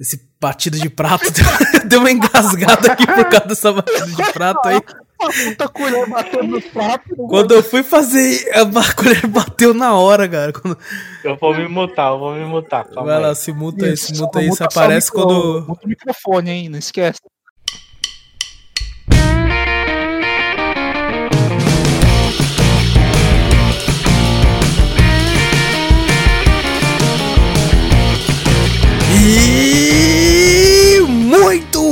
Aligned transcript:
Esse 0.00 0.28
batido 0.40 0.78
de 0.78 0.88
prato 0.88 1.24
deu 1.86 2.00
uma 2.00 2.10
engasgada 2.10 2.92
aqui 2.92 3.06
por 3.06 3.24
causa 3.28 3.46
dessa 3.46 3.72
batida 3.72 4.06
de 4.06 4.32
prato 4.32 4.68
aí. 4.68 4.80
A 5.20 5.26
puta 5.26 5.68
colher 5.68 6.08
bateu 6.08 6.42
no 6.42 6.60
prato. 6.60 7.14
Quando 7.28 7.54
eu 7.54 7.62
fui 7.62 7.84
fazer, 7.84 8.44
a 8.52 8.94
colher 8.94 9.24
bateu 9.28 9.72
na 9.72 9.94
hora, 9.94 10.28
cara. 10.28 10.52
Quando... 10.52 10.76
Eu 11.22 11.36
vou 11.36 11.54
me 11.54 11.68
mutar, 11.68 12.10
eu 12.10 12.18
vou 12.18 12.34
me 12.34 12.44
mutar. 12.44 12.84
Vai 12.92 13.20
lá, 13.20 13.32
se 13.34 13.52
muta 13.52 13.86
aí, 13.86 13.96
se 13.96 14.18
muta 14.20 14.40
aí, 14.40 14.48
isso 14.48 14.64
aparece 14.64 15.12
quando. 15.12 15.64
Muta 15.68 15.86
o 15.86 15.88
microfone, 15.88 16.50
hein? 16.50 16.68
Não 16.68 16.78
esquece. 16.78 17.20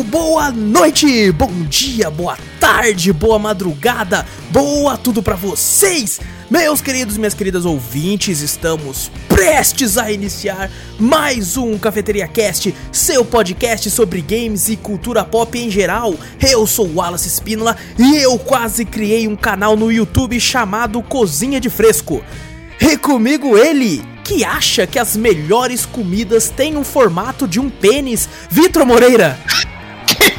Boa 0.02 0.50
noite, 0.50 1.30
bom 1.32 1.50
dia, 1.68 2.10
boa 2.10 2.36
tarde, 2.58 3.12
boa 3.12 3.38
madrugada, 3.38 4.26
boa 4.50 4.96
tudo 4.96 5.22
para 5.22 5.36
vocês, 5.36 6.20
meus 6.50 6.80
queridos 6.80 7.16
e 7.16 7.18
minhas 7.18 7.34
queridas 7.34 7.64
ouvintes. 7.64 8.40
Estamos 8.40 9.10
prestes 9.28 9.98
a 9.98 10.10
iniciar 10.10 10.70
mais 10.98 11.56
um 11.56 11.76
Cafeteria 11.78 12.26
Cast, 12.26 12.74
seu 12.90 13.24
podcast 13.24 13.90
sobre 13.90 14.22
games 14.22 14.68
e 14.68 14.76
cultura 14.76 15.24
pop 15.24 15.58
em 15.58 15.70
geral. 15.70 16.14
Eu 16.40 16.66
sou 16.66 16.90
Wallace 16.94 17.28
Spínola 17.28 17.76
e 17.98 18.16
eu 18.16 18.38
quase 18.38 18.84
criei 18.84 19.28
um 19.28 19.36
canal 19.36 19.76
no 19.76 19.92
YouTube 19.92 20.38
chamado 20.40 21.02
Cozinha 21.02 21.60
de 21.60 21.68
Fresco. 21.68 22.24
E 22.80 22.96
comigo 22.96 23.58
ele, 23.58 24.02
que 24.24 24.44
acha 24.44 24.86
que 24.86 24.98
as 24.98 25.14
melhores 25.14 25.84
comidas 25.84 26.48
têm 26.48 26.76
um 26.76 26.84
formato 26.84 27.46
de 27.46 27.60
um 27.60 27.68
pênis, 27.68 28.28
Vitor 28.50 28.86
Moreira. 28.86 29.38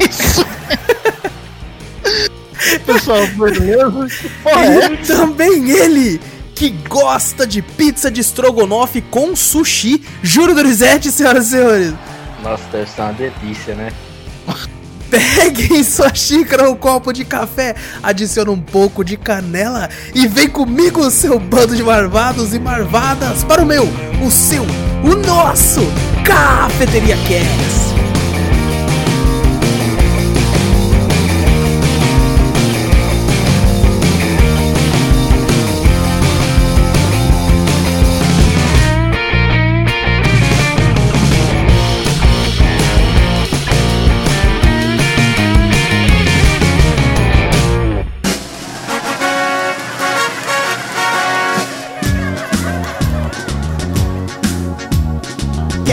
Isso? 0.08 0.46
Pessoal, 2.86 3.26
beleza? 3.26 4.06
E 4.92 5.06
também 5.06 5.70
ele, 5.70 6.20
que 6.54 6.70
gosta 6.88 7.46
de 7.46 7.60
pizza 7.60 8.10
de 8.10 8.20
estrogonofe 8.20 9.02
com 9.02 9.34
sushi, 9.34 10.02
Juro 10.22 10.54
Dorizete, 10.54 11.10
senhoras 11.10 11.46
e 11.46 11.50
senhores. 11.50 11.94
Nossa, 12.42 12.62
deve 12.72 12.90
ser 12.90 13.00
uma 13.02 13.12
delícia, 13.12 13.74
né? 13.74 13.92
Peguem 15.10 15.84
sua 15.84 16.14
xícara 16.14 16.68
ou 16.68 16.74
copo 16.74 17.12
de 17.12 17.22
café, 17.22 17.74
adicione 18.02 18.48
um 18.48 18.58
pouco 18.58 19.04
de 19.04 19.18
canela 19.18 19.90
e 20.14 20.26
vem 20.26 20.48
comigo, 20.48 21.10
seu 21.10 21.38
bando 21.38 21.76
de 21.76 21.82
marvados 21.82 22.54
e 22.54 22.58
marvadas, 22.58 23.44
para 23.44 23.62
o 23.62 23.66
meu, 23.66 23.84
o 24.26 24.30
seu, 24.30 24.64
o 25.04 25.14
nosso 25.14 25.80
Cafeteria 26.24 27.16
Cast. 27.28 27.81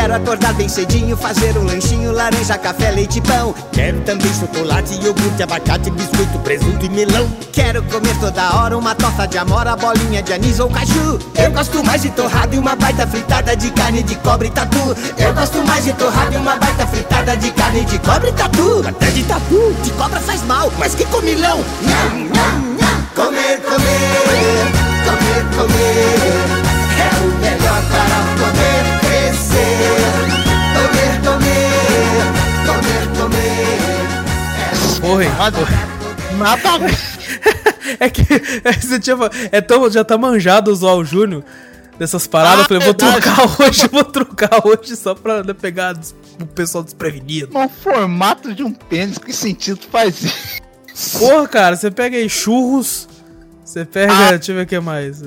Quero 0.09 0.23
acordar 0.23 0.53
bem 0.55 0.67
cedinho, 0.67 1.15
fazer 1.15 1.55
um 1.55 1.63
lanchinho, 1.65 2.11
laranja, 2.11 2.57
café, 2.57 2.89
leite 2.89 3.21
pão. 3.21 3.53
Quero 3.71 4.01
também 4.01 4.33
chocolate, 4.33 4.95
iogurte, 5.05 5.43
abacate, 5.43 5.91
biscoito, 5.91 6.39
presunto 6.39 6.83
e 6.83 6.89
melão. 6.89 7.31
Quero 7.53 7.83
comer 7.83 8.17
toda 8.19 8.55
hora 8.55 8.75
uma 8.75 8.95
torta 8.95 9.27
de 9.27 9.37
amora, 9.37 9.75
bolinha 9.75 10.23
de 10.23 10.33
anis 10.33 10.59
ou 10.59 10.67
caju. 10.67 11.19
Eu 11.35 11.51
gosto 11.51 11.83
mais 11.83 12.01
de 12.01 12.09
torrada 12.09 12.55
e 12.55 12.57
uma 12.57 12.75
baita 12.75 13.05
fritada 13.05 13.55
de 13.55 13.69
carne 13.69 14.01
de 14.01 14.15
cobre 14.15 14.47
e 14.47 14.49
tatu. 14.49 14.97
Eu 15.15 15.31
gosto 15.31 15.63
mais 15.67 15.83
de 15.83 15.93
torrada 15.93 16.33
e 16.33 16.37
uma 16.37 16.55
baita 16.55 16.87
fritada 16.87 17.37
de 17.37 17.51
carne 17.51 17.85
de 17.85 17.99
cobre 17.99 18.29
e 18.29 18.33
tatu. 18.33 18.83
Até 18.87 19.11
de 19.11 19.23
tatu, 19.25 19.75
de 19.83 19.91
cobra 19.91 20.19
faz 20.21 20.41
mal, 20.45 20.73
mas 20.79 20.95
que 20.95 21.05
comilão. 21.05 21.63
Nham, 21.83 22.29
nham, 22.33 22.77
nham. 22.79 23.05
Comer, 23.13 23.61
comer, 23.61 24.71
comer, 25.05 25.45
comer. 25.55 26.59
É 26.97 27.23
o 27.23 27.41
melhor 27.41 27.81
para. 27.91 28.19
Comer, 28.39 28.98
comer. 33.15 35.03
Oi. 35.03 35.25
Nada. 36.37 36.69
É 37.99 38.07
que 38.07 38.21
é, 38.63 38.71
você 38.71 38.99
tinha, 38.99 39.17
é 39.51 39.59
tão, 39.59 39.89
já 39.89 40.03
tá 40.03 40.15
manjado 40.15 40.71
usar 40.71 40.93
o 40.93 41.03
Júnior 41.03 41.43
dessas 41.97 42.27
paradas. 42.27 42.59
Ah, 42.59 42.61
eu 42.61 42.65
falei, 42.67 42.83
vou 42.83 42.95
verdade. 42.95 43.21
trocar 43.21 43.49
hoje, 43.67 43.87
vou 43.87 44.03
trocar 44.03 44.67
hoje 44.67 44.95
só 44.95 45.15
pra 45.15 45.43
né, 45.43 45.53
pegar 45.53 45.97
o 46.39 46.45
pessoal 46.45 46.83
desprevenido. 46.83 47.51
No 47.51 47.67
formato 47.67 48.53
de 48.53 48.61
um 48.63 48.71
pênis, 48.71 49.17
que 49.17 49.33
sentido 49.33 49.79
faz 49.91 50.23
isso? 50.23 51.17
Porra, 51.17 51.47
cara, 51.47 51.75
você 51.75 51.89
pega 51.89 52.15
aí 52.15 52.29
churros, 52.29 53.09
você 53.65 53.83
pega. 53.85 54.13
Ah. 54.13 54.29
Deixa 54.31 54.51
eu 54.51 54.57
ver 54.57 54.63
o 54.63 54.67
que 54.67 54.79
mais. 54.79 55.21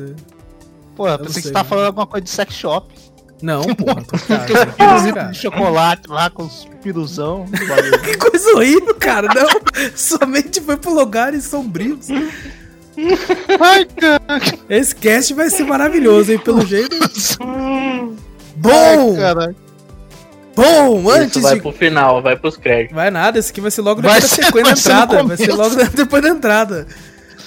Porra, 0.94 1.14
Eu 1.14 1.19
pensei 1.19 1.32
sei. 1.34 1.43
que 1.43 1.49
você 1.49 1.53
tava 1.53 1.69
falando 1.69 1.87
alguma 1.87 2.06
coisa 2.06 2.25
de 2.25 2.31
sex 2.31 2.54
shop. 2.54 2.94
Não, 3.42 3.62
porra, 3.75 4.03
tô 4.04 4.16
de 5.30 5.36
chocolate 5.38 6.08
lá 6.08 6.30
com 6.30 6.44
os 6.44 6.69
piruzão. 6.82 7.44
Que 8.04 8.16
coisa 8.16 8.50
horrível, 8.54 8.94
cara. 8.94 9.28
Não, 9.34 9.48
somente 9.97 10.60
foi 10.60 10.76
pro 10.76 10.94
lugares 10.94 11.44
sombrios. 11.44 12.08
Ai, 13.60 13.84
cara. 13.86 14.22
Esse 14.69 14.94
cast 14.94 15.34
vai 15.34 15.50
ser 15.50 15.64
maravilhoso, 15.64 16.31
hein? 16.32 16.38
Pelo 16.38 16.64
jeito. 16.66 16.94
Ai, 17.41 18.08
Bom! 18.56 19.16
caralho. 19.16 19.56
Bom, 20.54 20.98
Isso 21.00 21.10
antes 21.10 21.42
vai 21.42 21.54
de. 21.54 21.62
pro 21.62 21.72
final, 21.72 22.20
vai 22.20 22.36
pros 22.36 22.58
créditos. 22.58 22.94
Vai 22.94 23.10
nada, 23.10 23.38
esse 23.38 23.50
aqui 23.50 23.60
vai 23.62 23.70
ser 23.70 23.81
logo 23.81 24.02
Vai 24.02 24.20
depois 24.20 24.31
da 24.31 24.36
ser- 24.36 24.44
sequência 24.44 24.75
da 24.75 24.94
vai 24.94 25.02
entrada. 25.04 25.25
Vai 25.25 25.36
ser 25.38 25.52
logo 25.52 25.75
depois 25.97 26.22
da 26.22 26.28
entrada. 26.28 26.86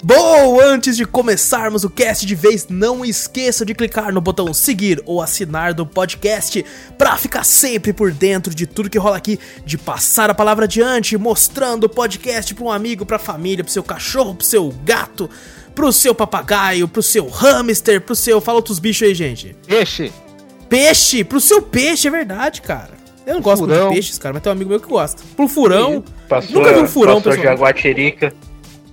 Bom, 0.03 0.59
antes 0.61 0.95
de 0.97 1.05
começarmos 1.05 1.83
o 1.83 1.89
cast 1.89 2.25
de 2.25 2.35
vez, 2.35 2.67
não 2.69 3.03
esqueça 3.03 3.65
de 3.65 3.73
clicar 3.73 4.13
no 4.13 4.21
botão 4.21 4.53
seguir 4.53 5.01
ou 5.05 5.21
assinar 5.21 5.73
do 5.73 5.85
podcast 5.85 6.63
pra 6.97 7.17
ficar 7.17 7.43
sempre 7.43 7.91
por 7.91 8.11
dentro 8.11 8.53
de 8.53 8.67
tudo 8.67 8.89
que 8.89 8.97
rola 8.97 9.17
aqui, 9.17 9.39
de 9.65 9.77
passar 9.77 10.29
a 10.29 10.33
palavra 10.35 10.65
adiante, 10.65 11.17
mostrando 11.17 11.85
o 11.85 11.89
podcast 11.89 12.53
pra 12.53 12.65
um 12.65 12.71
amigo, 12.71 13.05
pra 13.05 13.17
família, 13.17 13.63
pro 13.63 13.73
seu 13.73 13.83
cachorro, 13.83 14.35
pro 14.35 14.45
seu 14.45 14.73
gato, 14.83 15.29
pro 15.73 15.91
seu 15.91 16.13
papagaio, 16.13 16.87
pro 16.87 17.01
seu 17.01 17.27
hamster, 17.27 18.01
pro 18.01 18.15
seu. 18.15 18.39
Fala 18.39 18.57
outros 18.57 18.79
bichos 18.79 19.07
aí, 19.07 19.15
gente. 19.15 19.55
Peixe. 19.65 20.11
Peixe, 20.69 21.23
pro 21.23 21.39
seu 21.39 21.61
peixe, 21.61 22.07
é 22.07 22.11
verdade, 22.11 22.61
cara. 22.61 22.91
Eu 23.25 23.35
não 23.35 23.41
gosto 23.41 23.61
muito 23.61 23.73
Furão. 23.73 23.87
de 23.89 23.93
peixes, 23.95 24.19
cara, 24.19 24.33
mas 24.33 24.43
tem 24.43 24.51
um 24.51 24.55
amigo 24.55 24.69
meu 24.69 24.79
que 24.79 24.87
gosta. 24.87 25.23
Pro 25.35 25.47
furão, 25.47 26.03
Passou, 26.29 26.55
Nunca 26.55 26.73
vi 26.73 26.79
um 26.79 26.87
furão, 26.87 27.15
passou 27.15 27.31
pessoal. 27.31 27.55
Jaguatirica. 27.55 28.33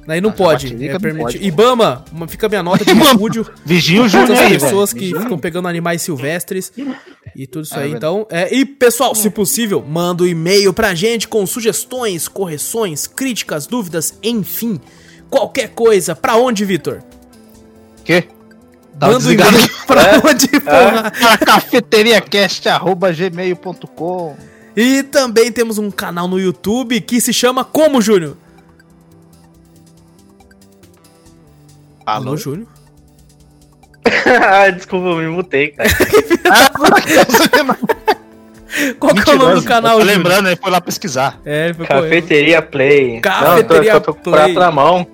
Aí 0.09 0.21
não 0.21 0.31
Ah, 0.31 0.33
pode. 0.33 0.67
É 0.67 0.71
não 0.93 1.01
permitido. 1.01 1.33
pode. 1.33 1.47
Ibama, 1.47 2.05
uma, 2.13 2.27
fica 2.29 2.47
a 2.47 2.49
minha 2.49 2.63
nota 2.63 2.85
de 2.85 2.93
repúdio. 2.93 3.47
Vigia 3.65 4.03
o 4.03 4.09
Júnior 4.09 4.33
as 4.33 4.41
aí, 4.41 4.59
pessoas 4.59 4.93
que 4.93 5.07
ficam 5.19 5.39
pegando 5.39 5.69
animais 5.69 6.03
silvestres 6.03 6.73
e 7.37 7.47
tudo 7.47 7.65
isso 7.65 7.75
É 7.75 7.85
aí. 7.85 7.93
Então, 7.93 8.27
é, 8.31 8.53
e 8.55 8.65
pessoal, 8.65 9.15
se 9.15 9.31
possível, 9.31 9.83
manda 9.87 10.25
um 10.25 10.27
e-mail 10.27 10.73
pra 10.73 10.95
gente 10.95 11.29
com 11.29 11.47
sugestões, 11.47 12.27
correções, 12.29 13.07
críticas, 13.07 13.67
dúvidas, 13.67 14.15
enfim, 14.23 14.81
qualquer 15.31 15.69
coisa. 15.71 16.15
Pra 16.17 16.37
onde, 16.37 16.65
Vitor? 16.65 17.03
Quê? 18.05 18.25
Dá 18.95 19.09
um 19.09 19.13
Manda 19.13 19.29
um 19.29 19.33
e-mail 19.33 19.71
pra 19.87 20.03
É? 20.03 20.19
onde, 20.19 20.49
porra? 20.49 21.11
para 21.11 21.39
cafeteriacast.gmail.com 21.39 24.37
E 24.77 25.03
também 25.05 25.51
temos 25.53 25.79
um 25.79 25.91
canal 25.91 26.29
no 26.29 26.39
YouTube 26.39 27.01
que 27.01 27.19
se 27.21 27.33
chama 27.33 27.65
Como, 27.65 28.01
Júnior? 28.03 28.37
Alô, 32.05 32.37
Júnior? 32.37 32.69
ah, 34.51 34.69
desculpa, 34.71 35.07
eu 35.09 35.17
me 35.17 35.29
mutei, 35.29 35.69
cara. 35.69 35.89
Qual 38.99 39.15
que 39.15 39.31
é 39.31 39.35
o 39.35 39.39
nome 39.39 39.55
do 39.57 39.65
canal, 39.65 39.99
Tô 39.99 40.01
Júnior? 40.01 40.17
lembrando, 40.17 40.49
ele 40.49 40.57
foi 40.57 40.71
lá 40.71 40.81
pesquisar. 40.81 41.39
É, 41.45 41.67
ele 41.67 41.75
foi 41.75 41.87
correndo. 41.87 42.05
Cafeteria 42.05 42.63
Play. 42.63 43.21
Cafeteria 43.21 43.51
Não, 43.51 43.59
eu 43.59 43.65
tô, 43.67 43.75
eu 43.75 44.01
tô 44.01 44.15
com 44.15 44.21
o 44.21 44.23
Play. 44.23 44.35
prato 44.35 44.55
na 44.55 44.71
mão. 44.71 45.07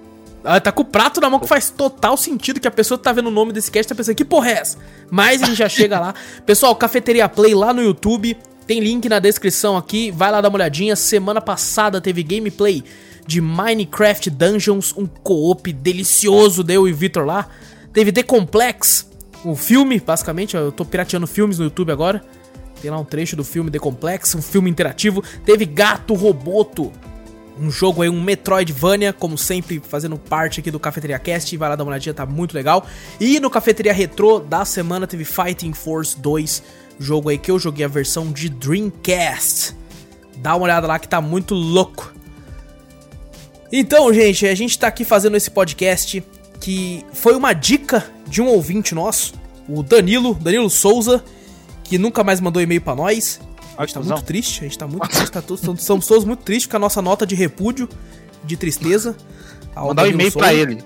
Ah, 0.44 0.60
tá 0.60 0.70
com 0.72 0.82
o 0.82 0.84
prato 0.84 1.20
na 1.20 1.28
mão 1.28 1.40
que 1.40 1.46
faz 1.46 1.68
total 1.68 2.16
sentido 2.16 2.60
que 2.60 2.68
a 2.68 2.70
pessoa 2.70 2.96
tá 2.96 3.12
vendo 3.12 3.26
o 3.26 3.30
nome 3.30 3.52
desse 3.52 3.70
cast 3.70 3.86
e 3.86 3.88
tá 3.88 3.94
pensando, 3.94 4.14
que 4.14 4.24
porra 4.24 4.50
é 4.50 4.52
essa? 4.60 4.78
Mas 5.10 5.42
a 5.42 5.46
gente 5.46 5.58
já 5.58 5.68
chega 5.68 5.98
lá. 5.98 6.14
Pessoal, 6.46 6.74
Cafeteria 6.76 7.28
Play 7.28 7.54
lá 7.54 7.74
no 7.74 7.82
YouTube. 7.82 8.36
Tem 8.68 8.80
link 8.80 9.08
na 9.08 9.18
descrição 9.18 9.78
aqui. 9.78 10.10
Vai 10.10 10.30
lá 10.30 10.42
dar 10.42 10.50
uma 10.50 10.56
olhadinha. 10.56 10.94
Semana 10.94 11.40
passada 11.40 12.02
teve 12.02 12.22
gameplay 12.22 12.84
de 13.26 13.40
Minecraft 13.40 14.28
Dungeons, 14.28 14.94
um 14.94 15.06
co-op 15.06 15.72
delicioso, 15.72 16.62
deu 16.62 16.86
e 16.86 16.92
Vitor 16.92 17.24
lá. 17.24 17.48
Teve 17.94 18.12
The 18.12 18.22
Complex, 18.22 19.10
o 19.42 19.56
filme, 19.56 19.98
basicamente. 19.98 20.54
Eu 20.54 20.70
tô 20.70 20.84
pirateando 20.84 21.26
filmes 21.26 21.58
no 21.58 21.64
YouTube 21.64 21.90
agora. 21.90 22.22
Tem 22.82 22.90
lá 22.90 22.98
um 22.98 23.06
trecho 23.06 23.36
do 23.36 23.42
filme 23.42 23.70
The 23.70 23.78
Complex, 23.78 24.34
um 24.34 24.42
filme 24.42 24.68
interativo. 24.68 25.24
Teve 25.46 25.64
Gato 25.64 26.12
Roboto, 26.12 26.92
um 27.58 27.70
jogo 27.70 28.02
aí, 28.02 28.10
um 28.10 28.20
Metroidvania, 28.20 29.14
como 29.14 29.38
sempre, 29.38 29.80
fazendo 29.80 30.18
parte 30.18 30.60
aqui 30.60 30.70
do 30.70 30.78
Cafeteria 30.78 31.18
Cast. 31.18 31.56
Vai 31.56 31.70
lá 31.70 31.74
dar 31.74 31.84
uma 31.84 31.90
olhadinha, 31.92 32.12
tá 32.12 32.26
muito 32.26 32.52
legal. 32.52 32.86
E 33.18 33.40
no 33.40 33.48
Cafeteria 33.48 33.94
Retro 33.94 34.40
da 34.40 34.66
semana 34.66 35.06
teve 35.06 35.24
Fighting 35.24 35.72
Force 35.72 36.20
2, 36.20 36.62
jogo 36.98 37.28
aí 37.28 37.38
que 37.38 37.50
eu 37.50 37.58
joguei 37.58 37.84
a 37.84 37.88
versão 37.88 38.32
de 38.32 38.48
Dreamcast. 38.48 39.76
Dá 40.36 40.54
uma 40.54 40.64
olhada 40.64 40.86
lá 40.86 40.98
que 40.98 41.08
tá 41.08 41.20
muito 41.20 41.54
louco. 41.54 42.12
Então, 43.72 44.12
gente, 44.12 44.46
a 44.46 44.54
gente 44.54 44.78
tá 44.78 44.86
aqui 44.86 45.04
fazendo 45.04 45.36
esse 45.36 45.50
podcast 45.50 46.24
que 46.60 47.04
foi 47.12 47.34
uma 47.34 47.52
dica 47.52 48.06
de 48.26 48.42
um 48.42 48.48
ouvinte 48.48 48.94
nosso, 48.94 49.34
o 49.68 49.82
Danilo, 49.82 50.34
Danilo 50.34 50.68
Souza, 50.68 51.24
que 51.84 51.98
nunca 51.98 52.24
mais 52.24 52.40
mandou 52.40 52.60
e-mail 52.60 52.80
pra 52.80 52.94
nós. 52.94 53.40
A 53.76 53.82
gente 53.86 53.94
tá 53.94 54.00
muito 54.00 54.22
triste, 54.22 54.60
a 54.60 54.64
gente 54.64 54.78
tá 54.78 54.86
muito 54.86 55.08
triste, 55.08 55.30
tá 55.30 55.42
todos, 55.42 55.62
somos, 55.84 56.06
todos 56.06 56.24
muito 56.24 56.42
tristes 56.42 56.66
com 56.66 56.76
a 56.76 56.80
nossa 56.80 57.00
nota 57.00 57.26
de 57.26 57.34
repúdio, 57.34 57.88
de 58.44 58.56
tristeza. 58.56 59.16
ao 59.74 59.88
Mandar 59.88 60.04
um 60.04 60.06
e-mail 60.06 60.32
pra 60.32 60.48
Souza. 60.48 60.60
ele. 60.60 60.82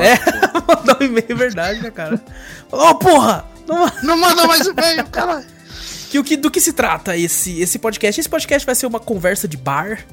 É, 0.00 0.16
mandar 0.76 1.00
um 1.00 1.04
e-mail, 1.04 1.36
verdade, 1.36 1.80
né, 1.80 1.90
cara? 1.90 2.22
Ô, 2.70 2.94
porra! 2.96 3.55
Não, 3.66 3.90
Não 4.02 4.18
manda 4.18 4.46
mais 4.46 4.66
e-mail, 4.66 5.06
cara. 5.06 5.44
que, 6.10 6.18
o 6.18 6.24
que, 6.24 6.36
do 6.36 6.50
que 6.50 6.60
se 6.60 6.72
trata 6.72 7.16
esse, 7.16 7.60
esse 7.60 7.78
podcast? 7.78 8.20
Esse 8.20 8.28
podcast 8.28 8.64
vai 8.64 8.74
ser 8.74 8.86
uma 8.86 9.00
conversa 9.00 9.46
de 9.48 9.56
bar, 9.56 10.04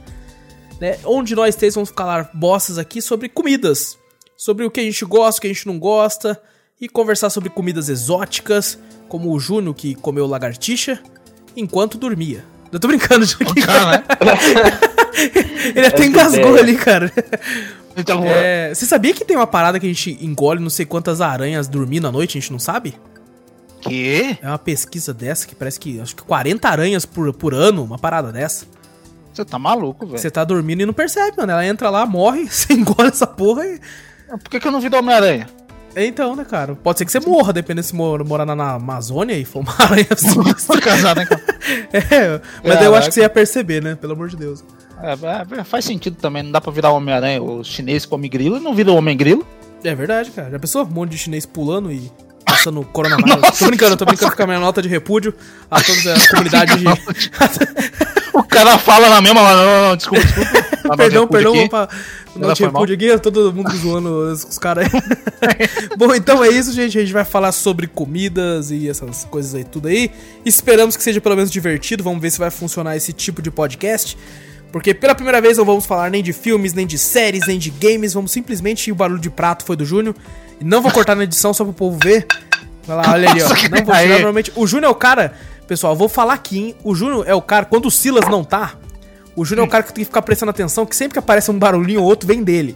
né? 0.80 0.98
Onde 1.06 1.36
nós 1.36 1.56
três 1.56 1.76
vamos 1.76 1.90
falar 1.96 2.30
bostas 2.34 2.78
aqui 2.78 3.02
sobre 3.02 3.30
comidas. 3.30 3.98
Sobre 4.36 4.66
o 4.66 4.72
que 4.72 4.80
a 4.80 4.84
gente 4.84 5.06
gosta, 5.06 5.38
o 5.38 5.42
que 5.42 5.48
a 5.48 5.54
gente 5.54 5.68
não 5.68 5.80
gosta. 5.80 6.42
E 6.82 6.90
conversar 6.90 7.30
sobre 7.30 7.50
comidas 7.50 7.88
exóticas, 7.88 8.78
como 9.08 9.32
o 9.32 9.40
Júnior 9.40 9.74
que 9.74 9.96
comeu 9.96 10.26
lagartixa 10.28 11.00
enquanto 11.56 11.98
dormia. 11.98 12.44
Eu 12.72 12.80
tô 12.80 12.88
brincando, 12.88 13.24
Júnior. 13.26 13.54
Cara, 13.66 13.98
né? 13.98 14.04
Ele 15.76 15.86
até 15.86 16.06
engasgou 16.06 16.56
ali, 16.58 16.76
cara. 16.76 17.12
Então, 17.96 18.24
É, 18.26 18.74
você 18.74 18.86
sabia 18.88 19.14
que 19.14 19.24
tem 19.24 19.38
uma 19.38 19.46
parada 19.46 19.80
que 19.80 19.86
a 19.86 19.90
gente 19.90 20.18
engole 20.20 20.60
não 20.60 20.70
sei 20.70 20.84
quantas 20.86 21.22
aranhas 21.22 21.68
dormindo 21.68 22.08
à 22.08 22.12
noite, 22.12 22.38
a 22.38 22.42
gente 22.42 22.52
não 22.52 22.58
sabe? 22.60 22.96
Que? 23.84 24.38
É 24.42 24.48
uma 24.48 24.60
pesquisa 24.60 25.14
dessa 25.14 25.48
que 25.48 25.56
parece 25.56 25.80
que 25.80 26.00
acho 26.00 26.16
que 26.16 26.24
40 26.24 26.68
aranhas 26.68 27.06
por, 27.06 27.34
por 27.34 27.54
ano, 27.54 27.84
uma 27.84 27.98
parada 27.98 28.32
dessa. 28.32 28.66
Você 29.34 29.44
tá 29.44 29.58
maluco, 29.58 30.06
velho. 30.06 30.18
Você 30.18 30.30
tá 30.30 30.44
dormindo 30.44 30.82
e 30.82 30.86
não 30.86 30.94
percebe, 30.94 31.36
mano. 31.38 31.52
Ela 31.52 31.66
entra 31.66 31.90
lá, 31.90 32.06
morre, 32.06 32.46
você 32.50 32.74
engole 32.74 33.10
essa 33.10 33.28
porra 33.28 33.66
e. 33.66 33.80
Por 34.30 34.50
que, 34.50 34.60
que 34.60 34.68
eu 34.68 34.72
não 34.72 34.80
vi 34.80 34.90
do 34.90 34.98
Homem-Aranha? 34.98 35.48
É 35.96 36.06
Então, 36.06 36.36
né, 36.36 36.44
cara? 36.44 36.76
Pode 36.76 36.98
ser 36.98 37.06
que 37.06 37.12
você 37.12 37.20
morra, 37.20 37.54
dependendo 37.54 37.86
se 37.86 37.96
mora, 37.96 38.24
morar 38.24 38.46
na, 38.46 38.56
na 38.56 38.74
Amazônia 38.74 39.38
e 39.38 39.46
for 39.46 39.60
uma 39.60 39.74
aranha 39.78 40.08
assim. 40.10 40.80
Casar, 40.82 41.16
né, 41.16 41.26
cara? 41.26 41.42
É, 41.94 42.42
mas 42.62 42.76
daí 42.76 42.86
eu 42.86 42.96
acho 42.96 43.08
que 43.08 43.14
você 43.14 43.22
ia 43.22 43.30
perceber, 43.30 43.82
né? 43.82 43.96
Pelo 43.96 44.14
amor 44.14 44.28
de 44.28 44.36
Deus. 44.36 44.64
É, 45.02 45.60
é, 45.60 45.64
faz 45.64 45.86
sentido 45.86 46.18
também, 46.18 46.44
não 46.44 46.52
dá 46.52 46.60
pra 46.60 46.72
virar 46.72 46.92
Homem-Aranha. 46.92 47.42
O 47.42 47.64
chinês 47.64 48.06
come 48.06 48.28
grilo 48.28 48.58
e 48.58 48.60
não 48.60 48.74
vira 48.74 48.92
o 48.92 48.96
Homem-Grilo. 48.96 49.46
É 49.84 49.96
verdade, 49.96 50.32
cara. 50.32 50.52
Já 50.52 50.60
pensou? 50.60 50.84
Um 50.84 50.90
monte 50.90 51.12
de 51.12 51.18
chinês 51.18 51.46
pulando 51.46 51.92
e 51.92 52.12
passando 52.56 52.84
coronavírus. 52.84 53.58
tô 53.58 53.66
brincando, 53.66 53.98
tô 53.98 54.06
brincando 54.06 54.36
com 54.36 54.44
a 54.44 54.48
minha 54.48 54.60
nota 54.60 54.82
de 54.82 54.90
repúdio 54.90 55.34
a 55.70 55.82
toda 55.82 56.14
a 56.14 56.30
comunidade 56.30 56.78
de. 56.78 56.86
O 58.34 58.42
cara 58.42 58.80
fala 58.80 59.10
na 59.10 59.22
mesma, 59.22 59.42
não, 59.42 59.66
não, 59.66 59.90
não, 59.90 59.96
desculpa, 59.96 60.24
desculpa. 60.26 60.66
Ah, 60.90 60.98
perdão, 60.98 61.28
perdão, 61.28 61.54
vamos 61.54 61.70
pra 61.70 61.88
nota 62.36 62.56
de 62.56 62.64
repúdio 62.64 62.96
aqui, 62.96 63.20
todo 63.20 63.54
mundo 63.54 63.72
zoando 63.78 64.32
os, 64.32 64.44
os 64.44 64.58
caras 64.58 64.88
aí. 64.92 65.02
Bom, 65.98 66.14
então 66.16 66.44
é 66.44 66.50
isso, 66.50 66.74
gente. 66.74 66.98
A 66.98 67.02
gente 67.02 67.14
vai 67.14 67.26
falar 67.26 67.52
sobre 67.52 67.88
comidas 67.88 68.72
e 68.72 68.90
essas 68.90 69.26
coisas 69.26 69.54
aí, 69.56 69.64
tudo 69.64 69.88
aí. 69.88 70.10
Esperamos 70.46 70.98
que 70.98 71.04
seja 71.04 71.22
pelo 71.22 71.36
menos 71.36 71.52
divertido. 71.52 72.04
Vamos 72.04 72.22
ver 72.22 72.32
se 72.32 72.40
vai 72.40 72.50
funcionar 72.50 72.98
esse 72.98 73.14
tipo 73.14 73.42
de 73.42 73.52
podcast. 73.52 74.18
Porque 74.72 74.94
pela 74.94 75.14
primeira 75.14 75.40
vez 75.40 75.58
não 75.58 75.66
vamos 75.66 75.86
falar 75.86 76.10
nem 76.10 76.24
de 76.24 76.34
filmes, 76.34 76.74
nem 76.74 76.88
de 76.88 76.98
séries, 76.98 77.46
nem 77.46 77.60
de 77.60 77.70
games. 77.70 78.14
Vamos 78.14 78.32
simplesmente. 78.32 78.92
O 78.92 78.96
barulho 78.96 79.22
de 79.22 79.30
prato 79.30 79.64
foi 79.64 79.76
do 79.76 79.86
Júnior. 79.86 80.16
E 80.60 80.64
não 80.64 80.82
vou 80.82 80.92
cortar 80.92 81.16
na 81.16 81.24
edição 81.24 81.54
só 81.54 81.64
pro 81.64 81.74
povo 81.74 81.98
ver. 82.04 82.26
Vai 82.86 82.98
lá, 82.98 83.04
olha 83.14 83.30
ali, 83.30 83.42
ó. 83.42 83.48
Não 83.50 83.56
vou 83.56 83.96
tirar 83.96 83.98
Aí. 83.98 84.10
normalmente. 84.10 84.52
O 84.56 84.68
Júnior 84.68 84.90
é 84.90 84.92
o 84.92 84.96
cara. 84.96 85.34
Pessoal, 85.68 85.94
eu 85.94 85.98
vou 85.98 86.10
falar 86.10 86.34
aqui, 86.34 86.58
hein? 86.60 86.76
O 86.84 86.94
Júnior 86.94 87.26
é 87.28 87.34
o 87.34 87.42
cara. 87.42 87.66
Quando 87.66 87.86
o 87.86 87.92
Silas 87.92 88.28
não 88.28 88.44
tá, 88.44 88.74
o 89.36 89.46
Júnior 89.46 89.66
é 89.66 89.68
o 89.68 89.72
cara 89.72 89.84
que 89.84 89.94
tem 89.94 90.04
que 90.04 90.10
ficar 90.10 90.22
prestando 90.22 90.50
atenção. 90.50 90.86
Que 90.86 90.96
sempre 90.96 91.14
que 91.14 91.20
aparece 91.20 91.50
um 91.50 91.58
barulhinho 91.58 92.02
ou 92.02 92.06
outro, 92.08 92.28
vem 92.28 92.44
dele. 92.44 92.76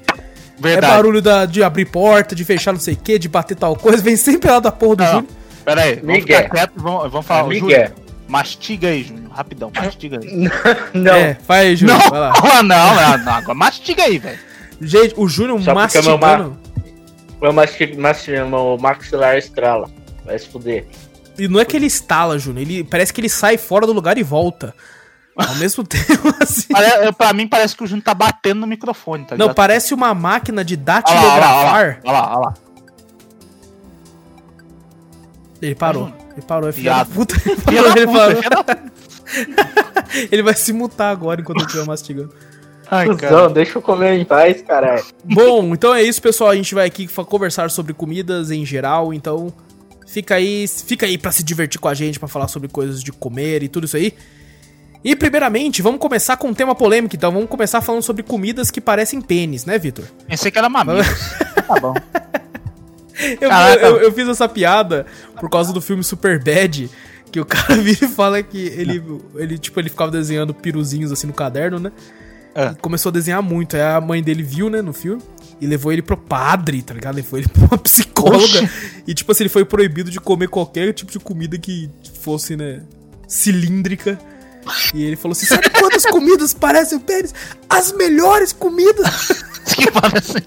Verdade. 0.60 0.92
É 0.92 0.96
barulho 0.96 1.22
da, 1.22 1.46
de 1.46 1.62
abrir 1.62 1.86
porta, 1.86 2.34
de 2.34 2.44
fechar 2.44 2.72
não 2.72 2.80
sei 2.80 2.94
o 2.96 2.98
que, 2.98 3.20
de 3.20 3.28
bater 3.30 3.56
tal 3.56 3.76
coisa. 3.76 4.02
Vem 4.02 4.16
sempre 4.16 4.50
lá 4.50 4.60
da 4.60 4.72
porra 4.72 4.96
do 4.96 5.04
Não, 5.04 5.12
Júnior. 5.12 5.28
Pera 5.66 5.82
aí, 5.82 5.96
vamos 5.98 6.08
Miguel. 6.20 6.38
ficar 6.38 6.50
quieto 6.56 6.72
vamos, 6.78 7.12
vamos 7.12 7.26
falar. 7.28 7.54
É. 7.54 7.60
Júnior, 7.60 7.92
mastiga 8.28 8.88
aí, 8.88 9.04
Júnior. 9.04 9.32
Rapidão, 9.32 9.72
mastiga 9.76 10.20
aí. 10.24 10.50
Não, 10.96 11.14
É, 11.14 11.38
vai 11.48 11.68
aí, 11.68 11.76
Júnior. 11.76 12.00
Não, 12.00 12.10
Vai 12.10 12.20
lá. 12.20 12.34
não, 12.64 12.64
não, 12.64 13.18
não, 13.26 13.34
agora 13.34 13.54
mastiga 13.54 14.04
aí, 14.04 14.18
velho. 14.18 14.40
Gente, 14.82 15.14
o 15.18 15.28
Júnior 15.28 15.62
Só 15.62 15.72
é 15.72 15.74
meu 15.74 15.84
mastigando. 15.84 16.58
Meu, 17.42 17.54
masti- 17.54 17.96
meu 17.96 18.78
maxilar 18.80 19.38
estrala. 19.38 19.90
Vai 20.26 20.38
se 20.40 20.48
fuder. 20.50 20.86
E 21.38 21.48
não 21.48 21.60
é 21.60 21.66
que 21.66 21.76
ele 21.78 21.86
estala, 21.86 22.38
Júnior. 22.40 22.62
Ele, 22.68 22.84
parece 22.84 23.14
que 23.14 23.22
ele 23.22 23.30
sai 23.30 23.58
fora 23.58 23.86
do 23.86 23.94
lugar 23.94 24.18
e 24.18 24.24
volta. 24.24 24.74
Ao 25.36 25.54
mesmo 25.56 25.84
tempo, 25.84 26.34
assim. 26.42 26.68
Pare- 26.74 27.14
Pra 27.14 27.32
mim 27.34 27.48
parece 27.48 27.76
que 27.76 27.84
o 27.84 27.88
Júnior 27.88 28.04
tá 28.04 28.14
batendo 28.14 28.62
no 28.62 28.68
microfone, 28.68 29.24
tá 29.24 29.36
Não, 29.36 29.46
ligado? 29.46 29.56
parece 29.56 29.94
uma 29.94 30.14
máquina 30.14 30.66
de 30.66 30.76
lá, 30.76 31.04
olha 31.06 31.16
lá, 31.16 31.26
olha 31.28 31.40
lá, 31.40 31.40
datilografar. 31.40 32.02
olha 32.04 32.12
lá, 32.12 32.30
olha 32.32 32.40
lá. 32.48 32.54
Ele 35.62 35.76
parou. 35.76 36.12
Ele 36.34 36.42
parou, 36.46 36.70
é 36.70 36.72
filho 36.72 36.86
da 36.92 37.06
puta. 37.06 37.36
Ele 37.46 37.56
Filha 37.56 37.84
parou, 37.84 37.94
da 37.94 37.98
ele 37.98 38.08
puta, 38.08 38.76
parou. 38.76 38.92
Ele 40.32 40.42
vai 40.44 40.54
se 40.54 40.72
mutar 40.72 41.12
agora 41.12 41.42
enquanto 41.42 41.60
eu 41.62 41.66
estiver 41.66 41.86
mastigando. 41.86 42.34
Ai, 42.90 43.08
Cusão, 43.08 43.18
cara. 43.30 43.50
deixa 43.50 43.78
eu 43.78 43.82
comer 43.82 44.20
em 44.20 44.24
paz, 44.26 44.62
caralho. 44.62 45.04
Bom, 45.24 45.74
então 45.74 45.94
é 45.94 46.02
isso, 46.04 46.22
pessoal. 46.22 46.50
A 46.52 46.56
gente 46.56 46.74
vai 46.74 46.88
aqui 46.88 47.08
conversar 47.08 47.70
sobre 47.70 47.94
comidas 47.94 48.50
em 48.52 48.66
geral, 48.66 49.14
então 49.14 49.52
fica 50.08 50.36
aí, 50.36 50.66
fica 50.68 51.06
aí 51.06 51.18
para 51.18 51.32
se 51.32 51.44
divertir 51.44 51.80
com 51.80 51.88
a 51.90 51.94
gente, 51.94 52.18
pra 52.20 52.28
falar 52.28 52.48
sobre 52.48 52.70
coisas 52.70 53.04
de 53.04 53.12
comer 53.12 53.64
e 53.64 53.68
tudo 53.68 53.86
isso 53.86 53.98
aí. 53.98 54.14
E 55.04 55.16
primeiramente, 55.16 55.82
vamos 55.82 56.00
começar 56.00 56.38
com 56.38 56.48
um 56.48 56.54
tema 56.54 56.74
polêmico, 56.74 57.16
então 57.16 57.32
vamos 57.32 57.50
começar 57.50 57.82
falando 57.82 58.02
sobre 58.02 58.24
comidas 58.24 58.72
que 58.72 58.82
parecem 58.82 59.22
pênis, 59.22 59.66
né, 59.66 59.78
Vitor? 59.78 60.06
Pensei 60.28 60.50
que 60.52 60.58
era 60.58 60.68
mamilo. 60.70 61.00
tá 61.68 61.80
bom. 61.80 61.94
Eu, 63.42 63.50
eu- 63.50 63.98
eu 64.02 64.14
fiz 64.14 64.28
essa 64.28 64.48
piada 64.48 65.06
por 65.40 65.50
causa 65.50 65.74
do 65.74 65.82
filme 65.82 66.04
Super 66.04 66.38
Bad, 66.44 66.88
que 67.32 67.40
o 67.40 67.46
cara 67.46 67.74
vira 67.82 68.06
e 68.06 68.08
fala 68.08 68.44
que 68.44 68.60
ele, 68.68 69.04
ele, 69.36 69.58
tipo, 69.58 69.80
ele 69.80 69.90
ficava 69.90 70.12
desenhando 70.12 70.54
piruzinhos 70.54 71.12
assim 71.12 71.26
no 71.26 71.34
caderno, 71.34 71.80
né? 71.80 71.92
E 72.58 72.76
começou 72.82 73.10
a 73.10 73.14
desenhar 73.14 73.42
muito. 73.44 73.76
Aí 73.76 73.82
a 73.82 74.02
mãe 74.02 74.22
dele 74.24 74.42
viu, 74.42 74.70
né, 74.70 74.82
no 74.82 74.92
filme, 74.92 75.22
e 75.62 75.68
levou 75.68 75.94
ele 75.94 76.02
pro 76.02 76.18
padre, 76.18 76.82
tá 76.82 76.94
ligado? 76.94 77.16
Levou 77.16 77.38
ele 77.38 77.48
pra 77.54 77.66
uma 77.66 77.78
psicóloga. 77.78 78.38
Oxi. 78.64 79.04
E, 79.08 79.14
tipo 79.14 79.32
assim, 79.32 79.44
ele 79.44 79.50
foi 79.50 79.64
proibido 79.64 80.10
de 80.10 80.20
comer 80.20 80.48
qualquer 80.50 80.94
tipo 80.94 81.12
de 81.12 81.20
comida 81.20 81.58
que 81.58 81.90
fosse, 82.22 82.56
né, 82.56 82.82
cilíndrica. 83.28 84.20
E 84.94 85.04
ele 85.04 85.16
falou 85.16 85.32
assim: 85.34 85.46
sabe 85.46 85.70
quantas 85.70 86.04
comidas 86.08 86.54
parecem 86.54 87.00
pênis? 87.00 87.34
As 87.70 87.92
melhores 87.94 88.52
comidas! 88.52 89.44
que 89.76 89.92
parece. 89.92 90.44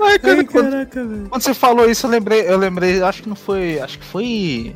Ai, 0.00 0.18
cara, 0.18 0.38
Ai, 0.38 0.44
quando, 0.44 0.70
caraca, 0.70 1.04
velho. 1.04 1.26
quando 1.28 1.42
você 1.42 1.52
falou 1.52 1.90
isso, 1.90 2.06
eu 2.06 2.10
lembrei, 2.10 2.48
eu 2.48 2.56
lembrei, 2.56 3.02
acho 3.02 3.22
que 3.22 3.28
não 3.28 3.36
foi. 3.36 3.78
Acho 3.80 3.98
que 3.98 4.04
foi. 4.04 4.74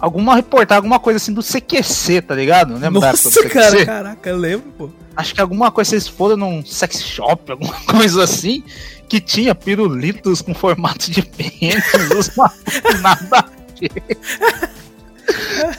Alguma 0.00 0.34
reportagem, 0.34 0.78
alguma 0.78 0.98
coisa 0.98 1.18
assim 1.18 1.32
do 1.32 1.42
CQC, 1.42 2.22
tá 2.22 2.34
ligado? 2.34 2.74
Lembra 2.74 3.12
Nossa, 3.12 3.48
cara, 3.48 3.84
caraca, 3.84 4.30
eu 4.30 4.36
lembro, 4.36 4.72
pô. 4.78 4.90
Acho 5.14 5.34
que 5.34 5.40
alguma 5.40 5.70
coisa, 5.70 5.90
vocês 5.90 6.08
foram 6.08 6.36
num 6.36 6.64
sex 6.64 7.02
shop, 7.02 7.52
alguma 7.52 7.74
coisa 7.84 8.24
assim, 8.24 8.64
que 9.08 9.20
tinha 9.20 9.54
pirulitos 9.54 10.40
com 10.40 10.54
formato 10.54 11.10
de 11.10 11.20
pênis, 11.22 11.84
nada 13.02 13.38
a 13.38 13.44
ver, 13.78 13.90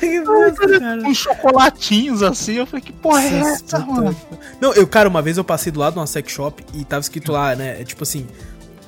Ai, 0.02 0.20
bosta, 0.22 0.80
cara. 0.80 1.02
com 1.02 1.14
chocolatinhos 1.14 2.24
assim. 2.24 2.54
Eu 2.54 2.66
falei, 2.66 2.84
que 2.84 2.94
porra 2.94 3.22
é 3.22 3.40
essa, 3.40 3.80
mano? 3.80 4.16
Não, 4.60 4.74
eu, 4.74 4.88
cara, 4.88 5.10
uma 5.10 5.22
vez 5.22 5.38
eu 5.38 5.44
passei 5.44 5.72
do 5.72 5.80
lado 5.80 5.94
de 5.94 6.00
uma 6.00 6.08
sex 6.08 6.32
shop 6.32 6.64
e 6.74 6.86
tava 6.86 7.02
escrito 7.02 7.32
lá, 7.32 7.56
né? 7.56 7.82
É 7.82 7.84
tipo 7.84 8.04
assim, 8.04 8.28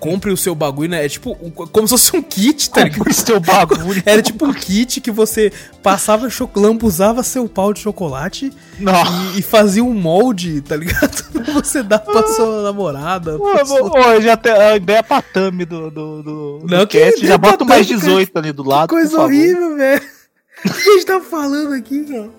compre 0.03 0.31
o 0.31 0.37
seu 0.37 0.53
bagulho, 0.53 0.89
né? 0.89 1.05
É 1.05 1.07
tipo, 1.07 1.31
um- 1.41 1.49
como 1.49 1.87
se 1.87 1.91
fosse 1.91 2.15
um 2.17 2.21
kit, 2.21 2.69
tá 2.69 2.83
ligado? 2.83 3.09
Esse 3.09 3.23
teu 3.23 3.39
bagulho? 3.39 4.01
Era 4.05 4.21
tipo 4.21 4.45
um 4.45 4.53
kit 4.53 4.99
que 4.99 5.09
você 5.11 5.51
passava, 5.81 6.29
cho- 6.29 6.49
lambuzava 6.55 7.23
seu 7.23 7.47
pau 7.47 7.73
de 7.73 7.79
chocolate 7.79 8.51
e, 8.79 9.39
e 9.39 9.41
fazia 9.41 9.83
um 9.83 9.93
molde, 9.93 10.59
tá 10.61 10.75
ligado? 10.75 11.23
Você 11.53 11.81
dar 11.83 11.99
pra 11.99 12.27
sua 12.27 12.63
namorada. 12.63 13.37
Pô, 13.37 13.51
pra 13.51 13.65
sua- 13.65 13.89
pô, 13.91 14.19
já 14.21 14.35
tem 14.35 14.51
a 14.51 14.75
ideia 14.75 15.03
pra 15.03 15.21
thumb 15.21 15.63
do, 15.65 15.89
do, 15.91 16.23
do, 16.23 16.59
do 16.59 16.65
Não, 16.69 16.85
que 16.85 16.99
cast, 16.99 17.17
ideia 17.19 17.27
já 17.33 17.37
bota 17.37 17.63
mais 17.63 17.87
thumb, 17.87 17.99
18 17.99 18.37
ali 18.37 18.51
do 18.51 18.63
lado. 18.63 18.89
por 18.89 18.95
Coisa 18.95 19.21
horrível, 19.21 19.77
velho. 19.77 20.01
O 20.65 20.69
que 20.71 20.89
a 20.89 20.93
gente 20.93 21.05
tá 21.05 21.19
falando 21.19 21.73
aqui, 21.73 22.05
cara? 22.05 22.29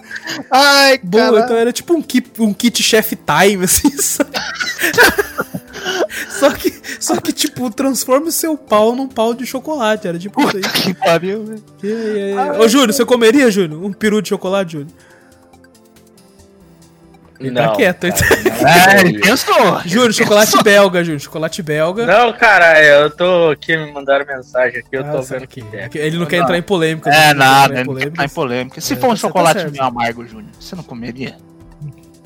Ai, 0.51 0.99
Bom, 1.03 1.39
então 1.39 1.57
era 1.57 1.71
tipo 1.71 1.93
um 1.93 2.01
kit, 2.01 2.31
um 2.39 2.55
kit 2.55 2.83
chef 2.83 3.15
time, 3.17 3.65
assim, 3.65 3.91
sabe? 4.01 4.31
Só 6.39 6.51
que, 6.53 6.73
só 7.01 7.17
que, 7.21 7.33
tipo, 7.33 7.71
transforma 7.71 8.27
o 8.27 8.33
seu 8.33 8.57
pau 8.57 8.95
num 8.95 9.07
pau 9.09 9.33
de 9.35 9.47
chocolate. 9.47 10.07
Era 10.09 10.19
tipo 10.19 10.41
isso 10.43 10.57
aí. 10.57 10.63
Que 10.63 10.95
pariu, 10.95 11.45
velho. 11.45 11.63
Aí, 11.83 11.91
e 11.91 12.39
aí? 12.39 12.59
Ô, 12.59 12.69
Júnior, 12.69 12.93
você 12.93 13.05
comeria, 13.05 13.51
Júnior? 13.51 13.83
Um 13.85 13.93
peru 13.93 14.21
de 14.21 14.31
chocolate, 14.31 14.73
Júnior? 14.73 14.91
Ele 17.41 17.51
tá 17.53 17.73
quieto, 17.75 18.05
ele 18.05 18.15
É, 18.65 19.01
ele 19.01 19.19
pensou. 19.21 19.81
Júnior, 19.85 20.13
chocolate 20.15 20.63
belga, 20.63 21.03
Júnior. 21.05 21.21
Chocolate 21.21 21.63
belga. 21.63 22.07
Não, 22.07 22.33
cara, 22.33 22.81
eu 22.83 23.11
tô 23.11 23.51
aqui, 23.51 23.77
me 23.77 23.93
mandaram 23.93 24.25
mensagem 24.25 24.79
aqui, 24.79 24.89
eu 24.93 25.05
Ah, 25.05 25.11
tô 25.13 25.23
vendo 25.23 25.47
que 25.47 25.61
que- 25.61 25.77
é. 25.77 25.89
que 25.89 25.99
Ele 25.99 26.17
não 26.17 26.27
quer 26.27 26.39
entrar 26.39 26.57
em 26.57 26.63
polêmica. 26.63 27.11
É 27.11 27.35
não 27.35 27.41
nada, 27.41 27.65
entrar 27.65 27.77
em 27.77 27.81
ele 27.81 27.89
não 27.89 27.95
quer 27.95 28.01
polêmica. 28.01 28.09
entrar 28.11 28.25
em 28.25 28.29
polêmica. 28.29 28.81
Se 28.81 28.95
É, 28.95 28.97
for 28.97 29.07
um 29.09 29.11
tá 29.11 29.17
chocolate 29.17 29.61
certo. 29.61 29.73
meio 29.73 29.85
amargo, 29.85 30.25
Júnior, 30.27 30.51
você 30.59 30.77
não 30.77 30.85
comeria? 30.85 31.37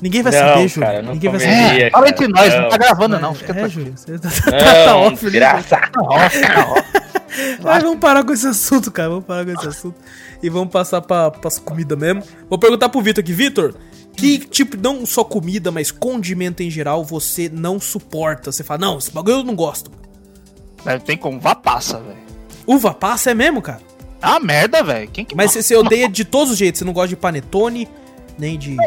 Ninguém 0.01 0.21
vai 0.23 0.31
Não, 0.31 0.39
saber, 0.39 0.53
cara, 0.53 0.67
Júnior. 0.67 1.03
não 1.03 1.13
Ninguém 1.13 1.31
vai 1.31 1.39
comeria. 1.39 1.67
saber. 1.67 1.81
É, 1.81 1.89
fala 1.89 2.03
cara, 2.05 2.09
entre 2.15 2.27
nós, 2.27 2.53
não 2.53 2.61
não. 2.61 2.69
tá 2.69 2.77
gravando 2.77 3.19
não, 3.19 3.33
fica 3.35 3.51
é, 3.51 3.55
tranquilo. 3.55 3.69
Júnior. 3.69 3.93
Você 3.97 4.19
tá, 4.19 4.29
tá 4.29 4.85
Não, 4.85 4.99
off, 5.01 5.25
né? 5.25 5.31
graça. 5.31 5.79
Ó, 5.97 6.29
fica 6.29 6.65
ó. 6.67 6.83
Mas 7.63 7.83
vamos 7.83 7.99
parar 7.99 8.23
com 8.23 8.33
esse 8.33 8.47
assunto, 8.47 8.91
cara. 8.91 9.09
Vamos 9.09 9.25
parar 9.25 9.45
com 9.45 9.51
esse 9.51 9.67
assunto. 9.67 9.95
E 10.41 10.49
vamos 10.49 10.69
passar 10.71 11.01
pra, 11.01 11.29
pras 11.31 11.59
comidas 11.59 11.97
mesmo. 11.97 12.23
Vou 12.49 12.57
perguntar 12.57 12.89
pro 12.89 13.01
Vitor 13.01 13.21
aqui. 13.21 13.33
Vitor, 13.33 13.75
que 14.15 14.39
tipo, 14.39 14.77
não 14.81 15.05
só 15.05 15.23
comida, 15.23 15.69
mas 15.71 15.91
condimento 15.91 16.63
em 16.63 16.69
geral, 16.69 17.03
você 17.03 17.49
não 17.53 17.79
suporta? 17.79 18.51
Você 18.51 18.63
fala, 18.63 18.79
não, 18.79 18.97
esse 18.97 19.11
bagulho 19.11 19.37
eu 19.37 19.43
não 19.43 19.55
gosto. 19.55 19.91
Velho, 20.83 21.01
Tem 21.01 21.17
como 21.17 21.39
vá 21.39 21.53
passa, 21.55 21.99
velho. 21.99 22.17
Uva 22.65 22.93
passa 22.93 23.31
é 23.31 23.33
mesmo, 23.33 23.61
cara? 23.61 23.81
É 24.21 24.27
uma 24.27 24.39
merda, 24.39 24.81
velho. 24.83 25.09
Quem 25.11 25.25
que 25.25 25.35
Mas 25.35 25.51
você, 25.51 25.61
você 25.61 25.75
odeia 25.75 26.07
de 26.09 26.23
todos 26.25 26.51
os 26.53 26.57
jeitos. 26.57 26.79
Você 26.79 26.85
não 26.85 26.93
gosta 26.93 27.09
de 27.09 27.15
panetone, 27.15 27.87
nem 28.37 28.57
de... 28.57 28.77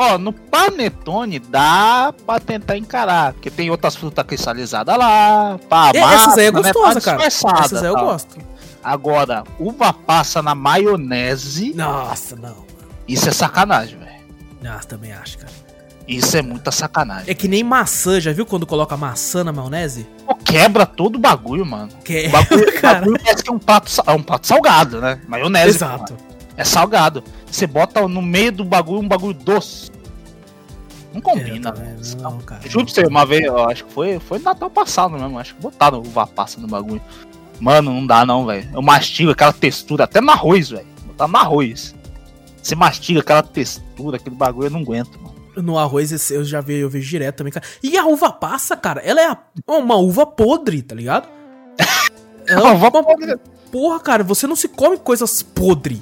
Ó, 0.00 0.16
no 0.16 0.32
panetone 0.32 1.40
dá 1.40 2.14
pra 2.24 2.38
tentar 2.38 2.76
encarar, 2.76 3.32
porque 3.32 3.50
tem 3.50 3.68
outras 3.68 3.96
frutas 3.96 4.24
cristalizadas 4.24 4.96
lá, 4.96 5.58
pá, 5.68 5.90
É, 5.92 6.00
massa, 6.00 6.14
essas 6.14 6.38
aí 6.38 6.46
é 6.46 6.52
né, 6.52 6.62
gostosa, 6.62 7.00
tá 7.00 7.16
cara. 7.16 7.24
Essas 7.26 7.82
aí 7.82 7.88
eu 7.88 7.94
tal. 7.94 8.04
gosto. 8.06 8.38
Agora, 8.82 9.42
uva 9.58 9.92
passa 9.92 10.40
na 10.40 10.54
maionese, 10.54 11.74
Nossa, 11.74 12.36
não. 12.36 12.64
isso 13.06 13.28
é 13.28 13.32
sacanagem, 13.32 13.98
velho. 13.98 14.08
Nossa, 14.62 14.86
também 14.86 15.12
acho, 15.12 15.38
cara. 15.38 15.52
Isso 16.06 16.36
é 16.36 16.42
muita 16.42 16.70
sacanagem. 16.70 17.24
É 17.30 17.34
que 17.34 17.46
nem 17.48 17.62
maçã. 17.62 18.18
Já 18.18 18.32
viu 18.32 18.46
quando 18.46 18.66
coloca 18.66 18.96
maçã 18.96 19.44
na 19.44 19.52
maionese? 19.52 20.06
Pô, 20.26 20.34
quebra 20.36 20.86
todo 20.86 21.16
o 21.16 21.18
bagulho, 21.18 21.66
mano. 21.66 21.90
Que 22.02 22.24
é... 22.24 22.28
O 22.28 22.30
bagulho, 22.32 22.68
o 22.70 22.80
Cara. 22.80 23.00
bagulho 23.00 23.20
parece 23.22 23.42
que 23.42 23.50
é 23.50 23.52
um 23.52 23.58
prato, 23.58 23.90
sa- 23.90 24.04
é 24.06 24.12
um 24.12 24.22
prato 24.22 24.46
salgado, 24.46 25.00
né? 25.02 25.20
Maionese. 25.28 25.68
Exato. 25.76 26.14
pô, 26.14 26.20
É 26.56 26.64
salgado. 26.64 27.22
Você 27.50 27.66
bota 27.66 28.06
no 28.06 28.20
meio 28.22 28.52
do 28.52 28.64
bagulho 28.64 29.00
um 29.00 29.08
bagulho 29.08 29.34
doce. 29.34 29.90
Não 31.12 31.20
combina, 31.20 31.70
É, 31.70 31.72
tá? 31.72 32.20
Não, 32.22 32.38
cara. 32.38 32.60
Juro 32.68 32.84
pra 32.84 32.94
você, 32.94 33.06
uma 33.06 33.24
vez, 33.24 33.44
eu 33.44 33.58
acho 33.68 33.84
que 33.86 33.92
foi, 33.92 34.18
foi 34.20 34.38
Natal 34.38 34.70
passado 34.70 35.12
mesmo, 35.18 35.38
acho 35.38 35.54
que 35.54 35.60
botaram 35.62 36.00
uva 36.00 36.26
passa 36.26 36.60
no 36.60 36.68
bagulho. 36.68 37.00
Mano, 37.58 37.92
não 37.92 38.06
dá 38.06 38.24
não, 38.26 38.44
velho. 38.46 38.68
Eu 38.72 38.82
mastigo 38.82 39.30
aquela 39.32 39.52
textura, 39.52 40.04
até 40.04 40.20
no 40.20 40.30
arroz, 40.30 40.70
velho. 40.70 40.86
Botar 41.06 41.26
no 41.26 41.36
arroz. 41.38 41.94
Você 42.62 42.74
mastiga 42.76 43.20
aquela 43.20 43.42
textura, 43.42 44.16
aquele 44.16 44.36
bagulho, 44.36 44.66
eu 44.66 44.70
não 44.70 44.80
aguento, 44.80 45.18
mano. 45.20 45.34
No 45.56 45.76
arroz 45.78 46.30
eu 46.30 46.44
já 46.44 46.60
vejo, 46.60 46.82
eu 46.84 46.90
vejo 46.90 47.08
direto 47.08 47.36
também, 47.38 47.52
cara. 47.52 47.66
E 47.82 47.96
a 47.98 48.06
uva 48.06 48.30
passa, 48.30 48.76
cara, 48.76 49.00
ela 49.00 49.20
é 49.20 49.36
uma 49.66 49.96
uva 49.96 50.24
podre, 50.24 50.82
tá 50.82 50.94
ligado? 50.94 51.26
Ela 52.46 52.70
é 52.70 52.72
Uva 52.74 52.88
uma- 52.88 53.02
podre. 53.04 53.36
Porra, 53.72 54.00
cara, 54.00 54.24
você 54.24 54.46
não 54.46 54.56
se 54.56 54.68
come 54.68 54.96
coisas 54.98 55.42
podre. 55.42 56.00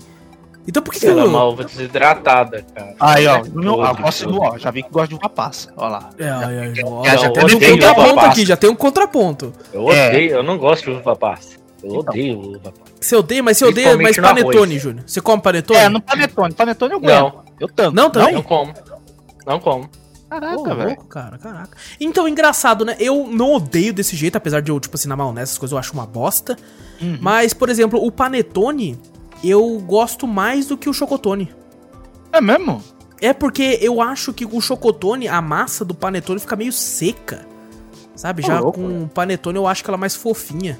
Então 0.68 0.82
por 0.82 0.92
que, 0.92 1.00
que 1.00 1.06
Ela 1.06 1.20
é 1.22 1.24
eu... 1.24 1.28
uma 1.28 1.44
uva 1.44 1.64
desidratada, 1.64 2.64
cara. 2.74 2.94
Aí, 2.98 3.26
ó, 3.26 3.36
É 3.36 3.42
meu, 3.54 3.80
ah, 3.82 3.92
gosto, 3.92 4.24
podre. 4.28 4.40
ó, 4.54 4.58
já 4.58 4.70
vi 4.70 4.82
que 4.82 4.90
gosta 4.90 5.08
de 5.08 5.14
uva 5.14 5.28
passa, 5.28 5.72
ó 5.76 5.88
lá. 5.88 6.10
É, 6.18 6.24
é, 6.24 6.80
é, 6.80 6.84
ó, 6.84 7.04
já 7.04 7.16
já 7.16 7.26
até 7.28 7.44
tem 7.44 7.54
um 7.56 7.78
contraponto 7.78 8.20
aqui, 8.20 8.46
já 8.46 8.56
tem 8.56 8.70
um 8.70 8.74
contraponto. 8.74 9.52
Eu 9.72 9.90
É. 9.92 10.08
odeio, 10.08 10.30
eu 10.32 10.42
não 10.42 10.58
gosto 10.58 10.84
de 10.90 10.90
uva 10.98 11.14
passa. 11.14 11.56
Eu 11.82 11.88
Então. 11.90 11.98
odeio 12.00 12.38
uva 12.40 12.58
passa. 12.72 12.92
Você 13.00 13.14
odeia, 13.16 13.42
mas 13.42 13.58
você 13.58 13.64
odeia 13.64 13.96
mais 13.96 14.16
panetone. 14.16 14.78
Júnior. 14.78 15.04
Você 15.06 15.20
come 15.20 15.40
panetone? 15.40 15.78
É, 15.78 15.88
no 15.88 16.00
panetone, 16.00 16.54
panetone 16.54 16.92
eu 16.94 17.00
Não. 17.00 17.26
aguento. 17.28 17.44
Eu 17.60 17.68
tanto. 17.68 17.94
Não, 17.94 18.10
também? 18.10 18.34
Não 18.34 18.42
como. 18.42 18.74
Não 19.46 19.60
como. 19.60 19.88
Caraca, 20.28 20.58
Ô, 20.58 20.64
velho. 20.64 20.86
louco, 20.88 21.04
cara, 21.06 21.38
caraca. 21.38 21.76
Então, 22.00 22.26
engraçado, 22.26 22.84
né? 22.84 22.96
Eu 22.98 23.28
não 23.30 23.52
odeio 23.54 23.92
desse 23.92 24.16
jeito, 24.16 24.34
apesar 24.34 24.60
de 24.60 24.72
eu, 24.72 24.80
tipo 24.80 24.96
assim, 24.96 25.08
na 25.08 25.14
maionese, 25.16 25.44
essas 25.50 25.58
coisas 25.58 25.72
eu 25.72 25.78
acho 25.78 25.92
uma 25.92 26.04
bosta. 26.04 26.56
Uhum. 27.00 27.18
Mas, 27.20 27.54
por 27.54 27.68
exemplo, 27.68 28.04
o 28.04 28.10
panetone, 28.10 28.98
eu 29.48 29.78
gosto 29.80 30.26
mais 30.26 30.66
do 30.66 30.76
que 30.76 30.88
o 30.88 30.92
chocotone. 30.92 31.52
É 32.32 32.40
mesmo? 32.40 32.82
É 33.20 33.32
porque 33.32 33.78
eu 33.80 34.00
acho 34.02 34.32
que 34.32 34.44
o 34.44 34.60
chocotone, 34.60 35.26
a 35.28 35.40
massa 35.40 35.84
do 35.84 35.94
panetone 35.94 36.38
fica 36.40 36.56
meio 36.56 36.72
seca. 36.72 37.46
Sabe? 38.14 38.42
Já 38.42 38.60
louco. 38.60 38.80
com 38.80 39.02
o 39.04 39.08
panetone 39.08 39.56
eu 39.56 39.66
acho 39.66 39.82
que 39.84 39.90
ela 39.90 39.96
é 39.96 40.00
mais 40.00 40.14
fofinha. 40.14 40.78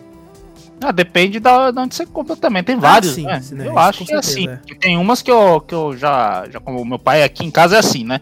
Ah, 0.81 0.93
depende 0.93 1.41
da, 1.41 1.71
de 1.71 1.79
onde 1.79 1.95
você 1.95 2.05
compra 2.05 2.37
também. 2.37 2.63
Tem 2.63 2.77
Ah, 2.77 2.81
vários, 2.81 3.13
sim, 3.15 3.25
né? 3.25 3.41
sim, 3.41 3.55
né? 3.55 3.67
Eu 3.67 3.71
Isso 3.71 3.79
acho 3.79 4.05
que 4.05 4.13
é 4.13 4.17
assim. 4.19 4.49
é. 4.49 4.61
Tem 4.79 4.99
umas 4.99 5.23
que 5.23 5.31
eu, 5.31 5.61
que 5.61 5.75
eu 5.75 5.97
já, 5.97 6.47
já. 6.51 6.61
Como 6.61 6.81
o 6.81 6.85
meu 6.85 6.99
pai 6.99 7.23
aqui 7.23 7.45
em 7.45 7.51
casa 7.51 7.77
é 7.77 7.79
assim, 7.79 8.05
né? 8.05 8.21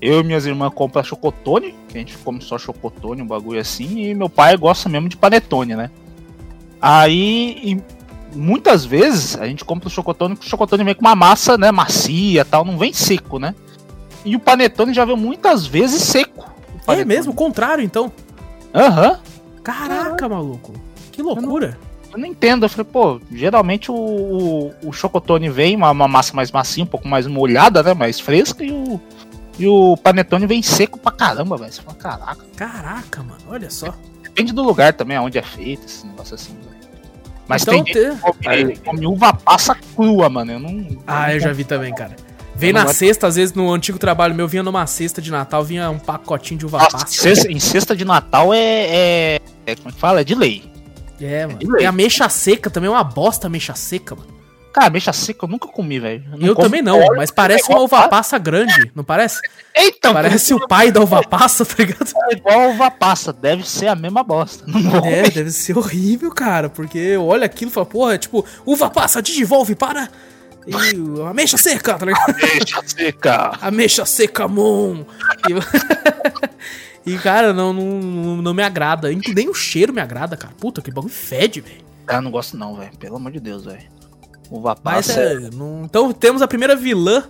Eu 0.00 0.20
e 0.20 0.24
minhas 0.24 0.44
irmãs 0.44 0.72
compram 0.74 1.04
chocotone, 1.04 1.76
que 1.88 1.96
a 1.96 2.00
gente 2.00 2.18
come 2.18 2.40
só 2.42 2.58
chocotone, 2.58 3.22
um 3.22 3.26
bagulho 3.26 3.60
assim, 3.60 4.00
e 4.00 4.14
meu 4.16 4.28
pai 4.28 4.56
gosta 4.56 4.88
mesmo 4.88 5.08
de 5.08 5.16
panetone, 5.16 5.76
né? 5.76 5.90
Aí, 6.80 7.80
muitas 8.34 8.84
vezes, 8.84 9.36
a 9.36 9.46
gente 9.46 9.64
compra 9.64 9.88
o 9.88 9.90
chocotone, 9.90 10.34
o 10.34 10.42
chocotone 10.42 10.84
vem 10.84 10.94
com 10.94 11.00
uma 11.00 11.14
massa, 11.14 11.56
né, 11.58 11.70
macia 11.70 12.44
tal, 12.44 12.64
não 12.64 12.78
vem 12.78 12.92
seco, 12.92 13.38
né? 13.38 13.54
E 14.24 14.36
o 14.36 14.40
panetone 14.40 14.94
já 14.94 15.04
veio 15.04 15.16
muitas 15.16 15.66
vezes 15.66 16.02
seco. 16.02 16.50
o 16.86 16.92
É 16.92 17.04
mesmo, 17.04 17.32
o 17.32 17.34
contrário, 17.34 17.82
então. 17.82 18.12
Aham. 18.74 19.18
Caraca, 19.62 20.28
maluco. 20.28 20.72
Que 21.10 21.22
loucura. 21.22 21.78
Eu 22.12 22.18
não 22.18 22.26
entendo. 22.26 22.64
Eu 22.64 22.68
falei, 22.68 22.86
pô, 22.90 23.20
geralmente 23.30 23.90
o, 23.90 23.94
o, 23.94 24.88
o 24.88 24.92
chocotone 24.92 25.48
vem 25.48 25.76
uma, 25.76 25.90
uma 25.90 26.08
massa 26.08 26.34
mais 26.34 26.50
macia, 26.50 26.84
um 26.84 26.86
pouco 26.86 27.08
mais 27.08 27.26
molhada, 27.26 27.82
né? 27.82 27.94
Mais 27.94 28.20
fresca, 28.20 28.62
e 28.62 28.70
o, 28.70 29.00
e 29.58 29.66
o 29.66 29.96
panetone 29.96 30.46
vem 30.46 30.62
seco 30.62 30.98
pra 30.98 31.12
caramba, 31.12 31.56
velho. 31.56 31.72
Você 31.72 31.82
fala, 31.82 31.96
caraca. 31.96 32.44
Caraca, 32.56 33.22
mano. 33.22 33.40
Olha 33.48 33.70
só. 33.70 33.94
Depende 34.22 34.52
do 34.52 34.62
lugar 34.62 34.92
também, 34.92 35.16
aonde 35.16 35.38
é 35.38 35.42
feito, 35.42 35.84
esse 35.84 36.06
negócio 36.06 36.34
assim, 36.34 36.54
velho. 36.62 36.71
Mas 37.52 37.62
então, 37.62 37.82
tem 37.84 37.94
gente 37.94 38.10
te- 38.16 38.32
que 38.32 38.48
come, 38.50 38.76
come 38.78 39.06
uva 39.06 39.32
passa 39.32 39.74
crua, 39.94 40.28
mano. 40.28 40.52
Eu 40.52 40.58
não. 40.60 40.86
Ah, 41.06 41.32
eu 41.34 41.40
já 41.40 41.52
vi 41.52 41.64
também, 41.64 41.94
cara. 41.94 42.14
Vem 42.54 42.70
Eu 42.70 42.74
na 42.74 42.86
cesta, 42.88 43.26
às 43.26 43.36
vezes 43.36 43.54
no 43.54 43.72
antigo 43.72 43.98
trabalho 43.98 44.34
meu, 44.34 44.46
vinha 44.46 44.62
numa 44.62 44.86
cesta 44.86 45.20
de 45.22 45.30
Natal, 45.30 45.64
vinha 45.64 45.90
um 45.90 45.98
pacotinho 45.98 46.58
de 46.58 46.66
uva 46.66 46.78
Nossa, 46.78 46.98
passa. 46.98 47.06
cesta- 47.22 47.50
em 47.50 47.58
cesta 47.58 47.96
de 47.96 48.04
Natal 48.04 48.52
é, 48.54 48.58
é, 48.58 49.40
é. 49.66 49.74
Como 49.76 49.88
é 49.88 49.92
que 49.92 49.98
fala? 49.98 50.20
É 50.20 50.24
de 50.24 50.34
lei. 50.34 50.70
É, 51.20 51.46
mano. 51.46 51.58
de 51.58 51.66
lei. 51.66 51.78
Tem 51.78 51.86
a 51.86 51.92
mexa 51.92 52.28
seca 52.28 52.68
também, 52.70 52.88
é 52.88 52.90
uma 52.92 53.02
bosta 53.04 53.46
a 53.46 53.50
mexa 53.50 53.74
seca, 53.74 54.14
mano. 54.14 54.28
Cara, 54.72 54.88
mexa 54.88 55.12
seca 55.12 55.44
eu 55.44 55.48
nunca 55.48 55.68
comi, 55.68 56.00
velho. 56.00 56.24
Eu 56.40 56.54
como 56.54 56.66
também 56.66 56.80
não, 56.80 56.98
óleo, 56.98 57.16
mas 57.16 57.30
parece 57.30 57.64
uma 57.64 57.82
igual 57.82 57.84
uva 57.84 58.08
passa 58.08 58.38
grande, 58.38 58.90
não 58.94 59.04
parece? 59.04 59.40
Então, 59.76 60.14
Parece 60.14 60.54
o 60.54 60.66
pai 60.66 60.90
da 60.90 61.00
uva 61.00 61.22
passa, 61.22 61.64
tá 61.64 61.74
ligado? 61.78 62.10
é 62.30 62.34
igual 62.34 62.70
uva 62.70 62.90
passa. 62.90 63.32
Deve 63.32 63.68
ser 63.68 63.88
a 63.88 63.94
mesma 63.94 64.22
bosta. 64.22 64.64
Não 64.66 65.04
É, 65.04 65.28
deve 65.28 65.50
ser 65.50 65.76
horrível, 65.76 66.30
cara, 66.30 66.70
porque 66.70 67.16
olha 67.16 67.44
aquilo 67.44 67.70
e 67.70 67.74
fala, 67.74 67.86
porra, 67.86 68.14
é 68.14 68.18
tipo, 68.18 68.44
uva 68.64 68.88
passa, 68.88 69.20
desenvolve, 69.20 69.74
para! 69.74 70.08
E 70.66 70.74
ameixa 71.28 71.56
seca, 71.56 71.94
tá 71.94 72.06
ligado? 72.06 72.34
Mexa 72.36 72.82
seca. 72.86 73.52
Ameixa 73.60 74.04
seca, 74.06 74.46
mon! 74.46 75.04
E, 77.04 77.18
cara, 77.18 77.52
não, 77.52 77.72
não, 77.72 78.36
não 78.36 78.54
me 78.54 78.62
agrada. 78.62 79.10
Nem 79.34 79.48
o 79.48 79.54
cheiro 79.54 79.92
me 79.92 80.00
agrada, 80.00 80.36
cara. 80.36 80.54
Puta, 80.58 80.80
que 80.80 80.90
bagulho 80.90 81.12
fede, 81.12 81.60
velho. 81.60 81.82
Ah, 82.06 82.20
não 82.20 82.30
gosto 82.30 82.56
não, 82.56 82.76
velho. 82.76 82.96
Pelo 82.96 83.16
amor 83.16 83.32
de 83.32 83.40
Deus, 83.40 83.64
velho. 83.64 83.82
Uva 84.52 84.76
Mas 84.82 85.06
passa. 85.08 85.20
é. 85.20 85.38
não- 85.52 85.82
Então 85.84 86.12
temos 86.12 86.42
a 86.42 86.48
primeira 86.48 86.76
vilã 86.76 87.24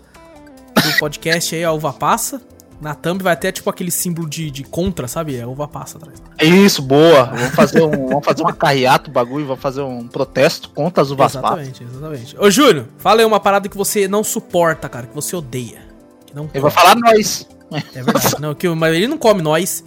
do 0.75 0.99
podcast 0.99 1.55
aí, 1.55 1.62
a 1.64 1.73
uva 1.73 1.93
passa. 1.93 2.41
Na 2.81 2.97
thumb 2.97 3.23
vai 3.23 3.33
até 3.35 3.52
tipo 3.52 3.71
aquele 3.71 3.93
símbolo 3.93 4.29
de, 4.29 4.50
de 4.50 4.64
contra, 4.64 5.07
sabe? 5.07 5.37
É 5.37 5.43
a 5.43 5.47
uva 5.47 5.69
passa 5.69 5.99
atrás. 5.99 6.21
É 6.37 6.45
Isso, 6.45 6.83
boa. 6.83 7.26
Vamos 7.26 7.55
fazer, 7.55 7.81
um, 7.81 8.09
vamos 8.09 8.25
fazer 8.25 8.43
uma 8.43 8.52
carreata, 8.52 9.09
o 9.09 9.12
bagulho, 9.12 9.47
vamos 9.47 9.62
fazer 9.62 9.83
um 9.83 10.09
protesto 10.09 10.69
contra 10.71 11.00
as 11.00 11.11
uvas 11.12 11.37
passas. 11.37 11.69
Exatamente, 11.69 11.85
exatamente. 11.85 12.37
Ô, 12.41 12.50
Júnior, 12.50 12.87
fala 12.99 13.21
aí 13.21 13.25
uma 13.25 13.38
parada 13.38 13.69
que 13.69 13.76
você 13.76 14.09
não 14.09 14.25
suporta, 14.25 14.88
cara, 14.88 15.07
que 15.07 15.14
você 15.14 15.37
odeia. 15.37 15.81
Que 16.26 16.35
não 16.35 16.50
Eu 16.52 16.61
vou 16.61 16.71
falar 16.73 16.97
nós. 16.97 17.47
É 17.95 18.02
verdade. 18.02 18.41
Não, 18.41 18.52
que, 18.52 18.69
mas 18.71 18.97
ele 18.97 19.07
não 19.07 19.17
come 19.17 19.43
nós. 19.43 19.85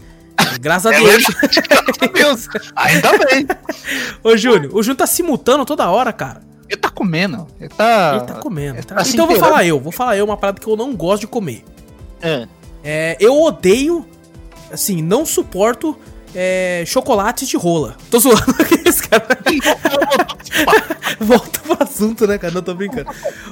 Graças 0.62 0.86
a 0.90 0.96
É 0.96 1.00
Deus. 1.02 1.24
Meu 2.02 2.12
Deus, 2.14 2.48
ainda 2.78 3.12
bem. 3.26 3.46
Ô, 4.24 4.38
Júnior, 4.38 4.74
o 4.74 4.82
Júnior 4.82 4.96
tá 5.00 5.06
se 5.06 5.22
mutando 5.22 5.66
toda 5.66 5.90
hora, 5.90 6.14
cara. 6.14 6.42
Comendo. 6.96 7.46
Ele 7.60 7.70
tá. 7.70 8.16
Ele 8.16 8.26
tá 8.26 8.34
comendo. 8.36 8.78
ele 8.78 8.84
tá? 8.84 8.96
tá 8.96 9.04
Então 9.08 9.26
eu 9.26 9.32
vou 9.32 9.38
falar 9.38 9.66
eu. 9.66 9.80
Vou 9.80 9.92
falar 9.92 10.18
eu 10.18 10.26
uma 10.26 10.38
parada 10.38 10.60
que 10.60 10.68
eu 10.68 10.78
não 10.78 10.96
gosto 10.96 11.22
de 11.22 11.28
comer. 11.28 11.64
É. 12.22 12.48
É, 12.84 13.18
eu 13.20 13.40
odeio, 13.42 14.06
assim, 14.72 15.02
não 15.02 15.26
suporto 15.26 15.98
é, 16.34 16.84
chocolates 16.86 17.48
de 17.48 17.58
rola. 17.58 17.96
Tô 18.10 18.20
zoando 18.20 18.56
aqueles 18.60 19.02
cara. 19.02 19.26
Volta 21.20 21.60
pro 21.60 21.84
assunto, 21.84 22.28
né, 22.28 22.38
cara? 22.38 22.54
Não 22.54 22.62
tô 22.62 22.74
brincando. 22.74 23.10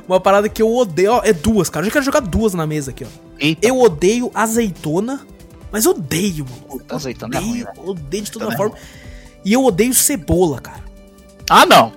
Uma 0.07 0.19
parada 0.19 0.47
que 0.47 0.61
eu 0.61 0.73
odeio, 0.73 1.13
ó, 1.13 1.21
é 1.23 1.33
duas, 1.33 1.69
cara. 1.69 1.83
Eu 1.83 1.89
já 1.89 1.93
quero 1.93 2.05
jogar 2.05 2.19
duas 2.19 2.53
na 2.53 2.67
mesa 2.67 2.91
aqui, 2.91 3.05
ó. 3.05 3.07
Eita. 3.39 3.67
Eu 3.67 3.79
odeio 3.79 4.31
azeitona 4.33 5.25
Mas 5.71 5.85
eu 5.85 5.91
odeio, 5.91 6.45
mano. 6.45 6.61
Puta, 6.67 6.95
azeitona 6.95 7.35
é 7.35 7.39
Odeio, 7.39 7.51
ruim, 7.51 7.63
né? 7.63 7.71
odeio 7.77 8.23
de 8.23 8.31
toda 8.31 8.45
Azeitona 8.45 8.53
é 8.53 8.57
forma. 8.57 8.75
E 9.43 9.53
eu 9.53 9.63
odeio 9.65 9.93
cebola, 9.93 10.59
cara. 10.61 10.83
Ah, 11.49 11.65
não. 11.65 11.91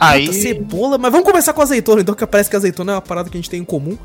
Aí. 0.00 0.26
Puta, 0.26 0.38
cebola. 0.38 0.98
Mas 0.98 1.12
vamos 1.12 1.26
começar 1.26 1.52
com 1.52 1.60
azeitona, 1.60 2.00
então, 2.00 2.14
que 2.14 2.26
parece 2.26 2.48
que 2.48 2.56
azeitona 2.56 2.92
é 2.92 2.94
uma 2.94 3.02
parada 3.02 3.28
que 3.28 3.36
a 3.36 3.40
gente 3.40 3.50
tem 3.50 3.60
em 3.60 3.64
comum. 3.64 3.98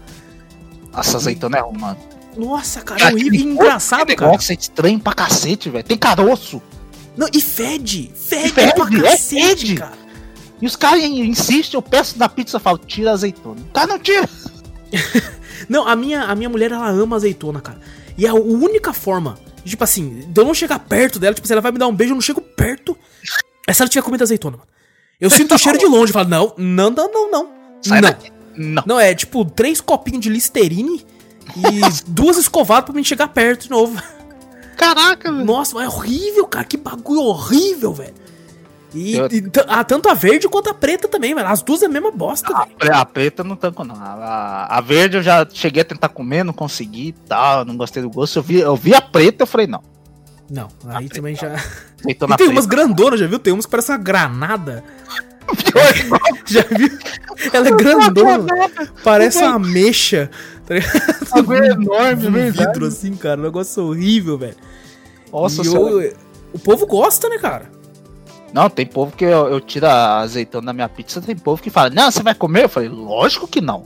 Nossa, 0.91 1.17
azeitona 1.17 1.57
é 1.57 1.61
ruim, 1.61 1.77
mano. 1.79 1.97
Nossa, 2.37 2.81
cara, 2.81 3.01
é 3.01 3.13
horrível. 3.13 3.33
E 3.33 3.43
engraçado, 3.43 4.13
cara. 4.13 4.29
negócio 4.29 4.51
é 4.51 4.55
estranho 4.55 4.99
pra 4.99 5.13
cacete, 5.13 5.69
velho. 5.69 5.83
Tem 5.85 5.97
caroço. 5.97 6.61
Não, 7.15 7.27
e 7.33 7.39
fede. 7.39 8.11
Fede, 8.13 8.51
Fede, 8.51 8.73
pra 8.73 8.85
é 8.85 9.01
cacete, 9.01 9.67
fede. 9.67 9.75
cara. 9.75 10.05
E 10.61 10.65
os 10.65 10.75
caras 10.75 11.01
insistem, 11.03 11.77
eu 11.77 11.81
peço 11.81 12.19
na 12.19 12.27
pizza 12.27 12.57
e 12.57 12.59
falo, 12.59 12.77
tira 12.77 13.11
azeitona. 13.11 13.61
O 13.61 13.73
cara 13.73 13.87
não 13.87 13.99
tira. 13.99 14.27
Não, 15.69 15.87
a 15.87 15.95
minha, 15.95 16.23
a 16.23 16.35
minha 16.35 16.49
mulher, 16.49 16.71
ela 16.71 16.87
ama 16.89 17.15
azeitona, 17.15 17.59
cara. 17.61 17.79
E 18.17 18.27
a 18.27 18.33
única 18.33 18.93
forma, 18.93 19.37
tipo 19.63 19.83
assim, 19.83 20.25
de 20.27 20.39
eu 20.39 20.45
não 20.45 20.53
chegar 20.53 20.77
perto 20.77 21.17
dela, 21.17 21.33
tipo, 21.33 21.47
se 21.47 21.53
ela 21.53 21.61
vai 21.61 21.71
me 21.71 21.79
dar 21.79 21.87
um 21.87 21.95
beijo, 21.95 22.11
eu 22.11 22.15
não 22.15 22.21
chego 22.21 22.39
perto. 22.41 22.95
É 23.65 23.73
se 23.73 23.81
ela 23.81 23.89
tiver 23.89 24.03
comido 24.03 24.21
azeitona, 24.21 24.57
mano. 24.57 24.67
Eu 25.19 25.29
sinto 25.29 25.55
o 25.55 25.57
cheiro 25.57 25.77
de 25.77 25.85
longe, 25.85 26.11
falo, 26.11 26.27
não, 26.29 26.53
não, 26.57 26.89
não, 26.89 27.11
não, 27.11 27.31
não. 27.31 27.49
Sai 27.81 28.01
não. 28.01 28.09
daqui. 28.09 28.31
Não. 28.55 28.83
Não, 28.85 28.99
é 28.99 29.13
tipo 29.13 29.43
três 29.45 29.81
copinhos 29.81 30.21
de 30.21 30.29
Listerine 30.29 31.05
e 31.57 31.81
duas 32.07 32.37
escovadas 32.37 32.85
pra 32.85 32.93
mim 32.93 33.03
chegar 33.03 33.27
perto 33.29 33.63
de 33.63 33.69
novo. 33.69 34.01
Caraca, 34.77 35.31
velho. 35.31 35.45
Nossa, 35.45 35.75
mas 35.75 35.85
é 35.85 35.87
horrível, 35.87 36.45
cara. 36.47 36.65
Que 36.65 36.77
bagulho 36.77 37.21
horrível, 37.21 37.93
velho. 37.93 38.13
E, 38.93 39.15
Eu- 39.17 39.27
e 39.27 39.43
ah, 39.67 39.83
tanto 39.83 40.07
a 40.09 40.13
verde 40.13 40.47
quanto 40.47 40.69
a 40.69 40.73
preta 40.73 41.07
também, 41.07 41.35
velho. 41.35 41.47
As 41.47 41.61
duas 41.61 41.81
é 41.83 41.85
a 41.85 41.89
mesma 41.89 42.11
bosta, 42.11 42.53
A, 42.55 42.63
velho. 42.63 42.77
pre- 42.77 42.91
a 42.93 43.05
preta 43.05 43.43
não 43.43 43.55
tanco, 43.57 43.83
não. 43.83 43.95
A, 43.95 44.67
a 44.77 44.81
verde 44.81 45.17
eu 45.17 45.23
já 45.23 45.45
cheguei 45.51 45.81
a 45.81 45.85
tentar 45.85 46.09
comer, 46.09 46.43
não 46.45 46.53
consegui 46.53 47.09
e 47.09 47.11
tal, 47.13 47.65
não 47.65 47.75
gostei 47.75 48.01
do 48.01 48.09
gosto. 48.09 48.39
Eu 48.39 48.43
vi, 48.43 48.59
eu 48.59 48.75
vi 48.75 48.93
a 48.95 49.01
preta, 49.01 49.43
eu 49.43 49.47
falei, 49.47 49.67
não. 49.67 49.81
Não, 50.49 50.67
aí 50.89 51.09
também 51.09 51.35
já. 51.35 51.55
Tem 52.03 52.13
preta. 52.15 52.43
umas 52.51 52.65
grandonas, 52.65 53.19
já 53.19 53.27
viu? 53.27 53.39
Tem 53.39 53.51
umas 53.53 53.65
que 53.65 53.71
parecem 53.71 53.95
uma 53.95 54.01
granada. 54.01 54.83
já 56.45 56.61
viu? 56.61 56.89
Ela 57.53 57.67
é 57.67 57.71
grandona. 57.71 58.45
Parece 59.03 59.43
uma 59.43 59.59
mecha. 59.59 60.29
Tá 60.65 60.75
ligado? 60.75 61.53
é 61.53 61.67
enorme, 61.69 62.27
um 62.27 62.51
vidro 62.51 62.85
assim, 62.87 63.15
cara. 63.15 63.39
Um 63.39 63.43
negócio 63.43 63.83
horrível, 63.83 64.37
velho. 64.37 64.55
Nossa 65.31 65.61
E 65.61 65.65
senhora. 65.65 66.05
eu- 66.05 66.13
o 66.53 66.59
povo 66.59 66.85
gosta, 66.87 67.27
né, 67.27 67.37
cara? 67.37 67.69
Não, 68.53 68.69
tem 68.69 68.85
povo 68.85 69.11
que 69.11 69.25
eu, 69.25 69.47
eu 69.49 69.59
tiro 69.59 69.85
a 69.85 70.19
azeitona 70.19 70.67
da 70.67 70.73
minha 70.73 70.87
pizza, 70.87 71.21
tem 71.21 71.35
povo 71.35 71.61
que 71.61 71.69
fala, 71.69 71.89
não, 71.89 72.09
você 72.09 72.23
vai 72.23 72.33
comer? 72.33 72.63
Eu 72.63 72.69
falei, 72.69 72.87
lógico 72.87 73.45
que 73.45 73.59
não. 73.59 73.83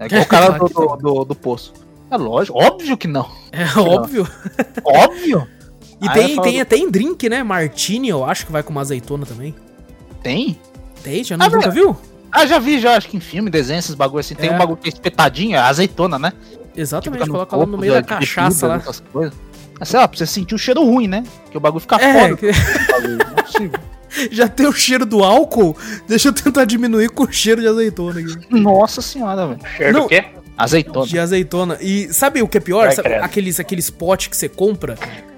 É 0.00 0.06
igual 0.06 0.22
o 0.22 0.26
cara 0.26 0.50
do, 0.58 0.66
do, 0.68 0.96
do, 0.96 1.24
do 1.26 1.34
poço. 1.36 1.72
É 2.10 2.16
lógico, 2.16 2.58
óbvio 2.58 2.96
que 2.96 3.06
não. 3.06 3.30
É 3.52 3.78
óbvio. 3.78 4.26
Óbvio. 4.84 5.46
E 6.00 6.08
tem, 6.10 6.40
tem 6.40 6.60
até 6.60 6.76
em 6.76 6.90
drink, 6.90 7.28
né? 7.28 7.42
Martini, 7.42 8.08
eu 8.08 8.24
acho 8.24 8.46
que 8.46 8.52
vai 8.52 8.62
com 8.62 8.70
uma 8.70 8.80
azeitona 8.80 9.26
também. 9.26 9.54
Tem? 10.22 10.58
Tem, 11.02 11.22
já 11.24 11.36
não, 11.36 11.46
Ah, 11.46 11.48
nunca 11.48 11.70
viu? 11.70 11.96
Ah, 12.32 12.46
já 12.46 12.58
vi, 12.58 12.78
já, 12.80 12.96
acho 12.96 13.08
que 13.08 13.16
em 13.16 13.20
filme, 13.20 13.50
desenho, 13.50 13.78
esses 13.78 13.94
bagulho 13.94 14.20
assim. 14.20 14.34
Tem 14.34 14.50
É. 14.50 14.52
um 14.52 14.58
bagulho 14.58 14.76
que 14.78 14.88
é 14.88 14.92
espetadinho, 14.92 15.56
é 15.56 15.58
azeitona, 15.58 16.18
né? 16.18 16.32
Exatamente, 16.76 17.20
fica 17.20 17.32
coloca 17.32 17.56
lá 17.56 17.66
no 17.66 17.76
meio 17.76 17.92
da 17.94 18.00
de 18.00 18.06
cachaça 18.06 18.66
bebida, 18.66 18.68
lá. 18.68 18.76
essas 18.76 19.00
coisas. 19.12 19.34
Ah, 19.80 19.84
sei 19.84 19.98
lá, 19.98 20.06
pra 20.06 20.16
você 20.18 20.26
sentir 20.26 20.54
o 20.54 20.58
cheiro 20.58 20.84
ruim, 20.84 21.08
né? 21.08 21.24
Que 21.50 21.56
o 21.56 21.60
bagulho 21.60 21.80
fica 21.80 21.96
É, 21.96 22.28
foda. 22.28 22.36
que- 22.36 22.46
é 22.48 22.52
já 24.30 24.48
tem 24.48 24.66
o 24.66 24.72
cheiro 24.72 25.04
do 25.06 25.22
álcool, 25.24 25.76
deixa 26.06 26.28
eu 26.28 26.32
tentar 26.32 26.64
diminuir 26.64 27.10
com 27.10 27.24
o 27.24 27.32
cheiro 27.32 27.60
de 27.60 27.66
azeitona 27.68 28.20
aqui. 28.20 28.36
Nossa 28.50 29.00
senhora, 29.02 29.46
velho. 29.48 29.60
Cheiro 29.76 29.92
Não. 29.92 30.02
do 30.02 30.08
quê? 30.08 30.24
Azeitona. 30.56 31.06
De 31.06 31.18
azeitona. 31.18 31.78
E 31.80 32.12
sabe 32.12 32.42
o 32.42 32.48
que 32.48 32.58
é 32.58 32.60
pior? 32.60 32.86
Vai, 32.86 32.94
Sabe 32.94 33.14
aqueles, 33.14 33.58
aqueles 33.58 33.88
potes 33.88 34.28
que 34.28 34.36
você 34.36 34.48
compra, 34.48 34.96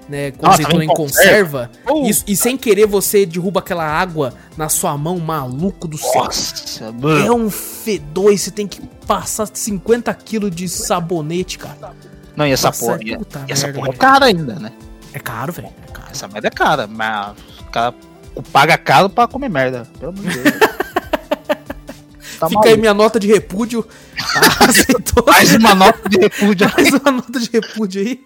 né, 0.09 0.31
com 0.31 0.45
Ah, 0.45 0.51
azeitona 0.51 0.73
também 0.75 0.89
em 0.89 0.93
conserva. 0.93 1.69
Uh. 1.89 2.07
Isso- 2.07 2.23
e 2.27 2.35
sem 2.35 2.57
querer 2.57 2.85
você 2.85 3.25
derruba 3.25 3.59
aquela 3.59 3.85
água 3.85 4.33
na 4.57 4.69
sua 4.69 4.97
mão, 4.97 5.17
maluco 5.19 5.87
do 5.87 5.97
céu. 5.97 6.23
Nossa, 6.25 6.85
É 6.85 6.91
mano. 6.91 7.35
um 7.35 7.49
fedor 7.49 8.37
você 8.37 8.51
tem 8.51 8.67
que 8.67 8.81
passar 9.07 9.47
50 9.51 10.13
quilos 10.13 10.51
de 10.55 10.67
sabonete, 10.69 11.57
cara. 11.57 11.93
Não, 12.35 12.47
e 12.47 12.51
essa 12.51 12.67
Nossa, 12.67 12.85
porra. 12.85 12.99
E, 13.03 13.17
puta 13.17 13.45
e 13.47 13.51
essa 13.51 13.67
merda, 13.67 13.79
porra 13.79 13.87
é 13.87 13.91
velho. 13.91 13.99
cara 13.99 14.25
ainda, 14.25 14.55
né? 14.55 14.71
É 15.13 15.19
caro, 15.19 15.53
velho. 15.53 15.67
É 15.87 15.91
caro. 15.91 16.07
Essa 16.11 16.27
merda 16.27 16.47
é 16.47 16.51
cara, 16.51 16.87
mas 16.87 17.35
o 17.61 17.65
cara 17.71 17.93
paga 18.51 18.77
caro 18.77 19.09
pra 19.09 19.27
comer 19.27 19.49
merda. 19.49 19.87
Pelo 19.99 20.11
amor 20.11 20.23
de 20.31 20.39
Deus. 20.39 20.55
Tá 22.39 22.49
Fica 22.49 22.61
aí 22.61 22.65
maluco. 22.71 22.81
minha 22.81 22.93
nota 22.93 23.19
de 23.19 23.27
repúdio. 23.27 23.87
a 24.35 24.65
azeitona. 24.65 25.31
Mais 25.31 25.53
uma 25.55 25.75
nota 25.75 26.09
de 26.09 26.17
repúdio. 26.19 26.71
Mais 26.75 26.89
uma 26.91 27.11
nota 27.11 27.39
de 27.39 27.49
repúdio 27.53 28.01
aí. 28.01 28.21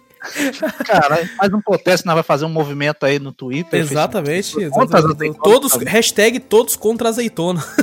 Caralho, 0.85 1.27
faz 1.37 1.53
um 1.53 1.61
protesto, 1.61 2.05
nós 2.07 2.15
vai 2.15 2.23
fazer 2.23 2.45
um 2.45 2.49
movimento 2.49 3.05
aí 3.05 3.19
no 3.19 3.31
Twitter. 3.31 3.79
Exatamente. 3.79 4.27
Facebook, 4.53 4.69
contra 4.71 4.99
exatamente. 4.99 5.39
Todos, 5.39 5.73
hashtag 5.75 6.39
todos 6.39 6.75
contra 6.75 7.09
azeitona. 7.09 7.63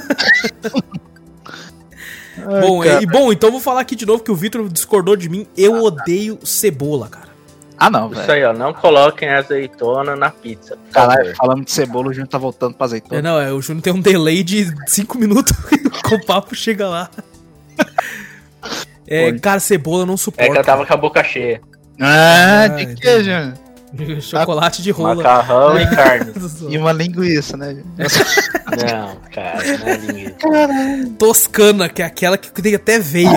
bom, 2.61 2.81
cara. 2.81 3.03
e, 3.03 3.07
bom, 3.07 3.33
então 3.33 3.49
eu 3.49 3.53
vou 3.53 3.61
falar 3.61 3.81
aqui 3.81 3.95
de 3.95 4.05
novo 4.07 4.23
que 4.23 4.31
o 4.31 4.35
Vitor 4.37 4.69
discordou 4.69 5.17
de 5.17 5.29
mim. 5.29 5.47
Eu 5.57 5.83
odeio 5.83 6.39
cebola, 6.45 7.09
cara. 7.09 7.35
Ah, 7.77 7.91
não, 7.91 8.11
Isso 8.13 8.31
aí, 8.31 8.45
ó. 8.45 8.53
Não 8.53 8.73
coloquem 8.73 9.29
azeitona 9.29 10.15
na 10.15 10.31
pizza. 10.31 10.79
Caralho, 10.93 11.35
falando 11.37 11.65
de 11.65 11.73
cebola, 11.73 12.09
o 12.09 12.13
Júnior 12.13 12.29
tá 12.29 12.39
voltando 12.39 12.75
pra 12.75 12.85
É, 12.85 12.87
azeitona. 12.87 13.23
não, 13.23 13.41
é, 13.41 13.53
o 13.53 13.61
Júnior 13.61 13.83
tem 13.83 13.93
um 13.93 14.01
delay 14.01 14.43
de 14.45 14.73
5 14.87 15.19
minutos 15.19 15.53
com 16.09 16.15
o 16.15 16.25
papo 16.25 16.55
chega 16.55 16.89
lá. 16.89 17.11
É, 19.07 19.33
cara, 19.39 19.59
cebola 19.61 20.03
eu 20.03 20.07
não 20.07 20.15
É 20.15 20.17
suporto. 20.17 20.53
que 20.53 20.59
eu 20.59 20.65
tava 20.65 20.87
com 20.87 20.95
a 20.95 20.97
boca 20.97 21.23
cheia. 21.25 21.61
Ah, 22.01 22.63
Ah, 22.65 22.69
de 22.69 22.95
que, 22.95 23.23
Júnior? 23.23 23.55
Chocolate 24.21 24.83
de 24.83 24.91
rola. 24.91 25.15
Macarrão 25.17 25.79
e 25.81 25.87
carne. 25.95 26.33
E 26.69 26.77
uma 26.79 26.93
linguiça, 26.93 27.57
né? 27.57 27.77
Não, 27.97 29.17
cara, 29.33 29.79
não 29.79 29.87
é 29.89 29.97
linguiça. 29.99 30.35
Toscana, 31.19 31.89
que 31.89 32.03
é 32.03 32.07
aquela 32.07 32.37
que 32.37 32.51
tem 32.51 32.75
até 32.75 32.99
veia. 32.99 33.31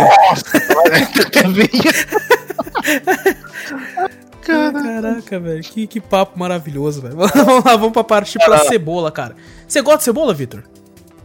Caraca, 4.41 5.39
velho. 5.39 5.63
Que, 5.63 5.88
que 5.88 6.00
papo 6.00 6.39
maravilhoso, 6.39 7.02
velho. 7.02 7.15
Vamos 7.17 7.65
lá, 7.65 7.76
vamos 7.76 7.91
pra 7.91 8.04
partir 8.04 8.39
pra 8.39 8.60
cebola, 8.60 9.12
cara. 9.12 9.36
Você 9.67 9.82
gosta 9.82 10.00
de 10.00 10.04
cebola, 10.06 10.34
Vitor? 10.34 10.63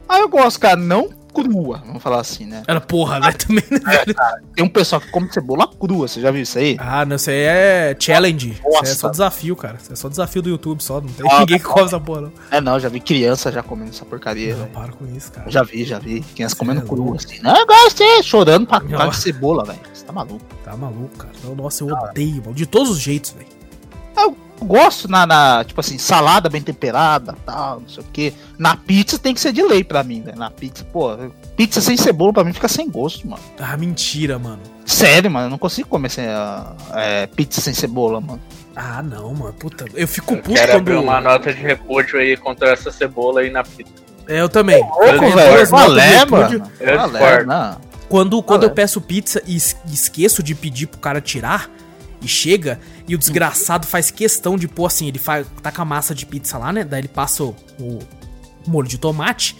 ah, 0.09 0.19
eu 0.19 0.29
gosto, 0.29 0.61
cara, 0.61 0.77
não 0.77 1.09
crua, 1.33 1.83
vamos 1.87 2.03
falar 2.03 2.21
assim, 2.21 2.45
né? 2.47 2.63
Ela, 2.67 2.81
porra, 2.81 3.21
velho, 3.21 3.39
também, 3.39 3.65
né, 3.71 3.79
velho? 3.81 4.15
Tem 4.55 4.65
um 4.65 4.69
pessoal 4.69 5.01
que 5.01 5.11
come 5.11 5.33
cebola 5.33 5.67
crua, 5.69 6.07
você 6.09 6.21
já 6.21 6.31
viu 6.31 6.43
isso 6.43 6.59
aí? 6.59 6.77
Ah, 6.79 7.05
não, 7.05 7.17
isso 7.17 7.31
aí 7.31 7.37
é 7.37 7.97
challenge. 7.99 8.51
Isso 8.53 8.63
é 8.67 8.71
Nossa. 8.73 8.95
só 8.95 9.09
desafio, 9.09 9.57
cara. 9.57 9.79
Isso 9.81 9.93
é 9.93 9.97
só 9.97 10.09
desafio 10.09 10.43
do 10.43 10.49
YouTube, 10.49 10.83
só. 10.83 11.01
Não 11.01 11.09
tem 11.09 11.31
Ah, 11.31 11.41
ninguém 11.41 11.59
que 11.59 11.65
come 11.65 11.85
essa 11.85 11.99
porra, 12.01 12.21
não. 12.23 12.33
É, 12.51 12.61
não, 12.61 12.79
já 12.79 12.89
vi 12.89 13.01
criança 13.01 13.51
já 13.51 13.63
comendo 13.63 13.91
essa 13.91 14.05
porcaria, 14.05 14.55
Não, 14.57 14.67
para 14.67 14.93
com 14.93 15.07
isso, 15.07 15.33
cara. 15.33 15.51
Já 15.51 15.63
vi, 15.63 15.85
já 15.85 15.99
vi. 15.99 16.21
Criança 16.35 16.55
Cê 16.55 16.59
comendo 16.59 16.81
é 16.81 16.85
crua, 16.85 17.17
assim. 17.17 17.41
Não, 17.43 17.57
eu 17.57 17.67
gosto 17.67 17.91
de 17.91 17.97
ser 17.99 18.23
chorando 18.23 18.67
pra 18.67 18.81
causa 18.81 19.11
de 19.11 19.17
cebola, 19.17 19.65
velho. 19.65 19.81
Você 19.93 20.05
tá 20.05 20.13
maluco. 20.13 20.45
Tá 20.65 20.77
maluco, 20.77 21.17
cara. 21.17 21.33
Não, 21.45 21.55
Nossa, 21.55 21.83
eu 21.85 21.89
odeio, 21.89 22.43
mano. 22.43 22.55
De 22.55 22.67
todos 22.67 22.91
os 22.91 22.99
jeitos, 22.99 23.31
velho. 23.33 23.47
Eu 24.61 24.67
gosto 24.67 25.09
na, 25.09 25.27
na, 25.27 25.65
tipo 25.65 25.81
assim, 25.81 25.99
salada 25.99 26.49
bem 26.49 26.63
temperada, 26.63 27.35
tal, 27.45 27.81
não 27.81 27.89
sei 27.89 28.03
o 28.03 28.07
que. 28.13 28.33
Na 28.59 28.77
pizza 28.77 29.19
tem 29.19 29.35
que 29.35 29.41
ser 29.41 29.53
de 29.53 29.63
lei 29.63 29.83
pra 29.83 30.05
mim, 30.05 30.23
velho. 30.23 30.39
Na 30.39 30.51
pizza, 30.51 30.85
pô, 30.85 31.17
pizza 31.57 31.81
sem 31.81 31.97
cebola 31.97 32.33
pra 32.33 32.45
mim 32.45 32.53
fica 32.53 32.69
sem 32.69 32.89
gosto, 32.89 33.27
mano. 33.29 33.43
Ah, 33.59 33.77
mentira, 33.77 34.39
mano. 34.39 34.61
Sério, 34.87 35.31
mano, 35.31 35.47
eu 35.47 35.51
não 35.51 35.59
consigo 35.59 35.89
comer 35.89 36.11
sem, 36.11 36.27
ah, 36.27 36.75
é, 36.95 37.27
pizza 37.27 37.61
sem 37.61 37.75
cebola, 37.75 38.21
mano. 38.21 38.41
Ah, 38.77 39.03
não, 39.03 39.35
mano. 39.35 39.53
Puta, 39.55 39.85
eu 39.95 40.07
fico 40.07 40.35
Eu 40.35 40.39
puto 40.43 40.55
quero 40.55 40.73
quando. 40.73 40.77
abrir 40.81 40.95
uma 40.97 41.21
nota 41.21 41.53
de 41.53 41.61
repúdio 41.61 42.19
aí 42.21 42.37
contra 42.37 42.71
essa 42.71 42.91
cebola 42.93 43.41
aí 43.41 43.51
na 43.51 43.65
pizza. 43.65 43.93
É, 44.29 44.41
eu 44.41 44.49
também. 44.49 44.81
Louco, 44.81 45.03
Eu 45.05 45.19
tenho 45.19 45.35
velho. 45.35 45.67
Valé, 45.67 46.25
mano. 46.25 46.71
Eu 46.79 46.97
Valé, 46.97 47.19
discordo. 47.19 47.47
não. 47.49 47.77
Quando, 48.09 48.43
quando 48.43 48.63
eu 48.65 48.69
é. 48.69 48.73
peço 48.73 49.01
pizza 49.01 49.43
e 49.47 49.57
es- 49.57 49.77
esqueço 49.91 50.43
de 50.43 50.55
pedir 50.55 50.87
pro 50.87 51.01
cara 51.01 51.21
tirar, 51.21 51.69
e 52.23 52.29
chega, 52.29 52.79
e 53.09 53.15
o 53.15 53.19
desgraçado 53.19 53.87
faz 53.87 54.11
questão 54.11 54.57
de 54.57 54.69
pôr 54.69 54.87
assim, 54.87 55.09
ele 55.09 55.19
faz, 55.19 55.47
tá 55.63 55.73
com 55.73 55.83
a 55.83 55.85
massa 55.85 56.15
de 56.15 56.25
pizza 56.25 56.57
lá, 56.59 56.73
né? 56.73 56.85
Daí 56.85 57.01
ele 57.01 57.09
passa 57.09 57.43
o, 57.45 57.57
o 57.81 57.99
molho 58.67 58.89
de 58.89 58.99
tomate. 58.99 59.57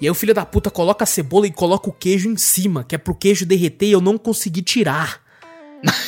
E 0.00 0.06
aí 0.06 0.10
o 0.10 0.14
filho 0.14 0.32
da 0.32 0.46
puta 0.46 0.70
coloca 0.70 1.02
a 1.04 1.06
cebola 1.06 1.46
e 1.46 1.50
coloca 1.50 1.88
o 1.88 1.92
queijo 1.92 2.28
em 2.30 2.36
cima, 2.36 2.84
que 2.84 2.94
é 2.94 2.98
pro 2.98 3.14
queijo 3.14 3.44
derreter 3.44 3.86
e 3.86 3.92
eu 3.92 4.00
não 4.00 4.16
consegui 4.16 4.62
tirar. 4.62 5.20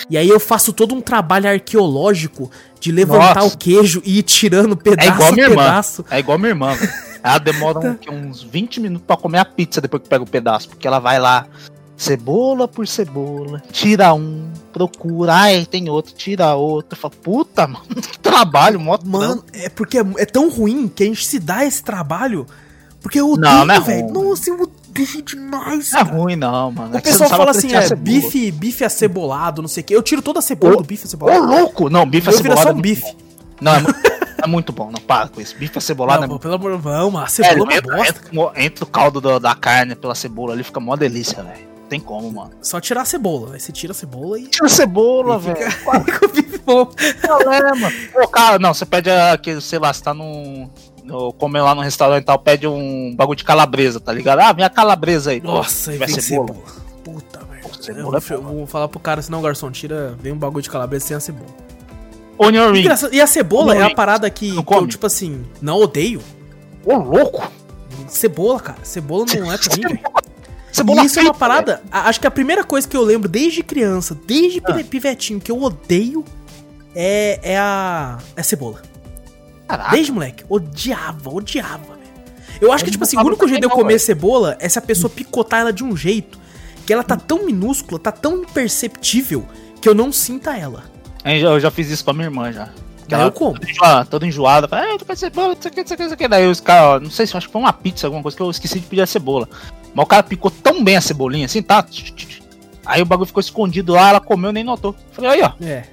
E 0.09 0.17
aí 0.19 0.29
eu 0.29 0.41
faço 0.41 0.73
todo 0.73 0.95
um 0.95 1.01
trabalho 1.01 1.49
arqueológico 1.49 2.51
de 2.81 2.91
levantar 2.91 3.37
Nossa. 3.43 3.55
o 3.55 3.59
queijo 3.59 4.03
e 4.05 4.19
ir 4.19 4.23
tirando 4.25 4.73
É 4.73 4.77
pedaço 4.77 5.09
igual 5.11 5.29
a 5.29 5.33
minha 5.33 5.47
irmã. 5.47 5.63
pedaço. 5.65 6.05
É 6.11 6.19
igual 6.19 6.39
minha 6.39 6.49
irmã. 6.51 6.77
Ela 7.23 7.39
demora 7.39 7.79
um- 7.79 7.95
que 7.95 8.11
uns 8.11 8.43
20 8.43 8.81
minutos 8.81 9.07
pra 9.07 9.17
comer 9.17 9.39
a 9.39 9.45
pizza 9.45 9.81
depois 9.81 10.03
que 10.03 10.09
pega 10.09 10.25
o 10.25 10.27
pedaço. 10.27 10.69
Porque 10.71 10.87
ela 10.87 10.99
vai 10.99 11.19
lá, 11.21 11.47
cebola 12.01 12.67
por 12.67 12.89
cebola, 12.89 13.63
tira 13.71 14.15
um, 14.15 14.49
procura, 14.73 15.35
ai, 15.35 15.67
tem 15.67 15.91
outro, 15.91 16.15
tira 16.15 16.55
outro. 16.55 16.99
Fala, 16.99 17.13
puta, 17.23 17.67
mano, 17.69 17.85
que 17.87 18.19
trabalho, 18.19 18.81
mó 18.81 18.99
Mano, 19.05 19.45
é 19.53 19.69
porque 19.69 19.99
é, 19.99 20.05
é 20.17 20.25
tão 20.25 20.49
ruim 20.49 20.89
que 20.89 21.03
a 21.03 21.07
gente 21.07 21.27
se 21.27 21.39
dá 21.39 21.65
esse 21.65 21.83
trabalho. 21.83 22.47
Porque 23.03 23.21
eu 23.21 23.31
odeio, 23.33 23.55
Não, 23.55 23.65
não 23.67 23.75
é 23.75 23.81
velho. 23.81 24.11
Nossa, 24.13 24.51
eu 24.51 24.71
bife 24.91 25.23
demais, 25.23 25.91
Não 25.93 26.01
é 26.01 26.03
ruim, 26.03 26.37
não, 26.37 26.71
mano. 26.73 26.95
O 26.95 26.97
É 26.97 27.01
que 27.01 27.09
você 27.13 27.19
pessoal 27.19 27.31
não 27.31 27.37
sabe 27.53 27.61
fala 27.71 27.81
assim, 27.85 27.93
é, 27.93 27.97
bife, 27.97 28.51
bife 28.51 28.85
acebolado, 28.85 29.61
não 29.63 29.69
sei 29.69 29.83
o 29.83 29.85
quê. 29.87 29.97
Eu 29.97 30.03
tiro 30.03 30.21
toda 30.23 30.39
a 30.39 30.43
cebola 30.43 30.75
Ô, 30.75 30.77
do 30.79 30.85
bife 30.85 31.05
Ô, 31.05 31.07
acebolado. 31.07 31.47
louco! 31.47 31.89
Não, 31.91 32.05
bife 32.09 32.29
Eu 32.29 32.35
acebolado. 32.35 32.63
só 32.63 32.69
é 32.69 32.73
um 32.73 32.75
muito 32.75 32.83
bife. 32.83 33.17
Não, 33.61 33.73
é, 33.75 33.83
é 34.43 34.47
muito 34.47 34.73
bom, 34.73 34.91
não 34.91 35.01
para 35.01 35.29
com 35.29 35.41
isso. 35.41 35.55
Bife 35.59 35.77
acebolado 35.79 36.19
Não, 36.21 36.25
é 36.25 36.27
pô, 36.29 36.33
muito 36.35 36.43
pelo 36.43 36.55
amor 36.55 36.77
de 36.77 36.83
Deus, 36.83 36.95
vamos, 36.95 37.21
a 37.21 37.25
bom. 37.25 37.29
cebola 37.29 37.59
é 37.59 37.63
uma 37.63 37.75
entra, 37.75 37.97
bosta. 37.97 38.21
entra, 38.33 38.63
entra 38.65 38.85
o 38.85 38.87
caldo 38.87 39.21
do- 39.21 39.39
da 39.39 39.55
carne 39.55 39.95
pela 39.95 40.15
cebola 40.15 40.53
ali, 40.55 40.63
fica 40.63 40.81
mó 40.81 40.95
delícia, 40.97 41.43
velho. 41.43 41.70
Tem 41.91 41.99
como, 41.99 42.31
mano. 42.31 42.53
Só 42.63 42.81
tirar 42.81 43.03
a 43.03 43.05
cebola. 43.05 43.55
Aí 43.55 43.61
você 43.61 43.73
tira 43.73 43.91
a 43.91 43.95
cebola 43.95 44.39
e. 44.39 44.47
Tira 44.47 44.67
a 44.67 44.69
cebola, 44.69 45.35
e 45.35 45.39
velho. 45.41 45.57
fica. 46.33 46.61
É, 47.53 47.75
mano. 47.75 47.97
Pô, 48.13 48.29
cara, 48.29 48.61
não, 48.61 48.73
você 48.73 48.87
pede 48.87 49.11
aquele, 49.11 49.61
sei 49.61 49.81
lá, 49.81 49.93
você 49.93 50.01
tá 50.01 50.15
num. 50.15 50.71
No, 51.03 51.33
comer 51.33 51.61
lá 51.63 51.75
no 51.75 51.81
restaurante 51.81 52.23
e 52.23 52.27
tal, 52.27 52.39
pede 52.39 52.69
um 52.69 53.13
bagulho 53.17 53.37
de 53.37 53.43
calabresa, 53.43 53.99
tá 53.99 54.13
ligado? 54.13 54.39
Ah, 54.39 54.53
minha 54.53 54.71
calabresa 54.71 55.33
aí. 55.33 55.41
Nossa, 55.41 55.91
aí 55.91 55.99
Vai 55.99 56.07
vem 56.07 56.21
cebola. 56.21 56.47
cebola. 56.55 56.67
Puta 57.03 57.41
merda. 57.51 57.69
Eu 57.89 58.15
é 58.15 58.35
eu 58.35 58.43
vou 58.43 58.67
falar 58.69 58.87
pro 58.87 59.01
cara, 59.01 59.21
senão, 59.21 59.43
garçom, 59.43 59.69
tira. 59.73 60.15
Vem 60.21 60.33
um 60.33 60.39
bagulho 60.39 60.63
de 60.63 60.71
calabresa 60.71 61.07
sem 61.07 61.17
a 61.17 61.21
cebola. 61.21 61.51
Onion 62.39 62.71
ring. 62.71 62.87
E 63.11 63.21
a 63.21 63.27
cebola 63.27 63.75
Não, 63.75 63.83
é 63.83 63.85
a 63.87 63.95
parada 63.95 64.31
que, 64.31 64.63
que 64.63 64.75
eu, 64.75 64.87
tipo 64.87 65.07
assim, 65.07 65.45
não 65.61 65.79
odeio. 65.79 66.23
Ô, 66.85 66.95
louco. 66.97 67.51
Cebola, 68.07 68.61
cara. 68.61 68.79
Cebola 68.85 69.27
não 69.37 69.53
é 69.53 69.59
pra 69.59 69.77
mim, 69.77 69.83
velho. 69.83 70.01
Cebola 70.73 71.05
isso 71.05 71.19
é 71.19 71.23
uma 71.23 71.35
parada. 71.35 71.83
Acho 71.91 72.21
que 72.21 72.27
a 72.27 72.31
primeira 72.31 72.63
coisa 72.65 72.87
que 72.89 72.97
eu 72.97 73.03
lembro 73.03 73.29
desde 73.29 73.63
criança, 73.63 74.17
desde 74.27 74.61
Ah. 74.61 74.73
pive- 74.73 74.85
pivetinho, 74.85 75.41
que 75.41 75.51
eu 75.51 75.61
odeio 75.63 76.25
é, 76.95 77.41
é 77.43 77.59
a. 77.59 78.19
É 78.37 78.41
a 78.41 78.45
cebola. 78.45 78.83
Caraca. 79.67 79.91
Desde 79.91 80.13
moleque. 80.13 80.45
Odiava, 80.49 81.31
odiava, 81.31 81.79
velho. 81.79 82.01
Eu 82.61 82.73
acho 82.73 82.83
Eu 82.83 82.87
que, 82.87 82.91
tipo 82.93 83.05
assim, 83.05 83.17
o 83.17 83.21
único 83.23 83.47
jeito 83.49 83.61
de 83.61 83.67
eu 83.67 83.71
comer 83.71 83.89
velho. 83.95 84.01
cebola 84.01 84.57
é 84.61 84.69
se 84.69 84.79
a 84.79 84.83
pessoa 84.83 85.09
picotar 85.11 85.61
ela 85.61 85.73
de 85.73 85.83
um 85.85 85.97
jeito 85.97 86.39
que 86.87 86.93
ela 86.93 87.03
tá 87.05 87.17
tão 87.17 87.45
minúscula, 87.47 87.99
tá 88.01 88.11
tão 88.13 88.43
imperceptível 88.43 89.45
que 89.81 89.89
eu 89.89 89.95
não 89.95 90.13
sinta 90.13 90.57
ela. 90.57 90.85
Eu 91.25 91.61
já, 91.61 91.71
fiz 91.71 91.89
isso 91.91 92.05
com 92.05 92.11
a 92.11 92.15
minha 92.15 92.27
irmã 92.27 92.53
já. 92.53 92.69
Que 93.07 93.15
ela 93.15 93.25
eu 93.25 93.33
como. 93.33 93.55
toda 93.55 93.71
enjoada, 93.71 94.05
toda 94.07 94.27
enjoada. 94.27 94.69
Fala, 94.69 94.95
ah, 94.95 94.99
tu 94.99 95.05
quer 95.05 95.17
cebola, 95.17 95.55
não 95.55 95.63
sei 95.63 95.71
o 95.71 95.75
que, 95.75 95.81
não 95.81 95.87
sei 95.89 95.95
o 95.95 95.97
que, 95.97 96.03
não 96.05 96.09
sei 96.11 96.15
o 96.15 96.19
que. 96.19 96.29
Daí 96.29 96.47
os 96.49 96.61
caras, 96.61 97.03
não 97.03 97.11
sei 97.11 97.27
se 97.27 97.37
acho 97.37 97.47
que 97.47 97.53
foi 97.53 97.61
uma 97.61 97.73
pizza, 97.73 98.07
alguma 98.07 98.23
coisa 98.23 98.37
que 98.37 98.43
eu 98.43 98.51
esqueci 98.51 98.79
de 98.81 98.87
pedir 98.87 99.03
a 99.03 99.07
cebola. 99.07 99.49
Mas 99.95 100.05
o 100.05 100.07
cara 100.07 100.23
picou 100.23 100.51
tão 100.51 100.83
bem 100.85 100.97
a 100.97 101.01
cebolinha 101.01 101.47
assim, 101.47 101.63
tá? 101.63 101.85
Aí 102.87 103.03
o 103.03 103.05
bagulho 103.05 103.27
ficou 103.27 103.41
escondido 103.41 103.93
lá, 103.93 104.11
ela 104.11 104.21
comeu 104.21 104.53
nem 104.53 104.65
notou. 104.65 104.95
Falei, 105.13 105.31
aí 105.31 105.43
ó, 105.43 105.53
É. 105.65 105.85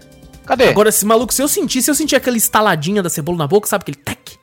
cadê? 0.45 0.69
Agora, 0.69 0.89
esse 0.89 1.05
maluco, 1.05 1.33
se 1.33 1.41
eu 1.41 1.47
sentir, 1.47 1.81
se 1.81 1.89
eu 1.91 1.95
sentir 1.95 2.15
aquela 2.15 2.37
estaladinha 2.37 3.01
da 3.03 3.09
cebola 3.09 3.37
na 3.39 3.47
boca, 3.47 3.67
sabe 3.67 3.81
aquele 3.83 3.97
tec? 3.97 4.37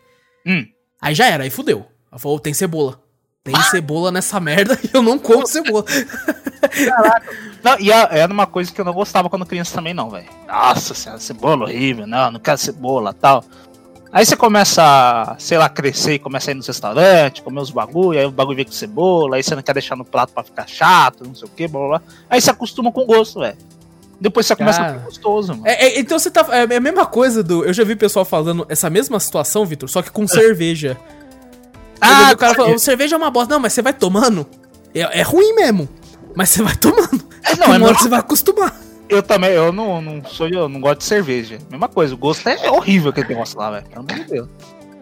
Hum. 0.47 0.67
Aí 1.01 1.15
já 1.15 1.27
era, 1.27 1.45
aí 1.45 1.51
fudeu. 1.51 1.87
Ela 2.11 2.19
falou, 2.19 2.39
tem 2.39 2.53
cebola. 2.55 3.01
Tem 3.43 3.55
cebola 3.65 4.11
nessa 4.11 4.41
merda 4.41 4.79
e 4.85 4.91
eu 4.93 5.03
não 5.03 5.19
como 5.19 5.47
cebola. 5.47 5.85
Não, 7.63 7.79
e 7.79 7.93
a- 7.93 8.09
era 8.11 8.33
uma 8.33 8.47
coisa 8.47 8.73
que 8.73 8.81
eu 8.81 8.85
não 8.85 8.93
gostava 8.93 9.29
quando 9.31 9.47
criança 9.47 9.75
também, 9.75 9.95
não, 9.95 10.11
velho. 10.11 10.29
Nossa 10.47 10.95
senhora, 10.95 11.21
cebola 11.21 11.65
horrível, 11.65 12.07
não, 12.07 12.31
não 12.33 12.41
quero 12.41 12.59
cebola 12.59 13.13
tal. 13.13 13.45
Aí 14.15 14.25
você 14.25 14.37
começa 14.37 14.81
a, 14.81 15.35
sei 15.41 15.59
lá, 15.59 15.69
crescer 15.69 16.15
e 16.15 16.19
começa 16.21 16.49
a 16.49 16.53
ir 16.53 16.55
nos 16.55 16.69
restaurantes, 16.69 17.43
comer 17.43 17.61
os 17.61 17.71
bagulho, 17.73 18.17
aí 18.21 18.25
o 18.25 18.31
bagulho 18.31 18.55
vem 18.55 18.65
com 18.65 18.71
cebola, 18.71 19.35
aí 19.37 19.43
você 19.43 19.57
não 19.57 19.63
quer 19.63 19.73
deixar 19.73 19.97
no 19.97 20.05
prato 20.05 20.33
pra 20.33 20.45
ficar 20.45 20.69
chato, 20.69 21.25
não 21.27 21.35
sei 21.35 21.49
o 21.49 21.51
que, 21.51 21.67
blá 21.67 21.81
blá 21.81 21.89
blá. 21.99 22.03
Aí 22.31 22.41
você 22.41 22.49
acostuma 22.49 22.93
com 22.93 23.01
o 23.01 23.07
gosto, 23.07 23.41
velho. 23.41 23.57
Depois 24.21 24.47
você 24.47 24.55
começa 24.55 24.81
a 24.81 24.85
Cara. 24.85 24.95
ficar 24.95 25.05
gostoso, 25.07 25.49
mano. 25.55 25.67
É, 25.67 25.87
é, 25.87 25.99
então 25.99 26.17
você 26.17 26.31
tá. 26.31 26.47
É 26.53 26.77
a 26.77 26.81
mesma 26.81 27.05
coisa 27.05 27.43
do. 27.43 27.65
Eu 27.65 27.73
já 27.75 27.83
vi 27.83 27.97
pessoal 27.97 28.25
falando 28.25 28.65
essa 28.69 28.89
mesma 28.89 29.19
situação, 29.19 29.67
Vitor, 29.67 29.89
só 29.89 30.01
que 30.01 30.11
com 30.13 30.25
cerveja. 30.29 30.97
Ah, 32.01 32.31
o 32.33 32.37
cara 32.37 32.55
falou, 32.55 32.79
cerveja 32.79 33.17
é 33.17 33.19
uma 33.19 33.31
bosta. 33.31 33.53
Não, 33.53 33.61
mas 33.61 33.73
você 33.73 33.83
vai 33.83 33.93
tomando. 33.93 34.47
É, 34.95 35.01
é 35.21 35.23
ruim 35.23 35.55
mesmo. 35.57 35.89
Mas 36.37 36.51
você 36.51 36.63
vai 36.63 36.77
tomando. 36.77 37.25
É, 37.43 37.57
não, 37.57 37.67
Uma 37.67 37.75
é 37.75 37.79
hora 37.79 37.79
mesmo- 37.89 37.99
você 37.99 38.09
vai 38.09 38.21
acostumar. 38.21 38.73
Eu 39.17 39.23
também, 39.23 39.51
eu 39.51 39.73
não, 39.73 40.01
não 40.03 40.25
sou, 40.25 40.49
eu 40.49 40.69
não 40.69 40.81
gosto 40.81 40.99
de 40.99 41.05
cerveja. 41.05 41.59
Mesma 41.71 41.89
coisa, 41.89 42.15
o 42.15 42.17
gosto 42.17 42.49
é 42.49 42.71
horrível 42.71 43.11
aquele 43.11 43.29
negócio 43.29 43.59
lá, 43.59 43.71
velho. 43.71 43.87
Pelo 43.87 44.01
amor 44.11 44.25
de 44.25 44.31
Deus. 44.31 44.49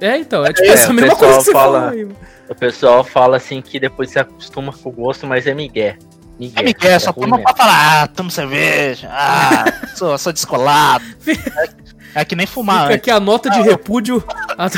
É, 0.00 0.16
então, 0.18 0.44
é 0.44 0.52
tipo 0.52 0.66
É, 0.68 0.72
essa 0.72 0.90
o 0.90 0.94
mesma 0.94 1.10
pessoal 1.12 1.30
coisa 1.30 1.38
que 1.38 1.44
você 1.44 1.52
fala- 1.52 1.90
aí. 1.90 2.08
O 2.48 2.54
pessoal 2.54 3.04
fala 3.04 3.36
assim 3.36 3.62
que 3.62 3.78
depois 3.80 4.10
você 4.10 4.18
acostuma 4.18 4.72
com 4.72 4.88
o 4.88 4.92
gosto, 4.92 5.26
mas 5.26 5.46
é 5.46 5.54
migué. 5.54 5.96
Migué. 6.38 6.60
É 6.60 6.64
Miguel, 6.64 7.00
só 7.00 7.10
ruim 7.10 7.24
toma 7.24 7.36
mesmo. 7.36 7.54
pra 7.54 7.64
falar, 7.64 8.02
ah, 8.02 8.06
tomo 8.08 8.30
cerveja, 8.30 9.08
ah, 9.12 9.64
sou, 9.94 10.16
sou 10.18 10.32
descolado. 10.32 11.04
É, 12.14 12.20
é 12.20 12.24
que 12.26 12.36
nem 12.36 12.46
fumar, 12.46 12.82
Fica 12.82 12.94
aqui 12.96 13.10
a 13.10 13.18
nota 13.18 13.48
de 13.48 13.62
repúdio. 13.62 14.22
a- 14.58 14.68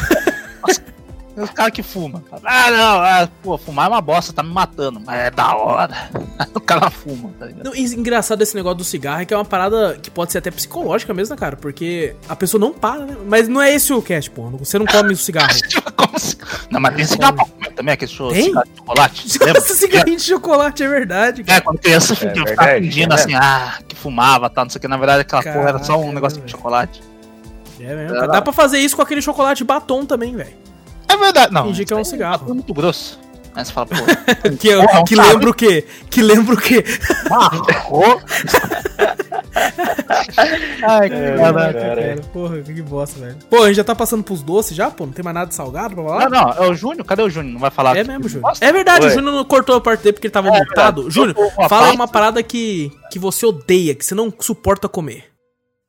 Os 1.37 1.51
caras 1.51 1.73
que 1.73 1.83
fumam. 1.83 2.23
Ah, 2.45 2.71
não, 2.71 3.01
ah, 3.01 3.29
pô, 3.43 3.59
fumar 3.59 3.87
é 3.87 3.89
uma 3.89 4.01
bosta, 4.01 4.33
tá 4.33 4.43
me 4.43 4.53
matando, 4.53 5.01
mas 5.05 5.19
é 5.19 5.31
da 5.31 5.57
hora. 5.57 6.09
o 6.55 6.61
cara 6.61 6.89
fuma, 6.91 7.31
tá 7.39 7.47
ligado? 7.47 7.65
Não, 7.65 7.75
e 7.75 7.83
engraçado 7.85 8.41
esse 8.43 8.55
negócio 8.55 8.79
do 8.79 8.85
cigarro 8.85 9.23
é 9.23 9.25
que 9.25 9.35
é 9.35 9.37
uma 9.37 9.45
parada 9.45 9.99
que 10.01 10.11
pode 10.11 10.31
ser 10.31 10.39
até 10.39 10.51
psicológica 10.51 11.13
mesmo, 11.13 11.35
né, 11.35 11.39
cara? 11.41 11.57
Porque 11.57 12.15
a 12.29 12.37
pessoa 12.37 12.61
não 12.61 12.73
para, 12.73 13.05
né? 13.05 13.17
Mas 13.27 13.49
não 13.49 13.61
é 13.61 13.73
esse 13.75 13.93
o 13.93 14.01
cast, 14.01 14.31
pô. 14.31 14.49
Você 14.51 14.79
não 14.79 14.87
come 14.87 15.13
o 15.13 15.17
cigarro. 15.17 15.53
Como 15.97 16.19
se- 16.21 16.37
Não, 16.71 16.81
mas 16.81 16.95
tem 16.95 17.05
cigarro 17.05 17.35
pra 17.35 17.45
comer 17.47 17.73
também, 17.73 17.95
aquele 17.95 18.11
show, 18.11 18.31
Tem? 18.33 18.45
cigarro 18.45 18.67
de 18.71 18.77
chocolate. 18.79 19.27
Esse 19.57 19.75
cigarrinho 19.77 20.17
de 20.17 20.23
chocolate 20.25 20.83
é 20.83 20.89
verdade, 20.89 21.41
É, 21.43 21.45
cara. 21.45 21.61
quando 21.63 21.79
criança 21.79 22.15
fingia, 22.15 22.43
É 22.45 22.47
ficava 22.51 22.71
fingindo 22.79 23.13
é 23.13 23.15
assim, 23.17 23.35
ah, 23.35 23.79
que 23.89 23.97
fumava, 23.97 24.49
tal, 24.49 24.65
não 24.65 24.71
sei 24.71 24.79
o 24.79 24.81
que. 24.83 24.89
Na 24.89 24.97
verdade, 24.97 25.23
aquela 25.23 25.43
porra 25.43 25.69
era 25.69 25.79
só 25.83 25.95
um 25.95 25.99
Caraca, 26.01 26.15
negócio 26.15 26.41
de 26.43 26.51
chocolate. 26.51 27.03
É 27.81 27.95
mesmo. 27.95 28.27
Dá 28.29 28.41
pra 28.41 28.53
fazer 28.53 28.79
isso 28.79 28.95
com 28.95 29.03
aquele 29.03 29.21
chocolate 29.21 29.65
batom 29.65 30.07
também, 30.07 30.37
velho. 30.37 30.63
É 31.15 31.17
verdade, 31.17 31.53
não. 31.53 31.65
Fingir 31.67 31.87
que 31.87 31.93
é 31.93 31.97
um 31.97 32.05
cigarro. 32.05 32.51
É 32.51 32.53
muito 32.53 32.73
grosso. 32.75 33.19
Aí 33.55 33.65
você 33.65 33.73
fala, 33.73 33.87
pô, 33.87 33.95
Que, 34.59 34.75
Porra, 34.75 34.91
é 34.91 34.99
um 35.01 35.05
que 35.05 35.15
cara. 35.15 35.29
lembra 35.33 35.51
o 35.51 35.55
quê? 35.55 35.87
Que 36.11 36.21
lembra 36.23 36.55
o 36.55 36.59
quê? 36.59 36.85
marrou. 37.31 38.21
Ai, 40.83 41.09
que 41.09 41.15
É, 41.15 41.37
caraca. 41.37 41.73
cara. 41.79 42.03
cara. 42.03 42.17
Porra, 42.33 42.61
que 42.63 42.83
bosta, 42.83 43.21
velho. 43.21 43.37
Pô, 43.49 43.63
a 43.63 43.67
gente 43.69 43.77
já 43.77 43.85
tá 43.85 43.95
passando 43.95 44.23
pros 44.25 44.43
doces 44.43 44.77
já, 44.77 44.91
pô? 44.91 45.07
Não 45.07 45.13
tem 45.13 45.25
mais 45.25 45.35
nada 45.35 45.47
de 45.49 45.55
salgado 45.55 45.95
pra 45.95 46.05
falar? 46.05 46.31
Não, 46.31 46.41
não, 46.43 46.51
é 46.65 46.69
o 46.69 46.75
Júnior? 46.75 47.05
Cadê 47.07 47.23
o 47.23 47.31
Júnior? 47.31 47.53
Não 47.53 47.61
vai 47.61 47.71
falar? 47.71 47.97
É 47.97 48.03
que- 48.03 48.09
mesmo, 48.11 48.29
Júnior. 48.29 48.53
É 48.61 48.73
verdade, 48.73 49.07
Ué. 49.07 49.11
o 49.13 49.15
Júnior 49.15 49.35
não 49.35 49.45
cortou 49.45 49.77
a 49.77 49.81
parte 49.81 50.03
dele 50.03 50.15
porque 50.15 50.27
ele 50.27 50.33
tava 50.33 50.51
mutado. 50.51 51.11
Júnior, 51.11 51.37
Uma 51.57 51.69
fala 51.69 51.87
aí 51.89 51.95
uma 51.95 52.09
parada 52.09 52.43
que, 52.43 52.91
que 53.11 53.19
você 53.19 53.47
odeia, 53.47 53.95
que 53.95 54.05
você 54.05 54.15
não 54.15 54.33
suporta 54.41 54.89
comer. 54.89 55.25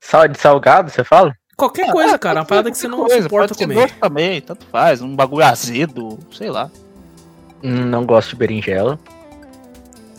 Sal 0.01 0.27
de 0.27 0.38
salgado, 0.39 0.91
você 0.91 1.03
fala? 1.03 1.33
Qualquer 1.55 1.91
coisa, 1.91 2.17
cara. 2.19 2.39
Uma 2.41 2.45
parada 2.45 2.69
que 2.69 2.77
você 2.77 2.87
não 2.87 2.99
Coisa, 2.99 3.23
suporta 3.23 3.47
pode 3.49 3.57
ser 3.59 3.63
comer. 3.67 3.81
doce 3.87 3.93
também, 3.99 4.41
tanto 4.41 4.65
faz. 4.71 5.01
Um 5.01 5.15
bagulho 5.15 5.45
azedo, 5.45 6.19
sei 6.31 6.49
lá. 6.49 6.69
Hum, 7.63 7.85
Não 7.85 8.05
gosto 8.05 8.31
de 8.31 8.35
berinjela. 8.35 8.99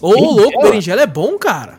Ô, 0.01 0.13
louco, 0.13 0.63
berinjela 0.63 1.03
é 1.03 1.07
bom, 1.07 1.39
cara. 1.39 1.79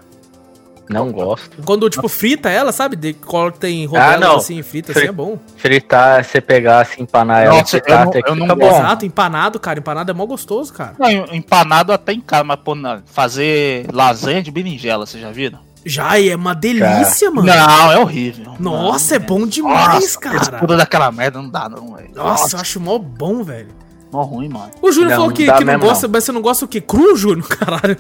Não 0.90 1.12
gosto. 1.12 1.62
Quando, 1.66 1.90
tipo, 1.90 2.08
frita 2.08 2.50
ela, 2.50 2.72
sabe? 2.72 2.96
De, 2.96 3.12
corta 3.14 3.68
em 3.68 3.86
rodelas 3.86 4.14
Ah, 4.16 4.18
não. 4.20 4.36
assim, 4.38 4.62
frita 4.64 4.92
assim, 4.94 5.02
Fri- 5.02 5.10
é 5.10 5.12
bom. 5.12 5.38
Fritar, 5.58 6.24
você 6.24 6.40
pegar 6.40 6.80
assim, 6.80 7.02
empanar 7.02 7.44
ela, 7.44 7.56
Nossa, 7.58 7.72
fritar 7.72 8.00
eu 8.04 8.06
não- 8.06 8.22
eu 8.28 8.36
não 8.36 8.48
gosto. 8.56 8.60
bom. 8.60 8.68
Exato, 8.80 9.06
empanado, 9.06 9.60
cara. 9.60 9.80
Empanado 9.80 10.12
é 10.12 10.14
mó 10.14 10.26
gostoso, 10.26 10.72
cara. 10.74 10.94
Não, 10.98 11.10
empanado 11.36 11.92
até 11.92 12.14
em 12.14 12.22
casa, 12.22 12.46
mas 12.46 12.60
pô, 12.62 12.74
não, 12.74 13.02
fazer 13.06 13.86
lasanha 13.92 14.42
de 14.42 14.50
berinjela, 14.50 15.06
vocês 15.06 15.22
já 15.22 15.30
viram? 15.30 15.60
Já, 15.88 16.20
e 16.20 16.30
é 16.30 16.36
uma 16.36 16.54
delícia, 16.54 17.32
mano. 17.32 17.48
Não, 17.48 17.92
é 17.92 17.98
horrível. 18.00 18.54
Nossa, 18.60 19.16
é 19.16 19.20
Não, 19.20 19.26
bom 19.26 19.38
velho. 19.40 19.50
demais, 19.50 19.94
Nossa, 20.04 20.20
cara. 20.20 20.40
textura 20.40 20.78
daquela 20.78 21.12
merda 21.12 21.42
não 21.42 21.50
dá, 21.50 21.68
não, 21.70 21.96
velho. 21.96 22.10
Nossa, 22.16 22.56
eu 22.58 22.62
acho 22.62 22.80
mó 22.80 22.98
bom, 23.00 23.44
velho. 23.44 23.70
mó 24.12 24.24
ruim, 24.24 24.50
mano. 24.50 24.72
O 24.82 24.92
Júnior 24.92 25.10
Não, 25.12 25.16
falou 25.18 25.28
não 25.30 25.36
que, 25.36 25.46
dá 25.46 25.58
que 25.58 25.64
não 25.66 25.80
gosta, 25.80 26.08
mas 26.08 26.24
você 26.24 26.32
não 26.32 26.42
gosta 26.42 26.66
o 26.66 26.68
quê? 26.68 26.82
Cru, 26.82 27.16
Júnior? 27.16 27.48
Caralho. 27.50 27.98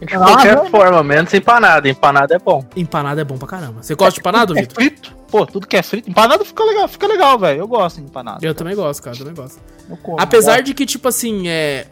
De 0.00 0.06
qualquer 0.16 0.68
forma, 0.68 1.02
menos 1.04 1.32
empanado. 1.32 1.86
Empanado 1.86 2.34
é 2.34 2.38
bom. 2.38 2.64
Empanado 2.74 3.20
é 3.20 3.24
bom 3.24 3.38
pra 3.38 3.46
caramba. 3.46 3.82
Você 3.84 3.94
gosta 3.94 4.14
de 4.14 4.20
empanado, 4.20 4.58
É 4.58 4.62
Vitor? 4.62 4.74
frito. 4.74 5.16
Pô, 5.30 5.46
tudo 5.46 5.66
que 5.66 5.76
é 5.76 5.82
frito. 5.82 6.10
Empanado 6.10 6.44
fica 6.44 6.64
legal, 6.64 6.88
fica 6.88 7.06
legal, 7.06 7.38
velho. 7.38 7.60
Eu 7.60 7.68
gosto 7.68 7.98
de 7.98 8.02
empanado. 8.06 8.44
Eu 8.44 8.52
também 8.54 8.74
gosto, 8.74 9.00
cara, 9.02 9.14
eu 9.14 9.18
também 9.20 9.34
gosto. 9.34 9.60
Eu 9.88 9.96
como, 9.96 10.20
Apesar 10.20 10.58
eu 10.58 10.62
de 10.64 10.74
que, 10.74 10.84
tipo 10.84 11.06
assim, 11.08 11.46
é. 11.46 11.86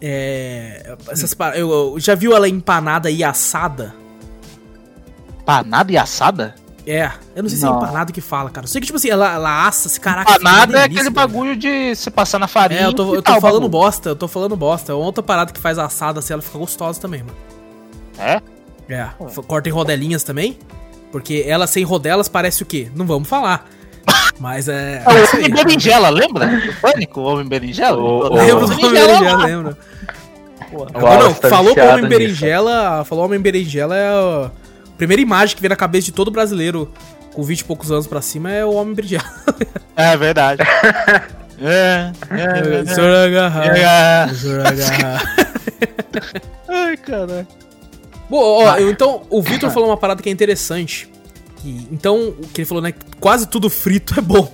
É. 0.00 0.96
Essas 1.08 1.34
par... 1.34 1.56
eu, 1.56 1.70
eu 1.70 2.00
já 2.00 2.14
viu 2.14 2.34
ela 2.34 2.48
empanada 2.48 3.10
e 3.10 3.24
assada? 3.24 3.94
gosto. 3.94 5.40
Empanado 5.40 5.92
e 5.92 5.96
assada? 5.96 6.54
É, 6.86 7.10
eu 7.34 7.42
não 7.42 7.50
sei 7.50 7.58
se 7.58 7.64
é 7.64 7.68
Não. 7.68 7.78
empanado 7.78 8.12
que 8.12 8.20
fala, 8.20 8.48
cara. 8.48 8.64
Eu 8.64 8.68
sei 8.68 8.80
que, 8.80 8.86
tipo 8.86 8.96
assim, 8.96 9.10
ela, 9.10 9.34
ela 9.34 9.66
assa, 9.66 9.88
esse 9.88 10.00
caraca. 10.00 10.30
uma 10.30 10.36
Empanado 10.36 10.76
é 10.76 10.82
delícia, 10.82 11.02
aquele 11.02 11.14
cara. 11.14 11.26
bagulho 11.26 11.56
de 11.56 11.94
você 11.96 12.10
passar 12.12 12.38
na 12.38 12.46
farinha. 12.46 12.82
É, 12.82 12.84
eu 12.84 12.92
tô, 12.92 13.14
eu 13.14 13.22
tô 13.22 13.40
falando 13.40 13.62
bagulho. 13.62 13.68
bosta, 13.68 14.08
eu 14.10 14.16
tô 14.16 14.28
falando 14.28 14.56
bosta. 14.56 14.92
É 14.92 14.94
outra 14.94 15.22
parada 15.22 15.52
que 15.52 15.58
faz 15.58 15.78
assada 15.78 16.20
assim, 16.20 16.32
ela 16.32 16.42
fica 16.42 16.58
gostosa 16.58 17.00
também, 17.00 17.24
mano. 17.24 17.36
É? 18.18 18.40
É, 18.88 19.08
corta 19.48 19.68
em 19.68 19.72
rodelinhas 19.72 20.22
também. 20.22 20.58
Porque 21.10 21.44
ela 21.46 21.66
sem 21.66 21.82
rodelas 21.82 22.28
parece 22.28 22.62
o 22.62 22.66
quê? 22.66 22.88
Não 22.94 23.04
vamos 23.04 23.28
falar. 23.28 23.68
Mas 24.38 24.68
é. 24.68 25.02
É 25.04 25.04
é 25.04 25.08
o 25.08 25.16
aí. 25.16 25.26
Homem 25.38 25.50
Berinjela, 25.50 26.08
lembra? 26.10 26.46
Do 26.46 26.72
Pânico, 26.80 27.20
o 27.20 27.24
Homem 27.24 27.46
Berinjela? 27.48 27.96
O- 27.96 28.26
o- 28.26 28.34
Lembro 28.34 28.66
do 28.66 28.72
Homem 28.74 28.90
Berinjela. 28.92 29.78
O 30.72 30.82
Agora 30.94 31.24
não, 31.24 31.34
tá 31.34 31.48
falou 31.48 31.74
com 31.74 31.80
o 31.80 31.84
Homem 31.84 31.96
nisso. 32.04 32.08
Berinjela, 32.08 33.04
falou 33.04 33.24
Homem 33.24 33.40
Berinjela 33.40 33.96
é 33.96 34.08
a 34.08 34.50
primeira 34.98 35.22
imagem 35.22 35.54
que 35.56 35.62
vem 35.62 35.68
na 35.70 35.76
cabeça 35.76 36.06
de 36.06 36.12
todo 36.12 36.30
brasileiro 36.30 36.90
com 37.32 37.42
20 37.42 37.60
e 37.60 37.64
poucos 37.64 37.90
anos 37.92 38.06
pra 38.06 38.20
cima 38.20 38.50
é 38.50 38.64
o 38.64 38.72
Homem 38.74 38.94
Berinjela. 38.94 39.24
É 39.96 40.16
verdade. 40.16 40.62
É, 41.58 42.12
é, 42.32 42.80
é, 42.82 42.94
Senhor 42.94 43.10
agarrar. 43.16 43.66
é. 43.78 44.28
Senhor 44.34 44.60
agarrar. 44.66 45.46
Ai, 46.68 46.96
caralho. 46.98 47.46
Bom, 48.28 48.38
ó, 48.66 48.76
eu- 48.76 48.90
então 48.90 49.22
o 49.30 49.40
Vitor 49.40 49.70
falou 49.70 49.88
uma 49.88 49.96
parada 49.96 50.22
que 50.22 50.28
é 50.28 50.32
interessante. 50.32 51.08
Que, 51.66 51.88
então, 51.90 52.28
o 52.28 52.46
que 52.46 52.60
ele 52.60 52.68
falou, 52.68 52.80
né? 52.80 52.94
Quase 53.18 53.48
tudo 53.48 53.68
frito 53.68 54.16
é 54.16 54.22
bom. 54.22 54.48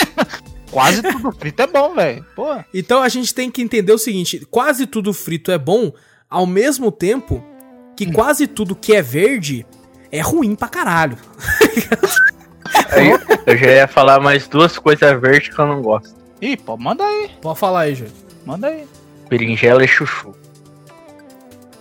Quase 0.72 1.02
tudo 1.02 1.30
frito 1.32 1.60
é 1.60 1.66
bom, 1.66 1.94
velho. 1.94 2.24
Pô. 2.34 2.46
Então 2.72 3.02
a 3.02 3.08
gente 3.10 3.34
tem 3.34 3.50
que 3.50 3.60
entender 3.60 3.92
o 3.92 3.98
seguinte: 3.98 4.46
quase 4.50 4.86
tudo 4.86 5.12
frito 5.12 5.50
é 5.50 5.58
bom, 5.58 5.92
ao 6.28 6.46
mesmo 6.46 6.92
tempo 6.92 7.44
que 7.96 8.10
quase 8.10 8.46
tudo 8.46 8.76
que 8.76 8.94
é 8.94 9.02
verde 9.02 9.66
é 10.12 10.20
ruim 10.20 10.54
pra 10.54 10.68
caralho. 10.68 11.18
Aí, 12.92 13.10
eu 13.46 13.56
já 13.56 13.66
ia 13.66 13.88
falar 13.88 14.20
mais 14.20 14.46
duas 14.46 14.78
coisas 14.78 15.20
verdes 15.20 15.54
que 15.54 15.58
eu 15.60 15.66
não 15.66 15.82
gosto. 15.82 16.14
Ih, 16.40 16.56
pô, 16.56 16.76
manda 16.76 17.04
aí. 17.04 17.30
Pode 17.40 17.58
falar 17.58 17.80
aí, 17.80 17.94
Júlio. 17.94 18.12
Manda 18.46 18.68
aí. 18.68 18.86
Berinjela 19.28 19.82
e 19.84 19.88
chuchu. 19.88 20.34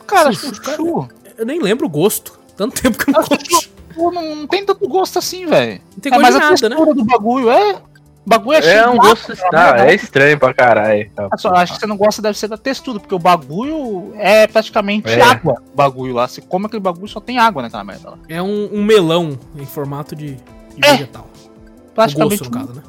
Cara, 0.06 0.32
Chuchu, 0.32 0.56
chuchu. 0.56 1.10
Eu 1.38 1.46
nem 1.46 1.62
lembro 1.62 1.86
o 1.86 1.90
gosto. 1.90 2.40
Tanto 2.56 2.82
tempo 2.82 2.98
que 2.98 3.10
eu 3.10 3.14
não 3.14 3.22
Ah, 3.22 3.26
como. 3.28 3.62
Não, 3.98 4.36
não 4.36 4.48
tem 4.48 4.66
tanto 4.66 4.88
gosto 4.88 5.20
assim, 5.20 5.46
velho. 5.46 5.82
Não 5.94 6.00
tem 6.02 6.12
É 6.14 6.16
gosto 6.18 6.22
mais 6.22 6.36
de 6.36 6.42
a 6.42 6.44
nada, 6.44 6.70
né? 6.70 6.76
textura 6.76 6.94
do 6.96 7.04
bagulho, 7.06 7.50
é. 7.50 7.74
O 7.74 8.30
bagulho 8.30 8.58
é, 8.58 8.62
cheio 8.62 8.78
É 8.78 8.90
um 8.90 8.98
gosto. 8.98 9.34
Ah, 9.54 9.74
né? 9.74 9.92
é 9.92 9.96
estranho 9.96 10.38
pra 10.38 10.54
caralho. 10.54 11.10
cara. 11.16 11.30
Eu 11.32 11.38
só 11.38 11.50
acho 11.54 11.74
que 11.76 11.80
você 11.80 11.88
não 11.88 11.96
gosta 11.96 12.22
deve 12.22 12.38
ser 12.38 12.48
da 12.50 12.58
textura, 12.58 13.00
porque 13.00 13.16
o 13.16 13.20
bagulho 13.20 14.12
é 14.16 14.46
praticamente 14.48 15.10
É. 15.10 15.22
água. 15.22 15.62
O 15.74 15.76
bagulho 15.76 16.14
lá. 16.14 16.28
Você 16.28 16.42
come 16.42 16.66
aquele 16.66 16.82
bagulho 16.82 17.08
só 17.08 17.20
tem 17.22 17.40
água 17.40 17.62
naquela 17.62 17.84
merda 17.86 18.10
lá. 18.12 18.18
É 18.28 18.42
um, 18.42 18.70
um 18.74 18.84
melão 18.84 19.40
em 19.56 19.66
formato 19.66 20.14
de, 20.16 20.32
de 20.36 20.42
É. 20.86 20.92
vegetal. 20.92 21.28
O 21.90 21.94
Praticamente 21.96 22.38
gosto, 22.40 22.52
no 22.54 22.60
caso, 22.68 22.74
né? 22.74 22.84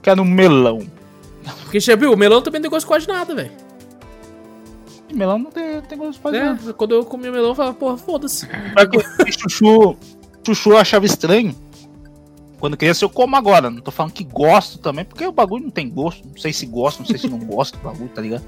que 0.00 0.10
é 0.10 0.14
no 0.14 0.24
melão. 0.24 0.86
Porque 1.64 1.80
você 1.80 1.90
já 1.90 1.96
viu, 1.96 2.12
o 2.12 2.16
melão 2.16 2.40
também 2.40 2.60
não 2.60 2.62
tem 2.62 2.70
gosto 2.70 2.86
de 2.86 2.88
quase 2.88 3.08
nada, 3.08 3.34
velho. 3.34 3.50
Melão 5.12 5.38
não 5.38 5.50
tem, 5.50 5.80
tem 5.82 5.96
gosto 5.98 6.12
de 6.14 6.18
fazer 6.20 6.40
nada. 6.42 6.70
É, 6.70 6.72
quando 6.72 6.94
eu 6.94 7.04
comi 7.04 7.28
o 7.28 7.32
melão, 7.32 7.50
eu 7.50 7.54
falava, 7.54 7.74
porra, 7.74 7.96
foda-se. 7.96 8.46
Que 8.48 9.32
chuchu, 9.32 9.96
chuchu 10.44 10.70
eu 10.70 10.78
achava 10.78 11.06
estranho. 11.06 11.54
Quando 12.58 12.76
criança 12.76 13.04
eu 13.04 13.10
como 13.10 13.36
agora. 13.36 13.70
Não 13.70 13.80
tô 13.80 13.90
falando 13.90 14.12
que 14.12 14.24
gosto 14.24 14.78
também, 14.78 15.04
porque 15.04 15.26
o 15.26 15.32
bagulho 15.32 15.64
não 15.64 15.70
tem 15.70 15.88
gosto. 15.88 16.26
Não 16.26 16.36
sei 16.40 16.52
se 16.52 16.66
gosto, 16.66 17.00
não 17.00 17.06
sei 17.06 17.18
se 17.18 17.28
não 17.28 17.38
gosto 17.38 17.76
do 17.76 17.84
bagulho, 17.84 18.08
tá 18.08 18.22
ligado? 18.22 18.44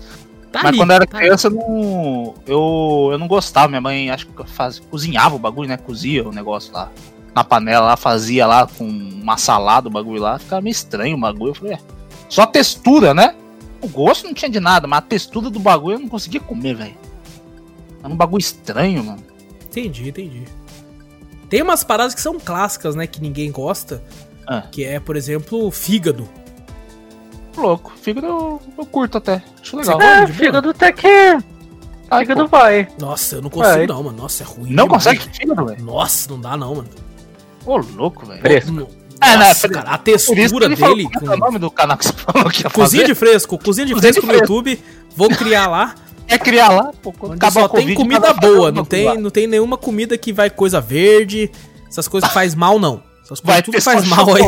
Tá 0.52 0.60
Mas 0.62 0.66
ali, 0.66 0.78
quando 0.78 0.90
eu 0.90 0.96
era 0.96 1.06
tá 1.06 1.18
criança 1.18 1.48
eu 1.48 1.50
não, 1.50 2.34
eu, 2.46 3.08
eu 3.12 3.18
não 3.18 3.28
gostava. 3.28 3.68
Minha 3.68 3.80
mãe 3.80 4.10
acho 4.10 4.26
que 4.26 4.44
faz, 4.44 4.78
cozinhava 4.78 5.36
o 5.36 5.38
bagulho, 5.38 5.68
né? 5.68 5.76
Cozia 5.76 6.26
o 6.26 6.32
negócio 6.32 6.72
lá. 6.72 6.90
Na 7.34 7.44
panela 7.44 7.84
lá, 7.84 7.96
fazia 7.96 8.46
lá 8.46 8.66
com 8.66 8.84
uma 8.86 9.36
salada 9.36 9.88
o 9.88 9.90
bagulho 9.90 10.22
lá. 10.22 10.38
Ficava 10.38 10.62
meio 10.62 10.72
estranho 10.72 11.16
o 11.16 11.20
bagulho. 11.20 11.50
Eu 11.50 11.54
falei, 11.54 11.74
é. 11.74 11.78
Só 12.28 12.42
a 12.42 12.46
textura, 12.46 13.12
né? 13.12 13.34
O 13.82 13.88
gosto 13.88 14.26
não 14.26 14.32
tinha 14.32 14.50
de 14.50 14.58
nada, 14.58 14.86
mas 14.86 15.00
a 15.00 15.02
textura 15.02 15.50
do 15.50 15.60
bagulho 15.60 15.96
eu 15.96 16.00
não 16.00 16.08
conseguia 16.08 16.40
comer, 16.40 16.74
velho. 16.74 16.96
Era 18.02 18.12
um 18.12 18.16
bagulho 18.16 18.40
estranho, 18.40 19.04
mano. 19.04 19.22
Entendi, 19.66 20.08
entendi. 20.08 20.44
Tem 21.48 21.62
umas 21.62 21.84
paradas 21.84 22.14
que 22.14 22.20
são 22.20 22.38
clássicas, 22.38 22.94
né? 22.94 23.06
Que 23.06 23.20
ninguém 23.20 23.50
gosta. 23.50 24.02
Ah. 24.46 24.62
Que 24.70 24.84
é, 24.84 24.98
por 25.00 25.16
exemplo, 25.16 25.70
fígado. 25.70 26.28
Louco. 27.56 27.92
Fígado 28.00 28.26
eu, 28.26 28.60
eu 28.78 28.86
curto 28.86 29.18
até. 29.18 29.42
Acho 29.60 29.76
legal. 29.76 29.98
Você 29.98 30.04
É, 30.06 30.26
fígado 30.26 30.70
até 30.70 30.92
que. 30.92 31.06
Ai, 32.08 32.20
Fígado 32.20 32.48
pô, 32.48 32.56
vai. 32.58 32.86
Nossa, 33.00 33.36
eu 33.36 33.42
não 33.42 33.50
consigo 33.50 33.78
É. 33.82 33.86
não, 33.86 34.02
mano. 34.02 34.16
Nossa, 34.18 34.42
é 34.42 34.46
ruim. 34.46 34.70
Não 34.72 34.84
demais. 34.84 35.04
consegue 35.04 35.28
fígado, 35.36 35.64
velho? 35.66 35.84
Nossa, 35.84 36.30
não 36.30 36.40
dá 36.40 36.56
não, 36.56 36.74
mano. 36.76 36.88
Ô, 37.64 37.78
louco, 37.78 38.26
velho. 38.26 38.40
Fresco. 38.40 38.88
É, 39.18 39.36
né, 39.38 39.54
cara, 39.54 39.90
a 39.92 39.98
textura 39.98 40.76
falou, 40.76 40.94
dele 40.94 41.08
como 41.08 41.30
é 41.30 41.32
é 41.32 41.36
o 41.36 41.40
com... 41.40 41.46
nome 41.46 41.58
do 41.58 41.70
canal 41.70 41.96
que 41.96 42.04
você 42.04 42.12
falou 42.12 42.50
que 42.50 42.62
ia 42.62 42.70
Cozinha 42.70 43.02
fazer? 43.02 43.14
de 43.14 43.18
fresco, 43.18 43.58
cozinha 43.58 43.86
de 43.86 43.94
Cozinha 43.94 44.12
fresco 44.12 44.20
de 44.20 44.26
no 44.26 44.38
fresco. 44.38 44.52
YouTube. 44.52 44.84
Vou 45.16 45.28
criar 45.30 45.66
lá. 45.68 45.94
É 46.28 46.38
criar 46.38 46.68
lá, 46.70 46.92
pô, 47.02 47.12
quando 47.12 47.32
Onde 47.32 47.38
acabar 47.44 47.60
só 47.62 47.68
tem 47.68 47.80
Covid, 47.82 47.96
comida 47.96 48.32
boa, 48.34 48.70
não 48.72 48.82
lá. 48.82 48.86
tem, 48.88 49.18
não 49.18 49.30
tem 49.30 49.46
nenhuma 49.46 49.76
comida 49.78 50.18
que 50.18 50.32
vai 50.32 50.50
coisa 50.50 50.80
verde, 50.80 51.50
essas 51.88 52.08
coisas 52.08 52.28
que 52.28 52.34
faz 52.34 52.54
mal, 52.54 52.78
não. 52.78 53.02
Essas 53.24 53.40
coisas 53.40 53.54
Vai 53.54 53.62
tudo 53.62 53.80
faz 53.82 54.06
mal 54.08 54.26
aí. 54.34 54.42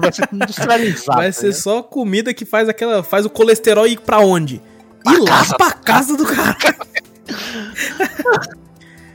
vai 0.00 0.12
ser 0.12 0.28
industrializado. 0.32 1.18
Vai 1.18 1.32
ser 1.32 1.46
ligado? 1.46 1.60
só 1.60 1.82
comida 1.82 2.32
que 2.34 2.44
faz 2.44 2.68
aquela. 2.68 3.02
faz 3.02 3.24
o 3.26 3.30
colesterol 3.30 3.86
ir 3.86 3.98
pra 4.00 4.18
onde? 4.20 4.60
Pra 5.02 5.14
Ir 5.14 5.18
lá 5.20 5.44
pra 5.56 5.72
casa 5.72 6.16
do 6.16 6.24
cara. 6.24 6.56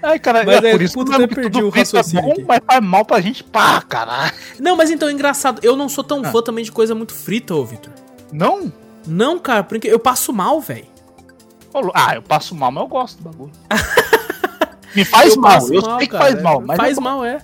Ai, 0.02 0.20
cara, 0.20 0.44
Mas 0.46 0.64
é 0.64 0.70
é, 0.70 0.72
por 0.72 0.82
isso 0.82 0.94
puta, 0.94 1.28
que 1.28 1.36
perdi 1.36 1.62
o 1.62 1.70
é 1.74 1.80
raciocínio 1.80 2.24
bom, 2.24 2.32
aqui. 2.34 2.46
mas 2.48 2.60
faz 2.66 2.82
mal 2.84 3.04
pra 3.04 3.20
gente 3.20 3.44
pá, 3.44 3.82
caralho. 3.82 4.32
Não, 4.60 4.76
mas 4.76 4.92
então, 4.92 5.10
é 5.10 5.12
engraçado. 5.12 5.60
Eu 5.64 5.76
não 5.76 5.90
sou 5.90 6.04
tão 6.04 6.22
Ah. 6.24 6.32
fã 6.32 6.42
também 6.42 6.64
de 6.64 6.72
coisa 6.72 6.94
muito 6.94 7.14
frita, 7.14 7.56
ô 7.56 7.66
Vitor. 7.66 7.92
Não? 8.32 8.72
Não, 9.06 9.40
cara, 9.40 9.64
porque 9.64 9.88
eu 9.88 10.00
passo 10.00 10.32
mal, 10.32 10.62
velho. 10.62 10.86
Ah, 11.94 12.16
eu 12.16 12.22
passo 12.22 12.56
mal, 12.56 12.72
mas 12.72 12.84
eu 12.84 12.88
gosto 12.88 13.18
do 13.22 13.30
bagulho. 13.30 13.52
Me 14.96 15.06
faz 15.06 15.36
mal, 15.36 15.52
passo 15.54 15.74
eu 15.74 15.82
sei 16.00 16.08
que 16.08 16.18
faz 16.18 16.42
mal, 16.42 16.62
mas, 16.62 16.78
Faz 16.78 16.98
é 16.98 17.02
mal, 17.02 17.24
é. 17.24 17.38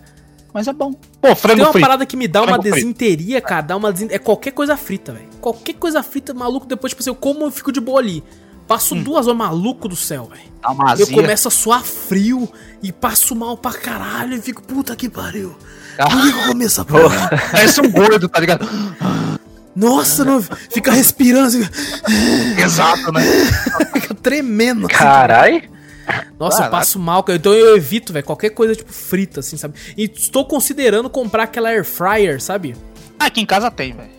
mas 0.53 0.67
é 0.67 0.73
bom. 0.73 0.93
Pô, 1.21 1.35
frango 1.35 1.57
Tem 1.57 1.65
uma 1.65 1.71
frito. 1.71 1.85
parada 1.87 2.05
que 2.05 2.17
me 2.17 2.27
dá 2.27 2.41
uma 2.41 2.47
Frango 2.47 2.63
frito. 2.63 2.75
desinteria, 2.75 3.41
cara. 3.41 3.61
Dá 3.61 3.75
uma 3.77 3.91
desin... 3.93 4.07
É 4.09 4.17
qualquer 4.17 4.51
coisa 4.51 4.75
frita, 4.75 5.11
velho. 5.11 5.27
Qualquer 5.39 5.73
coisa 5.73 6.01
frita, 6.01 6.33
maluco, 6.33 6.65
depois, 6.65 6.91
tipo 6.91 7.01
assim, 7.01 7.11
eu 7.11 7.15
como 7.15 7.43
eu 7.43 7.51
fico 7.51 7.71
de 7.71 7.79
boa 7.79 7.99
ali. 7.99 8.23
Passo 8.67 8.95
duas 8.95 9.27
horas 9.27 9.37
maluco 9.37 9.87
do 9.87 9.95
céu, 9.95 10.29
velho. 10.31 10.41
Uma 10.67 10.95
Eu 10.95 11.05
começo 11.07 11.47
a 11.47 11.51
suar 11.51 11.83
frio 11.83 12.49
e 12.81 12.91
passo 12.91 13.35
mal 13.35 13.57
pra 13.57 13.73
caralho 13.73 14.35
e 14.35 14.41
fico, 14.41 14.63
puta 14.63 14.95
que 14.95 15.09
pariu. 15.09 15.53
Por 15.97 16.21
que 16.21 16.29
eu 16.29 16.47
comi 16.47 16.65
essa 16.65 16.83
porra? 16.83 17.29
Parece 17.51 17.81
um 17.81 17.91
gordo, 17.91 18.27
tá 18.29 18.39
ligado? 18.39 18.65
Nossa, 19.75 20.23
não, 20.23 20.41
fica 20.41 20.91
respirando, 20.91 21.47
assim, 21.47 21.67
Exato, 22.61 23.11
né? 23.11 23.21
fica 23.93 24.13
tremendo. 24.13 24.85
assim. 24.85 24.95
Carai. 24.95 25.69
Nossa, 26.39 26.65
eu 26.65 26.69
passo 26.69 26.99
mal, 26.99 27.23
cara. 27.23 27.37
Então 27.37 27.53
eu 27.53 27.75
evito, 27.77 28.11
velho, 28.13 28.25
qualquer 28.25 28.49
coisa 28.49 28.75
tipo 28.75 28.91
frita, 28.91 29.39
assim, 29.39 29.55
sabe? 29.57 29.75
E 29.97 30.03
estou 30.13 30.45
considerando 30.45 31.09
comprar 31.09 31.43
aquela 31.43 31.69
air 31.69 31.85
fryer, 31.85 32.41
sabe? 32.41 32.75
Ah, 33.19 33.25
Aqui 33.27 33.41
em 33.41 33.45
casa 33.45 33.71
tem, 33.71 33.93
velho. 33.93 34.09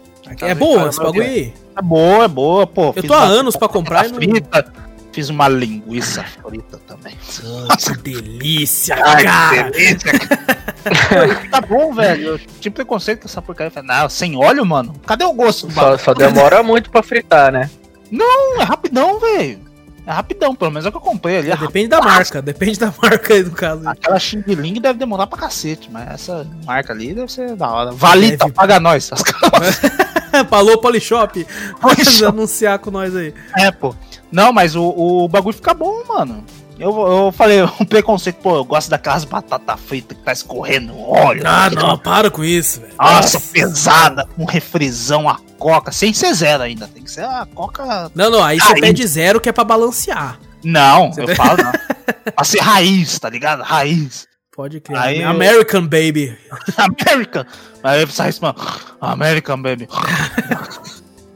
É 0.41 0.55
boa 0.55 0.89
esse 0.89 0.99
bagulho 0.99 1.23
aí? 1.23 1.53
É 1.77 1.83
boa, 1.83 2.25
é 2.25 2.29
boa, 2.29 2.67
pô. 2.67 2.93
Eu 2.97 3.03
tô 3.03 3.13
há 3.13 3.25
anos 3.25 3.55
pra 3.57 3.69
comprar 3.69 4.07
e 4.07 4.09
não- 4.09 4.15
frita. 4.17 4.73
Fiz 5.15 5.29
uma 5.29 5.47
linguiça 5.47 6.25
frita 6.25 6.77
também. 6.89 7.17
Oh, 7.45 7.77
que 7.77 7.97
delícia, 7.99 8.97
Ai, 8.97 9.23
cara. 9.23 9.71
que 9.71 9.79
delícia, 9.79 10.19
cara. 10.19 11.35
tá 11.53 11.61
bom, 11.61 11.95
velho. 11.95 12.31
Eu 12.31 12.39
tive 12.39 12.75
preconceito 12.75 13.21
com 13.21 13.29
essa 13.29 13.41
porcaria. 13.41 13.71
Falei, 13.71 13.89
não, 13.89 14.09
sem 14.09 14.37
óleo, 14.37 14.67
mano. 14.67 14.93
Cadê 15.07 15.25
o 15.25 15.33
gosto? 15.33 15.71
Só, 15.71 15.97
só 15.99 16.15
demora 16.15 16.65
muito 16.65 16.91
pra 16.91 17.01
fritar, 17.01 17.53
né? 17.53 17.71
Não, 18.11 18.61
é 18.61 18.65
rapidão, 18.65 19.21
velho. 19.21 19.61
É 20.05 20.11
rapidão, 20.11 20.53
pelo 20.53 20.73
menos 20.73 20.85
é 20.85 20.89
o 20.89 20.91
que 20.91 20.99
eu 20.99 21.01
comprei 21.01 21.39
ali. 21.39 21.53
É 21.53 21.57
Depende 21.57 21.87
da 21.87 22.01
marca, 22.01 22.43
depende 22.43 22.77
da 22.81 22.93
marca 23.01 23.35
aí 23.35 23.45
do 23.45 23.53
caso. 23.53 23.89
Aquela 23.89 24.19
Xing 24.19 24.43
Ling 24.49 24.81
deve 24.81 24.99
demorar 24.99 25.29
pra 25.29 25.39
cacete, 25.39 25.89
mas 25.93 26.09
essa 26.11 26.45
marca 26.65 26.93
ali 26.93 27.15
deve 27.15 27.31
ser 27.31 27.55
da 27.55 27.71
hora. 27.71 27.93
Valita, 27.93 28.47
Deve. 28.47 28.53
paga 28.53 28.81
nós. 28.81 29.13
As 29.13 29.23
Falou 30.51 30.79
Polishop. 30.79 31.47
Polishop. 31.81 31.81
Pode 31.81 32.25
anunciar 32.25 32.81
com 32.81 32.91
nós 32.91 33.15
aí. 33.15 33.33
É, 33.57 33.71
pô. 33.71 33.95
Não, 34.35 34.53
mas 34.53 34.75
o, 34.75 34.83
o 34.83 35.29
bagulho 35.29 35.55
fica 35.55 35.73
bom, 35.73 36.03
mano. 36.09 36.45
Eu, 36.77 36.91
eu 36.91 37.33
falei, 37.33 37.63
um 37.81 37.85
preconceito, 37.85 38.37
pô, 38.43 38.57
eu 38.57 38.65
gosto 38.65 38.91
daquelas 38.91 39.25
batatas 39.25 39.79
fritas 39.81 40.19
que 40.19 40.25
tá 40.25 40.33
escorrendo 40.33 40.93
óleo. 40.99 41.45
Ah, 41.47 41.71
que 41.71 41.77
não, 41.77 41.97
para 41.97 42.33
com 42.33 42.43
isso, 42.45 42.81
velho. 42.81 42.93
Nossa, 42.99 43.39
pesada, 43.39 44.27
com 44.35 44.45
refrisão, 44.45 45.29
a 45.29 45.39
coca, 45.57 45.93
sem 45.93 46.13
ser 46.13 46.35
zero 46.35 46.65
ainda. 46.65 46.89
Tem 46.89 47.05
que 47.05 47.11
ser 47.13 47.25
a 47.25 47.47
coca. 47.55 48.11
Não, 48.13 48.29
não, 48.29 48.43
aí 48.43 48.59
você 48.59 48.75
pede 48.81 49.07
zero 49.07 49.41
que 49.41 49.49
é 49.49 49.53
pra 49.53 49.63
balancear. 49.63 50.41
Não, 50.65 51.13
eu 51.17 51.29
falo 51.37 51.63
não. 51.63 51.73
pra 52.35 52.45
ser 52.45 52.61
raiz, 52.61 53.21
tá 53.21 53.31
ligado? 53.31 53.63
Raiz. 53.63 54.27
Pode 54.53 54.81
criar. 54.81 55.03
Aí 55.03 55.21
eu- 55.23 55.29
American 55.29 55.83
Baby. 55.83 56.37
American. 56.77 57.45
Aí 57.85 58.03
eu 58.03 58.09
sai 58.09 58.33
mano. 58.41 58.57
American, 59.01 59.63
baby. 59.63 59.89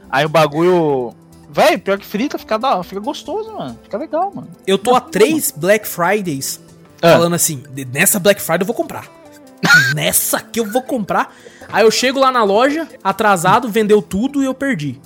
Aí 0.09 0.25
o 0.25 0.29
bagulho. 0.29 1.13
Véi, 1.59 1.77
pior 1.77 1.97
que 1.97 2.05
frita, 2.05 2.37
fica, 2.37 2.57
da, 2.57 2.81
fica 2.83 2.99
gostoso, 3.01 3.51
mano. 3.53 3.77
Fica 3.83 3.97
legal, 3.97 4.31
mano. 4.33 4.47
Eu 4.65 4.77
tô 4.77 4.95
há 4.95 5.01
três 5.01 5.51
Black 5.55 5.87
Fridays 5.87 6.59
Ah. 7.01 7.13
falando 7.13 7.35
assim, 7.35 7.63
"De- 7.71 7.85
nessa 7.85 8.19
Black 8.19 8.41
Friday 8.41 8.61
eu 8.61 8.65
vou 8.67 8.75
comprar. 8.75 9.05
nessa 9.95 10.37
aqui 10.37 10.59
eu 10.59 10.65
vou 10.65 10.81
comprar. 10.81 11.35
Aí 11.71 11.83
eu 11.83 11.91
chego 11.91 12.19
lá 12.19 12.31
na 12.31 12.43
loja, 12.43 12.87
atrasado, 13.03 13.67
vendeu 13.69 14.01
tudo 14.01 14.41
e 14.41 14.45
eu 14.45 14.53
perdi. 14.53 14.99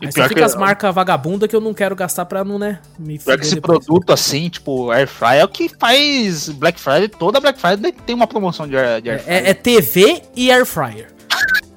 Aí 0.00 0.12
só 0.12 0.24
fica 0.24 0.34
que- 0.34 0.42
as 0.42 0.54
marcas 0.54 0.94
vagabunda 0.94 1.48
que 1.48 1.56
eu 1.56 1.60
não 1.60 1.72
quero 1.72 1.96
gastar 1.96 2.26
pra 2.26 2.44
não, 2.44 2.58
né, 2.58 2.80
me 2.98 3.18
Pior 3.18 3.38
que 3.38 3.46
esse 3.46 3.54
depois. 3.54 3.78
produto 3.84 4.12
assim, 4.12 4.50
tipo, 4.50 4.90
Air 4.90 5.08
Fry 5.08 5.36
é 5.38 5.44
o 5.44 5.48
que 5.48 5.70
faz 5.70 6.50
Black 6.50 6.78
Friday. 6.78 7.08
Toda 7.08 7.40
Black 7.40 7.58
Friday 7.58 7.92
tem 8.04 8.14
uma 8.14 8.26
promoção 8.26 8.68
de 8.68 8.76
Air, 8.76 9.00
de 9.00 9.08
air 9.10 9.22
É, 9.26 9.50
é 9.50 9.54
TV 9.54 10.22
e 10.36 10.50
Air 10.50 10.66
Fryer. 10.66 11.08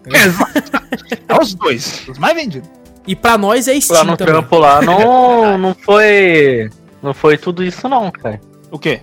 É 1.27 1.39
os 1.39 1.53
dois, 1.53 2.07
os 2.07 2.17
mais 2.17 2.33
vendidos. 2.35 2.69
E 3.09 3.15
pra 3.15 3.37
nós 3.39 3.67
é 3.67 3.73
Lá 3.73 3.81
Steam 3.81 4.03
no 4.05 4.15
também. 4.17 4.33
trampo 4.33 4.57
lá 4.59 4.81
não, 4.85 5.57
não 5.57 5.73
foi. 5.73 6.69
Não 7.01 7.13
foi 7.13 7.37
tudo 7.37 7.63
isso 7.63 7.89
não, 7.89 8.11
cara. 8.11 8.39
O 8.69 8.77
quê? 8.77 9.01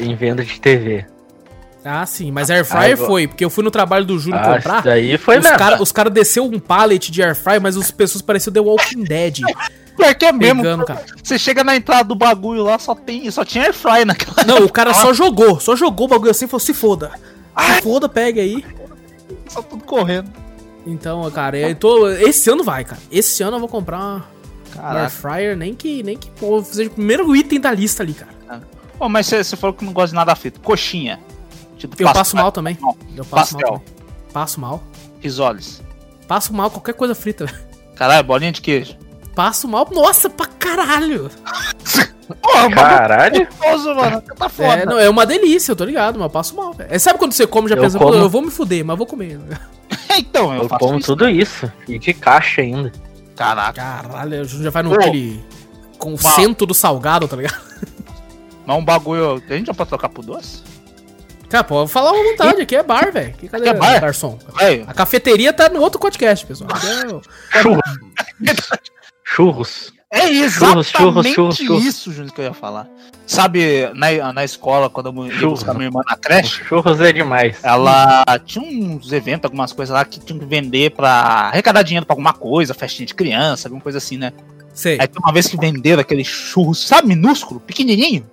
Em 0.00 0.14
venda 0.14 0.42
de 0.42 0.58
TV. 0.58 1.04
Ah, 1.84 2.04
sim, 2.06 2.32
mas 2.32 2.50
air 2.50 2.64
fryer 2.64 2.94
Ah, 3.00 3.06
foi, 3.06 3.28
porque 3.28 3.44
eu 3.44 3.50
fui 3.50 3.62
no 3.62 3.70
trabalho 3.70 4.04
do 4.04 4.18
Júnior 4.18 4.42
Ah, 4.42 4.54
comprar. 4.56 4.74
isso 4.76 4.84
daí 4.84 5.18
foi 5.18 5.36
os 5.38 5.44
mesmo. 5.44 5.58
caras 5.58 5.80
os 5.80 5.92
cara 5.92 6.08
desceu 6.10 6.44
um 6.44 6.58
pallet 6.58 7.12
de 7.12 7.22
air 7.22 7.36
fryer, 7.36 7.60
mas 7.60 7.76
as 7.76 7.90
pessoas 7.90 8.22
pareciam 8.22 8.52
The 8.52 8.60
Walking 8.60 9.04
Dead 9.04 9.40
Pior 9.96 10.14
que 10.14 10.24
é 10.26 10.32
mesmo. 10.32 10.62
pegando, 10.62 10.84
cara. 10.84 11.04
Você 11.22 11.38
chega 11.38 11.62
na 11.62 11.76
entrada 11.76 12.04
do 12.04 12.14
bagulho 12.14 12.62
lá, 12.64 12.78
só 12.78 12.94
tem. 12.94 13.30
Só 13.30 13.44
tinha 13.44 13.64
airfry 13.64 14.04
naquela. 14.04 14.44
Não, 14.46 14.64
o 14.64 14.70
cara 14.72 14.92
só 14.94 15.12
jogou, 15.12 15.60
só 15.60 15.76
jogou 15.76 16.06
o 16.06 16.10
bagulho 16.10 16.30
assim 16.30 16.44
e 16.46 16.48
falou: 16.48 16.60
se 16.60 16.74
foda. 16.74 17.10
Se 17.58 17.82
foda, 17.82 18.08
pega 18.08 18.40
aí. 18.42 18.64
Só 19.48 19.62
tudo 19.62 19.84
correndo. 19.84 20.30
Então, 20.86 21.28
cara, 21.32 21.58
eu 21.58 21.74
tô. 21.74 22.08
Esse 22.08 22.48
ano 22.48 22.62
vai, 22.62 22.84
cara. 22.84 23.02
Esse 23.10 23.42
ano 23.42 23.56
eu 23.56 23.60
vou 23.60 23.68
comprar 23.68 23.98
uma, 23.98 24.28
uma 24.76 25.00
air 25.00 25.10
fryer, 25.10 25.56
nem 25.56 25.74
que, 25.74 26.02
nem 26.04 26.16
que 26.16 26.30
pô, 26.30 26.62
seja 26.62 26.88
o 26.88 26.92
primeiro 26.92 27.34
item 27.34 27.60
da 27.60 27.72
lista 27.72 28.04
ali, 28.04 28.14
cara. 28.14 28.36
Pô, 28.98 29.08
mas 29.08 29.26
você, 29.26 29.56
falou 29.56 29.74
que 29.74 29.84
não 29.84 29.92
gosta 29.92 30.08
de 30.08 30.14
nada 30.14 30.34
frito. 30.34 30.60
Coxinha. 30.60 31.20
Tipo, 31.76 32.00
Eu 32.00 32.12
passo 32.12 32.36
mal 32.36 32.50
também. 32.50 32.78
Não. 32.80 32.96
Eu 33.14 33.24
passo 33.24 33.54
Pastel. 33.54 33.70
mal. 33.70 33.80
também. 33.80 33.94
Passo 34.32 34.60
mal. 34.60 34.82
Risoles. 35.20 35.82
Passo 36.26 36.54
mal 36.54 36.70
qualquer 36.70 36.94
coisa 36.94 37.14
frita. 37.14 37.46
Caralho, 37.94 38.24
bolinha 38.24 38.52
de 38.52 38.60
queijo. 38.62 38.96
Passo 39.36 39.68
mal. 39.68 39.86
Nossa, 39.92 40.28
pra 40.30 40.46
caralho. 40.46 41.30
Porra, 42.42 42.70
Caralho. 42.70 43.46
gostoso, 43.46 43.94
mano. 43.94 44.20
Tá 44.36 44.48
foda. 44.48 44.68
É, 44.82 44.86
não, 44.86 44.98
é 44.98 45.08
uma 45.08 45.24
delícia, 45.24 45.70
eu 45.72 45.76
tô 45.76 45.84
ligado, 45.84 46.14
mas 46.18 46.24
eu 46.24 46.30
passo 46.30 46.56
mal, 46.56 46.72
velho. 46.72 46.88
É, 46.92 46.98
sabe 46.98 47.18
quando 47.18 47.32
você 47.32 47.46
come 47.46 47.66
e 47.66 47.70
já 47.70 47.76
Eu 47.76 47.82
pensa, 47.82 47.98
como. 47.98 48.10
"Pô, 48.10 48.16
eu 48.16 48.28
vou 48.30 48.42
me 48.42 48.50
fuder, 48.50 48.84
mas 48.84 48.96
vou 48.98 49.06
comer. 49.06 49.38
então, 50.16 50.52
eu, 50.54 50.62
Eu 50.62 50.68
faço 50.68 50.80
como 50.84 50.98
isso. 50.98 51.06
tudo 51.06 51.28
isso. 51.28 51.70
E 51.86 51.98
de 51.98 52.12
caixa 52.14 52.62
ainda. 52.62 52.90
Caraca. 53.36 53.74
Caralho, 53.80 54.44
já 54.44 54.70
vai 54.70 54.82
no 54.82 54.90
Pô. 54.90 54.96
aquele. 54.96 55.44
Com 55.98 56.14
o 56.14 56.18
centro 56.18 56.66
do 56.66 56.74
salgado, 56.74 57.28
tá 57.28 57.36
ligado? 57.36 57.60
Mas 58.66 58.76
um 58.76 58.84
bagulho. 58.84 59.42
A 59.48 59.52
gente 59.52 59.66
já 59.66 59.74
pode 59.74 59.88
trocar 59.90 60.08
por 60.08 60.24
doce? 60.24 60.62
Cara, 61.48 61.62
pode 61.62 61.90
falar 61.92 62.10
uma 62.12 62.24
vontade, 62.30 62.62
aqui 62.62 62.74
é 62.74 62.82
bar, 62.82 63.12
velho. 63.12 63.28
Aqui 63.28 63.48
Cadê 63.48 63.68
Aqui 63.68 63.76
é 63.76 63.80
bar? 63.80 64.00
garçom? 64.00 64.36
Velho, 64.58 64.84
A 64.88 64.92
cafeteria 64.92 65.52
tá 65.52 65.68
no 65.68 65.80
outro 65.80 66.00
podcast, 66.00 66.44
pessoal. 66.44 66.68
Aqui 66.72 66.86
é 66.88 67.68
o- 67.68 67.80
Churros. 69.28 69.92
é 70.08 70.30
exatamente 70.30 70.96
churros, 70.96 71.26
churros, 71.26 71.56
churros. 71.56 71.84
isso, 71.84 72.12
Júnior, 72.12 72.32
que 72.32 72.40
eu 72.40 72.44
ia 72.44 72.54
falar. 72.54 72.88
Sabe, 73.26 73.90
na, 73.92 74.32
na 74.32 74.44
escola, 74.44 74.88
quando 74.88 75.08
eu 75.08 75.26
ia 75.26 75.48
buscar 75.48 75.74
minha 75.74 75.86
irmã 75.86 76.00
na 76.08 76.16
creche, 76.16 76.62
Churros 76.64 77.00
é 77.00 77.12
demais. 77.12 77.58
ela 77.64 78.24
tinha 78.44 78.64
uns 78.64 79.10
eventos, 79.10 79.44
algumas 79.46 79.72
coisas 79.72 79.92
lá 79.92 80.04
que 80.04 80.20
tinham 80.20 80.38
que 80.38 80.46
vender 80.46 80.92
pra 80.92 81.10
arrecadar 81.50 81.82
dinheiro 81.82 82.06
pra 82.06 82.14
alguma 82.14 82.32
coisa, 82.32 82.72
festinha 82.72 83.04
de 83.04 83.14
criança, 83.14 83.66
alguma 83.66 83.82
coisa 83.82 83.98
assim, 83.98 84.16
né? 84.16 84.32
Sei. 84.72 84.96
Aí 85.00 85.08
tem 85.08 85.20
uma 85.20 85.32
vez 85.32 85.48
que 85.48 85.56
venderam 85.56 86.00
aquele 86.00 86.24
churros, 86.24 86.86
sabe, 86.86 87.08
minúsculo, 87.08 87.58
pequenininho? 87.58 88.24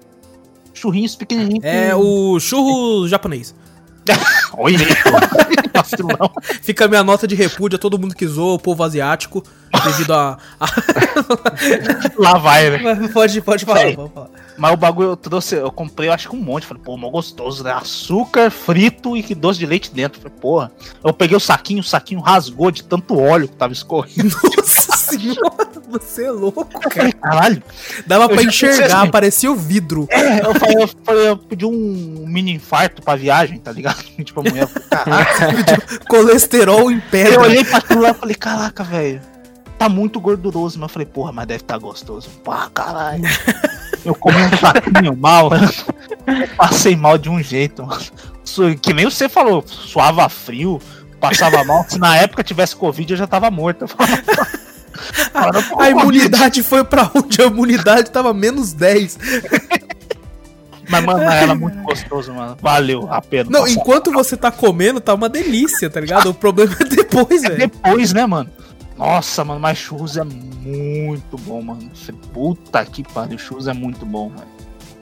Churrinhos 0.76 1.16
pequenininhos. 1.16 1.64
É 1.64 1.96
o 1.96 2.40
churro 2.40 3.08
japonês. 3.08 3.56
Olha, 4.56 4.78
vacilão. 5.74 6.32
Fica 6.62 6.86
a 6.86 6.88
minha 6.88 7.04
nota 7.04 7.28
de 7.28 7.34
repúdio 7.34 7.78
a 7.78 7.80
todo 7.80 7.98
mundo 7.98 8.14
que 8.14 8.28
zoa 8.28 8.54
o 8.54 8.60
povo 8.60 8.84
asiático 8.84 9.44
devido 9.84 10.14
a. 10.14 10.38
a- 10.60 10.68
Lá 12.18 12.38
vai, 12.38 12.70
né? 12.70 13.10
pode, 13.14 13.42
pode 13.42 13.66
falar, 13.66 13.80
Sei. 13.80 13.96
pode 13.96 14.14
falar. 14.14 14.30
Mas 14.56 14.72
o 14.72 14.78
bagulho 14.78 15.10
eu 15.10 15.18
trouxe, 15.18 15.56
eu 15.56 15.72
comprei, 15.72 16.10
eu 16.10 16.14
acho 16.14 16.30
que 16.30 16.36
um 16.36 16.40
monte. 16.40 16.66
Falei, 16.68 16.84
pô, 16.84 16.96
mó 16.96 17.10
gostoso, 17.10 17.64
né? 17.64 17.72
Açúcar 17.72 18.52
frito 18.52 19.18
e 19.18 19.24
que 19.24 19.34
doce 19.34 19.58
de 19.58 19.66
leite 19.66 19.92
dentro. 19.92 20.22
Falei, 20.22 20.38
porra. 20.40 20.72
Eu 21.04 21.12
peguei 21.14 21.36
o 21.36 21.40
saquinho, 21.40 21.80
o 21.80 21.84
saquinho 21.84 22.22
rasgou 22.22 22.70
de 22.70 22.84
tanto 22.84 23.20
óleo 23.20 23.48
que 23.48 23.56
tava 23.56 23.74
escorrendo. 23.74 24.36
Nossa 24.56 24.96
senhora, 24.98 25.68
você 25.90 26.26
é 26.26 26.32
louco, 26.32 26.66
cara. 26.66 27.12
Caralho. 27.14 27.64
Dava 28.06 28.28
pra 28.30 28.36
Eu 28.42 28.46
pensei 28.46 28.70
enxergar, 28.70 29.02
assim. 29.02 29.12
parecia 29.12 29.52
o 29.52 29.56
vidro. 29.56 30.08
É, 30.12 30.46
eu, 30.46 30.54
falei, 30.54 30.84
eu, 30.84 30.90
falei, 31.04 31.30
eu 31.30 31.38
pedi 31.38 31.66
um 31.66 32.26
mini 32.28 32.54
infarto 32.54 33.02
pra 33.02 33.16
viagem, 33.16 33.58
tá 33.58 33.72
ligado? 33.72 34.04
tipo, 34.24 34.40
a 34.40 34.44
mulher, 34.44 34.68
falei, 34.68 34.88
caraca. 34.90 35.98
Colesterol 36.08 36.92
em 36.92 36.96
Eu 36.98 37.02
pedra. 37.10 37.42
olhei 37.42 37.64
pra 37.64 37.78
aquilo 37.80 38.02
lá 38.02 38.12
e 38.12 38.14
falei, 38.14 38.36
caraca, 38.36 38.84
velho. 38.84 39.22
Tá 39.84 39.90
muito 39.90 40.18
gorduroso, 40.22 40.80
mas 40.80 40.90
eu 40.90 40.94
falei, 40.94 41.06
porra, 41.06 41.34
mas 41.34 41.46
deve 41.46 41.64
tá 41.64 41.78
gostoso. 41.78 42.30
Pá, 42.42 42.70
caralho. 42.74 43.24
Eu 44.06 44.16
comi 44.16 44.38
um 44.38 44.58
saquinho 44.58 45.16
mal, 45.16 45.50
passei 46.58 46.94
mal 46.96 47.18
de 47.18 47.30
um 47.30 47.42
jeito, 47.42 47.86
mano. 47.86 48.02
Que 48.82 48.94
nem 48.94 49.06
você 49.06 49.28
falou, 49.30 49.64
suava 49.66 50.28
frio, 50.30 50.82
passava 51.22 51.64
mal. 51.64 51.86
Se 51.88 51.98
na 51.98 52.18
época 52.18 52.44
tivesse 52.44 52.76
Covid, 52.76 53.12
eu 53.14 53.18
já 53.18 53.26
tava 53.28 53.50
morto. 53.52 53.86
"Cara, 55.34 55.60
A 55.60 55.64
Covid." 55.64 55.90
imunidade 55.92 56.64
foi 56.64 56.84
pra 56.84 57.10
onde? 57.16 57.42
A 57.42 57.46
imunidade 57.46 58.10
tava 58.12 58.34
menos 58.34 58.74
10. 58.74 59.18
Mas, 60.90 61.04
mano, 61.06 61.24
mas 61.26 61.34
era 61.42 61.56
muito 61.56 61.78
gostoso, 61.82 62.34
mano. 62.34 62.58
Valeu 62.62 63.08
a 63.12 63.22
pena. 63.22 63.50
Não, 63.50 63.66
enquanto 63.68 64.12
você 64.12 64.36
tá 64.36 64.52
comendo, 64.52 65.00
tá 65.00 65.14
uma 65.14 65.30
delícia, 65.30 65.90
tá 65.90 66.00
ligado? 66.02 66.30
O 66.30 66.34
problema 66.34 66.76
é 66.80 66.84
depois, 66.84 67.44
É 67.44 67.48
velho. 67.50 67.60
depois, 67.60 68.12
né, 68.14 68.26
mano? 68.26 68.50
Nossa, 68.98 69.44
mano, 69.44 69.60
mas 69.60 69.78
churros 69.78 70.18
é 70.18 70.24
muito 70.24 71.38
bom, 71.40 71.62
mano. 71.62 71.90
Puta 72.34 72.86
que 72.86 73.04
pariu, 73.04 73.38
churros 73.38 73.68
é 73.68 73.74
muito 73.74 74.06
bom, 74.06 74.30
velho. 74.30 74.48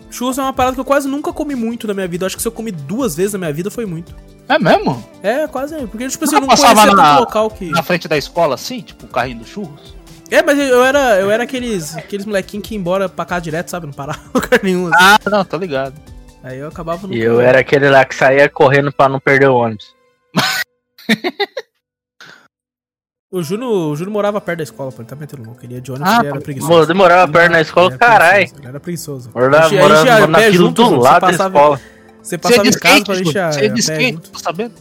Churros 0.10 0.38
é 0.38 0.42
uma 0.42 0.54
parada 0.54 0.76
que 0.76 0.80
eu 0.80 0.86
quase 0.86 1.08
nunca 1.08 1.32
comi 1.32 1.56
muito 1.56 1.88
na 1.88 1.94
minha 1.94 2.08
vida. 2.08 2.24
Eu 2.24 2.28
acho 2.28 2.36
que 2.36 2.42
se 2.42 2.48
eu 2.48 2.52
comi 2.52 2.72
duas 2.72 3.16
vezes 3.16 3.34
na 3.34 3.40
minha 3.40 3.54
vida 3.54 3.70
foi 3.72 3.86
muito. 3.86 4.14
É 4.50 4.60
mesmo? 4.60 5.02
É, 5.24 5.48
quase. 5.48 5.76
Porque, 5.88 6.08
tipo 6.10 6.24
assim, 6.26 6.36
Nunca 6.36 6.36
eu 6.36 6.42
não 6.42 6.48
passava 6.48 6.74
conhecia 6.76 6.96
na- 6.96 7.10
tanto 7.12 7.20
local 7.22 7.50
que. 7.52 7.70
Na 7.70 7.84
frente 7.84 8.08
da 8.08 8.18
escola, 8.18 8.56
assim, 8.56 8.82
tipo, 8.82 9.06
o 9.06 9.10
carrinho 9.10 9.40
dos 9.40 9.48
churros. 9.48 9.96
É, 10.30 10.42
mas 10.42 10.58
eu 10.60 10.84
era, 10.84 11.20
eu 11.20 11.30
era 11.30 11.44
aqueles, 11.44 11.96
aqueles 11.96 12.26
molequinhos 12.26 12.66
que 12.68 12.74
ia 12.74 12.80
embora 12.80 13.08
pra 13.10 13.26
casa 13.26 13.42
direto, 13.42 13.70
sabe? 13.70 13.86
Não 13.86 13.94
parava 13.94 14.20
em 14.20 14.32
lugar 14.40 14.60
nenhum. 14.64 14.88
assim. 14.88 14.96
Ah, 15.00 15.18
não, 15.30 15.46
tô 15.46 15.58
ligado. 15.58 15.94
Aí 16.44 16.58
eu 16.58 16.68
acabava 16.68 17.06
no. 17.08 17.14
E 17.14 17.20
eu 17.22 17.40
era 17.40 17.60
aquele 17.60 17.90
lá 17.90 18.04
que 18.04 18.16
saía 18.16 18.50
correndo 18.50 18.92
pra 18.92 19.08
não 19.08 19.20
perder 19.20 19.50
o 19.50 19.56
ônibus. 19.56 19.94
O 23.34 23.42
Júnior, 23.42 23.72
o 23.72 23.96
Júnior 23.96 24.12
morava 24.12 24.42
perto 24.42 24.58
da 24.58 24.64
escola, 24.66 24.92
pô. 24.92 25.02
Ele 25.02 25.08
tá 25.08 25.16
metendo 25.16 25.44
louco. 25.44 25.60
Ele 25.64 25.76
ia 25.76 25.82
de 25.82 25.90
ônibus 25.90 26.12
Ah, 26.12 26.20
ele 26.20 26.28
era 26.28 26.42
preguiçoso. 26.42 26.86
Demorava 26.88 27.32
perto 27.32 27.52
na 27.54 27.62
escola, 27.62 27.86
Ele 27.88 27.94
era 27.96 28.06
carai. 28.06 28.32
preguiçoso, 28.34 28.60
Ele 28.60 28.68
era 28.68 28.80
preguiçoso. 28.82 29.30
Morava, 29.34 29.70
gente- 29.70 29.80
morava 29.82 30.28
na 30.28 30.40
fila 30.40 30.52
junto, 30.52 30.84
do 30.84 30.96
lado 30.98 31.14
você 31.14 31.20
da 31.20 31.20
passava- 31.32 31.58
escola. 31.60 31.78
Você 31.78 31.82
Você 32.22 32.36
é 32.36 32.38
passava 32.38 32.64
de 32.64 32.68
em 32.68 32.72
casa 32.74 32.96
skate, 32.98 33.32
pra 33.34 33.52
Você 33.54 33.66
é 33.66 33.70
de 33.70 33.80
skate, 33.80 34.30
tô 34.32 34.40
sabendo? 34.40 34.74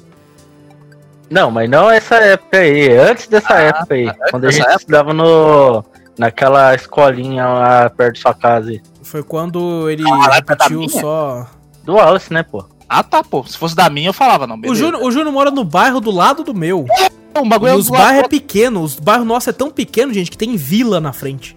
Não, 1.31 1.49
mas 1.53 1.71
não 1.71 1.89
essa 1.89 2.17
época 2.17 2.59
aí, 2.59 2.99
antes 2.99 3.29
dessa 3.29 3.55
época 3.55 3.95
aí. 3.95 4.11
Quando 4.33 4.47
a 4.47 4.51
gente 4.51 4.63
época? 4.63 4.77
estudava 4.81 5.15
no, 5.15 5.85
naquela 6.19 6.75
escolinha 6.75 7.47
lá 7.47 7.89
perto 7.89 8.17
da 8.17 8.21
sua 8.21 8.35
casa 8.35 8.71
aí. 8.71 8.83
Foi 9.05 9.23
quando 9.23 9.89
ele 9.89 10.03
Ah, 10.11 10.27
da 10.27 10.35
repetiu 10.35 10.89
só. 10.89 11.47
Do 11.85 11.95
Wallace, 11.95 12.33
né, 12.33 12.43
pô? 12.43 12.65
Ah, 12.89 13.05
tá, 13.05 13.23
pô. 13.23 13.45
Se 13.47 13.57
fosse 13.57 13.77
da 13.77 13.89
minha, 13.89 14.09
eu 14.09 14.13
falava, 14.13 14.45
não. 14.45 14.57
O. 14.67 14.75
Júnior, 14.75 15.03
o 15.05 15.11
Júnior 15.13 15.33
mora 15.33 15.53
no 15.53 15.63
bairro 15.63 16.01
do 16.01 16.11
lado 16.11 16.43
do 16.43 16.53
meu. 16.53 16.85
Um 17.39 17.47
E 17.47 17.49
bagulho 17.49 17.77
os 17.77 17.87
do 17.87 17.93
lado 17.93 18.03
bairros 18.03 18.25
é 18.25 18.29
pequeno. 18.29 18.83
Os 18.83 18.99
bairros 18.99 19.27
nossos 19.27 19.49
é 19.49 19.53
tão 19.53 19.71
pequeno, 19.71 20.13
gente, 20.13 20.31
que 20.31 20.39
tem 20.39 20.57
vila 20.57 21.01
na 21.01 21.13
frente. 21.13 21.57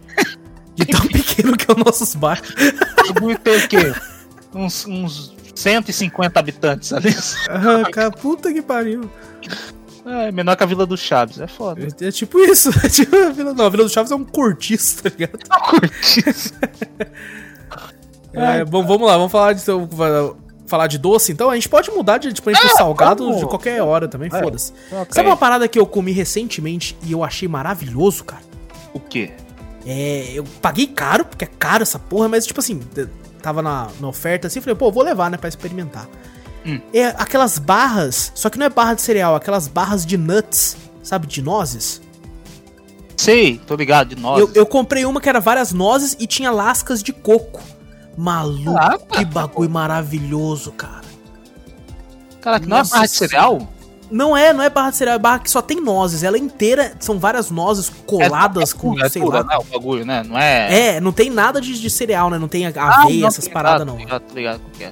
De 0.75 0.86
tão 0.86 1.01
pequeno 1.07 1.57
que 1.57 1.69
é 1.69 1.73
os 1.73 1.83
nossos 1.83 2.15
bairros. 2.15 2.49
outro, 2.49 3.13
bagulho 3.13 3.39
tem 3.39 3.57
o 3.57 3.67
quê? 3.67 3.93
Uns, 4.53 4.86
uns 4.86 5.36
150 5.55 6.39
habitantes 6.39 6.93
ali. 6.93 7.15
Ah, 7.49 7.89
cara, 7.91 8.12
puta 8.12 8.51
que 8.53 8.62
pariu. 8.62 9.09
É 10.05 10.31
menor 10.31 10.57
que 10.57 10.63
a 10.63 10.65
Vila 10.65 10.86
do 10.86 10.97
Chaves, 10.97 11.39
é 11.39 11.47
foda. 11.47 11.88
É, 12.01 12.07
é 12.07 12.12
tipo 12.12 12.39
isso. 12.39 12.69
É 12.83 12.89
tipo 12.89 13.15
a 13.15 13.29
Vila, 13.29 13.53
não, 13.53 13.65
a 13.65 13.69
Vila 13.69 13.83
do 13.83 13.89
Chaves 13.89 14.12
é 14.12 14.15
um 14.15 14.25
cortiço, 14.25 15.03
tá 15.03 15.09
ligado? 15.09 15.39
É, 18.33 18.65
bom, 18.65 18.86
vamos 18.86 19.07
lá, 19.07 19.17
vamos 19.17 19.31
falar 19.31 19.53
de, 19.53 19.63
falar 20.65 20.88
de 20.88 20.97
doce, 20.97 21.32
então. 21.32 21.49
A 21.49 21.56
gente 21.56 21.69
pode 21.69 21.91
mudar 21.91 22.17
de 22.17 22.32
tipo, 22.34 22.49
pro 22.49 22.78
salgado 22.78 23.36
de 23.38 23.45
qualquer 23.45 23.82
hora 23.82 24.08
também, 24.08 24.30
É. 24.32 24.39
foda-se. 24.39 24.73
Ok. 24.91 25.08
Sabe 25.12 25.28
uma 25.30 25.38
parada 25.38 25.67
que 25.67 25.78
eu 25.80 25.86
comi 25.86 26.12
recentemente 26.12 26.97
e 27.04 27.12
eu 27.12 27.23
achei 27.23 27.47
maravilhoso, 27.47 28.23
cara? 28.23 28.41
O 28.93 28.99
quê? 28.99 29.32
É, 29.86 30.32
eu 30.34 30.43
paguei 30.62 30.88
caro, 30.88 31.26
porque 31.26 31.43
é 31.45 31.47
caro 31.47 31.84
essa 31.84 31.99
porra, 31.99 32.30
mas 32.30 32.45
tipo 32.45 32.60
assim, 32.60 32.80
tava 33.41 33.62
na, 33.62 33.89
na 33.99 34.08
oferta 34.08 34.47
assim, 34.47 34.62
falei, 34.62 34.76
pô, 34.76 34.91
vou 34.91 35.04
levar, 35.04 35.30
né, 35.30 35.38
pra 35.38 35.49
experimentar. 35.49 36.08
Hum. 36.65 36.80
É 36.93 37.08
aquelas 37.08 37.60
barras, 37.60 38.32
só 38.34 38.49
que 38.49 38.58
não 38.58 38.65
é 38.65 38.69
barra 38.69 38.93
de 38.93 39.02
cereal, 39.02 39.36
aquelas 39.36 39.67
barras 39.67 40.06
de 40.06 40.17
nuts, 40.17 40.78
sabe, 41.02 41.28
de 41.28 41.41
nozes. 41.41 42.02
Sei, 43.17 43.58
tô 43.67 43.76
ligado, 43.76 44.15
de 44.15 44.21
nós. 44.21 44.39
Eu, 44.39 44.52
eu 44.56 44.65
comprei 44.65 45.06
uma 45.06 45.21
que 45.21 45.30
era 45.30 45.39
várias 45.39 45.71
nozes 45.71 46.15
e 46.19 46.26
tinha 46.26 46.49
lascas 46.52 47.04
de 47.04 47.12
coco. 47.13 47.62
Maluco, 48.17 48.78
Ah, 48.78 48.97
que 48.97 49.26
bagulho 49.26 49.69
maravilhoso, 49.69 50.71
cara. 50.71 51.02
Cara, 52.41 52.60
que 52.60 52.67
não 52.67 52.78
é 52.78 52.84
barra 52.84 53.06
de 53.06 53.12
cereal? 53.12 53.67
Não 54.12 54.38
é, 54.38 54.54
não 54.54 54.62
é 54.63 54.69
barra 54.69 54.91
de 54.91 54.97
cereal, 54.97 55.15
é 55.15 55.19
barra 55.19 55.39
que 55.39 55.49
só 55.49 55.62
tem 55.62 55.82
nozes. 55.82 56.22
Ela 56.24 56.38
inteira, 56.38 56.93
são 56.99 57.18
várias 57.18 57.49
nozes 57.49 57.89
coladas 58.05 58.72
é, 58.74 58.78
com, 58.78 58.99
é 59.03 59.09
sei 59.09 59.22
pura, 59.22 59.39
lá. 59.39 59.45
né, 59.45 59.57
o 59.57 59.64
bagulho, 59.64 60.05
né? 60.05 60.24
Não 60.24 60.38
é... 60.38 60.95
É, 60.97 61.01
não 61.01 61.11
tem 61.11 61.30
nada 61.30 61.59
de, 61.59 61.80
de 61.80 61.89
cereal, 61.89 62.30
né? 62.30 62.38
Não 62.38 62.47
tem 62.47 62.68
Ah, 62.68 62.72
aveia, 63.03 63.22
não, 63.22 63.28
essas 63.28 63.47
paradas, 63.47 63.88
não. 63.88 63.97
Ligado, 63.97 64.24
ligado 64.36 64.61
é. 64.80 64.91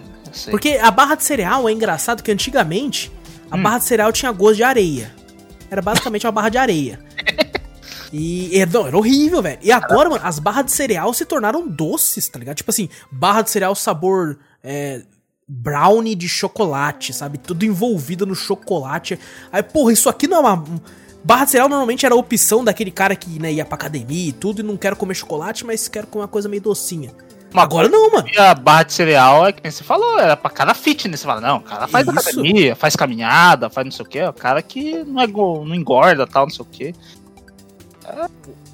Porque 0.49 0.80
a 0.82 0.89
barra 0.89 1.15
de 1.15 1.24
cereal 1.24 1.67
é 1.67 1.72
engraçado 1.72 2.24
que 2.24 2.32
antigamente 2.32 3.11
a 3.51 3.57
Hum. 3.57 3.61
barra 3.63 3.78
de 3.80 3.84
cereal 3.84 4.11
tinha 4.11 4.32
gosto 4.32 4.55
de 4.55 4.63
areia. 4.63 5.13
Era 5.69 5.82
basicamente 5.82 6.26
uma 6.26 6.32
barra 6.32 6.49
de 6.49 6.57
areia. 6.57 6.99
E 8.12 8.66
não, 8.72 8.88
era 8.88 8.97
horrível, 8.97 9.41
velho. 9.41 9.59
E 9.62 9.72
agora, 9.72 10.09
mano, 10.09 10.22
as 10.26 10.38
barras 10.38 10.66
de 10.66 10.72
cereal 10.72 11.14
se 11.14 11.26
tornaram 11.26 11.68
doces, 11.68 12.28
tá 12.28 12.38
ligado? 12.38 12.57
Tipo 12.57 12.72
assim, 12.72 12.89
barra 13.12 13.41
de 13.41 13.49
cereal 13.49 13.74
sabor 13.74 14.38
é, 14.64 15.01
brownie 15.47 16.16
de 16.16 16.28
chocolate, 16.28 17.14
sabe? 17.14 17.38
Tudo 17.38 17.66
envolvido 17.66 18.26
no 18.26 18.36
chocolate. 18.36 19.20
Aí, 19.51 19.64
porra, 19.64 19.93
isso 19.93 20.09
aqui 20.09 20.28
não 20.28 20.38
é 20.38 20.39
uma. 20.39 20.64
Barra 21.24 21.45
de 21.45 21.51
cereal 21.51 21.70
normalmente 21.70 22.05
era 22.05 22.16
a 22.16 22.18
opção 22.18 22.64
daquele 22.64 22.89
cara 22.89 23.16
que 23.16 23.39
né, 23.39 23.53
ia 23.53 23.64
pra 23.64 23.76
academia 23.76 24.30
e 24.30 24.34
tudo 24.34 24.62
e 24.62 24.64
não 24.64 24.76
quero 24.76 24.95
comer 24.95 25.14
chocolate, 25.14 25.66
mas 25.66 25.88
quero 25.88 26.07
comer 26.07 26.24
uma 26.24 26.28
coisa 26.28 26.49
meio 26.49 26.62
docinha. 26.62 27.12
Uma 27.53 27.64
Agora 27.64 27.89
não, 27.89 28.09
mano. 28.09 28.28
E 28.34 28.39
a 28.39 28.55
barra 28.55 28.84
de 28.84 28.93
cereal 28.93 29.45
é 29.45 29.51
que 29.51 29.62
nem 29.62 29.72
você 29.72 29.84
falou, 29.84 30.18
era 30.18 30.38
pra 30.38 30.49
cada 30.49 30.74
fitness. 30.74 31.20
Você 31.20 31.28
fala, 31.28 31.41
não, 31.41 31.57
o 31.57 31.62
cara 31.62 31.88
faz 31.88 32.07
Isso. 32.07 32.18
academia, 32.18 32.76
faz 32.76 32.95
caminhada, 32.95 33.70
faz 33.70 33.86
não 33.86 33.91
sei 33.91 34.05
o 34.05 34.09
quê. 34.09 34.24
O 34.24 34.34
cara 34.34 34.62
que 34.62 35.03
não, 35.03 35.22
é, 35.22 35.28
não 35.28 35.76
engorda 35.76 36.26
tal, 36.26 36.45
não 36.45 36.49
sei 36.49 36.64
o 36.64 36.68
quê. 36.70 36.93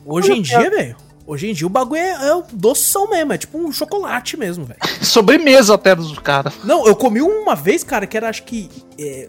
Hoje 0.05 0.31
em 0.31 0.41
dia, 0.41 0.69
velho. 0.69 0.95
Hoje 1.25 1.49
em 1.49 1.53
dia 1.53 1.67
o 1.67 1.69
bagulho 1.69 1.99
é, 1.99 2.29
é 2.29 2.43
doção 2.53 3.09
mesmo, 3.09 3.33
é 3.33 3.37
tipo 3.37 3.57
um 3.57 3.69
chocolate 3.69 4.37
mesmo, 4.37 4.63
velho. 4.63 4.79
Sobremesa 5.03 5.73
até 5.73 5.93
dos 5.93 6.17
caras. 6.19 6.53
Não, 6.63 6.87
eu 6.87 6.95
comi 6.95 7.21
uma 7.21 7.53
vez, 7.53 7.83
cara, 7.83 8.07
que 8.07 8.15
era 8.15 8.29
acho 8.29 8.43
que. 8.43 8.69
é, 8.97 9.27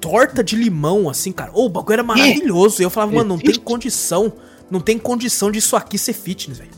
torta 0.00 0.42
de 0.42 0.56
limão, 0.56 1.08
assim, 1.08 1.32
cara. 1.32 1.50
Ô, 1.52 1.66
o 1.66 1.68
bagulho 1.68 1.94
era 1.94 2.02
maravilhoso. 2.02 2.80
E 2.80 2.84
eu 2.84 2.90
falava, 2.90 3.12
mano, 3.12 3.30
não 3.30 3.38
tem 3.38 3.54
condição. 3.56 4.32
Não 4.70 4.80
tem 4.80 4.98
condição 4.98 5.50
disso 5.50 5.76
aqui 5.76 5.98
ser 5.98 6.12
fitness, 6.12 6.58
velho. 6.58 6.70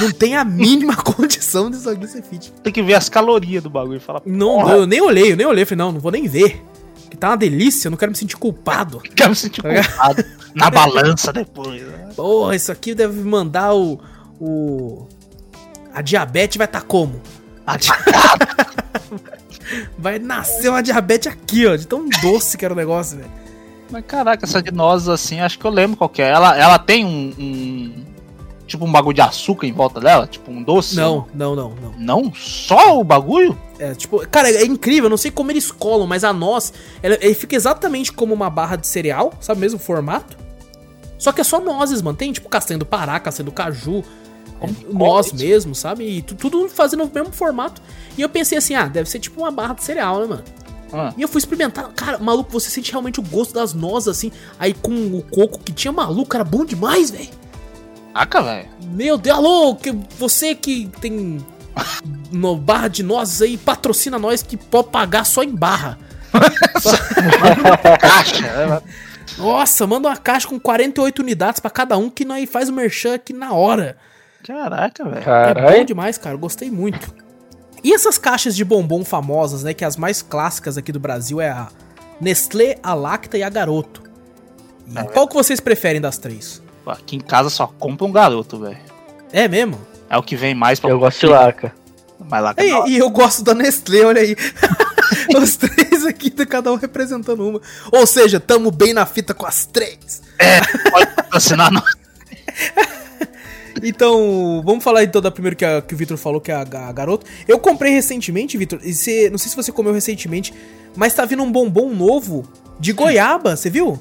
Não 0.00 0.10
tem 0.10 0.36
a 0.36 0.44
mínima 0.44 0.94
condição 1.02 1.70
disso 1.70 1.88
aqui 1.88 2.06
ser 2.06 2.22
fitness. 2.22 2.52
Tem 2.62 2.72
que 2.72 2.82
ver 2.82 2.94
as 2.94 3.08
calorias 3.08 3.62
do 3.62 3.70
bagulho 3.70 3.96
e 3.96 4.00
falar, 4.00 4.22
Não, 4.24 4.68
eu 4.70 4.86
nem 4.86 5.00
olhei, 5.00 5.32
eu 5.32 5.36
nem 5.36 5.46
olhei. 5.46 5.64
Falei, 5.64 5.78
não, 5.78 5.92
não 5.92 6.00
vou 6.00 6.12
nem 6.12 6.26
ver. 6.26 6.62
Que 7.10 7.16
tá 7.16 7.30
uma 7.30 7.36
delícia, 7.36 7.88
eu 7.88 7.90
não 7.90 7.98
quero 7.98 8.12
me 8.12 8.16
sentir 8.16 8.36
culpado. 8.36 9.00
quero 9.00 9.30
me 9.30 9.36
sentir 9.36 9.62
culpado. 9.62 10.24
Na 10.54 10.70
balança 10.70 11.32
depois. 11.32 11.82
né? 11.82 12.10
Porra, 12.16 12.56
isso 12.56 12.72
aqui 12.72 12.94
deve 12.94 13.20
mandar 13.22 13.74
o. 13.74 14.00
o 14.40 15.06
a 15.92 16.02
diabetes 16.02 16.56
vai 16.56 16.66
estar 16.66 16.80
tá 16.80 16.86
como? 16.86 17.20
A 17.66 17.76
vai 19.98 20.18
nascer 20.18 20.68
uma 20.68 20.82
diabetes 20.82 21.32
aqui, 21.32 21.66
ó. 21.66 21.76
De 21.76 21.86
tão 21.86 22.08
doce 22.22 22.56
que 22.56 22.64
era 22.64 22.74
o 22.74 22.76
negócio, 22.76 23.18
velho. 23.18 23.30
Mas 23.90 24.04
caraca, 24.06 24.44
essa 24.44 24.62
de 24.62 24.70
nozes 24.70 25.08
assim, 25.08 25.40
acho 25.40 25.58
que 25.58 25.64
eu 25.64 25.70
lembro 25.70 25.96
qual 25.96 26.10
é. 26.18 26.30
Ela, 26.30 26.56
ela 26.56 26.78
tem 26.78 27.04
um, 27.04 27.34
um- 27.38 28.04
Tipo 28.70 28.84
um 28.84 28.92
bagulho 28.92 29.14
de 29.16 29.20
açúcar 29.20 29.66
em 29.66 29.72
volta 29.72 29.98
dela? 29.98 30.28
Tipo 30.28 30.52
um 30.52 30.62
doce? 30.62 30.94
Não, 30.94 31.26
não, 31.34 31.56
não, 31.56 31.70
não. 31.74 31.92
Não? 31.98 32.32
Só 32.32 33.00
o 33.00 33.02
bagulho? 33.02 33.58
É, 33.80 33.94
tipo, 33.96 34.20
cara, 34.28 34.48
é 34.48 34.64
incrível, 34.64 35.06
eu 35.06 35.10
não 35.10 35.16
sei 35.16 35.32
como 35.32 35.50
eles 35.50 35.72
colam, 35.72 36.06
mas 36.06 36.22
a 36.22 36.32
noz, 36.32 36.72
ela, 37.02 37.18
ele 37.20 37.34
fica 37.34 37.56
exatamente 37.56 38.12
como 38.12 38.32
uma 38.32 38.48
barra 38.48 38.76
de 38.76 38.86
cereal, 38.86 39.32
sabe 39.40 39.58
o 39.58 39.60
mesmo 39.60 39.78
formato? 39.80 40.36
Só 41.18 41.32
que 41.32 41.40
é 41.40 41.44
só 41.44 41.60
nozes, 41.60 42.00
mano. 42.00 42.16
Tem 42.16 42.30
tipo 42.32 42.48
castanha 42.48 42.78
do 42.78 42.86
Pará, 42.86 43.18
castanha 43.18 43.44
do 43.46 43.50
caju, 43.50 44.04
Como 44.60 44.72
é, 44.72 44.92
noz 44.92 45.26
isso? 45.26 45.36
mesmo, 45.36 45.74
sabe? 45.74 46.04
E 46.04 46.22
tu- 46.22 46.36
tudo 46.36 46.68
fazendo 46.68 47.02
o 47.02 47.10
mesmo 47.12 47.32
formato. 47.32 47.82
E 48.16 48.22
eu 48.22 48.28
pensei 48.28 48.56
assim, 48.56 48.76
ah, 48.76 48.86
deve 48.86 49.10
ser 49.10 49.18
tipo 49.18 49.40
uma 49.40 49.50
barra 49.50 49.74
de 49.74 49.82
cereal, 49.82 50.20
né, 50.20 50.26
mano? 50.26 50.44
Ah, 50.92 51.12
E 51.18 51.22
eu 51.22 51.26
fui 51.28 51.38
experimentar, 51.40 51.88
cara, 51.94 52.18
maluco, 52.18 52.52
você 52.52 52.70
sente 52.70 52.92
realmente 52.92 53.18
o 53.18 53.22
gosto 53.24 53.52
das 53.52 53.74
nozes, 53.74 54.06
assim, 54.08 54.30
aí 54.60 54.72
com 54.74 54.92
o 54.92 55.22
coco 55.28 55.58
que 55.58 55.72
tinha 55.72 55.90
maluco, 55.90 56.36
era 56.36 56.44
bom 56.44 56.64
demais, 56.64 57.10
velho. 57.10 57.28
Caraca, 58.12 58.42
velho. 58.42 58.68
Meu 58.92 59.16
Deus, 59.18 59.38
alô, 59.38 59.74
que 59.76 59.92
você 60.18 60.54
que 60.54 60.90
tem 61.00 61.44
no 62.32 62.56
barra 62.56 62.88
de 62.88 63.02
nozes 63.02 63.40
aí, 63.42 63.56
patrocina 63.56 64.18
nós 64.18 64.42
que 64.42 64.56
pode 64.56 64.88
pagar 64.88 65.24
só 65.24 65.42
em 65.42 65.54
barra. 65.54 65.98
Caixa. 68.00 68.66
né? 68.66 68.82
Nossa, 69.38 69.86
manda 69.86 70.08
uma 70.08 70.16
caixa 70.16 70.48
com 70.48 70.58
48 70.58 71.20
unidades 71.20 71.60
pra 71.60 71.70
cada 71.70 71.96
um 71.96 72.10
que 72.10 72.24
nós 72.24 72.48
faz 72.50 72.68
o 72.68 72.72
merchan 72.72 73.14
aqui 73.14 73.32
na 73.32 73.52
hora. 73.52 73.96
Caraca, 74.44 75.04
velho. 75.04 75.24
É 75.30 75.78
bom 75.78 75.84
demais, 75.84 76.18
cara, 76.18 76.36
gostei 76.36 76.70
muito. 76.70 77.12
E 77.82 77.92
essas 77.94 78.18
caixas 78.18 78.54
de 78.56 78.64
bombom 78.64 79.04
famosas, 79.04 79.62
né, 79.62 79.72
que 79.72 79.84
as 79.84 79.96
mais 79.96 80.20
clássicas 80.20 80.76
aqui 80.76 80.92
do 80.92 81.00
Brasil 81.00 81.40
é 81.40 81.48
a 81.50 81.68
Nestlé, 82.20 82.76
a 82.82 82.92
Lacta 82.92 83.38
e 83.38 83.42
a 83.42 83.48
Garoto. 83.48 84.02
E 84.86 84.98
É. 84.98 85.04
qual 85.04 85.26
que 85.28 85.34
vocês 85.34 85.60
preferem 85.60 86.00
das 86.00 86.18
três? 86.18 86.60
Aqui 86.90 87.16
em 87.16 87.20
casa 87.20 87.48
só 87.50 87.66
compra 87.66 88.06
um 88.06 88.12
garoto, 88.12 88.58
velho. 88.58 88.78
É 89.32 89.46
mesmo? 89.48 89.80
É 90.08 90.16
o 90.18 90.22
que 90.22 90.36
vem 90.36 90.54
mais 90.54 90.80
pra. 90.80 90.90
Eu 90.90 90.98
gosto 90.98 91.20
de 91.20 91.26
laca. 91.26 91.72
Mas 92.28 92.42
lá 92.42 92.54
E, 92.58 92.90
e 92.90 92.98
eu 92.98 93.08
gosto 93.10 93.42
da 93.42 93.54
Nestlé, 93.54 94.02
olha 94.04 94.20
aí. 94.20 94.36
Os 95.40 95.56
três 95.56 96.04
aqui, 96.04 96.30
cada 96.30 96.70
um 96.72 96.76
representando 96.76 97.48
uma. 97.48 97.60
Ou 97.92 98.06
seja, 98.06 98.38
tamo 98.40 98.70
bem 98.70 98.92
na 98.92 99.06
fita 99.06 99.32
com 99.32 99.46
as 99.46 99.64
três. 99.66 100.20
pode 100.90 101.06
patrocinar 101.14 101.72
não. 101.72 101.82
Então, 103.82 104.60
vamos 104.64 104.84
falar 104.84 105.04
então 105.04 105.22
da 105.22 105.30
primeira 105.30 105.54
que, 105.56 105.64
a- 105.64 105.80
que 105.80 105.94
o 105.94 105.96
Vitor 105.96 106.16
falou, 106.18 106.40
que 106.40 106.50
é 106.50 106.54
a, 106.54 106.64
ga- 106.64 106.92
garoto. 106.92 107.24
Eu 107.48 107.58
comprei 107.58 107.92
recentemente, 107.92 108.58
Vitor, 108.58 108.78
e 108.82 108.92
você, 108.92 109.30
não 109.30 109.38
sei 109.38 109.48
se 109.50 109.56
você 109.56 109.72
comeu 109.72 109.92
recentemente, 109.92 110.52
mas 110.94 111.14
tá 111.14 111.24
vindo 111.24 111.42
um 111.42 111.50
bombom 111.50 111.88
novo 111.94 112.46
de 112.78 112.92
goiaba, 112.92 113.56
você 113.56 113.70
viu? 113.70 113.98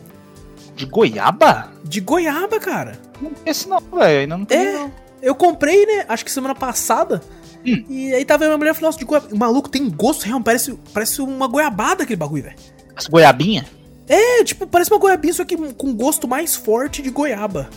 De 0.80 0.86
goiaba? 0.86 1.74
De 1.84 2.00
goiaba, 2.00 2.58
cara. 2.58 2.98
Não 3.22 3.32
tem 3.32 3.52
esse 3.52 3.68
não, 3.68 3.80
velho. 3.82 4.22
Ainda 4.22 4.38
não 4.38 4.46
tem. 4.46 4.58
É. 4.60 4.72
não. 4.72 4.92
Eu 5.22 5.36
comprei, 5.36 5.86
né? 5.86 6.06
Acho 6.08 6.24
que 6.24 6.32
semana 6.32 6.56
passada. 6.56 7.22
Hum. 7.68 7.84
E 7.90 8.14
aí 8.14 8.24
tava 8.24 8.46
minha 8.46 8.58
mulher 8.58 8.74
falou, 8.74 8.88
nossa, 8.88 8.98
de 8.98 9.04
goiaba. 9.04 9.28
Maluco, 9.36 9.68
tem 9.68 9.90
gosto 9.90 10.24
real, 10.24 10.40
parece, 10.42 10.74
parece 10.94 11.22
uma 11.22 11.48
goiabada 11.50 12.04
aquele 12.04 12.16
bagulho, 12.16 12.44
velho. 12.44 12.56
As 12.96 13.08
goiabinha? 13.08 13.66
É, 14.08 14.42
tipo, 14.46 14.66
parece 14.66 14.90
uma 14.90 14.98
goiabinha, 15.00 15.34
só 15.34 15.44
que 15.44 15.58
com 15.74 15.94
gosto 15.94 16.30
mais 16.30 16.56
forte 16.56 17.02
de 17.02 17.10
goiaba. 17.10 17.70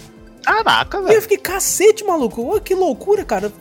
Caraca, 0.44 0.98
E 0.98 1.00
eu 1.00 1.06
velho. 1.08 1.22
fiquei, 1.22 1.38
cacete, 1.38 2.04
maluco. 2.04 2.54
Ô, 2.56 2.60
que 2.60 2.72
loucura, 2.72 3.24
cara. 3.24 3.52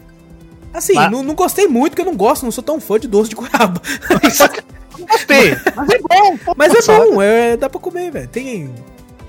Assim, 0.72 0.94
Mas- 0.94 1.10
não, 1.12 1.24
não 1.24 1.34
gostei 1.34 1.68
muito, 1.68 1.94
porque 1.94 2.02
eu 2.04 2.12
não 2.12 2.16
gosto, 2.16 2.44
não 2.44 2.52
sou 2.52 2.64
tão 2.64 2.80
fã 2.80 3.00
de 3.00 3.08
doce 3.08 3.32
de 3.32 3.36
goiaba. 3.36 3.82
Gostei. 5.10 5.56
Mas 5.76 5.90
é 5.90 5.98
bom. 5.98 6.38
Mas 6.56 6.76
é 6.76 6.82
bom, 6.98 7.22
é, 7.22 7.58
dá 7.58 7.68
pra 7.70 7.80
comer, 7.80 8.12
velho. 8.12 8.28
Tem, 8.28 8.74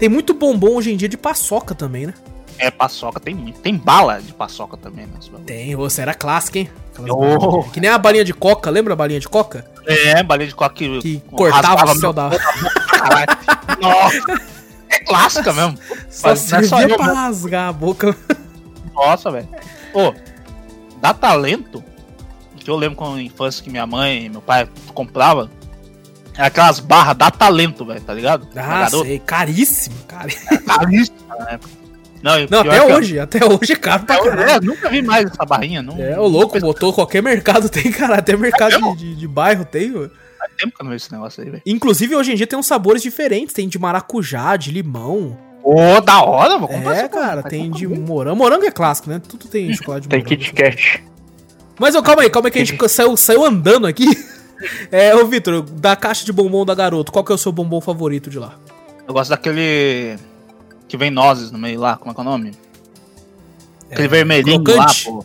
tem 0.03 0.09
muito 0.09 0.35
bombom 0.35 0.75
hoje 0.75 0.93
em 0.93 0.97
dia 0.97 1.09
de 1.09 1.17
paçoca 1.17 1.77
também, 1.77 2.09
né? 2.09 2.15
É, 2.59 2.73
paçoca 2.73 3.21
tem 3.21 3.37
muito. 3.37 3.61
Tem 3.61 3.77
bala 3.77 4.21
de 4.21 4.35
paçoca 4.35 4.77
também, 4.77 5.07
né? 5.07 5.13
Tem, 5.47 5.77
você 5.77 6.03
era 6.03 6.13
clássica, 6.13 6.59
hein? 6.59 6.69
Oh. 7.09 7.63
Que 7.71 7.79
nem 7.79 7.89
a 7.89 7.97
balinha 7.97 8.25
de 8.25 8.35
coca, 8.35 8.69
lembra 8.69 8.95
a 8.95 8.97
balinha 8.97 9.21
de 9.21 9.29
coca? 9.29 9.65
É, 9.87 10.21
balinha 10.25 10.49
de 10.49 10.57
coca 10.57 10.75
que, 10.75 10.99
Que 10.99 11.21
cortava 11.31 11.85
o 11.85 11.95
céu 11.95 12.13
da... 12.13 12.31
Nossa. 13.81 14.43
É 14.91 14.99
clássica 15.05 15.53
mesmo. 15.53 15.79
Só 16.11 16.31
Mas 16.31 16.53
é 16.53 16.63
só 16.65 16.77
servia 16.79 16.95
eu, 16.95 16.99
pra 16.99 17.07
né? 17.07 17.13
rasgar 17.13 17.69
a 17.69 17.73
boca. 17.73 18.17
Nossa, 18.93 19.31
velho. 19.31 19.49
Ô, 19.95 20.13
dá 21.01 21.15
talento. 21.15 21.81
Que 22.57 22.69
eu 22.69 22.75
lembro 22.75 22.97
com 22.97 23.15
a 23.15 23.23
infância 23.23 23.63
que 23.63 23.71
minha 23.71 23.87
mãe 23.87 24.25
e 24.25 24.29
meu 24.29 24.43
pai 24.43 24.69
comprava. 24.95 25.49
É 26.37 26.45
aquelas 26.45 26.81
barras 26.81 27.17
dá 27.17 27.31
talento, 27.31 27.85
velho, 27.85 28.01
tá 28.01 28.15
ligado? 28.15 28.49
Ah, 28.57 28.89
sei, 28.89 29.19
caríssimo, 29.19 29.97
cara. 30.09 30.29
Caríssimo 30.67 31.17
na 31.29 31.51
época. 31.51 31.83
Não, 32.23 32.33
Não, 32.49 32.61
até 32.61 32.95
hoje, 32.95 33.19
até 33.19 33.45
hoje 33.45 33.73
é 33.73 33.77
caro 33.77 34.05
pra 34.05 34.19
hoje, 34.21 34.31
caralho. 34.31 34.51
é, 34.51 34.61
nunca 34.61 34.89
vi 34.89 35.03
mais 35.03 35.27
essa 35.27 35.45
barrinha. 35.45 35.83
Não, 35.83 36.01
É, 36.01 36.19
o 36.19 36.27
louco, 36.29 36.59
botou 36.61 36.93
qualquer 36.93 37.21
mercado 37.23 37.69
tem, 37.71 37.91
cara. 37.91 38.17
Até 38.19 38.37
mercado 38.37 38.71
mesmo? 38.71 38.97
de, 38.97 39.11
de, 39.11 39.17
de 39.17 39.29
bairro 39.29 39.65
tem, 39.65 39.93
velho. 39.93 40.11
Faz 40.39 40.53
tempo 40.57 40.75
que 40.77 40.81
eu 40.83 40.85
não 40.85 40.91
vejo 40.91 41.05
esse 41.05 41.13
negócio 41.13 41.43
aí, 41.43 41.51
velho. 41.51 41.63
Inclusive, 41.67 42.15
hoje 42.17 42.33
em 42.33 42.37
dia 42.37 42.47
tem 42.47 42.59
uns 42.59 42.67
sabores 42.67 43.03
diferentes. 43.03 43.53
Tem 43.53 43.69
de 43.69 43.79
maracujá, 43.79 44.57
de 44.57 44.71
limão. 44.71 45.37
Ô, 45.65 46.01
da 46.01 46.23
hora, 46.23 46.57
vou 46.59 46.69
comprar 46.69 46.97
É, 46.97 47.09
cara, 47.09 47.43
tem 47.43 47.71
de 47.71 47.87
mesmo. 47.89 48.07
morango. 48.07 48.37
Morango 48.37 48.65
é 48.65 48.71
clássico, 48.71 49.11
né? 49.11 49.21
Tudo 49.29 49.49
tem 49.49 49.73
chocolate 49.75 50.03
de 50.03 50.09
Tem 50.09 50.21
morango. 50.21 50.39
Kit 50.41 50.53
Kat. 50.55 51.05
Mas, 51.79 51.95
ô, 51.97 52.03
calma 52.03 52.23
aí, 52.23 52.31
calma 52.31 52.49
aí 52.49 52.53
que 52.53 52.59
a 52.61 52.65
gente 52.65 52.79
saiu, 52.89 53.17
saiu 53.17 53.45
andando 53.45 53.87
aqui. 53.87 54.07
É, 54.93 55.15
ô, 55.15 55.27
Vitor, 55.27 55.63
da 55.63 55.97
caixa 55.97 56.25
de 56.25 56.33
bombom 56.33 56.65
da 56.65 56.75
garoto, 56.75 57.11
qual 57.13 57.25
que 57.25 57.33
é 57.33 57.35
o 57.35 57.39
seu 57.39 57.51
bombom 57.53 57.81
favorito 57.81 58.31
de 58.31 58.39
lá? 58.39 58.55
Eu 59.07 59.13
gosto 59.15 59.31
daquele. 59.31 60.17
Que 60.89 60.97
vem 60.97 61.11
nozes 61.11 61.51
no 61.51 61.59
meio 61.59 61.81
lá, 61.81 61.97
como 61.97 62.11
é 62.11 62.15
que 62.15 62.21
é 62.21 62.23
o 62.23 62.25
nome? 62.25 62.53
Aquele 63.91 64.07
É, 64.07 64.09
vermelhinho 64.09 64.63
crocante. 64.63 65.09
lá, 65.09 65.13
pô. 65.17 65.25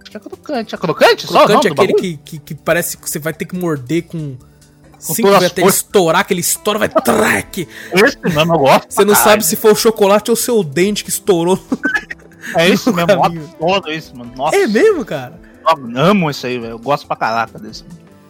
Acho 0.00 0.10
que 0.10 0.16
é 0.16 0.20
crocante. 0.20 0.74
É 0.74 0.78
crocante? 0.78 1.26
Só 1.26 1.32
o 1.44 1.46
Crocante 1.46 1.68
nome 1.68 1.80
é 1.80 1.84
aquele 1.84 1.94
que, 1.94 2.16
que, 2.24 2.38
que 2.38 2.54
parece 2.54 2.96
que 2.96 3.08
você 3.08 3.18
vai 3.18 3.32
ter 3.32 3.44
que 3.44 3.56
morder 3.56 4.04
com... 4.04 4.36
Cinco 4.98 5.28
vezes 5.28 5.44
as 5.44 5.50
até 5.52 5.62
estourar, 5.64 6.26
que 6.26 6.32
ele 6.32 6.40
estoura, 6.40 6.78
vai 6.78 6.88
track. 6.88 7.68
Esse 7.92 8.18
mesmo 8.34 8.54
eu 8.54 8.58
gosto. 8.58 8.90
Você 8.92 9.04
não 9.04 9.14
pra 9.14 9.22
sabe 9.22 9.46
se 9.46 9.54
foi 9.54 9.70
o 9.72 9.76
chocolate 9.76 10.30
ou 10.30 10.34
o 10.34 10.36
seu 10.36 10.62
dente 10.64 11.04
que 11.04 11.10
estourou. 11.10 11.58
É 12.56 12.66
isso 12.66 12.90
mesmo, 12.94 13.12
adoro 13.22 13.92
isso, 13.92 14.16
mano. 14.16 14.32
Nossa, 14.34 14.56
É 14.56 14.66
mesmo, 14.66 15.04
cara? 15.04 15.38
eu 15.68 16.00
amo 16.00 16.30
isso 16.30 16.46
aí, 16.46 16.58
velho. 16.58 16.70
Eu 16.72 16.78
gosto 16.78 17.06
pra 17.06 17.14
caraca 17.14 17.58
desse. 17.58 17.84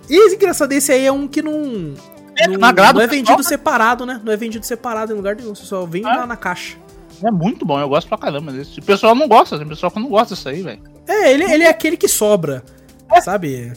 E 0.08 0.26
esse 0.26 0.36
engraçado, 0.36 0.72
esse 0.72 0.90
aí 0.92 1.04
é 1.06 1.12
um 1.12 1.26
que 1.28 1.42
não. 1.42 1.94
É, 2.38 2.46
não, 2.48 2.58
não 2.58 2.68
agrada 2.68 2.94
não 2.94 3.00
é 3.00 3.08
pessoal, 3.08 3.24
vendido 3.24 3.36
né? 3.42 3.48
separado, 3.48 4.06
né? 4.06 4.20
Não 4.24 4.32
é 4.32 4.36
vendido 4.36 4.64
separado 4.64 5.12
em 5.12 5.16
lugar 5.16 5.34
nenhum. 5.36 5.54
Você 5.54 5.64
só 5.64 5.84
vem 5.84 6.04
Ah. 6.04 6.16
lá 6.18 6.26
na 6.26 6.36
caixa. 6.36 6.76
É 7.24 7.30
muito 7.32 7.66
bom, 7.66 7.80
eu 7.80 7.88
gosto 7.88 8.06
pra 8.08 8.16
caramba 8.16 8.52
desse. 8.52 8.78
O 8.78 8.82
pessoal 8.82 9.12
não 9.14 9.26
gosta, 9.26 9.58
tem 9.58 9.66
pessoal 9.66 9.90
que 9.90 9.98
não 9.98 10.08
gosta 10.08 10.34
disso 10.34 10.48
aí, 10.48 10.62
velho. 10.62 10.80
É, 11.06 11.32
ele, 11.32 11.44
ele 11.44 11.64
é 11.64 11.68
aquele 11.68 11.96
que 11.96 12.06
sobra. 12.06 12.62
Sabe? 13.22 13.72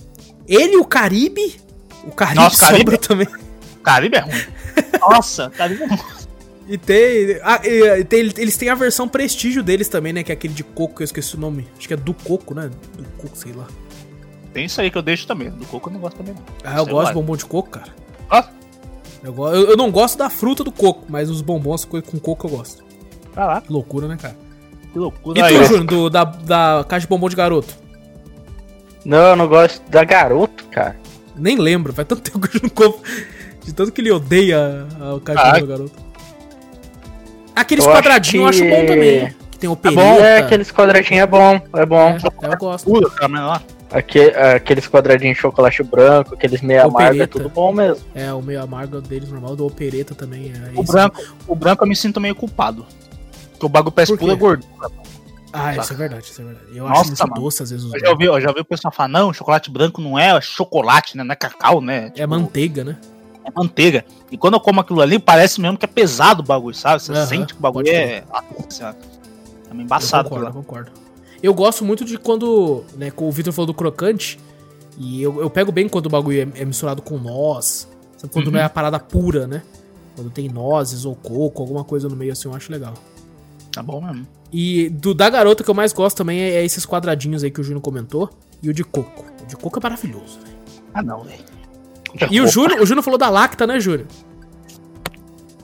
Ele 0.48 0.74
e 0.74 0.78
o 0.78 0.86
Caribe. 0.86 1.56
O 2.04 2.12
Caribe 2.12 2.40
Nossa, 2.40 2.58
sobra 2.68 2.84
Caribe? 2.86 2.98
também. 3.00 3.28
Caribe 3.84 4.18
é 4.18 4.20
ruim. 4.20 4.42
Nossa, 5.02 5.50
Caribe 5.50 5.84
é 5.84 5.88
ruim. 5.88 6.00
E 6.68 6.78
tem, 6.78 7.40
ah, 7.44 7.60
e, 7.64 8.00
e 8.02 8.04
tem. 8.06 8.20
Eles 8.20 8.56
têm 8.56 8.70
a 8.70 8.76
versão 8.76 9.08
prestígio 9.08 9.64
deles 9.64 9.90
também, 9.90 10.14
né? 10.14 10.24
Que 10.24 10.32
é 10.32 10.36
aquele 10.36 10.54
de 10.54 10.64
coco, 10.64 10.98
que 10.98 11.02
eu 11.02 11.06
esqueci 11.06 11.36
o 11.36 11.40
nome. 11.40 11.68
Acho 11.78 11.88
que 11.88 11.94
é 11.96 11.98
do 11.98 12.14
coco, 12.14 12.54
né? 12.54 12.70
Do 12.96 13.04
coco, 13.18 13.36
sei 13.36 13.52
lá. 13.54 13.66
Tem 14.54 14.66
isso 14.66 14.82
aí 14.82 14.92
que 14.92 14.98
eu 14.98 15.02
deixo 15.02 15.26
também. 15.28 15.50
Do 15.50 15.66
coco 15.66 15.90
eu 15.90 15.94
não 15.94 16.00
gosto 16.00 16.18
também, 16.18 16.34
não. 16.34 16.42
Ah, 16.64 16.78
eu 16.80 16.84
Sei 16.86 16.94
gosto 16.94 17.06
lá. 17.06 17.10
de 17.12 17.14
bombom 17.16 17.36
de 17.38 17.46
coco, 17.46 17.70
cara. 17.70 17.88
Ó, 18.30 18.44
Eu, 19.24 19.34
go- 19.34 19.50
eu, 19.50 19.70
eu 19.72 19.78
não 19.78 19.92
gosto 19.92 20.18
da 20.18 20.30
fruta 20.30 20.64
do 20.64 20.72
coco, 20.72 21.06
mas 21.08 21.30
os 21.30 21.42
bombons 21.42 21.86
co- 21.86 22.02
com 22.02 22.20
coco 22.20 22.48
eu 22.48 22.52
gosto. 22.58 22.84
vai 23.34 23.46
lá. 23.48 23.62
Que 23.62 23.72
loucura, 23.72 24.08
né, 24.08 24.18
cara? 24.22 24.36
Que 24.92 25.00
loucura. 25.00 25.40
E 25.40 25.44
tu. 25.58 25.64
Júnior, 25.66 25.84
do- 25.86 26.10
da, 26.10 26.24
da 26.26 26.86
caixa 26.88 27.02
de 27.06 27.08
bombom 27.10 27.30
de 27.30 27.36
garoto? 27.36 27.74
Não, 29.06 29.18
eu 29.18 29.36
não 29.36 29.48
gosto 29.48 29.82
da 29.90 30.04
garoto, 30.04 30.66
cara. 30.66 30.98
Nem 31.36 31.58
lembro, 31.58 31.94
faz 31.94 32.08
tanto 32.08 32.22
tempo 32.30 32.46
que 32.48 32.58
eu 32.58 32.62
não 32.64 32.70
compro. 32.70 33.00
De 33.64 33.72
tanto 33.74 33.92
que 33.92 34.02
ele 34.02 34.12
odeia 34.12 34.88
a, 35.00 35.16
a 35.16 35.20
caixa 35.22 35.44
de 35.44 35.48
Ah. 35.48 35.54
bombom 35.54 35.62
de 35.62 35.68
garoto. 35.72 36.12
Aqueles 37.56 37.86
Eu 37.86 37.92
acho 37.92 38.00
quadradinhos 38.02 38.44
eu 38.44 38.50
acho 38.50 38.62
que- 38.64 38.70
bom 38.82 38.86
também. 38.86 39.36
Que 39.52 39.58
tem 39.60 39.70
o 39.70 39.76
bom, 39.76 39.82
perita. 39.82 40.02
é, 40.02 40.38
aqueles 40.40 40.72
quadradinhos 40.72 41.22
é 41.24 41.28
bom, 41.28 41.62
é 41.76 41.86
bom. 41.86 42.18
É, 42.42 42.54
eu 42.54 42.58
gosto. 42.58 42.86
Pura, 42.86 43.10
cara, 43.12 43.28
mas 43.28 43.62
lá. 43.92 43.98
Aque- 44.00 44.34
aqueles 44.56 44.88
quadradinhos 44.88 45.36
de 45.36 45.42
chocolate 45.42 45.84
branco, 45.84 46.34
aqueles 46.34 46.62
meio 46.62 46.86
amargo, 46.86 47.22
é 47.22 47.28
tudo 47.28 47.50
bom 47.50 47.72
mesmo. 47.74 48.04
É, 48.16 48.32
o 48.34 48.42
meio 48.42 48.62
amargo 48.62 49.02
deles 49.02 49.30
normal, 49.30 49.56
do 49.56 49.66
opereta 49.66 50.16
também. 50.16 50.52
É 50.54 50.78
O 50.78 50.82
esse. 50.84 50.92
branco, 50.92 51.22
o 51.48 51.56
branco 51.56 51.84
eu 51.84 51.88
me 51.88 51.96
sinto 51.96 52.20
meio 52.20 52.36
culpado. 52.36 52.86
Porque 53.52 53.66
o 53.66 53.70
bagulho 53.70 53.92
parece 53.92 54.16
pura 54.18 54.34
gordura. 54.36 54.68
Ah, 55.54 55.74
isso 55.76 55.82
Saca. 55.84 55.94
é 55.94 55.98
verdade, 55.98 56.24
isso 56.26 56.42
é 56.42 56.46
verdade. 56.46 56.66
Eu 56.74 56.88
Nossa, 56.88 57.02
acho 57.02 57.08
muito 57.10 57.28
mano. 57.30 57.42
doce 57.42 57.64
às 57.64 57.70
vezes 57.70 57.94
Eu 57.94 58.00
já 58.00 58.10
ouvi, 58.10 58.26
eu 58.26 58.40
já 58.40 58.48
ouvi 58.50 58.62
o 58.62 58.66
pessoal 58.66 58.92
falar, 58.92 59.10
não, 59.10 59.34
chocolate 59.34 59.70
branco 59.70 60.02
não 60.02 60.18
é 60.18 60.40
chocolate, 60.40 61.18
né? 61.18 61.24
Não 61.26 61.34
é 61.34 61.36
cacau, 61.36 61.82
né? 61.82 62.06
É 62.06 62.10
Tipo, 62.12 62.30
manteiga, 62.30 62.84
né? 62.86 62.98
é 63.44 63.52
manteiga. 63.54 64.06
E 64.32 64.38
quando 64.38 64.54
eu 64.54 64.60
como 64.62 64.80
aquilo 64.80 65.02
ali, 65.02 65.20
parece 65.20 65.60
mesmo 65.60 65.78
que 65.78 65.84
é 65.84 65.88
pesado 65.90 66.42
o 66.42 66.46
bagulho, 66.46 66.76
sabe? 66.76 67.02
Você 67.04 67.14
sente 67.26 67.54
que 67.54 67.60
o 67.60 67.62
bagulho 67.62 67.90
é. 67.90 68.24
Nossa 68.32 68.46
Senhora. 68.70 68.98
É 69.70 69.74
meio 69.74 69.84
embaçado 69.86 70.28
eu 70.28 70.30
concordo, 70.30 70.48
eu 70.50 70.64
concordo. 70.64 70.92
Eu 71.42 71.54
gosto 71.54 71.84
muito 71.84 72.06
de 72.06 72.18
quando, 72.18 72.84
né, 72.96 73.12
o 73.16 73.32
Victor 73.32 73.54
falou 73.54 73.68
do 73.68 73.74
crocante, 73.74 74.40
e 74.98 75.22
eu, 75.22 75.42
eu 75.42 75.50
pego 75.50 75.72
bem 75.72 75.90
quando 75.90 76.06
o 76.06 76.10
bagulho 76.10 76.52
é, 76.56 76.62
é 76.62 76.66
misturado 76.66 77.02
com 77.02 77.18
noz, 77.18 77.88
sabe? 78.18 78.32
quando 78.32 78.48
Uhum. 78.48 78.54
não 78.54 78.60
é 78.60 78.64
a 78.64 78.70
parada 78.70 79.00
pura, 79.00 79.48
né? 79.48 79.64
Quando 80.16 80.30
tem 80.30 80.50
nozes 80.50 81.06
ou 81.06 81.16
coco, 81.16 81.62
alguma 81.62 81.84
coisa 81.84 82.08
no 82.08 82.16
meio 82.16 82.32
assim, 82.32 82.48
eu 82.48 82.54
acho 82.54 82.72
legal. 82.72 82.94
Tá 83.72 83.82
bom 83.82 84.02
mesmo. 84.02 84.28
E 84.52 84.90
do 84.90 85.14
da 85.14 85.30
garota 85.30 85.64
que 85.64 85.70
eu 85.70 85.74
mais 85.74 85.94
gosto 85.94 86.18
também 86.18 86.42
é, 86.42 86.56
é 86.56 86.66
esses 86.66 86.86
quadradinhos 86.86 87.44
aí 87.44 87.50
que 87.50 87.62
o 87.62 87.64
Júnior 87.64 87.82
comentou, 87.82 88.30
e 88.62 88.70
o 88.70 88.74
de 88.74 88.84
coco. 88.84 89.26
O 89.42 89.48
de 89.48 89.56
coco 89.56 89.80
é 89.80 89.82
maravilhoso, 89.82 90.40
velho. 90.42 90.58
Ah, 90.94 91.02
não, 91.02 91.24
velho. 91.24 91.44
E 92.30 92.42
o 92.42 92.48
Júnior, 92.48 92.82
o 92.82 92.86
Júnior 92.86 93.04
falou 93.04 93.18
da 93.18 93.30
Lacta, 93.30 93.66
né, 93.66 93.80
Júnior? 93.80 94.08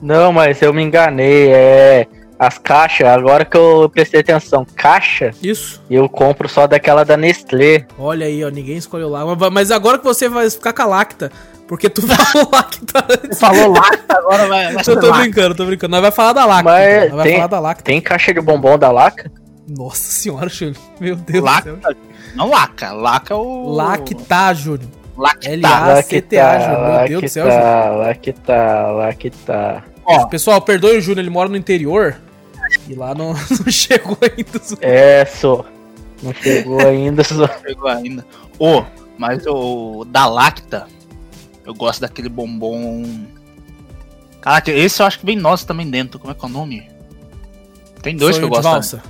Não, 0.00 0.32
mas 0.32 0.60
eu 0.62 0.72
me 0.72 0.82
enganei, 0.82 1.48
é. 1.52 2.08
As 2.38 2.56
caixas, 2.56 3.08
agora 3.08 3.44
que 3.44 3.56
eu 3.56 3.90
prestei 3.92 4.20
atenção, 4.20 4.64
caixa, 4.76 5.32
Isso. 5.42 5.82
eu 5.90 6.08
compro 6.08 6.48
só 6.48 6.68
daquela 6.68 7.04
da 7.04 7.16
Nestlé. 7.16 7.84
Olha 7.98 8.26
aí, 8.26 8.44
ó, 8.44 8.48
ninguém 8.48 8.76
escolheu 8.76 9.08
lá. 9.08 9.24
Mas- 9.50 9.72
agora 9.72 9.98
que 9.98 10.04
você 10.04 10.28
vai 10.28 10.48
ficar 10.48 10.72
com 10.72 10.82
a 10.82 10.86
Lacta, 10.86 11.32
porque 11.66 11.90
tu 11.90 12.00
falou 12.06 12.48
Lacta 12.52 13.04
antes. 13.10 13.40
Falou 13.40 13.72
lacta, 13.72 14.18
agora 14.18 14.46
vai. 14.46 14.72
vai 14.72 14.82
Eu 14.86 15.00
tô 15.00 15.06
lacta. 15.08 15.20
brincando, 15.22 15.54
tô 15.56 15.64
brincando. 15.66 15.90
Nós 15.90 16.00
vai 16.00 16.10
falar 16.12 16.32
da 16.32 16.46
Lacta. 16.46 16.62
Mas 16.70 16.86
então. 16.88 17.06
Nós 17.08 17.16
vai 17.16 17.24
tem- 17.26 17.34
falar 17.36 17.46
da 17.48 17.60
Lacta. 17.60 17.82
Tem 17.84 18.00
caixa 18.00 18.32
de 18.32 18.40
bombom 18.40 18.78
da 18.78 18.90
Laca? 18.92 19.30
Nossa 19.68 19.96
senhora, 20.10 20.48
Júnior. 20.48 20.76
Meu 21.00 21.16
Deus 21.16 21.44
do 21.44 21.62
céu. 21.62 21.78
Lacta. 21.82 21.96
Não 22.36 22.48
laca. 22.50 22.92
Laca 22.92 23.34
é 23.34 23.36
o. 23.36 23.68
Lacta, 23.72 24.54
Júnior. 24.54 24.88
Lacta. 25.16 25.48
L-A-C-T-A, 25.50 26.60
Júnior. 26.60 26.98
Meu 27.00 27.08
Deus 27.08 27.22
do 27.22 27.28
céu, 27.28 27.50
Júnior. 27.50 27.96
Lá 27.98 28.14
que 28.14 28.32
tá, 28.32 28.86
lá 28.92 29.12
que 29.12 29.30
tá. 29.30 29.82
Ó, 30.06 30.26
Pessoal, 30.26 30.60
perdoe 30.62 30.96
o 30.98 31.00
Júnior, 31.00 31.18
ele 31.24 31.30
mora 31.30 31.48
no 31.48 31.56
interior. 31.56 32.16
E 32.88 32.94
lá 32.94 33.14
não, 33.14 33.32
não 33.64 33.72
chegou 33.72 34.16
ainda. 34.22 34.58
os- 34.58 34.76
É, 34.80 35.24
só. 35.24 35.64
Não 36.22 36.32
chegou 36.34 36.80
ainda, 36.80 37.22
só. 37.24 37.46
pegou 37.48 37.88
ainda. 37.88 38.24
Ô, 38.58 38.82
mas 39.16 39.44
o 39.46 40.04
da 40.04 40.26
Lacta, 40.26 40.86
eu 41.64 41.74
gosto 41.74 42.00
daquele 42.00 42.28
bombom. 42.28 43.26
Caraca, 44.40 44.70
esse 44.70 45.02
eu 45.02 45.06
acho 45.06 45.18
que 45.20 45.26
vem 45.26 45.36
nossa 45.36 45.66
também 45.66 45.88
dentro. 45.88 46.18
Como 46.18 46.30
é 46.32 46.34
que 46.34 46.44
é 46.44 46.48
o 46.48 46.50
nome? 46.50 46.88
Tem 48.02 48.16
dois 48.16 48.36
Sonho 48.36 48.48
que 48.48 48.54
eu 48.56 48.60
de 48.60 48.62
gosto. 48.68 48.72
valsa. 48.72 48.96
né? 48.98 49.02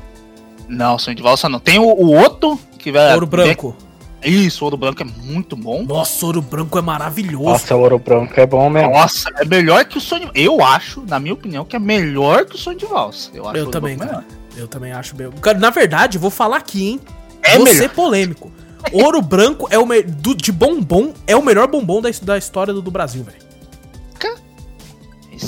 Não, 0.68 0.98
sonho 0.98 1.14
de 1.16 1.22
valsa 1.22 1.48
não. 1.48 1.60
Tem 1.60 1.78
o, 1.78 1.84
o 1.84 2.14
outro 2.14 2.58
que 2.78 2.90
vai. 2.92 3.12
Ouro 3.14 3.26
branco. 3.26 3.76
Isso, 4.22 4.64
ouro 4.64 4.76
branco 4.76 5.02
é 5.02 5.04
muito 5.04 5.54
bom. 5.56 5.84
Nossa, 5.84 6.26
ouro 6.26 6.42
branco 6.42 6.76
é 6.78 6.82
maravilhoso. 6.82 7.44
Nossa, 7.44 7.76
o 7.76 7.80
ouro 7.80 7.98
branco 7.98 8.32
é 8.38 8.46
bom 8.46 8.68
mesmo. 8.68 8.90
Nossa, 8.92 9.30
é 9.36 9.44
melhor 9.44 9.84
que 9.84 9.96
o 9.98 10.00
sonho. 10.00 10.30
Eu 10.34 10.60
acho, 10.62 11.02
na 11.06 11.20
minha 11.20 11.34
opinião, 11.34 11.64
que 11.64 11.76
é 11.76 11.78
melhor 11.78 12.44
que 12.44 12.56
o 12.56 12.58
sonho 12.58 12.76
de 12.78 12.86
valsa. 12.86 13.30
Eu, 13.32 13.46
acho 13.46 13.54
o 13.54 13.58
Eu 13.58 13.70
também, 13.70 13.96
cara. 13.96 14.24
Eu 14.56 14.66
também 14.66 14.92
acho 14.92 15.14
bem. 15.14 15.30
Cara, 15.40 15.58
Na 15.58 15.70
verdade, 15.70 16.18
vou 16.18 16.30
falar 16.30 16.56
aqui, 16.56 16.88
hein? 16.88 17.00
É 17.42 17.54
vou 17.56 17.64
melhor. 17.64 17.78
ser 17.78 17.90
polêmico. 17.90 18.50
Ouro 18.92 19.22
branco 19.22 19.68
é 19.70 19.78
o 19.78 19.86
me... 19.86 20.02
do- 20.02 20.34
de 20.34 20.50
bombom 20.50 21.12
é 21.26 21.36
o 21.36 21.42
melhor 21.42 21.66
bombom 21.68 22.00
da, 22.00 22.10
da 22.22 22.38
história 22.38 22.72
do, 22.74 22.80
do 22.82 22.90
Brasil, 22.90 23.22
velho. 23.22 23.48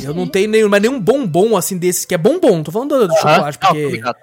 Eu 0.05 0.15
não 0.15 0.27
tenho 0.27 0.49
nenhum, 0.49 0.69
mas 0.69 0.81
nenhum 0.81 1.01
bombom 1.01 1.57
assim 1.57 1.77
desses 1.77 2.05
que 2.05 2.15
é 2.15 2.19
bombom. 2.19 2.57
Não 2.59 2.63
tô 2.63 2.71
falando 2.71 2.91
do, 2.97 3.09
do 3.09 3.13
Aham. 3.15 3.21
chocolate, 3.21 3.59
Não, 3.61 3.69
tô 3.69 3.75
porque 3.75 3.87
ligado, 3.91 4.17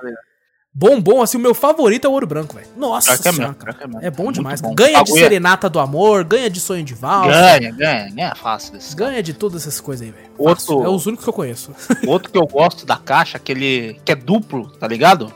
ligado. 0.77 1.01
bombom 1.01 1.21
assim 1.21 1.37
o 1.37 1.39
meu 1.39 1.53
favorito 1.53 2.05
é 2.05 2.09
o 2.09 2.13
ouro 2.13 2.27
branco, 2.27 2.55
velho. 2.55 2.67
Nossa 2.75 3.13
é 3.13 3.17
senhora, 3.17 3.39
mesmo, 3.39 3.55
cara. 3.55 3.77
é. 4.01 4.07
É 4.07 4.11
bom 4.11 4.31
demais. 4.31 4.61
bom. 4.61 4.73
Ganha 4.75 5.03
de 5.03 5.11
é- 5.11 5.15
serenata 5.15 5.69
do 5.69 5.79
amor, 5.79 6.23
ganha 6.23 6.49
de 6.49 6.59
sonho 6.59 6.83
de 6.83 6.93
valsa. 6.93 7.29
Ganha, 7.31 7.71
ganha, 7.71 8.09
ganha 8.09 8.35
fácil 8.35 8.73
desse 8.73 8.95
cara. 8.95 9.11
Ganha 9.11 9.23
de 9.23 9.33
todas 9.33 9.63
essas 9.63 9.81
coisas 9.81 10.05
aí, 10.05 10.11
velho. 10.13 10.27
Outro-. 10.37 10.83
É 10.83 10.89
os 10.89 11.05
únicos 11.05 11.23
que 11.25 11.29
eu 11.29 11.33
conheço. 11.33 11.71
Outro 12.05 12.31
que 12.31 12.37
eu 12.37 12.45
gosto 12.47 12.85
da 12.85 12.97
caixa, 12.97 13.37
aquele 13.37 13.99
que 14.05 14.11
é 14.11 14.15
duplo, 14.15 14.67
tá 14.71 14.87
ligado? 14.87 15.33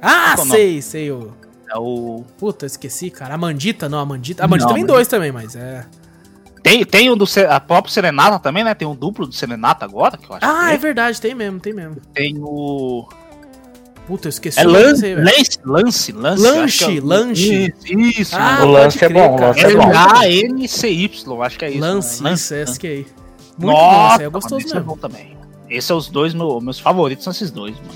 ah, 0.00 0.36
o 0.38 0.46
sei, 0.46 0.80
sei. 0.80 1.10
O... 1.10 1.32
É 1.70 1.78
o. 1.78 2.24
Puta, 2.38 2.64
esqueci, 2.66 3.10
cara. 3.10 3.34
A 3.34 3.38
Mandita, 3.38 3.88
não, 3.88 3.98
a 3.98 4.06
Mandita. 4.06 4.44
A 4.44 4.48
Mandita 4.48 4.68
Não, 4.68 4.74
Mandita- 4.76 4.92
dois 4.94 5.06
também, 5.06 5.30
mas 5.30 5.54
é. 5.54 5.84
Tem, 6.62 6.84
tem 6.84 7.10
o 7.10 7.16
do 7.16 7.24
a 7.48 7.60
própria 7.60 7.92
Serenata 7.92 8.38
também, 8.38 8.64
né? 8.64 8.74
Tem 8.74 8.86
um 8.86 8.94
duplo 8.94 9.26
do 9.26 9.34
Serenata 9.34 9.84
agora, 9.84 10.16
que 10.16 10.28
eu 10.28 10.36
acho. 10.36 10.44
Ah, 10.44 10.68
que 10.68 10.74
é 10.74 10.78
verdade, 10.78 11.20
tem 11.20 11.34
mesmo, 11.34 11.60
tem 11.60 11.72
mesmo. 11.72 11.96
Tem 12.12 12.36
o. 12.38 13.08
Puta, 14.08 14.26
eu 14.26 14.30
esqueci 14.30 14.58
É 14.58 14.64
lance, 14.64 15.14
lance, 15.14 15.58
lance, 15.64 16.12
lance. 16.12 16.42
Lanche, 16.42 16.84
é 16.84 17.00
o- 17.00 17.04
lanche. 17.06 17.74
Isso, 17.84 18.20
isso. 18.22 18.36
Ah, 18.36 18.60
O 18.64 18.70
lance 18.70 18.96
é 19.04 19.08
crer, 19.08 19.22
bom, 19.28 19.34
o 19.34 19.38
cara. 19.38 19.46
lance 19.48 19.60
é 19.60 19.76
bom. 19.76 19.82
L-A-N-C-Y, 19.90 21.42
acho 21.42 21.58
que 21.58 21.64
é 21.66 21.70
isso. 21.70 21.80
Lance, 21.80 22.22
né? 22.22 22.32
isso, 22.32 22.54
é 22.54 22.62
esse 22.62 22.80
que 22.80 22.86
aí. 22.86 23.06
Muito 23.58 23.76
Nossa, 23.76 23.84
bom, 23.98 24.06
esse 24.14 24.20
aí 24.20 24.26
é 24.26 24.30
gostoso 24.30 24.56
esse 24.64 24.70
é 24.72 24.74
mesmo. 24.76 24.88
bom 24.90 24.96
também. 24.96 25.36
Esses 25.68 25.84
são 25.84 25.96
os 25.98 26.08
dois 26.08 26.32
meu- 26.32 26.58
meus 26.60 26.80
favoritos, 26.80 27.22
são 27.22 27.30
esses 27.30 27.50
dois, 27.50 27.76
mano. 27.76 27.90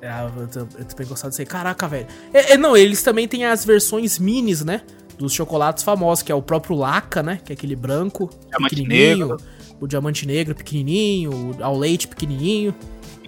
É, 0.00 0.08
eu, 0.40 0.46
tô- 0.48 0.60
eu 0.78 0.84
também 0.84 1.06
gostado 1.08 1.30
disso 1.30 1.42
aí. 1.42 1.46
Caraca, 1.46 1.88
velho. 1.88 2.06
É, 2.32 2.52
é, 2.52 2.56
não, 2.56 2.76
eles 2.76 3.02
também 3.02 3.26
têm 3.26 3.44
as 3.44 3.64
versões 3.64 4.20
minis, 4.20 4.64
né? 4.64 4.82
Dos 5.18 5.32
chocolates 5.32 5.82
famosos, 5.82 6.22
que 6.22 6.30
é 6.30 6.34
o 6.34 6.42
próprio 6.42 6.76
Laca, 6.76 7.22
né? 7.24 7.40
Que 7.44 7.52
é 7.52 7.54
aquele 7.54 7.74
branco, 7.74 8.30
Diamante 8.48 8.76
pequenininho. 8.76 9.18
negro. 9.28 9.36
O 9.80 9.86
diamante 9.88 10.26
negro 10.26 10.54
pequenininho, 10.54 11.30
o 11.58 11.64
ao 11.64 11.76
leite 11.76 12.06
pequenininho. 12.06 12.72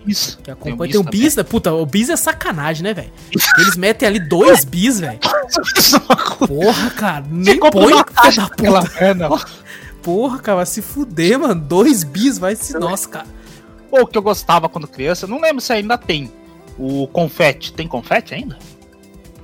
Isso. 0.08 0.38
Que 0.42 0.50
acompanha. 0.50 0.92
Tem, 0.92 1.00
um 1.00 1.04
bis, 1.04 1.36
né? 1.36 1.42
Puta, 1.42 1.72
o 1.72 1.84
bis 1.84 2.08
é 2.08 2.16
sacanagem, 2.16 2.82
né, 2.82 2.94
velho? 2.94 3.12
Eles 3.58 3.76
metem 3.76 4.08
ali 4.08 4.18
dois 4.18 4.64
bis, 4.66 5.00
velho. 5.00 5.18
Porra, 6.46 6.90
cara. 6.90 7.24
Nem 7.30 7.60
põe, 7.60 7.94
da 7.94 8.04
puta. 8.04 9.04
É, 9.04 9.12
não. 9.12 9.38
Porra, 10.02 10.38
cara, 10.38 10.56
vai 10.56 10.66
se 10.66 10.80
fuder, 10.80 11.38
mano. 11.38 11.60
Dois 11.60 12.04
bis, 12.04 12.38
vai 12.38 12.56
se. 12.56 12.72
Nossa, 12.78 13.08
cara. 13.08 13.26
Ou 13.90 14.06
que 14.06 14.16
eu 14.16 14.22
gostava 14.22 14.68
quando 14.68 14.88
criança, 14.88 15.26
não 15.26 15.40
lembro 15.40 15.60
se 15.60 15.72
ainda 15.72 15.98
tem. 15.98 16.32
O 16.78 17.06
confete. 17.08 17.72
Tem 17.72 17.86
confete 17.86 18.34
ainda? 18.34 18.58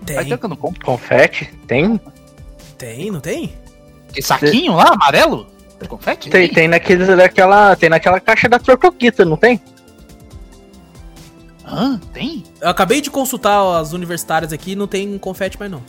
Tem, 0.06 0.16
tempo 0.16 0.38
que 0.38 0.44
eu 0.44 0.48
não 0.48 0.56
compro. 0.56 0.84
Confete? 0.84 1.52
Tem? 1.66 2.00
tem, 2.78 3.10
não 3.10 3.20
tem? 3.20 3.54
Que 4.12 4.22
saquinho 4.22 4.74
lá, 4.74 4.92
amarelo? 4.92 5.46
Tem 5.78 5.88
confete? 5.88 6.30
Tem, 6.30 6.48
tem 6.48 6.68
naqueles 6.68 7.08
daquela. 7.08 7.74
Tem 7.76 7.88
naquela 7.88 8.20
caixa 8.20 8.48
da 8.48 8.58
Tortuguita, 8.58 9.24
não 9.24 9.36
tem? 9.36 9.60
Hã? 11.66 11.98
Tem? 12.12 12.44
Eu 12.60 12.68
acabei 12.68 13.00
de 13.00 13.10
consultar 13.10 13.80
as 13.80 13.92
universitárias 13.92 14.52
aqui 14.52 14.72
e 14.72 14.76
não 14.76 14.86
tem 14.86 15.16
confete 15.18 15.58
mais 15.58 15.70
não. 15.70 15.82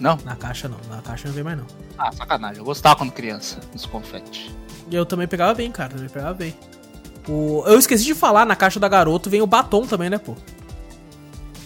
Não. 0.00 0.16
Na 0.24 0.36
caixa 0.36 0.68
não, 0.68 0.78
na 0.88 1.02
caixa 1.02 1.26
não 1.28 1.34
vem 1.34 1.44
mais 1.44 1.58
não. 1.58 1.66
Ah, 1.98 2.12
sacanagem. 2.12 2.58
Eu 2.58 2.64
gostava 2.64 2.96
quando 2.96 3.10
criança, 3.12 3.60
dos 3.72 3.84
confete. 3.84 4.54
E 4.90 4.94
eu 4.94 5.04
também 5.04 5.26
pegava 5.26 5.54
bem, 5.54 5.70
cara, 5.70 5.90
também 5.90 6.08
pegava 6.08 6.34
bem. 6.34 6.54
O... 7.28 7.62
Eu 7.66 7.78
esqueci 7.78 8.04
de 8.04 8.14
falar, 8.14 8.46
na 8.46 8.56
caixa 8.56 8.80
da 8.80 8.88
garoto 8.88 9.28
vem 9.28 9.42
o 9.42 9.46
batom 9.46 9.86
também, 9.86 10.08
né, 10.08 10.16
pô? 10.16 10.34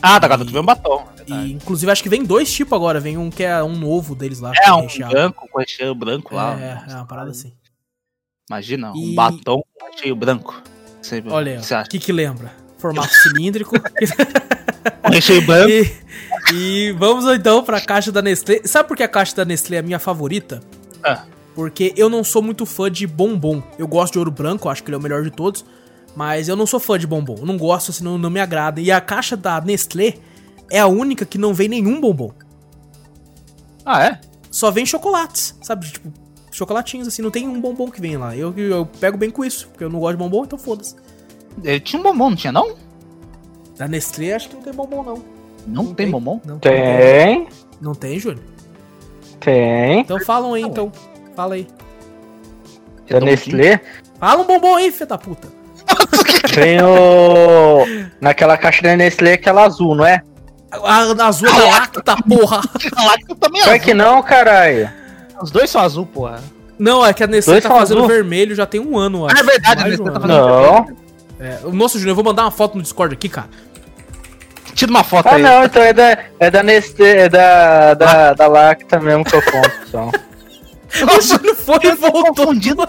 Ah, 0.00 0.18
da 0.18 0.26
garota 0.26 0.50
veio 0.50 0.62
um 0.62 0.66
batom. 0.66 1.04
é. 1.20 1.32
E 1.32 1.52
inclusive 1.52 1.92
acho 1.92 2.02
que 2.02 2.08
vem 2.08 2.24
dois 2.24 2.52
tipos 2.52 2.72
agora, 2.72 2.98
vem 2.98 3.16
um 3.16 3.30
que 3.30 3.44
é 3.44 3.62
um 3.62 3.76
novo 3.78 4.14
deles 4.16 4.40
lá. 4.40 4.50
É, 4.56 4.72
um 4.72 4.80
recheado. 4.82 5.12
branco 5.12 5.48
com 5.48 5.58
recheio 5.60 5.94
branco 5.94 6.34
lá. 6.34 6.58
É, 6.58 6.84
é 6.90 6.94
uma 6.96 7.06
parada 7.06 7.30
assim. 7.30 7.52
Imagina, 8.50 8.90
um 8.92 8.96
E- 8.96 9.14
batom 9.14 9.62
com 9.78 9.86
recheio 9.92 10.16
branco. 10.16 10.60
Você, 11.00 11.22
Olha 11.28 11.60
o 11.60 11.88
que 11.88 11.98
que 11.98 12.12
lembra? 12.12 12.61
Formato 12.82 13.14
cilíndrico. 13.14 13.76
Recheio 15.10 15.40
branco. 15.46 15.70
e, 15.70 15.92
e 16.52 16.92
vamos 16.98 17.24
então 17.32 17.62
pra 17.62 17.80
caixa 17.80 18.10
da 18.10 18.20
Nestlé. 18.20 18.60
Sabe 18.64 18.88
por 18.88 18.96
que 18.96 19.02
a 19.02 19.08
caixa 19.08 19.36
da 19.36 19.44
Nestlé 19.44 19.76
é 19.76 19.80
a 19.80 19.82
minha 19.82 19.98
favorita? 19.98 20.60
Ah, 21.04 21.24
Porque 21.54 21.94
eu 21.96 22.10
não 22.10 22.24
sou 22.24 22.42
muito 22.42 22.66
fã 22.66 22.90
de 22.90 23.06
bombom. 23.06 23.62
Eu 23.78 23.86
gosto 23.86 24.14
de 24.14 24.18
ouro 24.18 24.30
branco, 24.30 24.68
acho 24.68 24.82
que 24.82 24.88
ele 24.90 24.96
é 24.96 24.98
o 24.98 25.02
melhor 25.02 25.22
de 25.22 25.30
todos. 25.30 25.64
Mas 26.16 26.48
eu 26.48 26.56
não 26.56 26.66
sou 26.66 26.78
fã 26.80 26.98
de 26.98 27.06
bombom. 27.06 27.36
Eu 27.38 27.46
não 27.46 27.56
gosto, 27.56 27.90
assim, 27.90 28.04
não, 28.04 28.18
não 28.18 28.28
me 28.28 28.40
agrada. 28.40 28.80
E 28.80 28.90
a 28.90 29.00
caixa 29.00 29.36
da 29.36 29.60
Nestlé 29.60 30.14
é 30.70 30.78
a 30.80 30.86
única 30.86 31.24
que 31.24 31.38
não 31.38 31.54
vem 31.54 31.68
nenhum 31.68 32.00
bombom. 32.00 32.32
Ah, 33.84 34.04
é? 34.04 34.20
Só 34.50 34.70
vem 34.70 34.84
chocolates, 34.84 35.56
sabe? 35.62 35.90
Tipo, 35.90 36.12
chocolatinhos 36.50 37.08
assim, 37.08 37.22
não 37.22 37.30
tem 37.30 37.48
um 37.48 37.60
bombom 37.60 37.90
que 37.90 38.00
vem 38.00 38.16
lá. 38.16 38.36
Eu, 38.36 38.52
eu 38.58 38.86
pego 39.00 39.16
bem 39.16 39.30
com 39.30 39.44
isso, 39.44 39.68
porque 39.68 39.84
eu 39.84 39.88
não 39.90 39.98
gosto 40.00 40.12
de 40.16 40.22
bombom, 40.22 40.44
então 40.44 40.58
foda-se. 40.58 40.94
Ele 41.62 41.80
tinha 41.80 41.98
um 42.00 42.02
bombom, 42.02 42.30
não 42.30 42.36
tinha 42.36 42.52
não? 42.52 42.74
Da 43.78 43.88
Nestlé 43.88 44.34
acho 44.34 44.48
que 44.48 44.54
não 44.56 44.62
tem 44.62 44.72
bombom, 44.72 45.02
não. 45.02 45.22
Não, 45.66 45.84
tem, 45.86 45.94
tem. 45.94 46.10
bombom? 46.10 46.40
Não 46.44 46.58
Tem, 46.58 47.46
Não 47.80 47.94
tem, 47.94 48.18
Júlio? 48.18 48.42
tem. 49.40 50.00
Então 50.00 50.20
falam 50.20 50.54
aí, 50.54 50.62
então. 50.62 50.90
Fala 51.34 51.54
aí. 51.54 51.66
Da 53.08 53.20
Nestlé. 53.20 53.80
Fala 54.18 54.42
um 54.42 54.46
bombom 54.46 54.76
aí, 54.76 54.90
filha 54.92 55.06
da 55.06 55.18
puta. 55.18 55.48
Tem 56.54 56.78
o. 56.82 57.84
Naquela 58.20 58.56
caixa 58.56 58.82
da 58.82 58.96
Nestlé, 58.96 59.34
aquela 59.34 59.64
azul, 59.64 59.94
não 59.94 60.06
é? 60.06 60.22
A, 60.70 60.76
a 60.78 61.26
azul 61.26 61.48
é 61.48 61.52
da 61.52 61.64
Lacta, 61.70 62.16
porra. 62.28 62.60
Galacta 62.96 63.34
também 63.36 63.60
é 63.60 63.64
Pior 63.64 63.74
azul. 63.74 63.84
que 63.84 63.94
não, 63.94 64.22
caralho. 64.22 64.90
Os 65.42 65.50
dois 65.50 65.68
são 65.70 65.80
azul, 65.80 66.06
porra. 66.06 66.40
Não, 66.78 67.04
é 67.04 67.12
que 67.12 67.22
a 67.22 67.26
Nestlé 67.26 67.54
Dois 67.54 67.62
tá 67.64 67.68
são 67.70 67.78
fazendo 67.78 67.98
azul? 67.98 68.08
vermelho 68.08 68.54
já 68.54 68.64
tem 68.66 68.80
um 68.80 68.96
ano, 68.96 69.26
Ah, 69.26 69.32
é 69.38 69.42
verdade, 69.42 69.82
a 69.82 69.86
um 69.86 69.88
Nestlé 69.90 70.10
tá 70.10 70.20
fazendo 70.20 70.38
Não. 70.38 70.86
É, 71.42 71.58
nossa, 71.72 71.98
Júnior, 71.98 72.12
eu 72.12 72.14
vou 72.16 72.24
mandar 72.24 72.42
uma 72.44 72.50
foto 72.50 72.76
no 72.76 72.82
Discord 72.82 73.14
aqui, 73.14 73.28
cara. 73.28 73.48
Tira 74.74 74.90
uma 74.90 75.04
foto 75.04 75.26
Ah, 75.26 75.34
aí. 75.34 75.42
não, 75.42 75.64
então 75.64 75.82
é 75.82 75.92
da, 75.92 76.18
é 76.38 76.50
da 76.50 76.62
Nestlé, 76.62 77.22
é 77.24 77.28
da, 77.28 77.94
da, 77.94 78.32
da 78.32 78.46
Lacta 78.46 78.98
mesmo 79.00 79.24
que 79.24 79.34
eu 79.34 79.42
compro. 79.42 79.72
Então. 79.88 80.10
O 80.92 81.20
Júnior 81.22 81.56
foi 81.56 81.78
e 81.84 81.92
voltou. 81.94 82.34
confundindo 82.34 82.82
a-. 82.82 82.84
A, 82.84 82.88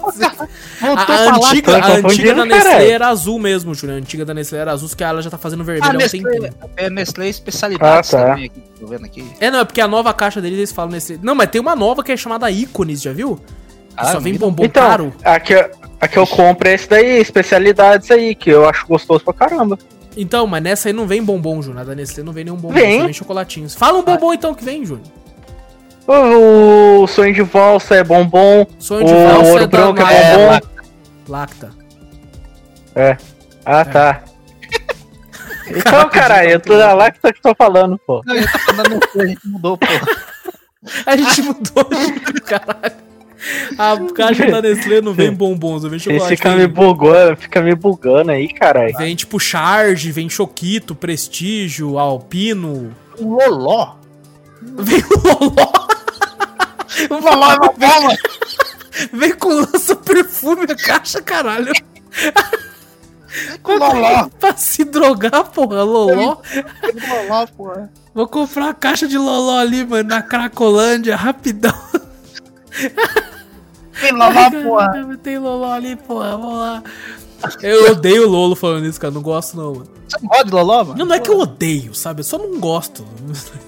Voltou 0.86 1.16
a 1.16 1.38
lá. 1.38 1.47
antiga, 1.51 1.72
tô 1.72 1.88
a 1.88 1.95
antiga 1.95 2.36
da 2.36 2.45
Nestlé 2.45 2.64
caralho. 2.74 2.91
era 2.91 3.08
azul 3.08 3.39
mesmo, 3.39 3.74
Júnior. 3.74 3.95
A 3.97 4.01
antiga 4.01 4.26
da 4.26 4.34
Nestlé 4.34 4.60
era 4.60 4.74
azul, 4.74 4.89
que 4.89 5.01
ela 5.06 5.22
já 5.22 5.30
tá 5.30 5.38
fazendo 5.38 5.64
vermelho 5.64 5.86
Ah, 5.86 5.91
há 5.91 5.95
um 5.95 5.97
Nestlé, 5.99 6.49
é 6.76 6.89
Nestlé 6.89 7.30
especialidades 7.30 8.14
Ah, 8.14 8.18
tá. 8.18 8.28
também 8.32 8.45
aqui. 8.47 8.62
Tô 8.78 8.88
vendo 8.88 9.06
aqui. 9.06 9.26
É, 9.39 9.49
não, 9.49 9.60
é 9.60 9.64
porque 9.64 9.80
a 9.80 9.88
nova 9.88 10.14
caixa 10.14 10.41
deles 10.41 10.58
eles 10.58 10.72
falam 10.74 10.91
Nestlé. 10.91 11.18
Não, 11.24 11.34
mas 11.34 11.49
tem 11.49 11.62
uma 11.62 11.78
nova 11.78 12.04
que 12.04 12.12
é 12.12 12.18
chamada 12.18 12.51
Ícones, 12.51 13.01
já 13.01 13.14
viu? 13.14 13.39
Ah, 13.96 14.12
só 14.12 14.20
vem 14.20 14.36
bombom 14.36 14.64
Então, 14.66 14.88
caro. 14.88 15.14
a 15.24 15.39
que, 15.39 15.54
a 16.02 16.08
que 16.08 16.18
eu 16.18 16.26
compro 16.28 16.68
é 16.68 16.74
esse 16.74 16.89
daí, 16.89 17.20
especialidades 17.20 18.10
aí, 18.12 18.34
que 18.36 18.50
eu 18.50 18.68
acho 18.68 18.86
gostoso 18.88 19.24
pra 19.24 19.34
caramba. 19.34 19.78
Então, 20.16 20.46
mas 20.46 20.62
nessa 20.62 20.89
aí 20.89 20.94
não 20.94 21.08
vem 21.08 21.24
bombom, 21.24 21.62
Júnior. 21.62 21.86
Da 21.86 21.96
Nestlé 21.96 22.24
não 22.24 22.34
vem 22.34 22.44
nenhum 22.44 22.58
bombom, 22.58 22.74
Vem. 22.74 23.00
só 23.00 23.06
vem 23.06 23.14
chocolatinhos. 23.14 23.76
Fala 23.76 23.98
um 24.00 24.04
bombom 24.04 24.34
então 24.34 24.54
que 24.54 24.64
vem, 24.64 24.86
Júnior. 24.86 25.08
O, 26.08 27.08
sonho 27.08 27.34
de 27.34 27.41
valsa 27.41 27.96
é 27.96 28.04
bombom. 28.04 28.66
Sonho 28.78 29.06
de 29.06 29.14
O 29.14 29.28
valsa 29.28 29.50
ouro 29.50 29.64
é 29.64 29.68
da 29.68 29.78
branco 29.78 30.02
é 30.02 30.04
Lacta. 30.04 30.38
bombom. 30.38 30.60
Lacta. 31.30 31.70
Ah, 33.66 33.86
tá. 33.86 34.24
Então, 35.66 36.10
caralho, 36.10 36.50
eu 36.52 36.60
tô 36.60 36.78
da 36.78 36.94
Lacta 36.94 37.32
que 37.32 37.41
tô 37.41 37.56
falando, 37.56 37.98
pô. 38.06 38.22
Não, 38.26 38.36
eu 38.36 38.44
tô 38.52 38.60
falando 38.60 39.00
a 39.18 39.26
gente 39.26 39.48
mudou, 39.48 39.78
porra. 39.78 40.02
A 41.06 41.16
gente 41.16 41.41
mudou, 41.41 41.88
Júnior, 41.89 42.41
caralho. 42.46 42.94
A 43.78 43.98
caixa 44.14 44.50
da 44.50 44.62
Nestlé 44.62 45.02
não 45.02 45.14
vem 45.14 45.32
bombons, 45.34 45.84
vem 45.84 46.00
chocolate. 46.00 46.36
ficam 46.36 46.56
me 46.56 46.68
bugando, 46.68 47.38
fica 47.38 47.62
me 47.62 47.76
bugando 47.76 48.32
aí, 48.32 48.48
caralho. 48.54 48.96
vem 48.98 49.16
tipo 49.16 49.39
Charge, 49.39 50.12
vem 50.12 50.30
Choquito, 50.30 50.96
Prestígio, 50.96 51.98
Alpino. 51.98 52.96
O 53.18 53.36
Loló. 53.36 53.96
Vem 54.62 55.04
Loló. 55.24 55.72
O 57.10 57.14
Loló 57.16 57.52
é 57.52 57.56
uma 57.58 57.74
bola. 57.74 58.16
Vem 59.12 59.34
com 59.36 59.50
lança 59.50 59.96
perfume 59.96 60.64
a 60.70 60.76
caixa, 60.76 61.22
caralho. 61.22 61.74
O 63.64 63.72
Loló. 63.72 64.30
pra 64.39 64.56
se 64.56 64.84
drogar, 64.86 65.46
porra, 65.52 65.84
Loló. 65.84 66.38
O 66.38 67.28
Loló, 67.30 67.48
porra. 67.58 67.91
Vou 68.14 68.28
comprar 68.28 68.66
uma 68.66 68.74
caixa 68.74 69.08
de 69.08 69.18
Loló 69.18 69.58
ali, 69.60 69.84
mano, 69.86 70.10
na 70.10 70.22
Cracolândia, 70.22 71.16
rapidão. 71.16 71.74
Tem 74.00 74.12
Loló, 74.12 74.52
porra. 74.64 75.18
Tem 75.22 75.38
Loló 75.38 75.72
ali, 75.72 75.96
porra, 75.96 76.32
vamos 76.32 76.54
lá. 76.60 76.84
Eu 77.62 77.91
odeio 77.91 78.26
o 78.28 78.30
Lolo 78.32 78.56
falando 78.56 78.86
isso, 78.86 79.00
cara, 79.00 79.14
não 79.14 79.22
gosto 79.22 79.58
não, 79.58 79.74
mano. 79.74 79.88
Você 80.08 80.18
não 80.22 80.30
gosta 80.30 80.46
de 80.46 80.52
Loló, 80.52 80.84
mano? 80.86 80.98
Não, 81.00 81.06
não 81.06 81.16
é 81.16 81.20
que 81.20 81.30
eu 81.30 81.39
odeio, 81.39 81.94
sabe? 81.94 82.22
Eu 82.22 82.24
só 82.24 82.38
não 82.38 82.60
gosto. 82.60 83.06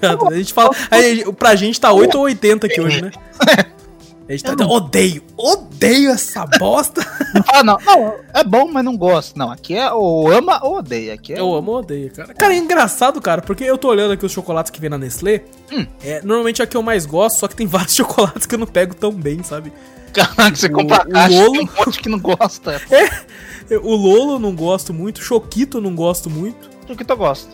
A 0.30 0.34
gente 0.34 0.52
fala. 0.54 0.70
a 0.90 1.00
gente- 1.02 1.32
pra 1.32 1.54
gente 1.54 1.80
tá 1.80 1.92
8 1.92 2.16
ou 2.16 2.24
80 2.24 2.66
aqui 2.66 2.80
hoje, 2.80 3.02
né? 3.02 3.10
A 4.28 4.32
gente 4.32 4.42
tá. 4.42 4.66
Odeio! 4.66 5.22
Odeio 5.36 6.10
essa 6.10 6.44
bosta! 6.58 7.00
Ah, 7.52 7.62
não. 7.62 7.78
Não, 7.84 8.14
é 8.34 8.42
bom, 8.42 8.68
mas 8.72 8.84
não 8.84 8.96
gosto. 8.96 9.38
Não, 9.38 9.52
aqui 9.52 9.76
é 9.76 9.92
ou 9.92 10.28
ama 10.32 10.58
ou 10.64 10.78
odeia. 10.78 11.14
Aqui 11.14 11.32
é 11.32 11.38
Eu 11.38 11.54
amo 11.54 11.70
ou 11.70 11.78
odeio, 11.78 12.10
cara. 12.12 12.34
Cara, 12.34 12.52
é 12.54 12.56
engraçado, 12.56 13.20
cara, 13.20 13.40
porque 13.40 13.62
eu 13.62 13.78
tô 13.78 13.86
olhando 13.88 14.12
aqui 14.14 14.26
os 14.26 14.32
chocolates 14.32 14.70
que 14.72 14.80
vem 14.80 14.90
na 14.90 14.98
Nestlé. 14.98 15.44
Hum. 15.72 15.86
É, 16.02 16.20
normalmente 16.22 16.60
é 16.60 16.64
a 16.64 16.66
que 16.66 16.76
eu 16.76 16.82
mais 16.82 17.06
gosto, 17.06 17.38
só 17.38 17.46
que 17.46 17.54
tem 17.54 17.66
vários 17.68 17.94
chocolates 17.94 18.46
que 18.46 18.54
eu 18.56 18.58
não 18.58 18.66
pego 18.66 18.94
tão 18.96 19.12
bem, 19.12 19.44
sabe? 19.44 19.72
Caraca, 20.16 20.56
você 20.56 20.66
O- 20.66 20.72
compra 20.72 21.02
a 21.02 21.06
o 21.06 21.10
caixa 21.10 21.34
Lolo- 21.34 21.52
tem 21.52 21.60
um 21.62 21.68
monte 21.86 22.00
que 22.00 22.08
não 22.08 22.18
gosta. 22.18 22.80
Eu- 22.90 23.80
O 23.82 23.96
Lolo 23.96 24.34
eu 24.34 24.38
não 24.38 24.54
gosto 24.54 24.94
muito, 24.94 25.20
Choquito 25.22 25.78
eu 25.78 25.82
não 25.82 25.94
gosto 25.94 26.30
muito. 26.30 26.70
O 26.88 26.94
que 26.96 27.04
tu 27.04 27.16
gosta? 27.16 27.50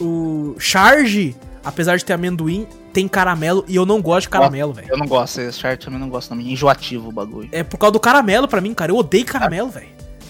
O 0.00 0.54
Charge, 0.58 1.34
apesar 1.64 1.96
de 1.96 2.04
ter 2.04 2.12
amendoim, 2.12 2.66
tem 2.92 3.08
caramelo 3.08 3.64
e 3.66 3.74
eu 3.74 3.84
não 3.84 4.00
gosto 4.00 4.22
de 4.26 4.28
caramelo, 4.28 4.72
velho. 4.72 4.86
Eu 4.88 4.96
não 4.96 5.06
gosto, 5.06 5.40
esse 5.40 5.58
chart 5.58 5.82
também 5.84 5.98
não 5.98 6.08
gosto, 6.08 6.32
não. 6.34 6.40
Enjoativo 6.40 7.08
o 7.08 7.12
bagulho. 7.12 7.48
É 7.50 7.64
por 7.64 7.76
causa 7.76 7.92
do 7.92 7.98
caramelo 8.00 8.46
pra 8.46 8.60
mim, 8.60 8.72
cara. 8.72 8.92
Eu 8.92 8.96
odeio 8.96 9.24
caramelo, 9.24 9.68
velho. 9.68 9.88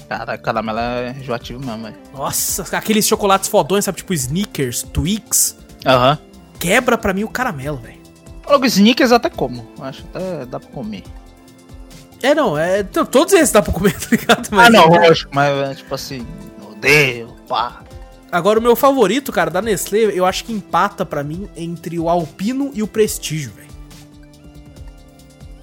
Cara, 0.09 0.39
caramelo 0.39 0.79
é 0.79 1.15
enjoativo 1.21 1.61
mesmo, 1.65 1.83
velho. 1.83 1.97
Nossa, 2.15 2.65
aqueles 2.77 3.07
chocolates 3.07 3.51
fodões, 3.51 3.85
sabe? 3.85 3.99
Tipo 3.99 4.15
Snickers, 4.15 4.83
Twix. 4.83 5.59
Aham. 5.85 6.19
Quebra 6.59 6.97
pra 6.97 7.13
mim 7.13 7.25
o 7.25 7.29
caramelo, 7.29 7.77
velho. 7.77 7.99
Logo, 8.49 8.65
Snickers 8.65 9.13
até 9.13 9.29
como. 9.29 9.69
Acho 9.79 10.03
até 10.15 10.47
dá 10.47 10.59
pra 10.59 10.71
comer. 10.71 11.05
É, 12.23 12.35
não, 12.35 12.59
é. 12.59 12.83
t- 12.83 13.05
Todos 13.07 13.33
esses 13.35 13.53
dá 13.53 13.63
pra 13.63 13.73
comer, 13.73 13.95
tá 13.99 14.09
ligado? 14.11 14.49
ah, 14.53 14.71
não, 14.71 14.87
lógico, 14.89 15.31
mas 15.35 15.71
é, 15.71 15.75
tipo 15.75 15.95
assim, 15.95 16.27
odeio, 16.71 17.35
pá. 17.49 17.83
Agora, 18.31 18.59
o 18.59 18.63
meu 18.63 18.77
favorito, 18.77 19.33
cara, 19.33 19.51
da 19.51 19.63
Nestlé, 19.63 20.01
eu 20.15 20.27
acho 20.27 20.45
que 20.45 20.53
empata 20.53 21.07
pra 21.07 21.25
mim 21.25 21.49
entre 21.57 21.99
o 21.99 22.09
Alpino 22.11 22.71
e 22.75 22.83
o 22.83 22.87
Prestígio, 22.87 23.53
velho. 23.53 23.69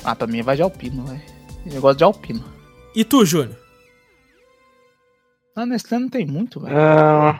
Ah, 0.03 0.15
pra 0.15 0.27
mim 0.27 0.41
vai 0.41 0.55
de 0.55 0.61
alpino, 0.61 1.03
velho. 1.05 1.21
Eu 1.71 1.81
gosto 1.81 1.97
de 1.97 2.03
alpino. 2.03 2.43
E 2.95 3.03
tu, 3.03 3.25
Júnior? 3.25 3.57
Ah, 5.55 5.65
Nestlé 5.65 5.99
não 5.99 6.09
tem 6.09 6.25
muito, 6.25 6.59
velho. 6.59 6.75
Ah, 6.77 7.39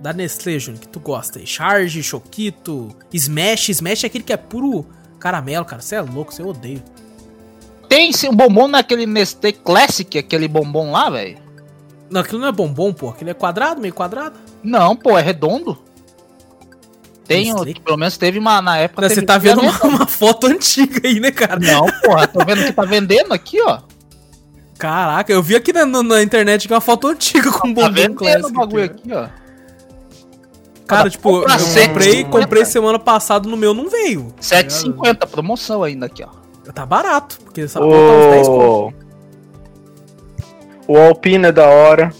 Da 0.00 0.12
Nestlé, 0.12 0.58
Júnior, 0.58 0.80
que 0.80 0.88
tu 0.88 1.00
gosta 1.00 1.38
aí? 1.38 1.46
Charge, 1.46 2.02
Choquito, 2.02 2.94
Smash. 3.12 3.68
Smash 3.70 4.04
é 4.04 4.06
aquele 4.06 4.24
que 4.24 4.32
é 4.32 4.36
puro 4.36 4.86
caramelo, 5.20 5.64
cara. 5.64 5.80
Você 5.82 5.94
é 5.96 6.00
louco, 6.00 6.32
você 6.32 6.42
odeia. 6.42 6.82
Tem 7.92 8.10
sim, 8.10 8.30
um 8.30 8.34
bombom 8.34 8.68
naquele 8.68 9.04
Nestlé 9.04 9.52
Classic, 9.52 10.16
aquele 10.16 10.48
bombom 10.48 10.92
lá, 10.92 11.10
velho? 11.10 11.36
Não, 12.10 12.22
aquilo 12.22 12.40
não 12.40 12.48
é 12.48 12.52
bombom, 12.52 12.90
pô. 12.90 13.10
Aquele 13.10 13.32
é 13.32 13.34
quadrado, 13.34 13.82
meio 13.82 13.92
quadrado. 13.92 14.34
Não, 14.64 14.96
pô, 14.96 15.18
é 15.18 15.20
redondo. 15.20 15.76
Tem, 17.26 17.52
pelo 17.84 17.98
menos 17.98 18.16
teve 18.16 18.38
uma 18.38 18.62
na 18.62 18.78
época. 18.78 19.02
Não, 19.02 19.08
Você 19.10 19.20
tá 19.20 19.36
vendo 19.36 19.60
uma, 19.60 19.78
uma 19.84 20.06
foto 20.06 20.46
antiga 20.46 21.06
aí, 21.06 21.20
né, 21.20 21.30
cara? 21.30 21.60
Não, 21.60 21.84
porra, 22.02 22.26
tô 22.26 22.42
vendo 22.46 22.64
que 22.64 22.72
tá 22.72 22.82
vendendo 22.86 23.30
aqui, 23.34 23.60
ó. 23.60 23.80
Caraca, 24.78 25.30
eu 25.30 25.42
vi 25.42 25.54
aqui 25.54 25.70
na, 25.70 25.84
na- 25.84 26.22
internet 26.22 26.66
que 26.66 26.72
é 26.72 26.76
uma 26.76 26.80
foto 26.80 27.08
antiga 27.08 27.52
com 27.52 27.74
Tá 27.74 27.90
bombom 27.90 28.14
clássico. 28.14 28.48
o 28.48 28.52
bagulho 28.52 28.84
aqui, 28.84 29.12
ó. 29.12 29.28
Cara, 30.86 31.10
tipo, 31.10 31.42
eu 31.42 31.46
comprei, 31.88 32.24
comprei 32.24 32.64
semana 32.64 32.98
passada 32.98 33.46
no 33.46 33.56
meu, 33.58 33.74
não 33.74 33.90
veio. 33.90 34.32
7,50, 34.40 35.26
promoção 35.26 35.82
ainda 35.82 36.06
aqui, 36.06 36.24
ó. 36.24 36.41
Tá 36.74 36.86
barato, 36.86 37.38
porque 37.44 37.62
essa 37.62 37.80
porra 37.80 37.96
tá 37.96 38.12
uns 38.12 38.30
10 38.32 38.46
conto. 38.48 38.94
o... 40.88 40.92
o 40.92 40.98
Alpino 40.98 41.46
é 41.46 41.52
da 41.52 41.66
hora. 41.68 42.12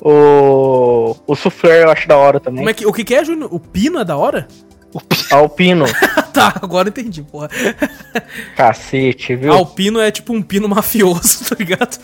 O. 0.00 1.16
O 1.26 1.34
Soufflé 1.36 1.84
eu 1.84 1.90
acho 1.90 2.06
da 2.08 2.16
hora 2.16 2.38
também. 2.40 2.58
Como 2.58 2.70
é 2.70 2.74
que, 2.74 2.86
o 2.86 2.92
que 2.92 3.04
que 3.04 3.14
é, 3.14 3.24
Júnior? 3.24 3.48
O 3.52 3.58
pino 3.60 3.98
é 3.98 4.04
da 4.04 4.16
hora? 4.16 4.48
Alpino. 5.30 5.84
tá, 6.32 6.54
agora 6.60 6.88
entendi, 6.88 7.22
porra. 7.22 7.48
Cacete, 8.56 9.34
viu? 9.36 9.52
Alpino 9.52 10.00
é 10.00 10.10
tipo 10.10 10.32
um 10.32 10.42
pino 10.42 10.68
mafioso, 10.68 11.44
tá 11.48 11.56
ligado? 11.58 11.98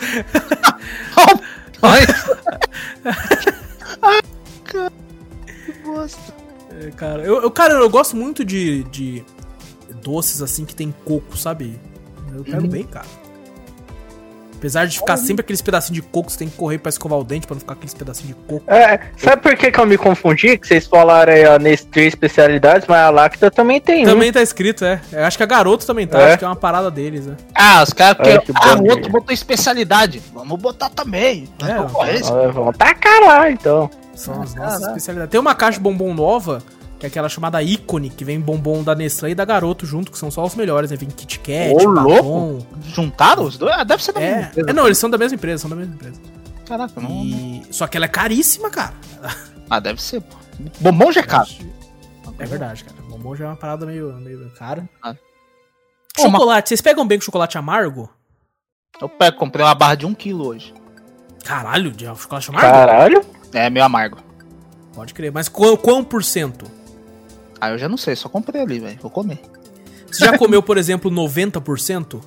que 5.66 5.72
bosta. 5.85 6.35
É, 6.80 6.91
cara, 6.93 7.22
eu, 7.22 7.43
eu- 7.43 7.51
cara, 7.51 7.74
eu 7.74 7.91
gosto 7.91 8.16
muito 8.16 8.45
de, 8.45 8.85
de 8.85 9.24
doces 10.03 10.43
assim 10.43 10.65
que 10.65 10.75
tem 10.75 10.95
coco, 11.05 11.37
sabe? 11.37 11.79
Eu 12.35 12.45
pego 12.45 12.63
Uhum. 12.63 12.69
bem, 12.69 12.85
cara. 12.85 13.07
Apesar 14.57 14.87
de 14.87 14.97
ficar 14.97 15.17
sempre 15.17 15.41
aqueles 15.41 15.61
pedacinhos 15.61 16.01
de 16.01 16.09
coco, 16.09 16.31
você 16.31 16.39
tem 16.39 16.49
que 16.49 16.57
correr 16.57 16.79
pra 16.79 16.89
escovar 16.89 17.19
o 17.19 17.25
dente 17.25 17.49
pra 17.49 17.55
não 17.55 17.61
ficar 17.61 17.73
aqueles 17.73 17.93
pedacinhos 17.95 18.29
de 18.37 18.43
coco. 18.47 18.63
É, 18.73 19.01
sabe 19.17 19.43
por 19.43 19.57
que, 19.57 19.73
que 19.73 19.81
eu 19.81 19.85
me 19.85 19.99
confundi? 19.99 20.57
Que 20.57 20.69
vocês 20.69 20.87
falaram 20.87 21.33
aí 21.33 21.45
a 21.45 21.59
Nestlé 21.59 22.05
especialidades, 22.05 22.87
mas 22.87 23.01
a 23.01 23.11
Lacta 23.11 23.51
também 23.51 23.81
tem, 23.81 24.05
né? 24.05 24.13
Também 24.13 24.33
tá 24.33 24.41
escrito, 24.41 24.85
é. 24.85 25.01
Eu 25.11 25.25
acho 25.25 25.37
que 25.37 25.43
a 25.43 25.47
garoto 25.47 25.85
também 25.85 26.07
tá, 26.07 26.21
É? 26.21 26.29
acho 26.29 26.39
que 26.39 26.45
é 26.45 26.47
uma 26.47 26.55
parada 26.55 26.93
deles, 26.93 27.27
né? 27.27 27.37
Ah, 27.53 27.83
os 27.83 27.93
caras. 27.93 28.17
Porque- 28.19 28.39
que 28.39 28.53
Ah, 28.55 28.77
o 28.77 28.85
outro 28.89 29.11
botou 29.11 29.35
especialidade. 29.35 30.23
Vamos 30.33 30.57
botar 30.61 30.91
também. 30.91 31.49
É, 31.69 31.75
Concorrência. 31.75 32.33
Ah, 32.33 32.53
Vamos 32.53 32.77
tacar 32.77 33.21
lá, 33.21 33.51
então. 33.51 33.91
São 34.15 34.43
as 34.43 34.57
Ah, 34.57 34.61
nossas 34.61 34.83
especialidades. 34.83 35.33
Tem 35.33 35.41
uma 35.41 35.57
caixa 35.57 35.79
de 35.79 35.83
bombom 35.83 36.15
nova 36.15 36.63
que 37.03 37.07
é 37.07 37.09
aquela 37.09 37.29
chamada 37.29 37.61
ícone, 37.61 38.11
que 38.11 38.25
vem 38.25 38.41
bombom 38.41 38.85
da 38.85 38.95
Nestlé 38.95 39.31
e 39.31 39.35
da 39.35 39.45
Garoto 39.45 39.85
junto, 39.85 40.13
que 40.13 40.17
são 40.17 40.31
só 40.31 40.45
os 40.45 40.55
melhores, 40.55 40.89
né? 40.89 40.97
Vem 40.97 41.09
Kit 41.09 41.41
Kat, 41.41 41.75
Ô, 41.85 41.89
louco! 41.89 42.65
Juntaram 42.85 43.43
os 43.43 43.59
dois? 43.59 43.75
Ah, 43.77 43.83
deve 43.83 44.05
ser 44.05 44.13
da 44.13 44.21
mesma 44.21 44.37
É, 44.37 44.43
empresa. 44.45 44.71
é, 44.71 44.73
não, 44.73 44.87
eles 44.87 44.99
são 44.99 45.11
da 45.11 45.19
mesma 45.19 45.35
empresa, 45.35 45.63
são 45.63 45.71
da 45.71 45.75
mesma 45.75 45.97
empresa. 45.97 46.21
Caraca, 46.65 47.01
não. 47.01 47.11
E... 47.11 47.65
Só 47.73 47.89
que 47.89 47.97
ela 47.97 48.07
é 48.07 48.09
caríssima, 48.09 48.71
cara. 48.71 48.95
Ah, 49.69 49.81
deve 49.81 50.01
ser, 50.01 50.21
pô. 50.21 50.37
Bombom 50.79 51.11
já 51.11 51.23
é 51.23 51.25
caro. 51.25 51.49
É 52.39 52.47
verdade, 52.47 52.85
cara. 52.85 52.97
Bombom 53.09 53.35
já 53.35 53.47
é 53.47 53.49
uma 53.49 53.57
parada 53.57 53.85
meio, 53.85 54.13
meio 54.21 54.49
cara. 54.51 54.89
Ah. 55.03 55.17
Chocolate, 56.17 56.69
vocês 56.69 56.81
pegam 56.81 57.05
bem 57.05 57.19
com 57.19 57.25
chocolate 57.25 57.59
amargo? 57.59 58.09
Eu 59.01 59.09
pego, 59.09 59.39
comprei 59.39 59.67
uma 59.67 59.75
barra 59.75 59.97
de 59.97 60.07
1 60.07 60.15
kg 60.15 60.35
hoje. 60.35 60.75
Caralho, 61.45 61.91
de 61.91 62.05
chocolate 62.05 62.49
amargo? 62.51 62.69
Caralho. 62.71 63.27
É 63.53 63.69
meio 63.69 63.85
amargo. 63.85 64.19
Pode 64.95 65.13
crer. 65.15 65.33
Mas 65.33 65.49
qual, 65.49 65.77
qual 65.77 66.05
por 66.05 66.23
cento? 66.23 66.65
Ah, 67.63 67.71
eu 67.71 67.79
já 67.79 67.89
não 67.89 67.97
sei, 67.97 68.17
só 68.17 68.29
comprei 68.29 68.61
ali, 68.61 68.81
velho. 68.81 68.99
Vou 69.01 69.09
comer. 69.09 69.39
Você 70.11 70.25
já 70.25 70.37
comeu, 70.37 70.61
por 70.61 70.77
exemplo, 70.77 71.09
90%? 71.13 72.21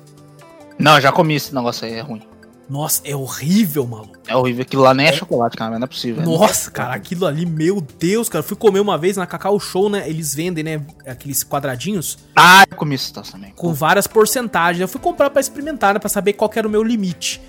Não, 0.78 0.94
eu 0.94 1.00
já 1.02 1.12
comi 1.12 1.34
esse 1.34 1.54
negócio 1.54 1.86
aí, 1.86 1.92
é 1.92 2.00
ruim. 2.00 2.22
Nossa, 2.68 3.00
é 3.04 3.14
horrível, 3.14 3.86
maluco. 3.86 4.16
É 4.26 4.34
horrível. 4.34 4.62
Aquilo 4.62 4.82
lá 4.82 4.92
nem 4.92 5.06
é, 5.06 5.12
chocolate, 5.12 5.56
cara, 5.56 5.78
não 5.78 5.84
é 5.84 5.86
possível. 5.88 6.20
né? 6.20 6.26
Nossa, 6.26 6.68
cara, 6.70 6.94
aquilo 6.94 7.24
ali, 7.24 7.46
meu 7.46 7.80
Deus, 7.80 8.28
cara. 8.28 8.40
Eu 8.40 8.46
fui 8.48 8.56
comer 8.56 8.80
uma 8.80 8.98
vez 8.98 9.16
na 9.16 9.24
Cacau 9.24 9.58
Show, 9.60 9.88
né? 9.88 10.08
Eles 10.08 10.34
vendem, 10.34 10.64
né? 10.64 10.82
Aqueles 11.06 11.44
quadradinhos 11.44 12.18
Ah, 12.34 12.64
eu 12.68 12.76
comi 12.76 12.96
esse 12.96 13.12
troço 13.12 13.32
também. 13.32 13.52
com 13.54 13.72
várias 13.72 14.06
porcentagens. 14.08 14.80
Eu 14.80 14.88
fui 14.88 15.00
comprar 15.00 15.30
pra 15.30 15.40
experimentar, 15.40 15.94
né? 15.94 16.00
Pra 16.00 16.08
saber 16.08 16.32
qual 16.32 16.50
era 16.56 16.66
o 16.66 16.70
meu 16.70 16.82
limite. 16.82 17.40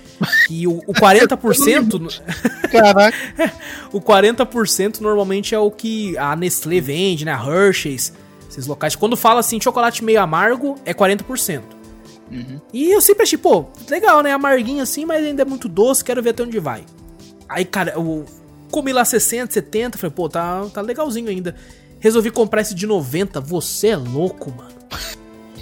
E 0.48 0.66
o, 0.68 0.78
o 0.86 0.92
40%. 0.94 2.20
Caraca. 2.70 3.16
o 3.92 4.00
40% 4.00 5.00
normalmente 5.00 5.54
é 5.54 5.58
o 5.58 5.70
que 5.70 6.16
a 6.16 6.36
Nestlé 6.36 6.80
vende, 6.80 7.24
né? 7.24 7.32
A 7.32 7.44
Hershey's, 7.44 8.12
esses 8.48 8.66
locais. 8.66 8.94
Quando 8.94 9.16
fala 9.16 9.40
assim, 9.40 9.60
chocolate 9.60 10.04
meio 10.04 10.20
amargo, 10.20 10.76
é 10.84 10.94
40%. 10.94 11.62
Uhum. 12.30 12.60
E 12.72 12.90
eu 12.90 13.00
sempre 13.00 13.22
achei, 13.22 13.38
pô, 13.38 13.66
legal, 13.88 14.22
né? 14.22 14.32
Amarguinho 14.32 14.82
assim, 14.82 15.04
mas 15.04 15.24
ainda 15.24 15.42
é 15.42 15.44
muito 15.44 15.68
doce, 15.68 16.04
quero 16.04 16.22
ver 16.22 16.30
até 16.30 16.42
onde 16.42 16.58
vai. 16.58 16.84
Aí, 17.48 17.64
cara, 17.64 17.92
eu 17.92 18.24
comi 18.70 18.92
lá 18.92 19.04
60, 19.04 19.52
70, 19.52 19.98
falei, 19.98 20.14
pô, 20.14 20.28
tá, 20.28 20.66
tá 20.72 20.80
legalzinho 20.80 21.28
ainda. 21.28 21.54
Resolvi 22.00 22.30
comprar 22.30 22.60
esse 22.60 22.74
de 22.74 22.86
90, 22.86 23.40
você 23.40 23.88
é 23.88 23.96
louco, 23.96 24.52
mano. 24.56 24.68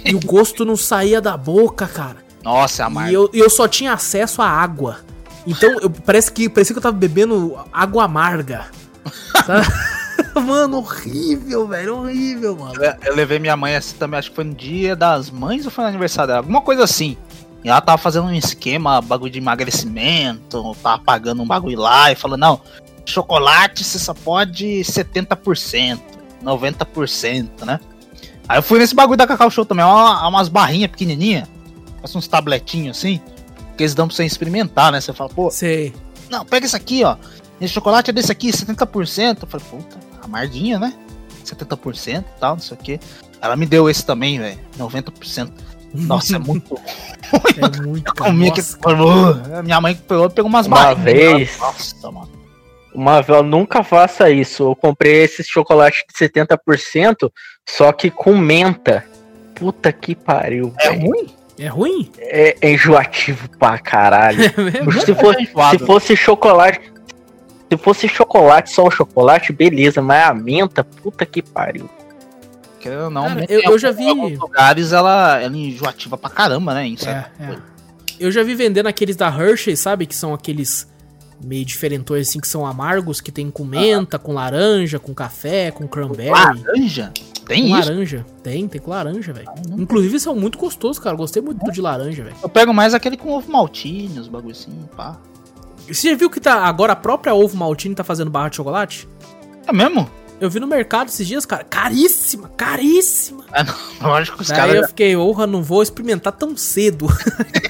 E 0.05 0.13
o 0.13 0.19
gosto 0.19 0.63
não 0.63 0.77
saía 0.77 1.19
da 1.19 1.35
boca, 1.35 1.87
cara. 1.87 2.17
Nossa, 2.43 2.83
é 2.83 2.85
amargo. 2.85 3.11
E 3.11 3.13
eu, 3.13 3.29
eu 3.33 3.49
só 3.49 3.67
tinha 3.67 3.93
acesso 3.93 4.41
à 4.41 4.47
água. 4.47 4.99
Então, 5.45 5.79
eu, 5.79 5.89
parece 5.89 6.31
que 6.31 6.47
parecia 6.47 6.73
que 6.73 6.77
eu 6.77 6.83
tava 6.83 6.95
bebendo 6.95 7.57
água 7.71 8.03
amarga. 8.03 8.67
Sabe? 9.45 9.67
mano, 10.45 10.77
horrível, 10.77 11.67
velho, 11.67 11.97
horrível, 11.97 12.55
mano. 12.55 12.83
Eu, 12.83 12.95
eu 13.05 13.15
levei 13.15 13.39
minha 13.39 13.57
mãe 13.57 13.75
assim 13.75 13.95
também, 13.97 14.19
acho 14.19 14.29
que 14.29 14.35
foi 14.35 14.45
no 14.45 14.53
dia 14.53 14.95
das 14.95 15.29
mães 15.29 15.65
ou 15.65 15.71
foi 15.71 15.83
no 15.83 15.89
aniversário 15.89 16.27
dela? 16.27 16.39
Alguma 16.39 16.61
coisa 16.61 16.83
assim. 16.83 17.17
E 17.63 17.69
ela 17.69 17.81
tava 17.81 17.97
fazendo 17.97 18.27
um 18.27 18.33
esquema, 18.33 19.01
bagulho 19.01 19.31
de 19.31 19.39
emagrecimento, 19.39 20.75
tava 20.81 21.01
pagando 21.03 21.41
um 21.41 21.47
bagulho 21.47 21.79
lá 21.79 22.11
e 22.11 22.15
falando, 22.15 22.41
não, 22.41 22.61
chocolate 23.05 23.83
você 23.83 23.99
só 23.99 24.13
pode 24.13 24.65
70%, 24.81 25.99
90%, 26.43 27.65
né? 27.65 27.79
Aí 28.47 28.59
eu 28.59 28.63
fui 28.63 28.79
nesse 28.79 28.95
bagulho 28.95 29.17
da 29.17 29.27
Cacau 29.27 29.49
Show 29.49 29.65
também, 29.65 29.83
uma, 29.83 30.27
umas 30.27 30.47
barrinhas 30.47 30.91
pequenininhas, 30.91 31.47
parece 31.97 32.17
uns 32.17 32.27
tabletinhos 32.27 32.97
assim, 32.97 33.19
que 33.75 33.83
eles 33.83 33.93
dão 33.93 34.07
pra 34.07 34.15
você 34.15 34.23
experimentar, 34.23 34.91
né? 34.91 35.01
Você 35.01 35.11
fala, 35.11 35.29
pô, 35.29 35.51
Sei. 35.51 35.93
não, 36.29 36.45
pega 36.45 36.65
esse 36.65 36.75
aqui, 36.75 37.03
ó. 37.03 37.17
Esse 37.59 37.73
chocolate 37.73 38.11
é 38.11 38.13
desse 38.13 38.31
aqui, 38.31 38.49
70%. 38.49 39.39
Eu 39.41 39.47
falei, 39.47 39.65
puta, 39.69 39.97
amarguinha, 40.27 40.79
né? 40.79 40.93
70% 41.45 42.19
e 42.19 42.39
tal, 42.39 42.55
não 42.55 42.61
sei 42.61 42.77
o 42.77 42.79
que. 42.79 42.99
Ela 43.41 43.55
me 43.55 43.65
deu 43.65 43.89
esse 43.89 44.05
também, 44.05 44.39
velho. 44.39 44.59
90%. 44.77 45.51
Nossa, 45.93 46.35
é 46.35 46.39
muito. 46.39 46.77
É 47.57 47.81
muito. 47.81 48.13
Comi 48.15 48.51
que. 48.51 48.61
Uh, 48.61 49.61
Minha 49.63 49.81
mãe 49.81 49.93
pegou, 49.95 50.29
pegou 50.29 50.47
umas 50.49 50.65
Uma 50.65 50.77
barrinhas. 50.77 51.03
vez. 51.03 51.57
Nossa, 51.59 52.11
mano. 52.11 52.29
Uma 52.93 53.21
vez, 53.21 53.43
nunca 53.43 53.83
faça 53.83 54.29
isso. 54.29 54.63
Eu 54.63 54.75
comprei 54.75 55.23
esse 55.23 55.43
chocolate 55.43 56.05
de 56.07 56.13
70%, 56.27 57.29
só 57.67 57.91
que 57.91 58.09
com 58.09 58.37
menta. 58.37 59.03
Puta 59.55 59.91
que 59.91 60.15
pariu. 60.15 60.73
É 60.79 60.89
velho. 60.89 61.01
ruim? 61.07 61.27
É 61.59 61.67
ruim? 61.67 62.11
É, 62.19 62.55
é 62.61 62.71
enjoativo 62.71 63.49
pra 63.57 63.77
caralho. 63.77 64.39
É 64.57 64.61
mesmo? 64.61 64.91
se, 65.01 65.13
fosse, 65.15 65.41
enjoado. 65.41 65.79
se 65.79 65.85
fosse 65.85 66.15
chocolate. 66.15 66.79
Se 67.69 67.77
fosse 67.77 68.07
chocolate, 68.07 68.71
só 68.71 68.85
o 68.87 68.91
chocolate, 68.91 69.51
beleza, 69.51 70.01
mas 70.01 70.25
a 70.29 70.33
menta, 70.33 70.83
puta 70.83 71.25
que 71.25 71.41
pariu. 71.41 71.89
Querendo 72.79 73.05
ou 73.05 73.09
não, 73.09 73.23
Cara, 73.27 73.45
eu- 73.49 73.59
em 73.59 73.65
eu 73.65 73.77
já 73.79 73.91
vi- 73.91 74.07
alguns 74.07 74.37
lugares 74.39 74.91
ela, 74.93 75.41
ela 75.41 75.53
é 75.55 75.59
enjoativa 75.59 76.17
pra 76.17 76.29
caramba, 76.29 76.73
né? 76.73 76.87
Isso 76.87 77.09
É, 77.09 77.29
é. 77.39 77.55
Eu 78.19 78.31
já 78.31 78.41
vi 78.43 78.55
vendendo 78.55 78.87
aqueles 78.87 79.15
da 79.15 79.27
Hershey, 79.27 79.75
sabe? 79.75 80.05
Que 80.05 80.15
são 80.15 80.33
aqueles 80.33 80.87
meio 81.43 81.63
diferentões 81.65 82.29
assim, 82.29 82.39
que 82.39 82.47
são 82.47 82.65
amargos, 82.65 83.19
que 83.21 83.31
tem 83.31 83.51
com 83.51 83.63
menta, 83.63 84.17
com 84.17 84.33
laranja, 84.33 84.97
com 84.97 85.13
café, 85.13 85.69
com 85.69 85.87
cranberry. 85.87 86.29
Laranja? 86.31 87.11
Tem 87.45 87.69
com 87.69 87.77
isso? 87.77 87.89
laranja. 87.89 88.25
Tem, 88.41 88.67
tem 88.67 88.81
com 88.81 88.89
laranja, 88.91 89.33
velho. 89.33 89.47
Inclusive 89.77 90.19
são 90.19 90.35
muito 90.35 90.57
gostosos, 90.57 90.97
cara. 90.99 91.15
Gostei 91.15 91.41
muito 91.41 91.63
do 91.63 91.71
de 91.71 91.79
laranja, 91.81 92.23
velho. 92.23 92.35
Eu 92.41 92.49
pego 92.49 92.73
mais 92.73 92.93
aquele 92.93 93.17
com 93.17 93.29
ovo 93.33 93.51
maltine, 93.51 94.19
os 94.19 94.27
bagulho 94.27 94.51
assim, 94.53 94.71
pá. 94.95 95.17
Você 95.87 96.09
já 96.11 96.15
viu 96.15 96.29
que 96.29 96.39
tá 96.39 96.65
agora 96.65 96.93
a 96.93 96.95
própria 96.95 97.33
Ovo 97.33 97.55
Maltine 97.55 97.95
tá 97.95 98.03
fazendo 98.03 98.29
barra 98.29 98.49
de 98.49 98.57
chocolate? 98.57 99.07
É 99.65 99.71
mesmo? 99.73 100.09
Eu 100.39 100.49
vi 100.49 100.59
no 100.59 100.67
mercado 100.67 101.07
esses 101.09 101.25
dias, 101.27 101.45
cara. 101.45 101.63
Caríssima, 101.63 102.49
caríssima. 102.55 103.43
Lógico 104.01 104.37
que 104.37 104.43
os 104.43 104.51
caras. 104.51 104.75
eu 104.75 104.87
fiquei, 104.87 105.15
honra, 105.17 105.47
não 105.47 105.63
vou 105.63 105.81
experimentar 105.81 106.31
tão 106.33 106.55
cedo. 106.55 107.07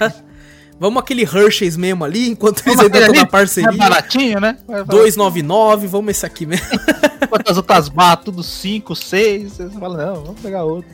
vamos 0.79 1.01
aquele 1.01 1.23
Hershey's 1.23 1.77
mesmo 1.77 2.03
ali, 2.03 2.27
enquanto 2.29 2.61
eles 2.67 2.79
ainda 2.79 2.99
estão 2.99 3.15
na 3.15 3.21
É 3.21 3.25
parceria. 3.25 3.71
baratinho, 3.77 4.39
né? 4.41 4.57
Vai- 4.67 4.83
vai- 4.83 4.95
299, 4.97 5.87
vamos 5.87 6.11
esse 6.11 6.25
aqui 6.25 6.45
mesmo. 6.45 6.65
Enquanto 7.23 7.49
as 7.49 7.57
outras 7.57 7.87
barras, 7.89 8.25
tudo 8.25 8.43
5, 8.43 8.95
6. 8.95 9.53
Você 9.53 9.69
fala, 9.69 10.05
não, 10.05 10.23
vamos 10.25 10.41
pegar 10.41 10.63
outro. 10.63 10.89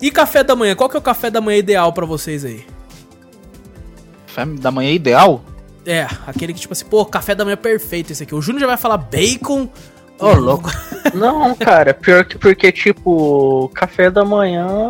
E 0.00 0.10
café 0.10 0.44
da 0.44 0.54
manhã? 0.54 0.74
Qual 0.76 0.88
que 0.88 0.96
é 0.96 0.98
o 0.98 1.02
café 1.02 1.30
da 1.30 1.40
manhã 1.40 1.58
ideal 1.58 1.92
pra 1.92 2.04
vocês 2.06 2.44
aí? 2.44 2.64
Café 4.36 4.44
da 4.44 4.70
manhã 4.70 4.90
é 4.90 4.94
ideal? 4.94 5.40
É, 5.86 6.06
aquele 6.26 6.52
que 6.52 6.60
tipo 6.60 6.74
assim, 6.74 6.84
pô, 6.84 7.06
café 7.06 7.34
da 7.34 7.42
manhã 7.42 7.56
perfeito 7.56 8.12
esse 8.12 8.22
aqui. 8.22 8.34
O 8.34 8.42
Júnior 8.42 8.60
já 8.60 8.66
vai 8.66 8.76
falar 8.76 8.98
bacon. 8.98 9.66
Ô, 10.18 10.32
louco. 10.34 10.70
Não, 11.14 11.54
cara, 11.54 11.94
pior 11.94 12.24
que 12.26 12.36
porque, 12.36 12.70
tipo, 12.70 13.70
café 13.72 14.10
da 14.10 14.24
manhã, 14.26 14.88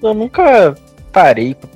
eu 0.00 0.14
nunca 0.14 0.76
parei 1.10 1.56
pra 1.56 1.68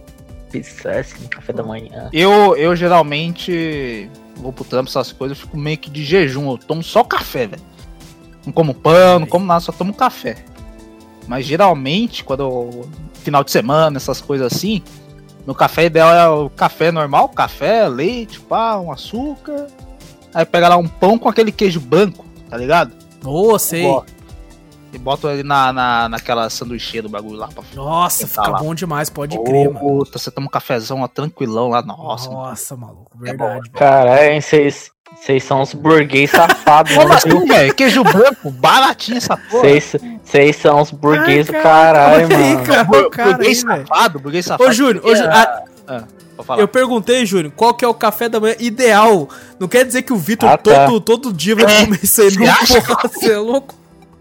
pensar 0.52 0.98
assim, 0.98 1.22
no 1.22 1.28
café 1.28 1.52
da 1.52 1.64
manhã. 1.64 2.08
Eu, 2.12 2.56
eu 2.56 2.76
geralmente 2.76 4.08
vou 4.36 4.52
pro 4.52 4.64
trampo, 4.64 4.88
essas 4.88 5.10
coisas, 5.10 5.36
eu 5.36 5.44
fico 5.44 5.58
meio 5.58 5.78
que 5.78 5.90
de 5.90 6.04
jejum. 6.04 6.52
Eu 6.52 6.58
tomo 6.58 6.84
só 6.84 7.02
café, 7.02 7.48
velho. 7.48 7.62
Não 8.46 8.52
como 8.52 8.72
pão, 8.72 9.18
não 9.18 9.26
como 9.26 9.44
nada, 9.44 9.60
só 9.60 9.72
tomo 9.72 9.92
café. 9.92 10.36
Mas 11.26 11.44
geralmente, 11.44 12.22
quando 12.22 12.40
eu, 12.44 12.88
final 13.14 13.42
de 13.42 13.50
semana, 13.50 13.96
essas 13.96 14.20
coisas 14.20 14.52
assim, 14.52 14.82
meu 15.48 15.54
café 15.54 15.86
ideal 15.86 16.12
é 16.12 16.28
o 16.28 16.50
café 16.50 16.92
normal, 16.92 17.26
café, 17.30 17.88
leite, 17.88 18.38
pá, 18.38 18.76
um 18.76 18.92
açúcar. 18.92 19.66
Aí 20.34 20.44
pega 20.44 20.68
lá 20.68 20.76
um 20.76 20.86
pão 20.86 21.18
com 21.18 21.26
aquele 21.26 21.50
queijo 21.50 21.80
branco, 21.80 22.22
tá 22.50 22.56
ligado? 22.58 22.92
Ô, 23.24 23.58
sei. 23.58 23.86
E 24.92 24.98
boto 24.98 25.26
ele 25.26 25.42
na, 25.42 25.72
na, 25.72 26.06
naquela 26.10 26.50
sanduicheira 26.50 27.08
do 27.08 27.10
bagulho 27.10 27.36
lá 27.38 27.48
pra 27.48 27.62
Nossa, 27.74 28.26
fica 28.26 28.46
lá. 28.46 28.58
bom 28.58 28.74
demais, 28.74 29.08
pode 29.08 29.42
crer, 29.42 29.70
mano. 29.72 29.80
Puta, 29.80 30.18
você 30.18 30.30
toma 30.30 30.48
um 30.48 30.50
cafezão 30.50 31.00
ó, 31.00 31.08
tranquilão 31.08 31.68
lá, 31.68 31.80
nossa. 31.80 32.30
Nossa, 32.30 32.76
maluco, 32.76 33.16
É 33.16 33.28
verdade. 33.28 33.60
velho. 33.60 33.72
Caralho, 33.72 34.42
vocês 34.42 34.90
vocês 35.16 35.42
são 35.44 35.62
uns 35.62 35.74
burguês 35.74 36.30
safados, 36.30 36.94
Como 36.94 37.08
né? 37.08 37.14
assim, 37.16 37.46
velho? 37.46 37.74
Queijo 37.74 38.04
branco, 38.04 38.50
baratinho 38.50 39.18
essa 39.18 39.36
porra. 39.36 39.62
Vocês 39.62 39.96
vocês 40.24 40.56
são 40.56 40.80
uns 40.80 40.90
burguês 40.90 41.46
do 41.46 41.56
Ai, 41.56 41.62
caralho, 41.62 42.36
aí, 42.36 42.54
mano. 42.54 42.66
cara. 42.66 42.84
Bu- 42.84 42.96
o 42.98 43.10
cara 43.10 43.30
burguês 43.32 43.64
aí, 43.66 43.80
safado, 43.86 44.18
burguês 44.18 44.44
safado. 44.46 44.70
Ô, 44.70 44.72
Júnior, 44.72 45.04
ô, 45.04 45.14
Júnior, 45.14 45.32
ah, 45.86 46.04
Vou 46.36 46.44
falar. 46.44 46.60
eu 46.60 46.68
perguntei, 46.68 47.26
Júnior, 47.26 47.52
qual 47.56 47.74
que 47.74 47.84
é 47.84 47.88
o 47.88 47.94
café 47.94 48.28
da 48.28 48.38
manhã 48.38 48.54
ideal? 48.60 49.28
Não 49.58 49.66
quer 49.66 49.84
dizer 49.84 50.02
que 50.02 50.12
o 50.12 50.16
Vitor 50.16 50.48
Ah, 50.48 50.56
tá. 50.56 50.86
todo, 50.86 51.00
todo 51.00 51.32
dia 51.32 51.56
vai 51.56 51.64
É, 51.64 51.84
comer 51.84 52.00
isso 52.02 52.20
aí, 52.22 52.30
não, 52.36 52.54
porra, 52.84 53.08
você 53.08 53.32
é 53.32 53.38
louco? 53.38 53.74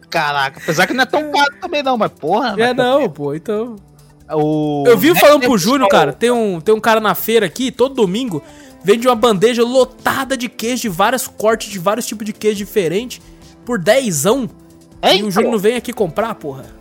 Caraca, 0.10 0.60
apesar 0.64 0.88
que 0.88 0.94
não 0.94 1.04
é 1.04 1.06
tão 1.06 1.32
caro 1.32 1.54
também 1.62 1.84
não, 1.84 1.98
mas 1.98 2.12
porra. 2.12 2.56
É, 2.58 2.68
mas 2.68 2.76
não, 2.76 3.10
pô, 3.10 3.36
então... 3.36 3.76
O... 4.34 4.84
Eu 4.86 4.98
vi 4.98 5.18
falando 5.18 5.42
pro 5.44 5.58
Júnior, 5.58 5.88
cara, 5.90 6.12
tem 6.12 6.30
um, 6.32 6.60
tem 6.60 6.74
um 6.76 6.80
cara 6.82 7.00
na 7.00 7.16
feira 7.16 7.46
aqui, 7.46 7.72
todo 7.72 7.96
domingo, 7.96 8.42
vende 8.84 9.08
uma 9.08 9.16
bandeja 9.16 9.64
lotada 9.64 10.38
de 10.38 10.48
queijo, 10.50 10.84
de 10.84 10.90
vários 10.90 11.28
cortes, 11.28 11.70
de 11.70 11.80
vários 11.80 12.06
tipos 12.06 12.26
de 12.26 12.34
queijo 12.34 12.58
diferentes, 12.58 13.22
por 13.66 13.80
dezão. 13.80 14.50
É, 15.02 15.16
e 15.16 15.24
o. 15.24 15.32
Júnior 15.32 15.52
não 15.52 15.60
vem 15.60 15.76
aqui 15.76 15.94
comprar, 15.94 16.34
porra. 16.36 16.78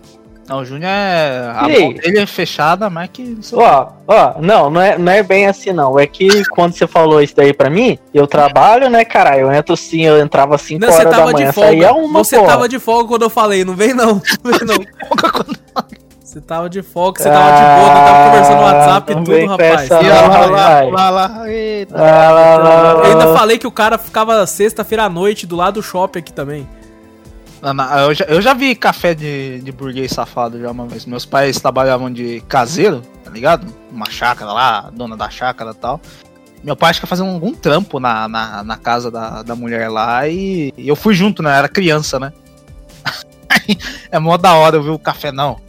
Não, 0.49 0.61
o 0.61 0.65
Júnior 0.65 0.89
é. 0.89 1.51
A 1.53 1.67
aí? 1.67 1.81
mão 1.81 1.93
dele 1.93 2.21
é 2.21 2.27
fechada, 2.27 2.89
mas 2.89 3.11
que. 3.13 3.37
Ó, 3.53 3.89
ó, 4.07 4.35
não, 4.41 4.71
não 4.71 4.81
é, 4.81 4.97
não 4.97 5.11
é 5.11 5.23
bem 5.23 5.47
assim, 5.47 5.73
não. 5.73 5.99
É 5.99 6.07
que 6.07 6.45
quando 6.51 6.73
você 6.73 6.87
falou 6.87 7.21
isso 7.21 7.35
daí 7.35 7.53
pra 7.53 7.69
mim, 7.69 7.99
eu 8.15 8.27
trabalho, 8.27 8.89
né, 8.89 9.05
cara? 9.05 9.37
Eu 9.37 9.53
entro 9.53 9.75
assim, 9.75 10.03
eu 10.03 10.19
entrava 10.21 10.55
às 10.55 10.63
5 10.63 10.81
Não, 10.81 10.89
você 10.89 10.99
horas 11.01 11.11
da 11.11 11.19
tava 11.19 11.33
manhã, 11.33 11.49
de 11.49 11.53
folga. 11.53 11.93
uma, 11.95 12.25
você 12.25 12.37
porra. 12.37 12.49
tava 12.49 12.69
de 12.69 12.79
folga 12.79 13.09
quando 13.09 13.23
eu 13.23 13.31
falei, 13.31 13.65
não 13.65 13.75
vem 13.75 13.93
não. 13.93 14.23
Não 14.45 14.53
vem 14.53 14.61
não. 14.67 14.77
Você 16.27 16.41
tava 16.41 16.69
de 16.69 16.83
folga, 16.83 17.23
você 17.23 17.31
tava 17.31 17.53
de 17.57 17.81
boa, 17.81 17.95
tava 17.95 18.25
conversando 18.27 18.57
no 18.57 18.63
WhatsApp 18.63 19.13
e 19.13 19.15
tudo, 19.15 19.47
rapaz. 19.47 19.89
lá, 19.89 20.01
lá, 20.01 20.27
rapaz. 20.27 20.93
lá, 20.93 21.11
lá, 21.11 21.49
eita. 21.53 21.95
Ah, 21.97 22.31
lá, 22.33 22.57
lá, 22.57 22.93
lá, 22.95 23.05
Eu 23.05 23.13
ainda 23.13 23.25
lá. 23.27 23.39
falei 23.39 23.59
que 23.59 23.67
o 23.67 23.71
cara 23.71 23.97
ficava 23.97 24.45
sexta-feira 24.45 25.05
à 25.05 25.09
noite 25.09 25.47
do 25.47 25.55
lado 25.55 25.75
do 25.75 25.83
shopping 25.85 26.19
aqui 26.19 26.33
também. 26.33 26.69
Não, 27.63 28.01
Eu 28.01 28.13
já, 28.13 28.25
eu 28.25 28.43
já 28.43 28.55
vi 28.55 28.75
café 28.75 29.15
de, 29.15 29.61
de 29.61 29.71
burguês 29.71 30.11
safado 30.11 30.61
já 30.61 30.69
uma 30.69 30.85
vez. 30.87 31.07
Meus 31.07 31.25
pais 31.25 31.61
trabalhavam 31.61 32.13
de 32.13 32.43
caseiro, 32.49 33.03
tá 33.23 33.31
ligado? 33.31 33.65
Uma 33.93 34.11
chácara 34.11 34.53
lá, 34.53 34.91
dona 34.93 35.17
da 35.17 35.31
chácara 35.31 35.71
e 35.71 35.75
tal. 35.75 36.01
Meu 36.65 36.75
pai 36.75 36.91
acho 36.91 36.99
que 36.99 37.05
ia 37.07 37.09
fazer 37.09 37.23
algum 37.23 37.55
trampo 37.55 38.01
na, 38.01 38.27
na, 38.27 38.65
na 38.65 38.77
casa 38.77 39.13
da, 39.13 39.45
da 39.45 39.55
mulher 39.55 39.89
lá 39.89 40.27
e, 40.27 40.75
e 40.77 40.89
eu 40.89 40.97
fui 40.97 41.15
junto, 41.15 41.41
né? 41.41 41.57
Era 41.57 41.69
criança, 41.69 42.19
né? 42.19 42.33
É 44.11 44.19
mó 44.19 44.37
da 44.37 44.55
hora 44.55 44.77
eu 44.77 44.83
ver 44.83 44.91
o 44.91 44.99
café, 44.99 45.31
não. 45.31 45.65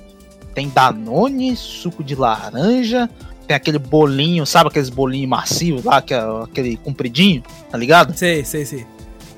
Tem 0.58 0.70
Danone, 0.70 1.56
suco 1.56 2.04
de 2.04 2.16
laranja, 2.16 3.08
tem 3.48 3.56
aquele 3.56 3.78
bolinho, 3.78 4.44
sabe 4.44 4.70
aqueles 4.70 4.90
bolinhos 4.90 5.30
macios 5.30 5.84
lá, 5.84 6.02
que 6.02 6.16
é 6.16 6.20
aquele 6.44 6.78
compridinho, 6.78 7.44
tá 7.70 7.78
ligado? 7.78 8.18
Sei, 8.18 8.44
sei, 8.44 8.66
sei. 8.66 8.84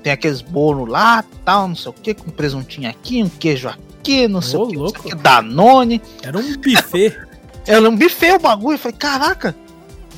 tem 0.01 0.13
aqueles 0.13 0.41
bolos 0.41 0.87
lá, 0.87 1.25
tal, 1.43 1.67
não 1.67 1.75
sei 1.75 1.89
o 1.89 1.93
que, 1.93 2.13
com 2.13 2.31
presuntinho 2.31 2.89
aqui, 2.89 3.21
um 3.21 3.27
queijo 3.27 3.67
aqui, 3.67 4.29
não 4.29 4.41
sei 4.41 4.59
Ô, 4.59 4.63
o 4.63 4.67
que, 4.69 4.77
louco. 4.77 5.03
que, 5.09 5.13
Danone. 5.13 6.01
Era 6.23 6.37
um 6.37 6.55
buffet. 6.55 7.19
Era 7.67 7.89
um 7.89 7.97
buffet 7.97 8.35
o 8.35 8.39
bagulho, 8.39 8.75
eu 8.75 8.79
falei, 8.79 8.97
caraca. 8.97 9.53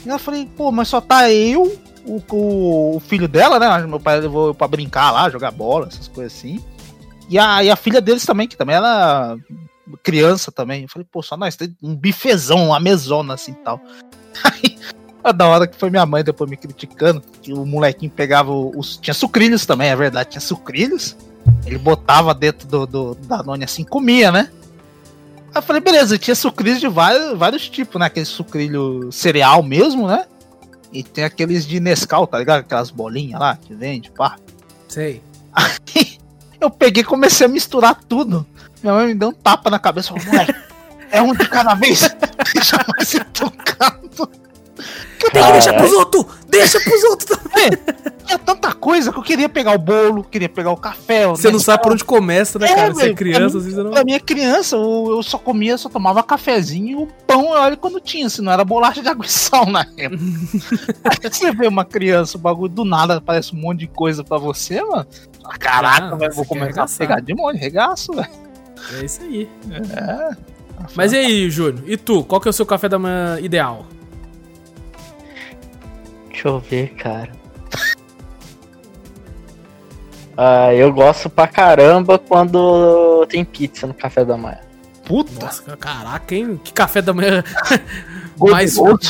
E 0.06 0.08
eu 0.08 0.20
falei, 0.20 0.48
pô, 0.56 0.72
mas 0.72 0.88
só 0.88 1.02
tá 1.02 1.32
eu, 1.32 1.80
o, 2.06 2.22
o, 2.30 2.96
o 2.98 3.00
filho 3.00 3.28
dela, 3.28 3.58
né? 3.58 3.88
Meu 3.88 4.00
pai 4.00 4.20
levou 4.20 4.50
eu 4.50 4.54
pra 4.54 4.68
brincar 4.68 5.10
lá, 5.10 5.32
jogar 5.32 5.50
bola, 5.50 5.88
essas 5.88 6.08
coisas 6.08 6.32
assim. 6.32 6.64
E 7.28 7.40
a, 7.40 7.64
e 7.64 7.72
a 7.72 7.76
filha 7.76 8.00
deles 8.00 8.24
também, 8.24 8.48
que 8.48 8.56
também 8.56 8.76
era 8.76 9.36
criança 10.04 10.52
também. 10.52 10.84
Eu 10.84 10.90
falei, 10.90 11.08
pô, 11.12 11.22
só 11.22 11.36
nós 11.38 11.56
tem 11.56 11.76
um 11.82 11.96
bifezão, 11.96 12.68
uma 12.68 12.80
mesona 12.80 13.34
assim 13.34 13.52
e 13.52 13.56
tal. 13.56 13.82
Aí, 14.44 14.78
a 15.24 15.32
da 15.32 15.48
hora 15.48 15.68
que 15.68 15.78
foi 15.78 15.90
minha 15.90 16.06
mãe 16.06 16.24
depois 16.24 16.50
me 16.50 16.58
criticando, 16.58 17.22
que 17.42 17.54
o 17.54 17.66
molequinho 17.66 18.12
pegava 18.12 18.52
os. 18.52 18.98
Tinha 18.98 19.14
sucrilhos 19.14 19.66
também, 19.66 19.90
é 19.90 19.96
verdade, 19.96 20.32
tinha 20.32 20.42
sucrilhos. 20.42 21.16
Ele 21.66 21.78
botava 21.78 22.34
dentro 22.34 22.68
do, 22.68 22.86
do 22.86 23.16
Danone 23.16 23.64
assim, 23.64 23.84
comia, 23.84 24.32
né? 24.32 24.52
Aí 25.54 25.58
eu 25.58 25.62
falei, 25.62 25.82
beleza, 25.82 26.18
tinha 26.18 26.36
sucrilhos 26.36 26.80
de 26.80 26.88
vários, 26.88 27.38
vários 27.38 27.70
tipos, 27.70 28.00
né? 28.00 28.06
Aquele 28.08 28.26
sucrilho 28.26 29.12
cereal 29.12 29.62
mesmo, 29.62 30.08
né? 30.08 30.26
E 30.92 31.04
tem 31.04 31.24
aqueles 31.24 31.66
de 31.66 31.80
Nescau, 31.80 32.26
tá 32.26 32.38
ligado? 32.40 32.60
Aquelas 32.60 32.90
bolinhas 32.90 33.40
lá 33.40 33.56
que 33.56 33.74
vende, 33.74 34.12
pá. 34.12 34.38
Sei. 34.88 35.22
Eu 36.60 36.70
peguei 36.70 37.02
e 37.02 37.06
comecei 37.06 37.46
a 37.46 37.50
misturar 37.50 37.96
tudo. 38.04 38.46
Minha 38.84 38.94
mãe 38.94 39.08
me 39.08 39.14
deu 39.16 39.30
um 39.30 39.34
tapa 39.34 39.70
na 39.70 39.80
cabeça 39.80 40.14
e 40.14 40.20
falou, 40.20 40.34
moleque, 40.34 40.56
é 41.12 41.22
um 41.22 41.34
de 41.34 41.48
cada 41.48 41.76
vez. 41.76 42.00
Já 42.64 42.78
vai 42.96 43.06
se 43.06 43.20
tocando. 43.26 44.30
Tem 45.32 45.46
que 45.46 45.52
deixar 45.52 45.74
pros 45.76 45.92
outros! 45.94 46.26
Deixa 46.50 46.80
pros 46.80 47.04
outros 47.04 47.38
também! 47.38 47.70
Tinha 48.26 48.40
tanta 48.40 48.74
coisa 48.74 49.12
que 49.12 49.20
eu 49.20 49.24
queria 49.24 49.48
pegar 49.48 49.74
o 49.74 49.78
bolo, 49.78 50.24
queria 50.24 50.50
pegar 50.50 50.72
o 50.72 50.78
café. 50.78 51.28
o 51.28 51.36
Você 51.36 51.52
não 51.52 51.60
sabe 51.60 51.84
por 51.84 51.92
onde 51.92 52.04
começa, 52.04 52.58
né, 52.58 52.68
É, 52.68 52.76
cara? 52.76 52.94
Você 52.94 53.10
é 53.10 53.14
criança, 53.14 53.50
pra 53.52 53.60
assim, 53.60 53.72
você 53.72 53.84
não... 53.84 53.92
Pra 53.92 54.04
minha 54.04 54.20
criança, 54.20 54.76
eu, 54.76 55.08
eu 55.12 55.24
só 55.24 55.38
comia, 55.38 55.78
só 55.78 55.90
tomava 55.90 56.24
cafezinho 56.24 56.88
e 56.90 57.04
o 57.04 57.08
pão, 57.28 57.50
olha 57.50 57.78
quando 57.78 58.00
tinha, 58.00 58.30
se 58.30 58.42
não 58.42 58.52
era 58.52 58.64
bolacha 58.66 59.02
de 59.02 59.10
água 59.10 59.26
e 59.26 59.30
sal 59.30 59.66
na 59.68 59.86
época. 59.98 60.24
Você 61.30 61.52
vê 61.52 61.68
uma 61.68 61.86
criança, 61.86 62.38
o 62.38 62.42
bagulho 62.42 62.70
do 62.74 62.84
nada, 62.86 63.22
parece 63.22 63.56
um 63.56 63.60
monte 63.60 63.80
de 63.80 63.88
coisa 63.88 64.24
pra 64.24 64.38
você, 64.38 64.82
mano. 64.82 65.06
Caraca, 65.60 66.08
Ah, 66.14 66.16
velho, 66.16 66.32
você 66.32 66.36
vou 66.36 66.46
quer 66.46 66.60
começar 66.60 66.84
a 66.84 66.88
pegar 66.98 67.20
de 67.20 67.34
monte, 67.36 67.58
regaço, 67.58 68.14
velho. 68.14 68.30
É 69.00 69.06
isso 69.06 69.22
aí. 69.22 69.50
É. 69.72 70.36
Mas 70.96 71.14
e 71.14 71.18
aí, 71.18 71.50
Júnior? 71.50 71.84
E 71.88 71.96
tu? 71.98 72.24
Qual 72.24 72.42
que 72.42 72.48
é 72.48 72.52
o 72.52 72.54
seu 72.54 72.66
café 72.66 72.90
da 72.90 72.98
manhã 72.98 73.40
ideal? 73.40 73.86
Deixa 76.30 76.48
eu 76.48 76.60
ver, 76.60 76.90
cara. 76.96 77.30
Ah, 80.38 80.74
eu 80.74 80.92
gosto 80.92 81.30
pra 81.30 81.46
caramba 81.46 82.18
quando 82.18 83.28
tem 83.30 83.44
pizza 83.46 83.86
no 83.86 83.94
café 83.94 84.24
da 84.26 84.36
manhã. 84.38 84.58
Puta, 85.06 85.46
Nossa, 85.46 85.76
caraca, 85.78 86.34
hein? 86.34 86.60
Que 86.64 86.72
café 86.74 87.02
da 87.02 87.14
manhã 87.14 87.44
mais... 88.40 88.76
gordo. 88.76 89.08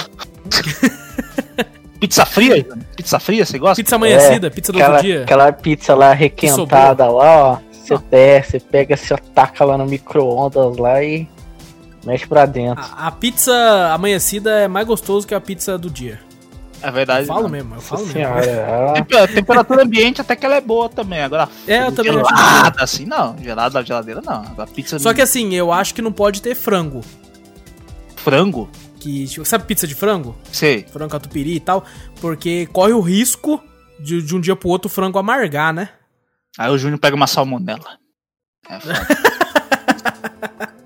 Pizza 2.02 2.26
fria? 2.26 2.68
Pizza 2.98 3.20
fria, 3.20 3.46
você 3.46 3.60
gosta? 3.60 3.76
Pizza 3.82 3.96
amanhecida, 3.96 4.50
pizza 4.50 4.74
do 4.74 4.80
Aquela, 4.80 4.96
outro 4.96 5.08
dia. 5.08 5.22
aquela 5.24 5.54
pizza 5.54 5.94
lá 5.94 6.12
requentada 6.12 7.06
lá, 7.10 7.38
ó. 7.54 7.58
Você 7.98 8.04
pega, 8.10 8.44
você 8.46 8.60
pega, 8.60 8.98
você 8.98 9.16
taca 9.34 9.66
lá 9.66 9.78
no 9.78 9.86
micro-ondas 9.86 10.78
lá 10.78 11.04
e 11.04 11.28
mexe 12.06 12.26
pra 12.28 12.46
dentro. 12.46 12.84
A, 12.96 13.08
a 13.08 13.12
pizza 13.12 13.54
amanhecida 13.94 14.52
é 14.62 14.68
mais 14.68 14.86
gostoso 14.88 15.28
que 15.28 15.36
a 15.36 15.42
pizza 15.42 15.78
do 15.78 15.90
dia. 15.90 16.20
É 16.84 16.90
verdade. 16.90 17.22
Eu 17.22 17.28
falo 17.28 17.44
né? 17.44 17.50
mesmo, 17.60 17.76
eu 17.76 17.82
falo 17.82 18.02
Nossa 18.02 18.18
mesmo. 18.18 18.42
senhora, 18.44 18.94
Tempe- 18.96 19.18
A 19.18 19.28
temperatura 19.28 19.84
ambiente 19.84 20.20
até 20.20 20.36
que 20.36 20.44
ela 20.46 20.56
é 20.56 20.62
boa 20.62 20.90
também. 20.90 21.22
Agora, 21.22 21.48
É, 21.68 21.86
eu 21.86 21.92
também 21.92 22.12
acho 22.20 22.28
gelada 22.36 22.84
assim, 22.84 23.06
não. 23.06 23.38
Gelada 23.38 23.70
da 23.70 23.84
geladeira, 23.84 24.20
não. 24.26 24.42
Agora, 24.42 24.68
pizza 24.68 24.98
Só 24.98 25.14
que 25.14 25.22
assim, 25.22 25.54
eu 25.54 25.72
acho 25.72 25.94
que 25.94 26.02
não 26.02 26.12
pode 26.12 26.42
ter 26.42 26.56
frango. 26.56 27.02
frango, 28.16 28.70
Que, 29.00 29.28
tipo, 29.28 29.46
sabe 29.46 29.66
pizza 29.66 29.86
de 29.88 29.96
frango? 29.96 30.36
sei. 30.52 30.86
Frango 30.92 31.12
catupiry 31.12 31.56
e 31.56 31.60
tal. 31.60 31.84
Porque 32.20 32.68
corre 32.74 32.94
o 32.94 33.00
risco 33.02 33.62
de, 34.00 34.22
de 34.22 34.36
um 34.36 34.40
dia 34.42 34.56
pro 34.56 34.70
outro 34.70 34.88
o 34.88 34.92
frango 34.92 35.18
amargar, 35.20 35.74
né? 35.74 35.90
Aí 36.58 36.70
o 36.72 36.78
Júnior 36.78 37.00
pega 37.00 37.16
uma 37.16 37.28
salmonela. 37.28 37.98
É 38.70 38.80
foda. 38.80 38.94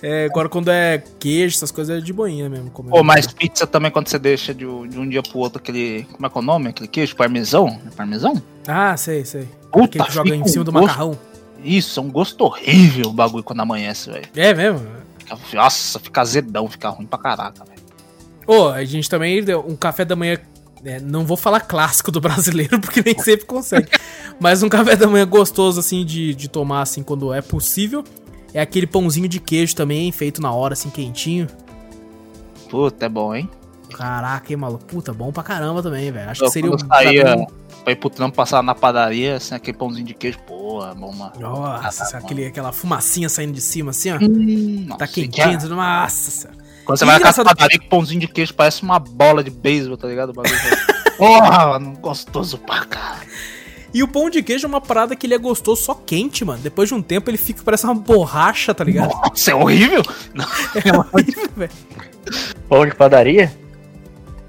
É, 0.00 0.26
agora 0.26 0.48
quando 0.48 0.70
é 0.70 1.02
queijo, 1.18 1.56
essas 1.56 1.72
coisas 1.72 1.98
é 1.98 2.00
de 2.00 2.12
boinha 2.12 2.48
mesmo. 2.48 2.70
comer. 2.70 2.90
Pô, 2.90 3.02
mas 3.02 3.26
pizza 3.26 3.66
também 3.66 3.90
quando 3.90 4.06
você 4.08 4.16
deixa 4.18 4.54
de, 4.54 4.64
um- 4.64 4.86
de 4.86 4.98
um 4.98 5.08
dia 5.08 5.20
pro 5.22 5.38
outro 5.40 5.58
aquele. 5.60 6.04
Como 6.12 6.24
é 6.24 6.30
que 6.30 6.38
é 6.38 6.40
o 6.40 6.44
nome? 6.44 6.68
Aquele 6.68 6.86
queijo? 6.88 7.16
Parmesão? 7.16 7.80
É 7.86 7.90
parmesão? 7.90 8.40
Ah, 8.68 8.96
sei, 8.96 9.24
sei. 9.24 9.48
Puta, 9.72 9.84
Aquele 9.98 10.04
que 10.04 10.12
joga 10.12 10.34
em 10.36 10.46
cima 10.46 10.62
um 10.62 10.64
do 10.64 10.72
gosto- 10.72 10.86
macarrão. 10.86 11.18
Isso, 11.64 11.98
é 11.98 12.02
um 12.04 12.10
gosto 12.10 12.40
horrível 12.42 13.06
o 13.08 13.12
bagulho 13.12 13.42
quando 13.42 13.60
amanhece, 13.60 14.10
velho. 14.10 14.28
É 14.36 14.54
mesmo? 14.54 14.86
Fica- 15.18 15.38
Nossa, 15.54 15.98
fica 15.98 16.20
azedão, 16.20 16.68
fica 16.68 16.88
ruim 16.90 17.06
pra 17.06 17.18
caraca, 17.18 17.64
velho. 17.64 17.82
Ô, 18.46 18.68
a 18.68 18.84
gente 18.84 19.10
também 19.10 19.42
deu 19.42 19.64
um 19.68 19.74
café 19.74 20.04
da 20.04 20.14
manhã. 20.14 20.38
É, 20.84 21.00
não 21.00 21.24
vou 21.24 21.36
falar 21.36 21.60
clássico 21.60 22.10
do 22.10 22.20
brasileiro, 22.22 22.80
porque 22.80 23.02
nem 23.04 23.18
sempre 23.18 23.46
consegue. 23.46 23.88
mas 24.40 24.62
um 24.62 24.68
café 24.68 24.96
da 24.96 25.06
manhã 25.06 25.26
gostoso, 25.26 25.80
assim, 25.80 26.04
de, 26.04 26.34
de 26.34 26.48
tomar, 26.48 26.82
assim, 26.82 27.02
quando 27.02 27.32
é 27.32 27.40
possível. 27.42 28.04
É 28.54 28.60
aquele 28.60 28.86
pãozinho 28.86 29.28
de 29.28 29.40
queijo 29.40 29.74
também, 29.74 30.12
feito 30.12 30.42
na 30.42 30.52
hora, 30.52 30.74
assim, 30.74 30.90
quentinho. 30.90 31.46
Puta, 32.70 33.06
é 33.06 33.08
bom, 33.08 33.34
hein? 33.34 33.48
Caraca, 33.94 34.50
hein, 34.52 34.56
maluco? 34.56 34.84
Puta, 34.84 35.12
bom 35.12 35.30
pra 35.32 35.42
caramba 35.42 35.82
também, 35.82 36.10
velho. 36.10 36.30
Acho 36.30 36.42
Eu, 36.42 36.46
que 36.46 36.52
seria 36.52 36.70
quando 36.70 36.84
um. 36.84 36.88
saía 36.88 37.22
pra 37.24 37.36
mim, 37.36 37.46
pra 37.84 37.92
ir 37.92 37.96
pro 37.96 38.08
trampo 38.10 38.36
passar 38.36 38.62
na 38.62 38.74
padaria, 38.74 39.36
assim, 39.36 39.54
aquele 39.54 39.76
pãozinho 39.76 40.06
de 40.06 40.14
queijo, 40.14 40.38
pô, 40.46 40.84
é 40.86 40.94
bom, 40.94 41.12
mano. 41.12 41.32
Nossa, 41.38 42.04
Ah, 42.04 42.10
tá, 42.10 42.18
aquele, 42.18 42.46
aquela 42.46 42.72
fumacinha 42.72 43.28
saindo 43.28 43.52
de 43.52 43.60
cima, 43.60 43.90
assim, 43.90 44.10
ó. 44.12 44.16
Hum, 44.16 44.86
Tá 44.88 44.96
nossa, 45.00 45.06
quentinho, 45.08 45.60
já-. 45.60 45.68
Nossa. 45.68 46.50
Quando 46.84 46.98
você 46.98 47.04
E 47.04 47.06
vai 47.06 47.14
na 47.14 47.20
engraçado- 47.20 47.46
padaria 47.46 47.78
com 47.78 47.86
pãozinho 47.88 48.20
de 48.20 48.28
queijo, 48.28 48.54
parece 48.54 48.82
uma 48.82 48.98
bola 48.98 49.42
de 49.44 49.50
beisebol, 49.50 49.96
tá 49.96 50.08
ligado? 50.08 50.30
O 50.30 50.32
bagulho. 50.32 50.54
Porra, 51.16 51.66
mano, 51.78 51.92
gostoso 52.00 52.58
pra 52.58 52.84
caralho. 52.84 53.30
E 53.94 54.02
o 54.02 54.08
pão 54.08 54.30
de 54.30 54.42
queijo 54.42 54.64
é 54.66 54.68
uma 54.68 54.80
parada 54.80 55.14
que 55.14 55.26
ele 55.26 55.34
é 55.34 55.38
gostoso 55.38 55.82
só 55.82 55.94
quente, 55.94 56.44
mano. 56.44 56.60
Depois 56.62 56.88
de 56.88 56.94
um 56.94 57.02
tempo 57.02 57.28
ele 57.30 57.36
fica 57.36 57.62
parece 57.62 57.84
uma 57.84 57.94
borracha, 57.94 58.72
tá 58.74 58.82
ligado? 58.82 59.10
Nossa, 59.10 59.50
é 59.50 59.54
horrível. 59.54 60.02
É 60.74 60.96
horrível, 60.96 61.48
velho. 61.54 61.70
Pão 62.68 62.86
de 62.86 62.94
padaria? 62.94 63.54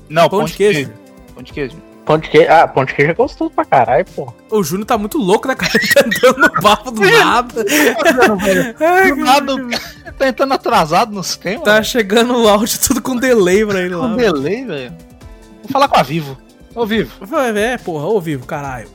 Não, 0.10 0.30
Pão 0.30 0.46
de 0.46 0.54
queijo. 0.54 0.92
Pão 1.36 1.44
de 1.44 1.52
queijo. 1.52 1.76
Pão 2.06 2.18
de 2.18 2.30
queijo. 2.30 2.52
Ah, 2.52 2.68
pão 2.68 2.84
de 2.84 2.94
queijo 2.94 3.12
é 3.12 3.14
gostoso 3.14 3.50
pra 3.52 3.64
caralho, 3.64 4.06
pô. 4.14 4.34
O 4.52 4.62
Júnior 4.64 4.86
tá 4.86 4.98
muito 4.98 5.18
louco, 5.18 5.48
né, 5.48 5.56
cara? 5.56 5.72
Ele 5.80 5.88
tá 5.94 6.02
andando 6.06 6.38
no 6.42 6.62
papo 6.62 6.92
do 6.92 7.02
nada. 7.02 7.66
Ai, 8.80 9.12
Do 9.12 9.24
nada, 9.24 9.54
tá 10.18 10.28
entrando 10.28 10.54
atrasado 10.54 11.14
nos 11.14 11.38
temas. 11.38 11.64
Tá 11.64 11.82
chegando 11.82 12.36
o 12.36 12.48
áudio 12.50 12.78
tudo 12.80 13.02
com 13.02 13.16
delay 13.16 13.66
pra 13.66 13.80
ele 13.82 13.96
lá. 13.96 14.10
com 14.10 14.16
delay, 14.18 14.66
velho. 14.66 14.92
Vou 15.62 15.72
falar 15.72 15.88
com 15.88 15.98
a 15.98 16.04
Vivo. 16.04 16.38
Ô, 16.76 16.86
Vivo. 16.86 17.12
É, 17.56 17.78
porra, 17.78 18.06
ô 18.06 18.20
vivo, 18.20 18.46
caralho. 18.46 18.90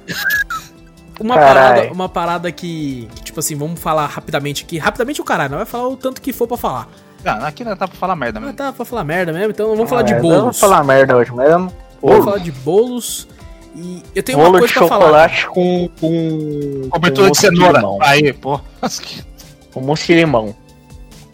Uma 1.21 1.35
parada, 1.37 1.93
uma 1.93 2.09
parada 2.09 2.53
que, 2.53 3.09
que, 3.15 3.23
tipo 3.25 3.41
assim, 3.41 3.57
vamos 3.57 3.81
falar 3.81 4.07
rapidamente 4.07 4.65
aqui. 4.65 4.79
Rapidamente 4.79 5.21
o 5.21 5.25
caralho, 5.25 5.51
não 5.51 5.57
vai 5.59 5.67
falar 5.67 5.89
o 5.89 5.97
tanto 5.97 6.21
que 6.21 6.33
for 6.33 6.47
pra 6.47 6.57
falar. 6.57 6.89
Ah, 7.25 7.47
aqui 7.49 7.65
não 7.65 7.77
tá 7.77 7.89
pra 7.89 7.97
falar 7.97 8.15
merda 8.15 8.39
mesmo. 8.39 8.55
tá 8.55 8.73
pra 8.73 8.85
falar 8.85 9.03
merda 9.03 9.33
mesmo, 9.33 9.51
então 9.51 9.69
vamos 9.75 9.89
falar 9.89 10.03
de 10.03 10.13
Ah, 10.15 10.17
eu 10.19 10.23
bolos. 10.23 10.37
Não 10.37 10.45
vou 10.45 10.53
falar 10.53 10.85
merda 10.85 11.17
hoje 11.17 11.35
mesmo. 11.35 11.73
Vamos 12.03 12.25
falar 12.25 12.39
de 12.39 12.53
bolos. 12.53 13.29
E 13.75 14.03
eu 14.15 14.23
tenho 14.23 14.39
uma 14.39 14.51
bolo 14.51 14.67
de 14.67 14.73
coisa 14.73 14.75
pra 14.75 14.89
falar. 14.89 15.29
chocolate 15.29 15.47
com, 15.49 15.89
com. 16.01 16.89
Cobertura 16.91 17.27
com 17.29 17.33
de 17.33 17.39
cenoura. 17.39 17.83
Aí, 18.01 18.33
pô. 18.33 18.61
Com 19.73 19.81
mousse 19.81 20.07
de 20.07 20.15
limão. 20.15 20.55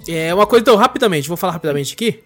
É 0.08 0.34
uma 0.34 0.46
coisa, 0.46 0.62
então, 0.62 0.76
rapidamente, 0.76 1.28
vou 1.28 1.36
falar 1.36 1.54
rapidamente 1.54 1.94
aqui, 1.94 2.12
que 2.12 2.20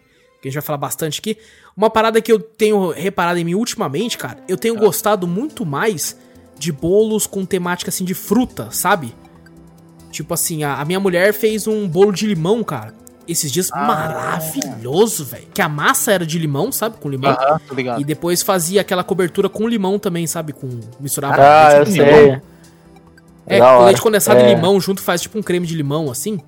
a 0.45 0.49
gente 0.49 0.55
vai 0.55 0.63
falar 0.63 0.79
bastante 0.79 1.21
aqui. 1.21 1.37
Uma 1.77 1.89
parada 1.89 2.21
que 2.21 2.33
eu 2.33 2.41
tenho 2.41 2.91
reparado 2.91 3.39
em 3.39 3.45
mim 3.45 3.55
ultimamente, 3.55 4.19
cara, 4.19 4.39
eu 4.49 4.57
tenho 4.57 4.75
gostado 4.75 5.29
muito 5.29 5.65
mais 5.65 6.17
de 6.59 6.73
bolos 6.73 7.27
com 7.27 7.45
temática 7.45 7.91
assim 7.91 8.05
de 8.05 8.15
fruta, 8.15 8.69
sabe? 8.73 9.15
Tipo 10.11 10.35
assim, 10.35 10.65
a, 10.65 10.81
a 10.81 10.85
minha 10.85 10.99
mulher 10.99 11.33
fez 11.33 11.69
um 11.69 11.87
bolo 11.87 12.11
de 12.11 12.27
limão, 12.27 12.65
cara. 12.65 12.93
Esses 13.29 13.53
dias 13.53 13.69
maravilhoso, 13.71 15.25
velho. 15.25 15.47
Que 15.53 15.61
a 15.61 15.69
massa 15.69 16.13
era 16.13 16.25
de 16.25 16.39
limão, 16.39 16.73
sabe? 16.73 16.97
Com 16.99 17.09
limão. 17.11 17.31
Aham, 17.33 17.61
tô 17.69 17.75
ligado. 17.75 18.01
E 18.01 18.05
depois 18.05 18.43
fazia 18.43 18.81
aquela 18.81 19.05
cobertura 19.05 19.49
com 19.51 19.69
limão 19.69 19.99
também, 19.99 20.27
sabe? 20.27 20.53
Com 20.55 20.81
misturava 20.99 21.37
Ah, 21.39 21.73
eu 21.73 21.85
leite 21.85 21.91
com 21.91 21.93
limão. 22.05 22.15
sei. 22.15 22.43
É, 23.47 23.59
Da 23.59 23.77
com 23.79 23.85
leite 23.85 24.01
condensado 24.01 24.41
É. 24.41 24.51
e 24.51 24.55
limão 24.55 24.81
junto 24.81 25.03
faz 25.03 25.21
tipo 25.21 25.39
um 25.39 25.43
creme 25.43 25.67
de 25.67 25.75
limão 25.75 26.11
assim. 26.11 26.41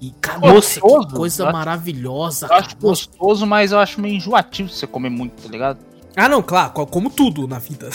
E 0.00 0.10
cara, 0.20 0.38
Gostoso. 0.40 0.94
nossa, 0.96 1.08
que 1.08 1.14
coisa 1.14 1.52
maravilhosa, 1.52 2.46
Eu 2.46 2.48
cara. 2.48 2.60
acho 2.62 2.76
gostoso, 2.76 3.46
mas 3.46 3.72
eu 3.72 3.78
acho 3.78 4.00
meio 4.00 4.16
enjoativo 4.16 4.68
você 4.68 4.86
comer 4.86 5.10
muito, 5.10 5.42
tá 5.42 5.48
ligado? 5.48 5.78
Ah, 6.16 6.28
não, 6.28 6.42
claro, 6.42 6.72
co- 6.72 6.86
como 6.86 7.08
tudo 7.08 7.46
na 7.46 7.58
vida. 7.58 7.88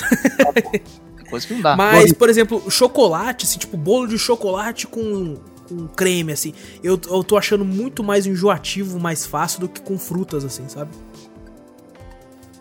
Tem 0.72 1.26
coisa 1.30 1.46
que 1.46 1.54
não 1.54 1.62
dá. 1.62 1.76
Mas, 1.76 2.14
por 2.14 2.30
exemplo, 2.30 2.64
chocolate, 2.72 3.46
assim, 3.46 3.60
tipo, 3.60 3.76
bolo 3.78 4.08
de 4.08 4.18
chocolate 4.18 4.88
com, 4.88 5.36
com 5.68 5.88
creme, 5.88 6.32
assim. 6.32 6.54
Eu, 6.84 7.00
eu 7.10 7.24
tô 7.24 7.38
achando 7.38 7.66
muito 7.66 8.04
mais 8.04 8.26
enjoativo, 8.26 9.00
mais 9.00 9.26
fácil 9.26 9.62
do 9.62 9.70
que 9.70 9.82
com 9.82 9.98
frutas, 9.98 10.44
assim, 10.46 10.68
sabe? 10.68 10.92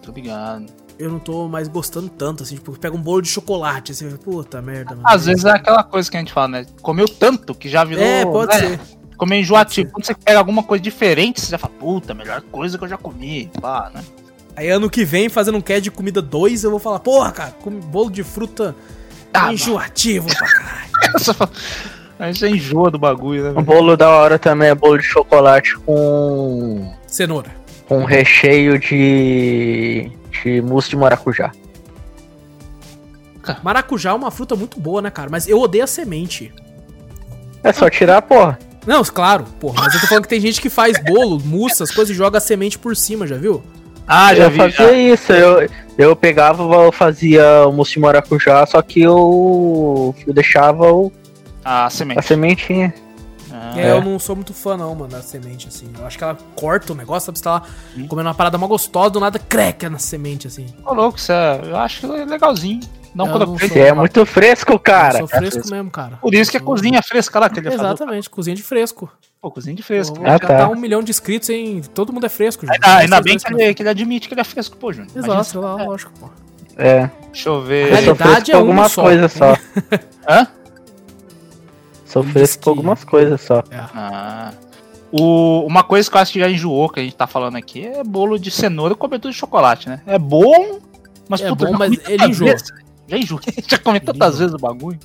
Tô 0.02 0.12
ligado. 0.12 0.66
Eu 0.98 1.10
não 1.10 1.18
tô 1.18 1.46
mais 1.46 1.68
gostando 1.68 2.08
tanto, 2.08 2.42
assim, 2.42 2.54
tipo, 2.54 2.72
pega 2.78 2.96
um 2.96 3.00
bolo 3.00 3.20
de 3.20 3.28
chocolate, 3.28 3.92
assim, 3.92 4.08
puta 4.16 4.62
merda, 4.62 4.94
mano. 4.94 5.06
Às 5.06 5.26
vezes 5.26 5.44
é 5.44 5.50
aquela 5.50 5.82
coisa 5.84 6.10
que 6.10 6.16
a 6.16 6.20
gente 6.20 6.32
fala, 6.32 6.48
né? 6.48 6.66
Comeu 6.80 7.06
tanto 7.06 7.54
que 7.54 7.68
já 7.68 7.84
virou. 7.84 8.02
É, 8.02 8.24
pode 8.24 8.52
né? 8.52 8.78
ser. 8.78 8.80
Meio 9.26 9.40
enjoativo. 9.40 9.90
Quando 9.92 10.04
você 10.04 10.14
pega 10.14 10.38
alguma 10.38 10.62
coisa 10.62 10.82
diferente, 10.82 11.40
você 11.40 11.50
já 11.50 11.58
fala, 11.58 11.72
puta, 11.78 12.12
melhor 12.12 12.42
coisa 12.42 12.76
que 12.76 12.84
eu 12.84 12.88
já 12.88 12.98
comi. 12.98 13.50
Pá, 13.60 13.90
né? 13.94 14.04
Aí 14.54 14.68
ano 14.68 14.90
que 14.90 15.04
vem, 15.04 15.28
fazendo 15.28 15.56
um 15.56 15.60
cast 15.60 15.82
de 15.82 15.90
comida 15.90 16.20
2, 16.20 16.64
eu 16.64 16.70
vou 16.70 16.78
falar, 16.78 17.00
porra, 17.00 17.32
cara, 17.32 17.50
come 17.62 17.80
bolo 17.80 18.10
de 18.10 18.22
fruta 18.22 18.74
Tá, 19.36 19.52
enjoativo 19.52 20.28
pra 20.28 20.48
caralho. 20.48 21.50
Você 22.18 22.18
fala- 22.18 22.28
A 22.28 22.32
gente 22.32 22.40
já 22.40 22.48
enjoa 22.48 22.90
do 22.90 22.98
bagulho, 22.98 23.42
né? 23.44 23.50
Um 23.50 23.54
velho? 23.54 23.66
bolo 23.66 23.96
da 23.96 24.08
hora 24.10 24.38
também 24.38 24.68
é 24.68 24.74
bolo 24.74 24.98
de 24.98 25.04
chocolate 25.04 25.76
com, 25.78 26.92
Cenoura. 27.06 27.50
com 27.88 28.04
recheio 28.04 28.78
de, 28.78 30.10
de 30.42 30.60
mousse 30.62 30.90
de 30.90 30.96
maracujá. 30.96 31.52
Maracujá 33.62 34.10
é 34.10 34.14
uma 34.14 34.30
fruta 34.30 34.56
muito 34.56 34.80
boa, 34.80 35.00
né, 35.00 35.08
cara? 35.10 35.28
Mas 35.30 35.46
eu 35.46 35.60
odeio 35.60 35.84
a 35.84 35.86
semente. 35.86 36.52
É 37.62 37.72
só 37.72 37.88
tirar, 37.88 38.20
porra. 38.22 38.58
Não, 38.84 39.02
claro, 39.04 39.44
porra, 39.60 39.82
mas 39.84 39.94
eu 39.94 40.00
tô 40.00 40.06
falando 40.06 40.22
que 40.24 40.28
tem 40.28 40.40
gente 40.40 40.60
que 40.60 40.70
faz 40.70 40.96
bolo, 41.02 41.40
mousse, 41.44 41.82
as 41.82 41.90
coisas 41.90 42.14
e 42.14 42.16
joga 42.16 42.38
a 42.38 42.40
semente 42.40 42.78
por 42.78 42.96
cima, 42.96 43.26
já 43.26 43.36
viu? 43.36 43.62
Ah, 44.06 44.32
já 44.34 44.44
eu 44.44 44.50
vi. 44.50 44.56
fazia 44.58 44.86
Já. 44.86 44.92
isso, 44.92 45.32
eu, 45.32 45.68
eu 45.98 46.14
pegava, 46.16 46.62
eu 46.62 46.92
fazia 46.92 47.66
o 47.66 47.72
mousse 47.72 47.94
de 47.94 47.98
maracujá, 48.00 48.64
só 48.66 48.80
que 48.82 49.00
eu, 49.02 50.14
eu 50.26 50.32
deixava 50.32 50.92
o- 50.92 51.10
A 51.68 51.86
a 51.86 51.90
semente. 51.90 52.22
sementinha. 52.24 52.94
Ah, 53.52 53.72
É, 53.76 53.90
eu 53.90 54.00
não 54.02 54.18
sou 54.18 54.36
muito 54.36 54.52
fã, 54.54 54.76
não, 54.76 54.94
mano, 54.94 55.08
da 55.10 55.20
semente, 55.22 55.66
assim. 55.68 55.90
Eu 55.98 56.06
acho 56.06 56.16
que 56.18 56.22
ela 56.22 56.36
corta 56.54 56.92
o 56.92 56.96
negócio, 56.96 57.26
sabe? 57.26 57.38
Você 57.38 57.44
tá 57.44 57.50
lá 57.52 57.62
Hum. 57.96 58.06
comendo 58.06 58.28
uma 58.28 58.34
parada 58.34 58.56
mó 58.58 58.66
gostosa, 58.66 59.10
do 59.10 59.18
nada 59.20 59.38
creca 59.38 59.88
na 59.90 59.98
semente, 59.98 60.46
assim. 60.46 60.66
Ô, 60.84 60.92
louco, 60.94 61.18
isso 61.18 61.32
é, 61.32 61.60
eu 61.64 61.76
acho 61.76 62.00
que 62.00 62.06
é 62.06 62.24
legalzinho. 62.24 62.80
Não 63.14 63.26
Eu 63.26 63.32
quando 63.32 63.46
não 63.46 63.54
eu 63.54 63.68
sou- 63.68 63.76
é 63.78 63.92
muito 63.92 64.26
fresco, 64.26 64.78
cara. 64.78 65.14
eu 65.14 65.18
sou 65.20 65.28
fresco 65.28 65.52
fresco. 65.60 65.70
mesmo, 65.74 65.90
cara. 65.90 66.18
Por 66.18 66.34
isso 66.34 66.50
que 66.50 66.56
é 66.58 66.60
cozinha 66.60 67.02
fresca 67.02 67.38
lá 67.40 67.48
que 67.48 67.58
ele. 67.58 67.72
Exatamente, 67.72 68.28
cozinha 68.28 68.54
de 68.54 68.62
fresco. 68.62 69.10
Pô, 69.40 69.50
cozinha 69.50 69.74
de 69.74 69.82
fresco. 69.82 70.16
Pô, 70.16 70.22
Ah, 70.26 70.32
já 70.32 70.38
tá. 70.38 70.56
tá 70.58 70.68
um 70.68 70.76
milhão 70.76 71.02
de 71.02 71.10
inscritos, 71.10 71.48
hein? 71.48 71.80
Todo 71.94 72.12
mundo 72.12 72.26
é 72.26 72.28
fresco, 72.28 72.66
gente. 72.66 72.78
Ah, 72.82 72.98
ainda 72.98 73.20
bem 73.22 73.38
que 73.38 73.52
ele, 73.52 73.72
que 73.74 73.82
ele 73.82 73.88
admite 73.88 74.28
que 74.28 74.34
ele 74.34 74.40
é 74.42 74.44
fresco, 74.44 74.76
pô, 74.76 74.92
Júnior. 74.92 75.10
Imagina 75.14 75.34
Exato, 75.34 75.50
se- 75.50 75.56
lá, 75.58 75.74
lógico, 75.82 76.12
pô. 76.20 76.28
É, 76.76 77.08
Deixa 77.32 77.48
eu 77.48 77.54
eu 77.54 77.62
ver. 77.62 77.86
sou 77.86 77.96
Realidade 78.14 78.18
fresco 78.34 78.50
é 78.50 78.52
com 78.52 78.58
uma 78.58 78.60
algumas 78.68 78.92
só. 78.92 79.02
coisas 79.02 79.32
só. 79.32 79.56
Hã? 80.28 80.46
Que- 82.24 82.58
com 82.58 82.70
algumas 82.70 83.04
coisas 83.04 83.40
só. 83.40 83.62
Ah. 83.72 84.52
O, 85.12 85.64
uma 85.66 85.82
coisa 85.84 86.10
que 86.10 86.16
eu 86.16 86.20
acho 86.20 86.32
que 86.32 86.40
já 86.40 86.50
enjoou, 86.50 86.88
que 86.88 87.00
a 87.00 87.02
gente 87.02 87.14
tá 87.16 87.26
falando 87.26 87.56
aqui, 87.56 87.86
é 87.86 88.02
bolo 88.02 88.38
de 88.38 88.50
cenoura 88.50 88.92
e 88.92 88.96
cobertura 88.96 89.32
de 89.32 89.38
chocolate, 89.38 89.88
né? 89.88 90.00
É 90.06 90.18
bom, 90.18 90.78
mas 91.28 91.40
É 91.40 91.48
puta, 91.48 91.66
bom, 91.66 91.72
já 91.72 91.78
mas 91.78 91.92
ele 92.08 92.24
enjoa. 92.26 92.50
vezes. 92.50 92.68
Já 93.08 93.16
enjoei. 93.16 93.40
Já 93.68 93.78
comi 93.78 94.00
tantas 94.00 94.38
vezes 94.38 94.54
o 94.54 94.58
bagulho. 94.58 94.98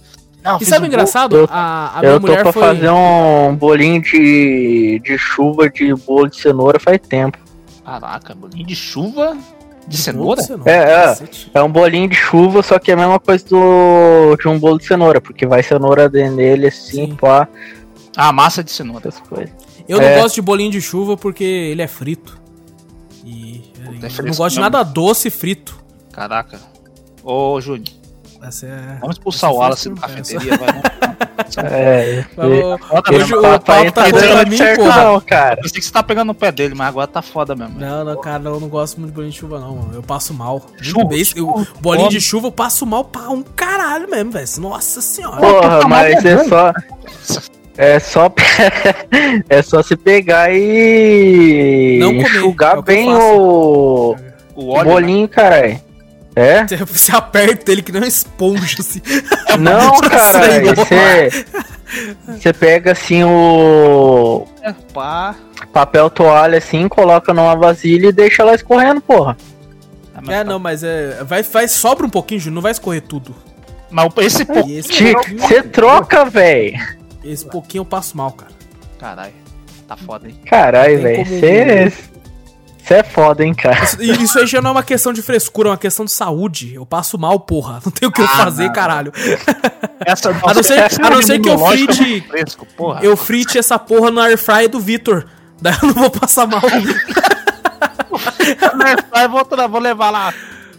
Não, 0.43 0.57
E 0.59 0.65
sabe 0.65 0.81
o 0.81 0.83
um 0.85 0.87
engraçado? 0.87 1.35
eu- 1.37 1.47
a, 1.51 1.97
a 1.97 1.99
minha 1.99 2.11
eu 2.13 2.19
tô 2.19 2.27
mulher 2.27 2.41
pra 2.41 2.51
foi. 2.51 2.61
fazer 2.63 2.89
um 2.89 3.55
bolinho 3.55 4.01
de, 4.01 4.99
de 5.05 5.17
chuva 5.19 5.69
de 5.69 5.93
bolo 5.93 6.27
de 6.27 6.37
cenoura 6.41 6.79
faz 6.79 6.97
tempo. 7.07 7.37
Caraca, 7.85 8.33
bolinho 8.33 8.65
de 8.65 8.75
chuva 8.75 9.37
de 9.87 9.97
cenoura? 9.97 10.41
de 10.41 10.69
É, 10.69 10.73
é. 10.73 11.03
cacete. 11.07 11.51
É 11.53 11.61
um 11.61 11.71
bolinho 11.71 12.07
de 12.09 12.15
chuva, 12.15 12.61
só 12.63 12.79
que 12.79 12.91
é 12.91 12.93
a 12.93 12.97
mesma 12.97 13.19
coisa 13.19 13.45
do, 13.45 14.35
de 14.39 14.47
um 14.47 14.57
bolo 14.59 14.77
de 14.77 14.85
cenoura, 14.85 15.19
porque 15.21 15.45
vai 15.45 15.61
cenoura 15.63 16.07
dentro 16.09 16.37
dele 16.37 16.67
assim, 16.67 17.07
Sim. 17.07 17.15
pá, 17.15 17.47
Ah, 18.15 18.31
massa 18.31 18.63
de 18.63 18.71
cenoura. 18.71 19.07
essas 19.07 19.21
coisas. 19.27 19.49
Eu 19.87 19.97
não 19.99 20.07
É. 20.07 20.21
gosto 20.21 20.35
de 20.35 20.41
bolinho 20.41 20.71
de 20.71 20.81
chuva 20.81 21.17
porque 21.17 21.43
ele 21.43 21.81
é 21.81 21.87
frito. 21.87 22.39
E 23.25 23.61
eu 23.85 23.91
é 23.91 23.95
não 23.95 24.09
fresco 24.09 24.37
gosto 24.37 24.55
de 24.55 24.61
nada 24.61 24.83
doce 24.83 25.27
e 25.27 25.31
frito. 25.31 25.77
Caraca. 26.11 26.59
Ô, 27.23 27.59
Júnior, 27.61 27.87
é. 28.63 28.97
vamos 28.99 29.15
expulsar 29.15 29.49
o 29.49 29.53
Essa 29.53 29.59
Wallace 29.61 29.83
foi 29.83 29.93
do 29.93 29.97
essa. 30.05 30.07
cafeteria, 30.07 30.57
vai. 30.57 30.81
Vamos. 31.51 31.71
É, 31.73 32.25
Hoje 33.13 33.35
o 33.35 33.41
tá- 33.41 33.59
papo 33.59 33.91
tá 33.91 34.03
contra 34.05 34.11
dando 34.35 34.49
mim, 34.49 34.57
certo 34.57 34.77
porra. 34.83 35.03
não, 35.03 35.19
cara. 35.21 35.59
Eu 35.61 35.67
sei 35.69 35.79
que 35.79 35.85
você 35.85 35.91
tá 35.91 36.01
pegando 36.01 36.27
no 36.27 36.33
pé 36.35 36.49
dele, 36.51 36.73
mas 36.75 36.87
agora 36.87 37.07
tá 37.07 37.21
foda 37.21 37.55
mesmo. 37.55 37.77
Não, 37.77 38.05
não, 38.05 38.21
cara, 38.21 38.41
eu 38.45 38.59
não 38.59 38.69
gosto 38.69 38.97
muito 38.99 39.09
de 39.09 39.15
bolinho 39.15 39.33
de 39.33 39.37
chuva, 39.39 39.59
não, 39.59 39.75
mano. 39.75 39.93
Eu 39.95 40.03
passo 40.03 40.33
mal. 40.33 40.61
Chuva, 40.81 41.09
eu- 41.35 41.67
bolinho 41.81 42.09
de 42.09 42.21
chuva 42.21 42.47
eu 42.47 42.51
passo 42.51 42.85
mal 42.85 43.03
pra 43.03 43.29
um 43.29 43.41
caralho 43.43 44.09
mesmo, 44.09 44.31
velho. 44.31 44.47
Nossa 44.59 45.01
senhora. 45.01 45.37
Porra, 45.41 45.87
mas 45.89 46.23
é 46.23 46.43
só. 46.47 46.73
É 47.77 47.99
só. 47.99 48.31
é 49.49 49.61
só 49.61 49.81
se 49.83 49.97
pegar 49.97 50.53
e. 50.53 51.97
Não 51.99 52.09
comer, 52.13 52.23
é 52.23 52.29
enxugar 52.29 52.79
o 52.79 52.83
que 52.83 52.91
eu 52.91 52.95
bem 52.95 53.09
o. 53.13 54.15
O 54.55 54.63
o 54.65 54.69
óleo. 54.69 54.85
né? 54.87 54.93
bolinho, 54.93 55.27
caralho. 55.27 55.81
É? 56.35 56.63
Você, 56.67 56.77
você 56.77 57.15
aperta 57.15 57.71
ele 57.71 57.81
que 57.81 57.91
nem 57.91 58.01
uma 58.01 58.07
esponja, 58.07 58.77
assim. 58.79 59.01
Não, 59.59 59.99
cara. 59.99 60.59
do 60.61 60.75
Você. 60.75 61.45
Você 62.39 62.53
pega 62.53 62.93
assim 62.93 63.23
o. 63.23 64.45
né? 64.61 64.73
Pá. 64.93 65.35
Papel 65.73 66.09
toalha 66.09 66.57
assim, 66.57 66.87
coloca 66.87 67.33
numa 67.33 67.55
vasilha 67.55 68.07
e 68.07 68.11
deixa 68.13 68.43
ela 68.43 68.55
escorrendo, 68.55 69.01
porra. 69.01 69.35
Ah, 70.15 70.19
mas 70.21 70.29
É, 70.35 70.37
tá- 70.39 70.43
não, 70.49 70.57
mas 70.59 70.83
é. 70.83 71.21
Vai, 71.25 71.43
vai, 71.43 71.67
sobra 71.67 72.05
um 72.05 72.09
pouquinho, 72.09 72.49
não 72.51 72.61
vai 72.61 72.71
escorrer 72.71 73.01
tudo. 73.01 73.35
Mas 73.89 74.05
o- 74.05 74.21
esse 74.21 74.45
pouquinho, 74.45 74.81
Você 74.83 75.63
troca, 75.63 76.23
velho. 76.23 76.79
esse 77.25 77.45
pouquinho 77.45 77.81
eu 77.81 77.85
passo 77.85 78.15
mal, 78.15 78.31
cara. 78.31 78.51
Caralho. 78.97 79.33
Tá 79.85 79.97
foda, 79.97 80.29
hein? 80.29 80.39
Caralho, 80.45 81.01
velho. 81.01 81.25
Você. 81.25 81.91
Você 82.83 82.95
é 82.95 83.03
foda, 83.03 83.45
hein, 83.45 83.53
cara. 83.53 83.83
Isso, 83.83 84.01
isso 84.01 84.39
aí 84.39 84.47
já 84.47 84.61
não 84.61 84.69
é 84.69 84.73
uma 84.73 84.83
questão 84.83 85.13
de 85.13 85.21
frescura, 85.21 85.69
é 85.69 85.71
uma 85.71 85.77
questão 85.77 86.03
de 86.03 86.11
saúde. 86.11 86.73
Eu 86.73 86.85
passo 86.85 87.17
mal, 87.17 87.39
porra. 87.39 87.79
Não 87.85 87.91
tem 87.91 88.09
o 88.09 88.11
que 88.11 88.21
eu 88.21 88.25
Ah, 88.25 88.29
fazer, 88.37 88.65
não. 88.65 88.73
caralho. 88.73 89.13
Essa, 90.05 90.29
A 90.29 90.53
não 90.53 90.63
ser, 90.63 90.79
a 90.79 91.09
não 91.09 91.21
ser 91.21 91.39
que 91.39 91.47
eu 91.49 91.53
é 91.53 91.67
frite. 91.69 92.21
Fresco, 92.27 92.65
porra. 92.75 92.99
Eu 93.03 93.15
frite 93.15 93.57
essa 93.57 93.77
porra 93.79 94.09
no 94.11 94.19
air 94.19 94.37
fry 94.37 94.67
do 94.67 94.79
Vitor. 94.79 95.25
Daí 95.61 95.75
eu 95.81 95.89
não 95.89 95.93
vou 95.95 96.09
passar 96.09 96.47
mal. 96.47 96.61
Aí 99.11 99.27
vou, 99.27 99.45
tra- 99.45 99.67
vou 99.67 99.79
levar 99.79 100.09
lá. 100.09 100.33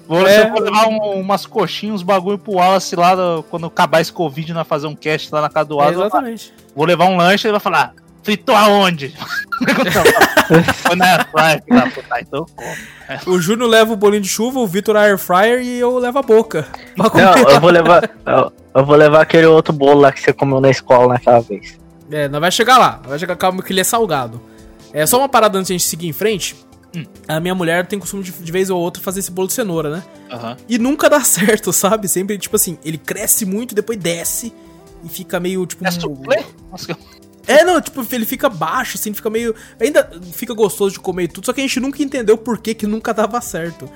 Vou, 0.07 0.27
É. 0.27 0.51
vou 0.51 0.61
levar 0.61 0.89
um- 0.89 1.21
umas 1.21 1.47
coxinhas, 1.47 1.97
uns 1.97 2.03
bagulho 2.03 2.37
pro 2.37 2.55
Wallace 2.55 2.95
lá 2.97 3.15
no- 3.17 3.43
quando 3.45 3.67
acabar 3.67 4.01
esse 4.01 4.13
Covid, 4.13 4.53
nós 4.53 4.67
fazer 4.67 4.87
um 4.87 4.95
cast 4.97 5.33
lá 5.33 5.41
na 5.41 5.49
casa 5.49 5.69
do 5.69 5.75
É, 5.75 5.85
Wallace. 5.85 6.01
exatamente. 6.01 6.55
Vou 6.75 6.85
levar 6.85 7.07
um 7.07 7.17
lanche 7.17 7.47
e 7.47 7.49
ele 7.49 7.53
vai 7.53 7.61
falar: 7.61 7.95
fritou 8.23 8.55
aonde? 8.55 9.15
Foi 10.83 10.97
na 10.97 11.07
airfryer, 11.19 11.63
filho 11.65 11.81
da 11.81 11.91
puta. 11.91 12.21
Então, 12.21 12.47
como? 12.57 13.35
O 13.37 13.41
Júnior 13.41 13.69
leva 13.69 13.93
o 13.93 13.97
bolinho 13.97 14.23
de 14.23 14.29
chuva, 14.29 14.59
o 14.59 14.67
Vitor 14.67 14.97
a 14.97 15.03
air 15.03 15.19
fryer 15.19 15.61
e 15.63 15.79
eu 15.79 15.99
levo 15.99 16.19
a 16.19 16.23
boca. 16.23 16.67
Não, 16.97 17.51
eu 17.51 17.61
vou 17.61 17.71
levar. 17.71 18.11
Eu, 18.27 18.53
eu 18.75 18.85
vou 18.87 18.97
levar 18.97 19.23
aquele 19.23 19.47
outro 19.47 19.73
bolo 19.73 20.01
lá 20.01 20.13
que 20.13 20.21
você 20.21 20.33
comeu 20.33 20.61
na 20.61 20.71
escola 20.71 21.15
naquela 21.15 21.41
vez. 21.41 21.79
É, 22.11 22.29
nós 22.29 22.41
vai 22.41 22.51
chegar 22.51 22.79
lá. 22.79 23.01
Vai 23.07 23.19
chegar 23.19 23.37
calma 23.37 23.63
que 23.63 23.73
ele 23.73 23.81
é 23.81 23.85
salgado. 23.85 24.41
É 24.93 25.07
só 25.07 25.19
uma 25.19 25.29
parada 25.29 25.59
antes 25.59 25.69
de 25.69 25.75
a 25.75 25.77
gente 25.79 25.87
seguir 25.87 26.09
em 26.09 26.13
frente. 26.13 26.57
Hum. 26.95 27.05
A 27.27 27.41
minha 27.41 27.55
mulher 27.55 27.87
tem 27.87 27.99
costume 27.99 28.23
de, 28.23 28.33
de 28.33 28.53
vez 28.53 28.69
ou 28.69 28.79
outra 28.79 29.03
fazer 29.03 29.21
esse 29.21 29.31
bolo 29.31 29.49
de 29.49 29.55
cenoura, 29.55 29.91
né? 29.91 30.03
Aham. 30.31 30.57
E 30.69 30.79
nunca 30.79 31.09
dá 31.09 31.21
certo, 31.25 31.73
sabe? 31.73 32.09
Sempre, 32.09 32.37
tipo 32.39 32.57
assim, 32.57 32.79
ele 32.85 32.99
cresce 32.99 33.45
muito 33.47 33.73
e 33.73 33.75
depois 33.75 33.99
desce 33.99 34.53
e 35.05 35.09
fica 35.09 35.41
meio, 35.41 35.65
tipo... 35.67 35.85
É 35.85 35.89
um- 35.89 35.93
soufflé? 35.93 36.45
Nossa, 36.71 36.87
que- 36.95 37.22
É, 37.47 37.65
não, 37.65 37.81
tipo, 37.81 38.07
ele 38.13 38.25
fica 38.25 38.49
baixo, 38.49 38.97
assim, 38.97 39.13
fica 39.13 39.29
meio. 39.29 39.55
Ainda 39.81 40.09
fica 40.33 40.55
gostoso 40.55 40.93
de 40.95 41.01
comer 41.01 41.25
e 41.25 41.29
tudo, 41.29 41.45
só 41.45 41.53
que 41.53 41.61
a 41.61 41.65
gente 41.65 41.81
nunca 41.81 42.03
entendeu 42.03 42.39
por 42.39 42.59
que, 42.59 42.75
que 42.75 42.87
nunca 42.87 43.13
dava 43.13 43.41
certo. 43.41 43.89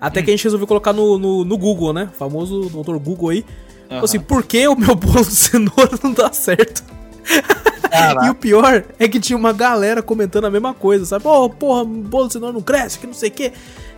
Até 0.00 0.22
que 0.22 0.30
a 0.30 0.32
gente 0.32 0.44
resolveu 0.44 0.66
colocar 0.66 0.92
no, 0.92 1.18
no, 1.18 1.44
no 1.44 1.58
Google, 1.58 1.92
né? 1.92 2.10
O 2.12 2.16
famoso 2.16 2.68
doutor 2.68 2.98
Google 2.98 3.30
aí. 3.30 3.42
Falou 3.88 3.98
Aham. 3.98 4.04
assim, 4.04 4.20
por 4.20 4.42
que 4.42 4.66
o 4.68 4.76
meu 4.76 4.94
bolo 4.94 5.24
de 5.24 5.34
cenoura 5.34 5.98
não 6.02 6.12
dá 6.12 6.32
certo? 6.32 6.84
E 8.24 8.28
o 8.28 8.34
pior 8.34 8.84
é 8.98 9.08
que 9.08 9.18
tinha 9.18 9.36
uma 9.36 9.54
galera 9.54 10.02
comentando 10.02 10.44
a 10.44 10.50
mesma 10.50 10.74
coisa, 10.74 11.06
sabe? 11.06 11.26
Ô, 11.26 11.48
porra, 11.48 11.82
bolo 11.84 12.26
de 12.26 12.34
cenoura 12.34 12.52
não 12.52 12.60
cresce, 12.60 12.98
que 12.98 13.06
não 13.06 13.14
sei 13.14 13.30
o 13.30 13.32
quê. 13.32 13.52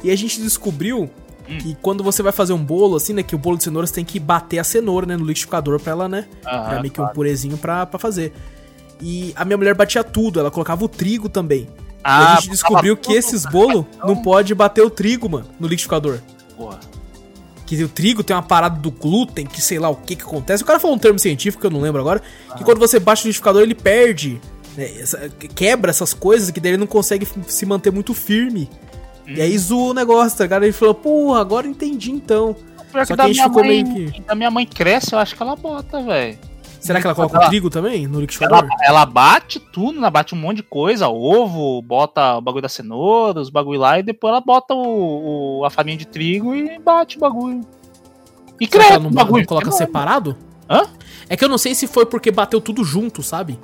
E 0.04 0.10
a 0.10 0.16
gente 0.16 0.40
descobriu 0.40 1.10
que 1.58 1.74
quando 1.82 2.04
você 2.04 2.22
vai 2.22 2.30
fazer 2.30 2.52
um 2.52 2.62
bolo, 2.62 2.94
assim, 2.96 3.12
né? 3.12 3.22
Que 3.22 3.34
o 3.34 3.38
bolo 3.38 3.56
de 3.56 3.64
cenoura 3.64 3.86
você 3.86 3.94
tem 3.94 4.04
que 4.04 4.20
bater 4.20 4.58
a 4.58 4.64
cenoura, 4.64 5.06
né? 5.06 5.16
No 5.16 5.24
liquidificador 5.24 5.80
pra 5.80 5.92
ela, 5.92 6.08
né? 6.08 6.26
Aham, 6.46 6.64
Virar 6.68 6.80
meio 6.82 6.92
que 6.92 7.00
um 7.00 7.04
claro. 7.04 7.14
purezinho 7.14 7.56
pra, 7.56 7.86
pra 7.86 7.98
fazer. 7.98 8.32
E 9.00 9.32
a 9.36 9.44
minha 9.44 9.56
mulher 9.56 9.74
batia 9.74 10.02
tudo, 10.02 10.40
ela 10.40 10.50
colocava 10.50 10.84
o 10.84 10.88
trigo 10.88 11.28
também. 11.28 11.62
e 11.62 11.68
Ah, 12.02 12.32
a 12.32 12.40
gente 12.40 12.50
descobriu 12.50 12.96
que 12.96 13.12
esses 13.12 13.44
bolos 13.46 13.84
não 14.04 14.16
pode 14.22 14.54
bater 14.54 14.82
o 14.82 14.90
trigo, 14.90 15.28
mano, 15.28 15.46
no 15.58 15.66
liquidificador. 15.66 16.18
Porra. 16.56 16.80
Que 17.66 17.82
o 17.84 17.88
trigo 17.88 18.24
tem 18.24 18.34
uma 18.34 18.42
parada 18.42 18.78
do 18.80 18.90
glúten, 18.90 19.46
que 19.46 19.60
sei 19.60 19.78
lá 19.78 19.88
o 19.90 19.96
que 19.96 20.16
que 20.16 20.22
acontece. 20.22 20.62
O 20.62 20.66
cara 20.66 20.80
falou 20.80 20.96
um 20.96 20.98
termo 20.98 21.18
científico 21.18 21.60
que 21.60 21.66
eu 21.66 21.70
não 21.70 21.80
lembro 21.80 22.00
agora. 22.00 22.22
Que 22.56 22.64
quando 22.64 22.78
você 22.78 22.98
bate 22.98 23.24
no 23.24 23.28
liquidificador, 23.28 23.62
ele 23.62 23.74
perde. 23.74 24.40
né, 24.76 24.88
quebra 25.54 25.90
essas 25.90 26.14
coisas 26.14 26.50
que 26.50 26.60
daí 26.60 26.70
ele 26.72 26.78
não 26.78 26.86
consegue 26.86 27.26
se 27.46 27.66
manter 27.66 27.90
muito 27.92 28.14
firme. 28.14 28.70
E 29.26 29.40
aí 29.40 29.58
zoou 29.58 29.90
o 29.90 29.94
negócio, 29.94 30.38
tá 30.38 30.44
ligado? 30.44 30.62
Ele 30.62 30.72
falou, 30.72 30.94
porra, 30.94 31.40
agora 31.40 31.66
eu 31.66 31.70
entendi 31.70 32.10
então. 32.10 32.56
Pior 32.90 33.04
Só 33.04 33.12
que 33.12 33.16
da 33.16 33.24
que 33.24 33.30
a 33.30 33.34
gente 33.34 33.36
minha 33.36 33.48
ficou 33.48 33.62
mãe, 33.64 33.84
meio 33.84 34.12
que- 34.12 34.20
da 34.22 34.34
minha 34.34 34.50
mãe 34.50 34.64
cresce, 34.64 35.12
eu 35.12 35.18
acho 35.18 35.36
que 35.36 35.42
ela 35.42 35.54
bota, 35.54 36.00
velho. 36.02 36.38
Será 36.80 37.00
que 37.00 37.06
ela 37.06 37.14
coloca 37.14 37.34
o 37.34 37.40
Ela- 37.40 37.48
trigo 37.48 37.68
também 37.70 38.06
no 38.06 38.20
liquidificador? 38.20 38.58
Ela, 38.64 38.68
ela 38.84 39.06
bate 39.06 39.58
tudo, 39.58 39.98
ela 39.98 40.10
bate 40.10 40.34
um 40.34 40.38
monte 40.38 40.58
de 40.58 40.62
coisa, 40.62 41.08
ovo, 41.08 41.82
bota 41.82 42.36
o 42.36 42.40
bagulho 42.40 42.62
da 42.62 42.68
cenoura, 42.68 43.40
os 43.40 43.50
bagulho 43.50 43.80
lá, 43.80 43.98
e 43.98 44.02
depois 44.02 44.30
ela 44.30 44.40
bota 44.40 44.74
o, 44.74 45.60
o- 45.60 45.64
a 45.64 45.70
farinha 45.70 45.96
de 45.96 46.06
trigo 46.06 46.54
e 46.54 46.78
bate 46.78 47.16
o 47.16 47.20
bagulho. 47.20 47.60
E 48.60 48.66
Será 48.66 48.84
que 48.84 48.98
não, 48.98 49.10
bagulho. 49.10 49.40
não 49.42 49.46
coloca 49.46 49.70
bom. 49.70 49.76
separado? 49.76 50.36
Hã? 50.68 50.82
É 51.28 51.36
que 51.36 51.44
eu 51.44 51.48
não 51.48 51.58
sei 51.58 51.74
se 51.74 51.86
foi 51.86 52.06
porque 52.06 52.30
bateu 52.30 52.60
tudo 52.60 52.82
junto, 52.84 53.22
sabe? 53.22 53.58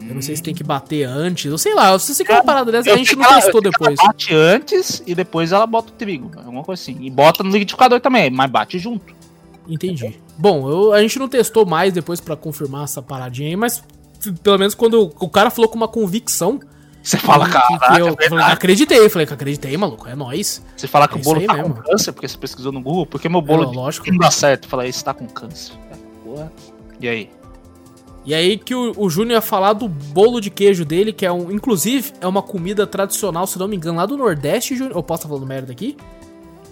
Eu 0.00 0.14
não 0.16 0.22
sei 0.22 0.34
se 0.34 0.42
tem 0.42 0.52
que 0.54 0.64
bater 0.64 1.04
antes. 1.04 1.44
Eu 1.50 1.56
sei 1.56 1.74
lá, 1.74 1.92
eu 1.92 1.98
sei 1.98 2.26
que 2.26 2.32
é 2.32 2.34
uma 2.34 2.42
parada 2.44 2.72
dessa, 2.72 2.92
a 2.92 2.96
gente 2.96 3.14
não 3.14 3.24
testou 3.34 3.60
depois. 3.60 3.96
Ela 3.98 4.08
bate 4.08 4.34
antes 4.34 5.00
e 5.06 5.14
depois 5.14 5.52
ela 5.52 5.64
bota 5.66 5.90
o 5.90 5.92
trigo, 5.92 6.30
alguma 6.36 6.64
coisa 6.64 6.82
assim. 6.82 6.96
E 7.00 7.08
bota 7.10 7.44
no 7.44 7.50
liquidificador 7.50 8.00
também, 8.00 8.28
mas 8.30 8.50
bate 8.50 8.78
junto. 8.80 9.14
Entendi. 9.68 10.18
Bom, 10.36 10.68
eu- 10.70 10.92
a 10.92 11.00
gente 11.00 11.18
não 11.18 11.28
testou 11.28 11.64
mais 11.64 11.92
depois 11.92 12.20
pra 12.20 12.36
confirmar 12.36 12.84
essa 12.84 13.00
paradinha 13.02 13.48
aí, 13.48 13.56
mas 13.56 13.82
pelo 14.42 14.58
menos 14.58 14.74
quando 14.74 15.12
o 15.20 15.28
cara 15.28 15.50
falou 15.50 15.68
com 15.68 15.76
uma 15.76 15.88
convicção. 15.88 16.60
Você 17.02 17.18
fala, 17.18 17.46
que- 17.46 17.52
cara, 17.52 17.98
eu 17.98 18.06
é 18.08 18.10
falei, 18.12 18.28
verdade. 18.28 18.52
acreditei. 18.52 19.08
Falei 19.08 19.26
que 19.26 19.34
acreditei, 19.34 19.76
maluco, 19.76 20.08
é 20.08 20.14
nóis. 20.14 20.64
Você 20.76 20.86
fala 20.86 21.08
que 21.08 21.16
É 21.16 21.20
o 21.20 21.22
bolo 21.24 21.44
tá 21.44 21.54
aí 21.54 21.62
com 21.62 21.68
mesmo. 21.70 21.82
câncer, 21.82 22.12
porque 22.12 22.28
você 22.28 22.38
pesquisou 22.38 22.70
no 22.70 22.80
Google, 22.80 23.06
porque 23.06 23.28
meu 23.28 23.42
bolo 23.42 23.64
É, 23.64 23.66
de- 23.66 23.76
lógico. 23.76 24.08
não 24.10 24.18
dá 24.18 24.30
certo. 24.30 24.68
Fala, 24.68 24.86
esse 24.86 25.02
tá 25.04 25.12
com 25.12 25.26
câncer. 25.26 25.72
É, 25.90 25.96
Porra. 26.24 26.52
E 27.00 27.08
aí? 27.08 27.30
E 28.24 28.32
aí 28.32 28.56
que 28.56 28.72
o, 28.72 28.92
o 28.96 29.10
Júnior 29.10 29.32
ia 29.34 29.40
falar 29.40 29.72
do 29.72 29.88
bolo 29.88 30.40
de 30.40 30.48
queijo 30.48 30.84
dele, 30.84 31.12
que 31.12 31.26
é 31.26 31.32
um. 31.32 31.50
Inclusive, 31.50 32.12
é 32.20 32.26
uma 32.28 32.40
comida 32.40 32.86
tradicional, 32.86 33.48
se 33.48 33.58
não 33.58 33.66
me 33.66 33.74
engano, 33.76 33.98
lá 33.98 34.06
do 34.06 34.16
Nordeste, 34.16 34.76
Júnior. 34.76 34.96
Eu 34.96 35.02
posso 35.02 35.22
estar 35.22 35.28
falando 35.28 35.44
merda 35.44 35.72
aqui? 35.72 35.96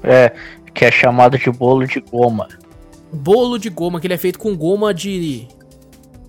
É, 0.04 0.32
que 0.72 0.84
é 0.84 0.92
chamado 0.92 1.36
de 1.36 1.50
bolo 1.50 1.84
de 1.88 1.98
goma. 2.00 2.46
Bolo 3.12 3.58
de 3.58 3.68
goma, 3.70 4.00
que 4.00 4.06
ele 4.06 4.14
é 4.14 4.18
feito 4.18 4.38
com 4.38 4.56
goma 4.56 4.92
de. 4.94 5.46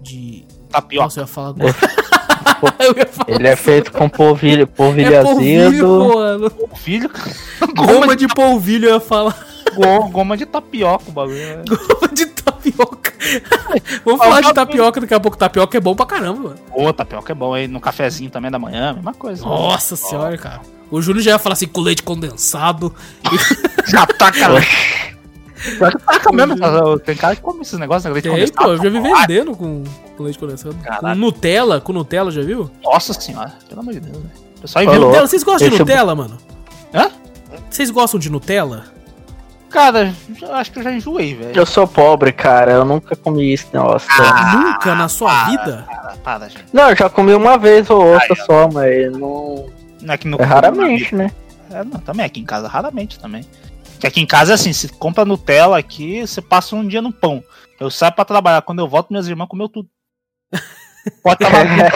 De. 0.02 0.44
Tapioca. 0.72 1.04
Nossa, 1.06 1.20
eu 1.20 1.24
ia 1.24 1.28
falar 1.28 1.54
falar. 3.12 3.26
Ele 3.28 3.48
é 3.48 3.56
feito 3.56 3.92
com 3.92 4.08
polvilho, 4.08 4.66
polvilho 4.68 5.14
É 5.16 5.24
polvilho, 5.24 5.68
azedo. 5.68 6.16
mano. 6.16 6.52
Filho, 6.76 7.10
Goma 7.76 8.16
de 8.16 8.28
polvilho, 8.28 8.88
eu 8.90 8.94
ia 8.96 9.00
falar. 9.00 9.36
goma, 9.76 10.10
goma 10.10 10.38
de 10.38 10.46
tapioca 10.46 11.04
o 11.08 11.12
bagulho. 11.12 11.38
né? 11.38 11.64
Goma 11.68 12.08
de 12.14 12.26
tapioca. 12.28 13.12
Vamos 14.06 14.20
falar 14.20 14.42
de 14.42 14.54
tapioca 14.54 15.02
daqui 15.02 15.14
a 15.14 15.20
pouco. 15.20 15.38
Tapioca 15.38 15.78
é 15.78 15.82
bom 15.82 15.96
pra 15.96 16.06
caramba, 16.06 16.40
mano. 16.50 16.56
Ô, 16.74 16.92
tapioca 16.94 17.32
é 17.32 17.36
bom 17.36 17.54
aí, 17.54 17.68
no 17.68 17.80
cafezinho 17.80 18.30
também 18.30 18.50
da 18.52 18.60
manhã, 18.60 18.94
mesma 18.94 19.14
coisa. 19.14 19.44
Nossa 19.46 19.96
senhora, 19.96 20.38
cara. 20.38 20.62
O 20.90 21.02
Júlio 21.02 21.22
já 21.22 21.32
ia 21.32 21.40
falar 21.40 21.54
assim 21.54 21.68
com 21.68 21.82
leite 21.82 22.04
condensado. 22.04 22.94
Já 23.88 24.06
taca 25.80 26.00
taca 26.00 26.32
mesmo. 26.32 26.58
cara. 26.58 27.00
Tem 27.00 27.16
cara 27.16 27.36
que 27.36 27.42
come 27.42 27.62
esses 27.62 27.78
negócios, 27.80 28.06
né? 28.06 28.12
Leite 28.12 28.24
Tem, 28.24 28.32
condensado, 28.32 28.64
pô, 28.66 28.72
eu 28.72 28.78
já 28.78 28.90
vi 28.90 28.98
chocolate. 28.98 29.28
vendendo 29.28 29.56
com, 29.56 29.84
com 30.18 30.24
leite 30.24 30.40
condensado. 30.40 30.76
Com 30.76 30.82
Caralho. 30.84 31.20
Nutella, 31.20 31.82
com 31.82 31.94
Nutella, 31.94 32.32
já 32.32 32.42
viu? 32.42 32.70
Nossa 32.84 33.14
senhora, 33.14 33.54
pelo 33.68 33.82
amor 33.82 33.94
de 33.94 34.00
Deus, 34.00 34.18
velho. 34.18 34.32
O 34.58 34.62
pessoal 34.62 34.84
inventa. 34.84 35.00
Nutella, 35.00 35.28
vocês 35.28 35.44
gostam 35.44 35.68
de 35.70 35.74
Esse 35.76 35.82
é 35.82 35.86
Nutella, 35.86 36.16
mano? 36.16 36.38
Hã? 36.94 37.10
Vocês 37.70 37.90
gostam 37.90 38.20
de 38.20 38.30
Nutella? 38.30 38.86
Cara, 39.70 40.14
eu 40.42 40.54
acho 40.56 40.70
que 40.72 40.80
eu 40.80 40.84
já 40.84 40.92
enjoei, 40.92 41.34
velho. 41.34 41.58
Eu 41.58 41.66
sou 41.66 41.88
pobre, 41.88 42.34
cara. 42.34 42.74
Eu 42.74 42.84
nunca 42.86 43.16
comi 43.16 43.54
esse 43.54 43.68
negócio. 43.74 44.10
Nunca 44.54 44.94
na 44.96 45.08
sua 45.08 45.46
vida? 45.46 45.86
Para, 45.88 46.16
para, 46.22 46.50
gente. 46.50 46.66
Não, 46.74 46.90
eu 46.90 46.96
já 46.96 47.10
comi 47.10 47.34
uma 47.34 47.58
vez 47.58 47.90
ou 47.90 48.06
outra 48.06 48.36
só, 48.46 48.70
mas 48.70 49.12
não. 49.18 49.68
Não 50.02 50.14
é 50.14 50.18
que 50.18 50.28
no 50.28 50.38
É 50.42 50.44
raramente, 50.44 51.16
né? 51.16 51.32
É, 51.72 51.86
não, 51.86 52.02
também 52.02 52.26
aqui 52.26 52.42
em 52.42 52.46
casa, 52.46 52.68
raramente 52.68 53.18
também. 53.18 53.46
Que 54.02 54.08
aqui 54.08 54.20
em 54.20 54.26
casa 54.26 54.52
é 54.52 54.56
assim, 54.56 54.74
se 54.74 54.88
compra 54.90 55.24
Nutella 55.24 55.78
aqui, 55.78 56.22
você 56.26 56.42
passa 56.42 56.76
um 56.76 56.86
dia 56.88 57.02
no 57.02 57.14
pão. 57.14 57.44
Eu 57.80 57.90
saio 57.90 58.12
pra 58.14 58.26
trabalhar, 58.26 58.62
quando 58.64 58.80
eu 58.80 58.88
volto, 58.88 59.10
minhas 59.12 59.28
irmãs 59.28 59.48
comeu 59.48 59.70
tudo. 59.70 59.88
Pode 61.24 61.38
trabalhar. 61.40 61.92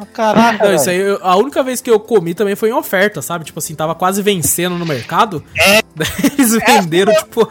Ah, 0.00 0.06
Caraca, 0.06 0.64
Não, 0.66 0.74
isso 0.74 0.90
aí, 0.90 0.96
eu- 0.98 1.20
a 1.22 1.36
única 1.36 1.62
vez 1.62 1.80
que 1.80 1.90
eu 1.90 2.00
comi 2.00 2.34
também 2.34 2.56
foi 2.56 2.70
em 2.70 2.72
oferta, 2.72 3.22
sabe? 3.22 3.44
Tipo 3.44 3.58
assim, 3.58 3.74
tava 3.74 3.94
quase 3.94 4.20
vencendo 4.22 4.76
no 4.76 4.84
mercado. 4.86 5.44
É. 5.56 5.80
Eles 6.36 6.52
venderam, 6.54 7.12
tipo. 7.14 7.48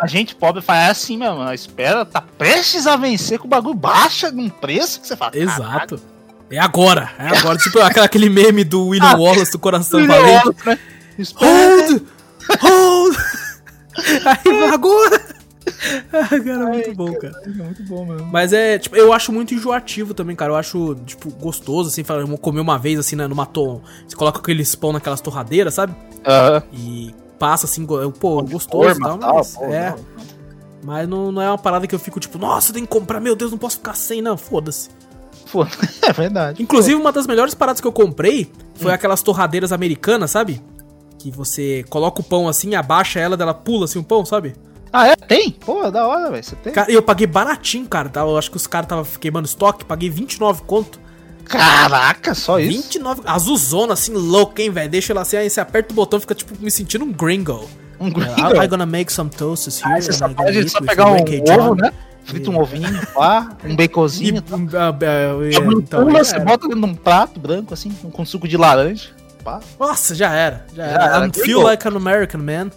A 0.00 0.06
gente 0.08 0.34
pobre 0.34 0.60
faz 0.60 0.90
assim 0.90 1.16
mesmo, 1.16 1.40
a 1.42 1.54
espera 1.54 2.04
tá 2.04 2.20
prestes 2.20 2.86
a 2.88 2.96
vencer 2.96 3.38
com 3.38 3.46
o 3.46 3.50
bagulho 3.50 3.74
baixa 3.74 4.32
num 4.32 4.48
preço 4.48 5.00
que 5.00 5.06
você 5.06 5.16
fala. 5.16 5.36
Exato. 5.36 6.00
É 6.50 6.58
agora, 6.58 7.10
é 7.18 7.28
agora. 7.38 7.56
tipo 7.56 7.78
aquele 7.80 8.28
meme 8.28 8.64
do 8.64 8.88
William 8.88 9.10
Ah, 9.10 9.16
Wallace 9.16 9.52
do 9.52 9.58
Coração 9.58 10.04
"Caraca, 10.06 10.52
Valente. 10.52 10.66
né? 10.66 10.78
Hold! 11.36 12.02
Hold! 12.60 13.16
Aí, 14.24 14.64
agora! 14.72 15.42
Ah, 16.12 16.28
cara, 16.28 16.66
muito 16.66 16.94
bom, 16.94 17.12
cara. 17.14 17.42
É 17.44 17.48
muito 17.48 17.82
bom 17.84 18.04
mesmo. 18.04 18.26
Mas 18.26 18.52
é, 18.52 18.78
tipo, 18.78 18.96
eu 18.96 19.12
acho 19.12 19.32
muito 19.32 19.54
enjoativo 19.54 20.14
também, 20.14 20.34
cara. 20.36 20.52
Eu 20.52 20.56
acho, 20.56 20.94
tipo, 21.06 21.30
gostoso, 21.30 21.88
assim, 21.88 22.04
falar, 22.04 22.26
comer 22.38 22.60
uma 22.60 22.78
vez, 22.78 22.98
assim, 22.98 23.16
né, 23.16 23.26
numa 23.26 23.46
tom. 23.46 23.80
Você 24.06 24.16
coloca 24.16 24.38
aqueles 24.38 24.74
pão 24.74 24.92
naquelas 24.92 25.20
torradeiras, 25.20 25.74
sabe? 25.74 25.94
Aham. 26.26 26.62
E 26.72 27.14
passa, 27.38 27.66
assim, 27.66 27.84
pô, 27.86 28.42
gostoso 28.42 28.90
e 28.90 28.94
Forma, 28.94 29.08
tal, 29.08 29.18
tal, 29.18 29.34
mas, 29.36 29.56
pô, 29.56 29.64
é. 29.64 29.90
não. 29.90 30.32
Mas 30.84 31.08
não, 31.08 31.30
não 31.30 31.42
é 31.42 31.48
uma 31.48 31.58
parada 31.58 31.86
que 31.86 31.94
eu 31.94 31.98
fico, 31.98 32.18
tipo, 32.18 32.38
nossa, 32.38 32.72
tem 32.72 32.82
que 32.82 32.88
comprar, 32.88 33.20
meu 33.20 33.36
Deus, 33.36 33.50
não 33.52 33.58
posso 33.58 33.76
ficar 33.76 33.94
sem, 33.94 34.20
não, 34.20 34.36
foda-se. 34.36 34.90
Pô, 35.50 35.64
é 36.02 36.12
verdade. 36.12 36.62
Inclusive, 36.62 36.94
uma 36.94 37.12
das 37.12 37.26
melhores 37.26 37.54
paradas 37.54 37.80
que 37.80 37.86
eu 37.86 37.92
comprei 37.92 38.50
foi 38.74 38.92
aquelas 38.92 39.22
torradeiras 39.22 39.70
americanas, 39.70 40.30
sabe? 40.30 40.60
Que 41.22 41.30
você 41.30 41.84
coloca 41.88 42.20
o 42.20 42.24
pão 42.24 42.48
assim, 42.48 42.74
abaixa 42.74 43.20
ela, 43.20 43.36
dela 43.36 43.54
pula 43.54 43.84
assim 43.84 44.00
o 44.00 44.02
pão, 44.02 44.26
sabe? 44.26 44.54
Ah, 44.92 45.06
é? 45.06 45.14
Tem? 45.14 45.52
Pô, 45.52 45.88
da 45.88 46.04
hora, 46.04 46.30
velho. 46.30 46.42
Você 46.42 46.56
tem? 46.56 46.72
Cara, 46.72 46.90
e 46.90 46.94
eu 46.94 47.02
paguei 47.02 47.28
baratinho, 47.28 47.86
cara. 47.86 48.08
Tá? 48.08 48.22
Eu 48.22 48.36
acho 48.36 48.50
que 48.50 48.56
os 48.56 48.66
caras 48.66 48.86
estavam 48.86 49.04
queimando 49.20 49.46
estoque, 49.46 49.84
paguei 49.84 50.10
29 50.10 50.62
conto. 50.62 50.98
Caraca, 51.44 52.34
só 52.34 52.58
isso? 52.58 52.82
29. 52.82 53.22
Azulzona, 53.24 53.92
assim, 53.92 54.12
louca, 54.12 54.60
hein, 54.62 54.70
velho? 54.70 54.90
Deixa 54.90 55.12
ela 55.12 55.22
assim, 55.22 55.36
aí 55.36 55.48
você 55.48 55.60
aperta 55.60 55.92
o 55.92 55.94
botão 55.94 56.18
fica, 56.18 56.34
tipo, 56.34 56.54
me 56.60 56.70
sentindo 56.70 57.04
um 57.04 57.12
gringo. 57.12 57.68
Um 58.00 58.08
I, 58.08 58.64
I 58.64 58.66
gonna 58.66 58.84
make 58.84 59.12
some 59.12 59.30
toasts 59.30 59.80
here. 59.80 59.94
Ah, 59.94 60.00
você 60.00 60.12
só 60.12 60.26
I'm 60.26 60.34
pode 60.34 60.68
só 60.68 60.80
pegar 60.80 61.06
um 61.06 61.16
ovo, 61.16 61.74
né? 61.76 61.92
Frita 62.24 62.50
um 62.50 62.58
ovinho, 62.60 63.00
pá, 63.14 63.56
um 63.64 63.70
E, 63.70 63.76
baconzinho. 63.76 64.42
tá? 64.42 64.56
uh, 64.56 64.60
uh, 64.60 65.38
uh, 65.38 65.72
Então, 65.78 66.04
pula, 66.04 66.18
já 66.18 66.24
você 66.24 66.40
bota 66.40 66.66
dentro 66.66 66.80
de 66.80 66.86
um 66.86 66.94
prato 66.94 67.38
branco, 67.38 67.72
assim, 67.72 67.90
com 67.90 68.24
suco 68.24 68.48
de 68.48 68.56
laranja. 68.56 69.10
Pá. 69.44 69.60
Nossa, 69.78 70.14
já 70.14 70.32
era. 70.32 70.64
Já, 70.74 70.84
Já 70.84 70.90
era. 70.92 71.04
era, 71.16 71.26
I 71.26 71.30
feel 71.32 71.62
like 71.62 71.86
an 71.86 71.96
American, 71.96 72.40
man. 72.42 72.70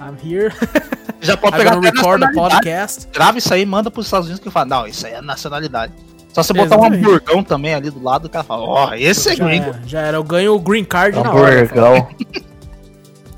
I'm 0.00 0.16
here. 0.22 0.52
Já 1.20 1.36
pode 1.36 1.56
pegar 1.56 1.72
até 1.78 1.90
record 1.90 2.22
a 2.22 2.30
podcast. 2.32 3.08
Grava 3.12 3.38
isso 3.38 3.52
aí 3.54 3.62
e 3.62 3.66
manda 3.66 3.90
pros 3.90 4.06
Estados 4.06 4.26
Unidos 4.26 4.42
que 4.42 4.50
fala, 4.50 4.66
não, 4.66 4.86
isso 4.86 5.06
aí 5.06 5.14
é 5.14 5.20
nacionalidade. 5.22 5.92
Só 6.34 6.42
você 6.42 6.52
botar 6.52 6.76
um 6.76 6.84
hamburgão 6.84 7.42
também 7.42 7.72
ali 7.74 7.90
do 7.90 8.02
lado, 8.02 8.26
o 8.26 8.28
cara 8.28 8.44
fala, 8.44 8.62
ó, 8.64 8.94
esse 8.94 9.30
é 9.30 9.36
Já 9.36 9.44
gringo. 9.46 9.68
era, 9.70 9.80
já 9.86 10.00
era. 10.00 10.16
Eu 10.18 10.24
ganho 10.24 10.54
o 10.54 10.58
green 10.60 10.84
card 10.84 11.18
na 11.18 11.32
hora. 11.32 11.60
Hamburgão. 11.62 12.08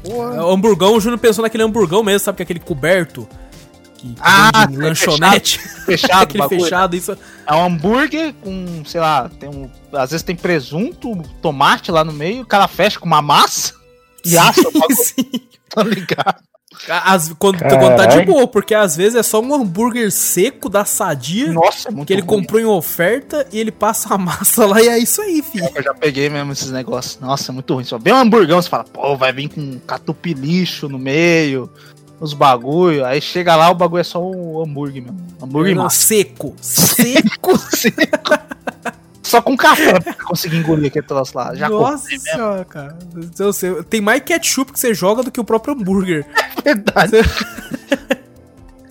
É, 0.08 0.40
O 0.40 0.52
hamburgão, 0.52 0.94
o 0.96 1.00
Júnior 1.00 1.18
pensou 1.18 1.42
naquele 1.42 1.64
hamburgão 1.64 2.00
mesmo, 2.00 2.20
sabe? 2.20 2.36
Que 2.36 2.42
é 2.42 2.44
aquele 2.44 2.60
coberto. 2.60 3.28
Que 4.14 4.20
Ah, 4.22 4.68
é 4.72 4.76
lanchonete. 4.76 5.58
Fechado, 5.58 6.36
bagulho. 6.38 6.60
fechado, 6.62 6.96
isso. 6.96 7.16
É 7.46 7.54
um 7.54 7.64
hambúrguer 7.64 8.34
com, 8.42 8.82
sei 8.84 9.00
lá, 9.00 9.28
tem 9.40 9.48
um, 9.48 9.70
às 9.92 10.10
vezes 10.10 10.22
tem 10.22 10.34
presunto, 10.36 11.16
tomate 11.42 11.90
lá 11.90 12.04
no 12.04 12.12
meio, 12.12 12.42
o 12.42 12.46
cara 12.46 12.66
fecha 12.68 12.98
com 12.98 13.06
uma 13.06 13.22
massa 13.22 13.74
e 14.24 14.36
assa 14.36 14.62
o 14.68 14.72
Sim. 14.94 15.30
tá 15.68 15.82
ligado? 15.82 16.36
As- 16.90 17.32
quando, 17.38 17.58
quando 17.60 17.96
tá 17.96 18.04
de 18.04 18.22
boa, 18.26 18.46
porque 18.46 18.74
às 18.74 18.94
vezes 18.94 19.14
é 19.14 19.22
só 19.22 19.40
um 19.40 19.54
hambúrguer 19.54 20.12
seco 20.12 20.68
da 20.68 20.84
sadia 20.84 21.50
Nossa, 21.50 21.88
é 21.88 21.90
muito 21.90 22.06
que 22.06 22.12
ele 22.12 22.20
ruim. 22.20 22.40
comprou 22.40 22.60
em 22.60 22.66
oferta 22.66 23.46
e 23.50 23.58
ele 23.58 23.72
passa 23.72 24.12
a 24.12 24.18
massa 24.18 24.66
lá 24.66 24.82
e 24.82 24.88
é 24.88 24.98
isso 24.98 25.22
aí, 25.22 25.42
filho. 25.42 25.70
Eu 25.74 25.82
já 25.82 25.94
peguei 25.94 26.28
mesmo 26.28 26.52
esses 26.52 26.70
negócios. 26.70 27.18
Nossa, 27.18 27.50
é 27.50 27.54
muito 27.54 27.72
ruim. 27.72 27.84
Só 27.84 27.96
vê 27.98 28.12
um 28.12 28.16
hamburgão, 28.16 28.60
você 28.60 28.68
fala, 28.68 28.84
pô, 28.84 29.16
vai 29.16 29.32
vir 29.32 29.48
com 29.48 29.78
catupiry 29.86 30.34
lixo 30.38 30.86
no 30.86 30.98
meio. 30.98 31.70
Os 32.20 32.32
bagulho, 32.32 33.04
aí 33.04 33.20
chega 33.20 33.54
lá, 33.56 33.70
o 33.70 33.74
bagulho 33.74 34.00
é 34.00 34.04
só 34.04 34.22
um 34.22 34.62
hambúrguer 34.62 35.02
mesmo. 35.02 35.20
Hambúrguer 35.42 35.74
Não, 35.74 35.84
massa. 35.84 36.06
seco. 36.06 36.54
Seco. 36.60 37.52
Só 39.22 39.42
com 39.42 39.56
café 39.56 39.98
pra 39.98 40.14
conseguir 40.14 40.58
engolir 40.58 40.86
aquele 40.86 41.04
troço 41.04 41.36
lá. 41.36 41.52
Já 41.52 41.68
Nossa 41.68 42.08
senhora, 42.16 42.64
cara. 42.64 42.96
Tem 43.90 44.00
mais 44.00 44.22
ketchup 44.22 44.72
que 44.72 44.78
você 44.78 44.94
joga 44.94 45.24
do 45.24 45.32
que 45.32 45.40
o 45.40 45.44
próprio 45.44 45.74
hambúrguer. 45.74 46.24
Verdade. 46.64 47.16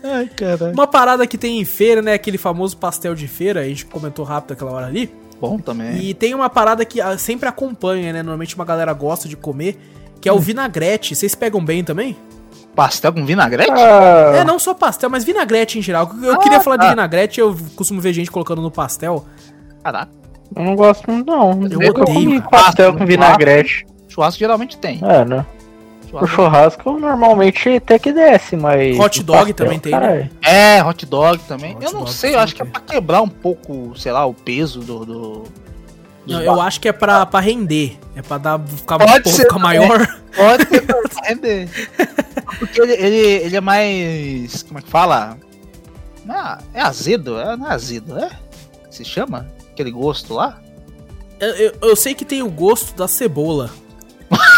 Ai, 0.04 0.28
caralho. 0.28 0.74
Uma 0.74 0.88
parada 0.88 1.26
que 1.26 1.38
tem 1.38 1.62
em 1.62 1.66
feira, 1.66 2.02
né? 2.02 2.14
Aquele 2.14 2.38
famoso 2.38 2.76
pastel 2.76 3.16
de 3.16 3.30
feira, 3.30 3.62
a 3.62 3.64
gente 3.64 3.86
comentou 3.86 4.26
rápido 4.26 4.52
aquela 4.52 4.72
hora 4.72 4.86
ali. 4.88 5.10
Bom 5.40 5.58
também. 5.58 5.98
E 6.04 6.14
tem 6.14 6.36
uma 6.36 6.50
parada 6.50 6.84
que 6.84 7.00
ah, 7.00 7.18
sempre 7.18 7.48
acompanha, 7.48 8.12
né? 8.12 8.22
Normalmente 8.22 8.56
uma 8.56 8.66
galera 8.66 8.92
gosta 8.94 9.30
de 9.30 9.38
comer, 9.38 9.78
que 10.20 10.28
é 10.28 10.34
Hum. 10.34 10.36
o 10.36 10.40
vinagrete. 10.40 11.16
Vocês 11.16 11.34
pegam 11.34 11.64
bem 11.64 11.82
também? 11.82 12.16
Pastel 12.76 13.14
com 13.14 13.26
vinagrete? 13.26 13.72
Ah, 13.72 14.34
É, 14.36 14.44
não 14.44 14.60
só 14.60 14.74
pastel, 14.74 15.10
mas 15.10 15.24
vinagrete 15.24 15.80
em 15.80 15.82
geral. 15.82 16.12
Eu 16.22 16.34
Ah, 16.34 16.38
queria 16.38 16.60
falar 16.60 16.78
de 16.78 16.84
tá. 16.84 16.90
vinagrete, 16.90 17.40
eu 17.40 17.56
costumo 17.76 18.02
ver 18.02 18.12
gente 18.14 18.30
colocando 18.30 18.62
no 18.62 18.70
pastel. 18.70 19.26
Caraca. 19.84 20.12
eu 20.56 20.64
não 20.64 20.76
gosto 20.76 21.10
muito, 21.10 21.26
não. 21.32 21.52
Eu 21.52 21.56
Nunca 21.56 22.02
odeio, 22.02 22.42
pastel 22.44 22.76
Churrasco, 22.86 22.98
com 23.00 23.06
vinagrete. 23.06 23.88
Churrasco 24.10 24.40
geralmente 24.40 24.78
tem. 24.78 25.00
É, 25.04 25.24
né? 25.26 25.46
O 26.12 26.26
Churrasco- 26.28 26.98
normalmente 27.00 27.68
até 27.70 28.00
que 28.00 28.14
desce, 28.14 28.56
mas. 28.56 28.98
Hot 28.98 29.22
dog 29.24 29.52
também 29.54 29.80
tem, 29.80 29.92
né? 29.92 30.30
É, 30.44 30.82
hot 30.84 31.06
dog 31.06 31.40
também. 31.48 31.76
Hot 31.76 31.84
eu 31.86 31.92
não 31.92 32.00
dog 32.02 32.12
sei, 32.14 32.36
eu 32.36 32.40
acho 32.40 32.56
que 32.56 32.62
é 32.62 32.66
pra 32.66 32.80
quebrar 32.80 33.22
um 33.22 33.28
pouco, 33.28 33.92
sei 33.98 34.12
lá, 34.14 34.26
o 34.26 34.34
peso 34.34 34.80
do. 34.80 35.06
do 35.06 35.44
Não, 36.28 36.42
eu 36.42 36.60
acho 36.62 36.80
que 36.82 36.88
é 36.88 36.92
pra, 36.94 37.26
pra 37.26 37.40
render. 37.40 37.98
É 38.16 38.22
pra 38.22 38.38
dar, 38.38 38.60
ficar, 38.60 38.98
Pode 38.98 39.24
porra, 39.24 39.36
ser 39.36 39.44
ficar 39.44 39.56
também. 39.60 39.80
maior. 39.80 40.20
Pode 40.36 40.68
ser 40.70 40.82
pra 40.82 41.02
render. 41.24 41.70
Porque 42.60 42.82
ele, 42.82 42.94
ele, 42.94 43.18
ele 43.46 43.56
é 43.56 43.62
mais. 43.62 44.64
Como 44.64 44.80
é 44.80 44.82
que 44.82 44.90
fala? 44.90 45.38
Ah, 46.28 46.60
é 46.74 46.82
azedo? 46.82 47.40
É, 47.40 47.56
não 47.56 47.70
é 47.70 47.74
azedo, 47.74 48.18
é? 48.18 48.30
Se 48.90 49.04
chama? 49.06 49.48
Aquele 49.72 49.92
gosto 49.92 50.34
lá? 50.34 50.60
Eu, 51.40 51.50
eu- 51.56 51.74
eu 51.82 51.96
sei 51.96 52.16
que 52.16 52.24
tem 52.26 52.42
o 52.42 52.50
gosto 52.50 52.96
da 52.96 53.08
cebola. 53.08 53.70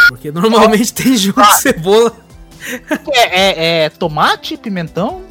Porque 0.09 0.31
normalmente 0.31 0.93
tem 0.93 1.15
junto 1.17 1.43
cebola. 1.57 2.13
É, 3.11 3.21
é- 3.39 3.85
é 3.85 3.89
tomate, 3.89 4.55
pimentão. 4.57 5.23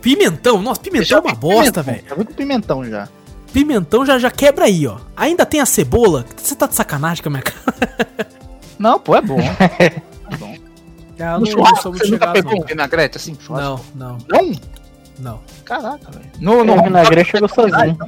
Pimentão, 0.00 0.62
nossa, 0.62 0.80
pimentão 0.80 1.18
é 1.18 1.20
uma 1.20 1.34
bosta, 1.34 1.82
velho. 1.82 2.02
Vi 2.16 2.24
com 2.24 2.32
pimentão 2.32 2.84
já. 2.84 3.08
Pimentão 3.58 4.06
já, 4.06 4.20
já 4.20 4.30
quebra 4.30 4.66
aí, 4.66 4.86
ó. 4.86 4.98
Ainda 5.16 5.44
tem 5.44 5.60
a 5.60 5.66
cebola? 5.66 6.24
Você 6.36 6.54
tá 6.54 6.68
de 6.68 6.76
sacanagem 6.76 7.20
com 7.20 7.28
a 7.28 7.32
minha 7.32 7.42
cara? 7.42 8.28
Não, 8.78 9.00
pô, 9.00 9.16
é 9.16 9.20
bom. 9.20 9.36
É 10.30 10.36
bom. 10.36 10.54
Eu 11.18 11.26
No 11.26 11.32
não, 11.32 11.40
não 11.40 11.46
churrasco, 11.46 11.82
sou 11.82 11.90
muito 11.92 12.04
você 12.04 12.12
nunca 12.12 12.32
pegou 12.32 12.52
não, 12.52 12.60
um 12.62 12.64
vinagrete 12.64 13.16
assim? 13.16 13.36
churrasco? 13.40 13.84
Não, 13.96 14.18
não, 14.18 14.18
Não? 14.28 14.52
não. 15.18 15.40
Caraca, 15.64 16.08
velho. 16.12 16.30
No, 16.38 16.60
O 16.60 16.82
vinagrete 16.84 17.36
é 17.36 17.40
gostosinho. 17.40 17.98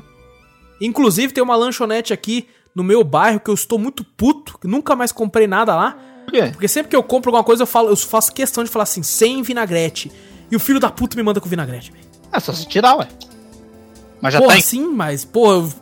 Inclusive, 0.80 1.32
tem 1.32 1.42
uma 1.42 1.56
lanchonete 1.56 2.12
aqui 2.12 2.46
no 2.72 2.84
meu 2.84 3.02
bairro 3.02 3.40
que 3.40 3.50
eu 3.50 3.54
estou 3.54 3.76
muito 3.76 4.04
puto, 4.04 4.56
que 4.56 4.68
nunca 4.68 4.94
mais 4.94 5.10
comprei 5.10 5.48
nada 5.48 5.74
lá. 5.74 5.96
Por 6.26 6.32
quê? 6.32 6.42
Porque 6.52 6.68
sempre 6.68 6.90
que 6.90 6.94
eu 6.96 7.02
compro 7.02 7.30
alguma 7.30 7.42
coisa, 7.42 7.64
eu, 7.64 7.66
falo, 7.66 7.88
eu 7.88 7.96
faço 7.96 8.32
questão 8.32 8.62
de 8.62 8.70
falar 8.70 8.84
assim, 8.84 9.02
sem 9.02 9.42
vinagrete. 9.42 10.12
E 10.48 10.54
o 10.54 10.60
filho 10.60 10.78
da 10.78 10.90
puta 10.90 11.16
me 11.16 11.24
manda 11.24 11.40
com 11.40 11.48
vinagrete, 11.48 11.90
velho. 11.90 12.04
É 12.32 12.38
só 12.38 12.52
se 12.52 12.68
tirar, 12.68 12.94
ué. 12.98 13.08
Mas 14.20 14.34
já 14.34 14.40
Porra, 14.40 14.56
tá 14.56 14.60
sim, 14.60 14.86
mas, 14.92 15.24
pô, 15.24 15.52
eu 15.52 15.72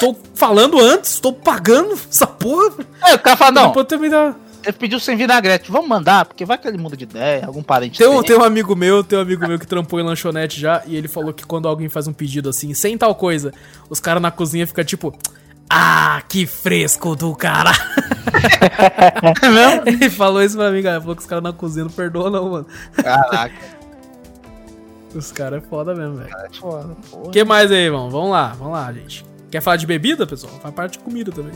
tô 0.00 0.16
falando 0.34 0.80
antes, 0.80 1.20
tô 1.20 1.32
pagando 1.32 1.92
essa 1.92 2.26
porra. 2.26 2.72
É, 3.04 3.14
o 3.14 3.18
cara 3.18 3.36
fala, 3.36 3.50
não, 3.52 3.72
Depois 3.72 4.10
dá... 4.10 4.34
ele 4.64 4.72
pediu 4.72 4.98
sem 4.98 5.16
vinagrete. 5.16 5.70
Vamos 5.70 5.88
mandar, 5.88 6.24
porque 6.24 6.44
vai 6.44 6.56
que 6.56 6.66
ele 6.66 6.78
muda 6.78 6.96
de 6.96 7.04
ideia, 7.04 7.44
algum 7.44 7.62
parente 7.62 7.98
Tem 7.98 8.08
um, 8.08 8.22
tem. 8.22 8.28
tem 8.28 8.38
um 8.38 8.44
amigo 8.44 8.74
meu, 8.74 9.04
tem 9.04 9.18
um 9.18 9.22
amigo 9.22 9.46
meu 9.46 9.58
que 9.58 9.66
trampou 9.66 10.00
em 10.00 10.04
lanchonete 10.04 10.58
já, 10.58 10.82
e 10.86 10.96
ele 10.96 11.08
falou 11.08 11.34
que 11.34 11.44
quando 11.44 11.68
alguém 11.68 11.88
faz 11.88 12.08
um 12.08 12.12
pedido 12.12 12.48
assim, 12.48 12.72
sem 12.72 12.96
tal 12.96 13.14
coisa, 13.14 13.52
os 13.90 14.00
caras 14.00 14.22
na 14.22 14.30
cozinha 14.30 14.66
ficam 14.66 14.84
tipo, 14.84 15.14
ah, 15.68 16.22
que 16.28 16.46
fresco 16.46 17.16
do 17.16 17.34
cara. 17.34 17.72
Não? 19.42 19.86
ele 19.86 20.10
falou 20.10 20.42
isso 20.42 20.56
pra 20.56 20.70
mim, 20.70 20.82
cara. 20.82 21.00
Falou 21.00 21.16
que 21.16 21.22
os 21.22 21.28
caras 21.28 21.42
na 21.42 21.52
cozinha 21.52 21.84
não 21.84 21.90
perdoam, 21.90 22.30
não, 22.30 22.50
mano. 22.50 22.66
Caraca, 22.92 23.54
Os 25.14 25.30
caras 25.32 25.62
é 25.62 25.66
foda 25.66 25.94
mesmo, 25.94 26.16
velho. 26.16 26.30
é 26.30 26.48
foda, 26.58 26.94
porra. 27.10 27.26
O 27.28 27.30
que 27.30 27.44
mais 27.44 27.70
aí, 27.70 27.84
irmão? 27.84 28.08
Vamos 28.10 28.30
lá, 28.30 28.48
vamos 28.58 28.72
lá, 28.72 28.92
gente. 28.92 29.24
Quer 29.50 29.60
falar 29.60 29.76
de 29.76 29.86
bebida, 29.86 30.26
pessoal? 30.26 30.52
Faz 30.62 30.74
parte 30.74 30.92
de 30.92 30.98
comida 31.00 31.30
também. 31.30 31.52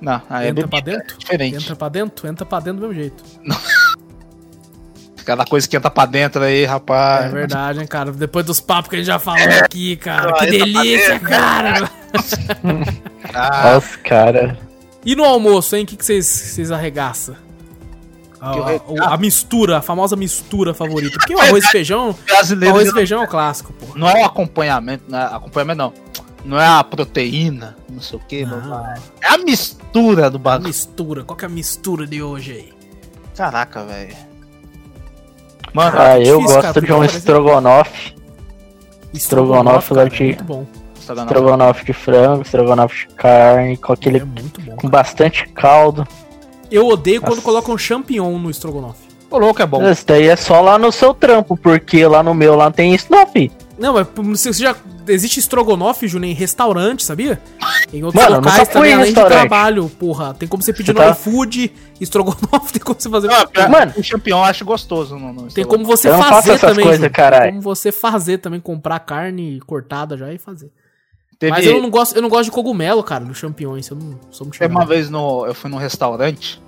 Não, 0.00 0.20
aí 0.28 0.46
é 0.46 0.50
Entra 0.50 0.68
pra 0.68 0.80
bebida, 0.80 0.98
dentro? 0.98 1.14
é 1.14 1.18
diferente. 1.18 1.56
Entra 1.56 1.76
pra 1.76 1.88
dentro? 1.88 2.28
Entra 2.28 2.44
pra 2.46 2.60
dentro 2.60 2.80
do 2.80 2.88
mesmo 2.88 2.94
jeito. 3.00 3.24
Cada 5.24 5.44
coisa 5.44 5.66
que 5.66 5.76
entra 5.76 5.90
pra 5.90 6.06
dentro 6.06 6.42
aí, 6.42 6.64
rapaz. 6.64 7.26
É 7.26 7.28
verdade, 7.30 7.80
hein, 7.80 7.86
cara. 7.86 8.12
Depois 8.12 8.46
dos 8.46 8.60
papos 8.60 8.88
que 8.90 8.96
a 8.96 8.98
gente 8.98 9.08
já 9.08 9.18
falou 9.18 9.42
aqui, 9.64 9.96
cara. 9.96 10.32
Que 10.34 10.38
pra 10.38 10.46
delícia, 10.46 11.18
cara. 11.20 11.90
Ah, 13.34 13.74
Nossa, 13.74 13.98
cara. 13.98 14.56
E 15.04 15.14
no 15.16 15.24
almoço, 15.24 15.74
hein? 15.76 15.82
O 15.82 15.86
que 15.86 15.96
que 15.96 16.04
vocês 16.06 16.24
vocês 16.26 16.70
arregaçam? 16.70 17.34
A, 18.50 18.56
eu 18.56 18.62
a- 18.62 18.66
arregaço? 18.68 19.12
a 19.14 19.16
mistura, 19.16 19.78
a 19.78 19.82
famosa 19.82 20.16
mistura 20.16 20.72
favorita. 20.74 21.18
Porque 21.18 21.34
o 21.34 21.40
arroz 21.40 21.64
e 21.64 21.68
feijão, 21.68 22.10
o 22.10 22.14
brasileiro 22.14 22.74
arroz 22.74 22.88
e 22.88 22.92
feijão 22.92 23.22
é 23.22 23.24
o 23.24 23.28
clássico, 23.28 23.72
pô. 23.72 23.98
não 23.98 24.08
é 24.08 24.22
o 24.22 24.24
acompanhamento, 24.24 25.04
não 25.08 25.18
é 25.18 25.24
acompanhamento 25.24 25.78
não. 25.78 25.92
Não 26.44 26.60
é 26.60 26.66
a 26.66 26.84
proteína, 26.84 27.76
não 27.90 28.00
sei 28.00 28.18
o 28.18 28.22
que, 28.22 28.46
é 29.20 29.26
a 29.28 29.38
mistura 29.38 30.30
do 30.30 30.36
A 30.36 30.40
bagulho. 30.40 30.68
mistura, 30.68 31.24
qual 31.24 31.36
que 31.36 31.44
é 31.44 31.48
a 31.48 31.50
mistura 31.50 32.06
de 32.06 32.22
hoje 32.22 32.52
aí? 32.52 32.72
Caraca, 33.36 33.82
velho. 33.84 34.14
Mano, 35.74 35.96
Ah, 35.98 36.18
eu 36.20 36.36
difícil, 36.38 36.46
cara, 36.48 36.62
gosto 36.62 36.72
porque 36.74 36.86
de 36.86 36.92
um 36.92 36.96
parece- 36.98 37.18
estrogonofe. 37.18 38.14
Estrogonofe 39.12 39.92
lá 39.94 40.04
cara, 40.04 40.10
de- 40.10 40.22
é 40.22 40.26
muito 40.26 40.44
bom. 40.44 40.66
estrogonofe. 40.96 41.84
De 41.84 41.92
frango, 41.92 42.42
estrogonofe 42.42 43.08
de 43.08 43.14
carne, 43.14 43.76
com 43.76 43.92
É 43.92 43.94
aquele. 43.94 44.24
muito 44.24 44.60
bom. 44.60 44.70
com 44.72 44.88
cara. 44.88 44.90
bastante 44.90 45.48
caldo. 45.48 46.06
Eu 46.70 46.86
odeio 46.86 47.20
quando 47.20 47.30
Nossa. 47.36 47.42
colocam 47.42 47.76
champignon 47.78 48.38
no 48.38 48.50
estrogonofe. 48.50 49.06
O 49.30 49.38
louco 49.38 49.60
é 49.60 49.66
bom. 49.66 49.88
Isso 49.90 50.04
daí 50.06 50.28
é 50.28 50.36
só 50.36 50.60
lá 50.60 50.78
no 50.78 50.92
seu 50.92 51.12
trampo, 51.12 51.56
porque 51.56 52.06
lá 52.06 52.22
no 52.22 52.32
meu 52.34 52.54
lá 52.54 52.66
não 52.66 52.72
tem 52.72 52.94
isso, 52.94 53.06
não, 53.10 53.26
fi. 53.26 53.50
Não, 53.78 53.92
mas 53.94 54.06
você 54.40 54.52
já. 54.52 54.74
Existe 55.08 55.38
estrogonofe, 55.38 56.08
Júnior, 56.08 56.32
em 56.32 56.34
restaurante, 56.34 57.04
sabia? 57.04 57.40
Em 57.92 58.02
outros 58.02 58.20
Mano, 58.24 58.36
locais 58.36 58.66
também, 58.68 58.90
em 58.90 58.94
além 58.94 59.04
de 59.04 59.10
restaurante. 59.10 59.38
trabalho, 59.48 59.88
porra. 59.88 60.34
Tem 60.34 60.48
como 60.48 60.60
você 60.62 60.72
pedir 60.72 60.86
Você 60.86 60.92
no 60.94 60.98
tá- 60.98 61.10
iFood, 61.10 61.72
estrogonofe, 62.00 62.72
tem 62.74 62.82
como 62.82 62.98
você 63.00 63.08
fazer. 63.10 63.28
Não, 63.28 63.46
pior- 63.46 63.68
Mano. 63.68 63.92
o 63.96 64.02
champignon 64.02 64.38
eu 64.38 64.44
acho 64.44 64.64
gostoso. 64.64 65.16
No, 65.16 65.32
no 65.32 65.42
Tem 65.52 65.64
como 65.64 65.84
você 65.84 66.08
Eu 66.08 66.14
não 66.14 66.18
faço 66.22 66.32
fazer 66.34 66.52
essas 66.54 66.70
também. 66.76 67.10
caralho. 67.10 67.42
Tem 67.44 67.50
como 67.52 67.62
você 67.62 67.92
fazer 67.92 68.38
também, 68.38 68.58
comprar 68.58 68.98
carne 69.00 69.60
cortada 69.66 70.16
já 70.16 70.32
e 70.32 70.38
fazer. 70.38 70.70
Teve, 71.38 71.50
Mas 71.52 71.66
eu 71.66 71.82
não 71.82 71.90
gosto, 71.90 72.16
eu 72.16 72.22
não 72.22 72.28
gosto 72.30 72.44
de 72.46 72.50
cogumelo, 72.50 73.02
cara, 73.02 73.24
dos 73.24 73.36
champignons. 73.36 73.88
Eu 73.88 73.96
não 73.96 74.18
sou 74.30 74.46
muito 74.46 74.58
teve 74.58 74.72
uma 74.74 74.86
vez 74.86 75.10
no, 75.10 75.44
eu 75.46 75.54
fui 75.54 75.70
num 75.70 75.76
restaurante. 75.76 76.62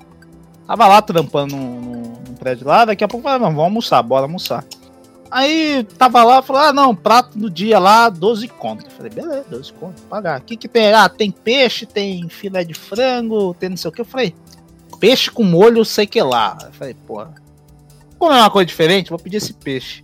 Tava 0.66 0.86
lá 0.86 1.00
trampando 1.00 1.56
num- 1.56 1.80
num 2.28 2.34
prédio 2.34 2.66
lá. 2.66 2.84
Daqui 2.84 3.02
a 3.02 3.08
pouco 3.08 3.26
eu 3.26 3.30
falei, 3.32 3.38
"Não, 3.46 3.48
vamos 3.50 3.64
almoçar, 3.64 4.02
bora 4.02 4.24
almoçar. 4.26 4.64
Aí 5.30 5.84
tava 5.96 6.22
lá, 6.24 6.42
falou: 6.42 6.62
ah, 6.62 6.72
não, 6.72 6.94
prato 6.94 7.38
do 7.38 7.48
dia 7.50 7.78
lá, 7.78 8.08
12 8.10 8.46
conto. 8.48 8.84
Eu 8.86 8.90
falei, 8.90 9.10
beleza, 9.10 9.44
12 9.50 9.72
conto, 9.74 9.98
vou 10.00 10.08
pagar. 10.08 10.40
O 10.40 10.42
que 10.44 10.56
que 10.56 10.68
tem? 10.68 10.92
Ah, 10.92 11.08
tem 11.08 11.30
peixe, 11.30 11.84
tem 11.86 12.28
filé 12.28 12.64
de 12.64 12.74
frango, 12.74 13.54
tem 13.54 13.70
não 13.70 13.76
sei 13.76 13.88
o 13.88 13.92
que. 13.92 14.00
Eu 14.02 14.04
falei, 14.06 14.34
peixe 15.00 15.30
com 15.30 15.44
molho, 15.44 15.84
sei 15.84 16.06
que 16.06 16.20
lá. 16.22 16.56
Eu 16.62 16.72
falei, 16.72 16.94
porra, 16.94 17.34
como 18.18 18.32
é 18.32 18.36
uma 18.40 18.50
coisa 18.50 18.66
diferente, 18.66 19.10
vou 19.10 19.18
pedir 19.18 19.36
esse 19.38 19.52
peixe. 19.54 20.02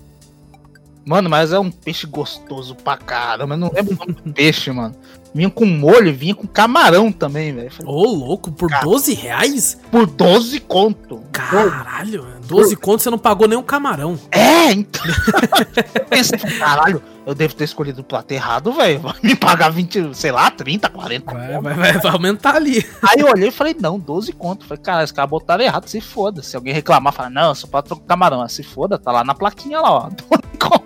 Mano, 1.05 1.28
mas 1.28 1.52
é 1.52 1.59
um 1.59 1.70
peixe 1.70 2.06
gostoso 2.06 2.74
pra 2.74 2.97
caramba. 2.97 3.55
Eu 3.55 3.59
não 3.59 3.70
lembro 3.72 3.94
o 3.94 3.98
nome 3.98 4.12
do 4.12 4.32
peixe, 4.32 4.70
mano. 4.70 4.94
Vinha 5.35 5.51
com 5.51 5.66
molho, 5.66 6.15
vinha 6.15 6.32
com 6.32 6.47
camarão 6.47 7.11
também, 7.11 7.52
velho. 7.52 7.70
Ô, 7.85 8.06
louco, 8.06 8.52
por 8.52 8.70
Cara. 8.70 8.85
12 8.85 9.15
reais? 9.15 9.77
Por 9.90 10.06
12 10.06 10.61
conto. 10.61 11.24
Caralho, 11.32 12.24
12 12.47 12.77
contos 12.77 13.02
você 13.02 13.11
não 13.11 13.19
pagou 13.19 13.48
nem 13.48 13.59
um 13.59 13.62
camarão. 13.62 14.16
É, 14.31 14.70
então. 14.70 15.02
caralho, 16.56 17.02
eu 17.27 17.35
devo 17.35 17.52
ter 17.52 17.65
escolhido 17.65 18.02
o 18.02 18.05
prato 18.05 18.31
errado, 18.31 18.73
velho. 18.73 19.01
Vai 19.01 19.15
me 19.24 19.35
pagar 19.35 19.70
20, 19.70 20.15
sei 20.15 20.31
lá, 20.31 20.48
30, 20.52 20.89
40. 20.89 21.32
Vai, 21.35 21.61
vai, 21.61 21.74
vai, 21.74 21.93
vai 21.94 22.12
aumentar 22.12 22.55
ali. 22.55 22.86
Aí 23.02 23.19
eu 23.19 23.27
olhei 23.27 23.48
e 23.48 23.52
falei, 23.52 23.74
não, 23.77 23.98
12 23.98 24.32
conto. 24.35 24.65
Falei, 24.65 24.85
cara, 24.85 25.02
os 25.02 25.11
caras 25.11 25.31
botaram 25.31 25.65
errado, 25.65 25.89
se 25.89 26.01
foda. 26.01 26.44
Se 26.44 26.55
alguém 26.55 26.73
reclamar, 26.73 27.12
fala, 27.12 27.31
não, 27.31 27.52
só 27.56 27.66
pode 27.66 27.89
trocar 27.89 28.06
camarão. 28.06 28.47
Se 28.48 28.62
foda, 28.62 28.98
tá 28.98 29.11
lá 29.11 29.24
na 29.24 29.35
plaquinha 29.35 29.81
lá, 29.81 29.90
ó. 29.90 30.11
12 30.31 30.43
conto. 30.61 30.85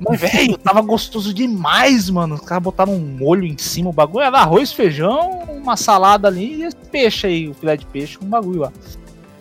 Mas, 0.00 0.20
velho, 0.20 0.56
tava 0.58 0.80
gostoso 0.80 1.32
demais, 1.34 2.08
mano. 2.10 2.34
Os 2.36 2.40
caras 2.42 2.62
botaram 2.62 2.92
um 2.94 2.98
molho 2.98 3.44
em 3.44 3.56
cima, 3.58 3.90
o 3.90 3.92
bagulho 3.92 4.24
era 4.24 4.38
arroz, 4.38 4.72
feijão, 4.72 5.42
uma 5.62 5.76
salada 5.76 6.28
ali 6.28 6.56
e 6.56 6.62
esse 6.64 6.76
peixe 6.76 7.26
aí, 7.26 7.48
o 7.48 7.54
filé 7.54 7.76
de 7.76 7.86
peixe 7.86 8.16
com 8.18 8.24
um 8.24 8.28
bagulho 8.28 8.60
lá. 8.60 8.72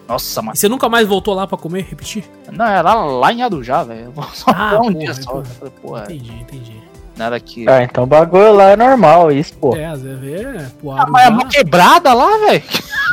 Nossa, 0.07 0.41
E 0.41 0.45
mas 0.45 0.59
você 0.59 0.69
nunca 0.69 0.87
mais 0.87 1.05
voltou 1.07 1.33
lá 1.33 1.45
pra 1.45 1.57
comer, 1.57 1.83
repetir? 1.89 2.23
não, 2.51 2.65
era 2.65 2.93
lá 2.93 3.33
em 3.33 3.41
Arujá, 3.43 3.83
velho. 3.83 4.13
Só 4.33 4.45
Ah, 4.51 4.79
um 4.81 4.93
porra, 4.93 5.05
dia 5.05 5.13
só. 5.13 5.31
porra. 5.31 5.43
Falei, 5.45 5.73
porra, 5.81 6.03
Entendi, 6.05 6.31
entendi. 6.33 6.86
Nada 7.17 7.39
que. 7.39 7.67
Ah, 7.67 7.81
então 7.83 8.03
o 8.03 8.07
bagulho 8.07 8.53
lá 8.53 8.71
é 8.71 8.75
normal, 8.75 9.31
isso, 9.31 9.53
pô. 9.55 9.75
É, 9.75 9.85
às 9.87 10.01
vezes 10.01 10.23
é. 10.23 10.71
Pô, 10.79 10.91
Ah, 10.91 11.05
mas 11.09 11.25
é 11.25 11.29
uma 11.29 11.45
quebrada 11.47 12.13
lá, 12.13 12.37
velho. 12.37 12.63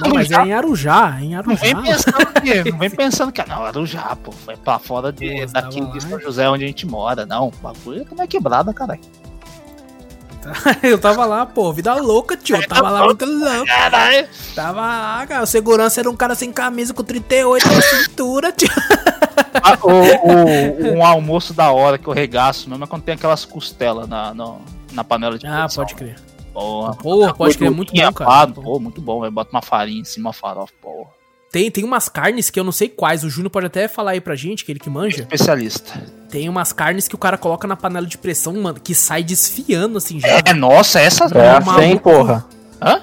Não, 0.03 0.11
mas 0.15 0.31
é 0.31 0.43
em 0.43 0.53
Arujá, 0.53 1.17
é 1.19 1.25
em 1.25 1.31
Não 1.31 1.39
Arujá. 1.39 1.61
vem 1.63 1.77
pensando 1.83 2.27
que. 2.43 2.71
Não 2.71 2.79
vem 2.79 2.91
pensando 2.91 3.33
que. 3.33 3.49
Não, 3.49 3.65
Arujá, 3.65 4.17
pô. 4.23 4.31
Foi 4.33 4.57
pra 4.57 4.79
fora 4.79 5.11
de, 5.11 5.31
Pô, 5.31 5.39
você 5.49 5.53
daqui 5.55 5.81
de 5.81 6.01
São? 6.03 6.21
José 6.21 6.49
onde 6.51 6.65
a 6.65 6.67
gente 6.67 6.87
mora. 6.87 7.25
Não, 7.25 7.49
o 7.49 7.53
bagulho 7.63 8.05
também 8.05 8.25
é 8.25 8.27
quebrada, 8.27 8.75
caralho. 8.75 9.01
Eu 10.83 10.99
tava 10.99 11.25
lá, 11.25 11.45
pô, 11.47 11.73
vida 11.73 11.95
louca, 11.95 12.37
tio. 12.37 12.57
Eu 12.57 12.67
tava 12.69 12.91
lá 12.91 13.05
muito 13.05 13.25
louco. 13.25 13.67
Caralho. 13.67 14.29
Tava 14.55 14.81
lá, 14.81 15.27
cara. 15.27 15.43
O 15.43 15.47
segurança 15.47 16.01
era 16.01 16.11
um 16.11 16.17
cara 16.17 16.35
sem 16.35 16.53
camisa 16.53 16.93
com 16.95 17.03
38 17.03 17.67
na 17.67 17.83
cintura, 17.83 18.53
tio. 18.53 18.69
Ah, 19.63 19.79
o, 19.83 20.89
o- 20.93 20.95
um 20.97 21.05
almoço 21.05 21.53
da 21.55 21.71
hora 21.73 21.97
que 21.99 22.07
eu 22.07 22.13
regaço 22.13 22.69
mesmo 22.69 22.85
é 22.85 22.87
quando 22.87 23.03
tem 23.03 23.15
aquelas 23.15 23.45
costelas 23.45 24.09
na, 24.09 24.35
no- 24.35 24.61
na 24.93 25.03
panela 25.05 25.39
de 25.39 25.47
Ah, 25.47 25.67
pode 25.75 25.95
crer. 25.95 26.17
Porra, 26.53 26.95
Porra, 26.95 27.35
pode 27.35 27.59
crer, 27.59 27.67
é 27.67 27.71
muito 27.75 27.93
bom, 28.07 28.13
cara. 28.13 28.31
Pô, 28.63 28.79
muito 28.79 29.01
bom, 29.01 29.21
velho. 29.21 29.33
Bota 29.33 29.51
uma 29.53 29.63
farinha 29.63 30.01
em 30.01 30.05
cima, 30.05 30.29
uma 30.29 30.33
farofa, 30.33 30.73
porra. 30.81 31.11
Tem, 31.55 31.71
tem 31.71 31.85
umas 31.85 32.09
carnes 32.09 32.51
que 32.51 32.59
eu 32.59 32.65
não 32.65 32.73
sei 32.73 32.89
quais, 32.89 33.23
o 33.23 33.31
Júnior 33.31 33.49
pode 33.49 33.67
até 33.67 33.87
falar 33.87 34.11
aí 34.11 34.21
pra 34.21 34.35
gente, 34.35 34.65
que 34.65 34.73
ele 34.73 34.81
que 34.81 34.91
manja. 34.91 35.21
Especialista. 35.23 36.03
Tem 36.29 36.49
umas 36.49 36.73
carnes 36.73 37.07
que 37.07 37.15
o 37.15 37.19
cara 37.19 37.39
coloca 37.39 37.65
na 37.69 37.77
panela 37.77 38.09
de 38.09 38.19
pressão, 38.19 38.55
mano, 38.55 38.81
que 38.83 38.93
sai 38.93 39.23
desfiando 39.23 39.99
assim 39.99 40.19
já. 40.19 40.43
É, 40.45 40.53
nossa, 40.53 40.99
essa. 40.99 41.27
É 41.27 41.51
a 41.51 41.61
maluco. 41.61 41.81
100, 41.81 41.99
porra. 41.99 42.45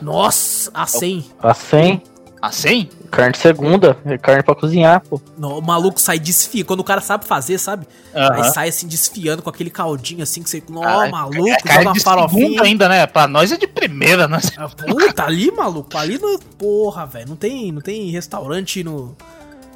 Nossa, 0.02 0.70
a 0.74 0.86
100. 0.86 1.28
A 1.42 1.54
100, 1.54 2.04
A 2.42 2.52
100? 2.52 2.90
carne 3.12 3.34
de 3.34 3.38
segunda, 3.40 3.98
é 4.06 4.18
carne 4.18 4.42
pra 4.42 4.56
cozinhar, 4.56 5.02
pô. 5.02 5.22
No, 5.38 5.60
o 5.60 5.62
maluco 5.62 6.00
sai 6.00 6.18
desfiando. 6.18 6.66
Quando 6.66 6.80
o 6.80 6.84
cara 6.84 7.02
sabe 7.02 7.26
fazer, 7.26 7.58
sabe? 7.60 7.86
Aí 8.14 8.22
Aham. 8.42 8.44
sai 8.52 8.70
assim 8.70 8.88
desfiando 8.88 9.42
com 9.44 9.50
aquele 9.50 9.70
caldinho 9.70 10.24
assim 10.24 10.42
que 10.42 10.50
você. 10.50 10.64
Ó, 10.74 11.08
maluco, 11.10 11.48
é 11.48 11.52
joga 11.52 11.62
carne 11.64 11.86
uma 11.86 11.94
de 11.94 12.00
segunda 12.00 12.18
farofinha. 12.22 12.62
ainda, 12.64 12.90
né? 12.90 13.06
Pra 13.06 13.28
nós 13.28 13.52
é 13.52 13.58
de 13.58 13.68
primeira, 13.68 14.28
né? 14.28 14.40
Ah, 14.58 14.68
Puta, 14.70 15.24
ali, 15.26 15.52
maluco. 15.52 15.96
Ali 15.98 16.18
no. 16.18 16.40
Porra, 16.58 17.06
velho. 17.06 17.28
Não 17.30 17.36
tem, 17.36 17.72
não 17.72 17.82
tem 17.82 18.10
restaurante 18.10 18.84
no. 18.84 19.16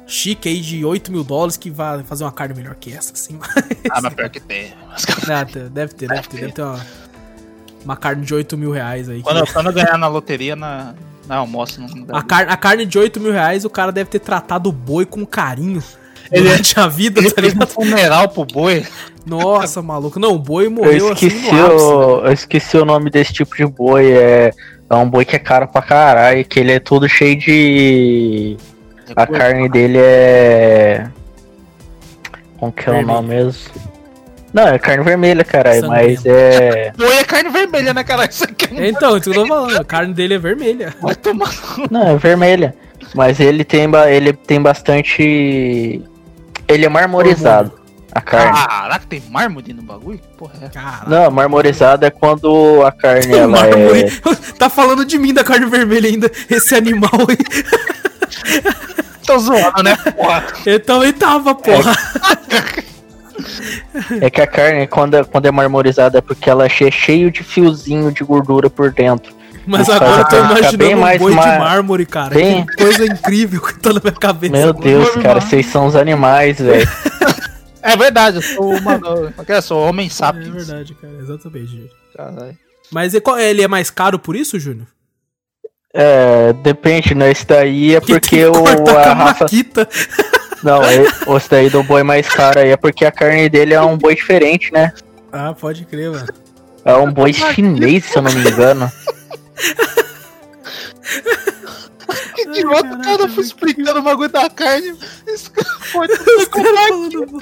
Chique 0.08 0.48
aí 0.48 0.60
de 0.60 0.84
8 0.84 1.10
mil 1.12 1.22
dólares 1.24 1.56
que 1.56 1.68
vai 1.70 2.02
fazer 2.04 2.24
uma 2.24 2.32
carne 2.32 2.54
melhor 2.54 2.74
que 2.76 2.92
essa, 2.92 3.12
assim. 3.12 3.38
Ah, 3.90 4.00
mas 4.02 4.14
pior 4.14 4.28
que 4.30 4.40
tem. 4.40 4.72
Mas, 4.88 5.04
Não, 5.28 5.44
te- 5.44 5.58
deve 5.68 5.94
ter, 5.94 6.08
deve 6.08 6.28
ter. 6.28 6.40
Deve 6.40 6.52
ter 6.52 6.62
uma, 6.62 6.86
uma 7.84 7.96
carne 7.96 8.24
de 8.24 8.32
8 8.34 8.56
mil 8.56 8.70
reais 8.70 9.08
aí. 9.08 9.18
que- 9.18 9.22
Quando, 9.24 9.52
quando 9.52 9.66
eu 9.66 9.72
ganhar 9.72 9.98
na 9.98 10.06
loteria, 10.08 10.56
na, 10.56 10.94
na 11.26 11.36
almoço, 11.36 11.80
não 11.80 11.88
dá. 12.04 12.18
A, 12.18 12.22
car 12.22 12.48
a 12.48 12.56
carne 12.56 12.84
de 12.86 12.98
8 12.98 13.20
mil 13.20 13.32
reais, 13.32 13.64
o 13.64 13.70
cara 13.70 13.90
deve 13.92 14.08
ter 14.10 14.18
tratado 14.20 14.68
o 14.68 14.72
boi 14.72 15.04
com 15.06 15.24
carinho 15.26 15.82
Ele- 16.30 16.42
durante 16.48 16.78
a 16.78 16.86
vida, 16.86 17.20
Ele 17.20 17.30
tá 17.30 17.40
fez 17.40 17.52
um 17.52 17.58
ligado? 17.58 17.68
funeral 17.70 18.28
pro 18.28 18.44
boi. 18.44 18.86
Nossa, 19.26 19.82
maluco. 19.82 20.20
Não, 20.20 20.34
o 20.34 20.38
boi 20.38 20.66
Eu 20.66 20.70
morreu 20.70 21.12
assim 21.12 21.26
esqueci, 21.26 21.52
no 21.52 21.64
ápice. 21.66 21.84
o, 21.84 22.26
eu 22.26 22.32
esqueci 22.32 22.76
o 22.76 22.84
nome 22.84 23.10
desse 23.10 23.32
tipo 23.32 23.56
de 23.56 23.66
boi. 23.66 24.12
É, 24.12 24.52
é 24.88 24.94
um 24.94 25.08
boi 25.10 25.24
que 25.24 25.34
é 25.34 25.38
caro 25.38 25.66
pra 25.66 25.82
caralho, 25.82 26.44
que 26.44 26.60
ele 26.60 26.72
é 26.72 26.78
todo 26.78 27.08
cheio 27.08 27.36
de. 27.36 28.56
A 29.16 29.26
carne 29.26 29.68
dele 29.68 29.98
é. 29.98 31.08
Como 32.58 32.72
que 32.72 32.88
é 32.88 32.92
o 32.92 33.02
nome 33.06 33.28
mesmo? 33.28 33.60
Não, 34.56 34.68
é 34.68 34.78
carne 34.78 35.04
vermelha, 35.04 35.44
caralho, 35.44 35.86
mas 35.86 36.24
é. 36.24 36.90
Boi 36.96 37.18
é 37.18 37.24
carne 37.24 37.50
vermelha, 37.50 37.92
né, 37.92 38.02
cara? 38.02 38.24
Isso 38.24 38.42
aqui 38.44 38.72
não 38.72 38.82
Então, 38.82 39.16
isso 39.18 39.30
que 39.30 39.36
eu 39.38 39.42
tô 39.42 39.46
falando. 39.48 39.78
A 39.78 39.84
carne 39.84 40.14
dele 40.14 40.32
é 40.34 40.38
vermelha. 40.38 40.94
vai 41.02 41.14
tomar. 41.14 41.52
Não, 41.90 42.08
é 42.08 42.16
vermelha. 42.16 42.74
Mas 43.14 43.38
ele 43.38 43.64
tem, 43.64 43.86
ba- 43.88 44.10
ele 44.10 44.32
tem 44.32 44.58
bastante. 44.60 46.02
Ele 46.66 46.86
é 46.86 46.88
marmorizado, 46.88 47.70
a 48.10 48.20
carne. 48.22 48.52
Caraca, 48.66 49.04
tem 49.06 49.22
mármore 49.30 49.74
no 49.74 49.82
bagulho? 49.82 50.20
Porra, 50.38 50.54
é. 50.62 50.68
Caralho. 50.70 51.10
Não, 51.10 51.30
marmorizado 51.30 52.06
é 52.06 52.10
quando 52.10 52.82
a 52.82 52.90
carne 52.90 53.32
ela 53.36 53.48
Mármore. 53.60 54.04
é. 54.04 54.10
Tá 54.58 54.70
falando 54.70 55.04
de 55.04 55.18
mim 55.18 55.34
da 55.34 55.44
carne 55.44 55.66
vermelha 55.66 56.08
ainda, 56.08 56.30
esse 56.50 56.74
animal 56.74 57.10
aí. 57.28 57.36
Tô 59.26 59.38
zoando, 59.38 59.82
né? 59.82 59.96
Porra. 60.16 60.44
Eu 60.64 60.80
também 60.80 61.12
tava, 61.12 61.54
porra. 61.54 61.92
É 64.20 64.30
que 64.30 64.40
a 64.40 64.46
carne, 64.46 64.86
quando 64.86 65.14
é, 65.14 65.24
quando 65.24 65.46
é 65.46 65.50
marmorizada, 65.50 66.18
é 66.18 66.20
porque 66.20 66.48
ela 66.48 66.64
é 66.64 66.68
che- 66.68 66.90
cheio 66.90 67.30
de 67.30 67.42
fiozinho 67.42 68.10
de 68.12 68.22
gordura 68.24 68.68
por 68.70 68.90
dentro. 68.92 69.34
Mas 69.66 69.82
Isso 69.82 69.92
agora 69.92 70.20
eu 70.22 70.28
tô 70.28 70.36
imaginando 70.36 70.78
bem 70.78 70.94
um 70.94 71.00
mais 71.00 71.18
boi 71.20 71.30
de 71.32 71.36
ma- 71.36 71.58
mármore, 71.58 72.06
cara. 72.06 72.34
bem- 72.34 72.64
Que 72.66 72.76
coisa 72.76 73.04
incrível 73.04 73.60
que 73.60 73.78
tá 73.80 73.92
na 73.92 74.00
minha 74.00 74.12
cabeça. 74.12 74.52
Meu. 74.52 74.72
Deus, 74.72 75.10
cara, 75.16 75.40
de 75.40 75.46
vocês 75.46 75.66
são 75.66 75.86
os 75.86 75.96
animais, 75.96 76.58
velho. 76.60 76.88
É 77.82 77.96
verdade, 77.96 78.36
eu 78.36 78.42
sou 78.42 78.74
uma. 78.76 79.00
Eu 79.48 79.62
sou 79.62 79.88
homem 79.88 80.06
É 80.06 80.10
sapiens. 80.10 80.48
verdade, 80.48 80.94
cara. 80.94 81.12
Exatamente. 81.20 81.90
Caralho. 82.16 82.58
Mas 82.92 83.12
ele 83.14 83.62
é 83.62 83.68
mais 83.68 83.90
caro 83.90 84.18
por 84.18 84.36
isso, 84.36 84.58
Júnior? 84.58 84.86
É, 85.98 86.52
depende, 86.52 87.14
né? 87.14 87.30
Esse 87.30 87.46
daí 87.46 87.94
é 87.94 88.00
porque 88.00 88.20
tem 88.20 88.28
que 88.40 88.44
o, 88.46 88.64
a 88.66 89.00
a 89.02 89.14
raça. 89.14 89.44
maquita. 89.44 89.88
Não, 90.66 90.82
é, 90.82 91.36
esse 91.36 91.48
daí 91.48 91.70
do 91.70 91.84
boi 91.84 92.02
mais 92.02 92.28
caro 92.28 92.58
aí 92.58 92.70
é 92.70 92.76
porque 92.76 93.04
a 93.04 93.12
carne 93.12 93.48
dele 93.48 93.72
é 93.72 93.80
um 93.80 93.96
boi 93.96 94.16
diferente, 94.16 94.72
né? 94.72 94.92
Ah, 95.30 95.54
pode 95.54 95.84
crer, 95.84 96.10
mano. 96.10 96.26
É 96.84 96.92
um 96.96 97.12
boi 97.12 97.32
chinês, 97.32 98.04
se 98.06 98.18
eu 98.18 98.22
não 98.22 98.32
me 98.32 98.40
engano. 98.50 98.90
Que 102.34 102.42
idiota, 102.42 102.94
o 102.96 103.00
cara 103.00 103.28
foi 103.28 103.44
explicando 103.44 104.00
o 104.00 104.02
bagulho 104.02 104.28
da 104.28 104.50
carne. 104.50 104.92
Isso 105.28 105.52
foi 105.92 106.08
Os 106.08 106.48
caras 106.48 106.72
falando- 106.88 107.38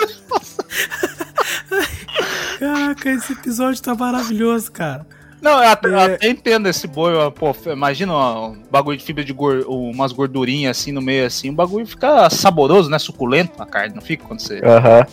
Caraca, 2.59 3.11
esse 3.11 3.33
episódio 3.33 3.83
tá 3.83 3.95
maravilhoso, 3.95 4.71
cara. 4.71 5.07
Não, 5.45 5.62
eu 5.62 5.69
até, 5.69 5.89
eu 5.89 5.97
É. 5.99 6.05
até 6.15 6.29
entendo 6.29 6.66
esse 6.69 6.87
boi, 6.87 7.15
ó, 7.15 7.31
pô, 7.31 7.55
imagina 7.71 8.12
ó, 8.15 8.49
um 8.49 8.62
bagulho 8.71 8.97
de 8.97 9.05
fibra 9.05 9.23
de 9.23 9.33
gor 9.33 9.65
umas 9.69 10.11
gordurinhas 10.11 10.79
assim 10.79 10.91
no 10.91 11.03
meio 11.03 11.27
assim, 11.27 11.51
o 11.51 11.53
bagulho 11.53 11.87
fica 11.87 12.29
saboroso, 12.31 12.89
né, 12.91 12.99
suculento 12.99 13.62
a 13.62 13.66
carne, 13.66 13.95
não 13.95 14.03
fica 14.03 14.25
quando 14.27 14.41
você... 14.41 14.61
Porra. 14.61 15.07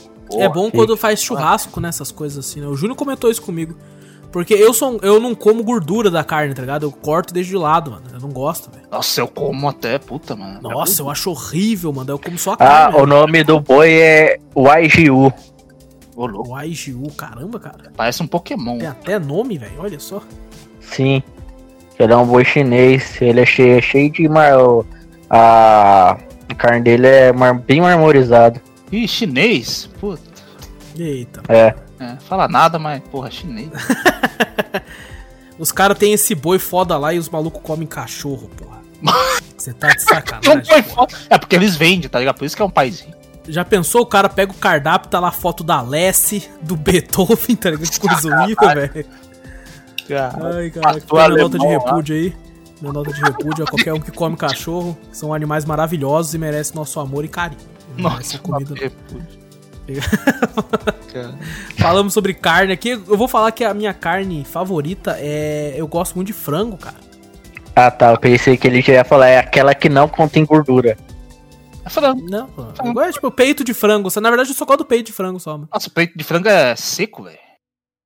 é 0.45 0.47
bom 0.47 0.71
quando 0.71 0.95
faz 0.95 1.21
churrasco 1.21 1.81
nessas 1.81 2.09
coisas 2.09 2.45
assim, 2.45 2.61
né? 2.61 2.67
O 2.67 2.75
Júnior 2.77 2.95
comentou 2.95 3.29
isso 3.29 3.41
comigo. 3.41 3.75
Porque 4.31 4.53
eu 4.53 4.73
sou 4.73 4.97
eu 5.01 5.19
não 5.19 5.35
como 5.35 5.61
gordura 5.61 6.09
da 6.09 6.23
carne, 6.23 6.53
tá 6.53 6.61
ligado? 6.61 6.83
Eu 6.85 6.91
corto 6.93 7.33
desde 7.33 7.51
de 7.51 7.57
lado, 7.57 7.91
mano. 7.91 8.03
Eu 8.13 8.19
não 8.21 8.29
gosto, 8.29 8.71
velho. 8.71 8.85
Nossa, 8.89 9.19
eu 9.19 9.27
como 9.27 9.67
até, 9.67 9.99
puta, 9.99 10.37
mano. 10.37 10.61
Nossa, 10.61 11.01
eu 11.01 11.09
acho 11.09 11.29
horrível, 11.31 11.91
mano. 11.91 12.11
Eu 12.13 12.17
como 12.17 12.37
só 12.37 12.51
a 12.51 12.53
Ah, 12.53 12.57
carne. 12.57 12.97
o 13.01 13.05
nome 13.05 13.43
do 13.43 13.59
boi 13.59 13.91
é 13.91 14.37
Waijiu. 14.55 15.33
Ô, 16.21 16.27
louco, 16.27 16.53
O 16.53 16.61
IGU, 16.61 17.09
caramba, 17.13 17.59
cara. 17.59 17.91
parece 17.97 18.21
um 18.21 18.27
Pokémon. 18.27 18.77
Tem 18.77 18.87
até 18.87 19.17
nome, 19.19 19.57
velho. 19.57 19.73
Olha 19.79 19.99
só. 19.99 20.21
Sim. 20.79 21.23
Ele 21.97 22.13
é 22.13 22.17
um 22.17 22.25
boi 22.25 22.43
chinês. 22.45 23.19
Ele 23.21 23.41
é 23.41 23.45
cheio, 23.45 23.81
cheio 23.81 24.11
de 24.11 24.27
mar. 24.27 24.53
A, 25.29 26.17
carne 26.57 26.81
dele 26.81 27.07
é 27.07 27.31
mar- 27.33 27.57
bem 27.57 27.81
marmorizada. 27.81 28.61
Ih, 28.91 29.07
chinês? 29.07 29.89
Puta, 29.99 30.21
Eita. 30.97 31.41
É. 31.47 31.73
é, 31.99 32.17
fala 32.27 32.47
nada, 32.47 32.77
mas, 32.77 33.01
porra, 33.11 33.31
chinês. 33.31 33.69
Os 35.57 35.71
caras 35.71 35.97
têm 35.97 36.13
esse 36.13 36.33
boi 36.35 36.57
foda 36.59 36.97
lá 36.97 37.13
e 37.13 37.19
os 37.19 37.29
malucos 37.29 37.61
comem 37.61 37.87
cachorro, 37.87 38.49
porra. 38.57 38.81
Você 39.57 39.73
tá 39.73 39.89
de 39.89 40.01
sacanagem. 40.01 40.83
foda. 40.83 41.13
É 41.29 41.37
porque 41.37 41.55
eles 41.55 41.75
vendem, 41.75 42.09
tá 42.09 42.19
ligado? 42.19 42.37
Por 42.37 42.45
isso 42.45 42.55
que 42.55 42.61
é 42.61 42.65
um 42.65 42.69
paizinho. 42.69 43.13
Já 43.47 43.65
pensou? 43.65 44.01
O 44.01 44.05
cara 44.05 44.29
pega 44.29 44.51
o 44.51 44.55
cardápio, 44.55 45.09
tá 45.09 45.19
lá 45.19 45.29
a 45.29 45.31
foto 45.31 45.63
da 45.63 45.81
Lessie, 45.81 46.47
do 46.61 46.75
Beethoven, 46.75 47.55
tá 47.55 47.71
ligado? 47.71 47.89
Que 47.89 47.99
coisa 47.99 48.27
horrível, 48.27 48.69
velho. 48.69 49.05
Ai, 50.09 50.69
cara, 50.69 50.93
Pastor 50.93 51.01
fica 51.01 51.29
minha 51.29 51.43
nota 51.43 51.57
de 51.57 51.67
repúdio 51.67 52.15
aí. 52.15 52.35
Minha 52.81 52.93
nota 52.93 53.13
de 53.13 53.21
repúdio 53.21 53.63
a 53.63 53.67
qualquer 53.67 53.93
um 53.93 53.99
que 53.99 54.11
come 54.11 54.35
cachorro. 54.35 54.97
São 55.11 55.33
animais 55.33 55.65
maravilhosos 55.65 56.33
e 56.33 56.37
merecem 56.37 56.75
nosso 56.75 56.99
amor 56.99 57.23
e 57.23 57.27
carinho. 57.27 57.61
Nossa, 57.97 58.37
comida, 58.37 58.73
repúdio. 58.75 59.41
Falamos 61.77 62.13
sobre 62.13 62.33
carne 62.33 62.73
aqui. 62.73 62.89
Eu 62.89 63.17
vou 63.17 63.27
falar 63.27 63.51
que 63.51 63.63
a 63.63 63.73
minha 63.73 63.93
carne 63.93 64.45
favorita 64.45 65.17
é. 65.19 65.73
Eu 65.75 65.87
gosto 65.87 66.15
muito 66.15 66.27
de 66.27 66.33
frango, 66.33 66.77
cara. 66.77 66.95
Ah 67.75 67.89
tá, 67.89 68.11
eu 68.11 68.17
pensei 68.17 68.57
que 68.57 68.67
ele 68.67 68.81
já 68.81 68.93
ia 68.93 69.03
falar, 69.03 69.29
é 69.29 69.37
aquela 69.37 69.73
que 69.73 69.87
não 69.89 70.07
contém 70.07 70.45
gordura. 70.45 70.97
É 71.83 71.89
frango. 71.89 72.21
Não, 72.29 72.47
pô. 72.47 72.65
Eu 72.83 72.93
gosto, 72.93 73.13
tipo, 73.13 73.31
peito 73.31 73.63
de 73.63 73.73
frango. 73.73 74.09
Na 74.21 74.29
verdade, 74.29 74.49
eu 74.51 74.55
só 74.55 74.65
gosto 74.65 74.79
do 74.79 74.85
peito 74.85 75.07
de 75.07 75.13
frango 75.13 75.39
só, 75.39 75.53
mano. 75.53 75.69
Nossa, 75.73 75.87
o 75.87 75.91
peito 75.91 76.17
de 76.17 76.23
frango 76.23 76.47
é 76.47 76.75
seco, 76.75 77.23
velho. 77.23 77.37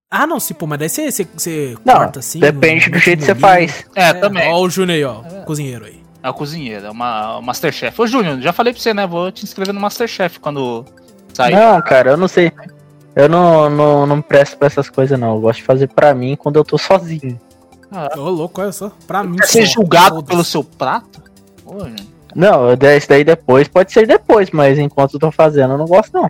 Ah, 0.10 0.26
não, 0.26 0.40
se, 0.40 0.54
pô, 0.54 0.66
mas 0.68 0.80
daí 0.80 0.88
você, 0.90 1.12
você, 1.12 1.28
você 1.36 1.78
Não, 1.84 1.96
corta 1.96 2.20
assim. 2.20 2.40
depende 2.40 2.90
do 2.90 2.94
mete 2.94 3.06
jeito 3.06 3.20
no 3.20 3.26
que 3.26 3.34
você 3.34 3.40
faz. 3.40 3.86
É, 3.96 4.14
também. 4.14 4.54
Ó, 4.54 4.62
o 4.62 4.70
Júnior 4.70 4.96
aí, 4.96 5.04
ó. 5.04 5.44
Cozinheiro 5.44 5.86
aí. 5.86 6.02
É 6.24 6.30
o 6.30 6.34
cozinheiro, 6.34 6.88
é 6.88 6.90
uma, 6.90 7.38
o 7.38 7.42
Masterchef. 7.42 8.02
Ô, 8.02 8.08
Júnior, 8.08 8.40
já 8.42 8.54
falei 8.54 8.74
pra 8.74 8.82
você, 8.82 8.94
né? 8.94 9.06
Vou 9.06 9.32
te 9.32 9.44
inscrever 9.44 9.74
no 9.74 9.80
Masterchef 9.80 10.40
quando 10.40 10.86
sair. 11.34 11.54
Não, 11.54 11.82
cara, 11.82 12.12
eu 12.12 12.18
não 12.18 12.28
sei. 12.28 12.52
Eu 13.16 13.30
não, 13.30 13.70
não, 13.70 14.08
não 14.08 14.22
presto 14.22 14.58
pra 14.58 14.68
essas 14.68 14.90
coisas, 14.90 15.20
não. 15.20 15.36
Eu 15.36 15.42
gosto 15.42 15.60
de 15.60 15.66
fazer 15.66 15.88
pra 15.88 16.14
mim 16.16 16.36
quando 16.36 16.56
eu 16.56 16.64
tô 16.64 16.78
sozinho. 16.78 17.40
Ô, 18.18 18.30
louco, 18.30 18.62
olha 18.62 18.72
só. 18.72 18.92
Pra 19.06 19.24
mim, 19.24 19.38
ser 19.44 19.66
julgado 19.66 20.24
pelo 20.24 20.44
seu 20.44 20.64
prato? 20.64 21.22
Ô, 21.66 21.86
gente. 21.86 22.15
Não, 22.36 22.74
isso 22.74 23.08
daí 23.08 23.24
depois, 23.24 23.68
pode 23.68 23.92
ser 23.94 24.06
depois, 24.06 24.52
mas 24.52 24.78
enquanto 24.78 25.14
eu 25.14 25.20
tô 25.20 25.32
fazendo, 25.32 25.74
eu 25.74 25.78
não 25.78 25.86
gosto, 25.86 26.12
não. 26.14 26.30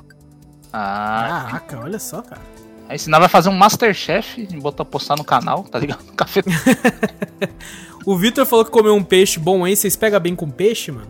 Ah, 0.72 1.46
Caraca, 1.48 1.80
olha 1.84 1.98
só, 2.00 2.22
cara. 2.22 2.42
Aí 2.88 3.00
senão 3.00 3.20
vai 3.20 3.28
fazer 3.28 3.50
um 3.50 3.54
Masterchef 3.54 4.40
e 4.40 4.58
botar 4.58 4.86
postar 4.86 5.16
no 5.16 5.24
canal, 5.24 5.64
tá 5.64 5.80
ligado? 5.80 6.04
Café. 6.16 6.42
O 8.06 8.16
Vitor 8.16 8.46
falou 8.46 8.64
que 8.64 8.70
comeu 8.72 8.94
um 8.94 9.04
peixe 9.04 9.40
bom 9.40 9.66
aí. 9.66 9.76
Vocês 9.76 9.96
pegam 9.96 10.20
bem 10.20 10.36
com 10.36 10.48
peixe, 10.50 10.92
mano? 10.92 11.08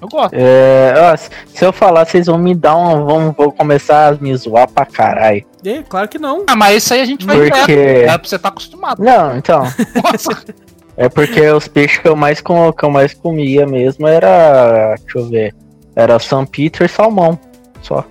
Eu 0.00 0.08
gosto. 0.08 0.34
É, 0.34 0.92
ó, 0.96 1.16
se 1.16 1.64
eu 1.64 1.72
falar, 1.72 2.04
vocês 2.04 2.26
vão 2.26 2.36
me 2.36 2.56
dar 2.56 2.76
um. 2.76 3.04
Vão, 3.04 3.30
vão 3.30 3.50
começar 3.52 4.12
a 4.12 4.16
me 4.16 4.34
zoar 4.36 4.68
pra 4.68 4.84
caralho. 4.84 5.46
É, 5.64 5.80
claro 5.84 6.08
que 6.08 6.18
não. 6.18 6.44
Ah, 6.48 6.56
mas 6.56 6.82
isso 6.82 6.92
aí 6.92 7.00
a 7.02 7.04
gente 7.04 7.24
vai 7.24 7.36
Porque- 7.36 7.66
direto. 7.66 8.10
É 8.10 8.18
pra 8.18 8.28
você 8.28 8.34
estar 8.34 8.48
acostumado. 8.48 9.00
Não, 9.00 9.36
então. 9.36 9.62
Nossa. 10.02 10.44
É 10.96 11.08
porque 11.08 11.40
os 11.50 11.66
peixes 11.68 11.98
que 11.98 12.08
eu 12.08 12.14
mais, 12.16 12.40
com, 12.40 12.72
que 12.72 12.84
eu 12.84 12.90
mais 12.90 13.14
comia 13.14 13.66
mesmo 13.66 14.06
era. 14.06 14.94
Deixa 15.02 15.18
eu 15.18 15.28
ver. 15.28 15.54
Era 15.96 16.18
São 16.18 16.44
Peter 16.46 16.84
e 16.86 16.88
salmão. 16.88 17.38
Só. 17.80 18.04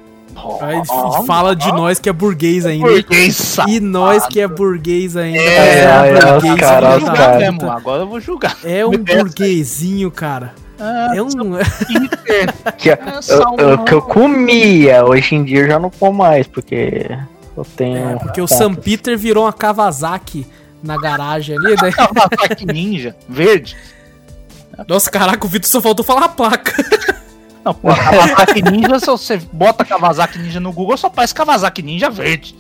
Aí 0.62 0.82
fala 1.28 1.56
de 1.56 1.72
nós 1.72 2.00
que 2.00 2.10
é 2.10 2.14
burguês 2.14 2.66
ainda. 2.66 2.88
Burguês. 2.88 3.58
E 3.68 3.80
nós 3.80 4.26
que 4.26 4.40
é 4.42 4.48
burguês 4.48 5.16
ainda. 5.16 5.38
É, 5.40 5.84
é, 5.84 5.88
um 5.88 6.16
é, 6.18 6.32
burguês 6.34 6.54
os 6.56 6.60
caras, 6.60 6.94
filho 6.96 7.04
os 7.06 7.10
da 7.12 7.26
caras. 7.26 7.40
mesmo, 7.40 7.72
agora 7.72 8.02
eu 8.02 8.08
vou 8.08 8.20
julgar. 8.20 8.58
É 8.64 8.86
um 8.86 8.92
burguesinho, 8.92 10.10
cara. 10.10 10.54
Ah, 10.80 11.12
É 11.16 11.22
um. 11.22 11.28
Que, 12.78 12.90
eu, 12.90 12.98
eu- 13.58 13.78
que 13.84 13.94
eu 13.94 14.02
comia, 14.02 15.06
hoje 15.06 15.36
em 15.36 15.44
dia 15.44 15.60
eu 15.60 15.68
já 15.68 15.78
não 15.80 15.92
como 15.92 16.20
mais, 16.20 16.48
porque 16.48 17.08
eu 17.56 17.66
tenho. 17.76 18.10
É, 18.12 18.16
porque 18.16 18.42
o. 18.42 18.48
Sam 18.48 18.74
Peter 18.74 19.16
virou 19.18 19.44
uma 19.44 19.54
Kawasaki 19.54 20.46
na 20.84 20.98
garagem 20.98 21.56
ali, 21.58 21.76
né? 21.82 21.92
Kawasaki 21.92 22.66
Ninja, 22.72 23.16
verde. 23.28 23.76
Nossa, 24.88 25.12
caraca, 25.12 25.46
o 25.46 25.50
Vitor 25.50 25.70
só 25.70 25.82
faltou 25.82 26.04
falar 26.04 26.26
a 26.26 26.30
placa. 26.30 26.74
Não, 27.64 27.74
pô, 27.74 27.90
Kawasaki 27.94 28.62
Ninja, 28.64 29.00
se 29.00 29.06
você 29.06 29.38
bota 29.52 29.86
Kawasaki 29.86 30.40
Ninja 30.40 30.60
no 30.60 30.72
Google, 30.72 30.98
só 30.98 31.08
aparece 31.08 31.34
Kawasaki 31.36 31.82
Ninja 31.84 32.10
verde. 32.10 32.56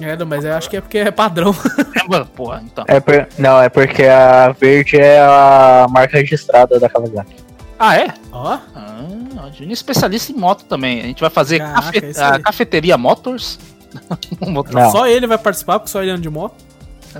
É, 0.00 0.16
não, 0.16 0.24
mas 0.26 0.42
eu 0.44 0.54
acho 0.54 0.70
que 0.70 0.76
é 0.76 0.80
porque 0.80 0.98
é 0.98 1.10
padrão. 1.10 1.54
É, 1.94 2.08
mano, 2.08 2.24
porra, 2.26 2.62
então. 2.64 2.84
É 2.88 2.98
por- 2.98 3.28
não, 3.38 3.60
é 3.60 3.68
porque 3.68 4.04
a 4.04 4.50
verde 4.58 4.96
é 4.96 5.20
a 5.20 5.86
marca 5.90 6.16
registrada 6.16 6.80
da 6.80 6.88
Kawasaki. 6.88 7.36
Ah, 7.78 7.96
é? 7.96 8.14
Ó, 8.32 8.58
Ah, 8.74 9.04
o 9.46 9.52
Júnior 9.52 9.70
é 9.70 9.72
especialista 9.74 10.32
em 10.32 10.34
moto 10.36 10.64
também. 10.64 11.00
A 11.00 11.04
gente 11.04 11.20
vai 11.20 11.28
fazer 11.30 11.58
Caraca, 11.58 11.82
cafe- 12.00 12.20
a 12.20 12.38
cafeteria 12.40 12.96
Motors. 12.96 13.58
Só 14.90 15.06
ele 15.06 15.26
vai 15.26 15.36
participar, 15.36 15.78
porque 15.78 15.90
só 15.90 16.00
ele 16.02 16.10
anda 16.12 16.22
de 16.22 16.30
moto. 16.30 16.54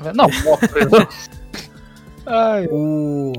Não. 0.15 0.27
Ai, 2.27 2.67
O. 2.71 3.33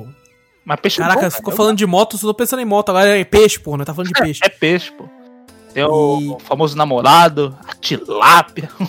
mas 0.66 0.80
peixe 0.80 0.98
Caraca, 0.98 1.22
bom, 1.22 1.32
ficou 1.32 1.52
velho. 1.52 1.58
falando 1.58 1.78
de 1.78 1.86
moto, 1.86 2.18
só 2.18 2.28
tô 2.28 2.34
pensando 2.34 2.60
em 2.62 2.66
moto. 2.66 2.90
Agora 2.90 3.18
é 3.18 3.24
peixe, 3.24 3.60
porra, 3.60 3.80
né? 3.80 3.86
Tá 3.86 3.94
falando 3.94 4.14
de 4.14 4.20
peixe. 4.22 4.40
É 4.44 4.50
peixe, 4.50 4.92
pô. 4.92 5.06
Tem 5.74 5.84
o 5.84 6.38
E- 6.40 6.44
famoso 6.44 6.78
namorado, 6.78 7.58
a 7.68 7.74
tilápia. 7.76 8.70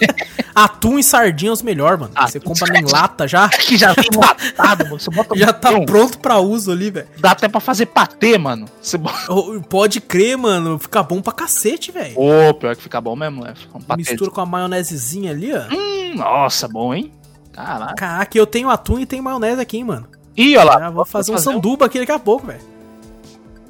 Atum 0.64 0.98
e 0.98 1.02
sardinha 1.02 1.50
é 1.50 1.52
os 1.52 1.62
melhores, 1.62 1.98
mano. 1.98 2.12
Você 2.20 2.38
compra 2.38 2.78
em 2.78 2.84
lata 2.84 3.26
já. 3.26 3.48
que 3.60 3.78
já 3.78 3.94
vem 3.94 4.08
latado, 4.14 4.84
mano. 4.84 5.00
Você 5.00 5.10
bota 5.10 5.34
Já 5.38 5.52
tá 5.52 5.80
pronto 5.82 6.18
pra 6.18 6.38
uso 6.38 6.70
ali, 6.70 6.90
velho. 6.90 7.08
Dá 7.18 7.30
até 7.30 7.48
pra 7.48 7.60
fazer 7.60 7.86
patê, 7.86 8.36
mano. 8.36 8.66
Você 8.80 8.98
bota... 8.98 9.18
Pode 9.68 10.00
crer, 10.00 10.36
mano. 10.36 10.78
Fica 10.78 11.02
bom 11.02 11.22
pra 11.22 11.32
cacete, 11.32 11.90
velho. 11.90 12.14
Ô, 12.18 12.52
pior 12.52 12.76
que 12.76 12.82
fica 12.82 13.00
bom 13.00 13.16
mesmo, 13.16 13.46
é. 13.46 13.54
Um. 13.74 13.96
Mistura 13.96 14.30
com 14.30 14.40
a 14.40 14.46
maionesezinha 14.46 15.30
ali, 15.30 15.50
ó. 15.52 15.62
Hum, 15.72 16.16
nossa, 16.16 16.68
bom, 16.68 16.92
hein? 16.92 17.10
Caraca. 17.52 17.94
Caraca, 17.94 18.38
eu 18.38 18.46
tenho 18.46 18.68
atum 18.68 18.98
e 18.98 19.06
tenho 19.06 19.22
maionese 19.22 19.60
aqui, 19.60 19.78
hein, 19.78 19.84
mano. 19.84 20.06
Ih, 20.36 20.56
olha 20.56 20.64
lá. 20.64 20.78
Já 20.78 20.90
vou 20.90 21.04
fazer 21.04 21.32
um 21.32 21.38
sanduba 21.38 21.86
aqui 21.86 21.98
daqui 21.98 22.12
a 22.12 22.18
pouco, 22.18 22.46
velho. 22.46 22.60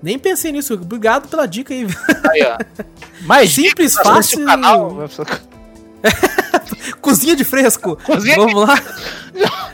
Nem 0.02 0.18
pensei 0.18 0.50
nisso. 0.50 0.74
Obrigado 0.74 1.28
pela 1.28 1.46
dica 1.46 1.72
aí. 1.72 1.86
Aí, 2.30 2.42
ó. 2.42 2.58
Mais 3.22 3.52
Simples, 3.52 3.94
fácil. 3.94 4.44
canal. 4.44 4.96
Cozinha 7.00 7.34
de 7.36 7.44
fresco. 7.44 7.96
Cozinha 8.04 8.34
de- 8.34 8.40
Vamos 8.40 8.54
lá. 8.68 8.74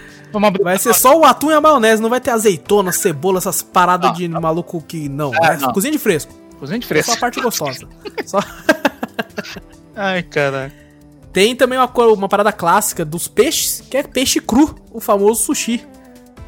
Vai 0.62 0.78
ser 0.78 0.92
só 0.94 1.18
o 1.18 1.24
atum 1.24 1.50
e 1.50 1.54
a 1.54 1.60
maionese. 1.62 2.02
Não 2.02 2.10
vai 2.10 2.20
ter 2.20 2.30
azeitona, 2.30 2.92
cebola, 2.92 3.38
essas 3.38 3.62
paradas 3.62 4.10
Não, 4.10 4.16
de 4.16 4.28
maluco 4.28 4.82
que 4.82 5.08
não. 5.08 5.32
É, 5.34 5.56
não. 5.56 5.72
Cozinha 5.72 5.90
de 5.92 5.98
fresco. 5.98 6.30
Cozinha 6.58 6.78
de 6.78 6.84
É 6.84 6.88
fresco. 6.88 7.10
só 7.12 7.16
a 7.16 7.20
parte 7.20 7.40
gostosa. 7.40 7.88
Só... 8.26 8.38
Ai, 9.94 10.22
cara. 10.22 10.70
Tem 11.32 11.54
também 11.56 11.78
uma, 11.78 11.90
uma 12.12 12.28
parada 12.28 12.52
clássica 12.52 13.02
dos 13.04 13.28
peixes, 13.28 13.82
que 13.90 13.96
é 13.96 14.02
peixe 14.02 14.40
cru, 14.40 14.74
o 14.92 15.00
famoso 15.00 15.42
sushi. 15.42 15.86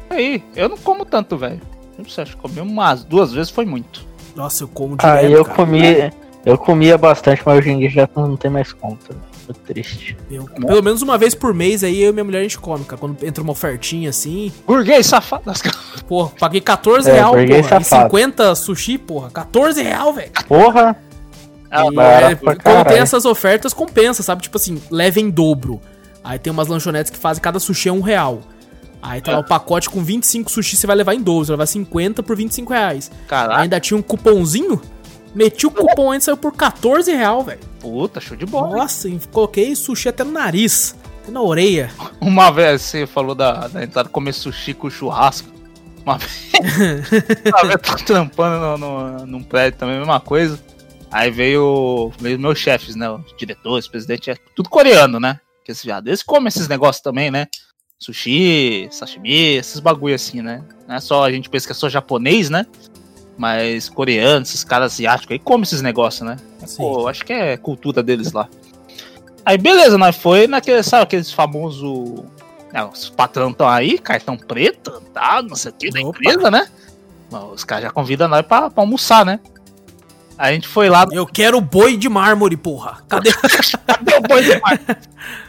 Aí, 0.09 0.43
eu 0.55 0.69
não 0.69 0.77
como 0.77 1.03
tanto, 1.05 1.35
velho. 1.37 1.61
Não 1.97 2.05
sei, 2.07 2.23
acho 2.23 2.35
que 2.35 2.41
comi 2.41 2.59
umas 2.61 3.03
duas 3.03 3.31
vezes 3.33 3.49
foi 3.51 3.65
muito. 3.65 4.05
Nossa, 4.35 4.63
eu 4.63 4.67
como 4.67 4.95
direto, 4.97 5.15
Aí 5.25 5.31
eu 5.31 5.43
cara. 5.43 5.55
comia. 5.55 6.13
Eu 6.45 6.57
comia 6.57 6.97
bastante, 6.97 7.41
mas 7.45 7.57
hoje 7.57 7.69
em 7.71 7.79
dia 7.79 7.89
já 7.89 8.09
não 8.15 8.35
tem 8.37 8.49
mais 8.49 8.71
conta. 8.71 9.15
Tô 9.49 9.53
triste. 9.65 10.15
Eu- 10.29 10.45
pelo 10.45 10.83
menos 10.83 11.01
uma 11.01 11.17
vez 11.17 11.33
por 11.33 11.55
mês 11.55 11.83
aí 11.83 12.03
eu 12.03 12.11
e 12.11 12.13
minha 12.13 12.23
mulher 12.23 12.37
a 12.39 12.43
gente 12.43 12.59
come, 12.59 12.85
cara. 12.85 12.99
Quando 12.99 13.23
entra 13.25 13.41
uma 13.43 13.51
ofertinha 13.51 14.11
assim. 14.11 14.53
Burguês 14.67 15.07
safado. 15.07 15.41
Porra, 16.07 16.31
paguei 16.39 16.61
14 16.61 17.09
É, 17.09 17.13
real, 17.13 17.31
porra. 17.31 17.43
E 17.43 17.63
safado. 17.63 18.03
50 18.03 18.53
sushi, 18.55 18.97
porra. 18.99 19.31
14 19.31 19.81
real, 19.81 20.13
velho. 20.13 20.29
Porra! 20.47 20.95
Ah, 21.71 21.83
E, 21.83 22.31
é, 22.31 22.35
quando 22.35 22.85
tem 22.87 22.97
essas 22.99 23.25
ofertas, 23.25 23.73
compensa, 23.73 24.21
sabe? 24.21 24.43
Tipo 24.43 24.57
assim, 24.57 24.79
leva 24.91 25.19
em 25.19 25.31
dobro. 25.31 25.81
Aí 26.23 26.37
tem 26.37 26.51
umas 26.53 26.67
lanchonetes 26.67 27.11
que 27.11 27.17
fazem 27.17 27.41
cada 27.41 27.59
sushi 27.59 27.89
é 27.89 27.91
um 27.93 28.01
real. 28.01 28.41
Aí 29.01 29.19
tá 29.21 29.31
lá 29.31 29.39
o 29.39 29.43
pacote 29.43 29.89
com 29.89 30.03
25 30.03 30.51
sushi, 30.51 30.75
você 30.75 30.85
vai 30.85 30.95
levar 30.95 31.15
em 31.15 31.21
dobro. 31.21 31.45
Você 31.45 31.51
vai 31.51 31.57
levar 31.57 31.65
50 31.67 32.21
por 32.21 32.35
25 32.35 32.71
reais. 32.73 33.09
Caralho, 33.27 33.61
Ainda 33.61 33.79
tinha 33.79 33.97
um 33.97 34.01
cupomzinho. 34.01 34.79
Meti 35.33 35.67
o 35.67 35.71
cupom 35.71 36.11
antes, 36.11 36.25
saiu 36.25 36.37
por 36.37 36.53
14 36.53 37.11
real, 37.13 37.43
velho. 37.43 37.59
puta, 37.79 38.19
show 38.19 38.35
de 38.35 38.45
bola. 38.45 38.77
Nossa, 38.77 39.07
e 39.07 39.19
coloquei 39.31 39.75
sushi 39.75 40.09
até 40.09 40.23
no 40.23 40.31
nariz. 40.31 40.95
Até 41.21 41.31
na 41.31 41.41
orelha. 41.41 41.91
Uma 42.19 42.51
vez 42.51 42.81
você 42.81 43.05
falou 43.05 43.35
da, 43.35 43.67
da 43.67 43.83
entrada 43.83 44.09
comer 44.09 44.33
sushi 44.33 44.73
com 44.73 44.89
churrasco. 44.89 45.49
Uma 46.05 46.17
vez, 46.17 46.51
uma 47.45 47.61
vez 47.61 47.73
eu 47.73 47.79
tô 47.79 47.95
trampando 48.03 48.77
no, 48.77 48.77
no, 48.77 49.25
num 49.25 49.43
prédio 49.43 49.79
também, 49.79 49.95
a 49.95 49.99
mesma 49.99 50.19
coisa. 50.19 50.59
Aí 51.11 51.31
veio, 51.31 52.11
veio 52.19 52.39
meus 52.39 52.57
chefes, 52.59 52.95
né? 52.95 53.09
Os 53.09 53.35
diretores, 53.37 53.87
presidente, 53.87 54.29
é 54.29 54.35
tudo 54.55 54.69
coreano, 54.69 55.19
né? 55.19 55.39
Que 55.65 55.71
esses 55.71 55.83
viados, 55.83 56.07
eles 56.07 56.23
comem 56.23 56.47
esses 56.47 56.67
negócios 56.67 57.01
também, 57.01 57.29
né? 57.31 57.47
Sushi, 57.99 58.87
sashimi, 58.91 59.57
esses 59.57 59.79
bagulho 59.79 60.15
assim, 60.15 60.41
né? 60.41 60.63
Não 60.87 60.95
é 60.95 60.99
só 60.99 61.25
a 61.25 61.31
gente 61.31 61.49
pensa 61.49 61.67
que 61.67 61.73
é 61.73 61.75
só 61.75 61.89
japonês, 61.89 62.49
né? 62.49 62.65
Mas 63.39 63.87
coreano, 63.87 64.41
esses 64.41 64.65
caras 64.65 64.91
asiáticos 64.91 65.31
aí 65.31 65.39
comem 65.39 65.63
esses 65.63 65.81
negócios, 65.81 66.27
né? 66.27 66.35
Pô, 66.75 67.07
acho 67.07 67.23
que 67.23 67.31
é 67.31 67.55
cultura 67.55 68.03
deles 68.03 68.33
lá. 68.33 68.49
Aí 69.45 69.57
beleza, 69.57 69.97
nós 69.97 70.17
foi 70.17 70.45
naquele, 70.45 70.83
sabe 70.83 71.03
aqueles 71.03 71.31
famosos. 71.31 72.21
É, 72.73 72.83
os 72.83 73.09
patrão 73.09 73.51
estão 73.51 73.65
aí, 73.65 73.97
cartão 73.97 74.37
preto, 74.37 75.01
tá, 75.13 75.41
não 75.41 75.55
sei 75.55 75.71
o 75.71 75.73
que, 75.73 75.89
da 75.89 76.01
empresa, 76.01 76.51
né? 76.51 76.67
Os 77.53 77.63
caras 77.63 77.85
já 77.85 77.91
convidam 77.91 78.27
nós 78.27 78.45
pra, 78.45 78.69
pra 78.69 78.83
almoçar, 78.83 79.25
né? 79.25 79.39
Aí 80.37 80.51
a 80.51 80.53
gente 80.53 80.67
foi 80.67 80.89
lá, 80.89 81.07
Eu 81.09 81.25
quero 81.25 81.61
boi 81.61 81.95
de 81.95 82.09
mármore, 82.09 82.57
porra. 82.57 82.97
Cadê? 83.07 83.31
cadê 83.87 84.15
o 84.15 84.21
boi 84.21 84.43
de 84.43 84.59
mar? 84.59 84.79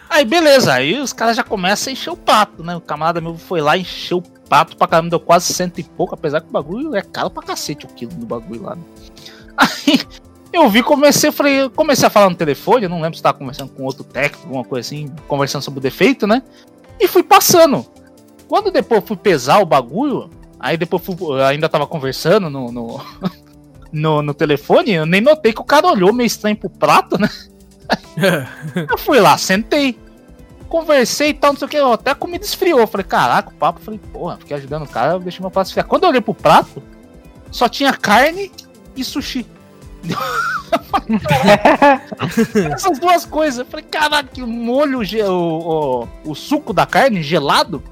Aí 0.09 0.25
beleza, 0.25 0.75
aí 0.75 1.01
os 1.01 1.13
caras 1.13 1.37
já 1.37 1.43
começam 1.43 1.91
a 1.91 1.93
encher 1.93 2.11
o 2.11 2.17
prato, 2.17 2.63
né? 2.63 2.77
O 2.77 2.81
camarada 2.81 3.21
meu 3.21 3.37
foi 3.37 3.61
lá, 3.61 3.77
encheu 3.77 4.19
o 4.19 4.40
prato 4.51 4.77
pra 4.77 4.89
caramba, 4.89 5.11
deu 5.11 5.21
quase 5.21 5.55
cento 5.55 5.79
e 5.79 5.85
pouco, 5.85 6.13
apesar 6.13 6.41
que 6.41 6.49
o 6.49 6.53
bagulho 6.53 6.97
é 6.97 7.01
caro 7.01 7.31
pra 7.31 7.41
cacete 7.41 7.87
o 7.87 7.89
quilo 7.89 8.13
do 8.13 8.27
bagulho 8.27 8.65
lá. 8.65 8.75
Né? 8.75 8.83
Aí 9.57 10.01
eu 10.53 10.69
vi, 10.69 10.83
comecei, 10.83 11.31
falei, 11.31 11.69
comecei 11.71 12.07
a 12.07 12.11
falar 12.11 12.29
no 12.29 12.35
telefone, 12.35 12.83
eu 12.83 12.91
não 12.91 13.01
lembro 13.01 13.17
se 13.17 13.23
tava 13.23 13.39
conversando 13.39 13.71
com 13.71 13.85
outro 13.85 14.03
técnico, 14.03 14.49
alguma 14.49 14.65
coisa 14.65 14.85
assim, 14.85 15.09
conversando 15.29 15.63
sobre 15.63 15.79
o 15.79 15.83
defeito, 15.83 16.27
né? 16.27 16.43
E 16.99 17.07
fui 17.07 17.23
passando. 17.23 17.87
Quando 18.49 18.73
depois 18.73 19.05
fui 19.07 19.17
pesar 19.17 19.61
o 19.61 19.67
bagulho, 19.67 20.29
aí 20.59 20.77
depois 20.77 21.05
fui, 21.05 21.17
ainda 21.43 21.69
tava 21.69 21.87
conversando 21.87 22.51
no, 22.51 22.73
no, 22.73 23.01
no, 23.93 24.23
no 24.23 24.35
telefone, 24.35 24.91
eu 24.91 25.07
nem 25.07 25.21
notei 25.21 25.53
que 25.53 25.61
o 25.61 25.65
cara 25.65 25.87
olhou 25.87 26.13
meio 26.13 26.27
estranho 26.27 26.57
pro 26.57 26.69
prato, 26.69 27.17
né? 27.17 27.31
Eu 28.89 28.99
fui 28.99 29.19
lá, 29.21 29.37
sentei. 29.39 29.99
Conversei 30.71 31.31
e 31.31 31.35
tal, 31.35 31.53
não 31.53 31.59
sei 31.59 31.67
o 31.67 31.69
que. 31.69 31.77
Até 31.77 32.13
a 32.13 32.15
comida 32.15 32.45
esfriou. 32.45 32.87
Falei, 32.87 33.05
caraca, 33.05 33.51
o 33.51 33.55
papo. 33.55 33.81
Falei, 33.81 34.01
porra, 34.13 34.39
fiquei 34.39 34.57
ajudando 34.57 34.85
o 34.85 34.89
cara, 34.89 35.15
eu 35.15 35.21
deixei 35.21 35.41
meu 35.41 35.51
prato 35.51 35.67
esfriar. 35.67 35.87
Quando 35.87 36.05
eu 36.05 36.11
olhei 36.11 36.21
pro 36.21 36.33
prato, 36.33 36.81
só 37.51 37.69
tinha 37.69 37.93
carne 37.93 38.53
e 38.97 39.03
sushi. 39.03 39.45
Essas 42.73 43.01
duas 43.01 43.27
coisas. 43.27 43.59
Eu 43.59 43.67
falei, 43.67 43.85
caraca, 43.85 44.43
o 44.43 44.47
molho, 44.47 45.01
o, 45.29 46.07
o, 46.25 46.31
o 46.31 46.35
suco 46.37 46.73
da 46.73 46.87
carne 46.87 47.21
gelado 47.21 47.83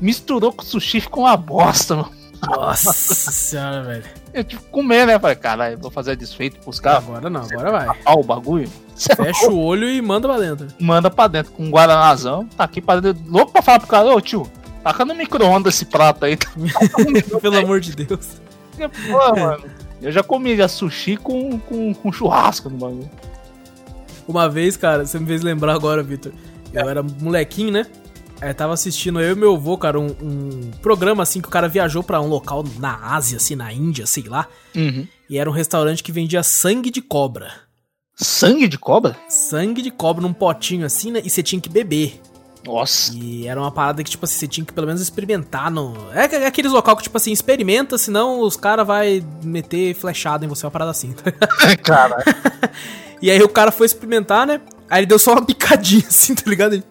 misturou 0.00 0.52
com 0.52 0.62
o 0.62 0.66
sushi 0.66 1.00
ficou 1.00 1.24
uma 1.24 1.36
bosta, 1.36 1.94
mano. 1.94 2.12
Nossa 2.42 2.92
senhora, 3.30 3.82
velho. 3.84 4.04
Eu 4.34 4.42
tive 4.42 4.62
que 4.62 4.70
comer, 4.70 5.06
né? 5.06 5.18
Falei, 5.20 5.36
caralho, 5.36 5.78
vou 5.78 5.90
fazer 5.90 6.16
desfeito 6.16 6.58
pros 6.58 6.80
caras. 6.80 7.04
Agora 7.04 7.30
não, 7.30 7.42
agora 7.42 7.70
vai. 7.70 7.98
Ah, 8.04 8.14
o 8.14 8.24
bagulho. 8.24 8.68
Cê 8.98 9.14
Fecha 9.14 9.48
o 9.48 9.58
olho 9.58 9.88
e 9.88 10.02
manda 10.02 10.28
pra 10.28 10.38
dentro. 10.38 10.66
manda 10.80 11.10
pra 11.10 11.28
dentro 11.28 11.52
com 11.52 11.64
um 11.64 11.70
guaranazão, 11.70 12.46
tá 12.56 12.64
aqui 12.64 12.80
pra 12.80 12.98
dentro, 13.00 13.22
louco 13.28 13.52
pra 13.52 13.62
falar 13.62 13.78
pro 13.78 13.88
cara, 13.88 14.14
ô 14.14 14.20
tio, 14.20 14.50
taca 14.82 15.04
no 15.04 15.14
micro-ondas 15.14 15.74
esse 15.74 15.84
prato 15.84 16.24
aí. 16.24 16.36
Pelo 17.40 17.58
amor 17.58 17.80
de 17.80 17.94
Deus. 17.94 18.40
Pô, 18.76 19.40
mano, 19.40 19.64
eu 20.02 20.10
já 20.10 20.22
comi 20.22 20.56
já 20.56 20.66
sushi 20.66 21.16
com, 21.16 21.58
com, 21.60 21.94
com 21.94 22.12
churrasco 22.12 22.68
no 22.68 22.76
bagulho. 22.76 23.10
Uma 24.26 24.48
vez, 24.48 24.76
cara, 24.76 25.06
você 25.06 25.18
me 25.18 25.26
fez 25.26 25.42
lembrar 25.42 25.74
agora, 25.74 26.02
Vitor. 26.02 26.32
Eu 26.74 26.88
era 26.88 27.02
molequinho, 27.02 27.72
né? 27.72 27.86
É, 28.40 28.52
tava 28.52 28.74
assistindo 28.74 29.20
eu 29.20 29.32
e 29.32 29.34
meu 29.34 29.54
avô, 29.54 29.76
cara, 29.76 29.98
um, 29.98 30.14
um 30.22 30.70
programa 30.82 31.22
assim 31.22 31.40
que 31.40 31.48
o 31.48 31.50
cara 31.50 31.68
viajou 31.68 32.02
pra 32.04 32.20
um 32.20 32.28
local 32.28 32.64
na 32.78 33.14
Ásia, 33.14 33.36
assim, 33.38 33.56
na 33.56 33.72
Índia, 33.72 34.06
sei 34.06 34.24
lá. 34.24 34.46
Uhum. 34.76 35.06
E 35.28 35.38
era 35.38 35.48
um 35.48 35.52
restaurante 35.52 36.02
que 36.02 36.12
vendia 36.12 36.42
sangue 36.42 36.90
de 36.90 37.02
cobra. 37.02 37.67
Sangue 38.20 38.66
de 38.66 38.76
cobra? 38.76 39.16
Sangue 39.28 39.80
de 39.80 39.90
cobra 39.90 40.22
num 40.22 40.32
potinho 40.32 40.84
assim, 40.84 41.12
né? 41.12 41.20
E 41.24 41.30
você 41.30 41.42
tinha 41.42 41.60
que 41.60 41.68
beber. 41.68 42.20
Nossa. 42.66 43.14
E 43.14 43.46
era 43.46 43.60
uma 43.60 43.70
parada 43.70 44.02
que, 44.02 44.10
tipo 44.10 44.24
assim, 44.24 44.38
você 44.38 44.48
tinha 44.48 44.64
que 44.64 44.72
pelo 44.72 44.86
menos 44.86 45.00
experimentar 45.00 45.70
no. 45.70 45.94
É, 46.12 46.24
é 46.42 46.46
aqueles 46.46 46.72
local 46.72 46.96
que, 46.96 47.04
tipo 47.04 47.16
assim, 47.16 47.30
experimenta, 47.30 47.96
senão 47.96 48.40
os 48.40 48.56
caras 48.56 48.86
vai 48.86 49.24
meter 49.42 49.94
flechada 49.94 50.44
em 50.44 50.48
você, 50.48 50.66
uma 50.66 50.72
parada 50.72 50.90
assim. 50.90 51.12
tá 51.12 51.32
Cara. 51.82 52.24
E 53.20 53.30
aí 53.30 53.42
o 53.42 53.48
cara 53.48 53.72
foi 53.72 53.86
experimentar, 53.86 54.46
né? 54.46 54.60
Aí 54.88 55.00
ele 55.00 55.06
deu 55.06 55.18
só 55.18 55.32
uma 55.32 55.44
picadinha 55.44 56.04
assim, 56.06 56.34
tá 56.34 56.48
ligado? 56.48 56.74
Ele... 56.74 56.84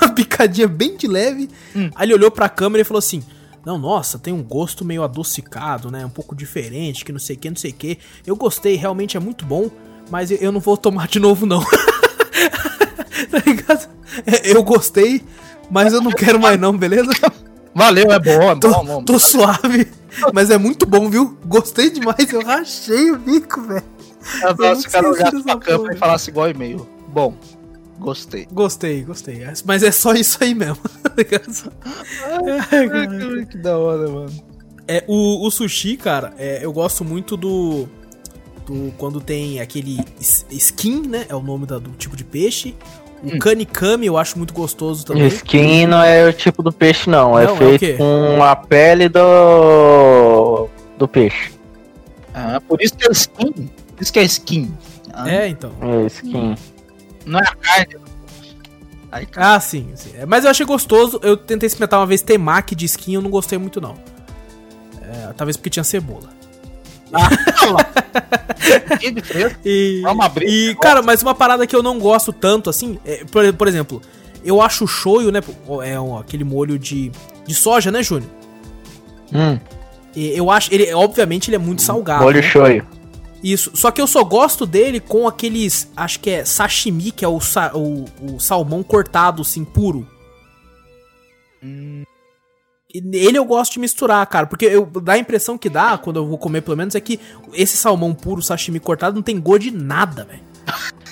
uma 0.00 0.14
picadinha 0.14 0.68
bem 0.68 0.96
de 0.96 1.08
leve. 1.08 1.48
Hum. 1.74 1.90
Aí 1.94 2.06
ele 2.06 2.14
olhou 2.14 2.30
pra 2.30 2.48
câmera 2.48 2.82
e 2.82 2.84
falou 2.84 2.98
assim: 2.98 3.22
Não, 3.64 3.76
nossa, 3.78 4.18
tem 4.18 4.32
um 4.32 4.42
gosto 4.42 4.84
meio 4.84 5.02
adocicado, 5.02 5.90
né? 5.90 6.06
Um 6.06 6.10
pouco 6.10 6.36
diferente, 6.36 7.04
que 7.04 7.12
não 7.12 7.18
sei 7.18 7.36
o 7.36 7.38
que, 7.38 7.50
não 7.50 7.56
sei 7.56 7.70
o 7.72 7.74
que. 7.74 7.98
Eu 8.24 8.36
gostei, 8.36 8.76
realmente 8.76 9.16
é 9.16 9.20
muito 9.20 9.44
bom, 9.44 9.68
mas 10.10 10.30
eu- 10.30 10.52
não 10.52 10.60
vou 10.60 10.76
tomar 10.76 11.08
de 11.08 11.18
novo, 11.18 11.46
não. 11.46 11.60
tá 13.30 13.38
ligado? 13.44 13.88
É, 14.26 14.50
Eu 14.52 14.62
gostei, 14.62 15.22
mas 15.70 15.92
eu 15.92 16.00
não 16.00 16.10
quero 16.10 16.40
mais, 16.40 16.58
não, 16.58 16.76
beleza? 16.76 17.10
Valeu, 17.74 18.10
é 18.10 18.18
bom, 18.18 18.50
é 18.50 18.56
Tô, 18.56 18.70
bom, 18.70 18.84
bom. 18.84 19.04
tô 19.04 19.18
suave, 19.18 19.86
mas 20.32 20.50
é 20.50 20.58
muito 20.58 20.84
bom, 20.86 21.08
viu? 21.08 21.38
Gostei 21.44 21.90
demais, 21.90 22.32
eu 22.32 22.42
rachei 22.42 23.10
o 23.10 23.18
bico, 23.18 23.60
velho. 23.62 23.84
Eu 24.42 24.48
adoro 24.48 24.76
se 24.80 24.88
o 24.88 24.90
cara 24.90 25.12
dessa 25.12 25.42
pra 25.42 25.58
câmera 25.58 25.94
e 25.94 25.96
falasse 25.98 26.30
igual 26.30 26.50
e-mail. 26.50 26.88
Bom, 27.08 27.34
gostei. 27.98 28.46
Gostei, 28.50 29.02
gostei. 29.02 29.42
Mas 29.64 29.82
é 29.82 29.92
só 29.92 30.12
isso 30.14 30.38
aí 30.42 30.54
mesmo. 30.54 30.78
tá 31.02 31.12
ligado? 31.16 31.72
Ai, 32.70 32.88
cara. 32.88 33.46
que 33.46 33.58
da 33.58 33.78
hora, 33.78 34.08
mano. 34.08 34.44
É, 34.88 35.04
o, 35.06 35.46
o 35.46 35.50
sushi, 35.50 35.96
cara, 35.96 36.32
é, 36.38 36.64
eu 36.64 36.72
gosto 36.72 37.04
muito 37.04 37.36
do, 37.36 37.86
do. 38.72 38.92
Quando 38.98 39.20
tem 39.20 39.60
aquele 39.60 39.98
skin, 40.50 41.02
né? 41.08 41.26
É 41.28 41.34
o 41.34 41.40
nome 41.42 41.66
da- 41.66 41.78
do 41.78 41.90
tipo 41.90 42.16
de 42.16 42.24
peixe. 42.24 42.74
O 43.22 43.34
Hum. 43.34 43.38
kanikami 43.38 44.06
eu 44.06 44.16
acho 44.16 44.38
muito 44.38 44.54
gostoso 44.54 45.04
também. 45.04 45.26
Skin 45.26 45.86
não 45.86 46.02
é 46.02 46.28
o 46.28 46.32
tipo 46.32 46.62
do 46.62 46.72
peixe, 46.72 47.10
não. 47.10 47.30
Não, 47.32 47.38
é 47.38 47.44
é 47.44 47.50
o 47.50 47.56
feito 47.56 47.80
quê? 47.80 47.94
com 47.96 48.42
a 48.42 48.54
pele 48.54 49.08
do. 49.08 50.68
do 50.96 51.08
peixe. 51.08 51.50
Ah, 52.34 52.60
por 52.60 52.80
isso 52.80 52.94
que 52.96 53.08
é 53.08 53.10
skin. 53.12 53.52
Por 53.52 54.02
isso 54.02 54.12
que 54.12 54.18
é 54.20 54.22
skin. 54.24 54.72
Ah, 55.12 55.28
É, 55.28 55.48
então. 55.48 55.72
É, 55.82 56.06
skin. 56.06 56.54
Não 57.26 57.40
é 57.40 57.42
a 57.42 57.54
carne. 57.56 57.96
Ah, 59.34 59.58
sim, 59.58 59.88
sim. 59.96 60.10
É, 60.16 60.26
Mas 60.26 60.44
eu 60.44 60.50
achei 60.50 60.64
gostoso. 60.66 61.18
Eu 61.22 61.36
tentei 61.36 61.66
experimentar 61.66 61.98
uma 61.98 62.06
vez 62.06 62.22
temaki 62.22 62.74
de 62.76 62.84
skin, 62.84 63.14
eu 63.14 63.22
não 63.22 63.30
gostei 63.30 63.58
muito, 63.58 63.80
não. 63.80 63.96
É, 65.02 65.32
talvez 65.36 65.56
porque 65.56 65.70
tinha 65.70 65.82
cebola. 65.82 66.28
Que 69.00 69.10
diferença. 69.10 69.56
E, 69.64 70.02
É 70.04 70.10
uma 70.10 70.28
briga, 70.28 70.50
e 70.50 70.74
cara, 70.76 71.02
mas 71.02 71.22
uma 71.22 71.34
parada 71.34 71.66
que 71.66 71.74
eu 71.74 71.82
não 71.82 71.98
gosto 71.98 72.32
tanto, 72.32 72.68
assim, 72.68 72.98
é, 73.04 73.24
por, 73.24 73.50
por 73.54 73.68
exemplo, 73.68 74.02
eu 74.44 74.60
acho 74.60 74.84
o 74.84 74.88
shoyu, 74.88 75.30
né, 75.32 75.40
é 75.84 75.98
um- 76.00 76.18
aquele 76.18 76.44
molho 76.44 76.78
de, 76.78 77.10
de 77.46 77.54
soja, 77.54 77.90
né, 77.90 78.02
Júnior? 78.02 78.30
Hum, 79.32 79.58
E 80.16 80.36
eu 80.36 80.50
acho, 80.50 80.72
ele, 80.74 80.92
obviamente, 80.94 81.48
ele 81.48 81.56
é 81.56 81.58
muito 81.58 81.82
salgado. 81.82 82.24
molho 82.24 82.40
né? 82.40 82.42
shoyu. 82.42 82.86
Isso, 83.42 83.70
só 83.74 83.90
que 83.92 84.00
eu 84.00 84.06
só 84.06 84.24
gosto 84.24 84.66
dele 84.66 84.98
com 84.98 85.28
aqueles, 85.28 85.88
acho 85.96 86.18
que 86.18 86.28
é 86.30 86.44
sashimi, 86.44 87.12
que 87.12 87.24
é 87.24 87.28
o, 87.28 87.40
sa- 87.40 87.70
o, 87.74 88.04
o 88.20 88.40
salmão 88.40 88.82
cortado, 88.82 89.42
assim, 89.42 89.64
puro. 89.64 90.06
Hum, 91.62 92.02
Ele 92.92 93.36
eu 93.36 93.44
gosto 93.44 93.74
de 93.74 93.80
misturar, 93.80 94.26
cara, 94.26 94.46
porque 94.46 94.64
eu, 94.64 94.86
dá 94.86 95.12
a 95.12 95.18
impressão 95.18 95.58
que 95.58 95.68
dá, 95.68 95.98
quando 95.98 96.16
eu 96.16 96.26
vou 96.26 96.38
comer 96.38 96.62
pelo 96.62 96.76
menos, 96.76 96.94
é 96.94 97.00
que 97.00 97.20
esse 97.52 97.76
salmão 97.76 98.14
puro, 98.14 98.40
sashimi 98.40 98.80
cortado, 98.80 99.14
não 99.14 99.22
tem 99.22 99.38
gosto 99.38 99.64
de 99.64 99.70
nada, 99.70 100.24
velho. 100.24 100.40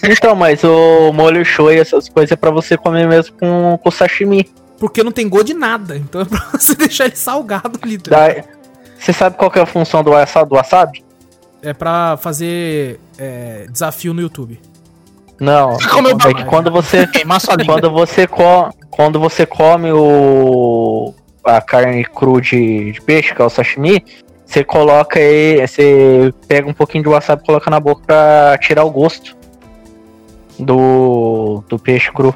Então, 0.03 0.35
mas 0.35 0.65
o 0.65 1.13
molho 1.13 1.45
shoyu, 1.45 1.81
essas 1.81 2.09
coisas 2.09 2.33
é 2.33 2.37
pra 2.37 2.51
você 2.51 2.79
comer 2.79 3.07
mesmo 3.07 3.37
com, 3.39 3.79
com 3.83 3.91
sashimi. 3.91 4.51
Porque 4.79 5.03
não 5.03 5.13
tem 5.13 5.29
gosto 5.29 5.47
de 5.49 5.55
nada, 5.55 5.97
então 5.97 6.23
é 6.23 6.25
pra 6.25 6.39
você 6.59 6.75
deixar 6.75 7.07
ele 7.07 7.17
salgado 7.17 7.79
ali. 7.83 7.99
tá 7.99 8.27
Você 8.99 9.13
sabe 9.13 9.37
qual 9.37 9.51
que 9.51 9.59
é 9.59 9.63
a 9.63 9.67
função 9.67 10.03
do 10.03 10.13
wasabi? 10.13 10.49
Do 10.49 10.55
wasabi? 10.57 11.05
É 11.63 11.75
pra 11.75 12.17
fazer 12.17 12.99
é, 13.19 13.67
desafio 13.71 14.15
no 14.15 14.23
YouTube. 14.23 14.59
Não, 15.39 15.77
Como 15.91 16.09
é 16.09 16.15
que 16.15 16.45
quando 16.45 16.71
você 16.71 17.07
queimar 17.07 17.39
sua 17.41 17.57
língua. 17.57 17.75
quando 17.75 17.91
você 17.91 18.27
co 18.27 18.71
quando 18.91 19.21
você 19.21 19.45
come 19.45 19.93
o 19.93 21.15
a 21.47 21.61
carne 21.61 22.05
cru 22.05 22.41
de, 22.41 22.93
de 22.93 23.01
peixe, 23.01 23.35
que 23.35 23.41
é 23.41 23.45
o 23.45 23.51
sashimi, 23.51 24.05
você 24.45 24.63
coloca 24.65 25.19
aí, 25.19 25.67
você 25.67 26.33
pega 26.47 26.69
um 26.69 26.73
pouquinho 26.75 27.05
de 27.05 27.11
wasabi 27.11 27.43
e 27.43 27.47
coloca 27.47 27.71
na 27.71 27.81
boca 27.81 28.03
pra 28.07 28.59
tirar 28.61 28.85
o 28.85 28.91
gosto 28.91 29.37
do, 30.59 31.63
do 31.69 31.79
peixe 31.79 32.11
cru. 32.13 32.35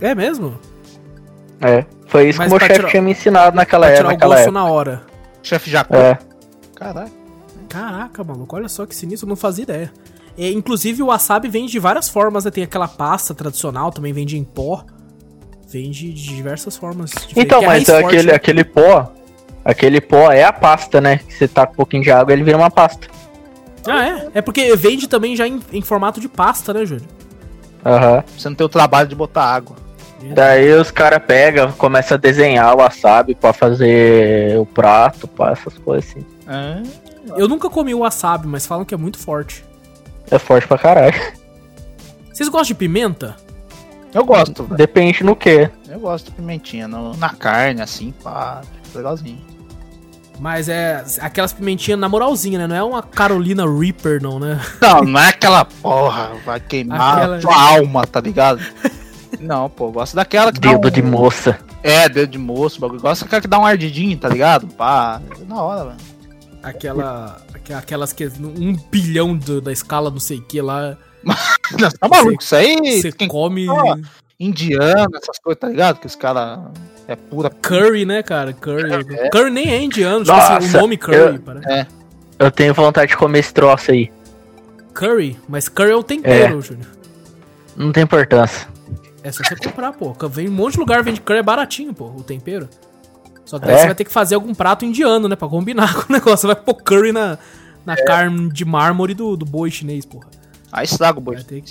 É 0.00 0.14
mesmo? 0.14 0.54
É, 1.60 1.84
foi 2.06 2.28
isso 2.28 2.38
Mas 2.38 2.48
que 2.48 2.54
o 2.54 2.58
meu 2.58 2.60
chefe 2.66 2.74
tirar- 2.80 2.90
tinha 2.90 3.02
me 3.02 3.10
ensinado 3.12 3.56
naquela 3.56 3.86
Pra 3.86 3.94
época. 3.96 3.96
tirar 4.02 4.08
o 4.08 4.12
Naquela 4.12 4.34
gosto 4.34 4.48
época. 4.48 4.60
na 4.60 4.64
hora. 4.72 5.02
Chefe 5.42 5.70
Jacu. 5.70 5.96
É. 5.96 6.18
Caralho. 6.74 7.10
Caraca, 7.68 8.24
maluco, 8.24 8.56
olha 8.56 8.68
só 8.68 8.86
que 8.86 8.94
sinistro, 8.94 9.26
eu 9.26 9.28
não 9.30 9.36
fazia 9.36 9.62
ideia. 9.64 9.92
É, 10.36 10.50
inclusive 10.50 11.02
o 11.02 11.06
wasabi 11.06 11.48
vem 11.48 11.66
de 11.66 11.78
várias 11.78 12.08
formas, 12.08 12.44
né? 12.44 12.50
Tem 12.50 12.62
aquela 12.64 12.86
pasta 12.88 13.34
tradicional, 13.34 13.90
também 13.90 14.12
vende 14.12 14.38
em 14.38 14.44
pó. 14.44 14.84
Vende 15.70 16.12
de 16.12 16.34
diversas 16.34 16.76
formas. 16.76 17.10
diferentes, 17.10 17.36
Então, 17.36 17.62
é 17.62 17.66
mas 17.66 17.84
forte, 17.84 18.04
aquele, 18.06 18.28
né? 18.28 18.34
aquele 18.34 18.64
pó, 18.64 19.12
aquele 19.64 20.00
pó 20.00 20.32
é 20.32 20.42
a 20.44 20.52
pasta, 20.52 21.00
né? 21.00 21.18
Que 21.18 21.34
você 21.34 21.46
taca 21.48 21.72
um 21.72 21.76
pouquinho 21.76 22.02
de 22.02 22.10
água, 22.10 22.32
ele 22.32 22.42
vira 22.42 22.56
uma 22.56 22.70
pasta. 22.70 23.06
Ah, 23.86 24.06
é? 24.06 24.28
É 24.34 24.42
porque 24.42 24.74
vende 24.76 25.06
também 25.08 25.36
já 25.36 25.46
em, 25.46 25.60
em 25.72 25.82
formato 25.82 26.20
de 26.20 26.28
pasta, 26.28 26.72
né, 26.74 26.84
Júlio? 26.86 27.06
Aham. 27.84 28.24
Você 28.36 28.48
não 28.48 28.56
tem 28.56 28.64
o 28.64 28.68
trabalho 28.68 29.08
de 29.08 29.14
botar 29.14 29.44
água. 29.44 29.76
Daí 30.34 30.72
os 30.72 30.90
caras 30.90 31.22
pegam, 31.24 31.70
começam 31.72 32.16
a 32.16 32.18
desenhar 32.18 32.74
o 32.74 32.78
wasabi 32.78 33.34
pra 33.36 33.52
fazer 33.52 34.58
o 34.58 34.66
prato, 34.66 35.28
pá, 35.28 35.52
essas 35.52 35.78
coisas 35.78 36.10
assim. 36.10 36.24
É. 36.48 36.82
Eu 37.40 37.46
nunca 37.46 37.70
comi 37.70 37.94
o 37.94 38.00
wasabi, 38.00 38.48
mas 38.48 38.66
falam 38.66 38.84
que 38.84 38.94
é 38.94 38.96
muito 38.96 39.16
forte. 39.18 39.64
É 40.30 40.38
forte 40.38 40.66
pra 40.66 40.76
caralho. 40.76 41.14
Vocês 42.32 42.48
gostam 42.48 42.68
de 42.68 42.74
pimenta? 42.74 43.36
Eu 44.14 44.24
gosto, 44.24 44.64
velho. 44.64 44.76
Depende 44.76 45.22
no 45.22 45.36
que. 45.36 45.70
Eu 45.88 46.00
gosto 46.00 46.26
de 46.26 46.32
pimentinha 46.32 46.88
no- 46.88 47.16
na 47.16 47.30
carne, 47.30 47.82
assim, 47.82 48.12
pá. 48.22 48.62
Legalzinho. 48.94 49.40
Mas 50.40 50.68
é 50.68 51.04
aquelas 51.20 51.52
pimentinhas 51.52 51.98
na 51.98 52.08
moralzinha, 52.08 52.60
né? 52.60 52.66
Não 52.68 52.76
é 52.76 52.82
uma 52.82 53.02
Carolina 53.02 53.64
Reaper, 53.68 54.22
não, 54.22 54.38
né? 54.38 54.60
Não, 54.80 55.00
não 55.02 55.20
é 55.20 55.28
aquela 55.30 55.64
porra, 55.64 56.30
vai 56.46 56.60
queimar 56.60 57.18
Aquela- 57.18 57.36
a 57.36 57.40
tua 57.40 57.60
alma, 57.76 58.06
tá 58.06 58.20
ligado? 58.20 58.60
Não, 59.40 59.68
pô, 59.68 59.86
eu 59.88 59.92
gosto 59.92 60.16
daquela 60.16 60.50
que 60.50 60.58
dá 60.58 60.70
Dedo 60.72 60.88
um- 60.88 60.90
de 60.90 61.02
moça. 61.02 61.58
É, 61.82 62.08
dedo 62.08 62.30
de 62.32 62.38
moço, 62.38 62.80
bagulho. 62.80 63.00
Gosto 63.00 63.22
daquela 63.24 63.42
que 63.42 63.46
dá 63.46 63.58
um 63.58 63.66
ardidinho, 63.66 64.16
tá 64.16 64.28
ligado? 64.28 64.66
Pá, 64.68 65.20
é 65.40 65.44
da 65.44 65.54
hora, 65.56 65.84
velho. 65.90 65.96
Aquela. 66.62 67.36
aque- 67.54 67.72
Aquelas 67.72 68.12
que. 68.12 68.26
Um 68.26 68.74
bilhão 68.90 69.36
do- 69.36 69.60
da 69.60 69.70
escala, 69.70 70.10
não 70.10 70.18
sei 70.18 70.38
o 70.38 70.42
que 70.42 70.60
lá. 70.62 70.96
Não, 71.78 71.90
tá 71.90 72.08
maluco? 72.08 72.42
Isso 72.42 72.54
aí, 72.56 72.76
Você 73.02 73.12
come. 73.26 73.66
Ah. 73.68 73.96
indiano, 74.40 75.16
essas 75.16 75.38
coisas, 75.42 75.60
tá 75.60 75.68
ligado? 75.68 75.98
Que 76.00 76.06
os 76.06 76.14
caras 76.14 76.60
é 77.06 77.16
pura. 77.16 77.50
Curry, 77.50 78.04
né, 78.04 78.22
cara? 78.22 78.52
Curry. 78.52 78.92
É. 79.16 79.28
Curry 79.30 79.50
nem 79.50 79.68
é 79.70 79.82
indiano, 79.82 80.24
tipo 80.24 80.36
assim, 80.36 80.52
o 80.52 80.54
Nossa, 80.60 80.80
nome 80.80 80.96
Curry. 80.96 81.16
eu- 81.36 81.40
parece. 81.40 81.88
Eu 82.38 82.50
tenho 82.52 82.72
vontade 82.72 83.10
de 83.10 83.16
comer 83.16 83.40
esse 83.40 83.52
troço 83.52 83.90
aí. 83.90 84.12
Curry, 84.94 85.36
mas 85.48 85.68
curry 85.68 85.90
é 85.90 85.96
o 85.96 86.02
tempero, 86.02 86.60
Júnior. 86.60 86.86
Não 87.76 87.90
tem 87.92 88.04
importância. 88.04 88.68
É 89.22 89.32
só 89.32 89.42
você 89.44 89.56
comprar, 89.56 89.92
pô. 89.92 90.14
Vem 90.28 90.48
um 90.48 90.52
monte 90.52 90.74
de 90.74 90.78
lugar, 90.80 91.02
vende 91.02 91.20
curry, 91.20 91.40
é 91.40 91.42
baratinho, 91.42 91.92
pô, 91.92 92.06
o 92.06 92.22
tempero. 92.22 92.68
Só 93.44 93.58
que 93.58 93.66
daí 93.66 93.74
É? 93.74 93.78
você 93.80 93.86
vai 93.86 93.94
ter 93.94 94.04
que 94.04 94.12
fazer 94.12 94.34
algum 94.36 94.54
prato 94.54 94.84
indiano, 94.84 95.28
né, 95.28 95.34
pra 95.34 95.48
combinar 95.48 95.94
com 95.94 96.12
o 96.12 96.16
negócio. 96.16 96.38
Você 96.38 96.46
vai 96.48 96.56
pôr 96.56 96.74
curry 96.74 97.12
na, 97.12 97.38
na 97.84 97.94
É. 97.94 98.04
carne 98.04 98.48
de 98.52 98.64
mármore 98.64 99.14
do, 99.14 99.36
do 99.36 99.44
boi 99.44 99.70
chinês, 99.70 100.04
porra. 100.04 100.26
Aí 100.72 100.84
estraga 100.84 101.18
o 101.18 101.20
boi. 101.22 101.36
Que... 101.42 101.64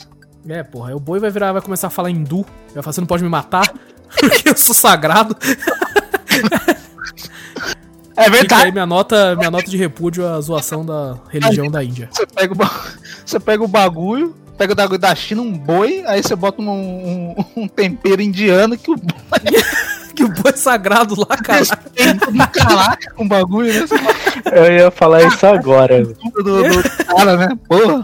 É, 0.49 0.63
porra, 0.63 0.89
aí 0.89 0.95
o 0.95 0.99
boi 0.99 1.19
vai 1.19 1.29
virar, 1.29 1.51
vai 1.53 1.61
começar 1.61 1.87
a 1.87 1.89
falar 1.91 2.09
hindu. 2.09 2.45
Vai 2.73 2.81
falar, 2.83 2.93
você 2.93 3.01
não 3.01 3.07
pode 3.07 3.23
me 3.23 3.29
matar, 3.29 3.71
porque 4.19 4.49
eu 4.49 4.57
sou 4.57 4.73
sagrado. 4.75 5.35
É 8.15 8.23
Fica 8.23 8.25
aí 8.25 8.29
verdade. 8.31 8.71
minha 8.71 8.85
nota, 8.85 9.35
minha 9.35 9.51
nota 9.51 9.69
de 9.69 9.77
repúdio 9.77 10.27
à 10.27 10.39
zoação 10.41 10.83
da 10.83 11.17
religião 11.29 11.69
da 11.69 11.83
Índia. 11.83 12.09
Você 12.11 12.25
pega, 12.25 12.53
o, 12.53 12.55
ba- 12.55 12.71
você 13.23 13.39
pega 13.39 13.63
o 13.63 13.67
bagulho, 13.67 14.35
pega 14.57 14.73
o 14.73 14.75
bagulho 14.75 14.99
da 14.99 15.13
China, 15.13 15.43
um 15.43 15.51
boi, 15.55 16.03
aí 16.07 16.23
você 16.23 16.35
bota 16.35 16.59
um, 16.59 16.67
um- 16.69 17.35
um 17.55 17.67
tempero 17.67 18.21
indiano 18.21 18.75
que 18.77 18.89
o 18.89 18.95
boi 18.95 19.13
Que 20.15 20.23
o 20.23 20.29
boi 20.29 20.51
é 20.51 20.57
sagrado 20.57 21.13
lá, 21.19 21.37
cara. 21.37 21.63
caraca 22.51 23.11
com 23.13 23.23
o 23.23 23.27
bagulho, 23.27 23.71
né? 23.71 23.85
Eu 24.51 24.65
ia 24.73 24.89
falar 24.89 25.21
isso 25.21 25.45
agora. 25.45 26.03
do, 26.03 26.13
do, 26.43 26.63
do 26.63 27.05
cara, 27.05 27.37
né? 27.37 27.49
Porra. 27.69 28.03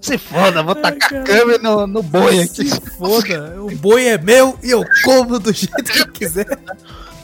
Se 0.00 0.16
foda, 0.16 0.62
vou 0.62 0.74
tacar 0.74 1.20
a 1.20 1.24
câmera 1.24 1.58
no, 1.58 1.86
no 1.86 2.02
boi 2.02 2.40
aqui. 2.40 2.68
Se 2.68 2.80
foda, 2.80 3.60
o 3.60 3.74
boi 3.76 4.06
é 4.06 4.18
meu 4.18 4.58
e 4.62 4.70
eu 4.70 4.84
como 5.04 5.38
do 5.38 5.52
jeito 5.52 5.82
que 5.84 6.00
eu 6.00 6.08
quiser. 6.08 6.58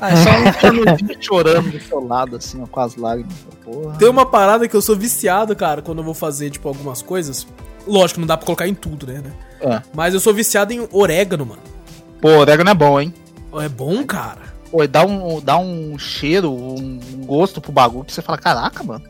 Ah, 0.00 0.10
é 0.10 0.16
só 0.16 0.30
um 0.30 0.52
canudinho 0.52 1.16
chorando 1.22 1.70
do 1.70 1.80
seu 1.80 2.04
lado, 2.04 2.36
assim, 2.36 2.60
ó, 2.60 2.66
com 2.66 2.80
as 2.80 2.96
lágrimas. 2.96 3.34
Porra. 3.64 3.96
Tem 3.96 4.08
uma 4.08 4.26
parada 4.26 4.68
que 4.68 4.74
eu 4.74 4.82
sou 4.82 4.96
viciado, 4.96 5.54
cara, 5.54 5.80
quando 5.80 5.98
eu 5.98 6.04
vou 6.04 6.14
fazer, 6.14 6.50
tipo, 6.50 6.68
algumas 6.68 7.00
coisas. 7.00 7.46
Lógico, 7.86 8.20
não 8.20 8.26
dá 8.26 8.36
pra 8.36 8.44
colocar 8.44 8.66
em 8.66 8.74
tudo, 8.74 9.06
né? 9.06 9.22
né? 9.24 9.32
É. 9.60 9.82
Mas 9.94 10.12
eu 10.12 10.20
sou 10.20 10.34
viciado 10.34 10.72
em 10.72 10.86
orégano, 10.92 11.46
mano. 11.46 11.62
Pô, 12.20 12.28
orégano 12.38 12.70
é 12.70 12.74
bom, 12.74 13.00
hein? 13.00 13.14
É 13.54 13.68
bom, 13.68 14.04
cara. 14.04 14.54
Pô, 14.70 14.86
dá 14.86 15.04
um, 15.04 15.40
dá 15.40 15.56
um 15.58 15.96
cheiro, 15.98 16.52
um 16.52 16.98
gosto 17.24 17.60
pro 17.60 17.70
bagulho 17.70 18.04
que 18.04 18.12
você 18.12 18.20
fala, 18.20 18.36
caraca, 18.36 18.82
mano. 18.82 19.04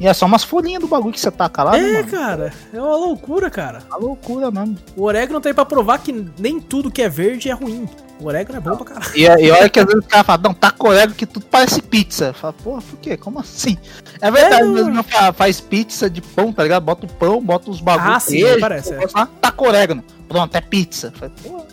E 0.00 0.06
é 0.08 0.14
só 0.14 0.24
umas 0.24 0.42
folhinhas 0.42 0.80
do 0.80 0.88
bagulho 0.88 1.12
que 1.12 1.20
você 1.20 1.30
taca 1.30 1.62
lá, 1.62 1.72
né, 1.72 1.78
é, 1.78 1.92
mano? 1.98 2.08
cara. 2.10 2.52
É 2.72 2.80
uma 2.80 2.96
loucura, 2.96 3.50
cara. 3.50 3.82
Uma 3.86 3.98
loucura, 3.98 4.50
mano. 4.50 4.74
O 4.96 5.02
orégano 5.04 5.40
tá 5.42 5.50
aí 5.50 5.54
pra 5.54 5.66
provar 5.66 5.98
que 5.98 6.26
nem 6.38 6.58
tudo 6.58 6.90
que 6.90 7.02
é 7.02 7.08
verde 7.08 7.50
é 7.50 7.52
ruim. 7.52 7.86
O 8.18 8.26
orégano 8.26 8.58
é 8.58 8.60
bom 8.62 8.76
pra 8.76 8.86
caralho. 8.86 9.12
E, 9.14 9.24
e 9.24 9.50
olha 9.50 9.68
que 9.68 9.78
às 9.78 9.84
vezes 9.86 10.02
o 10.02 10.08
cara 10.08 10.24
fala, 10.24 10.40
não, 10.42 10.54
taca 10.54 10.88
orégano 10.88 11.14
que 11.14 11.26
tudo 11.26 11.44
parece 11.44 11.82
pizza. 11.82 12.32
Fala, 12.32 12.54
porra, 12.54 12.80
por 12.80 12.98
quê? 12.98 13.16
Como 13.18 13.38
assim? 13.40 13.76
É 14.22 14.30
verdade, 14.30 14.62
É, 14.62 14.84
não. 14.84 15.02
fa- 15.02 15.34
faz 15.34 15.60
pizza 15.60 16.08
de 16.08 16.22
pão, 16.22 16.50
tá 16.50 16.62
ligado? 16.62 16.82
Bota 16.82 17.04
o 17.04 17.08
pão, 17.08 17.42
bota 17.42 17.70
os 17.70 17.82
bagulhos. 17.82 18.16
Ah, 18.16 18.20
sim, 18.20 18.42
parece, 18.58 18.94
é. 18.94 19.06
Taca 19.06 19.62
orégano. 19.64 20.02
Pronto, 20.26 20.54
é 20.56 20.60
pizza. 20.62 21.12
Fala, 21.14 21.30
porra, 21.42 21.66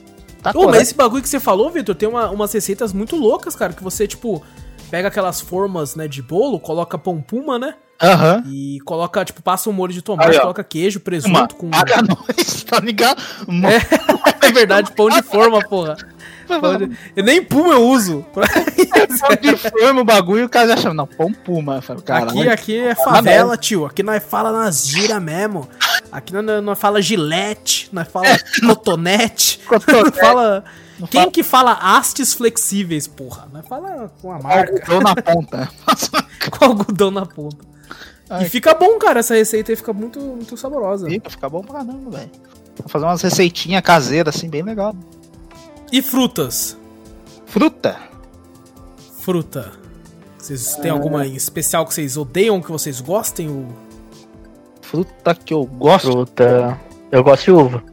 Ô, 0.54 0.70
mas 0.70 0.82
esse 0.82 0.94
bagulho 0.95 1.24
que 1.24 1.30
você 1.30 1.40
falou, 1.40 1.70
Vitor, 1.72 1.95
tem 1.95 2.08
uma- 2.10 2.30
umas 2.30 2.52
receitas 2.54 2.91
muito 2.91 3.16
loucas, 3.16 3.56
cara. 3.56 3.72
Que 3.74 3.84
você, 3.84 4.06
tipo, 4.08 4.44
pega 4.91 5.08
aquelas 5.08 5.40
formas, 5.41 5.95
né, 5.95 6.08
de 6.10 6.22
bolo, 6.22 6.60
coloca 6.60 6.98
pão 6.98 7.22
puma, 7.22 7.58
né? 7.60 7.76
Aham. 8.02 8.44
E 8.48 8.80
coloca, 8.86 9.26
tipo, 9.26 9.41
passa 9.41 9.69
um 9.69 9.74
molho 9.74 9.91
de 9.94 10.02
tomate, 10.02 10.32
Aí, 10.32 10.40
coloca 10.40 10.64
queijo, 10.64 10.99
Uma, 10.99 11.03
presunto 11.03 11.56
com. 11.56 11.69
paga 11.69 12.02
nós, 12.02 12.64
tá 12.64 12.80
ligado? 12.80 13.22
Uma- 13.48 13.69
É 14.41 14.52
verdade, 14.52 14.91
pão 14.95 15.10
de 15.10 15.22
forma, 15.24 15.60
porra. 15.68 15.98
Pão 16.48 16.78
de- 16.78 16.98
Eu 17.15 17.24
nem 17.24 17.44
puma 17.44 17.74
eu 17.74 17.86
uso. 17.90 18.26
Pão 18.34 19.36
de 19.41 19.57
forma 19.57 20.02
o 20.02 20.06
bagulho 20.06 20.41
e 20.41 20.45
o 20.45 20.49
cara 20.49 20.69
já 20.69 20.78
chama, 20.78 20.94
não, 20.94 21.07
pão 21.07 21.34
puma. 21.34 21.82
Falo, 21.82 22.02
Aqui, 22.07 22.48
aqui 22.48 22.78
é 22.80 22.95
favela, 22.95 23.57
tio. 23.57 23.86
Aqui 23.86 24.02
nós 24.03 24.24
fala 24.24 24.52
nas 24.53 24.88
gira 24.88 25.19
mesmo. 25.19 25.68
Aqui 26.11 26.32
nós, 26.34 26.64
nós 26.64 26.80
fala 26.80 27.02
gilete, 27.02 27.90
nós 27.91 28.07
fala 28.07 28.28
cotonete. 28.65 29.60
Cotonete. 29.68 30.06
Nós 30.11 30.19
fala... 30.19 30.64
Não 30.99 31.07
Quem 31.07 31.22
fala- 31.22 31.32
que 31.32 31.44
fala 31.44 31.74
hastes 31.74 32.34
flexíveis, 32.34 33.06
porra? 33.07 33.48
Nós 33.53 33.68
fala 33.68 34.10
com 34.22 34.32
a 34.32 34.40
marca, 34.40 34.72
Algodão 34.74 35.02
na 35.02 35.15
ponta. 35.15 35.69
com 36.49 36.65
algodão 36.65 37.11
na 37.11 37.26
ponta. 37.26 37.57
Ai. 38.30 38.45
E 38.45 38.49
fica 38.49 38.74
bom, 38.74 38.98
cara, 38.99 39.20
essa 39.20 39.36
receita 39.36 39.72
aí 39.72 39.76
fica 39.76 39.94
muito, 39.94 40.20
muito 40.20 40.58
saborosa. 40.58 41.08
Fica, 41.08 41.30
fica 41.30 41.49
bom 41.49 41.62
pra 41.62 41.76
caramba, 41.76 42.12
velho. 42.18 42.32
Vou 42.78 42.88
fazer 42.90 43.06
umas 43.06 43.22
receitinhas 43.22 43.82
caseiras, 43.82 44.36
assim, 44.36 44.49
bem 44.49 44.62
legal. 44.64 44.95
E 45.91 46.02
frutas? 46.02 46.78
Fruta. 47.45 47.98
Fruta. 49.20 49.72
Vocês 50.38 50.76
têm 50.76 50.91
alguma 50.91 51.26
em 51.26 51.36
especial 51.36 51.86
que 51.86 51.94
vocês 51.94 52.18
odeiam, 52.18 52.62
que 52.62 52.72
vocês 52.72 53.02
gostem? 53.02 53.49
O... 53.49 53.68
Fruta 54.82 55.34
que 55.34 55.54
eu 55.54 55.66
gosto. 55.66 56.12
Fruta. 56.12 56.80
Eu 57.12 57.24
gosto 57.24 57.45
de 57.45 57.52
uva. 57.52 57.84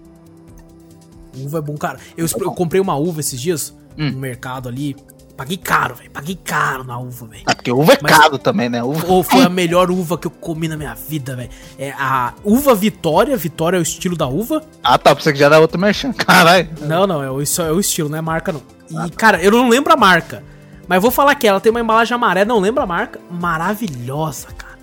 Uva 1.37 1.59
é 1.59 1.61
bom, 1.63 1.77
cara. 1.77 1.99
Eu, 2.17 2.27
eu 2.41 2.53
comprei 2.53 2.81
uma 2.81 2.97
uva 2.97 3.21
esses 3.21 3.41
dias 3.41 3.75
Hum. 3.97 4.11
no 4.11 4.19
mercado 4.19 4.69
ali. 4.69 4.97
Paguei 5.37 5.57
caro, 5.57 5.97
velho. 5.97 6.11
Paguei 6.13 6.39
caro 6.45 6.85
na 6.85 6.97
uva, 6.99 7.27
velho. 7.27 7.43
Ah, 7.47 7.55
porque 7.57 7.73
uva 7.73 7.95
é 7.95 7.99
Mas- 8.01 8.17
caro 8.17 8.39
também, 8.39 8.69
né? 8.69 8.83
Uva. 8.85 9.05
Ou 9.09 9.23
foi 9.25 9.43
a 9.43 9.49
melhor 9.51 9.91
uva 9.91 10.17
que 10.17 10.27
eu 10.29 10.31
comi 10.31 10.69
na 10.69 10.77
minha 10.77 10.95
vida, 10.95 11.35
velho. 11.35 11.51
É 11.79 11.91
a 11.91 12.33
uva 12.45 12.73
Vitória. 12.75 13.37
Vitória 13.37 13.77
é 13.77 13.81
o 13.81 13.83
estilo 13.83 14.17
da 14.17 14.29
uva. 14.29 14.63
Ah, 14.83 14.97
tá. 14.97 15.15
Pensei 15.15 15.33
que 15.33 15.39
já 15.41 15.47
era 15.47 15.59
outro 15.59 15.79
merchan. 15.79 16.13
Caralho. 16.17 16.69
Não, 16.83 17.05
não, 17.07 17.23
é 17.23 17.31
o, 17.31 17.43
isso 17.43 17.61
é 17.61 17.73
o 17.73 17.81
estilo, 17.81 18.09
não 18.09 18.19
é 18.19 18.21
marca, 18.21 18.53
não. 18.53 19.07
E, 19.07 19.11
cara, 19.11 19.43
eu 19.43 19.51
não 19.51 19.69
lembro 19.69 19.93
a 19.93 19.97
marca. 19.97 20.43
Mas 20.87 21.01
vou 21.03 21.11
falar 21.11 21.35
que 21.35 21.49
ela 21.49 21.59
tem 21.61 21.71
uma 21.71 21.81
embalagem 21.81 22.15
amarela, 22.15 22.47
não 22.47 22.61
lembro 22.61 22.83
a 22.83 22.87
marca. 22.87 23.19
Maravilhosa, 23.31 24.49
cara. 24.57 24.79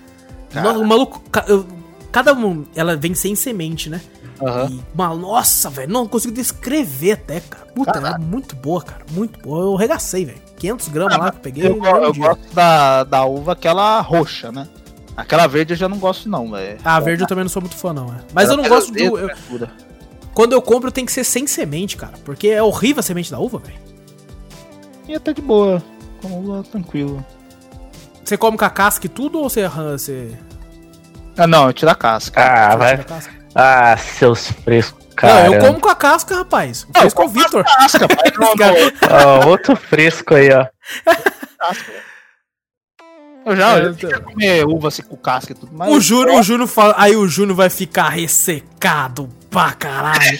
Cara. 0.51 0.67
Nossa, 0.67 0.79
o 0.79 0.87
maluco. 0.87 1.21
eu- 1.47 1.65
cada 2.11 2.33
um. 2.33 2.65
Ela 2.75 2.97
vem 2.97 3.13
sem 3.13 3.35
semente, 3.35 3.89
né? 3.89 4.01
Aham. 4.41 4.69
E, 4.71 4.81
uma, 4.93 5.15
nossa, 5.15 5.69
velho. 5.69 5.91
Não 5.91 6.07
consigo 6.07 6.33
descrever 6.33 7.13
até, 7.13 7.39
cara. 7.39 7.65
Puta, 7.67 7.97
ela 7.97 8.15
é 8.15 8.17
muito 8.17 8.55
boa, 8.55 8.81
cara. 8.81 9.05
Muito 9.11 9.39
boa. 9.39 9.63
Eu 9.63 9.75
regacei, 9.75 10.25
velho. 10.25 10.41
500 10.57 10.87
gramas 10.89 11.17
lá 11.17 11.31
que 11.31 11.37
eu 11.37 11.41
peguei. 11.41 11.67
Eu, 11.67 11.75
não 11.77 12.03
eu 12.03 12.13
gosto 12.13 12.53
da, 12.53 13.03
da 13.03 13.25
uva, 13.25 13.53
aquela 13.53 13.99
roxa, 14.01 14.51
né? 14.51 14.67
Aquela 15.15 15.45
verde 15.47 15.73
eu 15.73 15.77
já 15.77 15.89
não 15.89 15.97
gosto, 15.97 16.29
não, 16.29 16.49
velho. 16.51 16.79
A 16.83 16.99
verde 16.99 17.23
eu 17.23 17.27
também 17.27 17.43
não 17.43 17.49
sou 17.49 17.61
muito 17.61 17.75
fã, 17.75 17.93
não. 17.93 18.07
É. 18.13 18.17
Mas 18.33 18.45
Ela 18.49 18.53
eu 18.53 18.63
não 18.63 18.69
gosto 18.69 18.87
do. 18.87 18.93
dedo, 18.93 19.19
eu- 19.19 19.67
quando 20.33 20.53
eu 20.53 20.61
compro, 20.61 20.91
tem 20.91 21.05
que 21.05 21.11
ser 21.11 21.23
sem 21.23 21.45
semente, 21.45 21.97
cara. 21.97 22.13
Porque 22.23 22.47
é 22.47 22.63
horrível 22.63 23.01
a 23.01 23.03
semente 23.03 23.29
da 23.29 23.37
uva, 23.39 23.59
velho. 23.59 23.79
E 25.07 25.15
até 25.15 25.33
de 25.33 25.41
boa. 25.41 25.83
Com 26.21 26.39
uva, 26.39 26.63
tranquilo. 26.63 27.23
Você 28.23 28.37
come 28.37 28.57
com 28.57 28.63
a 28.65 28.69
casca 28.69 29.05
e 29.05 29.09
tudo 29.09 29.39
ou 29.39 29.49
você. 29.49 29.67
você... 29.67 30.37
Ah, 31.37 31.47
não, 31.47 31.67
eu 31.67 31.73
tiro 31.73 31.91
a 31.91 31.95
casca. 31.95 32.41
Ah, 32.41 32.71
você 32.71 32.77
vai. 32.77 32.89
tira 32.91 33.01
a 33.01 33.05
casca? 33.05 33.40
Ah, 33.53 33.97
seus 33.97 34.47
frescos, 34.63 35.05
cara. 35.15 35.49
Não, 35.49 35.53
eu 35.55 35.61
como 35.61 35.79
com 35.81 35.89
a 35.89 35.95
casca, 35.95 36.35
rapaz. 36.35 36.87
Não, 36.93 37.01
Fez 37.01 37.13
com 37.13 37.25
o 37.25 37.29
Vitor. 37.29 37.63
Casca, 37.65 38.07
pai. 38.09 38.31
Não, 38.39 38.55
Cara, 38.55 38.73
não, 38.79 39.39
Ó, 39.41 39.47
outro 39.49 39.75
fresco 39.75 40.35
aí, 40.35 40.49
ó. 40.53 40.65
casca. 41.59 41.91
Eu 43.43 43.55
já, 43.55 43.75
É, 43.79 43.85
eu 43.85 43.93
já 43.97 44.19
comer 44.19 44.63
uva 44.67 44.89
assim 44.89 45.01
com 45.01 45.17
casca 45.17 45.51
e 45.51 45.55
tudo 45.55 45.73
mais. 45.73 45.91
O 45.91 45.99
Júnior, 45.99 46.39
o 46.39 46.43
Júnior 46.43 46.67
fala. 46.67 46.93
Aí 46.95 47.15
o 47.15 47.27
Júnior 47.27 47.55
vai 47.57 47.71
ficar 47.71 48.09
ressecado 48.09 49.27
pra 49.49 49.73
caralho. 49.73 50.39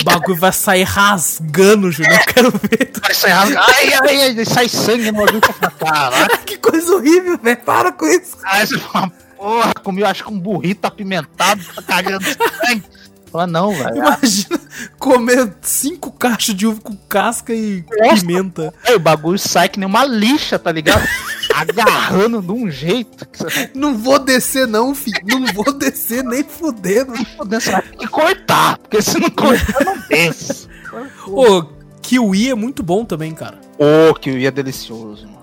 O 0.00 0.02
bagulho 0.04 0.38
vai 0.38 0.50
sair 0.50 0.84
rasgando, 0.84 1.92
Júnior. 1.92 2.14
Eu 2.18 2.24
quero 2.32 2.50
ver. 2.52 2.90
Vai 3.02 3.12
sair 3.12 3.32
rasga- 3.32 3.60
Ai, 3.60 3.92
ai, 3.92 4.22
ai, 4.38 4.44
sai 4.46 4.66
sangue 4.66 5.12
no 5.12 5.18
bagulho. 5.26 5.42
Caralho. 5.78 6.38
que 6.46 6.56
coisa 6.56 6.90
horrível, 6.96 7.36
velho. 7.36 7.58
Para 7.58 7.92
com 7.92 8.06
isso. 8.06 8.38
Você 8.38 8.78
fala, 8.78 9.12
porra, 9.38 9.72
comi, 9.82 10.00
eu 10.02 10.06
acho 10.06 10.24
que 10.24 10.32
um 10.32 10.38
burrito 10.38 10.86
apimentado, 10.86 11.62
tá 11.74 11.82
cagando 11.82 12.24
sangue. 12.24 12.84
Fala, 13.30 13.46
não, 13.46 13.72
velho. 13.72 13.96
Imagina 13.96 14.60
comer 14.98 15.54
cinco 15.60 16.10
caixas 16.10 16.54
de 16.54 16.66
uva 16.66 16.80
com 16.80 16.96
casca 17.08 17.52
e 17.52 17.84
Nossa. 17.98 18.24
pimenta. 18.24 18.74
Aí 18.84 18.94
o 18.94 18.98
bagulho 18.98 19.38
sai 19.38 19.68
que 19.68 19.78
nem 19.78 19.86
uma 19.88 20.04
lixa, 20.04 20.58
tá 20.58 20.72
ligado? 20.72 21.06
Agarrando 21.54 22.40
de 22.40 22.52
um 22.52 22.70
jeito 22.70 23.26
Não 23.74 23.96
vou 23.96 24.18
descer, 24.18 24.66
não, 24.66 24.94
filho. 24.94 25.18
Não 25.24 25.46
vou 25.52 25.72
descer 25.72 26.22
nem 26.22 26.44
fudendo. 26.44 27.12
vai 27.12 27.60
você 27.60 27.70
vai 27.70 27.82
ter 27.82 27.96
que 27.96 28.06
cortar, 28.06 28.78
porque 28.78 29.02
se 29.02 29.18
não 29.18 29.30
cortar, 29.30 29.84
não 29.84 29.98
desce. 30.08 30.68
Ô, 31.26 31.62
kiwi 32.00 32.50
é 32.50 32.54
muito 32.54 32.82
bom 32.82 33.04
também, 33.04 33.34
cara. 33.34 33.58
Ô, 33.78 34.14
kiwi 34.14 34.46
é 34.46 34.50
delicioso, 34.50 35.26
mano. 35.26 35.38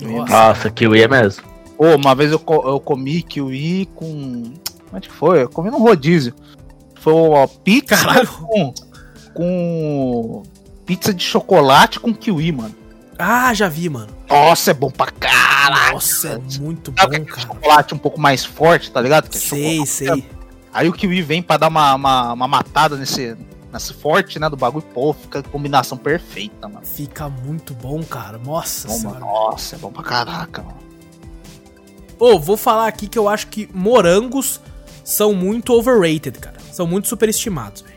É 0.00 0.04
Nossa. 0.04 0.32
Nossa, 0.32 0.70
kiwi 0.70 1.02
é 1.02 1.08
mesmo. 1.08 1.53
Ô, 1.78 1.94
uma 1.96 2.14
vez 2.14 2.30
eu, 2.32 2.38
co- 2.38 2.68
eu 2.68 2.78
comi 2.80 3.22
kiwi 3.22 3.86
com. 3.94 4.52
Onde 4.92 5.08
que 5.08 5.14
foi? 5.14 5.42
Eu 5.42 5.48
comi 5.48 5.70
num 5.70 5.80
rodízio. 5.82 6.34
Foi 7.00 7.12
uma 7.12 7.48
pizza 7.48 7.96
Caralho. 7.96 8.28
com. 8.28 8.74
Com. 9.34 10.42
Pizza 10.86 11.12
de 11.14 11.22
chocolate 11.24 11.98
com 11.98 12.12
kiwi, 12.14 12.52
mano. 12.52 12.74
Ah, 13.18 13.52
já 13.54 13.68
vi, 13.68 13.88
mano. 13.88 14.08
Nossa, 14.28 14.70
é 14.70 14.74
bom 14.74 14.90
pra 14.90 15.06
caralho. 15.10 15.94
Nossa, 15.94 16.28
é 16.28 16.60
muito 16.60 16.90
bom, 16.92 16.96
cara. 17.24 17.40
chocolate 17.40 17.94
um 17.94 17.98
pouco 17.98 18.20
mais 18.20 18.44
forte, 18.44 18.90
tá 18.90 19.00
ligado? 19.00 19.28
Que 19.28 19.36
é 19.36 19.40
Sei, 19.40 19.70
chocolate. 19.78 19.90
sei. 19.90 20.28
Aí 20.72 20.88
o 20.88 20.92
kiwi 20.92 21.22
vem 21.22 21.40
pra 21.42 21.56
dar 21.56 21.68
uma, 21.68 21.94
uma, 21.94 22.32
uma 22.32 22.48
matada 22.48 22.96
nesse, 22.96 23.36
nesse 23.72 23.94
forte, 23.94 24.38
né, 24.40 24.48
do 24.50 24.56
bagulho. 24.56 24.84
Pô, 24.92 25.12
fica 25.12 25.38
a 25.38 25.42
combinação 25.42 25.96
perfeita, 25.96 26.68
mano. 26.68 26.84
Fica 26.84 27.28
muito 27.28 27.72
bom, 27.74 28.02
cara. 28.02 28.38
Nossa 28.38 28.88
Bom. 28.88 29.18
Nossa, 29.20 29.76
é 29.76 29.78
bom 29.78 29.90
pra 29.92 30.02
caraca, 30.02 30.62
mano. 30.62 30.78
Ô, 32.18 32.38
vou 32.38 32.56
falar 32.56 32.86
aqui 32.86 33.06
que 33.08 33.18
eu 33.18 33.28
acho 33.28 33.48
que 33.48 33.68
morangos 33.72 34.60
são 35.02 35.34
muito 35.34 35.72
overrated, 35.72 36.38
cara. 36.38 36.56
São 36.72 36.86
muito 36.86 37.08
superestimados, 37.08 37.82
velho. 37.82 37.94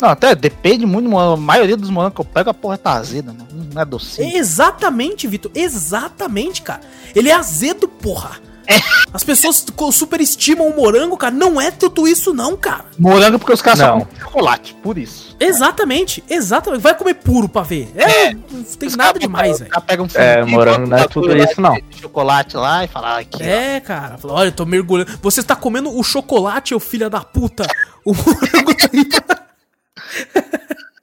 Não, 0.00 0.10
até 0.10 0.34
depende 0.34 0.86
muito. 0.86 1.16
A 1.18 1.36
maioria 1.36 1.76
dos 1.76 1.90
morangos 1.90 2.14
que 2.14 2.20
eu 2.20 2.24
pego, 2.24 2.50
a 2.50 2.54
porra 2.54 2.78
tá 2.78 2.92
azeda, 2.92 3.32
mano. 3.32 3.48
Não 3.74 3.82
é 3.82 3.84
docinho. 3.84 4.36
Exatamente, 4.36 5.26
Vitor. 5.26 5.50
Exatamente, 5.54 6.62
cara. 6.62 6.82
Ele 7.14 7.28
é 7.28 7.34
azedo, 7.34 7.88
porra. 7.88 8.40
As 9.12 9.24
pessoas 9.24 9.64
superestimam 9.92 10.68
o 10.68 10.76
morango, 10.76 11.16
cara. 11.16 11.34
Não 11.34 11.58
é 11.60 11.70
tudo 11.70 12.06
isso, 12.06 12.34
não, 12.34 12.56
cara. 12.56 12.84
Morango 12.98 13.38
porque 13.38 13.54
os 13.54 13.62
caras 13.62 13.78
só 13.78 13.86
Não. 13.86 14.00
comem 14.00 14.20
chocolate, 14.20 14.74
por 14.82 14.98
isso. 14.98 15.34
Exatamente, 15.40 16.22
exatamente. 16.28 16.82
Vai 16.82 16.94
comer 16.94 17.14
puro 17.14 17.48
pra 17.48 17.62
ver. 17.62 17.90
É, 17.96 18.34
não 18.34 18.62
tem 18.62 18.88
Os 18.88 18.96
nada 18.96 19.18
demais, 19.18 19.58
velho. 19.58 19.64
os 19.64 19.72
caras 19.72 19.86
pegam 19.86 20.04
um 20.04 20.08
É, 20.14 20.44
morango 20.44 20.86
não 20.86 20.98
é 20.98 21.08
tudo 21.08 21.34
isso, 21.36 21.60
não. 21.60 21.78
Chocolate 21.98 22.56
lá 22.56 22.84
e 22.84 22.88
fala, 22.88 23.14
ah, 23.14 23.18
aqui, 23.20 23.42
ó. 23.42 23.46
É, 23.46 23.80
cara. 23.80 24.18
Fala, 24.18 24.34
Olha, 24.34 24.48
eu 24.48 24.52
tô 24.52 24.66
mergulhando. 24.66 25.18
Você 25.22 25.42
tá 25.42 25.56
comendo 25.56 25.96
o 25.96 26.02
chocolate, 26.02 26.74
ô 26.74 26.80
filha 26.80 27.08
da 27.08 27.20
puta. 27.20 27.66
O 28.04 28.12
morango 28.14 28.74
tá 28.76 28.88
aí. 28.92 29.08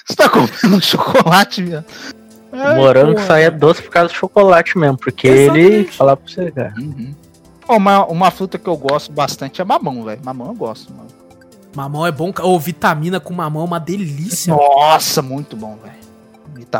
Você 0.05 0.15
tá 0.15 0.29
comendo 0.29 0.81
chocolate, 0.85 1.63
viado. 1.63 1.85
O 2.51 2.75
morango 2.75 3.19
só 3.21 3.35
é 3.35 3.49
doce 3.49 3.81
por 3.81 3.91
causa 3.91 4.09
do 4.09 4.15
chocolate 4.15 4.77
mesmo, 4.77 4.97
porque 4.97 5.27
Exatamente. 5.27 5.73
ele. 5.73 5.83
Falar 5.91 6.15
pra 6.15 6.27
você, 6.31 6.51
cara. 6.51 6.73
Uhum. 6.77 7.13
Uma, 7.67 8.05
uma 8.05 8.31
fruta 8.31 8.57
que 8.59 8.67
eu 8.67 8.77
gosto 8.77 9.11
bastante 9.11 9.61
é 9.61 9.65
mamão, 9.65 10.03
velho. 10.03 10.21
Mamão 10.23 10.47
eu 10.47 10.53
gosto, 10.53 10.93
mano. 10.93 11.07
Mamão 11.75 12.05
é 12.05 12.11
bom, 12.11 12.31
ca- 12.31 12.45
ô, 12.45 12.57
vitamina 12.59 13.19
com 13.19 13.33
mamão 13.33 13.63
é 13.63 13.65
uma 13.65 13.79
delícia. 13.79 14.53
Nossa, 14.55 15.21
muito 15.21 15.55
bom, 15.57 15.77
velho. 15.83 15.95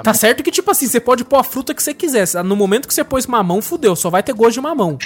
Tá 0.03 0.13
certo 0.13 0.41
que, 0.43 0.51
tipo 0.51 0.69
assim, 0.71 0.87
você 0.87 0.99
pode 0.99 1.23
pôr 1.23 1.37
a 1.37 1.43
fruta 1.43 1.73
que 1.73 1.81
você 1.81 1.93
quiser. 1.93 2.25
No 2.43 2.55
momento 2.55 2.87
que 2.87 2.93
você 2.93 3.03
pôs 3.03 3.25
mamão, 3.27 3.61
fudeu. 3.61 3.95
Só 3.95 4.09
vai 4.09 4.21
ter 4.23 4.33
gosto 4.33 4.53
de 4.53 4.61
mamão. 4.61 4.97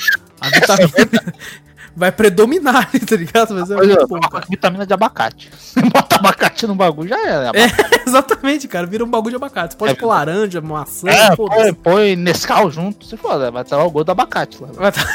A 0.42 0.50
vitamina 0.50 1.34
vai 1.96 2.12
predominar, 2.12 2.90
tá 3.08 3.16
ligado? 3.16 3.54
Mas 3.56 3.70
é 3.70 3.76
Olha, 3.76 3.96
muito 3.96 4.08
bom, 4.08 4.20
cara. 4.20 4.46
vitamina 4.50 4.86
de 4.86 4.94
abacate. 4.94 5.52
Você 5.60 5.82
bota 5.82 6.16
abacate 6.16 6.66
no 6.66 6.76
bagulho, 6.76 7.10
já 7.10 7.20
era. 7.28 7.52
É, 7.60 7.68
exatamente, 8.08 8.68
cara. 8.68 8.88
Vira 8.88 9.04
um 9.04 9.10
bagulho 9.10 9.32
de 9.32 9.36
abacate. 9.36 9.74
Você 9.74 9.78
pode 9.78 9.92
É 9.94 9.96
pôr 9.96 10.08
laranja, 10.08 10.62
maçã, 10.62 11.08
É, 11.10 11.36
põe, 11.36 11.74
põe 11.74 12.16
Nescau 12.16 12.70
junto, 12.72 13.06
se 13.06 13.18
for, 13.18 13.52
vai 13.52 13.64
estar 13.64 13.84
o 13.84 13.90
gosto 13.92 14.06
do 14.06 14.12
abacate 14.12 14.62
lá. 14.62 14.70
Vai, 14.74 14.92
tá- 14.92 15.06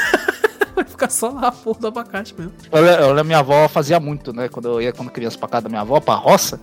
vai 0.83 0.85
ficar 0.85 1.09
só 1.09 1.29
lá 1.29 1.47
a 1.47 1.51
porra 1.51 1.79
do 1.79 1.87
abacate 1.87 2.33
mesmo. 2.37 2.53
Eu 2.71 2.81
lembro, 3.13 3.25
minha 3.25 3.39
avó 3.39 3.67
fazia 3.67 3.99
muito, 3.99 4.33
né? 4.33 4.49
Quando 4.49 4.67
eu 4.67 4.81
ia 4.81 4.91
quando 4.91 5.09
criança 5.11 5.37
pra 5.37 5.47
casa 5.47 5.63
da 5.63 5.69
minha 5.69 5.81
avó, 5.81 5.99
pra 5.99 6.15
roça, 6.15 6.59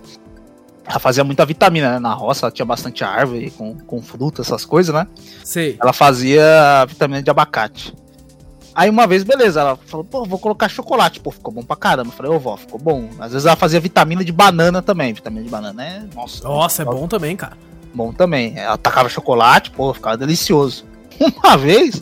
ela 0.85 0.99
fazia 0.99 1.23
muita 1.23 1.45
vitamina, 1.45 1.93
né? 1.93 1.99
Na 1.99 2.13
roça 2.13 2.45
ela 2.45 2.51
tinha 2.51 2.65
bastante 2.65 3.03
árvore 3.03 3.51
com, 3.51 3.75
com 3.79 4.01
fruta, 4.01 4.41
essas 4.41 4.65
coisas, 4.65 4.93
né? 4.93 5.07
Sei. 5.43 5.77
Ela 5.81 5.93
fazia 5.93 6.85
vitamina 6.87 7.21
de 7.21 7.29
abacate. 7.29 7.93
Aí 8.75 8.89
uma 8.89 9.05
vez, 9.05 9.23
beleza, 9.23 9.61
ela 9.61 9.77
falou, 9.85 10.03
pô, 10.03 10.25
vou 10.25 10.39
colocar 10.39 10.67
chocolate. 10.67 11.19
Pô, 11.19 11.29
ficou 11.29 11.53
bom 11.53 11.61
pra 11.61 11.75
caramba. 11.75 12.09
Eu 12.09 12.13
falei, 12.13 12.31
ô 12.31 12.39
vó, 12.39 12.57
ficou 12.57 12.79
bom. 12.79 13.07
Às 13.19 13.31
vezes 13.31 13.45
ela 13.45 13.55
fazia 13.55 13.79
vitamina 13.79 14.25
de 14.25 14.31
banana 14.31 14.81
também. 14.81 15.13
Vitamina 15.13 15.43
de 15.43 15.49
banana 15.49 15.85
é. 15.85 16.03
Nossa, 16.15 16.43
Nossa, 16.43 16.81
é 16.81 16.85
bom 16.85 17.07
também, 17.07 17.35
cara. 17.35 17.55
bom 17.93 18.11
também. 18.11 18.57
Ela 18.57 18.77
tacava 18.77 19.07
chocolate, 19.09 19.69
pô, 19.69 19.93
ficava 19.93 20.17
delicioso. 20.17 20.85
Uma 21.43 21.55
vez, 21.55 22.01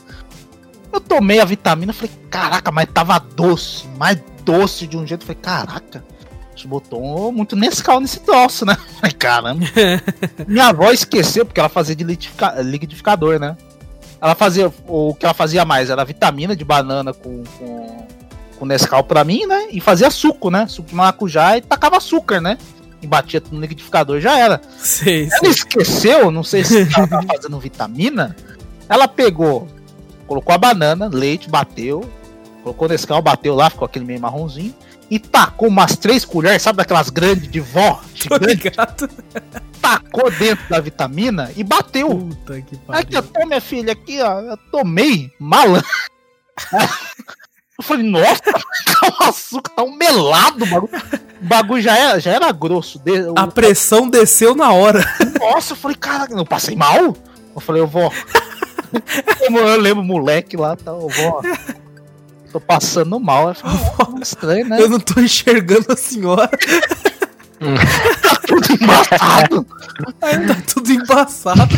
eu 0.94 1.00
tomei 1.00 1.40
a 1.40 1.46
vitamina, 1.46 1.94
falei, 1.94 2.12
caraca, 2.30 2.72
mas 2.72 2.88
tava 2.94 3.18
doce, 3.20 3.88
mais 3.98 4.18
doce 4.44 4.88
de 4.88 4.98
um 4.98 5.06
jeito. 5.06 5.24
Falei, 5.26 5.40
caraca, 5.42 6.04
botou 6.66 7.32
muito 7.32 7.56
Nescau 7.56 8.00
nesse 8.00 8.20
troço, 8.20 8.66
né? 8.66 8.78
Falei, 9.02 9.14
caramba. 9.14 9.66
Minha 10.48 10.68
avó 10.68 10.92
esqueceu, 10.92 11.44
porque 11.46 11.60
ela 11.60 11.70
fazia 11.70 11.96
de 11.96 12.04
liquidifica- 12.04 12.62
liquidificador, 12.62 13.40
né? 13.40 13.58
Ela 14.22 14.36
fazia, 14.36 14.72
o 14.88 15.16
que 15.16 15.26
ela 15.26 15.34
fazia 15.34 15.66
mais 15.66 15.90
era 15.90 16.06
vitamina 16.06 16.56
de 16.56 16.64
banana 16.64 17.12
com, 17.14 17.44
com, 17.58 18.08
com 18.60 18.66
Nescau 18.68 19.04
pra 19.04 19.24
mim, 19.24 19.48
né? 19.48 19.70
E 19.72 19.82
fazia 19.82 20.12
suco, 20.12 20.52
né? 20.52 20.68
Suco 20.68 20.90
de 20.90 20.96
maracujá 20.96 21.58
e 21.58 21.62
tacava 21.62 21.98
açúcar, 21.98 22.40
né? 22.40 22.60
E 23.02 23.08
batia 23.08 23.42
tudo 23.42 23.56
no 23.56 23.62
liquidificador, 23.62 24.20
já 24.20 24.38
era. 24.38 24.62
Sei, 24.78 25.24
Ela 25.24 25.40
sei. 25.40 25.50
esqueceu, 25.50 26.30
não 26.30 26.44
sei 26.44 26.64
se 26.64 26.82
ela 26.96 27.08
tava 27.08 27.26
fazendo 27.36 27.60
vitamina. 27.60 28.36
Ela 28.88 29.08
pegou, 29.08 29.68
colocou 30.32 30.56
a 30.56 30.58
banana, 30.58 31.10
leite, 31.12 31.50
bateu, 31.50 32.10
colocou 32.64 32.88
Nescau, 32.88 33.22
bateu 33.22 33.54
lá, 33.54 33.70
ficou 33.70 33.86
aquele 33.86 34.06
meio 34.06 34.22
marronzinho. 34.22 34.74
E 35.10 35.20
tacou 35.20 35.68
umas 35.68 35.98
três 35.98 36.24
colheres, 36.24 36.62
sabe 36.62 36.78
daquelas 36.78 37.10
grandes 37.10 37.52
de 37.52 37.60
vó? 37.60 38.00
Tô 38.30 38.38
Gigante, 38.48 39.10
tacou 39.82 40.32
dentro 40.32 40.64
da 40.70 40.80
vitamina 40.80 41.52
e 41.58 41.66
bateu. 41.66 42.08
Puta 42.08 42.62
que 42.62 42.80
Aqui, 42.88 43.18
ó, 43.18 43.22
pariu. 43.22 43.24
toma, 43.34 43.46
minha 43.48 43.60
filha, 43.62 43.92
aqui, 43.92 44.22
ó. 44.22 44.40
Eu 44.40 44.58
tomei, 44.72 45.30
malandro. 45.38 45.86
Eu 47.78 47.84
falei, 47.84 48.04
nossa, 48.06 48.42
tá 48.44 48.62
um 49.20 49.24
açúcar, 49.28 49.72
tá 49.76 49.84
um 49.84 49.96
melado 49.98 50.64
o 50.64 50.68
bagulho. 50.68 50.90
O 51.42 51.46
bagulho 51.46 51.82
já 51.82 51.98
era, 51.98 52.20
já 52.20 52.32
era 52.32 52.52
grosso. 52.54 53.00
de- 53.00 53.22
o- 53.24 53.34
A 53.36 53.48
pressão 53.48 54.08
desceu 54.10 54.56
na 54.56 54.72
hora. 54.72 55.04
Nossa, 55.40 55.74
eu 55.74 55.78
falei, 55.78 55.98
cara, 55.98 56.28
eu 56.32 56.46
passei 56.46 56.76
mal? 56.76 57.18
Eu 57.54 57.60
falei, 57.60 57.82
eu 57.82 57.88
vou. 57.88 58.14
Eu 59.42 59.80
lembro, 59.80 60.04
moleque 60.04 60.58
lá, 60.58 60.76
tá, 60.76 60.92
vou. 60.92 61.42
Tô 62.52 62.60
passando 62.60 63.20
mal. 63.20 63.50
Eu 63.50 63.56
"Nossa, 63.64 64.22
estranho, 64.22 64.68
né? 64.68 64.82
Eu 64.82 64.90
não 64.90 65.00
tô 65.00 65.20
enxergando 65.20 65.92
a 65.92 65.98
senhora. 65.98 66.50
Tá 67.62 68.36
tudo 68.48 68.74
embaçado. 68.74 69.68
Tá 70.20 70.62
tudo 70.74 70.92
embaçado. 70.92 71.70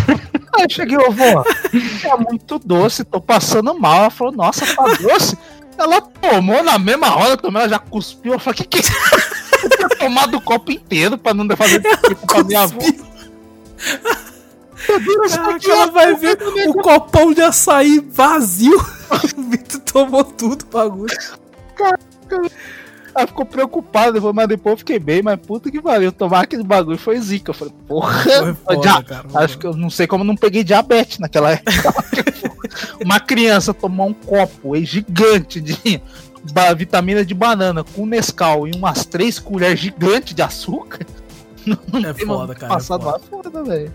Aí 0.55 0.63
eu 0.63 0.69
cheguei, 0.69 0.95
eu 0.95 1.11
vou. 1.11 1.43
Tá 1.43 2.17
muito 2.17 2.57
doce, 2.57 3.03
tô 3.03 3.19
passando 3.19 3.77
mal. 3.77 3.99
Ela 3.99 4.09
falou, 4.09 4.33
nossa, 4.33 4.65
tá 4.65 4.83
doce. 5.01 5.37
Ela 5.77 5.99
tomou 5.99 6.63
na 6.63 6.79
mesma 6.79 7.15
hora, 7.17 7.35
tomou, 7.35 7.59
ela 7.59 7.69
já 7.69 7.79
cuspiu. 7.79 8.31
Eu 8.33 8.39
falei, 8.39 8.59
que 8.59 8.63
que 8.65 8.77
é 8.77 8.81
isso? 8.81 8.93
Eu 9.63 9.69
tinha 9.69 9.89
tomado 9.89 10.37
o 10.37 10.41
copo 10.41 10.71
inteiro 10.71 11.17
pra 11.17 11.33
não 11.33 11.45
fazer 11.55 11.81
tipo 11.81 12.27
com 12.27 12.39
a 12.39 12.43
minha 12.45 12.61
avó. 12.61 12.79
Caraca, 14.87 15.55
aqui 15.55 15.69
ela 15.71 15.83
é 15.83 15.91
vai 15.91 16.15
ver 16.15 16.37
o 16.67 16.73
copão 16.73 17.33
de 17.33 17.41
açaí 17.41 17.99
vazio. 18.11 18.77
O 19.37 19.43
Vitor 19.43 19.79
tomou 19.81 20.23
tudo 20.23 20.63
o 20.63 20.65
bagulho. 20.73 21.15
Ela 23.15 23.27
ficou 23.27 23.45
preocupada, 23.45 24.19
mas 24.33 24.47
depois 24.47 24.73
eu 24.73 24.77
fiquei 24.79 24.97
bem, 24.97 25.21
mas 25.21 25.39
puta 25.39 25.69
que 25.69 25.79
pariu, 25.79 26.11
tomar 26.11 26.41
aquele 26.41 26.63
bagulho 26.63 26.97
foi 26.97 27.19
zica. 27.21 27.51
Eu 27.51 27.53
falei, 27.53 27.73
porra, 27.87 28.23
Foi 28.23 28.53
foda, 28.55 28.81
já- 28.89 29.03
cara. 29.03 29.27
acho 29.35 29.57
que 29.59 29.67
eu 29.67 29.75
não 29.75 29.91
sei 29.91 30.07
como 30.07 30.23
eu 30.23 30.27
não 30.27 30.35
peguei 30.35 30.63
diabetes 30.63 31.19
naquela 31.19 31.51
época. 31.51 31.93
Uma 33.05 33.19
criança 33.19 33.71
tomar 33.71 34.05
um 34.05 34.13
copo 34.13 34.73
aí, 34.73 34.83
gigante 34.83 35.61
de 35.61 36.01
vitamina 36.75 37.23
de 37.23 37.35
banana 37.35 37.83
com 37.83 38.05
Nescau 38.07 38.67
e 38.67 38.71
umas 38.75 39.05
três 39.05 39.37
colheres 39.37 39.79
gigantes 39.79 40.33
de 40.33 40.41
açúcar. 40.41 41.05
Não 41.65 41.77
É 42.09 42.13
foda, 42.13 42.53
cara, 42.55 42.73
é 42.73 42.75
Passar 42.75 42.99
foda. 42.99 43.11
lá 43.11 43.19
fora, 43.19 43.63
velho. 43.63 43.91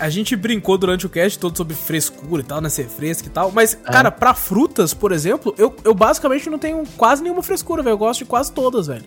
A 0.00 0.08
gente 0.08 0.34
brincou 0.34 0.78
durante 0.78 1.04
o 1.04 1.10
cast 1.10 1.38
todo 1.38 1.54
sobre 1.54 1.74
frescura 1.74 2.40
e 2.40 2.44
tal, 2.44 2.60
né? 2.62 2.70
Ser 2.70 2.88
fresco 2.88 3.28
e 3.28 3.30
tal. 3.30 3.52
Mas, 3.52 3.74
cara, 3.74 4.10
pra 4.10 4.32
frutas, 4.32 4.94
por 4.94 5.12
exemplo, 5.12 5.54
eu, 5.58 5.76
eu 5.84 5.92
basicamente 5.92 6.48
não 6.48 6.58
tenho 6.58 6.82
quase 6.96 7.22
nenhuma 7.22 7.42
frescura, 7.42 7.82
velho. 7.82 7.92
Eu 7.92 7.98
gosto 7.98 8.20
de 8.20 8.24
quase 8.24 8.50
todas, 8.50 8.86
velho. 8.86 9.04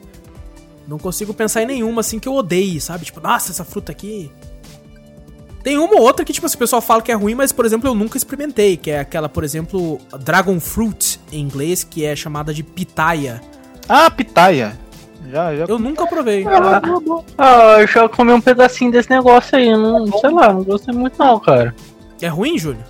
Não 0.88 0.99
consigo 0.99 1.34
pensar 1.34 1.64
em 1.64 1.65
nenhuma, 1.65 2.02
assim, 2.02 2.20
que 2.20 2.28
eu 2.28 2.36
odeie, 2.36 2.80
sabe? 2.80 3.06
Tipo, 3.06 3.20
nossa, 3.22 3.52
essa 3.52 3.65
fruta 3.65 3.91
aqui. 3.91 4.32
Tem 5.64 5.80
uma 5.80 5.95
ou 5.95 6.02
outra 6.02 6.24
que, 6.24 6.32
tipo, 6.32 6.45
assim, 6.45 6.57
o 6.57 6.60
pessoal 6.60 6.82
fala 6.82 7.02
que 7.02 7.11
é 7.11 7.15
ruim, 7.15 7.34
mas, 7.34 7.52
por 7.52 7.65
exemplo, 7.65 7.90
eu 7.90 7.95
nunca 7.95 8.15
experimentei. 8.15 8.78
Que 8.78 8.91
é 8.91 8.99
aquela, 8.99 9.28
por 9.28 9.44
exemplo, 9.44 9.99
Dragon 10.20 10.60
Fruit, 10.60 11.20
em 11.32 11.41
inglês, 11.41 11.84
que 11.84 12.06
é 12.06 12.15
chamada 12.15 12.53
de 12.53 12.61
pitaya. 12.61 13.41
Ah, 13.90 14.11
pitaia. 14.11 14.78
Já, 15.34 15.55
já. 15.55 15.65
Eu 15.68 15.80
nunca 15.80 16.05
provei. 16.05 16.45
Ah, 17.39 17.77
eu 17.80 17.88
já 17.88 18.07
comi 18.07 18.31
um 18.34 18.39
pedacinho 18.39 18.91
desse 18.91 19.10
negócio 19.10 19.57
aí, 19.57 19.76
não, 19.76 20.05
sei 20.19 20.30
lá, 20.30 20.53
não 20.53 20.64
gostei 20.64 20.93
muito 20.93 21.18
não, 21.18 21.39
cara. 21.39 21.76
É 22.22 22.27
ruim, 22.27 22.55
Júlio? 22.55 22.84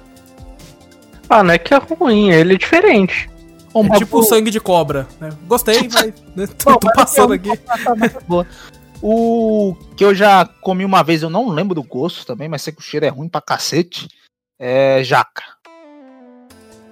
Ah, 1.29 1.41
não 1.41 1.53
é 1.53 1.57
que 1.57 1.73
é 1.73 1.77
ruim, 1.77 2.31
ele 2.31 2.55
é 2.55 2.57
diferente. 2.57 3.29
Um 3.73 3.85
É 3.85 3.97
tipo 3.97 4.21
sangue 4.23 4.51
de 4.51 4.59
cobra. 4.59 5.07
né? 5.21 5.29
Gostei, 5.47 5.87
mas 5.93 6.13
né, 6.35 6.45
tô, 6.57 6.77
tô 6.77 6.91
passando 6.93 7.31
aqui. 7.33 7.49
Boa. 8.27 8.45
O 9.05 9.75
que 9.97 10.05
eu 10.05 10.15
já 10.15 10.45
comi 10.61 10.85
uma 10.85 11.03
vez, 11.03 11.21
eu 11.21 11.29
não 11.29 11.49
lembro 11.49 11.75
do 11.75 11.83
gosto 11.83 12.25
também, 12.25 12.47
mas 12.47 12.61
sei 12.61 12.71
que 12.71 12.79
o 12.79 12.81
cheiro 12.81 13.05
é 13.05 13.09
ruim 13.09 13.27
pra 13.27 13.41
cacete. 13.41 14.07
É 14.57 15.03
jaca. 15.03 15.43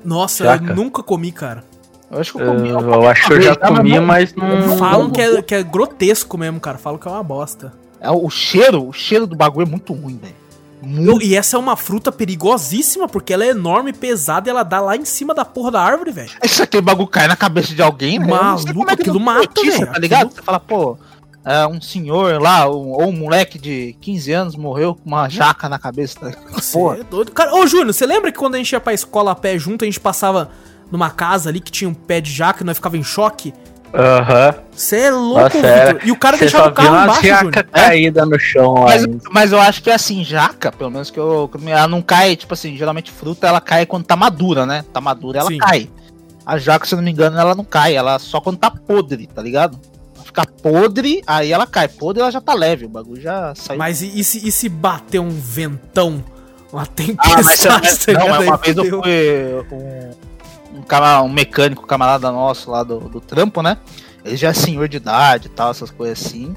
Nossa, 0.03 0.44
Jaca. 0.44 0.72
eu 0.72 0.76
nunca 0.76 1.02
comi, 1.02 1.32
cara. 1.32 1.64
Eu 2.12 2.20
acho 2.20 2.34
que 2.34 2.42
eu 2.42 2.46
Eu, 2.46 2.54
comi. 2.56 2.70
eu 2.70 3.08
acho 3.10 3.28
que 3.28 3.34
eu 3.34 3.42
já 3.42 3.56
comi, 3.56 4.00
mas 4.00 4.34
não. 4.36 4.78
Falam 4.78 5.10
que 5.10 5.22
é, 5.22 5.42
que 5.42 5.56
é 5.56 5.64
grotesco 5.64 6.38
mesmo, 6.38 6.60
cara. 6.60 6.78
Falam 6.78 7.00
que 7.00 7.08
é 7.08 7.12
uma 7.12 7.24
bosta. 7.24 7.74
É, 8.00 8.10
o 8.12 8.30
cheiro, 8.30 8.88
o 8.88 8.92
cheiro 8.94 9.26
do 9.28 9.36
bagulho 9.36 9.66
é 9.66 9.70
muito 9.70 9.94
ruim, 9.94 10.18
velho. 10.22 10.36
Eu- 10.82 10.88
Muito. 10.88 11.22
e 11.24 11.36
essa 11.36 11.56
é 11.56 11.60
uma 11.60 11.78
fruta 11.78 12.12
perigosíssima, 12.12 13.08
porque 13.08 13.32
ela 13.32 13.46
é 13.46 13.50
enorme, 13.50 13.94
pesada 13.94 14.50
e 14.50 14.52
ela 14.52 14.64
dá 14.64 14.82
lá 14.82 14.98
em 14.98 15.06
cima 15.06 15.32
da 15.34 15.46
porra 15.46 15.70
da 15.72 15.82
árvore, 15.82 16.12
velho. 16.12 16.32
Isso 16.44 16.64
aqui, 16.64 16.78
o 16.78 16.82
bagulho 16.82 17.08
cai 17.08 17.28
na 17.28 17.36
cabeça 17.36 17.76
de 17.76 17.82
alguém, 17.84 18.18
né? 18.18 18.26
Eu 18.26 18.30
Maluco, 18.30 18.74
como 18.74 18.90
é 18.90 18.96
que 18.96 19.02
aquilo 19.04 19.20
mata, 19.20 19.62
velho. 19.62 19.86
Tá 19.94 20.00
ligado? 20.00 20.22
Aquilo- 20.26 20.36
Você 20.38 20.42
fala, 20.42 20.60
pô, 20.60 20.98
é, 21.46 21.68
um 21.68 21.80
senhor 21.80 22.42
lá, 22.42 22.68
um- 22.68 22.94
ou 22.94 23.10
um 23.10 23.12
moleque 23.16 23.60
de 23.60 23.96
15 24.02 24.32
anos 24.32 24.56
morreu 24.56 24.96
com 24.96 25.08
uma 25.08 25.30
jaca 25.30 25.70
na 25.70 25.78
cabeça. 25.78 26.20
Tá? 26.20 26.32
Você 26.54 26.74
Pô, 26.76 26.94
é 26.96 27.04
doido. 27.04 27.32
Cara, 27.32 27.54
ô 27.54 27.68
Júnior, 27.68 27.94
você 27.94 28.06
lembra 28.08 28.32
que 28.32 28.40
quando 28.40 28.56
a 28.56 28.58
gente 28.58 28.72
ia 28.72 28.80
pra 28.80 28.92
escola 28.92 29.32
a 29.34 29.36
pé 29.36 29.60
junto, 29.60 29.84
a 29.84 29.86
gente 29.86 30.00
passava 30.00 30.50
numa 30.91 31.09
casa 31.09 31.49
ali 31.49 31.59
que 31.59 31.72
tinha 31.72 31.89
um 31.89 31.93
pé 31.93 32.19
de 32.22 32.31
jaca 32.31 32.63
e 32.63 32.65
nós 32.65 32.77
ficava 32.77 32.97
em 32.97 33.03
choque? 33.03 33.53
Aham. 33.93 34.55
Você 34.72 34.95
é 35.01 35.11
louco, 35.11 35.41
Nossa, 35.41 35.57
era. 35.68 35.93
Vitor. 35.93 36.07
E 36.07 36.11
o 36.11 36.15
cara 36.18 36.38
deixava 36.38 36.69
o 36.69 36.72
carro 36.72 37.03
embaixo, 37.03 37.27
jaca 37.27 37.43
Júnior. 37.43 37.63
caída 37.65 38.26
no 38.26 38.39
chão. 38.39 38.76
Mas, 38.84 39.05
mas 39.30 39.51
eu 39.51 39.59
acho 39.59 39.84
que 39.84 39.89
é 39.89 39.93
assim, 39.93 40.23
jaca, 40.23 40.72
pelo 40.72 40.89
menos 40.89 41.09
que 41.11 41.19
eu. 41.19 41.49
Ela 41.68 41.88
não 41.89 42.01
cai, 42.01 42.35
tipo 42.38 42.53
assim, 42.53 42.77
geralmente 42.77 43.11
fruta 43.11 43.47
ela 43.47 43.59
cai 43.59 43.85
quando 43.85 44.05
tá 44.05 44.15
madura, 44.15 44.65
né? 44.65 44.85
Tá 44.93 45.01
madura, 45.01 45.39
ela 45.39 45.49
Sim. 45.49 45.57
cai. 45.57 45.89
A 46.45 46.57
jaca, 46.57 46.85
se 46.85 46.93
eu 46.93 46.97
não 46.97 47.03
me 47.03 47.11
engano, 47.11 47.38
ela 47.38 47.53
não 47.53 47.65
cai, 47.65 47.93
ela 47.95 48.18
só 48.18 48.39
quando 48.39 48.57
tá 48.57 48.72
podre, 48.72 49.27
tá 49.27 49.41
ligado? 49.41 49.77
Ela 50.15 50.23
Fica 50.26 50.45
podre, 50.45 51.22
aí 51.27 51.51
ela 51.51 51.68
cai. 51.68 51.89
Podre 51.89 52.22
ela 52.22 52.31
já 52.31 52.39
tá 52.39 52.53
leve, 52.53 52.85
o 52.85 52.89
bagulho 52.89 53.22
já 53.22 53.53
saiu. 53.55 53.77
Mas 53.77 54.01
e, 54.01 54.19
e 54.19 54.23
se, 54.23 54.47
e 54.47 54.51
se 54.53 54.69
bater 54.69 55.19
um 55.19 55.30
ventão, 55.30 56.23
uma 56.72 56.84
Ah, 56.84 56.85
mas 56.85 56.88
tempestade, 56.88 57.88
você- 57.91 58.13
tá 58.13 58.19
não, 58.19 58.35
é 58.35 58.39
uma 58.39 58.55
vez 58.57 58.77
eu 58.77 58.85
fui 58.85 58.93
um, 58.97 60.11
um, 60.73 60.81
cama- 60.81 61.22
um 61.22 61.30
mecânico, 61.30 61.85
camarada 61.85 62.31
nosso 62.31 62.69
lá 62.72 62.84
do, 62.84 62.99
do 63.02 63.19
trampo, 63.22 63.61
né? 63.61 63.77
Ele 64.23 64.35
já 64.38 64.49
é 64.49 64.53
senhor 64.53 64.88
de 64.88 64.98
idade 64.98 65.48
e 65.48 65.49
tal, 65.49 65.72
essas 65.72 65.89
coisas 65.91 66.23
assim. 66.26 66.56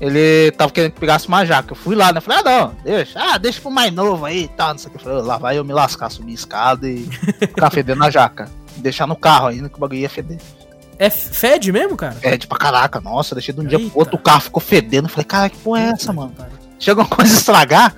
Ele 0.00 0.50
tava 0.52 0.72
querendo 0.72 0.92
que 0.92 1.00
pegasse 1.00 1.28
uma 1.28 1.44
jaca. 1.44 1.72
Eu 1.72 1.76
fui 1.76 1.94
lá, 1.94 2.12
né? 2.12 2.20
Falei, 2.20 2.40
ah, 2.40 2.42
não, 2.44 2.74
deixa, 2.84 3.20
ah, 3.20 3.38
deixa 3.38 3.60
pro 3.60 3.70
mais 3.70 3.92
novo 3.92 4.24
aí 4.24 4.44
e 4.44 4.48
tal, 4.48 4.70
não 4.70 4.78
sei 4.78 4.88
o 4.88 4.90
que. 4.90 4.98
Eu 4.98 5.02
falei, 5.02 5.22
lá 5.22 5.38
vai 5.38 5.58
eu 5.58 5.64
me 5.64 5.72
lascar, 5.72 6.10
subir 6.10 6.32
a 6.32 6.34
escada 6.34 6.88
e 6.88 7.04
ficar 7.38 7.70
fedendo 7.74 8.02
a 8.02 8.10
jaca. 8.10 8.50
Deixar 8.76 9.06
no 9.06 9.14
carro 9.14 9.46
ainda 9.48 9.68
que 9.68 9.76
o 9.76 9.80
bagulho 9.80 10.00
ia 10.00 10.08
feder. 10.10 10.38
É 10.98 11.08
fede 11.10 11.70
mesmo, 11.72 11.96
cara? 11.96 12.12
Fede 12.14 12.46
pra 12.46 12.58
caraca, 12.58 13.00
nossa, 13.00 13.34
deixei 13.34 13.54
de 13.54 13.60
um 13.60 13.64
dia 13.64 13.78
Eita. 13.78 13.90
pro 13.90 13.98
outro, 14.00 14.16
o 14.16 14.18
carro 14.18 14.40
ficou 14.40 14.60
fedendo. 14.60 15.08
Falei, 15.08 15.24
cara, 15.24 15.48
que 15.50 15.58
porra 15.58 15.80
é 15.80 15.84
essa, 15.90 16.12
mano? 16.12 16.32
Chega 16.78 17.00
uma 17.00 17.08
coisa 17.08 17.32
a 17.32 17.36
estragar. 17.36 17.94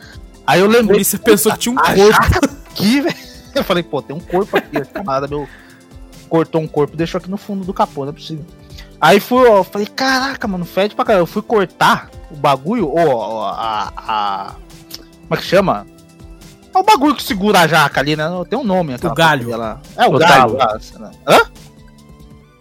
Aí 0.47 0.61
eu 0.61 0.67
A 0.67 0.69
lembrei. 0.69 0.97
polícia 0.97 1.19
pensou 1.19 1.53
que 1.53 1.59
tinha 1.59 1.75
um 1.75 1.79
a 1.79 1.95
corpo. 1.95 2.51
aqui, 2.71 3.01
velho. 3.01 3.17
Eu 3.57 3.65
falei, 3.65 3.83
pô, 3.83 4.03
tem 4.03 4.15
um 4.17 4.21
corpo 4.21 4.57
aqui. 4.57 4.79
O 4.79 4.87
camarada 4.87 5.29
meu 5.29 5.49
cortou 6.29 6.61
um 6.61 6.67
corpo 6.67 6.95
e 6.95 6.97
deixou 6.97 7.19
aqui 7.19 7.31
no 7.31 7.37
fundo 7.37 7.65
do 7.65 7.73
capô, 7.73 8.03
não 8.03 8.11
é 8.11 8.13
possível. 8.13 8.45
Aí 9.01 9.21
fui, 9.21 9.47
ó, 9.49 9.63
falei, 9.63 9.87
caraca, 9.87 10.49
mano, 10.49 10.65
fede 10.65 10.95
pra 10.95 11.05
caralho. 11.05 11.23
Eu 11.23 11.27
fui 11.27 11.43
cortar 11.43 12.11
o 12.31 12.37
bagulho, 12.37 12.89
ou 12.89 13.43
a, 13.45 13.93
a. 13.97 14.55
Como 15.23 15.35
é 15.35 15.37
que 15.37 15.45
chama? 15.45 15.87
É 16.75 16.79
o 16.79 16.83
bagulho 16.83 17.15
que 17.15 17.23
segura 17.23 17.61
a 17.61 17.67
jaca 17.69 18.01
ali, 18.01 18.17
né? 18.17 18.25
Tem 18.49 18.59
um 18.59 18.65
nome. 18.65 18.95
aquela 18.95 19.15
galho. 19.15 19.45
porcaria 19.45 19.57
lá. 19.57 19.81
É 19.97 20.07
o, 20.09 20.15
O 20.15 20.19
galho. 20.19 20.35
talo. 20.35 20.57
lá, 20.57 20.81
sei 20.81 20.99
lá. 20.99 21.11
Hã? 21.29 21.41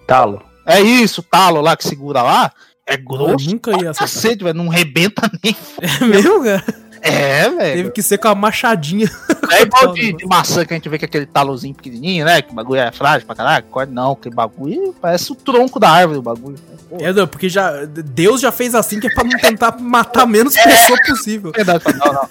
Talo. 0.06 0.41
É 0.65 0.80
isso, 0.82 1.22
o 1.22 1.24
talo 1.24 1.61
lá 1.61 1.76
que 1.76 1.84
segura 1.88 2.22
lá. 2.22 2.52
É 2.86 2.95
Eu 2.95 3.03
grosso. 3.03 3.49
nunca 3.49 3.72
ia 3.72 3.90
acertar. 3.91 3.99
Cacete, 3.99 4.44
velho. 4.44 4.56
Não 4.57 4.68
rebenta 4.68 5.32
nem. 5.44 5.56
É 5.82 6.06
mesmo, 6.06 6.44
cara? 6.44 6.64
É, 7.04 7.44
Teve 7.50 7.56
velho. 7.58 7.92
que 7.92 8.02
ser 8.02 8.18
com 8.18 8.28
a 8.30 8.36
machadinha. 8.36 9.10
É 9.52 9.62
igual 9.64 9.92
de, 9.94 10.14
de 10.14 10.26
maçã 10.26 10.66
que 10.66 10.74
a 10.74 10.78
gente 10.78 10.88
vê 10.90 10.98
que 10.98 11.06
é 11.06 11.08
aquele 11.08 11.26
talozinho 11.26 11.76
pequenininho, 11.76 12.26
né? 12.26 12.42
Que 12.42 12.52
o 12.52 12.56
bagulho 12.56 12.80
é 12.80 12.92
frágil 12.92 13.26
pra 13.28 13.36
caralho. 13.36 13.66
Corta, 13.66 13.92
Não, 13.92 14.16
que 14.16 14.30
bagulho 14.30 14.96
parece 15.02 15.32
o 15.32 15.36
tronco 15.36 15.80
da 15.80 15.90
árvore, 15.90 16.20
o 16.20 16.22
bagulho. 16.22 16.58
Pô, 16.90 16.98
É, 17.00 17.12
não, 17.12 17.28
porque 17.28 17.50
já, 17.50 17.72
Deus 17.86 18.40
já 18.42 18.52
fez 18.52 18.74
assim 18.74 19.00
que 19.00 19.08
é 19.08 19.14
pra 19.14 19.24
não 19.24 19.38
tentar 19.38 19.78
matar 19.80 20.26
menos 20.26 20.54
pessoa 20.64 20.98
possível. 21.06 21.52
verdade. 21.52 21.84
Não, 21.98 22.14
não. 22.14 22.30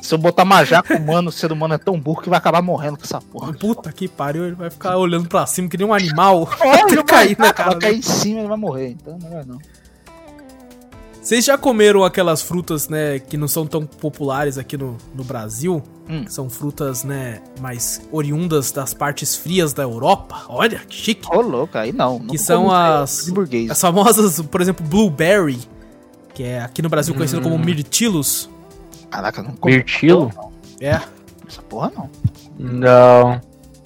Se 0.00 0.12
eu 0.14 0.18
botar 0.18 0.42
uma 0.42 0.62
jaca 0.64 0.94
humano, 0.98 1.30
o 1.30 1.32
ser 1.32 1.50
humano 1.50 1.72
é 1.74 1.78
tão 1.78 1.98
burro 1.98 2.20
que 2.20 2.28
vai 2.28 2.36
acabar 2.38 2.60
morrendo 2.60 2.98
com 2.98 3.04
essa 3.04 3.22
porra. 3.22 3.54
Puta 3.54 3.90
que 3.90 4.06
pariu, 4.06 4.44
ele 4.44 4.54
vai 4.54 4.68
ficar 4.68 4.98
olhando 4.98 5.26
pra 5.28 5.46
cima 5.46 5.66
que 5.66 5.78
nem 5.78 5.86
um 5.86 5.94
animal. 5.94 6.46
Olha, 6.60 6.84
Vai 6.94 7.04
cair 7.04 7.38
na 7.38 7.52
cara 7.54 7.70
Vai 7.70 7.80
cair 7.80 7.98
em 7.98 8.02
cima 8.02 8.40
ele 8.40 8.48
vai 8.48 8.56
morrer. 8.58 8.88
Então 8.90 9.18
não 9.18 9.30
vai 9.30 9.44
não. 9.46 9.58
Vocês 11.24 11.42
já 11.42 11.56
comeram 11.56 12.04
aquelas 12.04 12.42
frutas, 12.42 12.86
né, 12.86 13.18
que 13.18 13.38
não 13.38 13.48
são 13.48 13.66
tão 13.66 13.86
populares 13.86 14.58
aqui 14.58 14.76
no, 14.76 14.98
no 15.14 15.24
Brasil? 15.24 15.82
Hum. 16.06 16.26
São 16.28 16.50
frutas, 16.50 17.02
né, 17.02 17.40
mais 17.62 18.06
oriundas 18.12 18.70
das 18.70 18.92
partes 18.92 19.34
frias 19.34 19.72
da 19.72 19.82
Europa? 19.82 20.42
Olha, 20.50 20.80
que 20.80 20.94
chique. 20.94 21.26
Ô, 21.34 21.40
louco, 21.40 21.78
aí 21.78 21.92
não. 21.92 22.20
Que 22.20 22.36
são 22.36 22.70
as, 22.70 23.26
as 23.70 23.80
famosas, 23.80 24.38
por 24.42 24.60
exemplo, 24.60 24.86
blueberry, 24.86 25.58
que 26.34 26.42
é 26.42 26.60
aqui 26.60 26.82
no 26.82 26.90
Brasil 26.90 27.14
conhecido 27.14 27.40
como 27.40 27.58
mirtilos. 27.58 28.50
Caraca, 29.08 29.42
não 29.42 29.56
comi. 29.56 29.76
Mirtilo? 29.76 30.30
É. 30.78 31.00
Essa 31.48 31.62
porra 31.62 31.90
não. 31.96 32.10
Não. 32.58 33.40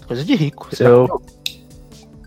Coisa 0.09 0.25
de 0.25 0.35
rico. 0.35 0.69
Eu, 0.81 1.23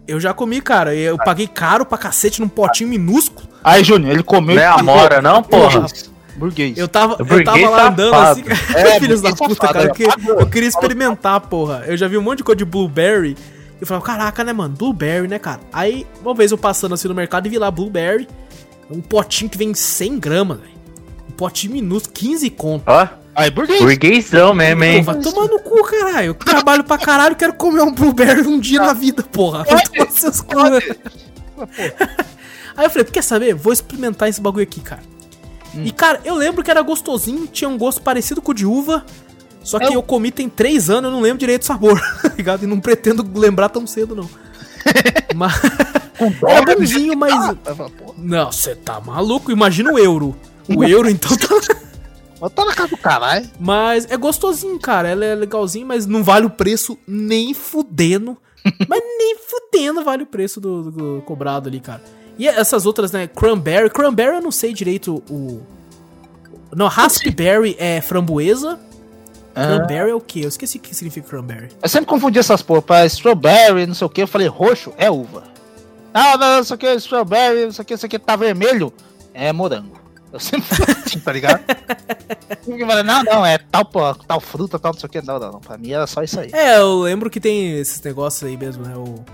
Eu 0.08 0.22
já 0.22 0.34
comi, 0.34 0.62
cara. 0.62 0.96
Eu 0.96 1.18
paguei 1.18 1.48
caro 1.48 1.86
pra 1.86 1.98
cacete 1.98 2.40
num 2.40 2.48
potinho 2.48 2.90
minúsculo. 2.90 3.51
Aí, 3.64 3.84
Júnior, 3.84 4.12
ele 4.14 4.24
comeu. 4.24 4.56
não 4.56 4.62
é 4.64 4.66
amora, 4.68 5.22
não, 5.22 5.42
porra? 5.44 5.86
Burguês. 6.36 6.78
Eu 6.78 6.88
tava, 6.88 7.18
eu 7.20 7.26
burguês 7.26 7.46
tava 7.46 7.70
lá 7.70 7.88
andando 7.90 8.12
safado. 8.12 8.32
assim, 8.32 8.44
cara. 8.44 8.60
É, 8.96 9.00
filhos 9.02 9.22
da 9.22 9.30
puta, 9.34 9.54
safado, 9.54 9.74
cara. 9.74 9.86
Eu, 9.86 9.92
é, 9.92 9.94
que- 9.94 10.30
eu 10.30 10.48
queria 10.48 10.70
experimentar, 10.70 11.40
porra. 11.42 11.84
Eu 11.86 11.96
já 11.98 12.08
vi 12.08 12.18
um 12.18 12.22
monte 12.22 12.38
de 12.40 12.44
coisa 12.44 12.58
de 12.58 12.66
blueberry. 12.66 13.32
E 13.80 13.82
eu 13.82 13.88
falava, 13.88 14.06
caraca, 14.06 14.44
né, 14.44 14.54
mano? 14.54 14.76
Blueberry, 14.76 15.28
né, 15.28 15.38
cara? 15.40 15.60
Aí, 15.74 16.08
uma 16.24 16.34
vez 16.34 16.52
eu 16.52 16.58
passando 16.58 16.94
assim 16.94 17.08
no 17.08 17.14
mercado 17.14 17.46
e 17.48 17.50
vi 17.50 17.58
lá 17.58 17.70
blueberry. 17.70 18.28
Um 18.90 19.02
potinho 19.02 19.50
que 19.50 19.58
vem 19.58 19.74
100 19.74 20.20
gramas, 20.20 20.58
velho. 20.60 20.72
Um 21.30 21.32
potinho 21.34 21.74
minúsculo, 21.74 22.14
15 22.14 22.50
conto. 22.50 22.84
Ó, 22.88 23.08
Aí, 23.36 23.50
burguês. 23.50 23.80
burguesão 23.82 24.54
mesmo, 24.54 24.84
hein? 24.84 25.02
vai 25.04 25.16
tomar 25.20 25.48
no 25.48 25.60
cu, 25.60 25.82
caralho. 25.84 26.28
Eu 26.28 26.34
trabalho 26.34 26.84
pra 26.84 26.98
caralho, 26.98 27.36
quero 27.36 27.54
comer 27.54 27.82
um 27.82 27.92
blueberry 27.94 28.42
um 28.48 28.60
dia 28.60 28.80
na 28.82 28.94
vida, 28.94 29.24
porra. 29.24 29.64
Vai 29.64 29.84
tomar 29.86 30.12
seus 30.12 30.42
cu. 30.42 30.56
Aí 32.76 32.86
eu 32.86 32.90
falei, 32.90 33.06
quer 33.06 33.24
saber? 33.24 33.54
Vou 33.54 33.72
experimentar 33.74 34.30
esse 34.30 34.40
bagulho 34.42 34.64
aqui, 34.64 34.82
cara. 34.82 35.04
Hum. 35.76 35.84
E, 35.86 35.92
cara, 35.92 36.20
eu 36.26 36.36
lembro 36.36 36.64
que 36.64 36.72
era 36.72 36.82
gostosinho, 36.82 37.48
tinha 37.48 37.70
um 37.70 37.78
gosto 37.78 38.02
parecido 38.02 38.42
com 38.42 38.52
o 38.52 38.56
de 38.56 38.66
uva. 38.66 39.06
Só 39.64 39.78
que 39.80 39.86
Eu- 39.86 39.94
eu 39.94 40.04
comi 40.04 40.32
tem 40.32 40.50
três 40.50 40.90
anos, 40.90 41.06
eu 41.10 41.12
não 41.12 41.22
lembro 41.22 41.38
direito 41.40 41.62
do 41.62 41.66
sabor, 41.66 42.00
tá 42.22 42.30
ligado? 42.36 42.64
E 42.64 42.68
não 42.68 42.80
pretendo 42.80 43.26
lembrar 43.40 43.70
tão 43.70 43.86
cedo, 43.86 44.16
não. 44.16 44.30
mas... 45.36 45.54
Era 46.48 46.76
bonzinho, 46.76 47.18
mas... 47.18 47.34
Ah, 47.34 47.56
Não, 48.18 48.52
você 48.52 48.76
tá 48.76 49.00
maluco? 49.02 49.52
Imagina 49.52 49.92
o 49.92 49.98
euro. 49.98 50.36
O 50.70 50.84
euro, 50.84 51.10
então, 51.10 51.36
tá... 51.36 51.48
mas 52.40 52.52
tá 52.54 52.64
na 52.66 52.74
casa 52.76 52.90
do 52.90 52.98
caralho. 52.98 53.50
Mas 53.60 54.06
é 54.10 54.16
gostosinho, 54.18 54.78
cara. 54.80 55.08
Ela 55.10 55.26
é 55.26 55.34
legalzinho, 55.34 55.88
mas 55.88 56.06
não 56.06 56.24
vale 56.24 56.46
o 56.46 56.50
preço 56.50 56.96
nem 57.08 57.56
fudendo. 57.56 58.38
mas 58.88 59.02
nem 59.18 59.36
fudendo 59.38 60.04
vale 60.04 60.22
o 60.24 60.28
preço 60.28 60.62
do, 60.62 60.92
do 60.92 61.22
cobrado 61.26 61.68
ali, 61.70 61.80
cara. 61.80 62.04
E 62.38 62.48
essas 62.48 62.86
outras, 62.86 63.12
né? 63.12 63.28
Cranberry. 63.28 63.90
Cranberry 63.90 64.36
eu 64.36 64.42
não 64.42 64.52
sei 64.52 64.74
direito 64.74 65.24
o. 65.30 65.62
Não, 66.76 66.88
raspberry 66.88 67.76
é 67.78 68.02
framboesa. 68.02 68.80
Cranberry 69.54 70.12
é 70.12 70.16
o 70.16 70.22
quê? 70.22 70.42
Eu 70.44 70.48
esqueci 70.48 70.78
o 70.78 70.82
que 70.82 70.96
significa 70.96 71.28
cranberry. 71.28 71.70
Eu 71.82 71.90
sempre 71.90 72.08
confundi 72.08 72.40
essas 72.40 72.62
porra. 72.62 72.82
Pra 72.82 73.06
strawberry, 73.06 73.86
não 73.86 73.94
sei 73.94 74.08
o 74.08 74.10
que. 74.10 74.22
Eu 74.22 74.28
falei, 74.28 74.48
roxo 74.48 74.94
é 74.98 75.10
uva. 75.10 75.44
Não, 76.14 76.38
não, 76.38 76.60
isso 76.60 76.74
aqui 76.74 76.88
é 76.88 76.96
strawberry, 76.96 77.68
isso 77.68 77.82
aqui, 77.82 77.94
isso 77.94 78.06
aqui 78.06 78.20
tá 78.20 78.36
vermelho. 78.36 78.94
É 79.34 79.52
morango. 79.52 80.00
Eu 80.32 80.40
sempre 80.40 80.68
falei 80.68 80.96
assim, 81.06 81.20
tá 81.20 81.32
ligado? 81.32 81.62
Eu 82.68 82.88
falei, 82.88 83.04
não, 83.04 83.24
não, 83.24 83.46
é 83.46 83.58
tal, 83.58 83.84
porra, 83.84 84.16
tal 84.28 84.40
fruta, 84.40 84.78
tal, 84.78 84.94
não 84.94 85.00
sei 85.00 85.08
o 85.08 85.12
que. 85.12 85.22
Não, 85.22 85.40
não, 85.40 85.54
não. 85.54 85.60
Pra 85.60 85.78
mim 85.78 85.92
era 85.92 86.06
só 86.06 86.22
isso 86.22 86.40
aí. 86.40 86.50
É, 86.54 86.78
eu 86.78 87.02
lembro 87.02 87.30
que 87.30 87.40
tem 87.40 87.80
esses 87.80 88.02
negócios 88.02 88.48
aí 88.48 88.56
mesmo, 88.56 88.86
né? 88.86 88.96
O. 88.96 89.02
o 89.02 89.26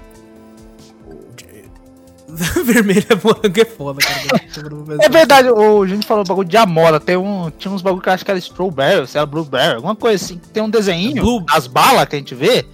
Vermelho 2.64 3.06
é 3.10 3.16
morango 3.16 3.62
é 3.62 3.66
foda, 3.66 4.00
cara. 4.02 4.42
É 5.02 5.10
verdade, 5.10 5.50
o, 5.50 5.84
a 5.84 5.88
gente 5.88 6.06
falou 6.06 6.24
bagulho 6.26 6.48
de 6.48 6.58
amora. 6.58 7.00
Tem 7.00 7.16
um, 7.16 7.50
tinha 7.58 7.74
uns 7.74 7.82
bagulho 7.82 8.02
que 8.02 8.10
eu 8.10 8.14
acho 8.14 8.26
que 8.26 8.32
era 8.32 8.38
strawberry, 8.38 9.08
se 9.08 9.18
era 9.18 9.26
blueberry, 9.26 9.76
alguma 9.76 9.96
coisa 9.96 10.24
assim. 10.24 10.40
Tem 10.52 10.62
um 10.62 10.70
desenho, 10.70 11.22
Blue- 11.22 11.46
as 11.50 11.68
balas 11.68 12.06
que 12.06 12.16
a 12.16 12.20
gente 12.20 12.36
vê, 12.36 12.66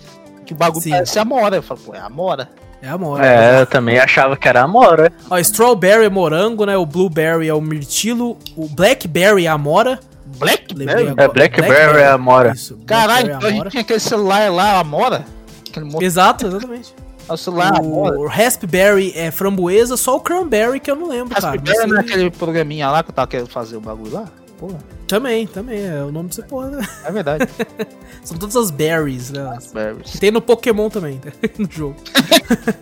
que 0.46 0.54
o 0.54 0.56
bagulho 0.56 0.82
Sim. 0.82 0.90
parece 0.92 1.20
amora. 1.20 1.58
Eu 1.58 1.64
falo, 1.64 1.80
pô, 1.80 1.94
é 1.94 2.00
amora. 2.00 2.50
É 2.82 2.90
amor. 2.90 3.24
É, 3.24 3.62
eu 3.62 3.66
também 3.66 3.98
achava 3.98 4.36
que 4.36 4.46
era 4.46 4.62
amora. 4.64 5.10
Ó, 5.30 5.38
strawberry 5.38 6.04
é 6.06 6.10
morango, 6.10 6.66
né? 6.66 6.76
O 6.76 6.86
blueberry 6.86 7.48
é 7.48 7.54
o 7.54 7.62
mirtilo. 7.62 8.38
O 8.58 8.68
blackberry 8.68 9.46
é 9.46 9.50
amora. 9.50 10.00
Blackberry? 10.38 11.08
agora. 11.08 11.24
É, 11.24 11.28
blackberry 11.30 12.00
é 12.00 12.08
amora. 12.10 12.52
Isso, 12.54 12.78
Caralho, 12.86 13.32
é 13.32 13.36
então 13.36 13.38
a 13.38 13.52
gente 13.52 13.54
amora. 13.54 13.70
tinha 13.70 13.82
aquele 13.82 14.00
celular 14.02 14.52
lá, 14.52 14.80
amora. 14.80 15.26
Aquele 15.70 16.04
Exato, 16.04 16.46
exatamente. 16.48 16.94
O 17.30 17.38
celular 17.38 17.78
amora. 17.80 18.20
O 18.20 18.28
raspberry 18.28 19.14
é 19.16 19.32
framboesa, 19.32 19.96
só 19.98 20.18
o 20.18 20.20
cranberry 20.20 20.80
que 20.80 20.90
eu 20.92 20.96
não 20.96 21.08
lembro, 21.08 21.34
cara. 21.36 21.52
Raspberry 21.52 21.78
Não 21.80 21.88
não 21.88 21.98
é 21.98 22.00
aquele 22.02 22.30
programinha 22.32 22.90
lá 22.90 23.04
que 23.04 23.10
eu 23.10 23.14
tava 23.14 23.28
querendo 23.28 23.50
fazer 23.50 23.78
o 23.78 23.82
bagulho 23.82 24.12
lá? 24.14 24.26
Porra, 24.60 24.78
Também, 25.08 25.46
também, 25.48 25.86
é 25.86 26.02
o 26.04 26.12
nome 26.12 26.30
dessa 26.30 26.44
porra. 26.44 26.68
né? 26.70 26.88
é 27.04 27.12
verdade. 27.12 27.48
São 28.24 28.38
todas 28.38 28.56
as 28.56 28.72
berries, 28.72 29.30
né? 29.32 29.42
Que 29.44 29.48
Raspberries. 29.56 30.20
tem 30.20 30.32
no 30.32 30.42
Pokémon 30.42 30.90
também, 30.90 31.20
né? 31.24 31.32
no 31.58 31.68
jogo. 31.70 31.96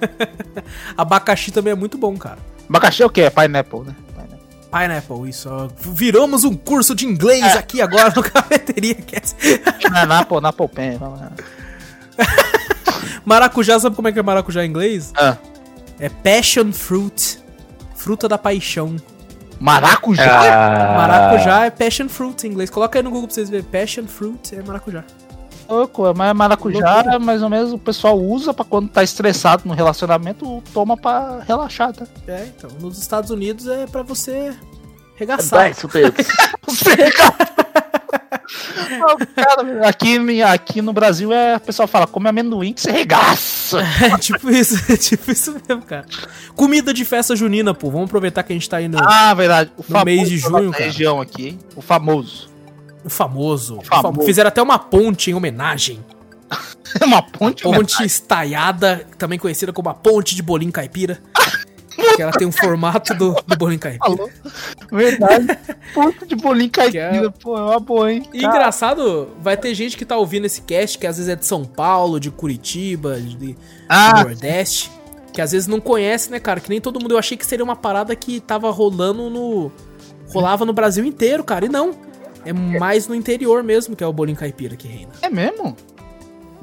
Abacaxi 0.97 1.51
também 1.51 1.71
é 1.73 1.75
muito 1.75 1.97
bom, 1.97 2.15
cara. 2.17 2.37
Abacaxi 2.69 3.01
é 3.03 3.05
o 3.05 3.09
quê? 3.09 3.21
É 3.21 3.29
pineapple, 3.29 3.79
né? 3.81 3.95
Pineapple. 4.13 4.39
Pineapple, 4.71 5.29
isso. 5.29 5.49
Viramos 5.77 6.43
um 6.43 6.53
curso 6.55 6.93
de 6.93 7.05
inglês 7.05 7.43
É. 7.43 7.57
aqui 7.57 7.81
agora 7.81 8.13
no 8.15 8.21
Cafeteria 8.21 8.95
Cast. 8.95 9.35
Não 9.89 9.97
é 9.99 10.05
Napo, 10.05 10.39
Napo 10.39 10.69
Pen. 10.69 10.99
Maracujá, 13.25 13.79
sabe 13.79 13.95
como 13.95 14.07
é 14.07 14.11
que 14.11 14.19
é 14.19 14.23
maracujá 14.23 14.63
em 14.65 14.69
inglês? 14.69 15.11
Ah, 15.17 15.37
É 15.99 16.09
passion 16.09 16.71
fruit. 16.71 17.39
Fruta 17.95 18.27
da 18.27 18.37
paixão. 18.37 18.95
maracujá? 19.59 20.23
Ah, 20.23 20.97
Maracujá 20.97 21.65
é 21.65 21.69
passion 21.69 22.09
fruit 22.09 22.47
em 22.47 22.51
inglês. 22.51 22.69
Coloca 22.69 22.97
aí 22.97 23.03
no 23.03 23.11
Google 23.11 23.27
pra 23.27 23.35
vocês 23.35 23.49
verem. 23.49 23.65
Passion 23.65 24.05
fruit 24.07 24.55
é 24.55 24.61
maracujá. 24.63 25.03
Louco, 25.69 26.03
mas 26.15 26.33
maracujá 26.35 26.95
Loucura. 26.95 27.15
é 27.15 27.19
mais 27.19 27.41
ou 27.43 27.49
menos 27.49 27.71
o 27.71 27.77
pessoal 27.77 28.19
usa 28.19 28.53
pra 28.53 28.65
quando 28.65 28.89
tá 28.89 29.03
estressado 29.03 29.63
no 29.65 29.73
relacionamento, 29.73 30.61
toma 30.73 30.97
pra 30.97 31.39
relaxar, 31.47 31.93
tá? 31.93 32.05
É, 32.27 32.47
então. 32.57 32.69
Nos 32.81 32.97
Estados 32.97 33.29
Unidos 33.29 33.67
é 33.67 33.85
pra 33.85 34.01
você 34.03 34.49
Vai, 34.49 34.57
regaçar. 35.15 35.71
Cara, 39.35 39.61
aqui, 39.87 40.41
aqui 40.41 40.81
no 40.81 40.93
Brasil 40.93 41.31
é, 41.33 41.57
o 41.57 41.59
pessoal 41.59 41.87
fala, 41.87 42.05
come 42.07 42.27
amendoim 42.29 42.73
que 42.73 42.81
você 42.81 42.91
regaça. 42.91 43.79
É 43.81 44.15
tipo 44.19 44.49
isso, 44.49 44.91
é 44.91 44.97
tipo 44.97 45.31
isso 45.31 45.55
mesmo, 45.67 45.83
cara. 45.83 46.05
Comida 46.55 46.93
de 46.93 47.05
festa 47.05 47.35
junina, 47.35 47.73
pô. 47.73 47.89
Vamos 47.89 48.05
aproveitar 48.07 48.43
que 48.43 48.53
a 48.53 48.55
gente 48.55 48.69
tá 48.69 48.81
indo. 48.81 48.97
Ah, 48.99 49.33
verdade. 49.33 49.71
O 49.77 49.83
No 49.87 50.03
mês 50.05 50.27
de 50.29 50.37
junho, 50.37 50.71
cara. 50.71 50.83
região 50.85 51.21
aqui, 51.21 51.47
hein? 51.49 51.59
O 51.75 51.81
famoso. 51.81 52.49
O 53.03 53.09
famoso. 53.09 53.77
o 53.79 53.81
famoso. 53.83 54.01
famo- 54.13 54.23
Fizeram 54.23 54.47
até 54.49 54.61
uma 54.61 54.77
ponte 54.77 55.31
em 55.31 55.33
homenagem. 55.33 56.03
Uma 57.01 57.21
ponte, 57.21 57.65
né? 57.65 57.77
Ponte 57.77 58.03
estaiada, 58.03 59.07
também 59.17 59.39
conhecida 59.39 59.71
como 59.71 59.87
a 59.89 59.93
ponte 59.93 60.35
de 60.35 60.43
bolinho 60.43 60.71
caipira. 60.71 61.17
Que 62.15 62.21
ela 62.21 62.31
tem 62.31 62.47
um 62.47 62.51
formato 62.51 63.13
do, 63.13 63.35
do 63.45 63.57
bolinho 63.57 63.79
caipira. 63.79 64.05
Falou. 64.05 64.29
Verdade. 64.91 65.47
Ponte 65.93 66.25
de 66.25 66.35
bolinho 66.35 66.69
caipira, 66.69 67.27
é- 67.27 67.29
pô, 67.29 67.57
é 67.57 67.61
uma 67.61 67.79
boa, 67.79 68.11
hein? 68.11 68.23
E 68.33 68.43
engraçado, 68.45 69.29
vai 69.41 69.57
ter 69.57 69.73
gente 69.75 69.97
que 69.97 70.05
tá 70.05 70.17
ouvindo 70.17 70.45
esse 70.45 70.61
cast 70.61 70.97
que 70.97 71.05
às 71.07 71.17
vezes 71.17 71.29
é 71.31 71.35
de 71.35 71.45
São 71.45 71.63
Paulo, 71.65 72.19
de 72.19 72.31
Curitiba, 72.31 73.19
de, 73.19 73.55
Ah, 73.89 74.23
Nordeste. 74.23 74.91
Que 75.33 75.41
às 75.41 75.53
vezes 75.53 75.65
não 75.67 75.79
conhece, 75.79 76.29
né, 76.29 76.39
cara? 76.39 76.59
Que 76.59 76.69
nem 76.69 76.81
todo 76.81 76.99
mundo. 76.99 77.13
Eu 77.13 77.17
achei 77.17 77.37
que 77.37 77.45
seria 77.45 77.63
uma 77.63 77.75
parada 77.75 78.13
que 78.15 78.41
tava 78.41 78.69
rolando 78.69 79.29
no. 79.29 79.71
Rolava 80.33 80.65
no 80.65 80.73
Brasil 80.73 81.05
inteiro, 81.05 81.41
cara. 81.43 81.65
E 81.65 81.69
não. 81.69 81.93
É 82.45 82.51
mais 82.51 83.07
no 83.07 83.15
interior 83.15 83.63
mesmo 83.63 83.95
que 83.95 84.03
é 84.03 84.07
o 84.07 84.11
bolinho 84.11 84.37
caipira 84.37 84.75
que 84.75 84.87
reina. 84.87 85.11
É 85.21 85.29
mesmo? 85.29 85.75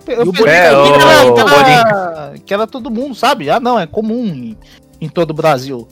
E 0.07 0.13
o 0.13 0.17
bolinho 0.17 0.33
que, 0.33 0.43
caipira 0.43 0.65
era, 0.65 2.33
é 2.35 2.37
o 2.37 2.41
que 2.41 2.53
era 2.53 2.67
todo 2.67 2.91
mundo, 2.91 3.15
sabe? 3.15 3.49
Ah, 3.49 3.61
não, 3.61 3.79
é 3.79 3.87
comum 3.87 4.55
em, 5.01 5.09
todo 5.09 5.31
o 5.31 5.35
Brasil. 5.35 5.87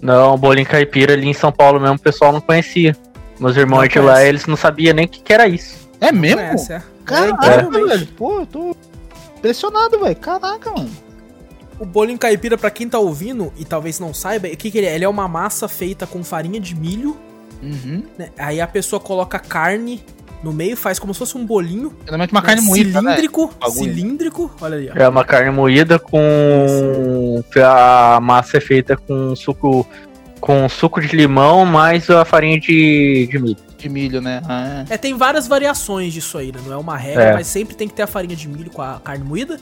Não, 0.00 0.34
o 0.34 0.38
bolinho 0.38 0.66
caipira 0.66 1.12
ali 1.14 1.26
em 1.28 1.32
São 1.34 1.50
Paulo 1.50 1.80
mesmo 1.80 1.96
o 1.96 2.00
pessoal 2.00 2.32
não 2.32 2.40
conhecia. 2.40 2.96
Meus 3.40 3.56
irmãos 3.56 3.80
Não 3.82 3.88
de 3.88 3.98
lá, 4.00 4.24
eles 4.24 4.46
não 4.46 4.56
sabiam 4.56 4.94
nem 4.94 5.06
o 5.06 5.08
que, 5.08 5.20
que 5.20 5.32
era 5.32 5.46
isso. 5.48 5.88
É 6.00 6.12
mesmo? 6.12 6.36
Conhece, 6.38 6.72
é. 6.72 6.82
Caraca, 7.04 7.46
É, 7.46 7.62
velho. 7.86 8.06
Pô, 8.16 8.40
eu 8.40 8.46
tô 8.46 8.76
impressionado, 9.36 9.98
velho. 10.00 10.16
Caraca, 10.16 10.70
mano. 10.70 10.90
O 11.78 11.84
bolinho 11.86 12.18
caipira, 12.18 12.58
pra 12.58 12.70
quem 12.70 12.88
tá 12.88 12.98
ouvindo 12.98 13.52
e 13.56 13.64
talvez 13.64 14.00
não 14.00 14.12
saiba, 14.12 14.48
o 14.48 14.56
que, 14.56 14.70
que 14.70 14.78
ele 14.78 14.86
é? 14.88 14.94
Ele 14.96 15.04
é 15.04 15.08
uma 15.08 15.28
massa 15.28 15.68
feita 15.68 16.06
com 16.06 16.22
farinha 16.24 16.60
de 16.60 16.74
milho, 16.74 17.16
Uhum. 17.62 18.02
né? 18.16 18.30
Aí 18.38 18.60
a 18.60 18.66
pessoa 18.68 19.00
coloca 19.00 19.38
carne 19.38 20.00
no 20.42 20.52
meio, 20.52 20.76
faz 20.76 20.98
como 20.98 21.12
se 21.12 21.18
fosse 21.18 21.36
um 21.36 21.44
bolinho. 21.44 21.92
Geralmente 22.04 22.30
uma 22.32 22.40
né? 22.40 22.46
carne 22.46 22.62
moída, 22.62 23.02
né? 23.02 23.10
cilíndrico, 23.12 23.54
Bagulho. 23.60 23.78
cilíndrico. 23.80 24.50
Olha 24.60 24.76
ali, 24.76 24.90
ó. 24.94 24.98
É 24.98 25.08
uma 25.08 25.24
carne 25.24 25.50
moída 25.50 25.98
com. 25.98 27.42
A 27.64 28.18
massa 28.20 28.56
é 28.58 28.60
feita 28.60 28.96
com 28.96 29.34
suco. 29.34 29.86
Com 30.40 30.68
suco 30.68 31.00
de 31.00 31.16
limão 31.16 31.66
mais 31.66 32.08
a 32.08 32.24
farinha 32.24 32.60
de, 32.60 33.26
de 33.28 33.38
milho. 33.40 33.56
De 33.76 33.88
milho, 33.88 34.20
né? 34.20 34.40
Ah, 34.48 34.84
É, 34.88 34.96
tem 34.96 35.14
várias 35.16 35.48
variações 35.48 36.12
disso 36.12 36.38
aí, 36.38 36.52
né? 36.52 36.60
Não 36.64 36.72
é 36.72 36.76
uma 36.76 36.96
regra, 36.96 37.22
É. 37.24 37.32
mas 37.34 37.48
sempre 37.48 37.74
tem 37.74 37.88
que 37.88 37.94
ter 37.94 38.02
a 38.02 38.06
farinha 38.06 38.36
de 38.36 38.46
milho 38.48 38.70
com 38.70 38.80
a 38.80 39.00
carne 39.02 39.24
moída, 39.24 39.58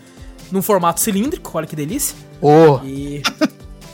num 0.53 0.61
formato 0.61 1.01
cilíndrico, 1.01 1.51
olha 1.55 1.67
que 1.67 1.75
delícia. 1.75 2.15
Ô, 2.43 2.79
E. 2.85 3.23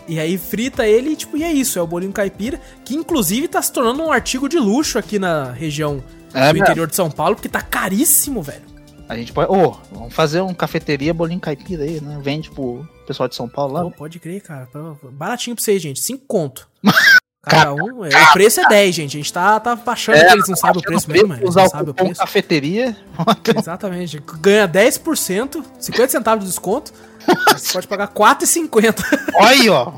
E 0.09 0.19
aí 0.19 0.37
frita 0.37 0.85
ele 0.85 1.11
e, 1.11 1.17
tipo, 1.17 1.37
e 1.37 1.45
é 1.45 1.53
isso, 1.53 1.79
é 1.79 1.83
o 1.83 1.87
bolinho 1.87 2.13
caipira, 2.13 2.61
que 2.85 2.95
inclusive 2.97 3.47
tá 3.47 3.63
se 3.63 3.73
tornando 3.73 4.03
um 4.03 4.11
artigo 4.11 4.49
de 4.49 4.59
luxo 4.59 4.99
aqui 4.99 5.17
na 5.21 5.53
região 5.53 6.03
é, 6.35 6.53
do 6.53 6.59
interior 6.59 6.87
de 6.87 6.97
São 6.97 7.11
Paulo, 7.11 7.35
porque 7.37 7.49
tá 7.49 7.61
caríssimo, 7.61 8.43
velho. 8.43 8.63
A 9.09 9.17
gente 9.17 9.33
pode. 9.33 9.51
Ô, 9.53 9.77
vamos 9.91 10.15
fazer 10.15 10.41
um 10.41 10.55
cafeteria 10.55 11.13
bolinho 11.13 11.41
caipira 11.41 11.83
aí, 11.85 12.01
né? 12.01 12.19
Vende 12.23 12.51
pro 12.51 12.87
pessoal 13.07 13.29
de 13.29 13.35
São 13.35 13.49
Paulo 13.49 13.75
lá. 13.75 13.83
Pô, 13.83 13.91
pode 13.91 14.19
crer, 14.19 14.41
cara. 14.41 14.69
Baratinho 15.13 15.55
pra 15.57 15.63
vocês, 15.65 15.83
gente. 15.83 16.01
5 16.01 16.25
conto. 16.27 16.69
Cada 17.45 17.75
um. 17.75 18.05
é, 18.05 18.09
O 18.23 18.33
preço 18.33 18.61
é 18.61 18.69
10, 18.69 18.95
gente. 18.95 19.17
A 19.17 19.21
gente 19.21 19.33
tá, 19.33 19.59
tá 19.59 19.75
baixando 19.75 20.17
É, 20.17 20.27
que 20.27 20.33
eles 20.33 20.49
não 20.49 20.55
sabem 20.55 20.79
o 20.81 20.83
preço 20.83 21.11
mesmo, 21.11 21.35
eles 21.35 21.49
usar 21.49 21.69
não 21.75 21.91
o 21.91 21.95
preço. 21.95 22.21
cafeteria. 22.21 22.97
Exatamente. 23.59 24.23
Ganha 24.41 24.69
10%, 24.69 25.63
50 25.81 26.09
centavos 26.09 26.45
de 26.45 26.51
desconto. 26.51 26.93
Você 27.53 27.73
pode 27.73 27.89
pagar 27.89 28.09
4,50. 28.09 28.95
Olha 29.35 29.49
aí, 29.49 29.69
ó. 29.69 29.93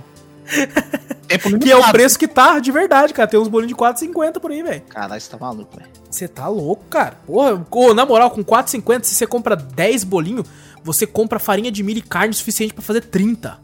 Tempo 1.38 1.58
Que 1.58 1.70
é 1.70 1.76
o 1.76 1.90
preço 1.90 2.18
que 2.18 2.28
tá 2.28 2.58
de 2.58 2.70
verdade, 2.70 3.12
cara. 3.12 3.28
Tem 3.28 3.38
uns 3.38 3.48
bolinhos 3.48 3.68
de 3.68 3.74
4,50 3.76 4.40
por 4.40 4.50
aí, 4.50 4.62
velho. 4.62 4.82
Caralho, 4.88 5.20
você 5.20 5.30
tá 5.30 5.36
maluco, 5.38 5.76
velho. 5.76 5.90
Você 6.10 6.28
tá 6.28 6.48
louco, 6.48 6.84
cara. 6.88 7.16
Porra, 7.26 7.64
ô, 7.70 7.94
na 7.94 8.06
moral, 8.06 8.30
com 8.30 8.44
4,50, 8.44 9.04
se 9.04 9.14
você 9.14 9.26
compra 9.26 9.56
10 9.56 10.04
bolinhos, 10.04 10.46
você 10.82 11.06
compra 11.06 11.38
farinha 11.38 11.70
de 11.72 11.82
milho 11.82 11.98
e 11.98 12.02
carne 12.02 12.34
suficiente 12.34 12.74
pra 12.74 12.82
fazer 12.82 13.02
30. 13.02 13.58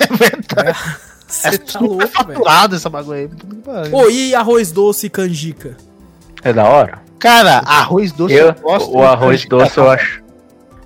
É 0.00 0.06
verdade. 0.06 0.78
Você 1.32 1.48
é 1.48 1.56
tá 1.56 1.80
louco, 1.80 2.26
velho. 2.26 2.42
essa 2.74 2.90
bagulho 2.90 3.18
aí. 3.18 3.26
Puta 3.26 3.46
que 3.46 3.54
pariu. 3.62 3.96
Ô, 3.96 4.10
e 4.10 4.34
arroz 4.34 4.70
doce 4.70 5.06
e 5.06 5.10
canjica? 5.10 5.78
É 6.42 6.52
da 6.52 6.64
hora? 6.64 7.00
Cara, 7.18 7.58
arroz 7.60 8.12
doce 8.12 8.34
Eu, 8.34 8.52
gosto. 8.52 8.90
o 8.94 9.02
arroz 9.02 9.46
doce 9.46 9.78
eu 9.78 9.90
acho. 9.90 10.21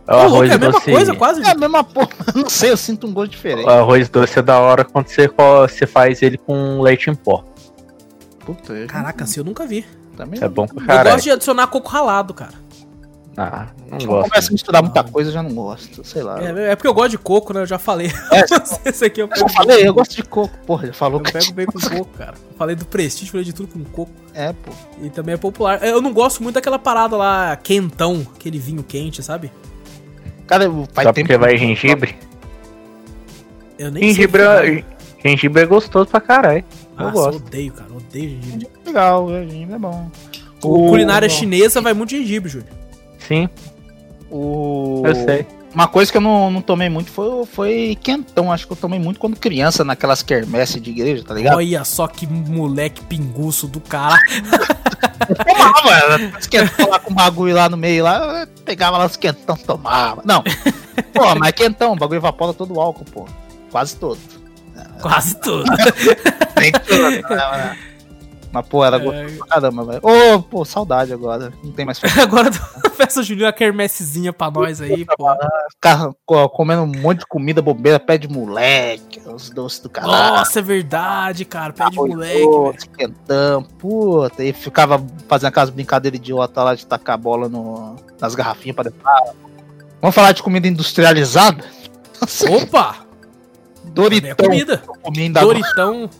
O 0.08 0.12
Ô, 0.12 0.16
louco, 0.22 0.34
arroz 0.36 0.50
é 0.50 0.54
a 0.54 0.58
mesma 0.58 0.72
doce. 0.72 0.90
coisa, 0.92 1.14
quase. 1.14 1.42
É 1.42 1.50
a 1.50 1.54
mesma 1.54 1.82
porra. 1.84 2.08
Não 2.34 2.48
sei, 2.48 2.70
eu 2.70 2.76
sinto 2.76 3.06
um 3.06 3.12
gosto 3.12 3.32
diferente. 3.32 3.66
O 3.66 3.70
arroz 3.70 4.08
doce 4.08 4.38
é 4.38 4.42
da 4.42 4.58
hora 4.60 4.84
quando 4.84 5.08
você, 5.08 5.28
você 5.28 5.86
faz 5.86 6.22
ele 6.22 6.38
com 6.38 6.80
leite 6.80 7.10
em 7.10 7.14
pó. 7.14 7.44
Puta, 8.44 8.72
eu 8.72 8.86
Caraca, 8.86 9.24
assim 9.24 9.40
eu 9.40 9.44
nunca 9.44 9.66
vi. 9.66 9.84
também. 10.16 10.38
É 10.42 10.48
bom 10.48 10.66
pra 10.66 10.96
Eu 10.98 11.04
gosto 11.12 11.24
de 11.24 11.30
adicionar 11.32 11.66
coco 11.66 11.88
ralado, 11.88 12.32
cara. 12.32 12.66
Ah, 13.38 13.66
não 13.82 13.98
Quando 13.98 14.06
gosto. 14.06 14.30
começa 14.30 14.48
a 14.48 14.52
misturar 14.52 14.82
muita 14.82 15.04
coisa, 15.04 15.28
eu 15.28 15.34
já 15.34 15.42
não 15.42 15.52
gosto. 15.54 16.02
Sei 16.06 16.22
lá. 16.22 16.40
É, 16.42 16.70
é 16.70 16.76
porque 16.76 16.88
eu 16.88 16.94
gosto 16.94 17.10
de 17.10 17.18
coco, 17.18 17.52
né? 17.52 17.60
Eu 17.60 17.66
já 17.66 17.78
falei. 17.78 18.10
É, 18.32 18.44
Esse 18.88 19.04
aqui 19.04 19.20
eu 19.20 19.28
eu 19.30 19.36
já 19.40 19.48
falei, 19.50 19.86
eu 19.86 19.92
gosto 19.92 20.16
de 20.16 20.22
coco. 20.22 20.56
Porra, 20.66 20.86
já 20.86 20.92
falou 20.94 21.20
eu 21.20 21.24
que 21.24 21.32
pego 21.32 21.52
bem 21.52 21.66
com 21.66 21.78
coco, 21.78 22.16
cara. 22.16 22.32
Falei 22.56 22.74
do 22.74 22.86
prestígio, 22.86 23.32
falei 23.32 23.44
de 23.44 23.52
tudo 23.52 23.68
com 23.68 23.84
coco. 23.84 24.10
É, 24.32 24.54
pô. 24.54 24.72
E 25.02 25.10
também 25.10 25.34
é 25.34 25.36
popular. 25.36 25.82
Eu 25.84 26.00
não 26.00 26.14
gosto 26.14 26.42
muito 26.42 26.54
daquela 26.54 26.78
parada 26.78 27.14
lá, 27.14 27.56
quentão, 27.56 28.26
aquele 28.34 28.58
vinho 28.58 28.82
quente, 28.82 29.22
sabe? 29.22 29.52
Cara, 30.46 30.70
faz 30.92 31.06
Só 31.08 31.12
tempo 31.12 31.28
porque 31.28 31.38
vai 31.38 31.56
gengibre? 31.58 32.14
Eu 33.78 33.90
nem 33.90 34.02
Gengibre, 34.04 34.42
sei. 34.42 34.48
o 34.48 34.78
é- 34.78 34.84
gengibre 35.22 35.62
é 35.62 35.66
gostoso 35.66 36.06
pra 36.08 36.20
caralho. 36.20 36.64
Eu 36.98 37.10
gosto. 37.10 37.36
odeio, 37.44 37.72
cara. 37.72 37.90
Odeio 37.92 38.30
gengibre. 38.42 38.68
Legal, 38.86 39.24
o 39.26 39.44
gengibre 39.44 39.74
é 39.74 39.78
bom. 39.78 40.10
O 40.62 40.88
culinária 40.88 41.26
o- 41.26 41.30
chinesa 41.30 41.80
vai 41.80 41.92
muito 41.92 42.10
gengibre, 42.10 42.48
Júlio. 42.48 42.68
Sim, 43.18 43.48
O... 44.30 45.02
eu 45.04 45.14
sei. 45.14 45.46
Uma 45.76 45.86
coisa 45.86 46.10
que 46.10 46.16
eu 46.16 46.22
não, 46.22 46.50
não 46.50 46.62
tomei 46.62 46.88
muito 46.88 47.10
foi, 47.10 47.44
foi 47.44 47.98
quentão. 48.02 48.50
Acho 48.50 48.66
que 48.66 48.72
eu 48.72 48.76
tomei 48.78 48.98
muito 48.98 49.20
quando 49.20 49.36
criança, 49.36 49.84
naquelas 49.84 50.22
quermesses 50.22 50.80
de 50.80 50.88
igreja, 50.88 51.22
tá 51.22 51.34
ligado? 51.34 51.58
Olha 51.58 51.84
só 51.84 52.06
que 52.06 52.26
moleque 52.26 53.02
pinguço 53.02 53.68
do 53.68 53.78
cara. 53.78 54.18
Tomava, 55.26 56.38
esquentava 56.38 56.88
lá 56.88 56.98
com 56.98 57.12
o 57.12 57.14
bagulho 57.14 57.54
lá 57.54 57.68
no 57.68 57.76
meio 57.76 58.04
lá, 58.04 58.48
pegava 58.64 58.96
lá 58.96 59.04
os 59.04 59.18
quentão, 59.18 59.54
tomava. 59.54 60.22
Não. 60.24 60.42
Pô, 61.12 61.34
mas 61.38 61.52
quentão, 61.52 61.92
o 61.92 61.96
bagulho 61.96 62.20
evapora 62.20 62.54
todo 62.54 62.74
o 62.74 62.80
álcool, 62.80 63.04
pô. 63.04 63.28
Quase 63.70 63.96
todo. 63.96 64.18
Quase 65.02 65.38
tudo. 65.42 65.70
Nem 66.58 66.72
tudo. 66.72 67.22
Mas, 68.56 68.68
pô, 68.68 68.82
era 68.82 68.96
gostoso 68.98 69.36
pra 69.36 69.46
caramba, 69.48 69.84
velho. 69.84 70.00
Ô, 70.02 70.42
pô, 70.42 70.64
saudade 70.64 71.12
agora. 71.12 71.52
Não 71.62 71.72
tem 71.72 71.84
mais 71.84 71.98
festa. 71.98 72.22
Agora 72.24 72.48
o 72.50 73.22
Julinho 73.22 73.44
uma 73.46 73.52
quermessezinha 73.52 74.32
pra 74.32 74.50
nós 74.50 74.80
aí, 74.80 75.04
pô. 75.04 75.28
Ficar 75.72 76.10
co- 76.24 76.48
comendo 76.48 76.82
um 76.82 76.86
monte 77.02 77.18
de 77.18 77.26
comida 77.26 77.60
bobeira, 77.60 78.00
pé 78.00 78.16
de 78.16 78.26
moleque, 78.28 79.20
os 79.26 79.50
doces 79.50 79.80
do 79.80 79.90
caralho. 79.90 80.36
Nossa, 80.38 80.58
é 80.58 80.62
verdade, 80.62 81.44
cara. 81.44 81.74
Pé 81.74 81.90
de 81.90 81.96
moleque, 81.96 82.88
quentão, 82.96 83.62
puta, 83.62 84.42
e 84.42 84.54
ficava 84.54 85.04
fazendo 85.28 85.48
aquelas 85.48 85.68
brincadeiras 85.68 86.18
idiota 86.18 86.62
lá 86.62 86.74
de 86.74 86.86
tacar 86.86 87.14
a 87.16 87.18
bola 87.18 87.46
no, 87.46 87.96
nas 88.18 88.34
garrafinhas 88.34 88.74
pra 88.74 88.84
dentro. 88.84 88.98
Vamos 90.00 90.14
falar 90.14 90.32
de 90.32 90.42
comida 90.42 90.66
industrializada? 90.66 91.62
Opa! 92.48 92.96
É 93.84 93.90
Doritão, 93.90 94.36
agora. 94.38 95.42
Doritão, 95.46 96.10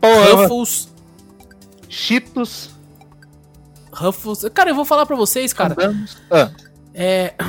Porra, 0.00 0.34
Ruffles, 0.46 0.89
Cheetos, 1.90 2.70
Ruffles. 3.92 4.44
Cara, 4.54 4.70
eu 4.70 4.74
vou 4.74 4.84
falar 4.84 5.04
pra 5.04 5.16
vocês, 5.16 5.52
cara. 5.52 5.76
Ah, 6.30 6.50
É. 6.94 7.34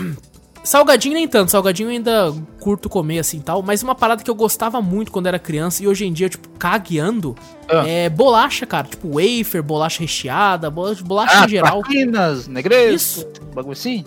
Salgadinho 0.64 1.16
nem 1.16 1.28
tanto, 1.28 1.50
salgadinho 1.50 1.88
eu 1.88 1.92
ainda 1.94 2.32
curto 2.60 2.88
comer 2.88 3.18
assim 3.18 3.38
e 3.40 3.42
tal, 3.42 3.64
mas 3.64 3.82
uma 3.82 3.96
parada 3.96 4.24
que 4.24 4.30
eu 4.30 4.36
gostava 4.36 4.80
muito 4.80 5.12
quando 5.12 5.26
era 5.26 5.40
criança 5.40 5.82
e 5.82 5.88
hoje 5.88 6.06
em 6.06 6.14
dia, 6.14 6.30
tipo, 6.30 6.48
cagueando, 6.50 7.36
Ah. 7.68 7.84
é 7.88 8.08
bolacha, 8.10 8.64
cara. 8.68 8.88
Tipo, 8.88 9.10
wafer, 9.20 9.64
bolacha 9.64 10.02
recheada, 10.02 10.70
bolacha, 10.70 11.04
bolacha 11.04 11.34
ah 11.40 11.46
em 11.46 11.50
geral. 11.50 11.82
traquinas, 11.82 12.48
negresco, 12.48 12.96
Isso. 13.22 13.28
bagulho 13.56 13.74
assim. 13.74 14.06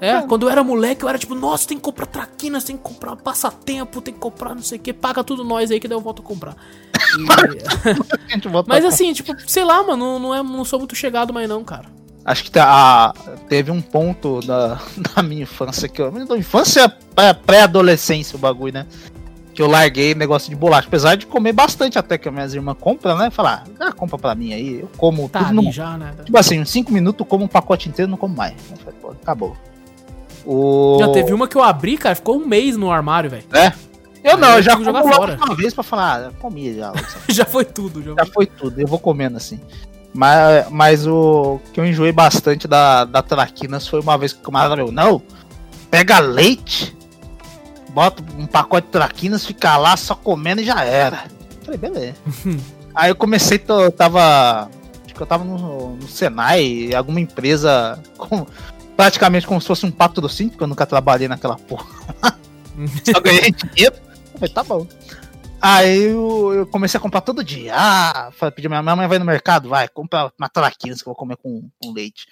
É, 0.00 0.22
quando 0.22 0.44
eu 0.46 0.50
era 0.50 0.62
moleque, 0.62 1.02
eu 1.04 1.08
era 1.08 1.18
tipo, 1.18 1.34
nossa, 1.34 1.66
tem 1.68 1.76
que 1.76 1.82
comprar 1.82 2.06
traquinas, 2.06 2.62
tem 2.64 2.76
que 2.76 2.82
comprar 2.82 3.16
passatempo, 3.16 4.00
tem 4.00 4.14
que 4.14 4.20
comprar 4.20 4.54
não 4.54 4.62
sei 4.62 4.78
o 4.78 4.80
que, 4.80 4.92
paga 4.92 5.24
tudo 5.24 5.42
nós 5.44 5.70
aí 5.70 5.80
que 5.80 5.88
daí 5.88 5.96
eu 5.96 6.00
volto 6.00 6.22
a 6.22 6.24
comprar. 6.24 6.56
E- 7.18 7.24
Mas 8.66 8.84
assim, 8.84 9.12
tipo, 9.12 9.32
sei 9.46 9.64
lá, 9.64 9.82
mano, 9.82 10.18
não, 10.18 10.34
é, 10.34 10.42
não 10.42 10.64
sou 10.64 10.78
muito 10.78 10.94
chegado 10.94 11.32
mais 11.32 11.48
não, 11.48 11.64
cara. 11.64 11.86
Acho 12.24 12.44
que 12.44 12.50
tá, 12.50 13.14
teve 13.48 13.70
um 13.70 13.80
ponto 13.80 14.40
da, 14.46 14.78
da 15.16 15.22
minha 15.22 15.42
infância 15.42 15.88
que 15.88 16.00
eu. 16.00 16.10
Da 16.26 16.36
infância 16.36 16.88
pré- 17.14 17.32
pré-adolescência, 17.32 18.36
o 18.36 18.38
bagulho, 18.38 18.74
né? 18.74 18.86
Que 19.54 19.62
eu 19.62 19.66
larguei 19.66 20.14
negócio 20.14 20.50
de 20.50 20.54
bolacha. 20.54 20.86
Apesar 20.86 21.16
de 21.16 21.26
comer 21.26 21.52
bastante 21.52 21.98
até 21.98 22.18
que 22.18 22.28
as 22.28 22.34
minhas 22.34 22.54
irmãs 22.54 22.76
compram, 22.78 23.16
né? 23.16 23.30
Falar, 23.30 23.64
ah, 23.80 23.92
compra 23.92 24.18
pra 24.18 24.34
mim 24.34 24.52
aí. 24.52 24.80
Eu 24.80 24.90
como 24.98 25.26
Tá 25.28 25.40
tudo 25.40 25.58
ali 25.58 25.66
no. 25.66 25.72
já, 25.72 25.96
né? 25.96 26.12
Tipo 26.24 26.38
assim, 26.38 26.56
em 26.56 26.64
5 26.66 26.92
minutos 26.92 27.20
eu 27.20 27.26
como 27.26 27.44
um 27.44 27.48
pacote 27.48 27.88
inteiro 27.88 28.08
e 28.08 28.12
não 28.12 28.18
como 28.18 28.36
mais. 28.36 28.54
Eu 28.70 28.76
falei, 28.76 28.94
pô, 29.00 29.10
acabou. 29.10 29.56
O... 30.50 30.96
Já 30.98 31.08
teve 31.08 31.34
uma 31.34 31.46
que 31.46 31.56
eu 31.56 31.62
abri, 31.62 31.98
cara, 31.98 32.14
ficou 32.14 32.38
um 32.38 32.46
mês 32.46 32.74
no 32.74 32.90
armário, 32.90 33.28
velho. 33.28 33.44
É? 33.52 33.70
Eu 34.24 34.38
não, 34.38 34.56
eu 34.56 34.62
já 34.62 34.72
como 34.72 34.84
jogar 34.86 35.02
fora. 35.02 35.36
uma 35.36 35.54
vez 35.54 35.74
pra 35.74 35.84
falar, 35.84 36.28
ah, 36.28 36.32
comi 36.40 36.74
já. 36.74 36.90
já 37.28 37.44
foi 37.44 37.66
tudo, 37.66 38.02
já. 38.02 38.14
Já 38.18 38.32
foi 38.32 38.46
tudo, 38.46 38.80
eu 38.80 38.86
vou 38.86 38.98
comendo 38.98 39.36
assim. 39.36 39.60
Mas, 40.14 40.66
mas 40.70 41.06
o 41.06 41.60
que 41.70 41.78
eu 41.78 41.84
enjoei 41.84 42.12
bastante 42.12 42.66
da, 42.66 43.04
da 43.04 43.20
Traquinas 43.20 43.86
foi 43.86 44.00
uma 44.00 44.16
vez 44.16 44.32
que 44.32 44.38
o 44.38 44.42
camarada 44.42 44.74
falou, 44.74 44.90
não, 44.90 45.20
pega 45.90 46.18
leite, 46.18 46.96
bota 47.90 48.24
um 48.38 48.46
pacote 48.46 48.86
de 48.86 48.92
Traquinas, 48.92 49.44
fica 49.44 49.76
lá 49.76 49.98
só 49.98 50.14
comendo 50.14 50.62
e 50.62 50.64
já 50.64 50.82
era. 50.82 51.24
Eu 51.58 51.64
Falei, 51.66 51.78
beleza. 51.78 52.16
Aí 52.94 53.10
eu 53.10 53.16
comecei, 53.16 53.62
eu 53.68 53.92
tava. 53.92 54.70
Acho 55.04 55.14
que 55.14 55.20
eu 55.20 55.26
tava 55.26 55.44
no, 55.44 55.94
no 55.96 56.08
Senai, 56.08 56.94
alguma 56.94 57.20
empresa 57.20 58.02
com, 58.16 58.46
praticamente 58.98 59.46
como 59.46 59.60
se 59.60 59.66
fosse 59.68 59.86
um 59.86 59.92
patrocínio, 59.92 60.50
porque 60.50 60.64
eu 60.64 60.68
nunca 60.68 60.84
trabalhei 60.84 61.28
naquela 61.28 61.54
porra. 61.54 61.86
Só 63.06 63.20
ganhei 63.20 63.52
dinheiro. 63.52 63.94
Eu 63.94 64.40
falei, 64.40 64.52
tá 64.52 64.64
bom. 64.64 64.88
Aí 65.62 66.02
eu, 66.02 66.52
eu 66.52 66.66
comecei 66.66 66.98
a 66.98 67.00
comprar 67.00 67.20
todo 67.20 67.44
dia. 67.44 67.74
Ah, 67.76 68.32
falei, 68.32 68.50
pedi 68.50 68.68
minha 68.68 68.82
mãe 68.82 69.06
vai 69.06 69.20
no 69.20 69.24
mercado, 69.24 69.68
vai, 69.68 69.86
compra 69.86 70.32
uma 70.36 70.48
traquinas 70.48 71.00
que 71.00 71.08
eu 71.08 71.12
vou 71.12 71.16
comer 71.16 71.36
com, 71.36 71.70
com 71.80 71.92
leite. 71.92 72.26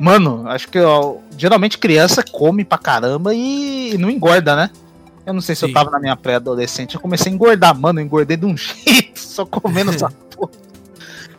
Mano, 0.00 0.48
acho 0.48 0.66
que 0.68 0.80
ó, 0.80 1.18
geralmente 1.38 1.78
criança 1.78 2.24
come 2.24 2.64
pra 2.64 2.78
caramba 2.78 3.32
e, 3.32 3.94
e 3.94 3.98
não 3.98 4.10
engorda, 4.10 4.56
né? 4.56 4.70
Eu 5.24 5.32
não 5.32 5.40
sei 5.40 5.54
se 5.54 5.60
Sim. 5.60 5.68
eu 5.68 5.72
tava 5.72 5.88
na 5.92 6.00
minha 6.00 6.16
pré-adolescente, 6.16 6.96
eu 6.96 7.00
comecei 7.00 7.30
a 7.30 7.34
engordar, 7.34 7.78
mano, 7.78 8.00
eu 8.00 8.04
engordei 8.04 8.36
de 8.36 8.44
um 8.44 8.56
jeito, 8.58 9.20
só 9.20 9.46
comendo 9.46 9.92
essa 9.92 10.10
porra. 10.34 10.50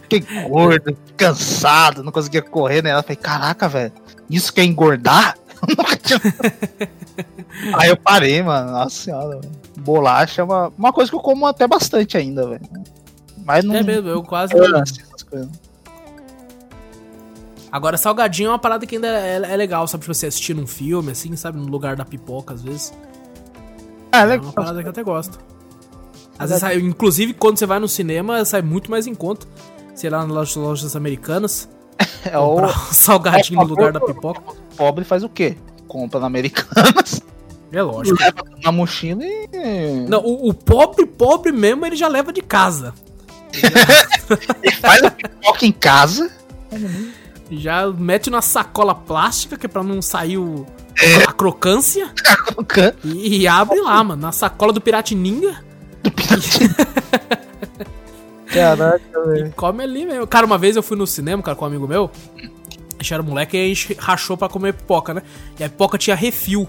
Fiquei 0.03 0.21
gordo, 0.47 0.97
cansado, 1.17 2.01
não 2.01 2.13
conseguia 2.13 2.41
correr, 2.41 2.81
né? 2.81 2.91
Ela 2.91 3.03
falei, 3.03 3.17
caraca, 3.17 3.67
velho, 3.67 3.91
isso 4.35 4.53
que 4.53 4.61
é 4.61 4.65
engordar? 4.65 5.37
Eu 5.61 5.75
Aí 7.79 7.89
eu 7.89 7.97
parei, 7.97 8.41
mano. 8.41 8.71
Nossa 8.71 8.95
senhora, 9.03 9.39
velho. 9.39 9.51
Bolacha 9.79 10.41
é 10.41 10.43
uma, 10.43 10.71
uma 10.77 10.93
coisa 10.93 11.09
que 11.09 11.15
eu 11.15 11.21
como 11.21 11.45
até 11.45 11.67
bastante 11.67 12.17
ainda, 12.17 12.47
velho. 12.47 12.61
Mas 13.45 13.63
não. 13.63 13.75
É 13.75 13.83
mesmo, 13.83 14.09
eu 14.09 14.23
quase. 14.23 14.53
essas 14.57 15.23
coisas. 15.23 15.49
Agora, 17.71 17.97
salgadinho 17.97 18.47
é 18.47 18.49
uma 18.51 18.59
parada 18.59 18.85
que 18.85 18.95
ainda 18.95 19.07
é, 19.07 19.35
é 19.35 19.57
legal, 19.57 19.87
sabe? 19.87 20.03
Tipo, 20.03 20.13
você 20.13 20.27
assistir 20.27 20.55
um 20.57 20.67
filme, 20.67 21.11
assim, 21.11 21.35
sabe? 21.35 21.57
No 21.57 21.65
lugar 21.65 21.95
da 21.95 22.05
pipoca, 22.05 22.53
às 22.53 22.61
vezes. 22.61 22.93
Ah, 24.11 24.21
É 24.21 24.25
legal. 24.25 24.45
uma 24.45 24.53
parada 24.53 24.79
que 24.81 24.87
eu 24.87 24.91
até 24.91 25.03
gosto. 25.03 25.39
Às 26.37 26.49
vezes, 26.49 26.61
sai- 26.61 26.77
inclusive, 26.79 27.33
quando 27.33 27.57
você 27.57 27.65
vai 27.65 27.79
no 27.79 27.87
cinema, 27.87 28.43
sai 28.45 28.61
muito 28.61 28.91
mais 28.91 29.07
em 29.07 29.15
conta. 29.15 29.47
Sei 29.95 30.09
lá, 30.09 30.25
nas 30.25 30.55
lojas 30.55 30.95
americanas. 30.95 31.67
É 32.25 32.37
o 32.37 32.61
um 32.61 32.69
salgadinho 32.91 33.59
no 33.61 33.67
lugar 33.67 33.91
da 33.91 33.99
pipoca. 33.99 34.41
pobre 34.77 35.03
faz 35.03 35.23
o 35.23 35.29
quê? 35.29 35.57
Compra 35.87 36.19
na 36.21 36.27
Americanas, 36.27 37.21
É 37.71 37.81
lógico. 37.81 38.17
leva 38.19 38.43
na 38.63 38.71
mochila 38.71 39.21
e. 39.23 40.07
Não, 40.07 40.19
o, 40.21 40.49
o 40.49 40.53
pobre, 40.53 41.05
pobre 41.05 41.51
mesmo, 41.51 41.85
ele 41.85 41.95
já 41.95 42.07
leva 42.07 42.31
de 42.31 42.41
casa. 42.41 42.93
e 44.63 44.71
faz 44.71 45.03
a 45.03 45.11
pipoca 45.11 45.65
em 45.65 45.71
casa. 45.71 46.31
Já 47.51 47.87
mete 47.87 48.29
na 48.29 48.41
sacola 48.41 48.95
plástica, 48.95 49.57
que 49.57 49.65
é 49.65 49.69
pra 49.69 49.83
não 49.83 50.01
sair 50.01 50.37
o, 50.37 50.65
a 51.27 51.31
crocância. 51.33 52.09
colocando 52.55 52.95
E, 53.03 53.41
e 53.41 53.47
abre 53.47 53.79
lá, 53.81 54.03
mano. 54.03 54.21
Na 54.21 54.31
sacola 54.31 54.71
do 54.73 54.81
Piratininga. 54.81 55.63
Caraca, 58.53 59.03
E 59.37 59.49
come 59.51 59.83
ali 59.83 60.05
mesmo. 60.05 60.27
Cara, 60.27 60.45
uma 60.45 60.57
vez 60.57 60.75
eu 60.75 60.83
fui 60.83 60.97
no 60.97 61.05
cinema, 61.07 61.41
cara, 61.43 61.55
com 61.55 61.65
um 61.65 61.67
amigo 61.67 61.87
meu. 61.87 62.09
A 62.37 63.03
gente 63.03 63.13
era 63.13 63.23
moleque 63.23 63.57
e 63.57 63.59
a 63.63 63.67
gente 63.67 63.93
rachou 63.99 64.37
pra 64.37 64.47
comer 64.47 64.73
pipoca, 64.73 65.13
né? 65.13 65.21
E 65.59 65.63
a 65.63 65.69
pipoca 65.69 65.97
tinha 65.97 66.15
refil. 66.15 66.67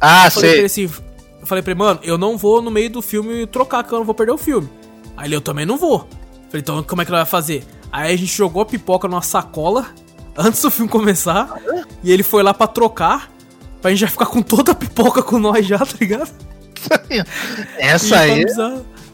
Ah, 0.00 0.26
Eu 0.26 0.30
falei 0.30 0.50
pra 0.50 0.58
ele 0.60 0.68
sei. 0.68 0.84
assim, 0.86 0.94
eu 1.40 1.46
falei 1.46 1.62
pra 1.62 1.70
ele, 1.72 1.78
mano, 1.78 2.00
eu 2.02 2.18
não 2.18 2.36
vou 2.36 2.60
no 2.60 2.70
meio 2.70 2.90
do 2.90 3.00
filme 3.00 3.46
trocar, 3.46 3.84
que 3.84 3.92
eu 3.92 3.98
não 3.98 4.04
vou 4.04 4.14
perder 4.14 4.32
o 4.32 4.38
filme. 4.38 4.68
Aí 5.16 5.28
ele, 5.28 5.36
eu 5.36 5.40
também 5.40 5.64
não 5.64 5.76
vou. 5.76 6.00
Falei, 6.48 6.60
então 6.60 6.82
como 6.82 7.02
é 7.02 7.04
que 7.04 7.10
ele 7.10 7.16
vai 7.18 7.26
fazer? 7.26 7.64
Aí 7.92 8.12
a 8.12 8.16
gente 8.16 8.34
jogou 8.34 8.62
a 8.62 8.66
pipoca 8.66 9.06
numa 9.08 9.22
sacola 9.22 9.86
antes 10.36 10.60
do 10.60 10.70
filme 10.70 10.90
começar. 10.90 11.54
E 12.02 12.12
ele 12.12 12.22
foi 12.22 12.42
lá 12.42 12.52
pra 12.52 12.66
trocar. 12.66 13.30
Pra 13.80 13.90
gente 13.90 14.00
já 14.00 14.08
ficar 14.08 14.26
com 14.26 14.42
toda 14.42 14.72
a 14.72 14.74
pipoca 14.74 15.22
com 15.22 15.38
nós 15.38 15.64
já, 15.64 15.78
tá 15.78 15.94
ligado? 16.00 16.30
Essa 17.78 18.18
aí. 18.20 18.44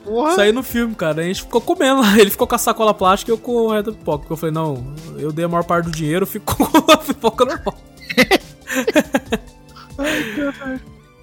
Porra. 0.05 0.35
Sair 0.35 0.53
no 0.53 0.63
filme, 0.63 0.95
cara. 0.95 1.23
A 1.23 1.25
gente 1.25 1.43
ficou 1.43 1.61
comendo 1.61 2.01
lá. 2.01 2.17
Ele 2.19 2.31
ficou 2.31 2.47
com 2.47 2.55
a 2.55 2.59
sacola 2.59 2.95
plástica 2.95 3.31
e 3.31 3.35
eu 3.35 3.39
com 3.39 3.53
o 3.53 3.71
resto 3.71 3.91
da 3.91 3.97
pipoca. 3.97 4.19
Porque 4.19 4.33
eu 4.33 4.37
falei, 4.37 4.55
não, 4.55 4.95
eu 5.19 5.33
dei 5.33 5.45
a 5.45 5.49
maior 5.49 5.65
parte 5.65 5.87
do 5.87 5.91
dinheiro, 5.91 6.27
fico 6.27 6.57
com 6.57 6.65
a 6.93 6.97
pipoca 6.97 7.45
normal. 7.45 7.75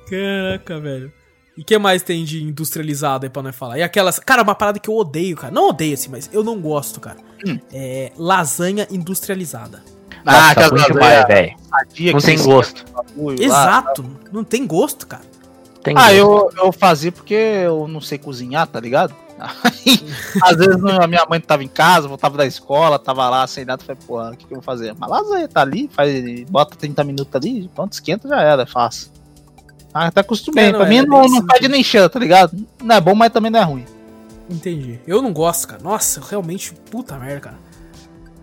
Caraca, 0.10 0.80
velho. 0.80 1.12
E 1.58 1.62
o 1.62 1.66
que 1.66 1.78
mais 1.78 2.02
tem 2.02 2.24
de 2.24 2.42
industrializado 2.42 3.26
aí 3.26 3.30
pra 3.30 3.44
nós 3.44 3.56
falar? 3.56 3.78
E 3.78 3.84
aquelas. 3.84 4.18
Cara, 4.20 4.42
uma 4.44 4.56
parada 4.56 4.80
que 4.80 4.90
eu 4.90 4.96
odeio, 4.96 5.36
cara. 5.36 5.54
Não 5.54 5.70
odeio 5.70 5.94
assim, 5.94 6.10
mas 6.10 6.30
eu 6.32 6.44
não 6.44 6.60
gosto, 6.60 7.02
cara. 7.02 7.18
Hum. 7.46 7.60
É 7.74 8.12
lasanha 8.18 8.88
industrializada. 8.90 9.84
Ah, 10.26 10.34
Nossa, 10.34 10.52
aquela 10.52 10.68
ruim 10.70 10.82
demais, 10.84 11.00
lasanha 11.02 11.28
velho. 11.28 11.56
Não 12.14 12.22
tem 12.22 12.42
gosto. 12.42 12.86
lá. 13.18 13.34
Exato. 13.38 14.06
Não 14.32 14.44
tem 14.44 14.66
gosto, 14.66 15.06
cara. 15.06 15.24
Tem 15.84 15.94
Ah, 15.98 16.14
eu, 16.14 16.50
eu 16.58 16.72
fazia 16.72 17.12
porque 17.12 17.34
eu 17.34 17.88
não 17.88 18.02
sei 18.02 18.18
cozinhar, 18.18 18.68
tá 18.68 18.80
ligado? 18.80 19.14
Aí, 19.40 20.06
às 20.42 20.58
vezes 20.58 20.84
a 20.84 21.08
minha 21.08 21.26
mãe 21.30 21.40
tava 21.40 21.64
em 21.64 21.68
casa, 21.70 22.08
voltava 22.10 22.38
da 22.38 22.46
escola, 22.46 23.00
tava 23.00 23.30
lá 23.30 23.48
sem 23.48 23.64
nada, 23.64 23.82
falei, 23.82 24.02
porra, 24.06 24.32
o 24.32 24.38
que, 24.38 24.46
que 24.46 24.52
eu 24.54 24.58
vou 24.58 24.64
fazer? 24.64 24.94
Mas 25.00 25.10
lasanha 25.10 25.48
tá 25.48 25.62
ali, 25.62 25.90
faz, 25.94 26.44
bota 26.50 26.76
30 26.76 27.04
minutos 27.06 27.34
ali, 27.34 27.70
pronto, 27.74 27.94
esquenta, 27.94 28.28
já 28.28 28.42
era, 28.42 28.64
é 28.64 28.66
fácil. 28.66 29.10
Ah, 29.94 30.08
até 30.08 30.20
acostumei. 30.20 30.66
É, 30.66 30.72
não, 30.72 30.80
pra 30.80 30.88
é 30.88 30.90
mim 30.90 30.98
bem 31.00 31.08
não, 31.08 31.22
não 31.22 31.30
simples. 31.30 31.54
pede 31.54 31.68
nem 31.70 31.84
cheiro, 31.84 32.10
tá 32.10 32.20
ligado? 32.20 32.56
Não 32.84 32.96
é 32.96 33.00
bom, 33.02 33.16
mas 33.16 33.32
também 33.32 33.50
não 33.50 33.60
é 33.60 33.64
ruim. 33.64 33.86
Entendi. 34.50 35.00
Eu 35.08 35.22
não 35.22 35.32
gosto, 35.32 35.68
cara. 35.68 35.82
Nossa, 35.82 36.22
realmente, 36.30 36.74
puta 36.92 37.18
merda, 37.18 37.40
cara. 37.40 37.58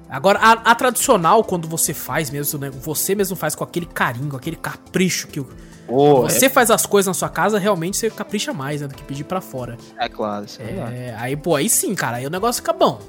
Agora, 0.08 0.38
a, 0.38 0.52
a 0.52 0.74
tradicional, 0.74 1.44
quando 1.44 1.68
você 1.68 1.92
faz 1.92 2.30
mesmo, 2.30 2.58
né? 2.58 2.70
Você 2.70 3.14
mesmo 3.14 3.36
faz 3.36 3.54
com 3.54 3.64
aquele 3.64 3.86
carinho, 3.86 4.30
com 4.30 4.36
aquele 4.36 4.56
capricho 4.56 5.26
que 5.28 5.40
o- 5.40 5.48
Pô, 5.86 6.22
você 6.22 6.48
faz 6.50 6.70
as 6.70 6.84
coisas 6.84 7.06
na 7.06 7.14
sua 7.14 7.28
casa, 7.28 7.58
realmente 7.58 7.96
você 7.96 8.10
capricha 8.10 8.52
mais, 8.52 8.80
né? 8.80 8.88
Do 8.88 8.94
que 8.94 9.02
pedir 9.04 9.24
pra 9.24 9.40
fora. 9.40 9.76
é, 9.98 10.06
é 10.06 10.08
claro, 10.08 10.44
isso 10.44 10.60
é, 10.60 10.64
verdade. 10.64 10.94
É, 10.96 11.14
aí, 11.18 11.36
pô, 11.36 11.54
aí 11.54 11.68
sim, 11.68 11.94
cara, 11.94 12.16
aí 12.16 12.26
o 12.26 12.30
negócio 12.30 12.60
fica 12.62 12.72
bom. 12.72 13.00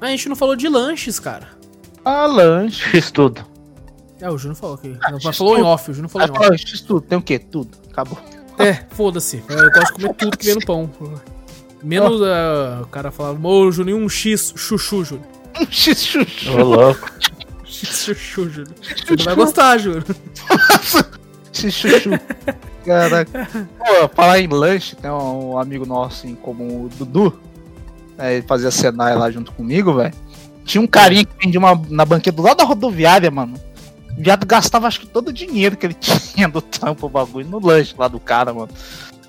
Mas 0.00 0.08
a 0.08 0.10
gente 0.12 0.28
não 0.28 0.36
falou 0.36 0.54
de 0.56 0.68
lanches, 0.68 1.18
cara. 1.18 1.48
Ah, 2.04 2.26
lanche. 2.26 2.82
X 2.90 3.10
tudo. 3.10 3.44
É, 4.20 4.30
o 4.30 4.36
Júnior 4.36 4.56
falou 4.56 4.74
aqui. 4.76 4.96
Ah, 5.02 5.32
falou 5.32 5.58
em 5.58 5.62
off, 5.62 5.90
o 5.90 5.94
Júnior 5.94 6.10
falou 6.10 6.26
Ah, 6.26 6.28
em 6.28 6.32
off. 6.32 6.44
fala, 6.44 6.58
X 6.58 6.80
tudo, 6.80 7.00
tem 7.00 7.18
o 7.18 7.22
quê? 7.22 7.38
Tudo. 7.38 7.76
Acabou. 7.90 8.18
É, 8.58 8.84
foda-se. 8.90 9.42
Eu 9.48 9.70
gosto 9.72 9.86
de 9.86 10.02
comer 10.02 10.14
tudo 10.14 10.36
que 10.36 10.46
vem 10.46 10.54
no 10.56 10.66
pão. 10.66 10.90
Menos 11.82 12.20
ah, 12.22 12.80
o 12.82 12.86
cara 12.86 13.10
falava, 13.10 13.44
ô, 13.48 13.72
Júnior, 13.72 13.98
um 13.98 14.08
X 14.08 14.52
chuchu, 14.56 15.04
Júnior. 15.04 15.26
X 15.70 16.04
chuchu. 16.04 16.52
Ô, 16.52 16.62
louco. 16.62 17.10
X 17.64 18.04
chuchu, 18.04 18.48
Júnior. 18.50 18.74
Você 18.82 19.16
não 19.16 19.24
vai 19.24 19.34
gostar, 19.34 19.78
Júnior. 19.78 20.04
X 21.52 21.72
chuchu. 21.72 22.10
Caraca. 22.84 23.48
Pô, 23.78 24.08
falar 24.08 24.40
em 24.40 24.48
lanche, 24.48 24.96
tem 24.96 25.10
um 25.10 25.56
amigo 25.58 25.86
nosso 25.86 26.26
em 26.26 26.34
comum, 26.34 26.84
o 26.84 26.88
Dudu. 26.88 27.38
É, 28.18 28.34
ele 28.34 28.42
fazia 28.42 28.70
Senai 28.70 29.14
lá 29.14 29.30
junto 29.30 29.52
comigo, 29.52 29.94
velho. 29.94 30.12
Tinha 30.64 30.80
um 30.80 30.86
carinha 30.86 31.24
que 31.24 31.32
vendia 31.44 31.58
uma, 31.58 31.80
na 31.88 32.04
banqueta 32.04 32.36
do 32.36 32.42
lado 32.42 32.58
da 32.58 32.64
rodoviária, 32.64 33.30
mano. 33.30 33.54
O 34.16 34.22
viado 34.22 34.46
gastava 34.46 34.86
acho 34.86 35.00
que 35.00 35.06
todo 35.06 35.28
o 35.28 35.32
dinheiro 35.32 35.76
que 35.76 35.86
ele 35.86 35.94
tinha 35.98 36.48
do 36.48 36.60
trampo, 36.60 37.06
o 37.06 37.10
bagulho, 37.10 37.48
no 37.48 37.64
lanche 37.64 37.94
lá 37.96 38.08
do 38.08 38.20
cara, 38.20 38.52
mano. 38.52 38.70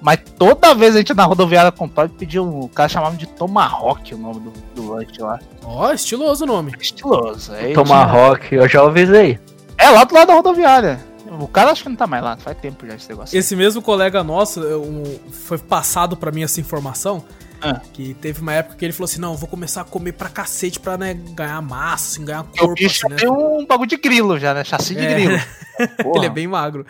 Mas 0.02 0.20
toda 0.38 0.76
vez 0.76 0.96
a 0.96 0.98
gente 0.98 1.10
ia 1.10 1.16
na 1.16 1.24
rodoviária 1.24 1.72
comprar, 1.72 2.04
ele 2.04 2.14
pedia 2.14 2.44
um. 2.44 2.62
O 2.62 2.70
cara 2.70 2.90
chamava 2.90 3.16
de 3.16 3.26
Tomahawk 3.26 4.14
o 4.14 4.18
nome 4.18 4.42
do, 4.42 4.54
do 4.76 4.92
lanche 4.92 5.22
lá. 5.22 5.40
Ó, 5.64 5.94
estiloso 5.94 6.44
o 6.44 6.48
nome. 6.48 6.74
Estiloso. 6.80 7.54
Aí 7.54 7.74
Tomahawk, 7.74 8.54
eu 8.54 8.68
já 8.68 8.82
avisei. 8.82 9.40
É 9.78 9.90
lá 9.90 10.04
do 10.04 10.14
lado 10.14 10.28
da 10.28 10.34
rodoviária. 10.34 11.13
O 11.40 11.48
cara 11.48 11.72
acho 11.72 11.84
que 11.84 11.90
não 11.90 11.96
tá 11.96 12.06
mais 12.08 12.24
lá, 12.24 12.38
faz 12.38 12.58
tempo 12.58 12.86
já 12.86 12.96
esse 12.96 13.10
negócio. 13.10 13.38
Esse 13.38 13.56
mesmo 13.56 13.82
colega 13.82 14.24
nosso, 14.24 14.60
eu- 14.62 15.20
foi 15.32 15.58
passado 15.58 16.16
pra 16.18 16.32
mim 16.32 16.44
essa 16.44 16.60
informação. 16.62 17.24
Ah. 17.62 17.80
Que 17.94 18.14
teve 18.16 18.42
uma 18.42 18.52
época 18.54 18.76
que 18.76 18.84
ele 18.84 18.92
falou 18.92 19.06
assim: 19.06 19.22
não, 19.22 19.32
eu 19.32 19.38
vou 19.38 19.48
começar 19.48 19.82
a 19.82 19.86
comer 19.86 20.12
pra 20.12 20.28
cacete 20.30 20.80
pra 20.80 20.98
né, 20.98 21.14
ganhar 21.14 21.62
massa, 21.62 22.16
assim, 22.16 22.26
ganhar 22.26 22.42
o 22.42 22.44
corpo, 22.58 22.74
bicho 22.76 23.06
assim, 23.08 23.16
né? 23.16 23.22
tem 23.22 23.30
um 23.32 23.66
bagulho 23.66 23.90
de 23.90 23.96
grilo 23.98 24.38
já, 24.38 24.54
né? 24.54 24.64
Chassi 24.66 24.94
de 24.96 25.06
É. 25.06 25.14
grilo. 25.14 25.40
Ele 26.16 26.26
é 26.26 26.30
bem 26.30 26.46
magro. 26.48 26.86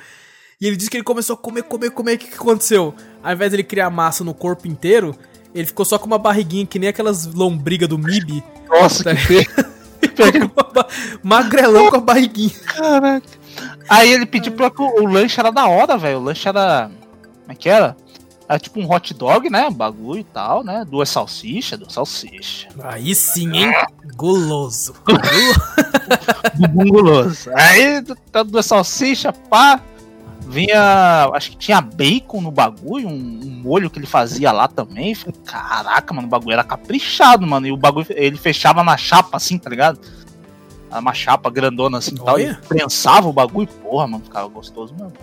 E 0.60 0.68
ele 0.68 0.76
disse 0.78 0.90
que 0.90 0.96
ele 0.98 1.04
começou 1.04 1.34
a 1.34 1.38
comer, 1.38 1.64
comer, 1.64 1.92
comer. 1.92 2.16
O 2.16 2.18
que, 2.18 2.28
que 2.28 2.36
aconteceu? 2.36 2.96
Ao 3.22 3.34
invés 3.34 3.52
dele 3.52 3.64
criar 3.64 3.90
massa 3.90 4.24
no 4.24 4.34
corpo 4.34 4.66
inteiro, 4.68 5.14
ele 5.54 5.66
ficou 5.66 5.84
só 5.86 6.00
com 6.00 6.06
uma 6.08 6.18
barriguinha 6.18 6.66
que 6.66 6.80
nem 6.80 6.88
aquelas 6.90 7.26
lombrigas 7.26 7.88
do 7.90 7.98
MIB. 7.98 8.42
Nossa, 8.70 9.14
que 9.14 9.22
feio. 9.22 9.46
Magrelão 11.22 11.90
com 11.90 11.98
a 11.98 12.00
barriguinha. 12.02 12.52
Caraca. 12.66 13.28
Aí 13.90 14.12
ele 14.12 14.26
pediu 14.26 14.54
pra 14.54 14.70
que 14.70 14.82
o, 14.82 15.04
o 15.04 15.06
lanche 15.06 15.40
era 15.40 15.52
da 15.52 15.68
hora, 15.68 15.98
velho. 15.98 16.20
O 16.20 16.24
lanche 16.24 16.48
era. 16.48 16.90
Como 17.42 17.52
é 17.52 17.56
que 17.56 17.70
era? 17.70 17.96
Era 18.48 18.60
tipo 18.60 18.80
um 18.80 18.92
hot 18.92 19.14
dog, 19.14 19.50
né? 19.50 19.70
Bagulho 19.70 20.20
e 20.20 20.24
tal, 20.24 20.64
né? 20.64 20.86
Duas 20.88 21.10
salsichas, 21.10 21.80
duas 21.80 21.94
salsichas. 21.94 22.68
Aí 22.84 23.16
sim, 23.16 23.56
hein? 23.56 23.72
Guloso. 24.16 24.94
Bumbum 26.56 26.90
guloso. 26.90 27.50
Aí, 27.56 28.04
tá 28.32 28.44
duas 28.44 28.66
salsichas, 28.66 29.34
pá. 29.50 29.82
Vinha. 30.46 31.30
Acho 31.34 31.52
que 31.52 31.58
tinha 31.58 31.80
bacon 31.80 32.42
no 32.42 32.52
bagulho, 32.52 33.08
um, 33.08 33.40
um 33.44 33.62
molho 33.64 33.90
que 33.90 33.98
ele 33.98 34.06
fazia 34.06 34.52
lá 34.52 34.68
também. 34.68 35.16
Falei, 35.16 35.36
caraca, 35.46 36.14
mano, 36.14 36.28
o 36.28 36.30
bagulho 36.30 36.54
era 36.54 36.64
caprichado, 36.64 37.48
mano. 37.48 37.66
E 37.66 37.72
o 37.72 37.78
bagulho 37.78 38.06
ele 38.10 38.38
fechava 38.38 38.84
na 38.84 38.98
chapa 38.98 39.38
assim, 39.38 39.58
tá 39.58 39.70
ligado? 39.70 40.00
Era 40.94 41.02
uma 41.02 41.14
chapa 41.14 41.50
grandona 41.50 41.98
assim 41.98 42.14
e 42.14 42.18
tal. 42.20 42.36
Olha. 42.36 42.60
E 42.64 42.68
prensava 42.68 43.28
o 43.28 43.34
bagulho, 43.34 43.68
porra, 43.68 44.08
mano, 44.08 44.24
ficava 44.24 44.48
gostoso 44.48 44.94
mesmo. 44.94 45.14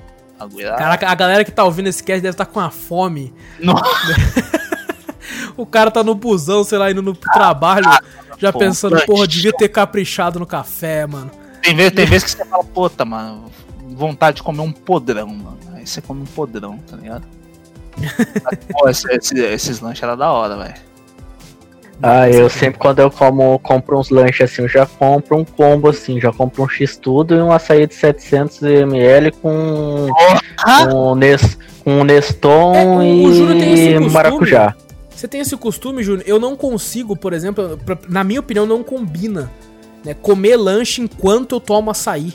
Era. 0.59 0.77
Caraca, 0.77 1.09
a 1.09 1.15
galera 1.15 1.45
que 1.45 1.51
tá 1.51 1.65
ouvindo 1.65 1.89
esse 1.89 2.03
cast 2.03 2.21
deve 2.23 2.33
estar 2.33 2.47
com 2.47 2.59
uma 2.61 2.71
fome. 2.71 3.33
Nossa, 3.59 3.85
O 5.57 5.67
cara 5.67 5.91
tá 5.91 6.03
no 6.03 6.15
busão, 6.15 6.65
sei 6.65 6.79
lá, 6.79 6.91
indo 6.91 7.03
no 7.03 7.15
trabalho, 7.15 7.85
já 8.39 8.51
pensando, 8.53 8.95
lanche. 8.95 9.07
porra, 9.07 9.27
devia 9.29 9.53
ter 9.53 9.69
caprichado 9.69 10.39
no 10.41 10.47
café, 10.47 11.07
mano. 11.07 11.31
tem 11.61 11.75
vezes 11.77 11.93
tem 11.93 12.07
que 12.07 12.31
você 12.31 12.45
fala, 12.45 12.65
puta, 12.65 13.05
mano, 13.05 13.45
vontade 13.91 14.39
de 14.39 14.43
comer 14.43 14.63
um 14.63 14.73
podrão, 14.73 15.27
mano. 15.29 15.59
Aí 15.75 15.87
você 15.87 16.01
come 16.01 16.23
um 16.23 16.27
podrão, 16.27 16.79
tá 16.79 16.97
ligado? 16.97 17.27
Pô, 18.73 18.89
esse- 18.89 19.11
esse- 19.13 19.39
esses 19.39 19.81
lanches 19.81 20.03
eram 20.03 20.17
da 20.17 20.31
hora, 20.33 20.57
velho. 20.57 20.75
Ah, 22.03 22.29
eu 22.31 22.49
sempre 22.49 22.79
quando 22.79 23.01
eu 23.01 23.11
como, 23.11 23.59
compro 23.59 23.99
uns 23.99 24.09
lanches 24.11 24.51
assim, 24.51 24.63
eu 24.63 24.69
já 24.69 24.87
compro 24.87 25.37
um 25.37 25.45
combo 25.45 25.89
assim, 25.89 26.21
já 26.21 26.33
compro 26.33 26.63
um 26.63 26.69
X 26.69 26.97
tudo 26.97 27.35
e 27.35 27.43
um 27.43 27.53
açaí 27.53 27.87
de 27.87 27.95
700ml 27.95 29.33
com, 29.43 30.09
com, 30.91 31.15
Nes, 31.15 31.59
com 31.85 32.03
Neston 32.05 32.75
É, 32.75 32.85
o- 32.85 33.25
o 33.25 33.35
Júnior 33.35 33.59
tem 33.59 33.73
esse 33.75 33.83
e 33.89 33.93
costume. 33.95 34.11
maracujá. 34.15 34.75
Você 35.11 35.29
tem 35.29 35.41
esse 35.43 35.57
costume, 35.57 36.03
Júnior? 36.03 36.25
Eu 36.27 36.39
não 36.41 36.57
consigo, 36.57 37.15
por 37.15 37.35
exemplo, 37.35 37.79
pra- 37.85 37.99
na 38.09 38.25
minha 38.25 38.41
opinião, 38.41 38.65
não 38.65 38.83
combina. 38.83 39.51
Né, 40.03 40.15
comer 40.15 40.57
lanche 40.57 41.03
enquanto 41.03 41.57
eu 41.57 41.61
tomo 41.61 41.91
açaí. 41.91 42.33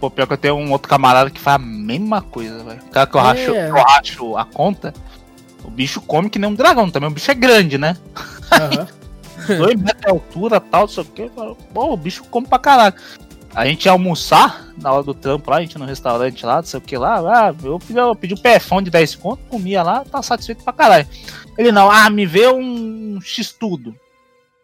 Pô, 0.00 0.10
pior 0.10 0.26
que 0.26 0.32
eu 0.32 0.36
tenho 0.38 0.56
um 0.56 0.72
outro 0.72 0.88
camarada 0.88 1.30
que 1.30 1.38
faz 1.40 1.54
a 1.54 1.58
mesma 1.64 2.20
coisa, 2.20 2.64
velho. 2.64 2.80
O 2.88 2.90
cara 2.90 3.06
que 3.06 3.16
eu, 3.16 3.20
É. 3.20 3.22
racho, 3.22 3.52
que 3.52 3.56
eu 3.56 3.74
racho 3.74 4.36
a 4.36 4.44
conta, 4.44 4.92
o 5.64 5.70
bicho 5.70 6.00
come 6.00 6.28
que 6.28 6.40
nem 6.40 6.50
um 6.50 6.54
dragão 6.56 6.90
também. 6.90 7.08
O 7.08 7.12
bicho 7.12 7.30
é 7.30 7.34
grande, 7.34 7.78
né? 7.78 7.96
Aham. 8.52 8.88
Dois 9.46 9.80
metros 9.80 10.00
de 10.00 10.10
altura 10.10 10.60
tal, 10.60 10.82
não 10.82 10.88
sei 10.88 11.02
o 11.02 11.06
que. 11.06 11.30
Pô, 11.72 11.92
o 11.92 11.96
bicho 11.96 12.24
come 12.24 12.46
pra 12.46 12.58
caralho. 12.58 12.94
A 13.54 13.66
gente 13.66 13.86
ia 13.86 13.92
almoçar 13.92 14.68
na 14.80 14.92
hora 14.92 15.02
do 15.02 15.14
trampo 15.14 15.50
lá, 15.50 15.56
a 15.56 15.60
gente 15.60 15.72
ia 15.72 15.78
no 15.78 15.86
restaurante 15.86 16.44
lá, 16.44 16.56
não 16.56 16.64
sei 16.64 16.78
o 16.78 16.82
que 16.82 16.96
lá. 16.96 17.18
Ah, 17.18 17.54
eu 17.64 17.78
pedi, 17.78 17.98
eu 17.98 18.14
pedi 18.14 18.34
um 18.34 18.38
pefão 18.38 18.82
de 18.82 18.90
10 18.90 19.14
conto, 19.16 19.42
comia 19.48 19.82
lá, 19.82 20.04
tá 20.04 20.22
satisfeito 20.22 20.62
pra 20.62 20.72
caralho. 20.72 21.06
Ele 21.56 21.72
não, 21.72 21.90
ah, 21.90 22.10
me 22.10 22.26
vê 22.26 22.48
um 22.48 23.18
X-tudo. 23.20 23.94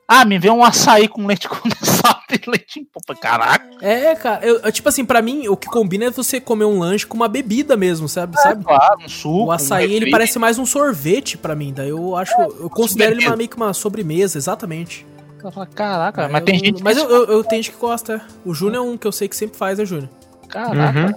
Ah, 0.06 0.24
me 0.24 0.38
vê 0.38 0.50
um 0.50 0.62
açaí 0.62 1.08
com 1.08 1.26
leite 1.26 1.48
condensado 1.48 2.20
e 2.30 2.50
leite 2.50 2.80
em 2.80 2.84
pó. 2.84 3.00
Caraca. 3.20 3.64
É, 3.80 4.14
cara, 4.14 4.44
eu, 4.46 4.56
eu, 4.60 4.72
tipo 4.72 4.88
assim, 4.88 5.04
pra 5.04 5.22
mim, 5.22 5.48
o 5.48 5.56
que 5.56 5.66
combina 5.66 6.04
é 6.06 6.10
você 6.10 6.38
comer 6.40 6.66
um 6.66 6.78
lanche 6.78 7.06
com 7.06 7.16
uma 7.16 7.28
bebida 7.28 7.76
mesmo, 7.76 8.08
sabe? 8.08 8.38
sabe? 8.40 8.64
Claro, 8.64 9.00
um 9.02 9.08
suco. 9.08 9.44
O 9.46 9.50
açaí, 9.52 9.84
um 9.84 9.90
ele 9.90 9.94
refri. 10.00 10.10
parece 10.10 10.38
mais 10.38 10.58
um 10.58 10.66
sorvete 10.66 11.38
pra 11.38 11.54
mim, 11.54 11.72
daí 11.72 11.88
eu 11.88 12.14
acho, 12.16 12.34
eu 12.40 12.68
considero 12.68 13.12
ele 13.14 13.26
uma, 13.26 13.36
meio 13.36 13.48
que 13.48 13.56
uma 13.56 13.72
sobremesa, 13.72 14.36
exatamente. 14.36 15.06
Ela 15.40 15.52
fala, 15.52 15.66
Caraca, 15.66 16.22
É, 16.22 16.28
mas 16.28 16.40
eu- 16.40 16.46
tem 16.46 16.58
gente 16.58 16.82
Mas 16.82 16.96
que 16.98 17.04
eu, 17.04 17.10
eu, 17.10 17.24
eu 17.26 17.44
tenho 17.44 17.62
gente 17.62 17.72
que 17.74 17.80
gosta, 17.80 18.14
é. 18.14 18.20
O 18.48 18.54
Júnior 18.54 18.84
é 18.86 18.88
um 18.88 18.96
que 18.96 19.06
eu 19.06 19.12
sei 19.12 19.28
que 19.28 19.36
sempre 19.36 19.56
faz, 19.58 19.78
é 19.78 19.84
Júnior. 19.84 20.08
Caraca, 20.48 21.00
Uhum. 21.00 21.14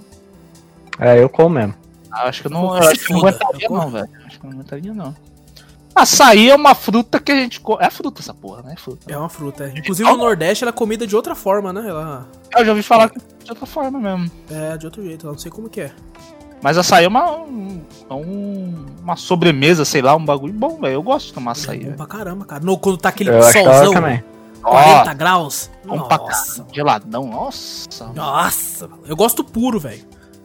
É, 1.00 1.22
eu 1.22 1.30
como 1.30 1.50
mesmo. 1.56 1.76
acho 2.12 2.42
que 2.42 2.48
eu 2.48 2.52
não, 2.52 2.64
Eu 2.76 2.84
acho 2.90 3.06
que 3.06 3.14
não 3.14 3.20
aguentaria 3.20 3.70
não, 3.70 3.90
velho. 3.92 4.10
Acho 4.26 4.40
que 4.40 4.46
eu 4.46 4.50
não 4.50 4.58
aguentaria 4.60 4.94
não. 4.94 5.16
Açaí 6.02 6.50
é 6.50 6.56
uma 6.56 6.76
fruta 6.76 7.20
que 7.20 7.32
a 7.32 7.36
gente 7.36 7.60
come. 7.60 7.84
É 7.84 7.90
fruta 7.90 8.22
essa 8.22 8.34
porra, 8.34 8.62
né? 8.64 8.74
É 8.78 8.80
fruta. 8.80 9.12
É 9.12 9.18
uma 9.18 9.30
fruta, 9.30 9.66
é. 9.66 9.78
Inclusive 9.78 10.10
no 10.10 10.18
Nordeste 10.18 10.64
ela 10.64 10.70
é 10.70 10.74
comida 10.74 11.06
de 11.08 11.16
outra 11.16 11.34
forma, 11.36 11.74
né? 11.74 11.88
Ela 11.88 12.28
Eu 12.56 12.64
já 12.66 12.72
ouvi 12.72 12.84
falar 12.84 13.10
que 13.10 13.20
de 13.20 13.50
outra 13.50 13.66
forma 13.66 14.00
mesmo. 14.00 14.30
é 14.50 14.78
de 14.78 14.86
outro 14.86 15.04
jeito, 15.04 15.26
eu 15.28 15.32
não 15.32 15.40
sei 15.40 15.52
como 15.52 15.70
que 15.70 15.82
é. 15.82 15.92
Mas 16.62 16.78
açaí 16.78 17.06
é 17.06 17.08
uma, 17.08 17.32
um- 17.32 17.82
é 18.10 18.14
um- 18.14 18.86
uma 19.02 19.16
sobremesa, 19.16 19.86
sei 19.86 20.02
lá, 20.02 20.16
um 20.16 20.26
bagulho 20.26 20.54
bom, 20.54 20.80
velho. 20.80 20.94
Eu 20.96 21.04
gosto 21.04 21.28
de 21.28 21.34
tomar 21.34 21.52
açaí. 21.52 21.84
é 21.84 21.90
bom 21.92 21.96
pra 21.98 22.06
caramba, 22.08 22.46
cara. 22.46 22.64
No, 22.64 22.78
quando 22.78 22.98
tá 22.98 23.10
aquele 23.10 23.30
Eu 23.30 23.42
solzão, 23.44 23.94
também. 23.94 24.24
40 24.64 25.14
graus. 25.14 25.70
Bom 25.86 26.02
pra 26.08 26.18
Nossa. 26.18 26.66
Geladão, 26.74 27.28
nossa. 27.28 28.08
Nossa, 28.14 28.90
eu 29.08 29.16
gosto 29.16 29.44
puro, 29.44 29.80
velho. 29.80 30.04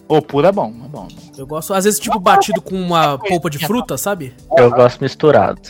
Pô, 0.08 0.20
puro 0.20 0.46
é 0.46 0.52
bom, 0.52 0.72
é 0.84 0.88
bom. 0.88 1.08
Eu 1.38 1.46
gosto, 1.46 1.72
às 1.72 1.84
vezes, 1.84 1.98
tipo, 1.98 2.18
batido 2.18 2.60
com 2.60 2.74
uma 2.74 3.18
polpa 3.18 3.48
de 3.48 3.58
fruta, 3.66 3.96
sabe? 3.96 4.34
Eu 4.56 4.70
gosto 4.70 5.00
misturado. 5.00 5.60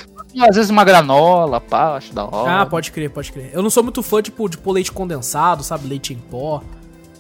Às 0.49 0.57
vezes 0.57 0.71
uma 0.71 0.83
granola, 0.83 1.61
pá, 1.61 1.97
acho 1.97 2.13
da 2.15 2.25
hora. 2.25 2.63
Ah, 2.63 2.67
pode 2.67 2.91
crer, 2.91 3.11
pode 3.11 3.31
crer. 3.31 3.51
Eu 3.53 3.63
não 3.63 3.69
sou 3.71 3.83
muito 3.83 4.03
fã, 4.03 4.21
tipo, 4.23 4.49
de 4.49 4.57
pôr 4.57 4.73
leite 4.73 4.91
condensado, 4.91 5.63
sabe? 5.63 5.87
Leite 5.87 6.15
em 6.15 6.17
pó. 6.19 6.63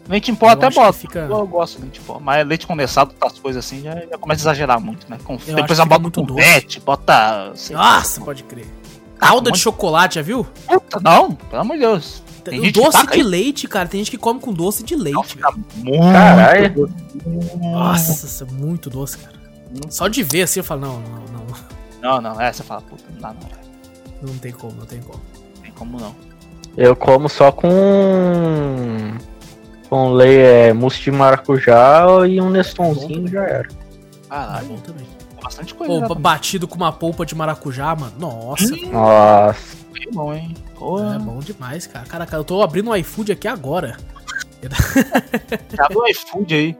Leite 0.08 0.30
em 0.30 0.34
pó 0.34 0.46
Eu 0.46 0.52
até 0.52 0.70
bota. 0.70 0.92
fica- 0.94 1.18
Eu 1.30 1.46
gosto 1.46 1.76
de 1.76 1.82
leite 1.82 2.00
em 2.00 2.02
pó. 2.04 2.18
Mas 2.18 2.44
leite 2.46 2.66
condensado, 2.66 3.12
outras 3.20 3.38
coisas 3.38 3.64
assim, 3.64 3.82
já, 3.82 3.94
já 3.94 4.18
começa 4.18 4.40
a 4.40 4.44
exagerar 4.44 4.80
muito, 4.80 5.08
né? 5.08 5.18
Com, 5.22 5.36
depois 5.36 5.62
fica 5.78 5.84
bota 5.84 6.00
muito 6.00 6.24
confete, 6.26 6.80
bota. 6.80 7.52
Nossa, 7.70 8.20
pode 8.22 8.42
crer. 8.44 8.66
Calda 9.18 9.40
um 9.40 9.42
de 9.44 9.50
monte- 9.50 9.60
chocolate, 9.60 10.14
já 10.16 10.22
viu? 10.22 10.44
Puta, 10.66 10.98
não, 11.00 11.32
pelo 11.32 11.60
amor 11.62 11.74
de 11.74 11.80
Deus. 11.80 12.22
Tem 12.44 12.60
O 12.68 12.72
doce 12.72 13.06
de 13.06 13.22
leite, 13.22 13.68
cara. 13.68 13.88
Tem 13.88 14.00
gente 14.00 14.10
que 14.10 14.18
come 14.18 14.40
com 14.40 14.52
doce 14.52 14.82
de 14.82 14.94
leite. 14.96 15.36
Velho. 15.36 15.64
muito. 15.76 16.02
Caralho. 16.12 16.90
Nossa, 17.60 18.26
isso 18.26 18.44
é 18.44 18.46
muito 18.52 18.90
doce, 18.90 19.18
cara. 19.18 19.36
Só 19.88 20.08
de 20.08 20.22
ver 20.22 20.42
assim, 20.42 20.60
eu 20.60 20.64
falo, 20.64 20.80
não, 20.82 21.00
não, 21.00 21.22
não. 21.32 21.42
Não, 22.02 22.20
não, 22.20 22.40
é, 22.40 22.52
você 22.52 22.62
fala, 22.62 22.80
puta, 22.82 23.04
não 23.12 23.20
dá 23.20 23.28
não. 23.34 24.28
Não 24.30 24.38
tem 24.38 24.52
como, 24.52 24.72
não 24.74 24.86
tem 24.86 25.00
como. 25.00 25.20
Não 25.56 25.62
tem 25.62 25.72
como 25.72 26.00
não. 26.00 26.14
Eu 26.76 26.96
como 26.96 27.28
só 27.28 27.52
com. 27.52 27.68
Com 29.88 30.12
lei, 30.12 30.38
é, 30.38 30.72
mousse 30.72 31.00
de 31.02 31.10
maracujá 31.10 32.04
e 32.26 32.40
um 32.40 32.48
Nestonzinho 32.50 33.28
já 33.28 33.44
era. 33.44 33.68
Ah, 34.30 34.46
Caralho, 34.46 34.66
bom 34.68 34.76
também. 34.78 35.06
bastante 35.42 35.74
coisa. 35.74 35.92
Pô, 36.00 36.14
ba- 36.14 36.20
batido 36.32 36.66
com 36.66 36.76
uma 36.76 36.90
polpa 36.92 37.26
de 37.26 37.34
maracujá, 37.34 37.94
mano. 37.94 38.12
Nossa, 38.18 38.64
Hum. 38.74 38.90
Nossa. 38.92 39.76
Que 39.94 40.10
bom, 40.10 40.32
hein? 40.32 40.54
Porra. 40.82 41.14
é 41.14 41.18
bom 41.18 41.38
demais, 41.38 41.86
cara. 41.86 42.04
Caraca, 42.06 42.36
eu 42.36 42.44
tô 42.44 42.62
abrindo 42.62 42.90
um 42.90 42.96
iFood 42.96 43.32
aqui 43.32 43.46
agora. 43.46 43.96
Já 45.76 45.88
do 45.88 46.06
iFood 46.08 46.54
aí. 46.54 46.76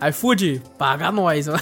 iFood, 0.10 0.62
paga 0.78 1.10
nós. 1.12 1.46
É, 1.48 1.54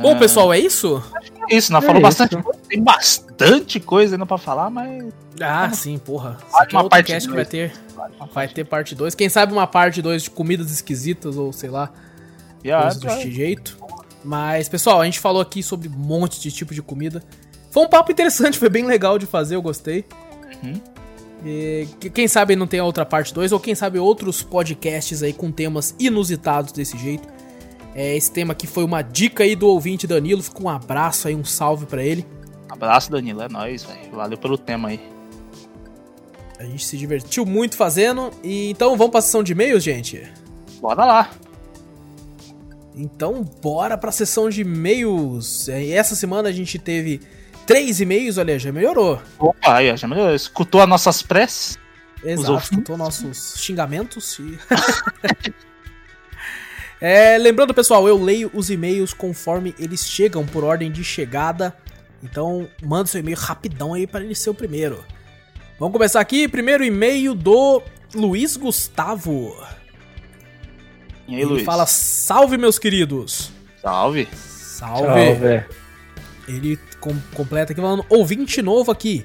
Bom, 0.00 0.16
pessoal, 0.18 0.52
é 0.52 0.58
isso? 0.58 1.02
é 1.50 1.56
Isso, 1.56 1.72
nós 1.72 1.84
É 1.84 1.86
falamos 1.86 2.08
isso. 2.08 2.18
bastante 2.22 2.42
coisa. 2.42 2.60
Tem 2.68 2.82
bastante 2.82 3.80
coisa 3.80 4.14
ainda 4.14 4.26
pra 4.26 4.38
falar, 4.38 4.70
mas. 4.70 5.12
Ah, 5.40 5.70
sim, 5.70 5.98
porra. 5.98 6.38
Vale 6.50 6.64
aqui 6.64 6.74
é 6.74 6.78
uma 6.78 6.82
outro 6.84 6.90
parte 6.96 7.06
cast 7.08 7.28
que 7.28 7.34
vai 7.34 7.44
ter. 7.44 7.72
Vai 8.32 8.48
ter 8.48 8.64
parte 8.64 8.94
2. 8.94 9.14
Quem 9.14 9.28
sabe 9.28 9.52
uma 9.52 9.66
parte 9.66 10.00
2 10.00 10.24
de 10.24 10.30
comidas 10.30 10.70
esquisitas 10.70 11.36
ou 11.36 11.52
sei 11.52 11.70
lá, 11.70 11.90
coisas 12.62 12.98
desse 12.98 13.30
jeito. 13.30 13.83
Mas, 14.24 14.68
pessoal, 14.68 15.00
a 15.00 15.04
gente 15.04 15.20
falou 15.20 15.42
aqui 15.42 15.62
sobre 15.62 15.88
um 15.88 15.92
monte 15.92 16.40
de 16.40 16.50
tipo 16.50 16.72
de 16.74 16.80
comida. 16.82 17.22
Foi 17.70 17.84
um 17.84 17.88
papo 17.88 18.10
interessante, 18.10 18.58
foi 18.58 18.68
bem 18.68 18.84
legal 18.86 19.18
de 19.18 19.26
fazer, 19.26 19.54
eu 19.56 19.62
gostei. 19.62 20.04
Uhum. 20.62 20.80
E 21.44 21.86
que- 22.00 22.08
quem 22.08 22.26
sabe 22.26 22.56
não 22.56 22.66
tem 22.66 22.80
a 22.80 22.84
outra 22.84 23.04
parte 23.04 23.34
2, 23.34 23.52
ou 23.52 23.60
quem 23.60 23.74
sabe 23.74 23.98
outros 23.98 24.42
podcasts 24.42 25.22
aí 25.22 25.32
com 25.32 25.52
temas 25.52 25.94
inusitados 25.98 26.72
desse 26.72 26.96
jeito. 26.96 27.28
É, 27.94 28.16
esse 28.16 28.32
tema 28.32 28.52
aqui 28.52 28.66
foi 28.66 28.82
uma 28.82 29.02
dica 29.02 29.44
aí 29.44 29.54
do 29.54 29.68
ouvinte 29.68 30.06
Danilo, 30.06 30.42
fica 30.42 30.62
um 30.62 30.68
abraço 30.68 31.28
aí, 31.28 31.34
um 31.34 31.44
salve 31.44 31.84
pra 31.86 32.02
ele. 32.02 32.26
Abraço, 32.68 33.10
Danilo. 33.10 33.42
É 33.42 33.48
nóis, 33.48 33.84
velho. 33.84 34.10
Valeu 34.12 34.38
pelo 34.38 34.56
tema 34.58 34.88
aí. 34.88 35.00
A 36.58 36.64
gente 36.64 36.84
se 36.84 36.96
divertiu 36.96 37.44
muito 37.44 37.76
fazendo. 37.76 38.30
E 38.42 38.70
então 38.70 38.96
vamos 38.96 39.12
pra 39.12 39.20
sessão 39.20 39.42
de 39.42 39.52
e-mails, 39.52 39.82
gente? 39.84 40.22
Bora 40.80 41.04
lá. 41.04 41.30
Então, 42.94 43.42
bora 43.42 43.98
pra 43.98 44.12
sessão 44.12 44.48
de 44.48 44.60
e-mails. 44.60 45.68
É, 45.68 45.90
Essa 45.90 46.14
semana 46.14 46.48
a 46.48 46.52
gente 46.52 46.78
teve 46.78 47.20
três 47.66 48.00
e-mails, 48.00 48.38
olha, 48.38 48.58
já 48.58 48.70
melhorou. 48.70 49.20
Opa, 49.38 49.96
já 49.96 50.06
melhorou. 50.06 50.34
Escutou 50.34 50.80
as 50.80 50.88
nossas 50.88 51.22
preces? 51.22 51.78
Exato, 52.22 52.62
escutou 52.62 52.96
nossos 52.96 53.54
xingamentos. 53.58 54.38
E... 54.38 54.58
É, 57.00 57.36
lembrando, 57.36 57.74
pessoal, 57.74 58.08
eu 58.08 58.16
leio 58.16 58.50
os 58.54 58.70
e-mails 58.70 59.12
conforme 59.12 59.74
eles 59.78 60.06
chegam 60.06 60.46
por 60.46 60.64
ordem 60.64 60.90
de 60.90 61.04
chegada. 61.04 61.76
Então, 62.22 62.66
manda 62.82 63.06
seu 63.06 63.20
e-mail 63.20 63.36
rapidão 63.36 63.92
aí 63.92 64.06
para 64.06 64.24
ele 64.24 64.34
ser 64.34 64.48
o 64.48 64.54
primeiro. 64.54 65.04
Vamos 65.78 65.92
começar 65.92 66.20
aqui. 66.20 66.48
Primeiro 66.48 66.82
e-mail 66.82 67.34
do 67.34 67.82
Luiz 68.14 68.56
Gustavo. 68.56 69.54
E 71.28 71.34
aí, 71.34 71.40
Ele 71.40 71.50
Luiz? 71.52 71.64
fala: 71.64 71.86
Salve, 71.86 72.56
meus 72.58 72.78
queridos. 72.78 73.50
Salve. 73.80 74.28
Salve. 74.34 75.04
Salve. 75.04 75.64
Ele 76.46 76.78
com- 77.00 77.18
completa 77.34 77.72
aqui 77.72 77.80
falando: 77.80 78.04
ouvinte 78.08 78.60
novo 78.62 78.90
aqui. 78.90 79.24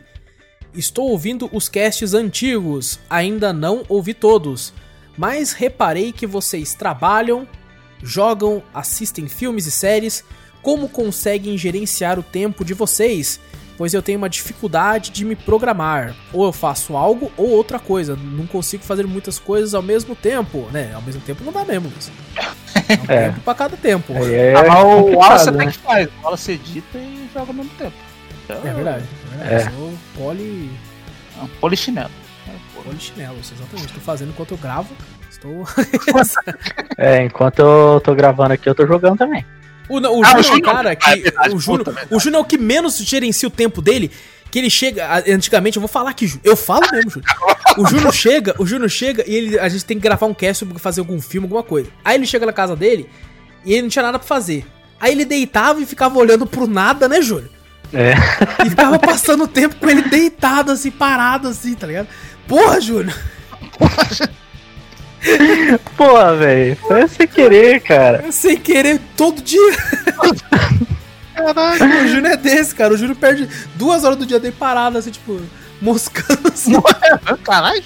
Estou 0.73 1.09
ouvindo 1.09 1.49
os 1.51 1.67
casts 1.67 2.13
antigos, 2.13 2.99
ainda 3.09 3.51
não 3.51 3.83
ouvi 3.89 4.13
todos, 4.13 4.71
mas 5.17 5.51
reparei 5.51 6.11
que 6.11 6.27
vocês 6.27 6.75
trabalham, 6.75 7.47
jogam, 8.03 8.61
assistem 8.73 9.27
filmes 9.27 9.65
e 9.65 9.71
séries. 9.71 10.23
Como 10.61 10.87
conseguem 10.89 11.57
gerenciar 11.57 12.19
o 12.19 12.23
tempo 12.23 12.63
de 12.65 12.73
vocês? 12.73 13.39
Pois 13.79 13.93
eu 13.93 14.01
tenho 14.01 14.17
uma 14.17 14.27
dificuldade 14.29 15.09
de 15.09 15.23
me 15.23 15.37
programar. 15.37 16.13
Ou 16.33 16.43
eu 16.45 16.51
faço 16.51 16.97
algo 16.97 17.31
ou 17.37 17.47
outra 17.49 17.79
coisa. 17.79 18.13
Não 18.13 18.45
consigo 18.45 18.83
fazer 18.83 19.07
muitas 19.07 19.39
coisas 19.39 19.73
ao 19.73 19.81
mesmo 19.81 20.13
tempo, 20.17 20.67
né? 20.69 20.91
Ao 20.93 21.01
mesmo 21.01 21.21
tempo 21.21 21.45
não 21.45 21.53
dá 21.53 21.63
mesmo, 21.63 21.87
Luiz. 21.89 22.11
É 22.35 22.93
um 22.93 23.05
É. 23.07 23.29
tempo 23.29 23.39
pra 23.39 23.55
cada 23.55 23.77
tempo. 23.77 24.11
Aí 24.17 24.33
é 24.33 24.53
Ah, 24.69 24.83
o 24.83 25.15
Wallace 25.15 25.47
até 25.47 25.57
né? 25.65 25.71
que 25.71 25.77
faz. 25.77 26.09
O 26.19 26.23
Wallace 26.25 26.51
edita 26.51 26.97
e 26.97 27.29
joga 27.33 27.47
ao 27.51 27.53
mesmo 27.53 27.71
tempo. 27.77 27.93
Então, 28.43 28.57
É 28.57 28.73
verdade, 28.73 29.05
é 29.33 29.37
verdade. 29.37 29.53
É. 29.53 29.69
Sou 29.71 29.93
poli, 30.17 30.69
É 31.39 31.43
um 31.43 31.47
polichinelo. 31.61 32.11
É, 32.49 32.51
pô. 32.75 32.81
polichinelos, 32.81 33.49
exatamente. 33.55 33.85
Estou 33.87 34.01
fazendo 34.03 34.31
enquanto 34.31 34.51
eu 34.51 34.57
gravo. 34.57 34.89
Estou. 35.31 35.65
É, 36.97 37.23
enquanto 37.23 37.59
eu 37.59 38.01
tô 38.03 38.13
gravando 38.13 38.51
aqui, 38.53 38.67
eu 38.67 38.75
tô 38.75 38.85
jogando 38.85 39.17
também. 39.17 39.45
O, 39.89 39.95
o 39.99 40.23
Ah, 40.23 40.27
Júnior 40.27 40.35
é 40.35 40.39
o 40.39 40.43
Júnior, 40.43 40.61
cara 40.73 40.91
é 40.91 40.95
que. 40.95 41.15
verdade, 41.21 41.55
o 41.55 41.59
Júnior 41.59 41.95
Júnior 42.11 42.39
é 42.39 42.41
o 42.41 42.45
que 42.45 42.57
menos 42.57 42.97
gerencia 42.99 43.47
o 43.47 43.51
tempo 43.51 43.81
dele. 43.81 44.11
Que 44.51 44.57
ele 44.57 44.69
chega, 44.69 45.07
antigamente, 45.31 45.77
eu 45.77 45.81
vou 45.81 45.87
falar 45.87 46.09
aqui, 46.09 46.25
Ju- 46.25 46.39
eu 46.43 46.55
falo 46.55 46.81
mesmo, 46.91 47.11
Júnior. 47.11 47.29
O 47.77 47.85
Júnior 47.87 48.11
chega, 48.13 48.55
o 48.57 48.65
Júnior 48.65 48.89
chega 48.89 49.23
e 49.27 49.35
ele, 49.35 49.59
a 49.59 49.69
gente 49.69 49.85
tem 49.85 49.97
que 49.97 50.01
gravar 50.03 50.25
um 50.25 50.33
cast 50.33 50.59
sobre 50.65 50.79
fazer 50.79 51.01
algum 51.01 51.21
filme, 51.21 51.45
alguma 51.45 51.61
coisa. 51.61 51.89
Aí 52.03 52.15
ele 52.15 52.25
chega 52.25 52.45
na 52.47 52.53
casa 52.53 52.75
dele 52.75 53.07
e 53.63 53.73
ele 53.73 53.83
não 53.83 53.89
tinha 53.89 54.01
nada 54.03 54.17
pra 54.17 54.27
fazer. 54.27 54.65
Aí 54.99 55.11
ele 55.11 55.23
deitava 55.23 55.79
e 55.81 55.85
ficava 55.85 56.17
olhando 56.17 56.47
pro 56.47 56.65
nada, 56.65 57.07
né, 57.07 57.21
Júnior? 57.21 57.49
É. 57.93 58.13
E 58.65 58.69
ficava 58.71 58.97
passando 58.97 59.43
o 59.43 59.47
tempo 59.47 59.75
com 59.75 59.87
ele 59.87 60.01
deitado, 60.03 60.71
assim, 60.71 60.89
parado, 60.89 61.47
assim, 61.47 61.75
tá 61.75 61.85
ligado? 61.85 62.07
Porra, 62.47 62.81
Júnior! 62.81 63.15
Porra, 63.77 64.07
velho. 66.37 66.75
Foi 66.77 67.07
sem 67.07 67.27
querer, 67.27 67.81
cara. 67.81 68.31
Sem 68.31 68.57
querer, 68.57 68.99
todo 69.17 69.41
dia. 69.41 69.59
Caralho, 71.35 72.03
o 72.03 72.07
Júnior 72.07 72.33
é 72.33 72.37
desse, 72.37 72.75
cara. 72.75 72.93
O 72.93 72.97
Júnior 72.97 73.15
perde 73.15 73.47
duas 73.75 74.03
horas 74.03 74.17
do 74.17 74.25
dia 74.25 74.39
dele 74.39 74.55
parado, 74.57 74.97
assim, 74.97 75.11
tipo, 75.11 75.41
moscando 75.81 76.49
assim. 76.49 76.73
Caralho. 77.43 77.83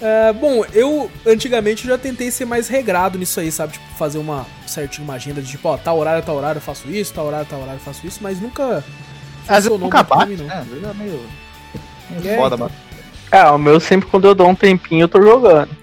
É, 0.00 0.32
bom, 0.32 0.64
eu 0.72 1.10
antigamente 1.26 1.86
já 1.86 1.98
tentei 1.98 2.30
ser 2.30 2.44
mais 2.44 2.68
regrado 2.68 3.18
nisso 3.18 3.40
aí, 3.40 3.50
sabe? 3.50 3.72
Tipo, 3.72 3.84
fazer 3.98 4.18
uma 4.18 4.46
certinha 4.66 5.04
uma 5.04 5.14
agenda 5.14 5.42
de 5.42 5.48
tipo, 5.50 5.68
ó, 5.68 5.76
tal 5.76 5.98
horário, 5.98 6.22
tal 6.22 6.36
horário 6.36 6.58
eu 6.58 6.62
faço 6.62 6.88
isso, 6.88 7.12
tal 7.12 7.26
horário, 7.26 7.46
tal 7.50 7.60
horário 7.60 7.78
eu 7.80 7.84
faço 7.84 8.06
isso, 8.06 8.20
mas 8.22 8.40
nunca 8.40 8.84
Às 9.48 9.64
vezes 9.64 9.80
nunca 9.80 10.02
bate, 10.04 10.30
mim, 10.30 10.36
não. 10.36 10.46
né? 10.46 10.64
Vezes 10.70 10.84
é 10.84 10.94
meio, 10.94 11.20
meio 12.10 12.28
É, 12.32 12.36
foda, 12.36 12.54
então. 12.54 12.58
mano. 12.68 12.87
Ah, 13.30 13.52
o 13.54 13.58
meu 13.58 13.78
sempre 13.80 14.08
quando 14.08 14.26
eu 14.26 14.34
dou 14.34 14.48
um 14.48 14.54
tempinho 14.54 15.02
eu 15.04 15.08
tô 15.08 15.20
jogando. 15.22 15.76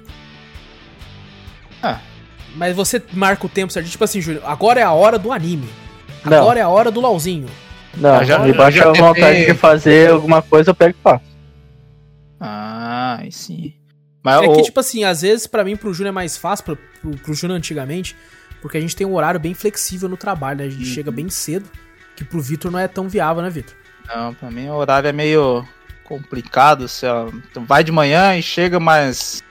Mas 2.57 2.73
você 2.73 3.03
marca 3.11 3.45
o 3.45 3.49
tempo 3.49 3.73
certinho, 3.73 3.91
tipo 3.91 4.03
assim, 4.05 4.21
Júnior, 4.21 4.41
agora 4.45 4.79
é 4.79 4.83
a 4.83 4.91
hora 4.93 5.19
do 5.19 5.29
anime. 5.33 5.67
Não. 6.23 6.37
Agora 6.37 6.57
é 6.57 6.61
a 6.63 6.69
hora 6.69 6.89
do 6.89 7.01
LOLzinho. 7.01 7.49
Não, 7.97 8.23
já- 8.23 8.39
me 8.39 8.53
bate 8.53 8.77
já 8.77 8.85
a 8.89 8.93
vontade 8.93 9.35
tentei- 9.39 9.45
de 9.47 9.53
fazer 9.55 10.09
alguma 10.11 10.41
coisa, 10.41 10.69
eu 10.69 10.75
pego 10.75 10.95
e 10.97 11.01
faço. 11.03 11.25
Ah, 12.39 13.17
aí 13.19 13.29
sim. 13.29 13.73
Mas 14.23 14.41
É 14.41 14.47
o... 14.47 14.53
que, 14.53 14.61
tipo 14.63 14.79
assim, 14.79 15.03
às 15.03 15.21
vezes 15.21 15.47
pra 15.47 15.65
mim, 15.65 15.75
pro 15.75 15.93
Júnior 15.93 16.11
é 16.11 16.15
mais 16.15 16.37
fácil, 16.37 16.63
pro, 16.63 16.77
pro, 17.01 17.11
pro 17.17 17.33
Júnior 17.33 17.57
antigamente, 17.57 18.15
porque 18.61 18.77
a 18.77 18.81
gente 18.81 18.95
tem 18.95 19.05
um 19.05 19.13
horário 19.15 19.39
bem 19.39 19.53
flexível 19.53 20.07
no 20.07 20.15
trabalho, 20.15 20.59
né? 20.59 20.63
A 20.65 20.69
gente 20.69 20.79
Uhum. 20.87 20.93
chega 20.93 21.11
bem 21.11 21.27
cedo, 21.29 21.69
que 22.15 22.23
pro 22.23 22.39
Vitor 22.41 22.71
não 22.71 22.79
é 22.79 22.87
tão 22.87 23.09
viável, 23.09 23.43
né, 23.43 23.49
Vitor? 23.49 23.75
Não, 24.07 24.33
pra 24.33 24.49
mim 24.49 24.69
o 24.69 24.75
horário 24.75 25.09
é 25.09 25.11
meio 25.13 25.67
complicado. 26.05 26.87
Você 26.87 27.07
ó, 27.07 27.27
então 27.51 27.65
vai 27.65 27.83
de 27.83 27.91
manhã 27.91 28.35
e 28.37 28.41
chega 28.41 28.79
mais 28.79 29.43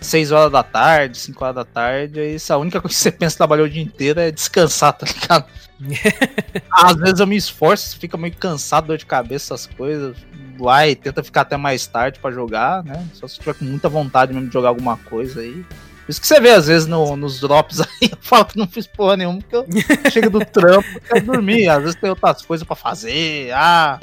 6 0.00 0.32
horas 0.32 0.50
da 0.52 0.62
tarde, 0.62 1.16
5 1.18 1.42
horas 1.44 1.54
da 1.56 1.64
tarde, 1.64 2.18
aí 2.20 2.36
a 2.48 2.56
única 2.58 2.80
coisa 2.80 2.94
que 2.96 3.00
você 3.02 3.10
pensa 3.12 3.36
trabalhar 3.36 3.62
o 3.62 3.70
dia 3.70 3.82
inteiro 3.82 4.20
é 4.20 4.30
descansar, 4.30 4.92
tá 4.92 5.06
ligado? 5.06 5.44
Às 6.70 6.96
vezes 6.96 7.20
eu 7.20 7.26
me 7.26 7.36
esforço, 7.36 7.98
fica 7.98 8.16
meio 8.16 8.34
cansado, 8.36 8.88
dor 8.88 8.98
de 8.98 9.06
cabeça, 9.06 9.54
essas 9.54 9.66
coisas. 9.66 10.16
Vai, 10.58 10.94
tenta 10.94 11.22
ficar 11.22 11.40
até 11.42 11.56
mais 11.56 11.86
tarde 11.86 12.20
pra 12.20 12.30
jogar, 12.30 12.84
né? 12.84 13.04
Só 13.14 13.26
se 13.26 13.38
tiver 13.38 13.54
com 13.54 13.64
muita 13.64 13.88
vontade 13.88 14.32
mesmo 14.32 14.48
de 14.48 14.52
jogar 14.52 14.68
alguma 14.68 14.96
coisa 14.96 15.40
aí. 15.40 15.64
Por 16.04 16.10
isso 16.10 16.20
que 16.20 16.26
você 16.26 16.40
vê, 16.40 16.50
às 16.50 16.66
vezes, 16.66 16.86
no- 16.86 17.16
nos 17.16 17.40
drops 17.40 17.80
aí, 17.82 18.10
eu 18.10 18.18
falo 18.20 18.44
que 18.44 18.58
não 18.58 18.66
fiz 18.68 18.86
porra 18.86 19.16
nenhuma, 19.16 19.40
porque 19.40 19.56
eu 19.56 19.66
chego 20.10 20.30
do 20.30 20.44
trampo 20.44 20.86
e 20.96 21.00
quero 21.00 21.24
dormir. 21.26 21.68
Às 21.68 21.82
vezes 21.82 21.96
tem 22.00 22.10
outras 22.10 22.42
coisas 22.42 22.66
pra 22.66 22.76
fazer. 22.76 23.50
Ah, 23.54 23.98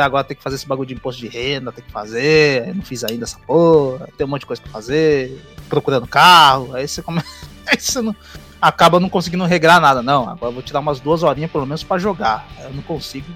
agora 0.00 0.24
tem 0.24 0.36
que 0.36 0.42
fazer 0.42 0.56
esse 0.56 0.66
bagulho 0.66 0.88
de 0.88 0.94
imposto 0.94 1.20
de 1.20 1.28
renda, 1.28 1.72
tem 1.72 1.84
que 1.84 1.90
fazer. 1.90 2.68
Eu 2.68 2.74
não 2.74 2.82
fiz 2.82 3.04
ainda 3.04 3.24
essa 3.24 3.38
porra. 3.38 4.08
Tem 4.16 4.26
um 4.26 4.30
monte 4.30 4.40
de 4.40 4.46
coisa 4.46 4.62
pra 4.62 4.70
fazer. 4.70 5.40
Procurando 5.68 6.06
carro. 6.06 6.74
Aí 6.74 6.86
você 6.86 7.02
começa. 7.02 7.28
Aí 7.66 7.80
você 7.80 8.00
não. 8.00 8.14
Acaba 8.60 9.00
não 9.00 9.08
conseguindo 9.08 9.44
regrar 9.44 9.80
nada. 9.80 10.02
Não, 10.02 10.28
agora 10.28 10.50
eu 10.50 10.52
vou 10.52 10.62
tirar 10.62 10.80
umas 10.80 11.00
duas 11.00 11.22
horinhas 11.22 11.50
pelo 11.50 11.66
menos 11.66 11.82
pra 11.82 11.98
jogar. 11.98 12.46
Eu 12.60 12.72
não 12.72 12.82
consigo. 12.82 13.26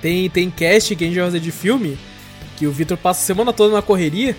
Tem, 0.00 0.30
tem 0.30 0.50
cast 0.50 0.94
que 0.94 1.04
a 1.04 1.06
gente 1.06 1.16
vai 1.16 1.26
fazer 1.26 1.40
de 1.40 1.50
filme, 1.50 1.98
que 2.56 2.66
o 2.66 2.72
Vitor 2.72 2.96
passa 2.96 3.20
a 3.20 3.26
semana 3.26 3.52
toda 3.52 3.74
na 3.74 3.82
correria. 3.82 4.36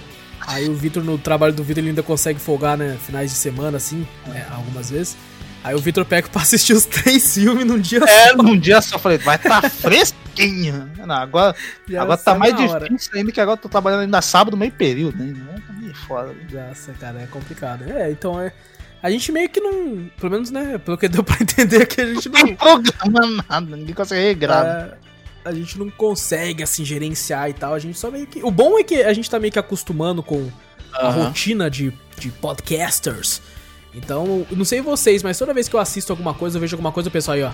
Aí 0.47 0.69
o 0.69 0.73
Vitor, 0.73 1.03
no 1.03 1.17
trabalho 1.17 1.53
do 1.53 1.63
Vitor, 1.63 1.81
ele 1.81 1.89
ainda 1.89 2.01
consegue 2.01 2.39
folgar, 2.39 2.77
né? 2.77 2.97
Finais 3.05 3.29
de 3.29 3.37
semana, 3.37 3.77
assim, 3.77 4.07
né, 4.25 4.47
algumas 4.51 4.89
vezes. 4.89 5.17
Aí 5.63 5.75
o 5.75 5.79
Vitor 5.79 6.05
pega 6.05 6.27
pra 6.29 6.41
assistir 6.41 6.73
os 6.73 6.85
três 6.87 7.33
filmes 7.33 7.65
num 7.65 7.79
dia 7.79 7.99
É, 8.07 8.33
num 8.33 8.57
dia 8.57 8.81
só 8.81 8.95
eu 8.95 8.99
falei, 8.99 9.17
vai 9.17 9.37
tá 9.37 9.61
fresquinho. 9.69 10.89
Não, 10.97 11.15
agora 11.15 11.55
Já 11.87 12.01
agora 12.01 12.17
tá 12.17 12.35
mais 12.35 12.55
difícil 12.55 13.11
ainda 13.15 13.31
que 13.31 13.41
agora 13.41 13.57
eu 13.57 13.61
tô 13.61 13.69
trabalhando 13.69 14.01
ainda 14.01 14.21
sábado, 14.21 14.55
meio 14.55 14.71
período, 14.71 15.17
né? 15.17 15.61
É 15.69 15.81
meio 15.81 15.93
foda. 15.93 16.33
Nossa, 16.51 16.93
cara, 16.93 17.21
é 17.21 17.27
complicado. 17.27 17.83
É, 17.89 18.09
então 18.11 18.39
é. 18.39 18.53
A 19.01 19.09
gente 19.09 19.31
meio 19.31 19.49
que 19.49 19.59
não. 19.61 20.09
Pelo 20.19 20.31
menos, 20.31 20.51
né? 20.51 20.77
Pelo 20.77 20.97
que 20.97 21.07
deu 21.07 21.23
pra 21.23 21.37
entender 21.41 21.85
que 21.85 22.01
a 22.01 22.13
gente 22.13 22.29
não. 22.29 22.39
Não 22.39 22.55
programa 22.55 23.45
nada, 23.49 23.75
ninguém 23.75 23.95
consegue 23.95 24.21
regrar. 24.21 24.65
é, 24.65 24.97
a 25.45 25.53
gente 25.53 25.79
não 25.79 25.89
consegue, 25.89 26.63
assim, 26.63 26.83
gerenciar 26.83 27.49
e 27.49 27.53
tal. 27.53 27.73
A 27.73 27.79
gente 27.79 27.97
só 27.97 28.11
meio 28.11 28.27
que. 28.27 28.43
O 28.43 28.51
bom 28.51 28.77
é 28.77 28.83
que 28.83 29.01
a 29.01 29.13
gente 29.13 29.29
tá 29.29 29.39
meio 29.39 29.51
que 29.53 29.59
acostumando 29.59 30.21
com 30.21 30.49
a 30.93 31.09
rotina 31.09 31.69
de, 31.69 31.93
de 32.17 32.29
podcasters. 32.29 33.41
Então, 33.93 34.45
não 34.51 34.63
sei 34.65 34.81
vocês, 34.81 35.23
mas 35.23 35.37
toda 35.37 35.53
vez 35.53 35.67
que 35.67 35.75
eu 35.75 35.79
assisto 35.79 36.11
alguma 36.13 36.33
coisa, 36.33 36.57
eu 36.57 36.61
vejo 36.61 36.75
alguma 36.75 36.91
coisa, 36.91 37.09
o 37.09 37.11
pessoal 37.11 37.35
aí, 37.35 37.43
ó. 37.43 37.51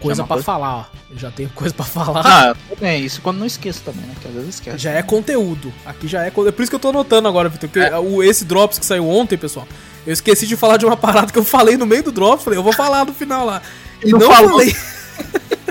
Coisa 0.00 0.22
pra 0.24 0.34
coisa? 0.34 0.44
falar, 0.44 0.76
ó. 0.76 0.84
Eu 1.10 1.18
já 1.18 1.30
tenho 1.30 1.48
coisa 1.54 1.72
pra 1.72 1.84
falar. 1.84 2.22
Ah, 2.24 2.56
também, 2.68 3.04
isso 3.04 3.20
quando 3.22 3.38
não 3.38 3.46
esqueço 3.46 3.82
também, 3.82 4.04
né? 4.04 4.14
Que 4.20 4.28
às 4.28 4.34
vezes 4.34 4.54
esquece. 4.56 4.78
Já 4.78 4.90
é 4.92 5.02
conteúdo. 5.02 5.72
Aqui 5.86 6.08
já 6.08 6.22
é 6.24 6.30
conteúdo. 6.30 6.48
É 6.48 6.52
por 6.52 6.62
isso 6.62 6.70
que 6.70 6.74
eu 6.76 6.80
tô 6.80 6.88
anotando 6.88 7.28
agora, 7.28 7.48
Vitor. 7.48 7.70
É. 7.80 7.96
o, 7.98 8.22
esse 8.22 8.44
Drops 8.44 8.78
que 8.80 8.84
saiu 8.86 9.08
ontem, 9.08 9.38
pessoal, 9.38 9.66
eu 10.06 10.12
esqueci 10.12 10.46
de 10.46 10.56
falar 10.56 10.76
de 10.76 10.84
uma 10.84 10.96
parada 10.98 11.32
que 11.32 11.38
eu 11.38 11.44
falei 11.44 11.76
no 11.76 11.86
meio 11.86 12.02
do 12.02 12.10
Drops. 12.12 12.42
Falei, 12.44 12.58
eu 12.58 12.62
vou 12.64 12.72
falar 12.72 13.04
no 13.06 13.14
final 13.14 13.46
lá. 13.46 13.62
E 14.04 14.10
Não 14.10 14.18
não, 14.18 14.30
falou. 14.32 14.50
falei. 14.58 14.74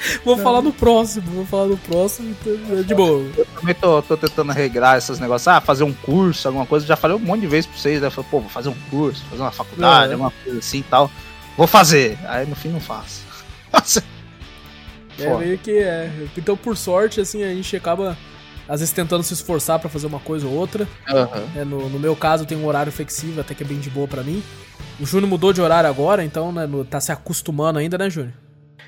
vou 0.24 0.36
falar 0.38 0.62
no 0.62 0.72
próximo. 0.72 1.26
Vou 1.32 1.46
falar 1.46 1.66
no 1.66 1.76
próximo. 1.76 2.30
então, 2.40 2.78
é 2.78 2.82
De 2.82 2.94
boa. 2.94 3.26
Eu 3.36 3.46
também 3.58 3.74
tô, 3.74 4.00
tô 4.02 4.16
tentando 4.16 4.52
regrar 4.52 4.98
esses 4.98 5.18
negócios. 5.18 5.46
Ah, 5.48 5.60
fazer 5.60 5.84
um 5.84 5.92
curso, 5.92 6.48
alguma 6.48 6.66
coisa. 6.66 6.86
Já 6.86 6.96
falei 6.96 7.16
um 7.16 7.20
monte 7.20 7.40
de 7.42 7.46
vezes 7.46 7.66
pra 7.66 7.78
vocês, 7.78 8.00
né? 8.00 8.10
Falei, 8.10 8.30
pô, 8.30 8.40
vou 8.40 8.48
fazer 8.50 8.68
um 8.68 8.76
curso, 8.90 9.24
fazer 9.30 9.42
uma 9.42 9.50
faculdade, 9.52 10.10
É. 10.10 10.12
alguma 10.14 10.30
coisa 10.44 10.58
assim 10.58 10.78
e 10.78 10.82
tal. 10.84 11.10
Vou 11.56 11.66
fazer. 11.66 12.18
Aí 12.26 12.46
no 12.46 12.54
fim 12.56 12.68
não 12.68 12.80
faço. 12.80 13.22
É 15.18 15.24
Foda. 15.24 15.38
meio 15.44 15.58
que 15.58 15.76
é. 15.78 16.10
Então, 16.36 16.56
por 16.56 16.74
sorte, 16.76 17.20
assim, 17.20 17.42
a 17.42 17.48
gente 17.54 17.76
acaba, 17.76 18.16
às 18.66 18.80
vezes, 18.80 18.94
tentando 18.94 19.22
se 19.22 19.34
esforçar 19.34 19.78
pra 19.78 19.90
fazer 19.90 20.06
uma 20.06 20.18
coisa 20.20 20.46
ou 20.46 20.54
outra. 20.54 20.88
Aham. 21.06 21.42
né? 21.54 21.62
No, 21.64 21.90
no 21.90 21.98
meu 21.98 22.16
caso, 22.16 22.46
tenho 22.46 22.62
um 22.62 22.66
horário 22.66 22.90
flexível, 22.90 23.42
até 23.42 23.54
que 23.54 23.62
é 23.62 23.66
bem 23.66 23.78
de 23.78 23.90
boa 23.90 24.08
pra 24.08 24.22
mim. 24.22 24.42
O 24.98 25.04
Júnior 25.04 25.28
mudou 25.28 25.52
de 25.52 25.60
horário 25.60 25.90
agora, 25.90 26.24
então 26.24 26.50
né, 26.52 26.66
no- 26.66 26.86
tá 26.86 27.00
se 27.00 27.12
acostumando 27.12 27.78
ainda, 27.78 27.98
né, 27.98 28.08
Júnior? 28.08 28.32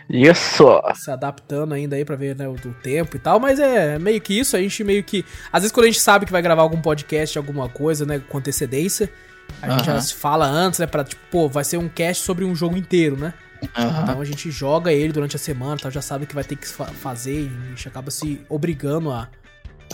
Isso. 0.09 0.65
se 0.95 1.11
adaptando 1.11 1.73
ainda 1.75 1.97
aí 1.97 2.05
pra 2.05 2.17
ver 2.17 2.37
né, 2.37 2.47
o 2.49 2.55
do 2.55 2.73
tempo 2.75 3.17
e 3.17 3.19
tal, 3.21 3.39
mas 3.41 3.59
é 3.59 3.99
meio 3.99 4.21
que 4.21 4.39
isso, 4.39 4.57
a 4.57 4.61
gente 4.61 4.83
meio 4.85 5.03
que. 5.03 5.25
Às 5.53 5.63
vezes 5.63 5.73
quando 5.73 5.85
a 5.85 5.89
gente 5.89 6.01
sabe 6.01 6.27
que 6.27 6.33
vai 6.33 6.43
gravar 6.43 6.63
algum 6.63 6.81
podcast, 6.81 7.37
alguma 7.39 7.69
coisa, 7.69 8.05
né, 8.07 8.21
com 8.29 8.39
antecedência, 8.39 9.11
a 9.61 9.71
gente 9.71 9.87
já 9.87 10.01
se 10.01 10.15
fala 10.15 10.47
antes, 10.47 10.81
né, 10.81 10.87
pra 10.87 11.05
tipo, 11.05 11.21
pô, 11.31 11.49
vai 11.49 11.65
ser 11.65 11.77
um 11.77 11.89
cast 11.89 12.23
sobre 12.25 12.45
um 12.45 12.55
jogo 12.55 12.77
inteiro, 12.77 13.17
né? 13.17 13.33
Aham. 13.77 14.03
Então 14.03 14.21
a 14.21 14.25
gente 14.25 14.51
joga 14.51 14.93
ele 14.93 15.13
durante 15.13 15.37
a 15.37 15.39
semana, 15.39 15.77
tal, 15.81 15.91
já 15.91 16.03
sabe 16.03 16.27
que 16.27 16.35
vai 16.35 16.43
ter 16.45 16.57
que 16.57 16.67
fa- 16.67 16.87
fazer, 16.87 17.43
e 17.45 17.51
a 17.67 17.69
gente 17.71 17.87
acaba 17.89 18.11
se 18.11 18.41
obrigando 18.49 19.11
a, 19.13 19.29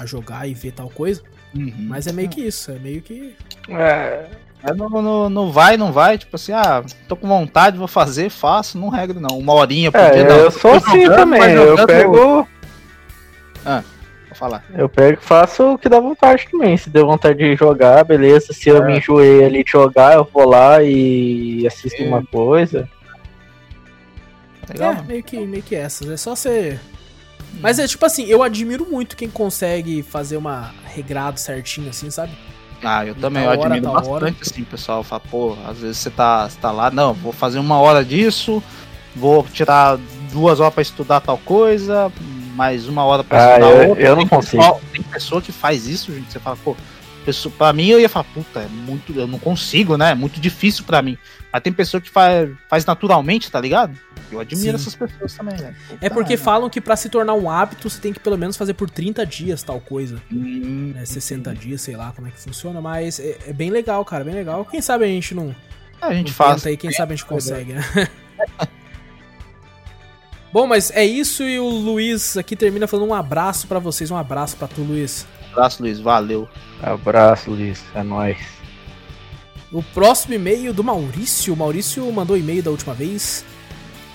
a 0.01 0.07
jogar 0.07 0.49
e 0.49 0.55
ver 0.55 0.73
tal 0.73 0.89
coisa, 0.89 1.23
Uhum. 1.55 1.73
mas 1.89 2.07
é 2.07 2.13
meio 2.13 2.29
que 2.29 2.43
isso, 2.43 2.71
é 2.71 2.79
meio 2.79 3.01
que. 3.03 3.35
É, 3.69 4.27
Aí 4.63 4.77
não, 4.77 4.89
não, 4.89 5.31
não 5.31 5.53
vai, 5.53 5.77
não 5.77 5.93
vai, 5.93 6.19
tipo 6.19 6.35
assim, 6.37 6.53
ah, 6.53 6.83
tô 7.07 7.15
com 7.15 7.29
vontade, 7.29 7.79
vou 7.79 7.87
fazer, 7.87 8.29
faço, 8.29 8.77
não 8.77 8.89
regra 8.89 9.19
não. 9.21 9.39
Uma 9.39 9.53
horinha 9.55 9.91
por 9.93 10.01
dia, 10.11 10.23
é 10.23 10.29
não. 10.29 10.37
eu 10.37 10.51
sou 10.51 10.73
assim 10.73 11.03
jogando, 11.05 11.17
também. 11.17 11.41
mas 11.41 11.53
Eu 11.55 11.67
jogando- 11.69 11.87
pego. 11.87 12.13
Vou 14.29 14.35
falar. 14.35 14.65
Eu 14.75 14.89
pego 14.89 15.19
e 15.21 15.25
faço 15.25 15.75
o 15.75 15.79
que 15.79 15.89
dá 15.89 15.99
vontade 16.01 16.47
também. 16.51 16.77
Se 16.77 16.91
deu 16.91 17.07
vontade 17.07 17.39
de 17.39 17.57
jogar, 17.57 18.05
beleza. 18.05 18.53
Se 18.53 18.69
eu 18.69 18.83
É. 18.83 18.87
me 18.87 18.99
enjoei 18.99 19.45
ali 19.45 19.65
de 19.65 19.71
jogar, 19.71 20.15
eu 20.15 20.29
vou 20.33 20.47
lá 20.49 20.83
e 20.83 21.67
assisto 21.67 22.03
É. 22.03 22.07
uma 22.07 22.25
coisa. 22.25 22.89
Legal, 24.69 24.93
é, 24.93 25.03
meio 25.03 25.23
que, 25.23 25.39
meio 25.47 25.63
que 25.63 25.75
essas, 25.75 26.09
é 26.11 26.17
só 26.17 26.35
ser. 26.35 26.79
Mas 27.61 27.79
é 27.79 27.87
tipo 27.87 28.05
assim, 28.05 28.27
eu 28.27 28.43
admiro 28.43 28.87
muito 28.91 29.17
quem 29.17 29.29
consegue 29.31 30.03
fazer 30.03 30.37
uma 30.37 30.73
regrado 30.85 31.41
certinho 31.41 31.89
assim, 31.89 32.11
sabe? 32.11 32.33
Ah, 32.83 33.05
eu 33.07 33.15
também, 33.15 33.43
eu 33.45 33.51
hora, 33.51 33.61
admiro 33.65 33.83
tal 33.85 33.95
bastante, 33.95 34.13
hora. 34.15 34.35
assim, 34.41 34.63
o 34.63 34.67
pessoal 34.67 35.03
fala, 35.03 35.23
pô, 35.31 35.57
às 35.67 35.79
vezes 35.79 35.99
você 35.99 36.11
tá, 36.11 36.49
você 36.49 36.59
tá 36.61 36.71
lá, 36.71 36.91
não, 36.91 37.13
vou 37.13 37.33
fazer 37.33 37.59
uma 37.59 37.79
hora 37.79 38.05
disso, 38.05 38.63
vou 39.17 39.43
tirar 39.45 39.99
duas 40.33 40.61
horas 40.61 40.75
pra 40.75 40.83
estudar 40.83 41.21
tal 41.21 41.39
coisa, 41.39 42.13
mais 42.55 42.87
uma 42.89 43.05
hora 43.05 43.25
pra 43.25 43.39
Ah, 43.39 43.51
estudar 43.51 43.71
eu- 43.71 43.89
outra. 43.91 44.05
eu 44.05 44.11
não 44.17 44.27
Tem 44.27 44.29
consigo. 44.29 44.63
pessoal- 44.63 44.81
Tem 44.93 45.03
pessoa 45.03 45.43
que 45.43 45.53
faz 45.53 45.87
isso, 45.87 46.15
gente, 46.15 46.31
você 46.33 46.39
fala, 46.39 46.57
pô, 46.65 46.77
pessoa, 47.29 47.55
pra 47.59 47.73
mim 47.75 47.89
eu 47.89 48.01
ia 48.01 48.09
falar, 48.09 48.25
puta, 48.33 48.61
é 48.61 48.67
muito, 48.69 49.13
eu 49.13 49.27
não 49.27 49.39
consigo, 49.39 49.99
né, 49.99 50.13
é 50.13 50.15
muito 50.15 50.41
difícil 50.41 50.83
pra 50.85 51.03
mim. 51.03 51.19
Mas 51.53 51.63
tem 51.63 51.73
pessoa 51.73 52.01
que 52.01 52.09
faz, 52.09 52.49
faz 52.71 52.87
naturalmente, 52.87 53.51
tá 53.51 53.61
ligado? 53.61 53.99
Eu 54.33 54.41
admiro 54.41 54.79
Sim. 54.79 54.83
essas 54.83 54.95
pessoas 54.95 55.35
também, 55.35 55.57
né? 55.59 55.75
Puta, 55.89 56.07
É 56.07 56.09
porque 56.09 56.35
né? 56.35 56.43
falam 56.43 56.71
que 56.71 56.81
pra 56.81 56.97
se 56.97 57.09
tornar 57.11 57.35
um 57.35 57.51
hábito, 57.51 57.89
você 57.91 58.01
tem 58.01 58.13
que 58.15 58.21
pelo 58.21 58.39
menos 58.39 58.57
fazer 58.57 58.73
por 58.75 58.89
30 58.89 59.27
dias 59.27 59.63
tal 59.63 59.79
coisa. 59.81 60.23
Hum, 60.33 60.93
Né, 60.95 61.05
60 61.05 61.55
dias, 61.55 61.83
sei 61.83 61.97
lá 61.97 62.13
como 62.17 62.29
é 62.29 62.31
que 62.31 62.41
funciona, 62.41 62.81
mas 62.81 63.21
é, 63.21 63.37
é 63.47 63.53
bem 63.53 63.69
legal, 63.71 64.03
cara, 64.07 64.25
bem 64.25 64.35
legal. 64.35 64.65
Quem 64.65 64.81
sabe 64.81 65.05
a 65.05 65.09
gente 65.09 65.35
não, 65.35 65.55
a 66.01 66.13
gente 66.15 66.29
não 66.29 66.35
faz. 66.35 66.67
aí, 66.67 66.77
quem 66.77 66.91
sabe 66.93 67.13
a 67.13 67.17
gente 67.17 67.27
consegue, 67.27 67.75
né? 67.75 67.83
Bom, 70.51 70.67
mas 70.67 70.91
é 70.93 71.05
isso 71.05 71.43
e 71.43 71.59
o 71.59 71.69
Luiz 71.69 72.37
aqui 72.39 72.57
termina 72.57 72.87
falando 72.87 73.09
um 73.11 73.15
abraço 73.15 73.67
pra 73.67 73.79
vocês. 73.79 74.11
Um 74.11 74.17
abraço 74.17 74.57
pra 74.57 74.67
tu, 74.67 74.81
Luiz. 74.83 75.27
Abraço, 75.59 75.83
Luiz. 75.83 75.99
Valeu. 75.99 76.49
Abraço, 76.81 77.51
Luiz. 77.51 77.83
É 77.95 78.03
nóis. 78.03 78.39
O 79.73 79.83
próximo 79.83 80.35
e-mail 80.35 80.73
do 80.73 80.85
Maurício. 80.85 81.53
O 81.53 81.57
Maurício 81.57 82.11
mandou 82.13 82.37
e-mail 82.37 82.63
da 82.63 82.71
última 82.71 82.95
vez 82.95 83.45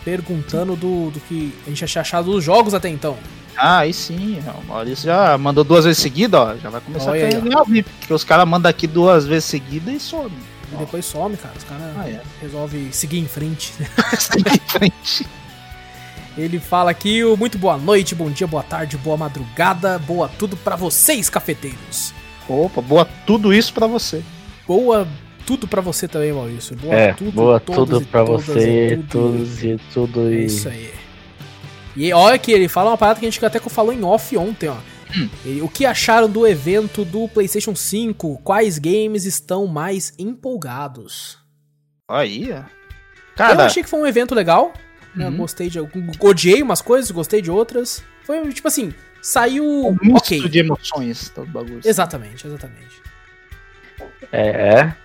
perguntando 0.06 0.76
do, 0.76 1.12
do 1.12 1.20
que 1.22 1.54
a 1.66 1.70
gente 1.70 1.86
tinha 1.86 2.02
achado 2.02 2.32
dos 2.32 2.44
jogos 2.44 2.74
até 2.74 2.88
então. 2.90 3.18
Ah, 3.56 3.80
aí 3.80 3.94
sim. 3.94 4.40
O 4.64 4.68
Maurício 4.68 5.06
já 5.06 5.38
mandou 5.38 5.64
duas 5.64 5.84
vezes 5.86 6.02
seguida, 6.02 6.42
ó. 6.42 6.56
Já 6.58 6.70
vai 6.70 6.82
começar 6.82 7.12
Olha 7.12 7.26
a 7.26 7.28
aí, 7.28 7.38
ó. 7.38 7.42
ganhar 7.42 7.64
VIP. 7.64 7.90
Porque 8.00 8.14
os 8.14 8.24
caras 8.24 8.48
mandam 8.48 8.70
aqui 8.70 8.88
duas 8.88 9.26
vezes 9.28 9.46
seguida 9.46 9.92
e 9.92 10.00
some. 10.00 10.32
E 10.72 10.76
depois 10.78 11.06
some, 11.06 11.36
cara. 11.38 11.54
Os 11.58 11.64
caras 11.66 11.84
Ah, 11.98 12.10
é. 12.10 12.22
resolvem 12.42 12.92
seguir 12.92 13.20
em 13.20 13.28
frente. 13.28 13.74
Segue 14.18 14.50
em 14.50 14.70
frente. 14.70 15.28
Ele 16.38 16.60
fala 16.60 16.90
aqui 16.92 17.24
o 17.24 17.38
muito 17.38 17.58
boa 17.60 17.78
noite, 17.78 18.16
bom 18.16 18.30
dia, 18.30 18.48
boa 18.48 18.64
tarde, 18.64 18.98
boa 18.98 19.16
madrugada, 19.16 20.00
boa 20.00 20.28
tudo 20.28 20.58
pra 20.58 20.76
vocês, 20.76 21.30
cafeteiros. 21.30 22.14
Opa, 22.50 22.82
boa 22.82 23.06
tudo 23.28 23.54
isso 23.54 23.72
pra 23.74 23.86
você. 23.86 24.24
Boa 24.68 25.08
tudo 25.46 25.68
pra 25.68 25.80
você 25.82 26.08
também, 26.08 26.34
Maurício. 26.34 26.76
Boa 26.76 26.96
É, 26.96 27.14
tudo, 27.14 27.32
boa 27.32 27.60
tudo 27.60 28.02
e 28.02 28.06
pra 28.06 28.26
todas 28.26 28.46
você, 28.46 28.88
e 28.94 28.98
tudo. 28.98 29.08
todos 29.10 29.64
e 29.64 29.80
tudo 29.94 30.22
É 30.30 30.34
e. 30.34 30.46
isso 30.46 30.68
aí. 30.70 30.92
E 31.96 32.12
olha 32.12 32.40
que 32.40 32.52
ele 32.52 32.68
fala 32.68 32.90
uma 32.90 32.98
parada 32.98 33.20
que 33.20 33.26
a 33.28 33.30
gente 33.30 33.46
até 33.46 33.60
falou 33.60 33.94
em 33.94 34.04
off 34.04 34.36
ontem, 34.36 34.68
ó. 34.70 34.78
Ele- 35.46 35.62
o 35.62 35.70
que 35.70 35.86
acharam 35.86 36.28
do 36.28 36.48
evento 36.48 37.06
do 37.06 37.28
PlayStation 37.28 37.76
5? 37.76 38.40
Quais 38.44 38.80
games 38.80 39.26
estão 39.26 39.68
mais 39.68 40.12
empolgados? 40.18 41.38
Aí, 42.10 42.50
ó. 42.52 42.58
eu 42.58 42.66
Cara, 43.36 43.66
achei 43.66 43.84
que 43.84 43.90
foi 43.90 44.00
um 44.00 44.08
evento 44.08 44.34
legal. 44.34 44.74
Né? 45.16 45.28
Uhum. 45.30 45.38
Gostei 45.38 45.70
de. 45.70 45.80
Odiei 46.20 46.62
umas 46.62 46.82
coisas, 46.82 47.10
gostei 47.12 47.42
de 47.42 47.52
outras. 47.52 48.04
Foi 48.24 48.48
tipo 48.54 48.68
assim, 48.68 48.94
saiu. 49.22 49.64
um 49.66 49.98
misto 50.02 50.18
ok. 50.18 50.50
de 50.50 50.60
emoções, 50.60 51.30
todo 51.30 51.48
bagulho. 51.48 51.82
Exatamente, 51.84 52.46
exatamente. 52.48 53.02
É, 54.32 54.48
é. 54.48 54.96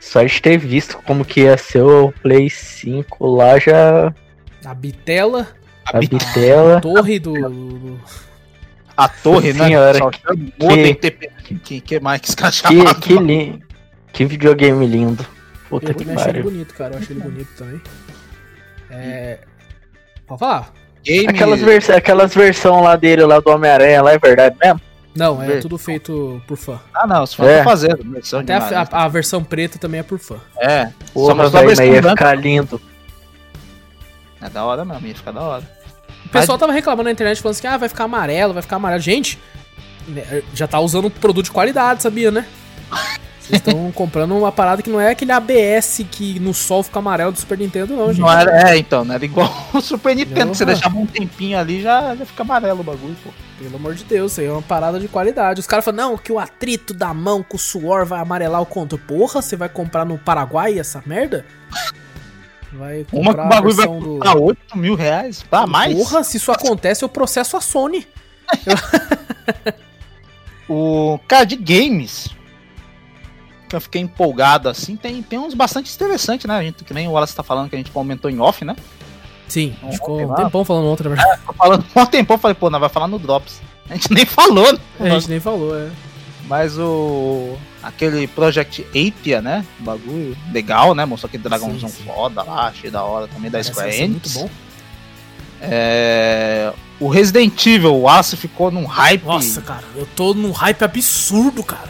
Só 0.00 0.22
de 0.24 0.42
ter 0.42 0.58
visto 0.58 0.98
como 1.06 1.24
que 1.24 1.42
ia 1.42 1.56
ser 1.56 1.82
o 1.82 2.10
Play 2.22 2.50
5 2.50 3.24
lá 3.26 3.58
já. 3.58 4.12
A 4.64 4.74
bitela, 4.74 5.48
A 5.86 6.00
bitela. 6.00 6.80
torre 6.80 7.18
do. 7.20 7.32
do- 7.32 8.00
A 8.96 9.08
torre, 9.08 9.52
né? 9.52 9.66
Senhora, 9.66 9.98
Só 9.98 10.10
chama 10.12 10.52
Modem 10.60 10.94
TP. 10.94 11.30
Que, 11.62 11.80
que 11.80 12.00
mais 12.00 12.20
que 12.20 12.34
Que, 12.34 12.94
que, 13.00 13.62
que 14.12 14.24
videogame 14.24 14.86
lindo. 14.86 15.24
Puta 15.68 15.90
Eu 15.90 15.94
que 15.94 16.04
também 16.04 16.16
achei 16.20 16.30
ele 16.32 16.42
bonito, 16.42 16.74
cara. 16.74 16.94
Eu 16.94 16.98
achei 16.98 17.16
ele 17.16 17.22
bonito 17.24 17.48
também. 17.56 17.80
É. 18.90 19.38
Pode 20.38 20.38
falar? 20.40 20.72
Game... 21.04 21.26
Aquelas, 21.28 21.60
vers... 21.60 21.90
Aquelas 21.90 22.34
versão 22.34 22.80
lá 22.82 22.96
dele, 22.96 23.24
lá 23.24 23.40
do 23.40 23.50
Homem-Aranha, 23.50 24.02
lá 24.02 24.12
é 24.12 24.18
verdade 24.18 24.56
mesmo? 24.62 24.80
Não, 25.14 25.42
é 25.42 25.58
tudo 25.58 25.76
feito 25.76 26.40
por 26.46 26.56
fã. 26.56 26.80
Ah, 26.94 27.06
não, 27.06 27.22
os 27.22 27.34
fãs 27.34 27.46
É. 27.48 27.50
estão 27.58 27.64
fazendo. 27.70 28.10
versão 28.10 28.40
Até 28.40 28.54
a, 28.54 28.82
a- 28.90 29.04
a 29.04 29.08
versão 29.08 29.44
preta 29.44 29.78
também 29.78 30.00
é 30.00 30.02
por 30.02 30.18
fã. 30.18 30.36
É, 30.58 30.86
só 30.86 30.92
Porra, 31.12 31.44
a 31.44 31.48
velho, 31.48 31.66
mas 31.66 31.78
ia 31.80 32.02
ficar 32.02 32.34
lindo. 32.34 32.80
É 34.40 34.48
da 34.48 34.64
hora 34.64 34.84
mesmo, 34.86 35.06
ia 35.06 35.14
ficar 35.14 35.32
da 35.32 35.40
hora. 35.42 35.70
O 36.24 36.28
pessoal 36.30 36.56
tava 36.56 36.72
reclamando 36.72 37.04
na 37.04 37.10
internet 37.12 37.42
falando 37.42 37.56
assim: 37.56 37.66
ah, 37.66 37.76
vai 37.76 37.88
ficar 37.90 38.04
amarelo, 38.04 38.54
vai 38.54 38.62
ficar 38.62 38.76
amarelo. 38.76 39.02
Gente, 39.02 39.38
né, 40.08 40.42
já 40.54 40.66
tá 40.66 40.80
usando 40.80 41.08
um 41.08 41.10
produto 41.10 41.44
de 41.44 41.50
qualidade, 41.52 42.02
sabia, 42.02 42.30
né? 42.30 42.46
Vocês 43.42 43.58
estão 43.58 43.90
comprando 43.92 44.36
uma 44.36 44.52
parada 44.52 44.82
que 44.82 44.90
não 44.90 45.00
é 45.00 45.10
aquele 45.10 45.32
ABS 45.32 46.04
que 46.10 46.38
no 46.38 46.54
sol 46.54 46.82
fica 46.82 46.98
amarelo 47.00 47.32
do 47.32 47.38
Super 47.38 47.58
Nintendo, 47.58 47.96
não, 47.96 48.08
gente. 48.08 48.20
Não 48.20 48.32
era, 48.32 48.70
é, 48.70 48.78
então, 48.78 49.04
não 49.04 49.14
era 49.14 49.24
igual 49.24 49.52
o 49.74 49.80
Super 49.80 50.14
Nintendo, 50.14 50.52
que 50.52 50.58
você 50.58 50.64
deixava 50.64 50.96
um 50.96 51.06
tempinho 51.06 51.58
ali 51.58 51.82
já, 51.82 52.14
já 52.14 52.24
fica 52.24 52.42
amarelo 52.42 52.80
o 52.80 52.84
bagulho, 52.84 53.16
pô. 53.24 53.30
Pelo 53.58 53.76
amor 53.76 53.94
de 53.94 54.04
Deus, 54.04 54.32
isso 54.32 54.40
aí 54.40 54.46
é 54.46 54.52
uma 54.52 54.62
parada 54.62 54.98
de 54.98 55.08
qualidade. 55.08 55.60
Os 55.60 55.66
caras 55.66 55.84
falam, 55.84 56.10
não, 56.10 56.18
que 56.18 56.32
o 56.32 56.38
atrito 56.38 56.94
da 56.94 57.12
mão 57.12 57.42
com 57.42 57.56
o 57.56 57.60
suor 57.60 58.04
vai 58.04 58.20
amarelar 58.20 58.60
o 58.60 58.66
controle. 58.66 59.04
Porra, 59.04 59.40
você 59.42 59.56
vai 59.56 59.68
comprar 59.68 60.04
no 60.04 60.18
Paraguai 60.18 60.78
essa 60.78 61.02
merda? 61.06 61.44
Vai 62.72 63.06
Uma 63.12 63.30
comprar 63.30 63.42
o 63.42 63.46
a 63.46 63.48
bagulho 63.48 63.74
vai 63.74 63.86
do... 63.86 64.18
custar 64.18 64.36
8 64.36 64.78
mil 64.78 64.94
reais, 64.94 65.42
pra 65.42 65.66
mais. 65.66 65.94
Porra, 65.94 66.24
se 66.24 66.38
isso 66.38 66.50
acontece, 66.50 67.04
eu 67.04 67.08
processo 67.08 67.56
a 67.56 67.60
Sony. 67.60 68.06
O 70.74 71.18
cara 71.28 71.44
de 71.44 71.56
games, 71.56 72.28
que 73.72 73.76
eu 73.76 73.80
fiquei 73.80 74.00
empolgado 74.00 74.68
assim, 74.68 74.96
tem, 74.96 75.22
tem 75.22 75.38
uns 75.38 75.54
bastante 75.54 75.92
interessantes, 75.94 76.46
né? 76.46 76.54
A 76.56 76.62
gente, 76.62 76.84
que 76.84 76.92
nem 76.94 77.08
o 77.08 77.12
Wallace 77.12 77.34
tá 77.34 77.42
falando 77.42 77.68
que 77.68 77.74
a 77.74 77.78
gente 77.78 77.90
comentou 77.90 78.30
em 78.30 78.38
off, 78.38 78.64
né? 78.64 78.76
Sim, 79.48 79.74
Não, 79.82 79.92
ficou 79.92 80.22
um 80.22 80.34
tempão 80.34 80.64
falando 80.64 80.84
outra, 80.86 81.08
na 81.08 81.14
verdade. 81.16 81.40
Tô 81.46 81.52
falando 81.52 81.84
um 81.96 82.06
tempo, 82.06 82.32
eu 82.34 82.38
falei, 82.38 82.54
pô, 82.54 82.70
nós 82.70 82.80
vai 82.80 82.88
falar 82.88 83.08
no 83.08 83.18
Drops. 83.18 83.60
A 83.90 83.94
gente 83.94 84.12
nem 84.12 84.24
falou, 84.24 84.72
né? 84.72 84.78
A 85.00 85.08
gente 85.10 85.28
nem 85.28 85.40
falou, 85.40 85.76
é. 85.78 85.90
Mas 86.46 86.78
o. 86.78 87.56
Aquele 87.82 88.26
Project 88.26 88.86
Apia, 88.90 89.40
né? 89.42 89.64
Um 89.80 89.84
bagulho 89.84 90.36
legal, 90.52 90.94
né? 90.94 91.04
Mostrou 91.04 91.28
aquele 91.28 91.42
dragãozão 91.42 91.88
Sim, 91.88 91.96
sim. 91.96 92.04
foda 92.04 92.42
lá, 92.42 92.66
achei 92.68 92.90
da 92.90 93.02
hora 93.02 93.26
também 93.26 93.50
da 93.50 93.58
Parece 93.58 93.70
Square 93.70 93.92
ser 93.92 94.08
muito 94.08 94.26
Enix. 94.28 94.34
bom. 94.34 94.50
É, 95.60 96.72
O 97.00 97.08
Resident 97.08 97.66
Evil, 97.66 97.94
o 97.94 98.08
Aço 98.08 98.36
ficou 98.36 98.70
num 98.70 98.84
hype. 98.84 99.24
Nossa, 99.24 99.60
cara, 99.60 99.84
eu 99.96 100.06
tô 100.16 100.34
num 100.34 100.50
hype 100.52 100.82
absurdo, 100.82 101.62
cara. 101.62 101.88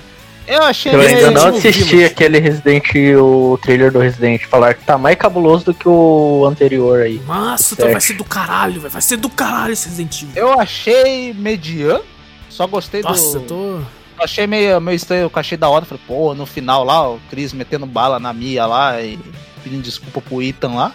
Eu 0.52 0.62
achei 0.64 0.94
Eu 0.94 1.00
ainda 1.00 1.30
não 1.30 1.46
Evil 1.48 1.58
assisti 1.58 2.04
aquele 2.04 2.38
Resident, 2.38 2.84
o 3.18 3.58
trailer 3.62 3.90
do 3.90 3.98
Resident, 3.98 4.42
falar 4.46 4.74
que 4.74 4.84
tá 4.84 4.98
mais 4.98 5.16
cabuloso 5.16 5.64
do 5.66 5.74
que 5.74 5.88
o 5.88 6.44
anterior 6.46 7.00
aí. 7.02 7.20
Nossa, 7.26 7.74
Certo. 7.74 7.90
vai 7.92 8.00
ser 8.00 8.12
do 8.14 8.24
caralho, 8.24 8.80
velho. 8.80 8.92
Vai 8.92 9.02
ser 9.02 9.16
do 9.16 9.30
caralho 9.30 9.72
esse 9.72 9.88
Resident 9.88 10.22
Evil. 10.22 10.32
Eu 10.36 10.60
achei 10.60 11.32
mediano. 11.32 12.02
Só 12.50 12.66
gostei 12.66 13.00
Nossa, 13.02 13.38
do. 13.40 13.44
eu 13.44 13.46
tô. 13.46 13.80
Achei 14.22 14.46
meio, 14.46 14.78
meio 14.80 14.94
estranho, 14.94 15.22
eu 15.22 15.30
achei 15.34 15.56
da 15.56 15.68
hora. 15.68 15.84
Falei, 15.86 16.02
pô, 16.06 16.34
no 16.34 16.44
final 16.46 16.84
lá, 16.84 17.10
o 17.10 17.18
Chris 17.30 17.52
metendo 17.52 17.86
bala 17.86 18.20
na 18.20 18.32
Mia 18.32 18.66
lá 18.66 19.00
e 19.00 19.18
pedindo 19.64 19.82
desculpa 19.82 20.20
pro 20.20 20.42
Ethan 20.42 20.74
lá. 20.74 20.92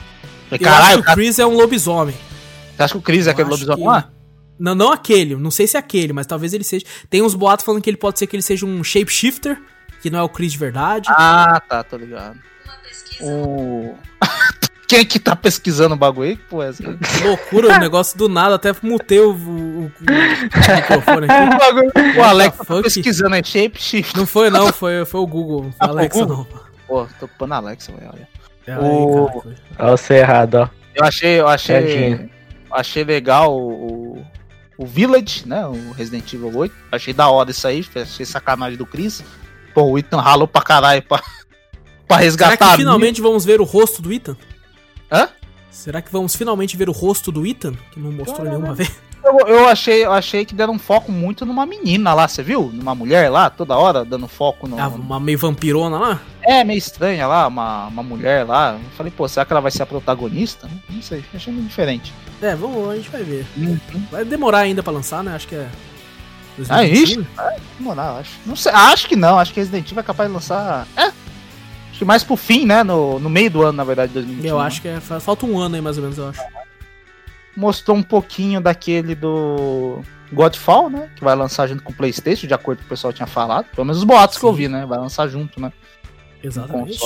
Falei, 0.49 0.65
Eu 0.65 0.71
acho 0.73 0.87
que 0.93 0.99
o 0.99 1.03
cara, 1.03 1.15
Chris 1.15 1.39
é 1.39 1.45
um 1.45 1.55
lobisomem. 1.55 2.15
você 2.75 2.83
acha 2.83 2.93
que 2.93 2.99
o 2.99 3.01
Chris 3.01 3.25
é 3.25 3.29
eu 3.29 3.33
aquele 3.33 3.47
acho 3.47 3.65
lobisomem 3.65 3.81
que- 3.81 3.87
lá? 3.89 4.09
Não, 4.59 4.73
não 4.75 4.91
aquele, 4.91 5.35
não 5.35 5.51
sei 5.51 5.67
se 5.67 5.77
é 5.77 5.79
aquele, 5.79 6.13
mas 6.13 6.25
talvez 6.27 6.53
ele 6.53 6.63
seja. 6.63 6.85
Tem 7.09 7.21
uns 7.21 7.35
boatos 7.35 7.65
falando 7.65 7.81
que 7.81 7.89
ele 7.89 7.97
pode 7.97 8.17
ser 8.19 8.27
que 8.27 8.35
ele 8.35 8.43
seja 8.43 8.65
um 8.65 8.83
shapeshifter, 8.83 9.59
que 10.01 10.09
não 10.09 10.19
é 10.19 10.23
o 10.23 10.29
Chris 10.29 10.51
de 10.53 10.57
verdade. 10.57 11.07
Ah, 11.11 11.61
tá, 11.67 11.83
tô 11.83 11.97
ligado. 11.97 12.37
O. 13.21 13.95
Quem 14.87 14.99
é 14.99 15.05
que 15.05 15.19
tá 15.19 15.35
pesquisando 15.35 15.95
o 15.95 15.97
bagulho 15.97 16.29
aí? 16.29 16.37
Que 16.37 16.43
porra 16.45 16.67
é 16.67 16.69
essa? 16.69 16.81
Que 16.81 17.23
loucura, 17.27 17.75
o 17.75 17.77
negócio 17.81 18.17
do 18.17 18.29
nada, 18.29 18.55
até 18.55 18.73
mutei 18.81 19.19
o, 19.19 19.31
o- 19.31 19.33
o- 19.33 19.91
o 19.91 20.75
microfone 20.75 21.27
aqui. 21.29 21.43
O, 21.55 21.57
bagulho- 21.59 22.17
o 22.17 22.23
Alex 22.23 22.57
tá 22.57 22.81
pesquisando 22.81 23.35
aí, 23.35 23.43
shape 23.43 23.81
shift. 23.81 24.15
Não 24.15 24.25
foi 24.25 24.49
não, 24.49 24.71
foi, 24.71 25.03
foi 25.03 25.19
o 25.19 25.27
Google, 25.27 25.69
Ah, 25.77 25.87
o 25.87 25.89
Alexa 25.89 26.19
Google? 26.25 26.47
não. 26.49 26.67
Pô, 26.87 27.05
tô 27.19 27.25
ocupando 27.25 27.53
a 27.55 27.57
Alexa, 27.57 27.91
velho. 27.91 28.09
olha. 28.13 28.27
É, 28.65 28.73
aí, 28.73 28.79
O-. 28.79 29.43
Olha 29.77 29.97
você 29.97 30.13
errado, 30.19 30.55
ó. 30.55 30.69
Eu 30.95 31.03
achei, 31.03 31.39
eu 31.41 31.47
achei, 31.49 31.81
Tadinho. 31.81 32.29
achei 32.71 33.03
legal 33.03 33.53
o, 33.59 34.25
o 34.77 34.85
Village, 34.85 35.47
né? 35.47 35.65
O 35.65 35.91
Resident 35.91 36.31
Evil 36.33 36.55
8. 36.55 36.73
Achei 36.91 37.13
da 37.13 37.29
hora 37.29 37.51
isso 37.51 37.67
aí, 37.67 37.85
achei 37.95 38.25
sacanagem 38.25 38.77
do 38.77 38.85
Chris. 38.85 39.23
Pô, 39.73 39.83
o 39.83 39.97
Ethan 39.97 40.19
ralou 40.19 40.47
pra 40.47 40.61
caralho 40.61 41.01
pra, 41.03 41.17
pra 42.07 42.17
Será 42.17 42.17
resgatar 42.17 42.57
que 42.57 42.63
a 42.63 42.67
Mia. 42.67 42.77
finalmente 42.77 43.21
vamos 43.21 43.43
ver 43.45 43.59
o 43.61 43.63
rosto 43.63 44.01
do 44.01 44.11
Ethan? 44.13 44.35
Hã? 45.11 45.29
Será 45.71 46.01
que 46.01 46.11
vamos 46.11 46.35
finalmente 46.35 46.75
ver 46.75 46.89
o 46.89 46.91
rosto 46.91 47.31
do 47.31 47.45
Ethan? 47.45 47.73
Que 47.91 47.99
não 47.99 48.11
mostrou 48.11 48.37
Caramba. 48.37 48.55
nenhuma 48.57 48.73
vez. 48.75 48.91
Eu, 49.27 49.47
eu 49.47 49.67
achei, 49.67 50.05
eu 50.05 50.11
achei 50.13 50.45
que 50.45 50.55
deram 50.55 50.77
foco 50.79 51.11
muito 51.11 51.45
numa 51.45 51.65
menina 51.65 52.13
lá, 52.13 52.27
você 52.27 52.41
viu? 52.41 52.69
Numa 52.73 52.95
mulher 52.95 53.29
lá, 53.29 53.49
toda 53.49 53.75
hora, 53.75 54.05
dando 54.05 54.27
foco 54.27 54.67
no. 54.67 54.79
Ah, 54.79 54.87
uma 54.87 55.19
meio 55.19 55.37
vampirona 55.37 55.97
lá? 55.97 56.21
É, 56.41 56.63
meio 56.63 56.77
estranha 56.77 57.27
lá, 57.27 57.47
uma, 57.47 57.87
uma 57.87 58.03
mulher 58.03 58.45
lá. 58.45 58.73
Eu 58.81 58.89
falei, 58.97 59.11
pô, 59.15 59.27
será 59.27 59.45
que 59.45 59.51
ela 59.51 59.61
vai 59.61 59.71
ser 59.71 59.83
a 59.83 59.85
protagonista? 59.85 60.69
Não 60.89 61.01
sei, 61.01 61.23
achei 61.35 61.51
meio 61.51 61.65
diferente. 61.65 62.13
É, 62.41 62.55
vamos, 62.55 62.89
a 62.89 62.95
gente 62.95 63.09
vai 63.09 63.23
ver. 63.23 63.45
Uhum. 63.57 63.79
Vai 64.11 64.23
demorar 64.23 64.59
ainda 64.59 64.81
pra 64.81 64.93
lançar, 64.93 65.23
né? 65.23 65.35
Acho 65.35 65.47
que 65.47 65.55
é. 65.55 65.67
Ah, 66.69 66.77
2021. 66.77 67.25
Moral, 67.79 68.17
acho. 68.19 68.31
Não 68.45 68.55
sei, 68.55 68.71
acho 68.71 69.07
que 69.07 69.15
não, 69.15 69.37
acho 69.37 69.53
que 69.53 69.59
Resident 69.59 69.85
Evil 69.91 69.99
é 69.99 70.03
capaz 70.03 70.29
de 70.29 70.33
lançar. 70.33 70.87
É. 70.95 71.03
Acho 71.03 71.99
que 71.99 72.05
mais 72.05 72.23
pro 72.23 72.35
fim, 72.35 72.65
né? 72.65 72.83
No, 72.83 73.19
no 73.19 73.29
meio 73.29 73.49
do 73.51 73.61
ano, 73.63 73.73
na 73.73 73.83
verdade, 73.83 74.13
2021. 74.13 74.49
Eu 74.49 74.59
acho 74.59 74.81
que 74.81 74.87
é, 74.87 74.99
fa- 74.99 75.19
falta 75.19 75.45
um 75.45 75.59
ano 75.59 75.75
aí, 75.75 75.81
mais 75.81 75.97
ou 75.97 76.03
menos, 76.03 76.17
eu 76.17 76.29
acho. 76.29 76.39
Mostrou 77.57 77.97
um 77.97 78.03
pouquinho 78.03 78.61
daquele 78.61 79.15
do 79.15 80.01
Godfall, 80.31 80.91
né? 80.91 81.09
Que 81.15 81.23
vai 81.23 81.35
lançar 81.35 81.65
junto 81.67 81.81
com 81.81 81.91
o 81.91 81.95
PlayStation, 81.95 82.45
de 82.45 82.53
acordo 82.53 82.79
com 82.79 82.85
o 82.85 82.89
pessoal 82.89 83.11
tinha 83.11 83.25
falado. 83.25 83.65
Pelo 83.73 83.83
menos 83.83 83.97
os 83.97 84.03
boatos 84.03 84.37
que 84.37 84.45
eu 84.45 84.51
Sim. 84.51 84.57
vi, 84.57 84.67
né? 84.67 84.85
Vai 84.85 84.99
lançar 84.99 85.27
junto, 85.27 85.59
né? 85.59 85.73
Exatamente. 86.43 86.99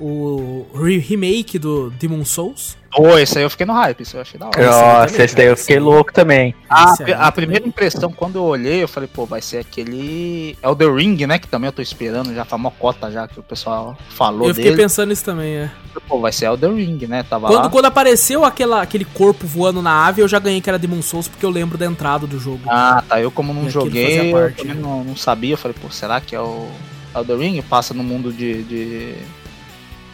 O 0.00 0.66
re- 0.74 0.98
remake 0.98 1.58
do 1.58 1.90
Demon 1.90 2.24
Souls. 2.24 2.78
Pô, 2.92 3.16
esse 3.16 3.38
aí 3.38 3.44
eu 3.44 3.50
fiquei 3.50 3.64
no 3.64 3.72
hype, 3.72 4.00
esse 4.00 4.16
eu 4.16 4.20
achei 4.20 4.40
da 4.40 4.46
hora. 4.46 4.66
Nossa, 4.66 5.22
esse 5.22 5.36
daí 5.36 5.46
eu 5.46 5.50
cara, 5.54 5.56
fiquei 5.60 5.78
louco 5.78 6.12
também. 6.12 6.52
A, 6.68 6.90
aí 6.90 6.90
a 6.90 6.94
também. 6.96 7.32
primeira 7.32 7.68
impressão, 7.68 8.10
quando 8.10 8.34
eu 8.36 8.42
olhei, 8.42 8.82
eu 8.82 8.88
falei, 8.88 9.08
pô, 9.12 9.24
vai 9.24 9.40
ser 9.40 9.58
aquele 9.58 10.56
Elder 10.60 10.92
Ring, 10.92 11.24
né? 11.24 11.38
Que 11.38 11.46
também 11.46 11.68
eu 11.68 11.72
tô 11.72 11.80
esperando, 11.80 12.34
já 12.34 12.44
famocota 12.44 13.08
já, 13.08 13.28
que 13.28 13.38
o 13.38 13.44
pessoal 13.44 13.96
falou 14.08 14.48
Eu 14.48 14.54
fiquei 14.56 14.72
dele. 14.72 14.82
pensando 14.82 15.10
nisso 15.10 15.24
também, 15.24 15.54
é. 15.54 15.70
Pô, 16.08 16.18
vai 16.20 16.32
ser 16.32 16.46
Elder 16.46 16.72
Ring, 16.74 17.06
né? 17.06 17.22
Tava 17.22 17.46
Quando, 17.46 17.62
lá. 17.64 17.70
quando 17.70 17.84
apareceu 17.84 18.44
aquela, 18.44 18.82
aquele 18.82 19.04
corpo 19.04 19.46
voando 19.46 19.80
na 19.80 20.06
ave, 20.08 20.22
eu 20.22 20.26
já 20.26 20.40
ganhei 20.40 20.60
que 20.60 20.68
era 20.68 20.78
Demon 20.78 21.00
Souls, 21.00 21.28
porque 21.28 21.46
eu 21.46 21.50
lembro 21.50 21.78
da 21.78 21.86
entrada 21.86 22.26
do 22.26 22.40
jogo. 22.40 22.62
Ah, 22.66 23.04
tá. 23.08 23.20
Eu 23.20 23.30
como 23.30 23.52
não 23.52 23.66
aquilo 23.66 23.84
joguei, 23.84 24.30
eu 24.30 24.32
parte, 24.32 24.56
também 24.62 24.74
né? 24.74 24.82
não, 24.82 25.04
não 25.04 25.14
sabia. 25.16 25.54
Eu 25.54 25.58
falei, 25.58 25.76
pô, 25.80 25.88
será 25.90 26.20
que 26.20 26.34
é 26.34 26.40
o 26.40 26.66
Elder 27.14 27.38
Ring? 27.38 27.62
Passa 27.62 27.94
no 27.94 28.02
mundo 28.02 28.32
de... 28.32 28.64
de... 28.64 29.14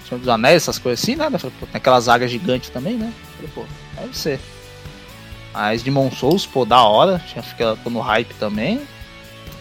Senhor 0.09 0.21
dos 0.21 0.29
Anéis, 0.29 0.63
essas 0.63 0.79
coisas 0.79 1.03
assim, 1.03 1.17
né? 1.17 1.25
Falei, 1.39 1.57
pô, 1.59 1.67
tem 1.67 1.77
aquelas 1.77 2.09
águas 2.09 2.31
gigantes 2.31 2.71
também, 2.71 2.97
né? 2.97 3.13
Falei, 3.37 3.51
pô, 3.55 3.65
deve 4.01 4.17
ser. 4.17 4.41
Mas 5.53 5.83
Demon 5.83 6.11
Souls, 6.11 6.47
pô, 6.47 6.65
da 6.65 6.83
hora. 6.83 7.21
Tinha 7.27 7.43
ficado 7.43 7.79
no 7.91 8.01
hype 8.01 8.35
também. 8.35 8.83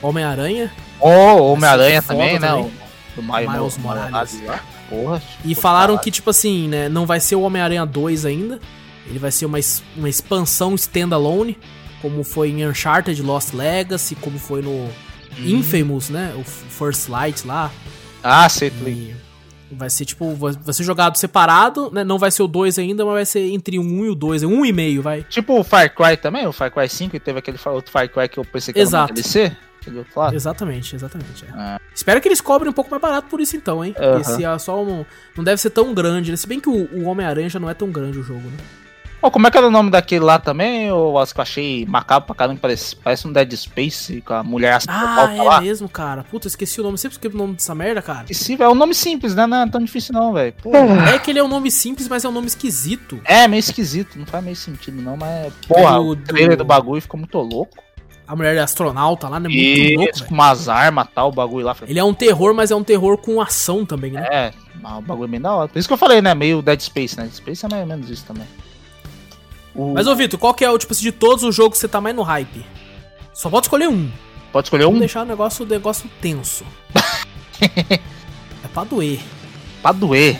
Homem-Aranha. 0.01 0.71
Ô, 0.99 1.51
Homem-Aranha 1.51 2.01
Foda 2.01 2.19
também, 2.19 2.39
né? 2.39 2.47
também. 2.47 2.65
O, 2.65 3.21
do 3.21 3.23
Miles, 3.23 3.51
Miles 3.51 3.77
Morales. 3.77 4.43
Porra. 4.89 5.21
E 5.43 5.55
falaram 5.55 5.97
que, 5.97 6.11
tipo 6.11 6.29
assim, 6.29 6.67
né, 6.67 6.89
não 6.89 7.05
vai 7.05 7.19
ser 7.19 7.35
o 7.35 7.41
Homem-Aranha 7.41 7.85
2 7.85 8.25
ainda. 8.25 8.59
Ele 9.07 9.19
vai 9.19 9.31
ser 9.31 9.45
uma, 9.45 9.57
uma 9.95 10.09
expansão 10.09 10.75
standalone, 10.75 11.57
como 12.01 12.23
foi 12.23 12.49
em 12.49 12.67
Uncharted 12.67 13.21
Lost 13.21 13.53
Legacy, 13.53 14.15
como 14.15 14.37
foi 14.37 14.61
no 14.61 14.89
Hum. 15.39 15.59
Infamous, 15.59 16.09
né? 16.09 16.33
O 16.37 16.43
First 16.43 17.09
Light 17.09 17.45
lá. 17.45 17.71
Ah, 18.23 18.47
sei. 18.49 18.69
E 18.69 19.15
vai 19.77 19.89
ser 19.89 20.05
tipo, 20.05 20.33
vai 20.35 20.73
ser 20.73 20.83
jogado 20.83 21.17
separado, 21.17 21.91
né? 21.91 22.03
Não 22.03 22.17
vai 22.17 22.31
ser 22.31 22.43
o 22.43 22.47
2 22.47 22.79
ainda, 22.79 23.05
mas 23.05 23.13
vai 23.13 23.25
ser 23.25 23.41
entre 23.51 23.77
o 23.77 23.81
1 23.81 24.05
e 24.05 24.09
o 24.09 24.15
2, 24.15 24.43
é 24.43 24.47
um 24.47 24.65
e 24.65 24.71
meio, 24.71 25.01
vai. 25.01 25.23
Tipo 25.23 25.59
o 25.59 25.63
Far 25.63 25.93
Cry 25.93 26.17
também, 26.17 26.47
o 26.47 26.51
Far 26.51 26.71
Cry 26.71 26.89
5, 26.89 27.15
e 27.15 27.19
teve 27.19 27.39
aquele 27.39 27.57
outro 27.65 27.91
Far 27.91 28.09
Cry 28.09 28.27
que 28.29 28.37
eu 28.37 28.45
pensei 28.45 28.73
que 28.73 28.79
Exato. 28.79 29.13
era 29.13 29.21
DLC. 29.21 29.55
Exatamente, 30.35 30.95
exatamente. 30.95 31.45
é. 31.45 31.47
Ah. 31.53 31.79
Espero 31.93 32.19
que 32.19 32.27
eles 32.27 32.41
cobrem 32.41 32.69
um 32.71 32.73
pouco 32.73 32.89
mais 32.89 33.01
barato 33.01 33.27
por 33.29 33.39
isso 33.39 33.55
então, 33.55 33.85
hein? 33.85 33.93
Aham. 33.97 34.19
Esse 34.19 34.43
é 34.43 34.57
só 34.57 34.83
um, 34.83 35.05
não 35.37 35.43
deve 35.43 35.61
ser 35.61 35.69
tão 35.69 35.93
grande, 35.93 36.31
né? 36.31 36.37
Se 36.37 36.47
bem 36.47 36.59
que 36.59 36.69
o, 36.69 36.89
o 36.91 37.03
Homem-Aranha 37.05 37.49
já 37.49 37.59
não 37.59 37.69
é 37.69 37.73
tão 37.73 37.91
grande 37.91 38.17
o 38.17 38.23
jogo, 38.23 38.41
né? 38.41 38.57
Ó, 39.21 39.31
como 39.31 39.47
é 39.47 39.51
que 39.51 39.57
era 39.57 39.67
o 39.67 39.71
nome 39.71 39.89
daquele 39.89 40.23
lá 40.23 40.37
também? 40.37 40.83
Eu 40.87 41.17
acho 41.17 41.33
que 41.33 41.39
eu 41.39 41.41
achei 41.41 41.85
macabro 41.87 42.27
pra 42.27 42.35
caramba, 42.35 42.59
parece, 42.61 42.95
parece 42.95 43.27
um 43.27 43.31
Dead 43.33 43.51
Space 43.55 44.21
com 44.21 44.33
a 44.35 44.43
mulher 44.43 44.73
Ah, 44.73 44.77
astronauta 44.77 45.33
é 45.33 45.41
lá. 45.41 45.61
mesmo, 45.61 45.89
cara. 45.89 46.23
Puta, 46.23 46.47
esqueci 46.47 46.79
o 46.79 46.83
nome. 46.83 46.97
Sempre 46.97 47.15
esqueci 47.15 47.33
o 47.33 47.37
nome 47.37 47.53
dessa 47.55 47.73
merda, 47.73 48.01
cara. 48.03 48.21
Esqueci, 48.29 48.55
velho. 48.55 48.69
É 48.69 48.71
um 48.71 48.75
nome 48.75 48.93
simples, 48.93 49.33
né? 49.33 49.47
Não 49.47 49.61
é 49.63 49.67
tão 49.69 49.81
difícil 49.81 50.13
não, 50.13 50.31
velho. 50.33 50.53
É 51.11 51.17
que 51.17 51.31
ele 51.31 51.39
é 51.39 51.43
um 51.43 51.47
nome 51.47 51.71
simples, 51.71 52.07
mas 52.07 52.23
é 52.23 52.29
um 52.29 52.31
nome 52.31 52.45
esquisito. 52.45 53.19
É, 53.25 53.47
meio 53.47 53.59
esquisito, 53.61 54.19
não 54.19 54.27
faz 54.27 54.43
meio 54.43 54.55
sentido 54.55 55.01
não, 55.01 55.17
mas... 55.17 55.51
Porra, 55.67 55.95
do- 55.97 56.07
o 56.09 56.15
trailer 56.15 56.55
do- 56.57 56.63
do 56.63 56.65
bagulho 56.67 57.01
ficou 57.01 57.19
muito 57.19 57.37
louco. 57.39 57.77
A 58.27 58.35
mulher 58.35 58.55
é 58.55 58.59
astronauta 58.59 59.27
lá, 59.29 59.39
né? 59.39 59.47
Muito 59.49 59.59
E 59.59 59.95
louco, 59.97 60.25
com 60.25 60.33
umas 60.35 60.67
armas 60.69 61.07
tal, 61.15 61.29
o 61.29 61.31
bagulho 61.31 61.65
lá. 61.65 61.75
Ele 61.87 61.97
é 61.99 62.03
um 62.03 62.13
terror, 62.13 62.53
mas 62.53 62.69
é 62.71 62.75
um 62.75 62.83
terror 62.83 63.17
com 63.17 63.39
ação 63.41 63.85
também, 63.85 64.11
né? 64.11 64.27
É, 64.31 64.51
o 64.97 65.01
bagulho 65.01 65.27
é 65.27 65.31
bem 65.31 65.41
da 65.41 65.53
hora. 65.53 65.67
Por 65.67 65.79
isso 65.79 65.87
que 65.87 65.93
eu 65.93 65.97
falei, 65.97 66.21
né? 66.21 66.33
Meio 66.35 66.61
Dead 66.61 66.79
Space, 66.79 67.17
né? 67.17 67.23
Dead 67.23 67.33
Space 67.35 67.65
é 67.65 67.69
mais 67.69 67.81
ou 67.81 67.87
menos 67.87 68.09
isso 68.09 68.25
também. 68.25 68.45
O- 69.75 69.93
Mas, 69.93 70.07
ô 70.07 70.15
Vitor, 70.15 70.39
qual 70.39 70.53
que 70.53 70.63
é 70.63 70.71
o, 70.71 70.77
tipo 70.77 70.93
assim, 70.93 71.01
de 71.03 71.11
todos 71.11 71.43
os 71.43 71.53
jogos 71.55 71.77
que 71.77 71.81
você 71.81 71.87
tá 71.87 71.99
mais 71.99 72.15
no 72.15 72.21
hype? 72.23 72.65
Só 73.33 73.49
pode 73.49 73.65
escolher 73.65 73.89
um. 73.89 74.09
Pode 74.51 74.67
escolher 74.67 74.83
Vamos 74.85 74.97
um 74.97 74.99
deixar 74.99 75.23
o 75.23 75.25
negócio, 75.25 75.65
o 75.65 75.67
negócio 75.67 76.09
tenso. 76.21 76.63
é 77.61 78.67
pra 78.73 78.83
doer. 78.83 79.19
pra 79.81 79.91
doer. 79.91 80.39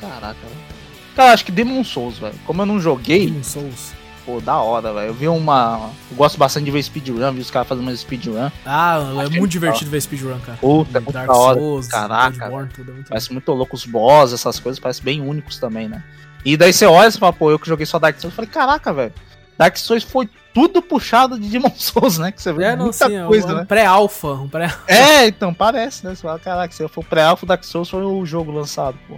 Caraca, 0.00 0.34
velho. 0.42 0.68
Cara, 1.14 1.32
acho 1.32 1.44
que 1.44 1.52
Demon 1.52 1.82
Souls, 1.84 2.18
velho. 2.18 2.34
Como 2.46 2.62
eu 2.62 2.66
não 2.66 2.80
joguei, 2.80 3.26
Demon 3.26 3.42
Souls. 3.42 3.92
pô, 4.24 4.40
da 4.40 4.56
hora, 4.58 4.92
velho. 4.94 5.08
Eu 5.08 5.14
vi 5.14 5.28
uma. 5.28 5.90
Eu 6.10 6.16
gosto 6.16 6.38
bastante 6.38 6.64
de 6.66 6.70
ver 6.70 6.82
speedrun, 6.82 7.32
vi 7.32 7.40
os 7.40 7.50
caras 7.50 7.68
fazendo 7.68 7.82
uma 7.86 7.96
speedrun. 7.96 8.50
Ah, 8.64 8.98
é 9.16 9.20
Achei 9.26 9.38
muito 9.40 9.50
divertido 9.50 9.90
ver 9.90 10.00
speedrun, 10.00 10.38
cara. 10.40 10.58
Puta, 10.58 11.00
muito 11.00 11.12
Dark 11.12 11.26
da 11.28 11.34
hora. 11.34 11.58
Souls, 11.58 11.88
Caraca, 11.88 12.30
Bloodborne, 12.38 12.70
tudo 12.72 12.90
é 12.90 12.94
muito 12.94 13.08
Parece 13.08 13.32
muito 13.32 13.52
louco 13.52 13.74
os 13.76 13.84
boss, 13.84 14.32
essas 14.32 14.60
coisas, 14.60 14.78
parece 14.78 15.02
bem 15.02 15.20
únicos 15.20 15.58
também, 15.58 15.88
né? 15.88 16.02
E 16.44 16.56
daí 16.56 16.72
você 16.72 16.86
olha 16.86 17.08
e 17.08 17.12
você 17.12 17.18
fala, 17.18 17.32
pô, 17.32 17.50
eu 17.50 17.58
que 17.58 17.68
joguei 17.68 17.84
só 17.86 17.98
Dark 17.98 18.18
Souls, 18.18 18.32
eu 18.32 18.36
falei, 18.36 18.50
caraca, 18.50 18.92
velho. 18.92 19.12
Dark 19.58 19.76
Souls 19.76 20.04
foi 20.04 20.28
tudo 20.54 20.80
puxado 20.80 21.38
de 21.38 21.48
Demon 21.48 21.72
Souls, 21.76 22.18
né? 22.18 22.30
Que 22.32 22.40
você 22.40 22.52
vê 22.52 22.64
É, 22.64 22.76
não, 22.76 22.84
muita 22.86 23.06
sim, 23.06 23.16
é 23.16 23.24
coisa, 23.24 23.52
um 23.52 23.56
né? 23.56 23.64
pré-alpha, 23.64 24.28
um 24.28 24.48
pré 24.48 24.72
É, 24.86 25.26
então, 25.26 25.52
parece, 25.52 26.04
né? 26.06 26.14
Você 26.14 26.22
fala, 26.22 26.38
caraca, 26.38 26.72
se 26.72 26.82
eu 26.82 26.88
for 26.88 27.04
pré-alpha, 27.04 27.44
Dark 27.46 27.64
Souls 27.64 27.88
foi 27.90 28.02
o 28.04 28.24
jogo 28.24 28.52
lançado, 28.52 28.96
pô. 29.08 29.16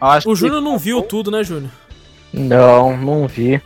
Acho 0.00 0.28
O 0.28 0.34
que- 0.34 0.40
Júnior 0.40 0.60
não 0.60 0.76
viu 0.78 1.02
tudo, 1.02 1.30
né, 1.30 1.42
Júnior? 1.44 1.70
Não, 2.32 2.96
não 2.96 3.26
vi. 3.26 3.60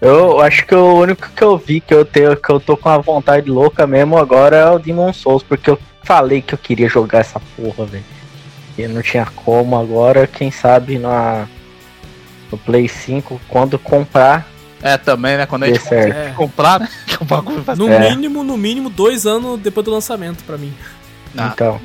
Eu 0.00 0.40
acho 0.40 0.64
que 0.66 0.74
o 0.74 0.94
único 0.94 1.28
que 1.30 1.42
eu 1.42 1.58
vi 1.58 1.80
que 1.80 1.92
eu 1.92 2.04
tenho, 2.04 2.36
que 2.36 2.50
eu 2.50 2.58
tô 2.60 2.76
com 2.76 2.88
uma 2.88 2.98
vontade 3.00 3.50
louca 3.50 3.86
mesmo 3.86 4.16
agora 4.16 4.56
é 4.56 4.70
o 4.70 4.78
Demon 4.78 5.12
Souls, 5.12 5.42
porque 5.42 5.68
eu 5.70 5.78
falei 6.04 6.40
que 6.40 6.54
eu 6.54 6.58
queria 6.58 6.88
jogar 6.88 7.18
essa 7.20 7.40
porra, 7.56 7.84
velho. 7.84 8.04
E 8.76 8.86
não 8.86 9.02
tinha 9.02 9.26
como 9.26 9.76
agora, 9.76 10.26
quem 10.26 10.50
sabe 10.52 10.98
na 10.98 11.48
no 12.50 12.58
Play 12.58 12.88
5, 12.88 13.40
quando 13.48 13.78
comprar, 13.78 14.46
É, 14.82 14.96
também, 14.96 15.36
né? 15.36 15.44
Quando 15.46 15.64
a 15.64 15.66
gente. 15.66 15.92
É. 15.92 16.32
comprar, 16.36 16.80
né? 16.80 16.88
Que 17.06 17.20
o 17.22 17.24
bagulho 17.26 17.62
vai 17.62 17.74
No 17.74 17.88
É. 17.88 18.10
mínimo, 18.10 18.44
no 18.44 18.56
mínimo, 18.56 18.88
dois 18.88 19.26
anos 19.26 19.58
depois 19.60 19.84
do 19.84 19.90
lançamento 19.90 20.44
pra 20.44 20.56
mim. 20.56 20.72
Ah, 21.36 21.50
Então, 21.52 21.80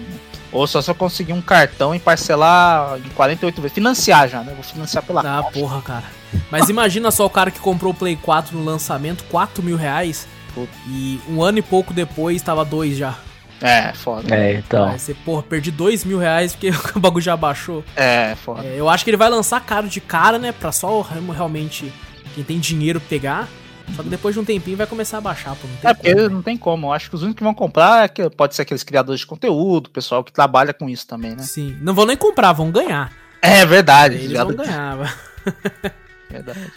Ou 0.51 0.67
só 0.67 0.79
se 0.83 0.91
eu 0.91 0.93
conseguir 0.93 1.33
um 1.33 1.41
cartão 1.41 1.95
e 1.95 1.99
parcelar 1.99 2.99
em 2.99 3.09
48 3.15 3.59
vezes. 3.59 3.73
Financiar 3.73 4.29
já, 4.29 4.41
né? 4.41 4.53
Vou 4.53 4.63
financiar 4.63 5.03
pela 5.03 5.21
Ah, 5.21 5.41
porra, 5.43 5.81
cara. 5.81 6.03
Mas 6.51 6.69
imagina 6.69 7.09
só 7.09 7.25
o 7.25 7.29
cara 7.29 7.49
que 7.49 7.59
comprou 7.59 7.91
o 7.91 7.95
Play 7.95 8.15
4 8.15 8.55
no 8.55 8.63
lançamento, 8.63 9.23
4 9.31 9.63
mil 9.63 9.75
reais. 9.75 10.27
Puta. 10.53 10.69
E 10.87 11.19
um 11.27 11.41
ano 11.41 11.57
e 11.57 11.61
pouco 11.63 11.91
depois 11.91 12.39
tava 12.43 12.63
dois 12.63 12.95
já. 12.95 13.15
É, 13.63 13.93
foda. 13.93 14.35
é, 14.35 14.55
então. 14.55 14.89
Aí 14.89 14.99
você, 14.99 15.13
porra, 15.13 15.41
perdi 15.41 15.71
dois 15.71 16.03
mil 16.03 16.19
reais 16.19 16.51
porque 16.53 16.69
o 16.95 16.99
bagulho 16.99 17.23
já 17.23 17.35
baixou. 17.37 17.83
É, 17.95 18.35
foda. 18.35 18.63
É, 18.65 18.75
eu 18.77 18.89
acho 18.89 19.03
que 19.03 19.09
ele 19.09 19.17
vai 19.17 19.29
lançar 19.29 19.59
caro 19.65 19.87
de 19.87 20.01
cara, 20.01 20.37
né? 20.37 20.51
Pra 20.51 20.71
só 20.71 20.99
o- 20.99 21.01
realmente 21.01 21.91
quem 22.35 22.43
tem 22.43 22.59
dinheiro 22.59 22.99
pegar. 22.99 23.47
Só 23.95 24.01
que 24.03 24.09
depois 24.09 24.33
de 24.33 24.39
um 24.39 24.45
tempinho 24.45 24.77
vai 24.77 24.87
começar 24.87 25.17
a 25.17 25.21
baixar, 25.21 25.55
pô. 25.55 25.67
Não 25.67 25.75
tem 25.77 25.89
É, 25.91 25.93
porque 25.93 26.11
como, 26.13 26.23
né? 26.27 26.33
não 26.35 26.41
tem 26.41 26.57
como. 26.57 26.87
Eu 26.87 26.93
acho 26.93 27.09
que 27.09 27.15
os 27.15 27.21
únicos 27.21 27.37
que 27.39 27.43
vão 27.43 27.53
comprar 27.53 28.05
é 28.05 28.07
que 28.07 28.29
pode 28.29 28.55
ser 28.55 28.61
aqueles 28.63 28.83
criadores 28.83 29.19
de 29.21 29.27
conteúdo, 29.27 29.87
o 29.87 29.89
pessoal 29.89 30.23
que 30.23 30.31
trabalha 30.31 30.73
com 30.73 30.89
isso 30.89 31.05
também, 31.07 31.31
né? 31.31 31.43
Sim. 31.43 31.77
Não 31.81 31.93
vão 31.93 32.05
nem 32.05 32.15
comprar, 32.17 32.53
vão 32.53 32.71
ganhar. 32.71 33.11
É 33.41 33.65
verdade. 33.65 34.15
Eles 34.15 34.31
vão 34.37 34.55
ganhar. 34.55 35.17
verdade. 36.31 36.71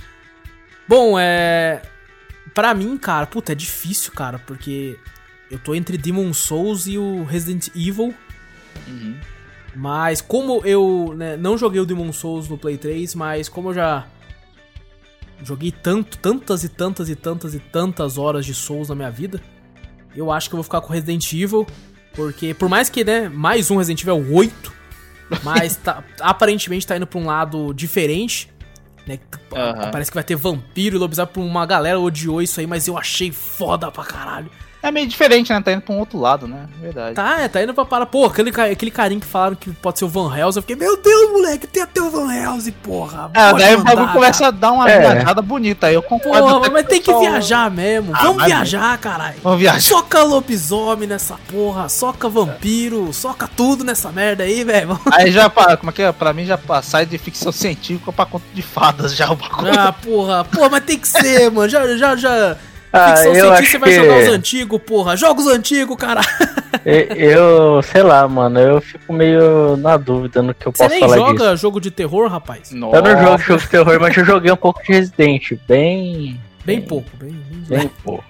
Bom, 0.89 1.19
é. 1.19 1.81
Pra 2.55 2.73
mim, 2.75 2.97
cara, 2.97 3.27
puta, 3.27 3.53
é 3.53 3.55
difícil, 3.55 4.13
cara, 4.13 4.39
porque 4.39 4.99
eu 5.51 5.59
tô 5.59 5.75
entre 5.75 5.97
Demon 5.97 6.33
Souls 6.33 6.87
e 6.87 6.99
o 6.99 7.25
Resident 7.25 7.69
Evil. 7.75 8.15
Uhum. 8.87 9.17
Mas 9.75 10.21
como 10.21 10.63
eu 10.65 11.15
né, 11.17 11.37
não 11.37 11.57
joguei 11.59 11.81
o 11.81 11.87
Demon 11.87 12.13
Souls 12.13 12.49
no 12.49 12.57
Play 12.57 12.79
3, 12.79 13.15
mas 13.15 13.49
como 13.49 13.71
eu 13.71 13.75
já 13.75 14.07
joguei 15.45 15.71
tanto, 15.71 16.17
tantas 16.19 16.65
e 16.65 16.69
tantas 16.69 17.09
e 17.11 17.15
tantas 17.17 17.55
e 17.55 17.59
tantas 17.59 18.17
horas 18.19 18.47
de 18.47 18.55
Souls 18.55 18.89
na 18.89 18.95
minha 18.95 19.11
vida, 19.11 19.41
eu 20.15 20.33
acho 20.33 20.49
que 20.49 20.55
eu 20.55 20.59
vou 20.59 20.65
ficar 20.65 20.81
com 20.81 20.93
Resident 20.93 21.31
Evil, 21.33 21.67
porque 22.15 22.55
por 22.55 22.69
mais 22.69 22.89
que, 22.89 23.05
né, 23.05 23.29
mais 23.29 23.71
um 23.71 23.77
Resident 23.77 24.01
Evil 24.03 24.15
é 24.15 24.19
o 24.19 24.35
8, 24.35 24.73
mas 25.45 25.77
tá- 25.77 26.03
aparentemente 26.21 26.87
tá 26.87 26.97
indo 26.97 27.07
pra 27.07 27.19
um 27.19 27.27
lado 27.27 27.75
diferente, 27.75 28.51
né? 29.07 29.19
Aham. 29.55 29.91
Parece 29.91 30.11
que 30.11 30.15
vai 30.15 30.25
ter 30.25 30.37
vampiro 30.37 30.97
e 30.97 30.99
lobisomem, 30.99 31.31
uma 31.37 31.67
galera 31.67 32.01
odiou 32.01 32.41
isso 32.41 32.59
aí, 32.61 32.67
mas 32.67 32.89
eu 32.89 32.97
achei 32.97 33.31
foda 33.31 33.91
pra 33.91 34.05
caralho. 34.05 34.51
É 34.87 34.91
meio 34.93 35.07
diferente, 35.07 35.53
né? 35.53 35.61
Tá 35.61 35.73
indo 35.73 35.83
pra 35.83 35.95
um 35.95 35.99
outro 35.99 36.19
lado, 36.19 36.47
né? 36.47 36.67
Verdade. 36.81 37.15
Tá, 37.15 37.41
é, 37.41 37.49
tá 37.49 37.61
indo 37.63 37.75
pra 37.75 37.85
parar. 37.85 38.07
Pô, 38.07 38.25
aquele, 38.27 38.51
aquele 38.61 38.91
carinho 38.91 39.21
que 39.21 39.27
falaram 39.27 39.57
que 39.57 39.71
pode 39.73 39.99
ser 39.99 40.05
o 40.05 40.09
Van 40.09 40.33
Helsing. 40.37 40.59
Eu 40.59 40.63
fiquei, 40.63 40.77
meu 40.77 40.97
Deus, 41.03 41.33
moleque, 41.33 41.67
tem 41.67 41.83
até 41.83 42.01
o 42.01 42.09
Van 42.09 42.33
Helsing, 42.33 42.71
porra. 42.71 43.31
É, 43.35 43.53
daí 43.55 43.75
o 43.75 43.83
bagulho 43.83 44.13
começa 44.13 44.47
a 44.47 44.51
dar 44.53 44.71
uma 44.73 44.89
É. 44.89 44.99
viajada 45.01 45.43
bonita. 45.43 45.89
Aí 45.89 45.95
eu 45.95 46.03
concordo. 46.03 46.41
Porra, 46.41 46.71
mas 46.71 46.87
tem 46.87 47.01
que 47.01 47.07
pessoal- 47.07 47.21
viajar 47.21 47.71
mesmo. 47.71 48.13
Ah, 48.15 48.19
Vamos 48.23 48.37
mas- 48.37 48.47
viajar, 48.47 48.99
caralho. 48.99 49.37
Vamos 49.43 49.59
viajar. 49.59 49.81
Soca 49.81 50.23
lobisomem 50.23 51.09
nessa 51.09 51.35
porra, 51.51 51.89
soca 51.89 52.29
vampiro, 52.29 53.13
soca 53.13 53.49
tudo 53.57 53.83
nessa 53.83 54.13
merda 54.13 54.45
aí, 54.45 54.63
velho. 54.63 55.01
Aí 55.13 55.33
já, 55.33 55.51
pra, 55.51 55.77
como 55.77 55.91
é 55.91 55.93
que 55.93 56.03
é? 56.03 56.13
Pra 56.13 56.33
mim 56.33 56.45
já 56.47 56.57
sai 56.83 57.05
de 57.07 57.19
ficção 57.19 57.51
científica 57.51 58.13
pra 58.13 58.25
conta 58.25 58.45
de 58.55 58.63
fadas 58.63 59.17
já 59.17 59.31
o 59.33 59.35
bagulho. 59.37 59.73
Ah, 59.79 59.93
porra, 59.93 60.45
porra, 60.45 60.69
mas 60.69 60.85
tem 60.85 60.99
que 60.99 61.09
ser, 61.09 61.51
mano. 61.51 61.69
Já, 61.69 61.97
já, 61.97 62.15
já. 62.15 62.57
Ah, 62.97 63.17
Ficção 63.17 63.35
eu 63.35 63.47
científica, 63.47 63.59
acho 63.59 63.71
você 63.71 63.79
vai 63.79 63.89
que- 63.91 63.97
jogar 63.97 64.19
os 64.19 64.29
antigos, 64.37 64.81
porra. 64.87 65.17
Jogos 65.17 65.47
antigos, 65.47 65.97
cara. 65.97 66.21
Eu, 66.85 67.83
sei 67.83 68.03
lá, 68.03 68.27
mano, 68.29 68.61
eu 68.61 68.81
fico 68.81 69.13
meio 69.13 69.77
na 69.77 69.97
dúvida 69.97 70.43
no 70.43 70.55
que 70.55 70.67
eu 70.67 70.73
Você 70.73 70.79
posso 70.85 70.91
nem 70.91 71.01
falar 71.01 71.17
joga 71.17 71.45
disso. 71.51 71.57
jogo 71.57 71.81
de 71.81 71.91
terror, 71.91 72.29
rapaz? 72.29 72.71
Nossa. 72.73 72.97
Eu 72.97 73.03
não 73.03 73.23
jogo 73.23 73.39
jogo 73.43 73.61
de 73.61 73.69
terror, 73.69 74.01
mas 74.01 74.17
eu 74.17 74.25
joguei 74.25 74.53
um 74.53 74.57
pouco 74.57 74.83
de 74.83 74.93
Resident, 74.93 75.53
bem, 75.69 76.41
Bem 76.65 76.81
pouco, 76.81 77.09
bem, 77.19 77.31
bem, 77.69 77.79
bem 77.79 77.91
pouco. 78.03 78.25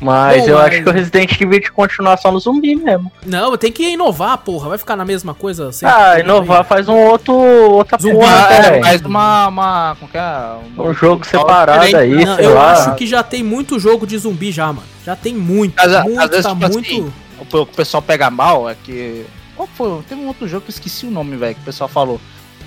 Mas 0.00 0.42
Bom, 0.42 0.48
eu 0.50 0.54
mas- 0.58 0.66
acho 0.66 0.82
que 0.84 0.88
o 0.88 0.92
Resident 0.92 1.40
Evil 1.40 1.60
de 1.60 1.72
continuar 1.72 2.16
só 2.18 2.30
no 2.30 2.38
zumbi 2.38 2.76
mesmo. 2.76 3.10
Não, 3.26 3.56
tem 3.56 3.72
que 3.72 3.82
inovar, 3.90 4.38
porra. 4.38 4.68
Vai 4.68 4.78
ficar 4.78 4.94
na 4.94 5.04
mesma 5.04 5.34
coisa 5.34 5.72
sempre. 5.72 5.94
Ah, 5.94 6.20
inovar 6.20 6.64
faz 6.64 6.88
um 6.88 6.94
outro. 6.96 7.34
outra 7.34 7.98
Zumbi, 8.00 8.14
porra, 8.14 8.46
é, 8.52 8.62
velho. 8.70 8.80
mais 8.80 9.00
uma, 9.02 9.48
uma. 9.48 9.96
Como 9.98 10.10
que 10.10 10.16
é? 10.18 10.56
Um 10.78 10.94
jogo 10.94 11.26
separado 11.26 11.96
aí, 11.96 12.24
Não, 12.24 12.36
sei 12.36 12.46
eu 12.46 12.54
lá. 12.54 12.72
acho 12.72 12.94
que 12.94 13.06
já 13.06 13.22
tem 13.24 13.42
muito 13.42 13.78
jogo 13.78 14.06
de 14.06 14.16
zumbi 14.18 14.52
já, 14.52 14.66
mano. 14.68 14.86
Já 15.04 15.16
tem 15.16 15.34
muito. 15.34 15.78
Às- 15.80 15.92
às 15.92 16.04
muito, 16.04 16.28
vezes, 16.30 16.42
tá 16.46 16.50
tipo 16.54 16.72
muito. 16.72 16.78
assim, 16.86 17.12
O, 17.52 17.56
o 17.62 17.66
pessoal 17.66 18.02
pega 18.02 18.30
mal 18.30 18.68
é 18.70 18.76
que. 18.84 19.24
Qual 19.56 19.68
foi? 19.74 20.00
Teve 20.08 20.20
um 20.20 20.28
outro 20.28 20.46
jogo 20.46 20.62
que 20.66 20.70
eu 20.70 20.74
esqueci 20.74 21.06
o 21.06 21.10
nome, 21.10 21.36
velho, 21.36 21.54
que 21.56 21.60
o 21.62 21.64
pessoal 21.64 21.88
falou. 21.88 22.20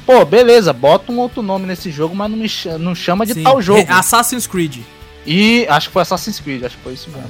Pô, 0.06 0.26
beleza, 0.26 0.74
bota 0.74 1.12
um 1.12 1.20
outro 1.20 1.41
nome 1.41 1.66
nesse 1.66 1.90
jogo, 1.91 2.14
mas 2.16 2.30
não 2.30 2.38
me 2.38 2.49
chama, 2.49 2.78
não 2.78 2.94
chama 2.95 3.26
de 3.26 3.36
Sim. 3.36 3.44
tal 3.44 3.62
jogo. 3.62 3.80
É, 3.80 3.86
Assassin's 3.94 4.48
Creed. 4.48 4.80
E 5.26 5.65
acho 5.69 5.88
que 5.88 5.93
foi 5.93 6.02
Assassin's 6.02 6.39
Creed, 6.39 6.64
acho 6.64 6.77
que 6.77 6.84
foi 6.84 6.93
isso 6.93 7.10
mesmo. 7.10 7.30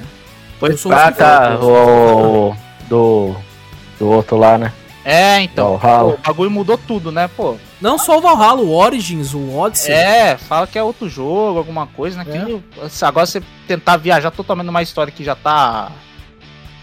Foi 0.58 0.74
Ah, 0.92 1.12
tá. 1.12 1.58
O. 1.60 2.54
Do. 2.88 3.34
Do 3.98 4.08
outro 4.08 4.36
lá, 4.36 4.56
né? 4.58 4.72
É, 5.04 5.40
então. 5.40 5.76
Valhalla. 5.76 6.12
pô, 6.12 6.18
o 6.18 6.22
bagulho 6.26 6.50
mudou 6.50 6.78
tudo, 6.78 7.10
né, 7.10 7.28
pô? 7.28 7.56
Não 7.80 7.98
só 7.98 8.18
o 8.18 8.20
Valhalla, 8.20 8.60
o 8.62 8.70
Origins, 8.72 9.34
o 9.34 9.56
Odyssey. 9.56 9.92
É, 9.92 10.36
fala 10.36 10.66
que 10.66 10.78
é 10.78 10.82
outro 10.82 11.08
jogo, 11.08 11.58
alguma 11.58 11.86
coisa, 11.88 12.22
né? 12.22 12.24
É. 12.28 12.44
que 12.88 13.04
agora 13.04 13.26
você 13.26 13.42
tentar 13.66 13.96
viajar 13.96 14.30
totalmente 14.30 14.66
numa 14.66 14.82
história 14.82 15.12
que 15.12 15.24
já 15.24 15.34
tá. 15.34 15.90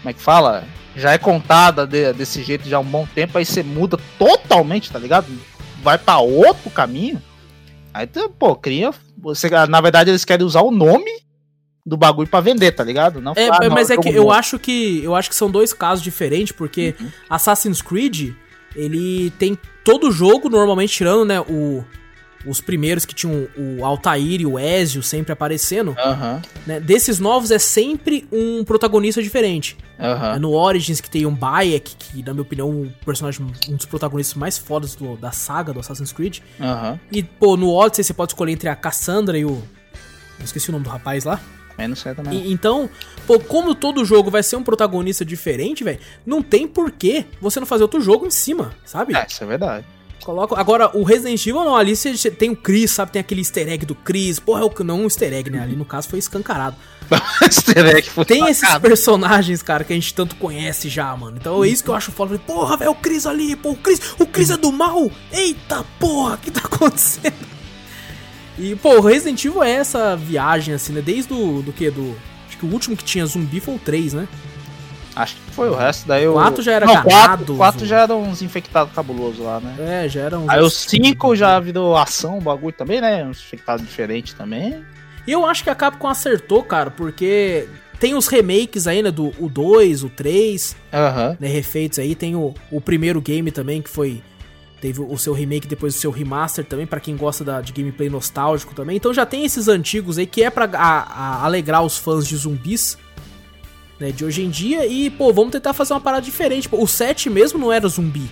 Como 0.02 0.10
é 0.10 0.12
que 0.12 0.20
fala? 0.20 0.64
Já 0.94 1.12
é 1.12 1.18
contada 1.18 1.86
de- 1.86 2.12
desse 2.12 2.42
jeito 2.42 2.68
já 2.68 2.76
há 2.76 2.80
um 2.80 2.84
bom 2.84 3.06
tempo, 3.14 3.38
aí 3.38 3.44
você 3.44 3.62
muda 3.62 3.98
totalmente, 4.18 4.90
tá 4.90 4.98
ligado? 4.98 5.26
Vai 5.82 5.96
pra 5.96 6.18
outro 6.18 6.68
caminho. 6.70 7.22
Aí, 8.00 8.08
pô, 8.38 8.56
cria. 8.56 8.92
Você, 9.18 9.48
na 9.68 9.80
verdade, 9.80 10.10
eles 10.10 10.24
querem 10.24 10.46
usar 10.46 10.62
o 10.62 10.70
nome 10.70 11.10
do 11.84 11.96
bagulho 11.96 12.28
pra 12.28 12.40
vender, 12.40 12.72
tá 12.72 12.84
ligado? 12.84 13.20
Não 13.20 13.32
É, 13.36 13.44
é, 13.46 13.48
não, 13.68 13.70
mas 13.70 13.90
é 13.90 13.94
jogo 13.94 14.02
que 14.08 14.14
eu 14.16 14.22
novo. 14.22 14.32
acho 14.32 14.58
que 14.58 15.02
eu 15.02 15.14
acho 15.14 15.28
que 15.28 15.34
são 15.34 15.50
dois 15.50 15.72
casos 15.72 16.02
diferentes, 16.02 16.52
porque 16.52 16.94
Uhum. 17.00 17.08
Assassin's 17.28 17.82
Creed, 17.82 18.32
ele 18.76 19.30
tem 19.38 19.58
todo 19.84 20.10
jogo, 20.12 20.48
normalmente 20.48 20.92
tirando, 20.94 21.24
né, 21.24 21.40
o, 21.40 21.84
os 22.46 22.60
primeiros 22.60 23.04
que 23.04 23.14
tinham 23.14 23.46
o 23.56 23.84
Altair 23.84 24.40
e 24.40 24.46
o 24.46 24.58
Ezio 24.58 25.02
sempre 25.02 25.32
aparecendo, 25.32 25.94
né, 26.66 26.80
desses 26.80 27.18
novos 27.18 27.50
é 27.50 27.58
sempre 27.58 28.26
um 28.32 28.64
protagonista 28.64 29.22
diferente. 29.22 29.76
É 30.36 30.38
no 30.38 30.52
Origins 30.52 31.00
que 31.00 31.10
tem 31.10 31.26
um 31.26 31.34
Bayek, 31.34 31.94
que 31.96 32.22
na 32.22 32.32
minha 32.32 32.42
opinião 32.42 32.68
é 32.68 32.72
um 32.72 32.92
personagem, 33.04 33.46
um 33.68 33.76
dos 33.76 33.84
protagonistas 33.86 34.34
mais 34.36 34.56
fodas 34.56 34.94
do- 34.94 35.16
da 35.16 35.30
saga 35.32 35.72
do 35.74 35.80
Assassin's 35.80 36.12
Creed. 36.12 36.38
E, 37.12 37.22
pô, 37.22 37.56
no 37.56 37.70
Odyssey 37.74 38.04
você 38.04 38.14
pode 38.14 38.32
escolher 38.32 38.52
entre 38.52 38.68
a 38.68 38.74
Cassandra 38.74 39.36
e 39.38 39.44
o... 39.44 39.62
Eu 40.38 40.44
esqueci 40.44 40.70
o 40.70 40.72
nome 40.72 40.84
do 40.84 40.90
rapaz 40.90 41.24
lá. 41.24 41.38
Mas 41.76 41.88
não 41.88 41.96
sei 41.96 42.14
também. 42.14 42.32
E- 42.46 42.52
então, 42.52 42.88
pô, 43.26 43.38
como 43.38 43.74
todo 43.74 44.02
jogo 44.04 44.30
vai 44.30 44.42
ser 44.42 44.56
um 44.56 44.62
protagonista 44.62 45.24
diferente, 45.24 45.84
velho, 45.84 45.98
não 46.24 46.42
tem 46.42 46.66
porquê 46.66 47.26
você 47.40 47.60
não 47.60 47.66
fazer 47.66 47.82
outro 47.82 48.00
jogo 48.00 48.26
em 48.26 48.30
cima, 48.30 48.72
sabe? 48.86 49.14
É, 49.14 49.26
isso 49.28 49.44
é 49.44 49.46
verdade. 49.46 49.84
Coloca... 50.30 50.60
Agora, 50.60 50.96
o 50.96 51.02
Resident 51.02 51.44
Evil 51.44 51.64
não, 51.64 51.74
ali 51.74 51.96
você 51.96 52.30
tem 52.30 52.50
o 52.50 52.56
Chris, 52.56 52.92
sabe? 52.92 53.10
Tem 53.10 53.18
aquele 53.18 53.40
easter 53.40 53.68
egg 53.68 53.84
do 53.84 53.96
Chris. 53.96 54.38
Porra, 54.38 54.60
é 54.60 54.64
o... 54.64 54.84
não 54.84 55.00
um 55.00 55.04
easter 55.04 55.32
egg, 55.32 55.50
né? 55.50 55.60
Ali 55.60 55.74
no 55.74 55.84
caso 55.84 56.08
foi 56.08 56.20
escancarado. 56.20 56.76
Easter 57.42 57.84
egg 57.96 58.08
foi 58.08 58.24
Tem 58.24 58.48
esses 58.48 58.78
personagens, 58.78 59.60
cara, 59.60 59.82
que 59.82 59.92
a 59.92 59.96
gente 59.96 60.14
tanto 60.14 60.36
conhece 60.36 60.88
já, 60.88 61.16
mano. 61.16 61.36
Então 61.36 61.64
é 61.64 61.68
isso 61.68 61.82
que 61.82 61.90
eu 61.90 61.94
acho 61.94 62.12
foda. 62.12 62.38
Porra, 62.38 62.76
velho, 62.76 62.92
o 62.92 62.94
Chris 62.94 63.26
ali, 63.26 63.56
pô, 63.56 63.70
o 63.70 63.76
Chris, 63.76 64.00
o 64.20 64.24
Chris 64.24 64.50
é 64.50 64.56
do 64.56 64.70
mal. 64.70 65.10
Eita 65.32 65.84
porra, 65.98 66.34
o 66.34 66.38
que 66.38 66.52
tá 66.52 66.60
acontecendo? 66.64 67.48
E, 68.56 68.76
pô, 68.76 68.98
o 68.98 69.00
Resident 69.00 69.44
Evil 69.44 69.64
é 69.64 69.72
essa 69.72 70.16
viagem, 70.16 70.72
assim, 70.72 70.92
né? 70.92 71.02
Desde 71.02 71.32
o 71.32 71.60
do 71.60 71.72
que? 71.72 71.90
Do. 71.90 72.16
Acho 72.46 72.56
que 72.56 72.66
o 72.66 72.70
último 72.70 72.96
que 72.96 73.02
tinha 73.02 73.26
zumbi 73.26 73.58
foi 73.58 73.74
o 73.74 73.78
3, 73.80 74.12
né? 74.12 74.28
Acho 75.16 75.34
que 75.34 75.50
foi 75.52 75.68
o 75.68 75.74
resto, 75.74 76.06
daí 76.06 76.26
o. 76.28 76.34
Quatro 76.34 76.62
já 76.62 76.72
era 76.72 76.86
Não, 76.86 76.94
ganado, 76.94 77.08
quatro, 77.08 77.56
quatro 77.56 77.80
zo- 77.80 77.86
já 77.86 78.00
eram 78.02 78.22
uns 78.22 78.42
infectados 78.42 78.94
cabulosos 78.94 79.40
lá, 79.40 79.58
né? 79.60 80.04
É, 80.04 80.08
já 80.08 80.20
era 80.22 80.38
um. 80.38 80.48
Aí 80.50 80.60
o 80.60 80.70
5 80.70 81.34
já 81.34 81.58
virou 81.58 81.96
ação, 81.96 82.38
o 82.38 82.40
bagulho 82.40 82.72
também, 82.72 83.00
né? 83.00 83.24
Uns 83.24 83.38
infectados 83.40 83.84
diferentes 83.84 84.32
também. 84.34 84.84
E 85.26 85.32
eu 85.32 85.44
acho 85.44 85.64
que 85.64 85.70
a 85.70 85.74
Capcom 85.74 86.06
acertou, 86.08 86.62
cara, 86.62 86.90
porque 86.90 87.68
tem 87.98 88.14
os 88.14 88.26
remakes 88.28 88.86
aí, 88.86 89.02
né? 89.02 89.10
Do 89.10 89.32
o 89.38 89.48
2, 89.48 90.04
o 90.04 90.08
3. 90.10 90.76
Aham. 90.92 91.36
né, 91.40 91.48
refeitos 91.48 91.98
aí. 91.98 92.14
Tem 92.14 92.36
o, 92.36 92.54
o 92.70 92.80
primeiro 92.80 93.20
game 93.20 93.50
também, 93.50 93.82
que 93.82 93.90
foi. 93.90 94.22
Teve 94.80 95.02
o 95.02 95.18
seu 95.18 95.34
remake, 95.34 95.66
depois 95.66 95.94
o 95.94 95.98
seu 95.98 96.10
remaster 96.10 96.64
também, 96.64 96.86
pra 96.86 96.98
quem 97.00 97.14
gosta 97.14 97.44
da- 97.44 97.60
de 97.60 97.70
gameplay 97.70 98.08
nostálgico 98.08 98.74
também. 98.74 98.96
Então 98.96 99.12
já 99.12 99.26
tem 99.26 99.44
esses 99.44 99.68
antigos 99.68 100.16
aí, 100.16 100.24
que 100.24 100.42
é 100.42 100.48
pra 100.48 100.64
a- 100.72 100.78
a- 101.02 101.44
alegrar 101.44 101.82
os 101.84 101.98
fãs 101.98 102.26
de 102.26 102.34
zumbis, 102.34 102.96
né, 104.00 104.10
de 104.10 104.24
hoje 104.24 104.42
em 104.42 104.48
dia. 104.50 104.86
E, 104.86 105.10
pô, 105.10 105.32
vamos 105.32 105.52
tentar 105.52 105.72
fazer 105.74 105.92
uma 105.92 106.00
parada 106.00 106.22
diferente. 106.24 106.68
Pô, 106.68 106.82
o 106.82 106.88
7 106.88 107.28
mesmo 107.28 107.58
não 107.58 107.70
era 107.72 107.86
zumbi, 107.86 108.28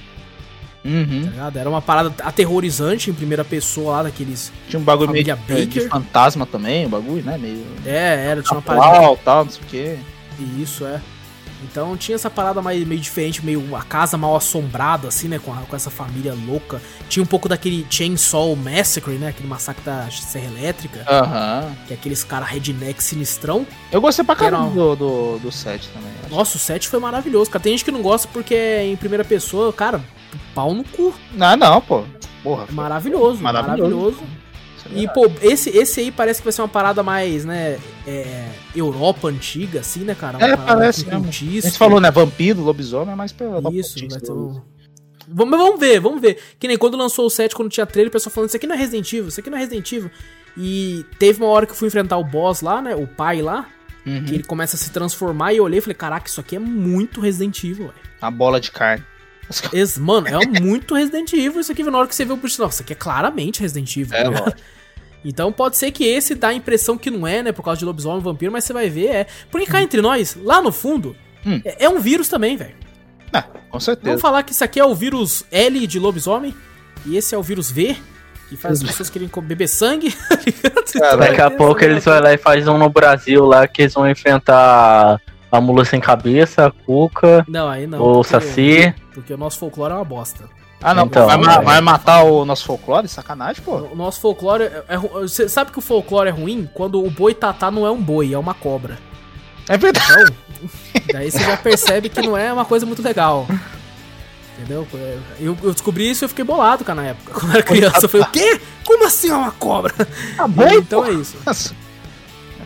tá 0.82 0.88
Uhum. 0.88 1.20
ligado? 1.20 1.56
Era 1.58 1.68
uma 1.68 1.82
parada 1.82 2.14
aterrorizante 2.22 3.10
em 3.10 3.14
primeira 3.14 3.44
pessoa 3.44 3.96
lá, 3.96 4.02
daqueles... 4.04 4.50
Tinha 4.68 4.80
um 4.80 4.84
bagulho 4.84 5.10
meio 5.10 5.24
de, 5.24 5.66
de 5.66 5.80
fantasma 5.88 6.46
também, 6.46 6.86
o 6.86 6.88
bagulho, 6.88 7.22
né? 7.22 7.36
Meio. 7.36 7.64
É, 7.84 8.26
era, 8.30 8.42
tinha 8.42 8.54
uma 8.56 8.62
parada... 8.62 8.96
Atual, 8.96 9.16
tal, 9.22 9.44
não 9.44 9.52
sei 9.52 9.60
o 9.62 9.66
quê. 9.66 9.98
Isso, 10.58 10.86
é. 10.86 11.00
Então 11.64 11.96
tinha 11.96 12.14
essa 12.14 12.30
parada 12.30 12.62
mais, 12.62 12.86
meio 12.86 13.00
diferente, 13.00 13.44
meio 13.44 13.60
uma 13.60 13.82
casa 13.82 14.16
mal 14.16 14.36
assombrada, 14.36 15.08
assim, 15.08 15.28
né? 15.28 15.38
Com, 15.38 15.52
a- 15.52 15.62
com 15.68 15.74
essa 15.76 15.90
família 15.90 16.34
louca. 16.46 16.80
Tinha 17.08 17.22
um 17.22 17.26
pouco 17.26 17.48
daquele 17.48 17.86
Chainsaw 17.90 18.54
Massacre, 18.56 19.14
né? 19.14 19.28
Aquele 19.28 19.48
massacre 19.48 19.82
da 19.84 20.08
Serra 20.10 20.46
Elétrica. 20.46 21.04
Aham. 21.08 21.74
Que 21.86 21.94
é 21.94 21.96
aqueles 21.96 22.22
cara 22.24 22.44
redneck 22.44 23.02
sinistrão. 23.02 23.66
Eu 23.90 24.00
gostei 24.00 24.24
pra 24.24 24.36
caramba 24.36 24.70
do, 24.70 24.96
do, 24.96 25.38
do 25.38 25.52
7 25.52 25.88
também. 25.88 26.10
acho. 26.24 26.34
Nossa, 26.34 26.56
o 26.56 26.60
7 26.60 26.88
foi 26.88 27.00
maravilhoso, 27.00 27.50
cara. 27.50 27.62
Tem 27.62 27.72
gente 27.72 27.84
que 27.84 27.90
não 27.92 28.02
gosta 28.02 28.28
porque 28.32 28.54
é 28.54 28.86
em 28.86 28.96
primeira 28.96 29.24
pessoa, 29.24 29.72
cara, 29.72 30.00
pau 30.54 30.72
no 30.74 30.84
cu. 30.84 31.12
Não, 31.32 31.56
não, 31.56 31.80
pô. 31.80 32.04
Porra. 32.42 32.66
É 32.68 32.72
maravilhoso, 32.72 33.42
Maravilhoso. 33.42 34.18
Maravilhoso. 34.84 35.10
E, 35.10 35.14
pô, 35.14 35.30
esse, 35.42 35.70
esse 35.70 36.00
aí 36.00 36.10
parece 36.10 36.40
que 36.40 36.44
vai 36.44 36.52
ser 36.52 36.62
uma 36.62 36.68
parada 36.68 37.02
mais, 37.02 37.44
né? 37.44 37.78
É, 38.06 38.48
Europa 38.74 39.28
antiga, 39.28 39.80
assim, 39.80 40.00
né, 40.00 40.14
cara? 40.14 40.38
Uma 40.38 40.46
É, 40.46 40.56
parece 40.56 41.04
com 41.04 41.10
mesmo. 41.10 41.28
A 41.28 41.30
gente 41.30 41.78
falou, 41.78 42.00
né? 42.00 42.10
Vampiro, 42.10 42.60
lobisomem, 42.62 43.12
é 43.12 43.16
mais 43.16 43.32
pela 43.32 43.60
Isso, 43.72 43.98
vai 44.08 44.20
ter 44.20 44.32
um... 44.32 44.60
Vamos, 45.30 45.58
vamos 45.58 45.78
ver, 45.80 46.00
vamos 46.00 46.20
ver. 46.20 46.38
Que 46.58 46.66
nem 46.66 46.78
quando 46.78 46.96
lançou 46.96 47.26
o 47.26 47.30
7, 47.30 47.54
quando 47.54 47.68
tinha 47.70 47.84
trailer, 47.84 48.08
o 48.08 48.12
pessoal 48.12 48.32
falando, 48.32 48.48
isso 48.48 48.56
aqui 48.56 48.66
não 48.66 48.74
é 48.74 48.78
Resident 48.78 49.12
Evil, 49.12 49.28
isso 49.28 49.40
aqui 49.40 49.50
não 49.50 49.58
é 49.58 49.60
Resident 49.60 49.92
Evil. 49.92 50.10
E 50.56 51.04
teve 51.18 51.42
uma 51.42 51.50
hora 51.50 51.66
que 51.66 51.72
eu 51.72 51.76
fui 51.76 51.88
enfrentar 51.88 52.16
o 52.16 52.24
boss 52.24 52.62
lá, 52.62 52.80
né, 52.80 52.94
o 52.94 53.06
pai 53.06 53.42
lá, 53.42 53.68
Uhum. 54.06 54.24
que 54.24 54.34
ele 54.36 54.44
começa 54.44 54.74
a 54.74 54.78
se 54.78 54.90
transformar, 54.90 55.52
e 55.52 55.58
eu 55.58 55.64
olhei 55.64 55.80
e 55.80 55.82
falei, 55.82 55.94
caraca, 55.94 56.26
isso 56.28 56.40
aqui 56.40 56.56
é 56.56 56.58
muito 56.58 57.20
Resident 57.20 57.62
Evil, 57.62 57.88
velho. 57.88 57.94
A 58.22 58.30
bola 58.30 58.58
de 58.58 58.70
carne. 58.70 59.04
Esse- 59.72 60.00
Mano, 60.00 60.26
é 60.28 60.46
muito 60.60 60.94
Resident 60.94 61.32
Evil 61.32 61.60
isso 61.60 61.72
aqui, 61.72 61.82
na 61.82 61.96
hora 61.98 62.06
que 62.08 62.14
você 62.14 62.24
vê 62.24 62.32
o 62.32 62.36
bicho, 62.36 62.60
nossa, 62.60 62.74
isso 62.76 62.82
aqui 62.82 62.92
é 62.92 62.96
claramente 62.96 63.60
Resident 63.60 63.96
Evil. 63.96 64.16
É, 64.16 64.24
lógico. 64.28 64.52
Então 65.24 65.50
pode 65.52 65.76
ser 65.76 65.90
que 65.90 66.04
esse 66.04 66.32
dá 66.36 66.48
a 66.48 66.54
impressão 66.54 66.96
que 66.96 67.10
não 67.10 67.26
é, 67.26 67.42
né, 67.42 67.50
por 67.50 67.64
causa 67.64 67.76
de 67.80 67.84
lobisomem, 67.84 68.20
vampiro, 68.22 68.52
mas 68.52 68.62
você 68.64 68.72
vai 68.72 68.88
ver, 68.88 69.06
é. 69.08 69.26
Porque 69.50 69.66
cá 69.66 69.82
entre 69.82 70.00
nós, 70.00 70.36
lá 70.40 70.62
no 70.62 70.70
fundo, 70.70 71.16
Hum. 71.44 71.60
é, 71.64 71.84
é 71.86 71.88
um 71.88 71.98
vírus 71.98 72.28
também, 72.28 72.56
velho. 72.56 72.76
Ah, 73.32 73.42
com 73.68 73.80
certeza. 73.80 74.06
Vamos 74.10 74.22
falar 74.22 74.44
que 74.44 74.52
isso 74.52 74.62
aqui 74.62 74.78
é 74.78 74.84
o 74.84 74.94
vírus 74.94 75.44
L 75.50 75.86
de 75.88 75.98
lobisomem 75.98 76.54
e 77.04 77.16
esse 77.16 77.34
é 77.34 77.38
o 77.38 77.42
vírus 77.42 77.68
V, 77.68 77.96
que 78.48 78.56
faz 78.56 78.80
as 78.80 78.86
pessoas 78.88 79.10
quererem 79.10 79.28
co- 79.28 79.40
beber 79.40 79.66
sangue. 79.68 80.14
Caralho. 80.94 81.18
Daqui 81.18 81.40
a 81.40 81.50
pouco 81.50 81.82
eles 81.84 82.04
vão 82.04 82.20
lá 82.20 82.32
e 82.32 82.38
fazem 82.38 82.68
um 82.72 82.78
no 82.78 82.88
Brasil 82.88 83.44
lá 83.44 83.66
que 83.66 83.82
eles 83.82 83.94
vão 83.94 84.08
enfrentar 84.08 85.20
a 85.50 85.60
mula 85.60 85.84
sem 85.84 86.00
cabeça, 86.00 86.66
a 86.66 86.70
cuca, 86.70 87.44
Não, 87.48 87.68
aí 87.68 87.86
não. 87.86 88.00
o 88.00 88.12
porque- 88.14 88.28
saci. 88.28 88.94
Porque 89.14 89.32
o 89.32 89.36
nosso 89.36 89.58
folclore 89.58 89.92
é 89.92 89.96
uma 89.96 90.04
bosta. 90.04 90.44
Ah, 90.80 90.94
não. 90.94 91.06
Então, 91.06 91.26
vai, 91.26 91.36
é. 91.36 91.60
vai 91.60 91.80
matar 91.80 92.22
o 92.22 92.44
nosso 92.44 92.64
folclore? 92.64 93.08
Sacanagem, 93.08 93.62
pô. 93.64 93.76
O 93.78 93.96
nosso 93.96 94.20
folclore 94.20 94.64
é, 94.64 94.84
é 94.88 94.96
Você 94.96 95.48
sabe 95.48 95.72
que 95.72 95.78
o 95.78 95.82
folclore 95.82 96.28
é 96.28 96.32
ruim 96.32 96.68
quando 96.72 97.04
o 97.04 97.10
boi 97.10 97.34
tatá 97.34 97.70
não 97.70 97.84
é 97.84 97.90
um 97.90 98.00
boi, 98.00 98.32
é 98.32 98.38
uma 98.38 98.54
cobra. 98.54 98.96
É 99.68 99.76
verdade. 99.76 100.32
Então, 100.94 101.10
daí 101.12 101.30
você 101.30 101.40
já 101.40 101.56
percebe 101.56 102.08
que 102.08 102.22
não 102.22 102.36
é 102.36 102.52
uma 102.52 102.64
coisa 102.64 102.86
muito 102.86 103.02
legal. 103.02 103.46
Entendeu? 104.56 104.86
Eu, 105.38 105.56
eu 105.62 105.72
descobri 105.72 106.10
isso 106.10 106.24
e 106.24 106.26
eu 106.26 106.28
fiquei 106.28 106.44
bolado, 106.44 106.84
cara, 106.84 107.02
na 107.02 107.08
época. 107.08 107.32
Quando 107.32 107.50
eu 107.52 107.54
era 107.56 107.62
criança, 107.62 108.04
eu 108.04 108.08
falei, 108.08 108.26
o 108.26 108.30
quê? 108.30 108.60
Como 108.84 109.04
assim 109.06 109.30
é 109.30 109.34
uma 109.34 109.52
cobra? 109.52 109.92
Tá 110.36 110.48
bom, 110.48 110.68
então 110.68 111.04
é 111.04 111.12
isso. 111.12 111.36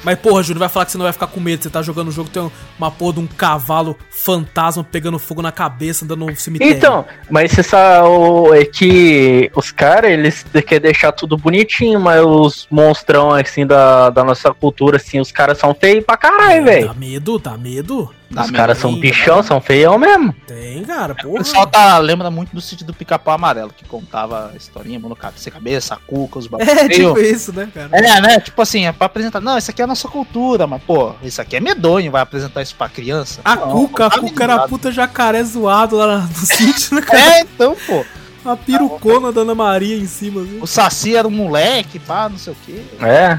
Mas, 0.05 0.19
porra, 0.19 0.43
Júnior, 0.43 0.61
vai 0.61 0.69
falar 0.69 0.85
que 0.87 0.93
você 0.93 0.99
não 0.99 1.05
vai 1.05 1.13
ficar 1.13 1.27
com 1.29 1.39
medo. 1.41 1.63
Você 1.63 1.71
tá 1.71 1.81
jogando 1.83 2.09
um 2.09 2.13
jogo, 2.13 2.29
tem 2.29 2.51
uma 2.79 2.91
porra 2.91 3.15
de 3.15 3.21
um 3.21 3.27
cavalo 3.27 3.97
fantasma 4.11 4.83
pegando 4.85 5.19
fogo 5.19 5.41
na 5.43 5.53
cabeça, 5.53 6.05
andando 6.05 6.27
no 6.27 6.37
cemitério. 6.37 6.75
Então, 6.75 7.05
mas 7.31 7.53
você 7.53 7.63
sabe 7.63 8.07
o- 8.09 8.55
é 8.55 8.65
que 8.65 9.51
os 9.55 9.71
caras, 9.71 10.11
eles 10.11 10.45
querem 10.67 10.81
deixar 10.81 11.13
tudo 11.13 11.37
bonitinho, 11.37 12.01
mas 12.01 12.21
os 12.25 12.67
monstrão, 12.71 13.31
assim, 13.31 13.67
da, 13.67 14.11
da 14.11 14.25
nossa 14.25 14.53
cultura, 14.53 14.97
assim, 14.97 15.21
os 15.21 15.31
caras 15.31 15.59
são 15.59 15.75
feios 15.75 16.05
pra 16.05 16.17
caralho, 16.17 16.65
Dá 16.65 16.71
velho. 16.71 16.95
medo, 16.97 17.39
dá 17.39 17.57
medo. 17.57 18.11
Os 18.41 18.51
caras 18.51 18.79
são 18.79 18.93
Sim, 18.95 19.01
bichão, 19.01 19.43
são 19.43 19.61
feião 19.61 19.99
mesmo. 19.99 20.35
Tem, 20.47 20.83
cara, 20.85 21.13
O 21.13 21.17
porra. 21.17 21.39
pessoal 21.39 21.67
tá, 21.67 21.99
lembra 21.99 22.31
muito 22.31 22.55
do 22.55 22.61
sítio 22.61 22.87
do 22.87 22.95
Pica-Pau 22.95 23.35
Amarelo, 23.35 23.73
que 23.77 23.85
contava 23.85 24.51
a 24.53 24.57
historinha, 24.57 24.99
mano, 24.99 25.15
cabeça, 25.15 25.51
cabeça, 25.51 25.99
cuca, 26.07 26.39
os 26.39 26.47
bagulhos. 26.47 26.73
É, 26.83 26.89
tipo 26.89 27.19
isso, 27.19 27.53
né, 27.53 27.69
cara? 27.73 27.89
É, 27.93 28.21
né? 28.21 28.41
Tipo 28.41 28.63
assim, 28.63 28.87
é 28.87 28.93
pra 28.93 29.07
apresentar. 29.07 29.41
Não, 29.41 29.59
isso 29.59 29.71
aqui 29.71 29.81
é 29.83 29.85
a 29.85 29.89
nossa 29.89 30.09
cultura, 30.09 30.67
mas, 30.67 30.83
pô, 30.83 31.13
isso 31.23 31.41
aqui 31.41 31.57
é 31.57 31.61
medonho, 31.61 32.11
vai 32.11 32.23
apresentar 32.23 32.63
isso 32.63 32.75
pra 32.75 32.89
criança. 32.89 33.41
A 33.45 33.57
Não, 33.57 33.71
Cuca, 33.71 34.07
a 34.07 34.11
tá 34.11 34.21
Cuca 34.21 34.45
era 34.45 34.69
puta 34.69 34.91
jacaré 34.91 35.43
zoado 35.45 35.97
lá 35.97 36.19
no 36.21 36.29
sítio, 36.47 36.95
né, 36.97 37.03
cara? 37.03 37.21
É, 37.21 37.41
então, 37.43 37.77
pô. 37.87 38.05
A 38.45 38.57
pirucona 38.57 39.31
da 39.31 39.43
Ana 39.43 39.55
Maria 39.55 39.97
em 39.97 40.07
cima, 40.07 40.43
assim. 40.43 40.59
O 40.61 40.67
Saci 40.67 41.15
era 41.15 41.29
um 41.29 41.31
moleque, 41.31 42.01
pá, 42.01 42.29
não 42.29 42.37
sei 42.39 42.53
o 42.53 42.57
quê. 42.67 42.83
É. 43.01 43.39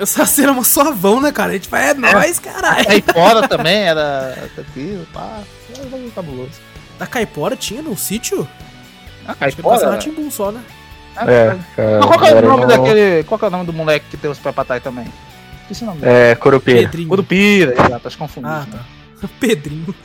Eu 0.00 0.06
só 0.06 0.22
era 0.42 0.50
uma 0.50 0.64
suavão, 0.64 1.20
né, 1.20 1.30
cara? 1.30 1.50
A 1.50 1.52
gente 1.52 1.68
fala, 1.68 1.82
é 1.84 1.94
nóis, 1.94 2.38
caralho. 2.38 2.86
Aí 2.88 3.04
fora 3.12 3.46
também 3.46 3.82
era 3.82 4.48
tranquilo, 4.54 5.06
pá. 5.12 5.40
Era 5.76 5.94
um 5.94 6.10
cabuloso. 6.10 6.52
Da 6.98 7.06
Caipora 7.06 7.54
tinha 7.54 7.82
no 7.82 7.94
sítio? 7.96 8.48
Ah, 9.28 9.34
Acho 9.38 9.56
que 9.56 9.62
Ratimbum 9.62 10.30
só, 10.30 10.50
né? 10.50 10.62
É. 11.18 11.54
Mas 11.98 12.06
qual 12.06 12.18
que 12.18 12.28
é 12.28 12.34
o 12.34 12.42
nome 12.42 12.62
no- 12.62 12.66
daquele. 12.68 13.24
Qual 13.24 13.38
que 13.38 13.44
é 13.44 13.48
o 13.48 13.50
nome 13.50 13.66
do 13.66 13.72
moleque 13.74 14.06
que 14.10 14.16
tem 14.16 14.30
os 14.30 14.38
trás 14.38 14.82
também? 14.82 15.06
Esqueci 15.62 15.82
o 15.84 15.86
nome 15.88 16.00
dele. 16.00 16.12
É, 16.12 16.34
Curupira. 16.34 16.78
Pedrinho. 16.80 17.08
Curupira, 17.08 17.72
exato, 17.74 18.08
acho 18.08 18.16
confundido. 18.18 18.52
Ah, 18.54 18.66
tá. 18.70 19.28
Pedrinho. 19.38 19.94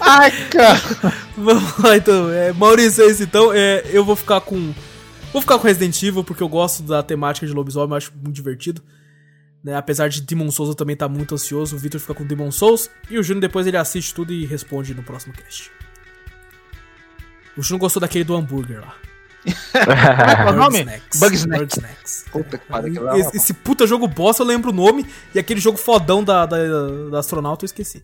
Ai, 0.00 0.30
cara. 0.50 0.80
Vamos 1.36 1.78
lá, 1.78 1.96
então. 1.96 2.30
É, 2.32 2.52
Maurício, 2.52 3.04
é 3.04 3.08
isso, 3.08 3.22
então. 3.22 3.52
É, 3.52 3.84
eu 3.92 4.04
vou 4.04 4.16
ficar 4.16 4.40
com... 4.40 4.72
Vou 5.32 5.40
ficar 5.40 5.58
com 5.58 5.66
Resident 5.66 6.00
Evil, 6.02 6.22
porque 6.22 6.42
eu 6.42 6.48
gosto 6.48 6.82
da 6.82 7.02
temática 7.02 7.46
de 7.46 7.52
lobisomem, 7.52 7.90
eu 7.90 7.96
acho 7.96 8.12
muito 8.14 8.34
divertido. 8.34 8.82
Né? 9.64 9.74
Apesar 9.74 10.08
de 10.08 10.20
Demon 10.20 10.50
Souls 10.50 10.70
eu 10.70 10.74
também 10.74 10.96
tá 10.96 11.08
muito 11.08 11.34
ansioso, 11.34 11.76
o 11.76 11.78
Victor 11.78 12.00
fica 12.00 12.14
com 12.14 12.24
Demon 12.24 12.50
Souls. 12.50 12.90
E 13.08 13.18
o 13.18 13.22
Júnior 13.22 13.40
depois 13.40 13.66
ele 13.66 13.76
assiste 13.76 14.14
tudo 14.14 14.32
e 14.32 14.44
responde 14.44 14.94
no 14.94 15.02
próximo 15.02 15.32
cast. 15.32 15.70
O 17.56 17.62
Júnior 17.62 17.80
gostou 17.80 18.00
daquele 18.00 18.24
do 18.24 18.34
hambúrguer 18.34 18.80
lá. 18.80 18.94
Qual 19.72 20.48
é 20.48 20.52
o 20.52 20.56
nome? 20.56 20.78
Snacks. 20.80 21.20
Bug 21.20 21.34
Snacks. 21.34 21.76
Snacks. 21.76 22.24
Puta 22.30 22.58
que 22.58 22.66
pariu, 22.66 22.90
aquilo 22.90 23.04
lá 23.04 23.16
é 23.16 23.20
Esse, 23.20 23.36
esse 23.36 23.54
puta 23.54 23.86
jogo 23.86 24.06
bosta, 24.06 24.42
eu 24.42 24.46
lembro 24.46 24.70
o 24.70 24.74
nome. 24.74 25.06
E 25.34 25.38
aquele 25.38 25.60
jogo 25.60 25.78
fodão 25.78 26.22
da, 26.22 26.46
da, 26.46 26.58
da 27.10 27.18
astronauta 27.18 27.64
eu 27.64 27.66
esqueci. 27.66 28.02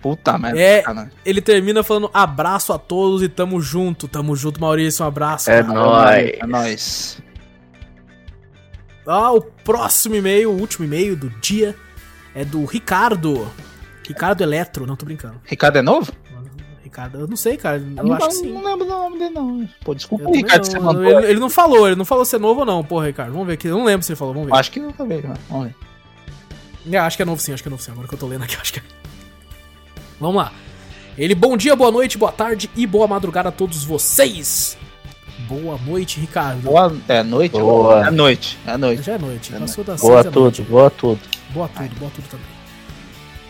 Puta 0.00 0.38
merda, 0.38 0.60
É, 0.60 0.82
cara. 0.82 1.10
ele 1.24 1.40
termina 1.40 1.82
falando 1.82 2.10
abraço 2.14 2.72
a 2.72 2.78
todos 2.78 3.22
e 3.22 3.28
tamo 3.28 3.60
junto. 3.60 4.06
Tamo 4.06 4.36
junto, 4.36 4.60
Maurício. 4.60 5.04
Um 5.04 5.08
abraço. 5.08 5.50
É 5.50 5.62
cara. 5.62 5.74
nóis. 5.74 6.30
É 6.40 6.46
nóis. 6.46 7.22
Ah, 9.06 9.32
o 9.32 9.40
próximo 9.40 10.14
e-mail, 10.16 10.50
o 10.50 10.58
último 10.60 10.84
e-mail 10.84 11.16
do 11.16 11.30
dia 11.40 11.74
é 12.34 12.44
do 12.44 12.64
Ricardo. 12.64 13.50
Ricardo 14.06 14.42
Eletro, 14.42 14.86
não 14.86 14.96
tô 14.96 15.04
brincando. 15.06 15.40
Ricardo 15.44 15.76
é 15.78 15.82
novo? 15.82 16.12
Ricardo, 16.82 17.18
eu 17.20 17.26
não 17.26 17.36
sei, 17.36 17.56
cara. 17.56 17.76
Eu, 17.78 18.04
não, 18.04 18.14
acho 18.14 18.28
que 18.28 18.34
sim. 18.34 18.52
não 18.52 18.64
lembro 18.64 18.84
do 18.84 18.90
nome 18.90 19.18
dele, 19.18 19.34
não. 19.34 19.68
Pô, 19.84 19.94
desculpa 19.94 20.24
o 20.24 20.26
também 20.26 20.42
Ricardo, 20.42 20.64
não, 20.64 20.70
você 20.70 20.78
mandou. 20.78 21.04
ele, 21.04 21.26
ele 21.30 21.40
não 21.40 21.50
falou, 21.50 21.86
ele 21.86 21.96
não 21.96 22.04
falou 22.04 22.24
se 22.24 22.36
é 22.36 22.38
novo 22.38 22.60
ou 22.60 22.66
não, 22.66 22.82
porra, 22.84 23.06
Ricardo. 23.06 23.32
Vamos 23.32 23.46
ver 23.46 23.54
aqui. 23.54 23.66
Eu 23.68 23.76
não 23.76 23.84
lembro 23.84 24.04
se 24.06 24.12
ele 24.12 24.16
falou, 24.18 24.32
vamos 24.34 24.48
ver. 24.48 24.56
Acho 24.56 24.70
que 24.70 24.80
nunca 24.80 25.04
veio, 25.04 25.28
né? 25.28 25.34
Vamos 25.48 25.66
ver. 25.66 26.94
É, 26.94 26.98
acho 26.98 27.16
que 27.16 27.22
é 27.22 27.26
novo 27.26 27.40
sim, 27.42 27.52
acho 27.52 27.62
que 27.62 27.68
é 27.68 27.70
novo 27.70 27.82
sim. 27.82 27.90
Agora 27.90 28.06
que 28.08 28.14
eu 28.14 28.18
tô 28.18 28.26
lendo 28.26 28.44
aqui, 28.44 28.56
acho 28.60 28.72
que 28.72 28.78
é. 28.78 28.82
Vamos 30.20 30.36
lá. 30.36 30.52
Ele, 31.16 31.34
bom 31.34 31.56
dia, 31.56 31.74
boa 31.74 31.90
noite, 31.90 32.18
boa 32.18 32.32
tarde 32.32 32.70
e 32.76 32.86
boa 32.86 33.06
madrugada 33.06 33.48
a 33.48 33.52
todos 33.52 33.84
vocês. 33.84 34.76
Boa 35.48 35.78
noite, 35.86 36.18
Ricardo. 36.20 36.60
Boa, 36.62 36.94
é 37.08 37.22
noite? 37.22 37.52
Boa. 37.52 38.06
É 38.06 38.10
noite, 38.10 38.58
é 38.66 38.76
noite. 38.76 39.02
Já 39.02 39.12
é 39.14 39.18
noite, 39.18 39.54
É 39.54 39.58
passou 39.58 39.84
das 39.84 40.00
Boa 40.00 40.14
seis 40.14 40.24
da 40.24 40.30
tudo, 40.30 40.42
noite. 40.42 40.62
boa 40.62 40.90
tudo. 40.90 41.20
Boa 41.50 41.68
tudo, 41.68 41.94
boa 41.98 42.10
tudo 42.14 42.28
também. 42.28 42.46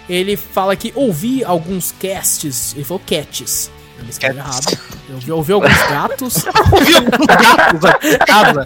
Ele 0.08 0.36
fala 0.36 0.76
que 0.76 0.92
ouvi 0.94 1.42
alguns 1.44 1.92
casts. 1.92 2.74
Ele 2.74 2.84
falou 2.84 3.02
cats. 3.04 3.70
Ele 3.98 4.10
escreveu 4.10 4.38
errado. 4.38 4.78
Eu 5.08 5.14
ouvi, 5.14 5.32
ouvi 5.32 5.52
alguns 5.52 5.78
gatos. 5.88 6.44
Ouviu 6.72 7.04
gato 7.26 7.86
aqui 7.86 8.08
em 8.08 8.18
casa? 8.18 8.64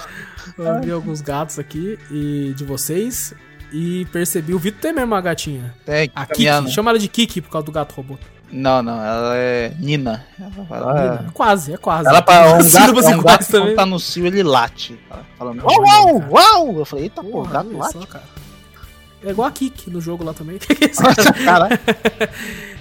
eu 0.58 0.74
ouvi 0.74 0.90
alguns 0.90 1.20
gatos 1.20 1.58
aqui 1.58 1.98
e 2.10 2.54
de 2.56 2.64
vocês. 2.64 3.34
E 3.72 4.04
percebi. 4.12 4.52
O 4.54 4.58
Vitor 4.58 4.80
tem 4.80 4.92
mesmo 4.92 5.06
uma 5.12 5.20
gatinha. 5.20 5.74
Tem, 5.84 6.10
A 6.14 6.26
caminhando. 6.26 6.64
Kiki. 6.66 6.74
Chama 6.74 6.90
ela 6.90 6.98
de 6.98 7.08
Kiki 7.08 7.40
por 7.40 7.50
causa 7.50 7.64
do 7.64 7.72
gato 7.72 7.94
robô. 7.94 8.18
Não, 8.50 8.82
não, 8.82 9.02
ela 9.02 9.34
é 9.34 9.72
Nina. 9.78 10.26
Ela, 10.38 10.76
ela, 10.76 11.26
Quase, 11.32 11.72
é 11.72 11.78
quase. 11.78 12.06
ela 12.06 12.20
pra 12.20 12.52
um 12.52 12.58
gato, 12.70 13.00
é 13.00 13.16
um 13.16 13.22
gato 13.22 13.46
quando 13.50 13.74
tá 13.74 13.86
no 13.86 13.98
cio, 13.98 14.26
ele 14.26 14.42
late. 14.42 14.98
Falando, 15.38 15.64
uau, 15.64 15.80
uau, 15.82 16.24
uau. 16.30 16.78
Eu 16.80 16.84
falei, 16.84 17.06
eita, 17.06 17.22
pô, 17.22 17.30
Porra, 17.30 17.52
gato 17.64 17.78
late. 17.78 17.92
só, 17.94 18.04
cara. 18.06 18.24
É 19.24 19.30
igual 19.30 19.48
a 19.48 19.52
Kiki 19.52 19.88
no 19.88 20.00
jogo 20.02 20.22
lá 20.24 20.34
também. 20.34 20.58
Caralho. 21.44 21.78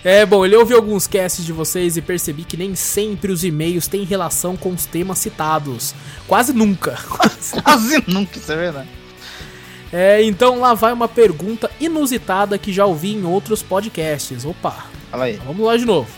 É, 0.04 0.26
bom, 0.26 0.44
ele 0.44 0.56
ouviu 0.56 0.76
alguns 0.76 1.06
casts 1.08 1.46
de 1.46 1.54
vocês 1.54 1.96
e 1.96 2.02
percebi 2.02 2.44
que 2.44 2.58
nem 2.58 2.74
sempre 2.76 3.32
os 3.32 3.44
e-mails 3.44 3.88
têm 3.88 4.04
relação 4.04 4.58
com 4.58 4.72
os 4.72 4.86
temas 4.86 5.20
citados. 5.20 5.94
Quase 6.28 6.52
nunca. 6.52 6.98
Quase 7.64 8.04
nunca, 8.08 8.40
isso 8.40 8.52
é 8.52 8.56
verdade. 8.58 8.90
É, 9.92 10.24
então 10.24 10.60
lá 10.60 10.74
vai 10.74 10.94
uma 10.94 11.08
pergunta 11.08 11.70
inusitada 11.80 12.58
que 12.58 12.72
já 12.72 12.86
ouvi 12.86 13.14
em 13.14 13.26
outros 13.26 13.62
podcasts. 13.62 14.46
Opa, 14.46 14.86
Fala 15.10 15.26
aí. 15.26 15.40
vamos 15.46 15.66
lá 15.66 15.76
de 15.76 15.86
novo. 15.86 16.10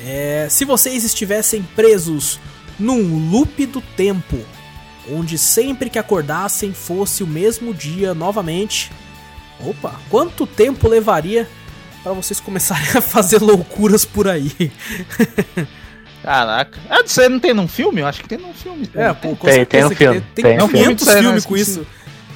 É, 0.00 0.46
se 0.50 0.64
vocês 0.64 1.02
estivessem 1.02 1.62
presos 1.74 2.38
num 2.78 3.30
loop 3.30 3.66
do 3.66 3.80
tempo, 3.80 4.38
onde 5.10 5.38
sempre 5.38 5.90
que 5.90 5.98
acordassem 5.98 6.72
fosse 6.72 7.22
o 7.22 7.26
mesmo 7.26 7.72
dia 7.74 8.14
novamente, 8.14 8.92
opa, 9.64 9.98
quanto 10.08 10.46
tempo 10.46 10.86
levaria 10.86 11.48
para 12.02 12.12
vocês 12.12 12.38
começarem 12.38 12.90
a 12.94 13.00
fazer 13.00 13.40
loucuras 13.40 14.04
por 14.04 14.28
aí? 14.28 14.52
Caraca. 16.22 16.78
Ah, 16.90 17.00
isso 17.04 17.20
aí 17.20 17.28
não 17.28 17.38
tem 17.38 17.54
num 17.54 17.68
filme? 17.68 18.00
Eu 18.00 18.06
acho 18.06 18.20
que 18.22 18.28
tem 18.28 18.38
num 18.38 18.52
filme. 18.52 18.88
É, 18.94 19.12
pô, 19.12 19.34
com 19.36 19.46
Tem, 19.46 19.64
tem 19.64 19.84
um 19.84 19.90
filme, 19.90 20.20
Tem, 20.34 20.44
tem 20.44 20.54
um 20.56 20.58
tem 20.58 20.68
filme. 20.68 20.96
500 20.96 21.06
Não, 21.06 21.22
filmes 21.22 21.46
com 21.46 21.56
isso. 21.56 21.86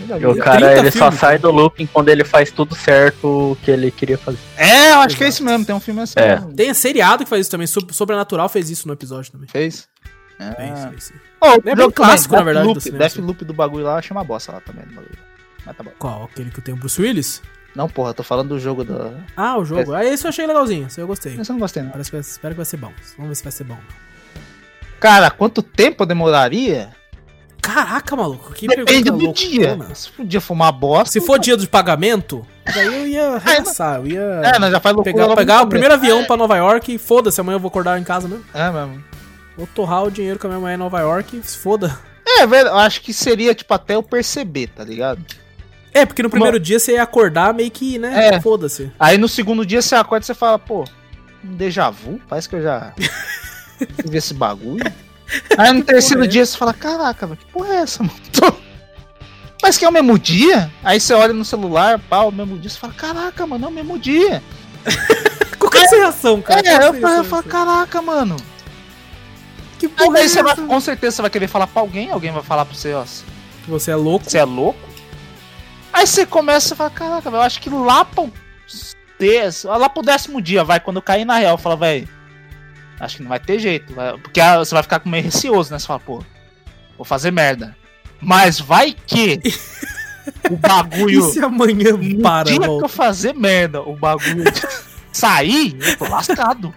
E 0.01 0.12
o 0.27 0.35
Tem 0.35 0.43
cara, 0.43 0.57
30 0.59 0.78
ele 0.81 0.91
só 0.91 0.99
filmes, 0.99 1.20
sai 1.20 1.39
do 1.39 1.51
looping 1.51 1.86
quando 1.86 2.09
ele 2.09 2.25
faz 2.25 2.51
tudo 2.51 2.75
certo 2.75 3.57
que 3.62 3.70
ele 3.70 3.91
queria 3.91 4.19
fazer. 4.19 4.39
É, 4.57 4.93
eu 4.93 4.99
acho 5.01 5.17
que 5.17 5.23
é 5.25 5.28
isso 5.28 5.44
mesmo. 5.44 5.65
Tem 5.65 5.75
um 5.75 5.81
filme 5.81 6.01
assim. 6.01 6.15
É. 6.19 6.36
Tem 6.57 6.73
seriado 6.75 7.23
que 7.25 7.31
faz 7.31 7.43
isso 7.43 7.51
também. 7.51 7.67
Sob- 7.67 7.93
Sobrenatural 7.93 8.49
fez 8.49 8.69
isso 8.70 8.86
no 8.89 8.94
episódio 8.94 9.31
também. 9.31 9.49
Fez? 9.49 9.89
Fez, 10.57 10.70
Ah. 10.81 10.89
fez 10.89 11.05
sim. 11.05 11.15
Oh, 11.41 11.47
o 11.51 11.62
É 11.69 11.77
jogo 11.77 11.93
clássico, 11.93 12.35
na 12.35 12.43
verdade, 12.43 12.67
do 12.67 12.73
Deathloop, 12.75 12.81
cinema, 12.83 12.99
Deathloop 13.05 13.44
do 13.44 13.52
bagulho 13.55 13.85
lá 13.85 14.02
chama 14.02 14.25
bosta 14.25 14.52
lá 14.52 14.61
também. 14.61 14.85
do 14.86 14.94
bagulho. 14.94 15.19
Mas 15.65 15.77
tá 15.77 15.85
bom. 15.85 15.93
Qual? 15.99 16.25
Aquele 16.25 16.51
que 16.51 16.61
tem 16.61 16.75
o 16.75 16.77
Bruce 16.77 17.01
Willis? 17.01 17.41
Não, 17.75 17.89
porra, 17.89 18.12
tô 18.12 18.23
falando 18.23 18.51
do 18.51 18.60
jogo 18.60 18.84
da. 18.84 19.12
Ah, 19.36 19.57
o 19.59 19.65
jogo. 19.65 19.94
Ah, 19.94 20.05
esse 20.05 20.26
eu 20.26 20.28
achei 20.28 20.47
legalzinho. 20.47 20.86
Esse 20.86 21.01
eu 21.01 21.07
gostei. 21.07 21.33
Esse 21.39 21.51
eu 21.51 21.55
não 21.55 21.60
gostei, 21.60 21.83
não. 21.83 21.91
Parece 21.91 22.10
que 22.10 22.17
vai, 22.17 22.20
espero 22.20 22.55
que 22.55 22.59
vai 22.59 22.67
ser 22.67 22.76
bom. 22.76 22.92
Vamos 23.17 23.28
ver 23.31 23.34
se 23.36 23.42
vai 23.42 23.52
ser 23.52 23.65
bom. 23.65 23.78
Cara, 25.01 25.31
quanto 25.31 25.62
tempo 25.62 26.05
demoraria? 26.07 26.91
Caraca, 27.62 28.17
maluco. 28.17 28.52
Que 28.52 28.67
Depende 28.67 29.10
do 29.10 29.33
dia. 29.33 29.68
loucona. 29.75 29.94
Se 29.94 30.10
for 30.10 30.25
dia 30.26 30.41
fumar 30.41 30.73
bosta. 30.73 31.12
Se 31.12 31.20
for 31.20 31.39
dia 31.39 31.57
de 31.57 31.67
pagamento, 31.68 32.44
daí 32.75 32.86
eu 32.86 33.07
ia 33.07 33.28
arregaçar. 33.36 34.01
Eu 34.01 34.07
ia 34.09 34.20
É, 34.44 34.59
nós 34.59 34.70
já 34.73 34.81
faz 34.81 34.94
loucura 34.94 35.15
pegar, 35.15 35.36
pegar 35.36 35.62
o 35.62 35.67
primeiro 35.68 35.94
avião 35.94 36.25
pra 36.25 36.36
Nova 36.36 36.57
York 36.57 36.94
e 36.94 36.99
foda-se. 36.99 37.41
Amanhã 37.41 37.57
eu 37.57 37.60
vou 37.60 37.68
acordar 37.68 37.99
em 38.01 38.05
casa 38.05 38.28
mesmo. 38.28 38.44
É 38.52 38.70
mesmo. 38.70 39.02
Vou 39.57 39.67
torrar 39.67 40.02
o 40.05 40.10
dinheiro 40.10 40.39
com 40.39 40.47
a 40.49 40.51
minha 40.51 40.60
mãe 40.60 40.75
em 40.75 40.78
Nova 40.78 41.01
York 41.01 41.36
e 41.36 41.42
foda. 41.42 41.97
É, 42.26 42.47
velho, 42.47 42.68
eu 42.68 42.78
acho 42.78 43.01
que 43.01 43.12
seria, 43.12 43.55
tipo, 43.55 43.73
até 43.75 43.94
eu 43.94 44.02
perceber, 44.02 44.68
tá 44.68 44.84
ligado? 44.84 45.25
É, 45.95 46.07
porque 46.07 46.23
no 46.23 46.31
primeiro 46.31 46.59
dia 46.59 46.79
você 46.79 46.93
ia 46.93 47.03
acordar 47.03 47.53
meio 47.53 47.71
que, 47.71 47.99
né? 47.99 48.29
É. 48.35 48.41
Foda-se. 48.41 48.91
Aí 48.99 49.19
no 49.19 49.29
segundo 49.29 49.65
dia 49.65 49.83
você 49.83 49.95
acorda 49.95 50.25
e 50.25 50.27
você 50.27 50.35
fala, 50.35 50.59
pô, 50.59 50.85
um 51.45 51.55
déjà 51.55 51.91
vu? 51.91 52.21
Parece 52.29 52.49
que 52.49 52.57
eu 52.57 52.62
já 52.62 52.95
vi 54.07 54.17
esse 54.17 54.33
bagulho. 54.33 54.85
Aí 55.59 55.73
no 55.73 55.83
terceiro 55.83 56.25
é 56.25 56.27
dia 56.27 56.45
você 56.45 56.57
fala, 56.57 56.73
caraca, 56.73 57.27
que 57.37 57.45
porra 57.47 57.75
é 57.75 57.77
essa, 57.79 58.03
mano? 58.03 58.15
Parece 59.61 59.79
que 59.79 59.85
é 59.85 59.89
o 59.89 59.93
mesmo 59.93 60.19
dia. 60.19 60.73
Aí 60.83 60.99
você 60.99 61.15
olha 61.15 61.33
no 61.33 61.45
celular, 61.45 61.99
pá, 61.99 62.23
o 62.23 62.33
mesmo 62.33 62.59
dia, 62.59 62.69
você 62.69 62.79
fala, 62.79 62.93
caraca, 62.95 63.47
mano, 63.47 63.67
é 63.67 63.69
o 63.69 63.73
mesmo 63.73 63.97
dia. 63.97 64.43
Qual 65.57 65.71
que 65.71 65.79
é 65.79 65.83
essa 65.83 65.97
reação, 65.97 66.43
cara? 66.43 66.61
É, 66.67 66.75
eu, 66.75 66.95
é 66.95 67.01
falo, 67.01 67.15
eu 67.15 67.21
essa 67.21 67.25
falo, 67.25 67.43
caraca, 67.45 68.03
mano. 68.03 68.37
Que 69.79 69.87
Aí 69.87 69.93
porra 69.93 70.19
é 70.19 70.21
daí 70.21 70.29
você 70.29 70.43
vai, 70.43 70.53
essa? 70.53 70.62
com 70.62 70.81
certeza 70.81 71.17
você 71.17 71.23
vai 71.23 71.31
querer 71.31 71.47
falar 71.47 71.69
pra 71.69 71.81
alguém, 71.81 72.11
alguém 72.11 72.33
vai 72.33 72.43
falar 72.43 72.65
pra 72.65 72.75
você, 72.75 72.93
ó, 72.93 73.05
Que 73.05 73.71
Você 73.71 73.93
é 73.93 73.97
louco? 73.97 74.29
você 74.29 74.39
é 74.39 74.45
louco? 74.45 74.81
Aí 75.93 76.07
você 76.07 76.25
começa 76.25 76.75
a 76.75 76.77
falar, 76.77 76.91
caraca, 76.91 77.29
eu 77.29 77.41
acho 77.41 77.61
que 77.61 77.69
lá 77.71 78.05
pro, 78.05 78.33
dez, 79.19 79.65
lá 79.65 79.89
pro 79.89 80.03
décimo 80.03 80.41
dia, 80.41 80.65
vai, 80.65 80.81
quando 80.81 80.97
eu 80.97 81.03
cair 81.03 81.25
na 81.25 81.37
real, 81.39 81.59
fala, 81.59 81.77
velho, 81.77 82.09
acho 82.99 83.17
que 83.17 83.23
não 83.23 83.29
vai 83.29 83.39
ter 83.41 83.59
jeito, 83.59 83.93
vai- 83.95 84.17
porque 84.19 84.41
você 84.59 84.75
vai 84.75 84.83
ficar 84.83 85.01
com 85.01 85.09
meio 85.09 85.25
receoso, 85.25 85.71
né? 85.73 85.79
Você 85.79 85.87
fala, 85.87 86.01
pô, 86.01 86.25
vou 86.97 87.05
fazer 87.05 87.31
merda. 87.31 87.77
Mas 88.21 88.59
vai 88.61 88.95
que 89.07 89.41
o 90.49 90.55
E 90.55 90.57
bagulho, 90.57 91.23
se 91.31 91.41
amanhã 91.41 91.93
no 91.97 92.23
para, 92.23 92.45
dia 92.51 92.59
que 92.59 92.65
eu 92.65 92.69
volta? 92.71 92.89
fazer 92.89 93.35
merda, 93.35 93.83
o 93.83 93.97
bagulho 93.97 94.45
sair, 95.12 95.77
eu 95.81 95.97
tô 95.99 96.09
lascado. 96.09 96.73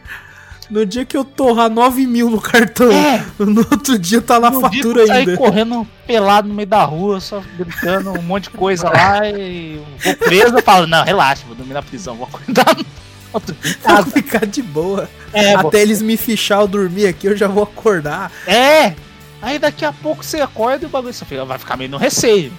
No 0.70 0.86
dia 0.86 1.06
que 1.06 1.16
eu 1.16 1.24
torrar 1.24 1.70
9 1.70 2.08
mil 2.08 2.30
no 2.30 2.42
cartão, 2.42 2.92
É. 2.92 3.24
no 3.38 3.60
outro 3.62 3.98
dia 4.00 4.22
tá 4.22 4.40
na 4.40 4.50
No 4.50 4.60
dia 4.62 4.70
que 4.70 4.76
fatura 4.78 5.02
eu 5.04 5.12
ainda. 5.12 5.38
correndo 5.38 5.88
pelado 6.08 6.48
no 6.48 6.54
meio 6.56 6.68
da 6.68 6.84
rua, 6.84 7.20
só 7.20 7.42
gritando 7.58 8.12
um 8.12 8.22
monte 8.22 8.44
de 8.46 8.50
coisa 8.52 8.90
lá 8.90 9.28
e 9.30 9.80
vou 10.04 10.16
preso, 10.16 10.58
eu 10.58 10.64
falo, 10.64 10.88
não, 10.88 11.04
relaxa, 11.04 11.44
vou 11.46 11.56
dormir 11.56 11.74
na 11.74 11.82
prisão, 11.84 12.16
vou 12.16 12.28
acordar 12.28 12.66
Vou 13.34 14.06
ficar 14.14 14.46
de 14.46 14.62
boa. 14.62 15.10
É, 15.34 15.56
Até 15.56 15.82
eles 15.82 16.02
me 16.02 16.16
fichar 16.16 16.62
eu 16.62 16.68
dormir 16.68 17.06
aqui, 17.08 17.28
eu 17.28 17.36
já 17.36 17.48
vou 17.48 17.64
acordar. 17.64 18.32
é, 18.48 18.94
aí 19.42 19.60
daqui 19.60 19.84
a 19.86 19.92
pouco 19.92 20.24
você 20.24 20.40
acorda 20.40 20.86
e 20.86 20.88
o 20.88 20.90
bagulho 20.90 21.14
só 21.14 21.26
fica- 21.26 21.44
vai 21.46 21.58
ficar 21.60 21.76
meio 21.78 21.90
no 21.92 21.98
receio. 21.98 22.52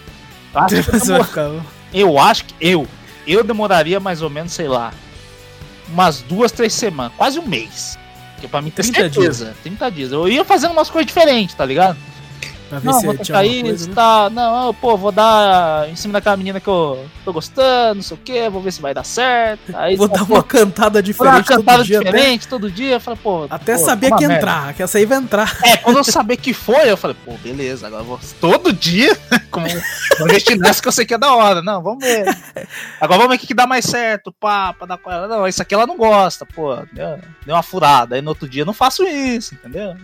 Eu 0.54 0.60
acho, 0.60 0.74
que 0.76 0.82
Você 0.82 1.06
demora- 1.06 1.24
ficar- 1.24 1.50
eu 1.94 2.18
acho 2.18 2.44
que 2.44 2.54
eu, 2.60 2.86
eu 3.26 3.42
demoraria 3.42 3.98
mais 3.98 4.20
ou 4.22 4.28
menos, 4.30 4.52
sei 4.52 4.68
lá, 4.68 4.92
umas 5.88 6.22
duas, 6.22 6.52
três 6.52 6.72
semanas, 6.72 7.12
quase 7.16 7.38
um 7.38 7.46
mês. 7.46 7.98
Porque 8.34 8.48
pra 8.48 8.60
mim 8.60 8.70
ter 8.70 8.82
30 8.82 8.98
certeza, 8.98 9.56
30 9.62 9.90
dias. 9.90 10.12
Eu 10.12 10.28
ia 10.28 10.44
fazendo 10.44 10.72
umas 10.72 10.90
coisas 10.90 11.06
diferentes, 11.06 11.54
tá 11.54 11.64
ligado? 11.64 11.96
Pra 12.68 12.78
ver 12.80 12.86
Não, 12.86 13.00
se 13.00 13.06
vou 13.06 13.16
tinha 13.16 13.44
isso, 13.44 13.62
coisa, 13.64 13.88
né? 13.88 13.94
tá. 13.94 14.30
Não, 14.30 14.66
eu, 14.66 14.74
pô, 14.74 14.96
vou 14.96 15.12
dar 15.12 15.88
em 15.88 15.94
cima 15.94 16.14
daquela 16.14 16.36
menina 16.36 16.58
que 16.60 16.66
eu 16.68 17.06
tô 17.24 17.32
gostando, 17.32 17.96
não 17.96 18.02
sei 18.02 18.16
o 18.16 18.20
que, 18.20 18.48
vou 18.48 18.60
ver 18.60 18.72
se 18.72 18.80
vai 18.82 18.92
dar 18.92 19.04
certo. 19.04 19.74
Aí 19.76 19.96
Vou 19.96 20.08
pô, 20.08 20.16
dar 20.16 20.24
uma 20.24 20.42
cantada 20.42 21.00
vou 21.00 21.26
dar 21.26 21.32
uma 21.34 21.42
diferente 21.42 21.46
cantada 21.48 21.78
todo 21.78 21.86
dia. 21.86 21.98
diferente 22.00 22.48
todo 22.48 22.70
dia. 22.70 22.94
Eu 22.94 23.00
falei, 23.00 23.20
pô. 23.22 23.46
Até 23.48 23.76
pô, 23.76 23.84
saber 23.84 24.08
uma 24.08 24.18
que 24.18 24.26
merda. 24.26 24.42
entrar, 24.42 24.74
que 24.74 24.82
essa 24.82 24.98
aí 24.98 25.06
vai 25.06 25.18
entrar. 25.18 25.56
É, 25.64 25.76
quando 25.76 25.98
eu 25.98 26.04
saber 26.04 26.36
que 26.36 26.52
foi, 26.52 26.90
eu 26.90 26.96
falei, 26.96 27.16
pô, 27.24 27.34
beleza, 27.34 27.86
agora 27.86 28.02
eu 28.02 28.06
vou 28.06 28.20
todo 28.40 28.72
dia, 28.72 29.16
como 29.50 29.66
nessa 30.58 30.82
que 30.82 30.88
eu 30.88 30.92
sei 30.92 31.06
que 31.06 31.14
é 31.14 31.18
da 31.18 31.34
hora. 31.34 31.62
Não, 31.62 31.82
vamos 31.82 32.04
ver. 32.04 32.24
Agora 33.00 33.18
vamos 33.18 33.28
ver 33.30 33.36
o 33.36 33.38
que, 33.38 33.46
que 33.46 33.54
dá 33.54 33.66
mais 33.66 33.84
certo, 33.84 34.32
pá, 34.40 34.72
pra 34.72 34.86
dar 34.86 34.98
com 34.98 35.10
ela. 35.10 35.28
Não, 35.28 35.46
isso 35.46 35.62
aqui 35.62 35.74
ela 35.74 35.86
não 35.86 35.96
gosta, 35.96 36.44
pô, 36.44 36.74
deu, 36.92 37.18
deu 37.44 37.54
uma 37.54 37.62
furada. 37.62 38.16
Aí 38.16 38.22
no 38.22 38.30
outro 38.30 38.48
dia 38.48 38.62
eu 38.62 38.66
não 38.66 38.72
faço 38.74 39.04
isso, 39.04 39.54
entendeu? 39.54 39.94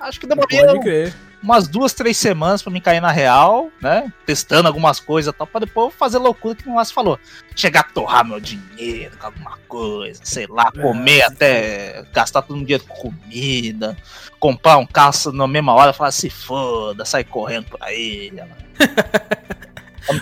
Acho 0.00 0.20
que 0.20 0.26
demorei 0.26 0.60
Pode 0.64 0.80
crer. 0.80 1.14
Umas 1.44 1.68
duas, 1.68 1.92
três 1.92 2.16
semanas 2.16 2.62
pra 2.62 2.72
me 2.72 2.80
cair 2.80 3.00
na 3.00 3.10
real, 3.12 3.68
né? 3.80 4.10
Testando 4.24 4.66
algumas 4.66 4.98
coisas 4.98 5.32
e 5.32 5.36
tal, 5.36 5.46
pra 5.46 5.60
depois 5.60 5.92
eu 5.92 5.98
fazer 5.98 6.18
loucura 6.18 6.54
que 6.54 6.66
o 6.68 6.74
Márcio 6.74 6.94
falou. 6.94 7.18
Chegar 7.54 7.80
a 7.80 7.84
torrar 7.84 8.24
meu 8.24 8.40
dinheiro 8.40 9.16
com 9.18 9.26
alguma 9.26 9.58
coisa, 9.68 10.20
sei 10.24 10.46
lá, 10.46 10.72
comer 10.72 11.22
até 11.22 12.02
gastar 12.12 12.42
todo 12.42 12.56
um 12.56 12.62
dinheiro 12.64 12.84
com 12.88 13.10
comida, 13.12 13.96
comprar 14.40 14.78
um 14.78 14.86
carro 14.86 15.12
na 15.32 15.46
mesma 15.46 15.74
hora, 15.74 15.92
falar 15.92 16.10
se 16.12 16.30
foda, 16.30 17.04
sair 17.04 17.24
correndo 17.24 17.66
por 17.66 17.78
aí. 17.84 18.32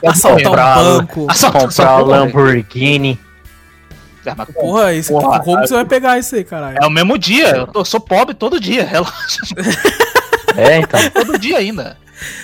Assaltar 0.07 0.41
um 0.41 0.44
Comprar- 0.44 0.76
banco. 0.76 1.26
Assaltar- 1.31 1.62
Comprar 1.62 1.65
o 1.65 1.68
assaltar- 1.68 2.05
Lamborghini. 2.05 3.18
É, 4.25 4.34
mas 4.36 4.49
Porra, 4.51 4.92
isso, 4.94 5.12
Porra, 5.12 5.41
como 5.41 5.60
que 5.60 5.67
você 5.67 5.75
vai 5.75 5.84
pegar 5.84 6.17
isso 6.18 6.36
aí, 6.36 6.44
caralho? 6.44 6.78
É 6.81 6.86
o 6.86 6.91
mesmo 6.91 7.18
dia, 7.18 7.49
eu, 7.57 7.67
tô- 7.67 7.81
eu 7.81 7.84
sou 7.84 7.99
pobre 8.01 8.34
todo 8.34 8.60
dia, 8.60 8.84
relaxa, 8.86 9.41
É, 10.56 10.78
então. 10.78 11.00
todo 11.10 11.39
dia 11.39 11.58
ainda. 11.58 11.97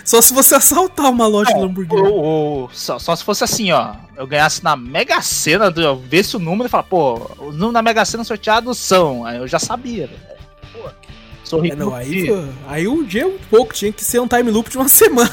Só 0.04 0.20
se 0.20 0.32
você 0.34 0.56
assaltar 0.56 1.08
uma 1.10 1.26
loja 1.26 1.52
de 1.54 1.60
Lamborghini. 1.60 2.00
Ou- 2.02 2.14
ou- 2.14 2.70
só, 2.72 2.98
só 2.98 3.14
se 3.14 3.22
fosse 3.22 3.44
assim, 3.44 3.70
ó. 3.70 3.94
Eu 4.16 4.26
ganhasse 4.26 4.62
na 4.64 4.74
Mega 4.76 5.20
Sena, 5.22 5.72
eu 5.76 5.96
visse 5.96 6.36
o 6.36 6.40
número 6.40 6.66
e 6.66 6.70
falar, 6.70 6.82
pô, 6.82 7.14
os 7.38 7.52
números 7.54 7.72
na 7.74 7.82
Mega 7.82 8.04
Sena 8.04 8.24
sorteados 8.24 8.76
são. 8.78 9.24
Aí 9.24 9.36
eu 9.38 9.46
já 9.46 9.58
sabia, 9.60 10.08
velho. 10.08 10.20
Pô, 10.72 10.90
Sou 11.44 11.60
É, 11.60 11.62
rico. 11.64 11.76
não, 11.76 11.86
no 11.90 11.94
aí, 11.94 12.10
dia. 12.10 12.34
pô, 12.34 12.44
aí 12.66 12.88
um 12.88 13.04
dia 13.04 13.22
é 13.22 13.26
um 13.26 13.38
pouco, 13.50 13.72
tinha 13.72 13.92
que 13.92 14.04
ser 14.04 14.18
um 14.20 14.26
time 14.26 14.50
loop 14.50 14.68
de 14.68 14.76
uma 14.76 14.88
semana. 14.88 15.30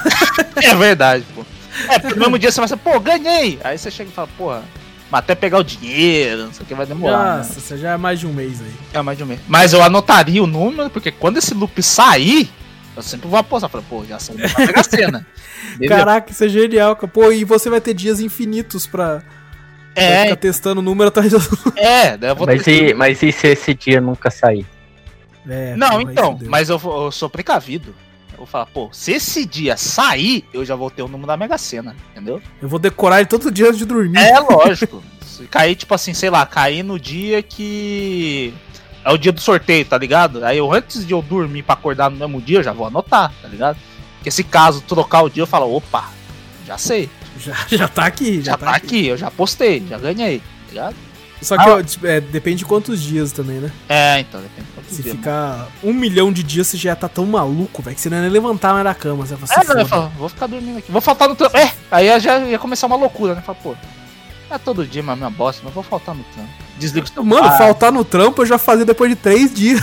É 0.62 0.76
verdade, 0.76 1.26
pô. 1.34 1.44
É, 1.90 1.98
porque 2.00 2.14
no 2.16 2.22
mesmo 2.22 2.38
dia 2.40 2.52
você 2.52 2.62
vai 2.62 2.68
ser, 2.70 2.78
pô, 2.78 3.00
ganhei. 3.00 3.60
Aí 3.64 3.78
você 3.78 3.90
chega 3.90 4.10
e 4.12 4.14
fala, 4.14 4.30
porra, 4.38 4.64
mas 5.12 5.20
até 5.20 5.34
pegar 5.36 5.58
o 5.58 5.64
dinheiro, 5.64 6.46
não 6.46 6.54
sei 6.54 6.64
o 6.64 6.68
que 6.68 6.76
vai 6.76 6.86
demorar. 6.86 7.32
né? 7.32 7.38
Nossa, 7.40 7.60
você 7.60 7.78
já 7.78 7.94
é 7.94 7.98
mais 7.98 8.20
de 8.20 8.28
um 8.28 8.32
mês 8.34 8.62
aí. 8.62 8.72
É 8.94 9.02
mais 9.02 9.18
de 9.18 9.24
um 9.24 9.28
mês. 9.28 9.40
Mas 9.48 9.74
eu 9.74 9.82
anotaria 9.84 10.42
o 10.42 10.48
número, 10.48 10.90
porque 10.90 11.12
quando 11.12 11.38
esse 11.38 11.54
loop 11.54 11.82
sair, 11.84 12.50
eu 12.96 13.04
sempre 13.04 13.28
vou 13.28 13.38
apostar. 13.40 13.70
Falei, 13.70 13.86
pô, 13.90 14.04
já 14.06 14.20
saiu 14.20 14.38
da 14.40 14.48
Mega 14.60 14.84
Sena. 14.84 15.28
Caraca, 15.88 16.32
isso 16.32 16.44
é 16.44 16.50
genial, 16.50 16.96
cara. 16.96 17.08
Pô, 17.08 17.32
e 17.32 17.44
você 17.44 17.70
vai 17.70 17.82
ter 17.82 17.94
dias 17.94 18.20
infinitos 18.20 18.88
pra, 18.88 19.22
pra 19.94 20.04
É, 20.04 20.24
ficar 20.24 20.36
testando 20.38 20.80
o 20.80 20.84
número 20.84 21.08
atrás 21.10 21.32
do. 21.32 21.40
é, 21.78 22.16
daí 22.18 22.30
eu 22.32 22.36
vou 22.36 22.48
Mas 22.48 22.64
ter- 22.64 22.92
e, 22.92 22.94
mas 22.94 23.22
e 23.22 23.32
se 23.32 23.48
esse 23.48 23.74
dia 23.74 24.00
nunca 24.02 24.30
sair? 24.32 24.66
É, 25.48 25.76
Não, 25.76 26.02
então, 26.02 26.40
mas 26.48 26.70
eu, 26.70 26.82
eu 26.84 27.12
sou 27.12 27.30
precavido. 27.30 27.94
Eu 28.32 28.40
vou 28.40 28.48
falar, 28.48 28.66
pô, 28.66 28.90
se 28.92 29.14
esse 29.14 29.46
dia 29.46 29.78
sair, 29.78 30.44
eu 30.54 30.66
já 30.66 30.76
vou 30.76 30.90
ter 30.90 31.02
o 31.02 31.08
número 31.08 31.28
da 31.28 31.38
Mega 31.38 31.58
Sena, 31.58 31.96
entendeu? 32.12 32.42
Eu 32.62 32.68
vou 32.68 32.80
decorar 32.80 33.18
ele 33.22 33.28
todo 33.30 33.50
dia 33.52 33.68
antes 33.68 33.78
de 33.78 33.86
dormir. 33.86 34.18
É 34.20 34.38
lógico. 34.42 35.02
Se 35.26 35.44
cair, 35.46 35.76
tipo 35.76 35.94
assim, 35.94 36.14
sei 36.14 36.30
lá, 36.30 36.46
cair 36.46 36.84
no 36.84 37.00
dia 37.00 37.42
que. 37.44 38.54
É 39.06 39.12
o 39.12 39.18
dia 39.18 39.32
do 39.32 39.40
sorteio, 39.40 39.86
tá 39.86 39.98
ligado? 39.98 40.44
Aí 40.44 40.58
eu, 40.58 40.74
antes 40.74 41.06
de 41.06 41.14
eu 41.14 41.22
dormir 41.22 41.62
pra 41.64 41.74
acordar 41.76 42.10
no 42.10 42.18
mesmo 42.18 42.42
dia, 42.42 42.58
eu 42.58 42.64
já 42.64 42.74
vou 42.74 42.88
anotar, 42.88 43.32
tá 43.42 43.48
ligado? 43.48 43.78
Porque 44.18 44.32
se 44.32 44.44
caso 44.44 44.82
trocar 44.82 45.22
o 45.22 45.30
dia, 45.30 45.44
eu 45.44 45.48
falo, 45.48 45.72
opa, 45.76 46.10
já 46.66 46.78
sei. 46.78 47.08
Já, 47.40 47.54
já 47.70 47.88
tá 47.88 48.06
aqui, 48.06 48.42
Já, 48.42 48.58
tá 48.58 48.72
aqui. 48.72 49.06
eu 49.08 49.18
já 49.18 49.30
postei, 49.30 49.86
já 49.88 49.98
ganhei, 50.00 50.40
tá 50.40 50.46
ligado? 50.70 50.96
Só 51.42 51.58
que 51.58 51.70
Ah. 51.70 51.84
tipo, 51.84 52.08
é, 52.08 52.20
depende 52.22 52.60
de 52.60 52.66
quantos 52.66 53.00
dias 53.02 53.32
também, 53.32 53.58
né? 53.60 53.70
É, 53.88 54.20
então, 54.22 54.42
depende. 54.42 54.66
de 54.68 54.74
quanto 54.74 54.90
Se 54.92 55.04
dia, 55.04 55.12
ficar 55.12 55.68
um 55.84 55.94
milhão 55.94 56.32
de 56.32 56.42
dias, 56.42 56.66
você 56.68 56.78
já 56.78 56.96
tá 56.96 57.08
tão 57.08 57.26
maluco, 57.26 57.84
velho, 57.84 57.94
que 57.96 58.02
você 58.02 58.10
não 58.10 58.18
ia 58.18 58.24
nem 58.24 58.32
levantar 58.32 58.72
mais 58.74 58.86
da 58.86 58.96
cama. 58.96 59.24
Você 59.26 59.36
vai 59.36 59.64
É, 59.64 59.64
não, 59.68 59.80
eu 59.82 59.86
falo, 59.86 60.10
vou 60.18 60.30
ficar 60.30 60.48
dormindo 60.48 60.80
aqui. 60.80 60.92
Vou 60.92 61.02
faltar 61.02 61.30
no 61.30 61.36
trampo. 61.36 61.56
É, 61.58 61.72
aí 61.92 62.20
já 62.20 62.40
ia 62.40 62.58
começar 62.58 62.88
uma 62.88 62.96
loucura, 62.96 63.36
né? 63.36 63.42
Fala, 63.46 63.58
pô, 63.62 63.76
é 64.50 64.58
todo 64.58 64.86
dia 64.88 65.04
mas 65.04 65.18
minha 65.18 65.30
bosta, 65.30 65.62
mas 65.64 65.74
vou 65.74 65.84
faltar 65.84 66.16
no 66.16 66.24
trampo. 66.34 66.50
Desliga 66.78 67.08
Mano, 67.24 67.48
Ah, 67.48 67.58
faltar 67.58 67.92
no 67.92 68.04
trampo 68.04 68.42
eu 68.42 68.46
já 68.46 68.58
fazia 68.58 68.86
depois 68.86 69.10
de 69.10 69.16
três 69.16 69.54
dias. 69.54 69.82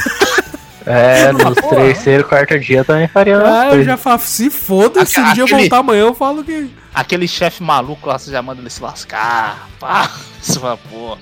É, 0.84 1.32
nos 1.32 1.60
porra. 1.60 1.76
terceiro, 1.76 2.24
quarto 2.24 2.58
dia 2.58 2.78
eu 2.78 2.84
também 2.84 3.08
faria 3.08 3.38
Ah, 3.38 3.74
eu 3.74 3.84
já 3.84 3.96
falo, 3.96 4.20
se 4.20 4.50
foda, 4.50 5.04
se 5.04 5.18
um 5.18 5.32
dia 5.32 5.42
eu 5.42 5.46
voltar 5.46 5.78
amanhã, 5.78 6.02
eu 6.02 6.14
falo 6.14 6.44
que. 6.44 6.70
Aquele 6.94 7.26
chefe 7.26 7.62
maluco 7.62 8.08
lá, 8.08 8.18
você 8.18 8.30
já 8.30 8.42
manda 8.42 8.60
ele 8.60 8.68
se 8.68 8.82
lascar. 8.82 9.68
Pá, 9.80 10.10
você 10.40 10.58
fala, 10.58 10.76
pô. 10.76 11.16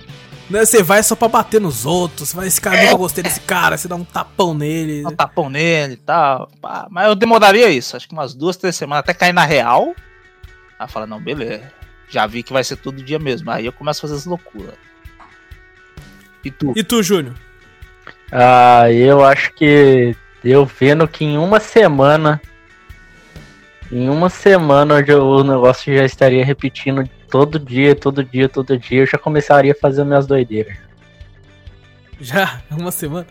Né, 0.49 0.65
você 0.65 0.83
vai 0.83 1.01
só 1.01 1.15
pra 1.15 1.29
bater 1.29 1.61
nos 1.61 1.87
outros, 1.87 2.31
você 2.31 2.37
vai, 2.37 2.49
esse 2.49 2.61
cara, 2.61 2.83
nunca 2.83 2.97
gostei 2.97 3.23
desse 3.23 3.39
cara, 3.39 3.77
você 3.79 3.87
dá 3.87 3.95
um 3.95 4.03
tapão 4.03 4.53
nele. 4.53 5.05
Dá 5.05 5.09
um 5.11 5.15
tapão 5.15 5.49
nele 5.49 5.93
e 5.93 5.97
tal. 5.99 6.51
Pá. 6.61 6.89
Mas 6.91 7.07
eu 7.07 7.15
demoraria 7.15 7.71
isso, 7.71 7.97
acho 7.97 8.09
que 8.09 8.13
umas 8.15 8.35
duas, 8.35 8.57
três 8.57 8.75
semanas 8.75 9.01
até 9.05 9.15
cair 9.15 9.33
na 9.33 9.45
real. 9.45 9.95
Aí 10.77 10.89
fala, 10.89 11.07
não, 11.07 11.21
beleza. 11.21 11.71
Já 12.09 12.27
vi 12.27 12.43
que 12.43 12.53
vai 12.53 12.65
ser 12.65 12.75
todo 12.77 13.01
dia 13.01 13.21
mesmo. 13.21 13.49
Aí 13.53 13.67
eu 13.67 13.73
começo 13.73 14.01
a 14.01 14.09
fazer 14.09 14.15
as 14.17 14.27
loucuras. 14.27 14.75
E 16.45 16.51
tu? 16.51 16.73
E 16.77 16.83
tu, 16.83 17.03
Júnior? 17.03 17.35
Ah, 18.33 18.91
eu 18.91 19.25
acho 19.25 19.53
que 19.55 20.15
eu 20.45 20.65
vendo 20.65 21.07
que 21.09 21.25
em 21.25 21.37
uma 21.39 21.61
semana. 21.61 22.41
Em 23.93 24.09
uma 24.09 24.31
semana 24.31 24.95
o 24.97 25.43
negócio 25.43 25.93
já 25.95 26.05
estaria 26.05 26.45
repetindo 26.45 27.09
todo 27.29 27.59
dia, 27.59 27.95
todo 27.97 28.23
dia, 28.23 28.49
todo 28.49 28.79
dia, 28.79 29.01
eu 29.01 29.07
já 29.07 29.19
começaria 29.19 29.73
a 29.73 29.75
fazer 29.81 30.05
minhas 30.05 30.27
doideiras. 30.27 30.77
Já? 32.21 32.61
Uma 32.71 32.93
semana? 32.93 33.27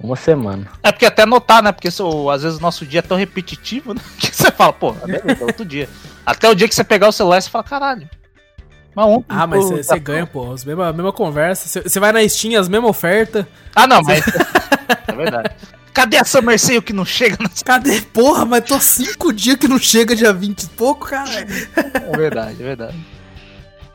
Uma 0.00 0.16
semana. 0.16 0.68
É 0.82 0.92
porque 0.92 1.06
até 1.06 1.24
notar, 1.24 1.62
né? 1.62 1.72
Porque 1.72 1.90
so- 1.90 2.28
às 2.30 2.42
vezes 2.42 2.58
o 2.58 2.62
nosso 2.62 2.84
dia 2.84 2.98
é 2.98 3.02
tão 3.02 3.16
repetitivo, 3.16 3.94
né? 3.94 4.00
Que 4.18 4.26
você 4.34 4.50
fala, 4.50 4.72
pô, 4.72 4.92
beleza, 4.92 5.40
é 5.40 5.44
outro 5.44 5.64
dia. 5.64 5.88
Até 6.26 6.48
o 6.48 6.54
dia 6.54 6.68
que 6.68 6.74
você 6.74 6.84
pegar 6.84 7.08
o 7.08 7.12
celular, 7.12 7.40
você 7.40 7.48
fala, 7.50 7.64
caralho. 7.64 8.08
Mas 8.94 9.06
ontem. 9.06 9.26
Ah, 9.28 9.46
mas 9.46 9.64
você 9.64 9.82
tá- 9.84 9.98
ganha, 9.98 10.26
pô. 10.26 10.52
As 10.52 10.64
mesma, 10.64 10.92
mesma 10.92 11.12
conversa. 11.12 11.82
Você- 11.82 12.00
vai 12.00 12.12
na 12.12 12.26
Steam, 12.28 12.60
as 12.60 12.68
mesmas 12.68 12.90
ofertas. 12.90 13.44
Ah, 13.74 13.86
não, 13.86 14.02
mas. 14.02 14.22
é 15.08 15.12
verdade. 15.12 15.50
Cadê 15.92 16.16
a 16.16 16.24
Summer 16.24 16.58
Sale 16.58 16.82
que 16.82 16.92
não 16.92 17.04
chega 17.04 17.36
na. 17.40 17.48
Cadê? 17.64 18.00
Porra, 18.00 18.44
mas 18.44 18.64
tô 18.64 18.78
cinco 18.80 19.32
dias 19.32 19.56
que 19.56 19.68
não 19.68 19.78
chega 19.78 20.14
dia 20.16 20.32
20 20.32 20.62
e 20.64 20.68
pouco, 20.70 21.06
cara. 21.06 21.30
É 21.40 22.16
verdade, 22.16 22.56
é 22.60 22.64
verdade. 22.64 22.96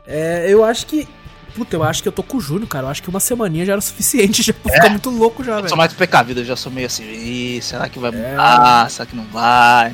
É, 0.08 0.45
eu 0.50 0.64
acho 0.64 0.86
que. 0.86 1.08
Puta, 1.56 1.76
eu 1.76 1.84
acho 1.84 2.02
que 2.02 2.08
eu 2.08 2.11
tô 2.14 2.24
com 2.24 2.38
o 2.38 2.42
Júnior, 2.42 2.68
cara. 2.69 2.86
Eu 2.86 2.90
acho 2.92 3.03
que 3.03 3.10
uma 3.10 3.19
semaninha 3.19 3.66
já 3.66 3.74
era 3.74 3.82
suficiente 3.82 4.42
já 4.44 4.53
pra 4.53 4.72
ficar 4.72 4.90
muito 4.90 5.10
louco 5.10 5.44
já, 5.44 5.53
Eu 5.53 5.56
sou 5.60 5.64
velho. 5.64 5.78
mais 5.78 5.92
precavido, 5.94 6.40
eu 6.40 6.45
já 6.45 6.56
sou 6.56 6.72
meio 6.72 6.88
assim, 6.88 7.03
"Ih, 7.03 7.61
será 7.61 7.90
que 7.90 8.00
vai 8.00 8.11
É. 8.11 8.14
mudar? 8.32 8.90
Será 8.90 9.06
que 9.06 9.16
não 9.16 9.26
vai? 9.26 9.94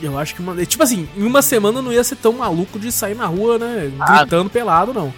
Eu 0.00 0.18
acho 0.18 0.34
que 0.34 0.40
uma. 0.40 0.64
Tipo 0.66 0.82
assim, 0.82 1.08
em 1.16 1.22
uma 1.22 1.42
semana 1.42 1.78
eu 1.78 1.82
não 1.82 1.92
ia 1.92 2.04
ser 2.04 2.16
tão 2.16 2.32
maluco 2.34 2.78
de 2.78 2.92
sair 2.92 3.14
na 3.14 3.26
rua, 3.26 3.58
né? 3.58 3.90
Ah. 3.98 4.18
Gritando 4.20 4.50
pelado, 4.50 4.92
não. 4.92 5.12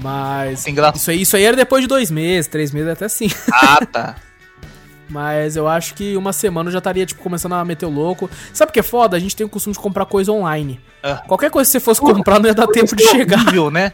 Mas. 0.00 0.66
Isso 0.94 1.10
aí, 1.10 1.22
isso 1.22 1.36
aí 1.36 1.44
era 1.44 1.56
depois 1.56 1.82
de 1.82 1.88
dois 1.88 2.10
meses, 2.10 2.48
três 2.48 2.72
meses 2.72 2.90
até 2.90 3.08
sim. 3.08 3.30
Ah, 3.52 3.84
tá. 3.84 4.16
Mas 5.08 5.54
eu 5.54 5.68
acho 5.68 5.94
que 5.94 6.16
uma 6.16 6.32
semana 6.32 6.68
eu 6.68 6.72
já 6.72 6.78
estaria, 6.78 7.04
tipo, 7.04 7.22
começando 7.22 7.52
a 7.52 7.64
meter 7.64 7.84
o 7.84 7.90
louco. 7.90 8.28
Sabe 8.52 8.70
o 8.70 8.72
que 8.72 8.80
é 8.80 8.82
foda? 8.82 9.16
A 9.16 9.20
gente 9.20 9.36
tem 9.36 9.46
o 9.46 9.50
costume 9.50 9.74
de 9.74 9.78
comprar 9.78 10.06
coisa 10.06 10.32
online. 10.32 10.80
É. 11.02 11.14
Qualquer 11.26 11.50
coisa 11.50 11.68
que 11.68 11.72
você 11.72 11.80
fosse 11.80 12.00
comprar 12.00 12.40
não 12.40 12.46
ia 12.46 12.54
dar 12.54 12.66
tempo 12.66 12.96
de 12.96 13.04
é 13.04 13.08
chegar. 13.08 13.40
horrível, 13.40 13.70
né? 13.70 13.92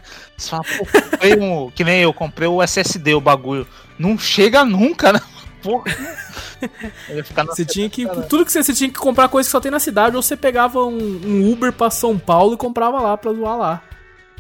Pô, 0.49 0.87
comprei 0.87 1.35
um, 1.35 1.71
que 1.71 1.83
nem 1.83 2.01
eu, 2.01 2.15
comprei 2.15 2.49
o 2.49 2.63
SSD, 2.63 3.15
o 3.15 3.21
bagulho. 3.21 3.67
Não 3.99 4.17
chega 4.17 4.65
nunca, 4.65 5.13
né? 5.13 5.21
Porra. 5.63 5.85
Você 7.47 7.65
tinha 7.65 7.89
que. 7.89 8.07
Tudo 8.29 8.45
que 8.45 8.53
você, 8.53 8.63
você 8.63 8.75
tinha 8.75 8.91
que 8.91 8.99
comprar 8.99 9.29
coisa 9.29 9.47
que 9.47 9.51
só 9.51 9.61
tem 9.61 9.71
na 9.71 9.79
cidade, 9.79 10.15
ou 10.15 10.23
você 10.23 10.37
pegava 10.37 10.85
um, 10.85 11.21
um 11.25 11.51
Uber 11.51 11.73
pra 11.73 11.91
São 11.91 12.19
Paulo 12.19 12.53
e 12.53 12.59
comprava 12.59 13.01
lá 13.01 13.17
pra 13.17 13.33
zoar 13.33 13.57
lá. 13.57 13.83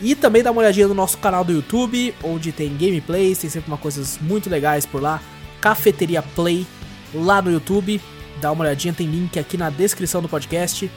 E 0.00 0.14
também 0.14 0.42
dá 0.42 0.50
uma 0.50 0.62
olhadinha 0.62 0.88
no 0.88 0.94
nosso 0.94 1.18
canal 1.18 1.44
do 1.44 1.52
YouTube, 1.52 2.14
onde 2.22 2.52
tem 2.52 2.74
gameplays, 2.76 3.38
tem 3.38 3.50
sempre 3.50 3.70
uma 3.70 3.78
coisas 3.78 4.18
muito 4.20 4.50
legais 4.50 4.86
por 4.86 5.00
lá. 5.00 5.22
Cafeteria 5.60 6.22
Play 6.22 6.66
lá 7.14 7.40
no 7.40 7.52
YouTube. 7.52 8.00
Dá 8.40 8.50
uma 8.50 8.64
olhadinha, 8.64 8.94
tem 8.94 9.06
link 9.06 9.38
aqui 9.38 9.56
na 9.56 9.70
descrição 9.70 10.20
do 10.22 10.28
podcast. 10.28 10.90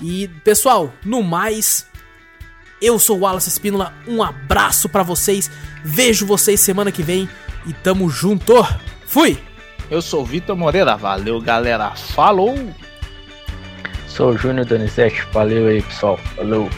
E, 0.00 0.28
pessoal, 0.42 0.92
no 1.04 1.22
mais, 1.22 1.86
eu 2.80 2.98
sou 2.98 3.18
o 3.18 3.20
Wallace 3.20 3.48
Espínola. 3.48 3.92
Um 4.06 4.22
abraço 4.22 4.88
pra 4.88 5.02
vocês. 5.02 5.50
Vejo 5.84 6.26
vocês 6.26 6.60
semana 6.60 6.90
que 6.90 7.02
vem 7.02 7.28
e 7.66 7.72
tamo 7.72 8.08
junto. 8.08 8.54
Fui! 9.06 9.38
Eu 9.90 10.00
sou 10.00 10.22
o 10.22 10.24
Vitor 10.24 10.56
Moreira. 10.56 10.96
Valeu, 10.96 11.40
galera. 11.40 11.90
Falou! 11.90 12.56
Sou 14.08 14.30
o 14.30 14.38
Júnior 14.38 14.66
Donizete. 14.66 15.26
Valeu 15.32 15.66
aí, 15.68 15.82
pessoal. 15.82 16.16
Falou. 16.36 16.70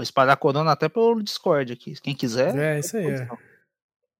Vou 0.00 0.02
espalhar 0.02 0.34
corona 0.38 0.72
até 0.72 0.88
pelo 0.88 1.22
Discord 1.22 1.74
aqui. 1.74 1.92
Quem 2.00 2.14
quiser. 2.14 2.56
É, 2.56 2.78
isso 2.78 2.96
aí. 2.96 3.06
É. 3.06 3.28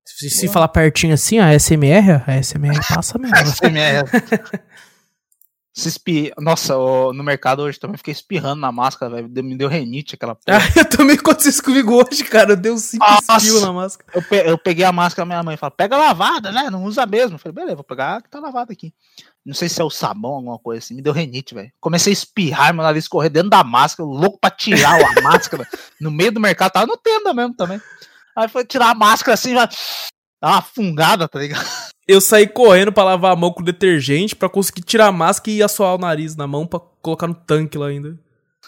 Se, 0.05 0.29
se 0.29 0.47
falar 0.47 0.69
pertinho 0.69 1.15
assim, 1.15 1.39
a 1.39 1.59
SMR, 1.59 2.23
a 2.27 2.43
SMR 2.43 2.79
passa 2.87 3.17
mesmo. 3.17 3.35
SMR. 3.49 4.05
Se 5.73 5.89
espi... 5.89 6.33
Nossa, 6.39 6.75
no 6.75 7.23
mercado 7.23 7.63
hoje 7.63 7.79
também 7.79 7.97
fiquei 7.97 8.11
espirrando 8.13 8.61
na 8.61 8.73
máscara, 8.73 9.15
velho. 9.15 9.45
Me 9.45 9.57
deu 9.57 9.69
renite 9.69 10.17
aquela 10.17 10.35
porra. 10.37 10.59
Ah, 10.59 10.79
eu 10.79 10.85
também 10.89 11.17
aconteceu 11.17 11.51
isso 11.51 11.63
comigo 11.63 11.95
hoje, 11.95 12.25
cara. 12.25 12.57
Deu 12.57 12.77
cinco 12.77 13.07
Nossa. 13.09 13.37
espirros 13.37 13.63
na 13.63 13.73
máscara. 13.73 14.11
Eu, 14.13 14.23
pe- 14.23 14.43
eu 14.51 14.59
peguei 14.59 14.85
a 14.85 14.91
máscara, 14.93 15.25
minha 15.25 15.43
mãe 15.43 15.57
falou, 15.57 15.75
pega 15.77 15.97
lavada, 15.97 16.51
né? 16.51 16.69
Não 16.71 16.83
usa 16.85 17.07
mesmo. 17.07 17.37
Eu 17.37 17.39
falei, 17.39 17.55
beleza, 17.55 17.77
vou 17.77 17.85
pegar 17.85 18.21
que 18.21 18.29
tá 18.29 18.41
lavada 18.41 18.73
aqui. 18.73 18.93
Não 19.47 19.55
sei 19.55 19.69
se 19.69 19.81
é 19.81 19.85
o 19.85 19.89
sabão, 19.91 20.33
alguma 20.33 20.59
coisa 20.59 20.81
assim. 20.85 20.95
Me 20.95 21.03
deu 21.03 21.13
renite, 21.13 21.55
velho. 21.55 21.71
Comecei 21.81 22.11
a 22.13 22.15
espirrar, 22.15 22.75
meu 22.75 22.83
nariz 22.83 23.07
correr 23.07 23.31
dentro 23.31 23.51
da 23.51 23.63
máscara, 23.63 24.07
louco 24.09 24.39
pra 24.41 24.51
tirar 24.51 25.01
a 25.01 25.21
máscara. 25.23 25.67
No 26.01 26.11
meio 26.11 26.33
do 26.33 26.41
mercado, 26.41 26.73
tava 26.73 26.87
no 26.87 26.97
tenda 26.97 27.33
mesmo 27.33 27.55
também. 27.55 27.81
Aí 28.37 28.49
foi 28.49 28.65
tirar 28.65 28.91
a 28.91 28.95
máscara 28.95 29.35
assim, 29.35 29.55
já. 29.55 29.69
Dá 30.41 30.49
uma 30.53 30.63
fungada, 30.63 31.29
tá 31.29 31.39
ligado? 31.39 31.67
Eu 32.09 32.21
saí 32.21 32.47
correndo 32.47 32.93
pra 32.93 33.05
lavar 33.05 33.33
a 33.33 33.37
mão 33.37 33.53
com 33.53 33.63
detergente 33.63 34.35
pra 34.35 34.49
conseguir 34.49 34.83
tirar 34.83 35.07
a 35.07 35.13
máscara 35.13 35.51
e 35.57 35.63
assoar 35.63 35.95
o 35.95 35.99
nariz 35.99 36.35
na 36.35 36.47
mão 36.47 36.67
pra 36.67 36.81
colocar 37.03 37.27
no 37.27 37.35
tanque 37.35 37.79
lá 37.79 37.87
ainda. 37.89 38.19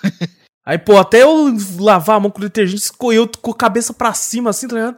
Aí, 0.65 0.78
pô, 0.78 0.97
até 0.97 1.23
eu 1.25 1.52
lavar 1.81 2.17
a 2.17 2.20
mão 2.20 2.31
com 2.31 2.41
detergente, 2.41 2.83
escorreu 2.83 3.28
com 3.41 3.51
a 3.51 3.57
cabeça 3.57 3.92
pra 3.92 4.15
cima, 4.15 4.51
assim, 4.51 4.68
tá 4.68 4.76
ligado? 4.76 4.97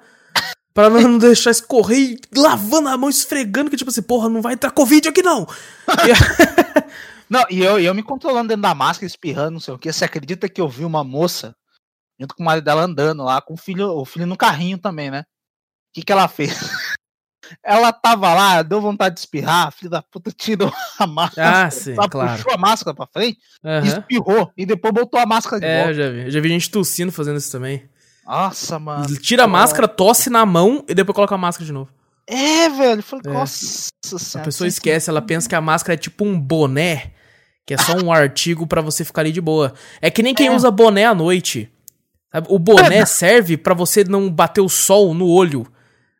Pra 0.74 0.90
não, 0.90 1.00
não 1.02 1.18
deixar 1.18 1.52
escorrer 1.52 1.98
e 2.34 2.38
lavando 2.38 2.88
a 2.88 2.98
mão, 2.98 3.08
esfregando, 3.08 3.70
que 3.70 3.76
tipo 3.76 3.90
assim, 3.90 4.02
porra, 4.02 4.28
não 4.28 4.42
vai 4.42 4.52
entrar 4.54 4.70
Covid 4.72 5.08
aqui 5.08 5.22
não. 5.22 5.46
E- 6.06 6.84
Não, 7.30 7.42
e 7.50 7.62
eu, 7.64 7.78
eu 7.80 7.94
me 7.94 8.02
controlando 8.02 8.48
dentro 8.48 8.60
da 8.62 8.74
máscara, 8.74 9.06
espirrando, 9.06 9.52
não 9.52 9.60
sei 9.60 9.72
o 9.72 9.78
que. 9.78 9.90
Você 9.90 10.04
acredita 10.04 10.46
que 10.46 10.60
eu 10.60 10.68
vi 10.68 10.84
uma 10.84 11.02
moça, 11.02 11.56
junto 12.20 12.34
com 12.34 12.42
o 12.42 12.46
marido 12.46 12.64
dela 12.64 12.82
andando 12.82 13.24
lá, 13.24 13.40
com 13.40 13.54
o 13.54 13.56
filho, 13.56 13.88
o 13.96 14.04
filho 14.04 14.26
no 14.26 14.36
carrinho 14.36 14.76
também, 14.76 15.10
né? 15.10 15.24
O 15.94 16.00
que, 16.00 16.02
que 16.02 16.10
ela 16.12 16.26
fez? 16.26 16.58
Ela 17.62 17.92
tava 17.92 18.32
lá, 18.34 18.62
deu 18.62 18.80
vontade 18.80 19.16
de 19.16 19.20
espirrar, 19.20 19.68
a 19.68 19.70
filha 19.70 19.90
da 19.90 20.02
puta 20.02 20.32
tirou 20.32 20.72
a 20.98 21.06
máscara, 21.06 21.66
Ah, 21.66 21.70
sim, 21.70 21.94
claro. 22.10 22.36
puxou 22.38 22.52
a 22.54 22.56
máscara 22.58 22.96
pra 22.96 23.06
frente, 23.06 23.38
Aham. 23.62 23.86
espirrou 23.86 24.50
e 24.56 24.64
depois 24.64 24.92
botou 24.94 25.20
a 25.20 25.26
máscara 25.26 25.60
de 25.60 25.66
É, 25.66 25.78
volta. 25.84 25.94
já 25.94 26.10
vi. 26.10 26.30
Já 26.30 26.40
vi 26.40 26.48
gente 26.48 26.70
tossindo 26.70 27.12
fazendo 27.12 27.36
isso 27.36 27.52
também. 27.52 27.84
Nossa, 28.26 28.78
mano. 28.78 29.06
Tira 29.18 29.44
a 29.44 29.46
máscara, 29.46 29.86
tosse 29.86 30.30
na 30.30 30.44
mão 30.46 30.82
e 30.88 30.94
depois 30.94 31.14
coloca 31.14 31.34
a 31.34 31.38
máscara 31.38 31.66
de 31.66 31.72
novo. 31.72 31.90
É, 32.26 32.70
velho. 32.70 33.00
Eu 33.00 33.02
falei, 33.02 33.22
É. 33.26 33.32
nossa 33.34 33.88
A 34.02 34.18
senhora. 34.18 34.44
pessoa 34.46 34.66
isso 34.66 34.76
esquece, 34.78 35.10
ela 35.10 35.20
pensa 35.20 35.46
que 35.46 35.54
a 35.54 35.60
máscara 35.60 35.94
é 35.94 35.98
tipo 35.98 36.24
um 36.24 36.40
boné, 36.40 37.12
que 37.66 37.74
é 37.74 37.76
só 37.78 37.92
um 37.98 38.10
artigo 38.10 38.66
pra 38.66 38.80
você 38.80 39.04
ficar 39.04 39.20
ali 39.20 39.30
de 39.30 39.42
boa. 39.42 39.74
É 40.00 40.10
que 40.10 40.22
nem 40.22 40.34
quem 40.34 40.48
usa 40.50 40.70
boné 40.70 41.04
à 41.04 41.14
noite. 41.14 41.70
O 42.48 42.58
boné 42.58 43.04
serve 43.04 43.58
pra 43.58 43.74
você 43.74 44.02
não 44.02 44.30
bater 44.30 44.62
o 44.62 44.68
sol 44.68 45.12
no 45.12 45.28
olho. 45.28 45.70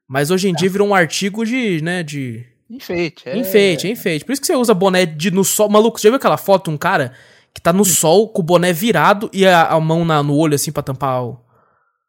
Mas 0.09 0.31
hoje 0.31 0.49
em 0.49 0.55
dia 0.55 0.69
virou 0.69 0.89
um 0.89 0.95
artigo 0.95 1.45
de, 1.45 1.81
né, 1.83 2.03
de 2.03 2.45
Enfeite. 2.71 3.29
É... 3.29 3.37
enfeite, 3.39 3.87
é 3.87 3.91
enfeite. 3.91 4.25
Por 4.25 4.33
isso 4.33 4.41
que 4.41 4.47
você 4.47 4.55
usa 4.57 4.75
boné 4.75 5.07
de 5.07 5.31
no 5.31 5.45
sol. 5.45 5.69
Maluco, 5.69 5.99
você 5.99 6.09
já 6.09 6.11
viu 6.11 6.17
aquela 6.17 6.37
foto 6.37 6.71
de 6.71 6.75
um 6.75 6.79
cara 6.79 7.13
que 7.53 7.61
tá 7.61 7.73
no 7.73 7.85
sol 7.85 8.29
com 8.29 8.41
o 8.43 8.45
boné 8.45 8.73
virado 8.73 9.31
e 9.33 9.47
a, 9.47 9.67
a 9.67 9.81
mão 9.81 10.05
na- 10.05 10.23
no 10.23 10.37
olho 10.37 10.55
assim 10.55 10.73
pra 10.73 10.83
tampar 10.83 11.23
o 11.25 11.41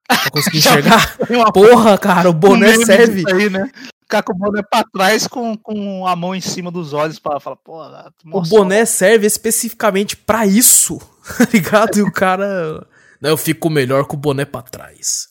pra 0.08 0.30
conseguir 0.32 0.58
enxergar? 0.60 1.18
Porra, 1.54 1.98
cara, 1.98 2.30
o 2.30 2.34
boné 2.34 2.76
serve. 2.86 3.24
Aí, 3.32 3.50
né? 3.50 3.70
Ficar 4.02 4.22
com 4.24 4.34
o 4.34 4.38
boné 4.38 4.62
pra 4.64 4.84
trás 4.84 5.28
com, 5.28 5.58
com 5.58 6.06
a 6.08 6.16
mão 6.16 6.36
em 6.36 6.42
cima 6.42 6.70
dos 6.72 6.94
olhos 6.94 7.18
pra 7.20 7.40
falar, 7.40 7.56
pô, 7.58 7.82
O 8.32 8.42
boné 8.42 8.86
serve 8.86 9.26
especificamente 9.26 10.16
pra 10.16 10.46
isso, 10.46 11.00
tá 11.38 11.48
ligado? 11.52 11.98
E 11.98 12.02
o 12.04 12.12
cara. 12.12 12.86
Daí 13.22 13.32
eu 13.32 13.38
fico 13.38 13.70
melhor 13.70 14.06
com 14.06 14.16
o 14.16 14.20
boné 14.20 14.46
pra 14.46 14.62
trás. 14.62 15.28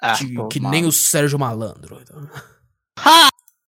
Ah, 0.00 0.14
Que- 0.16 0.34
pô, 0.34 0.48
que 0.48 0.60
nem 0.60 0.84
o 0.86 0.92
Sérgio 0.92 1.38
Malandro. 1.38 2.00
Ha! 2.98 3.28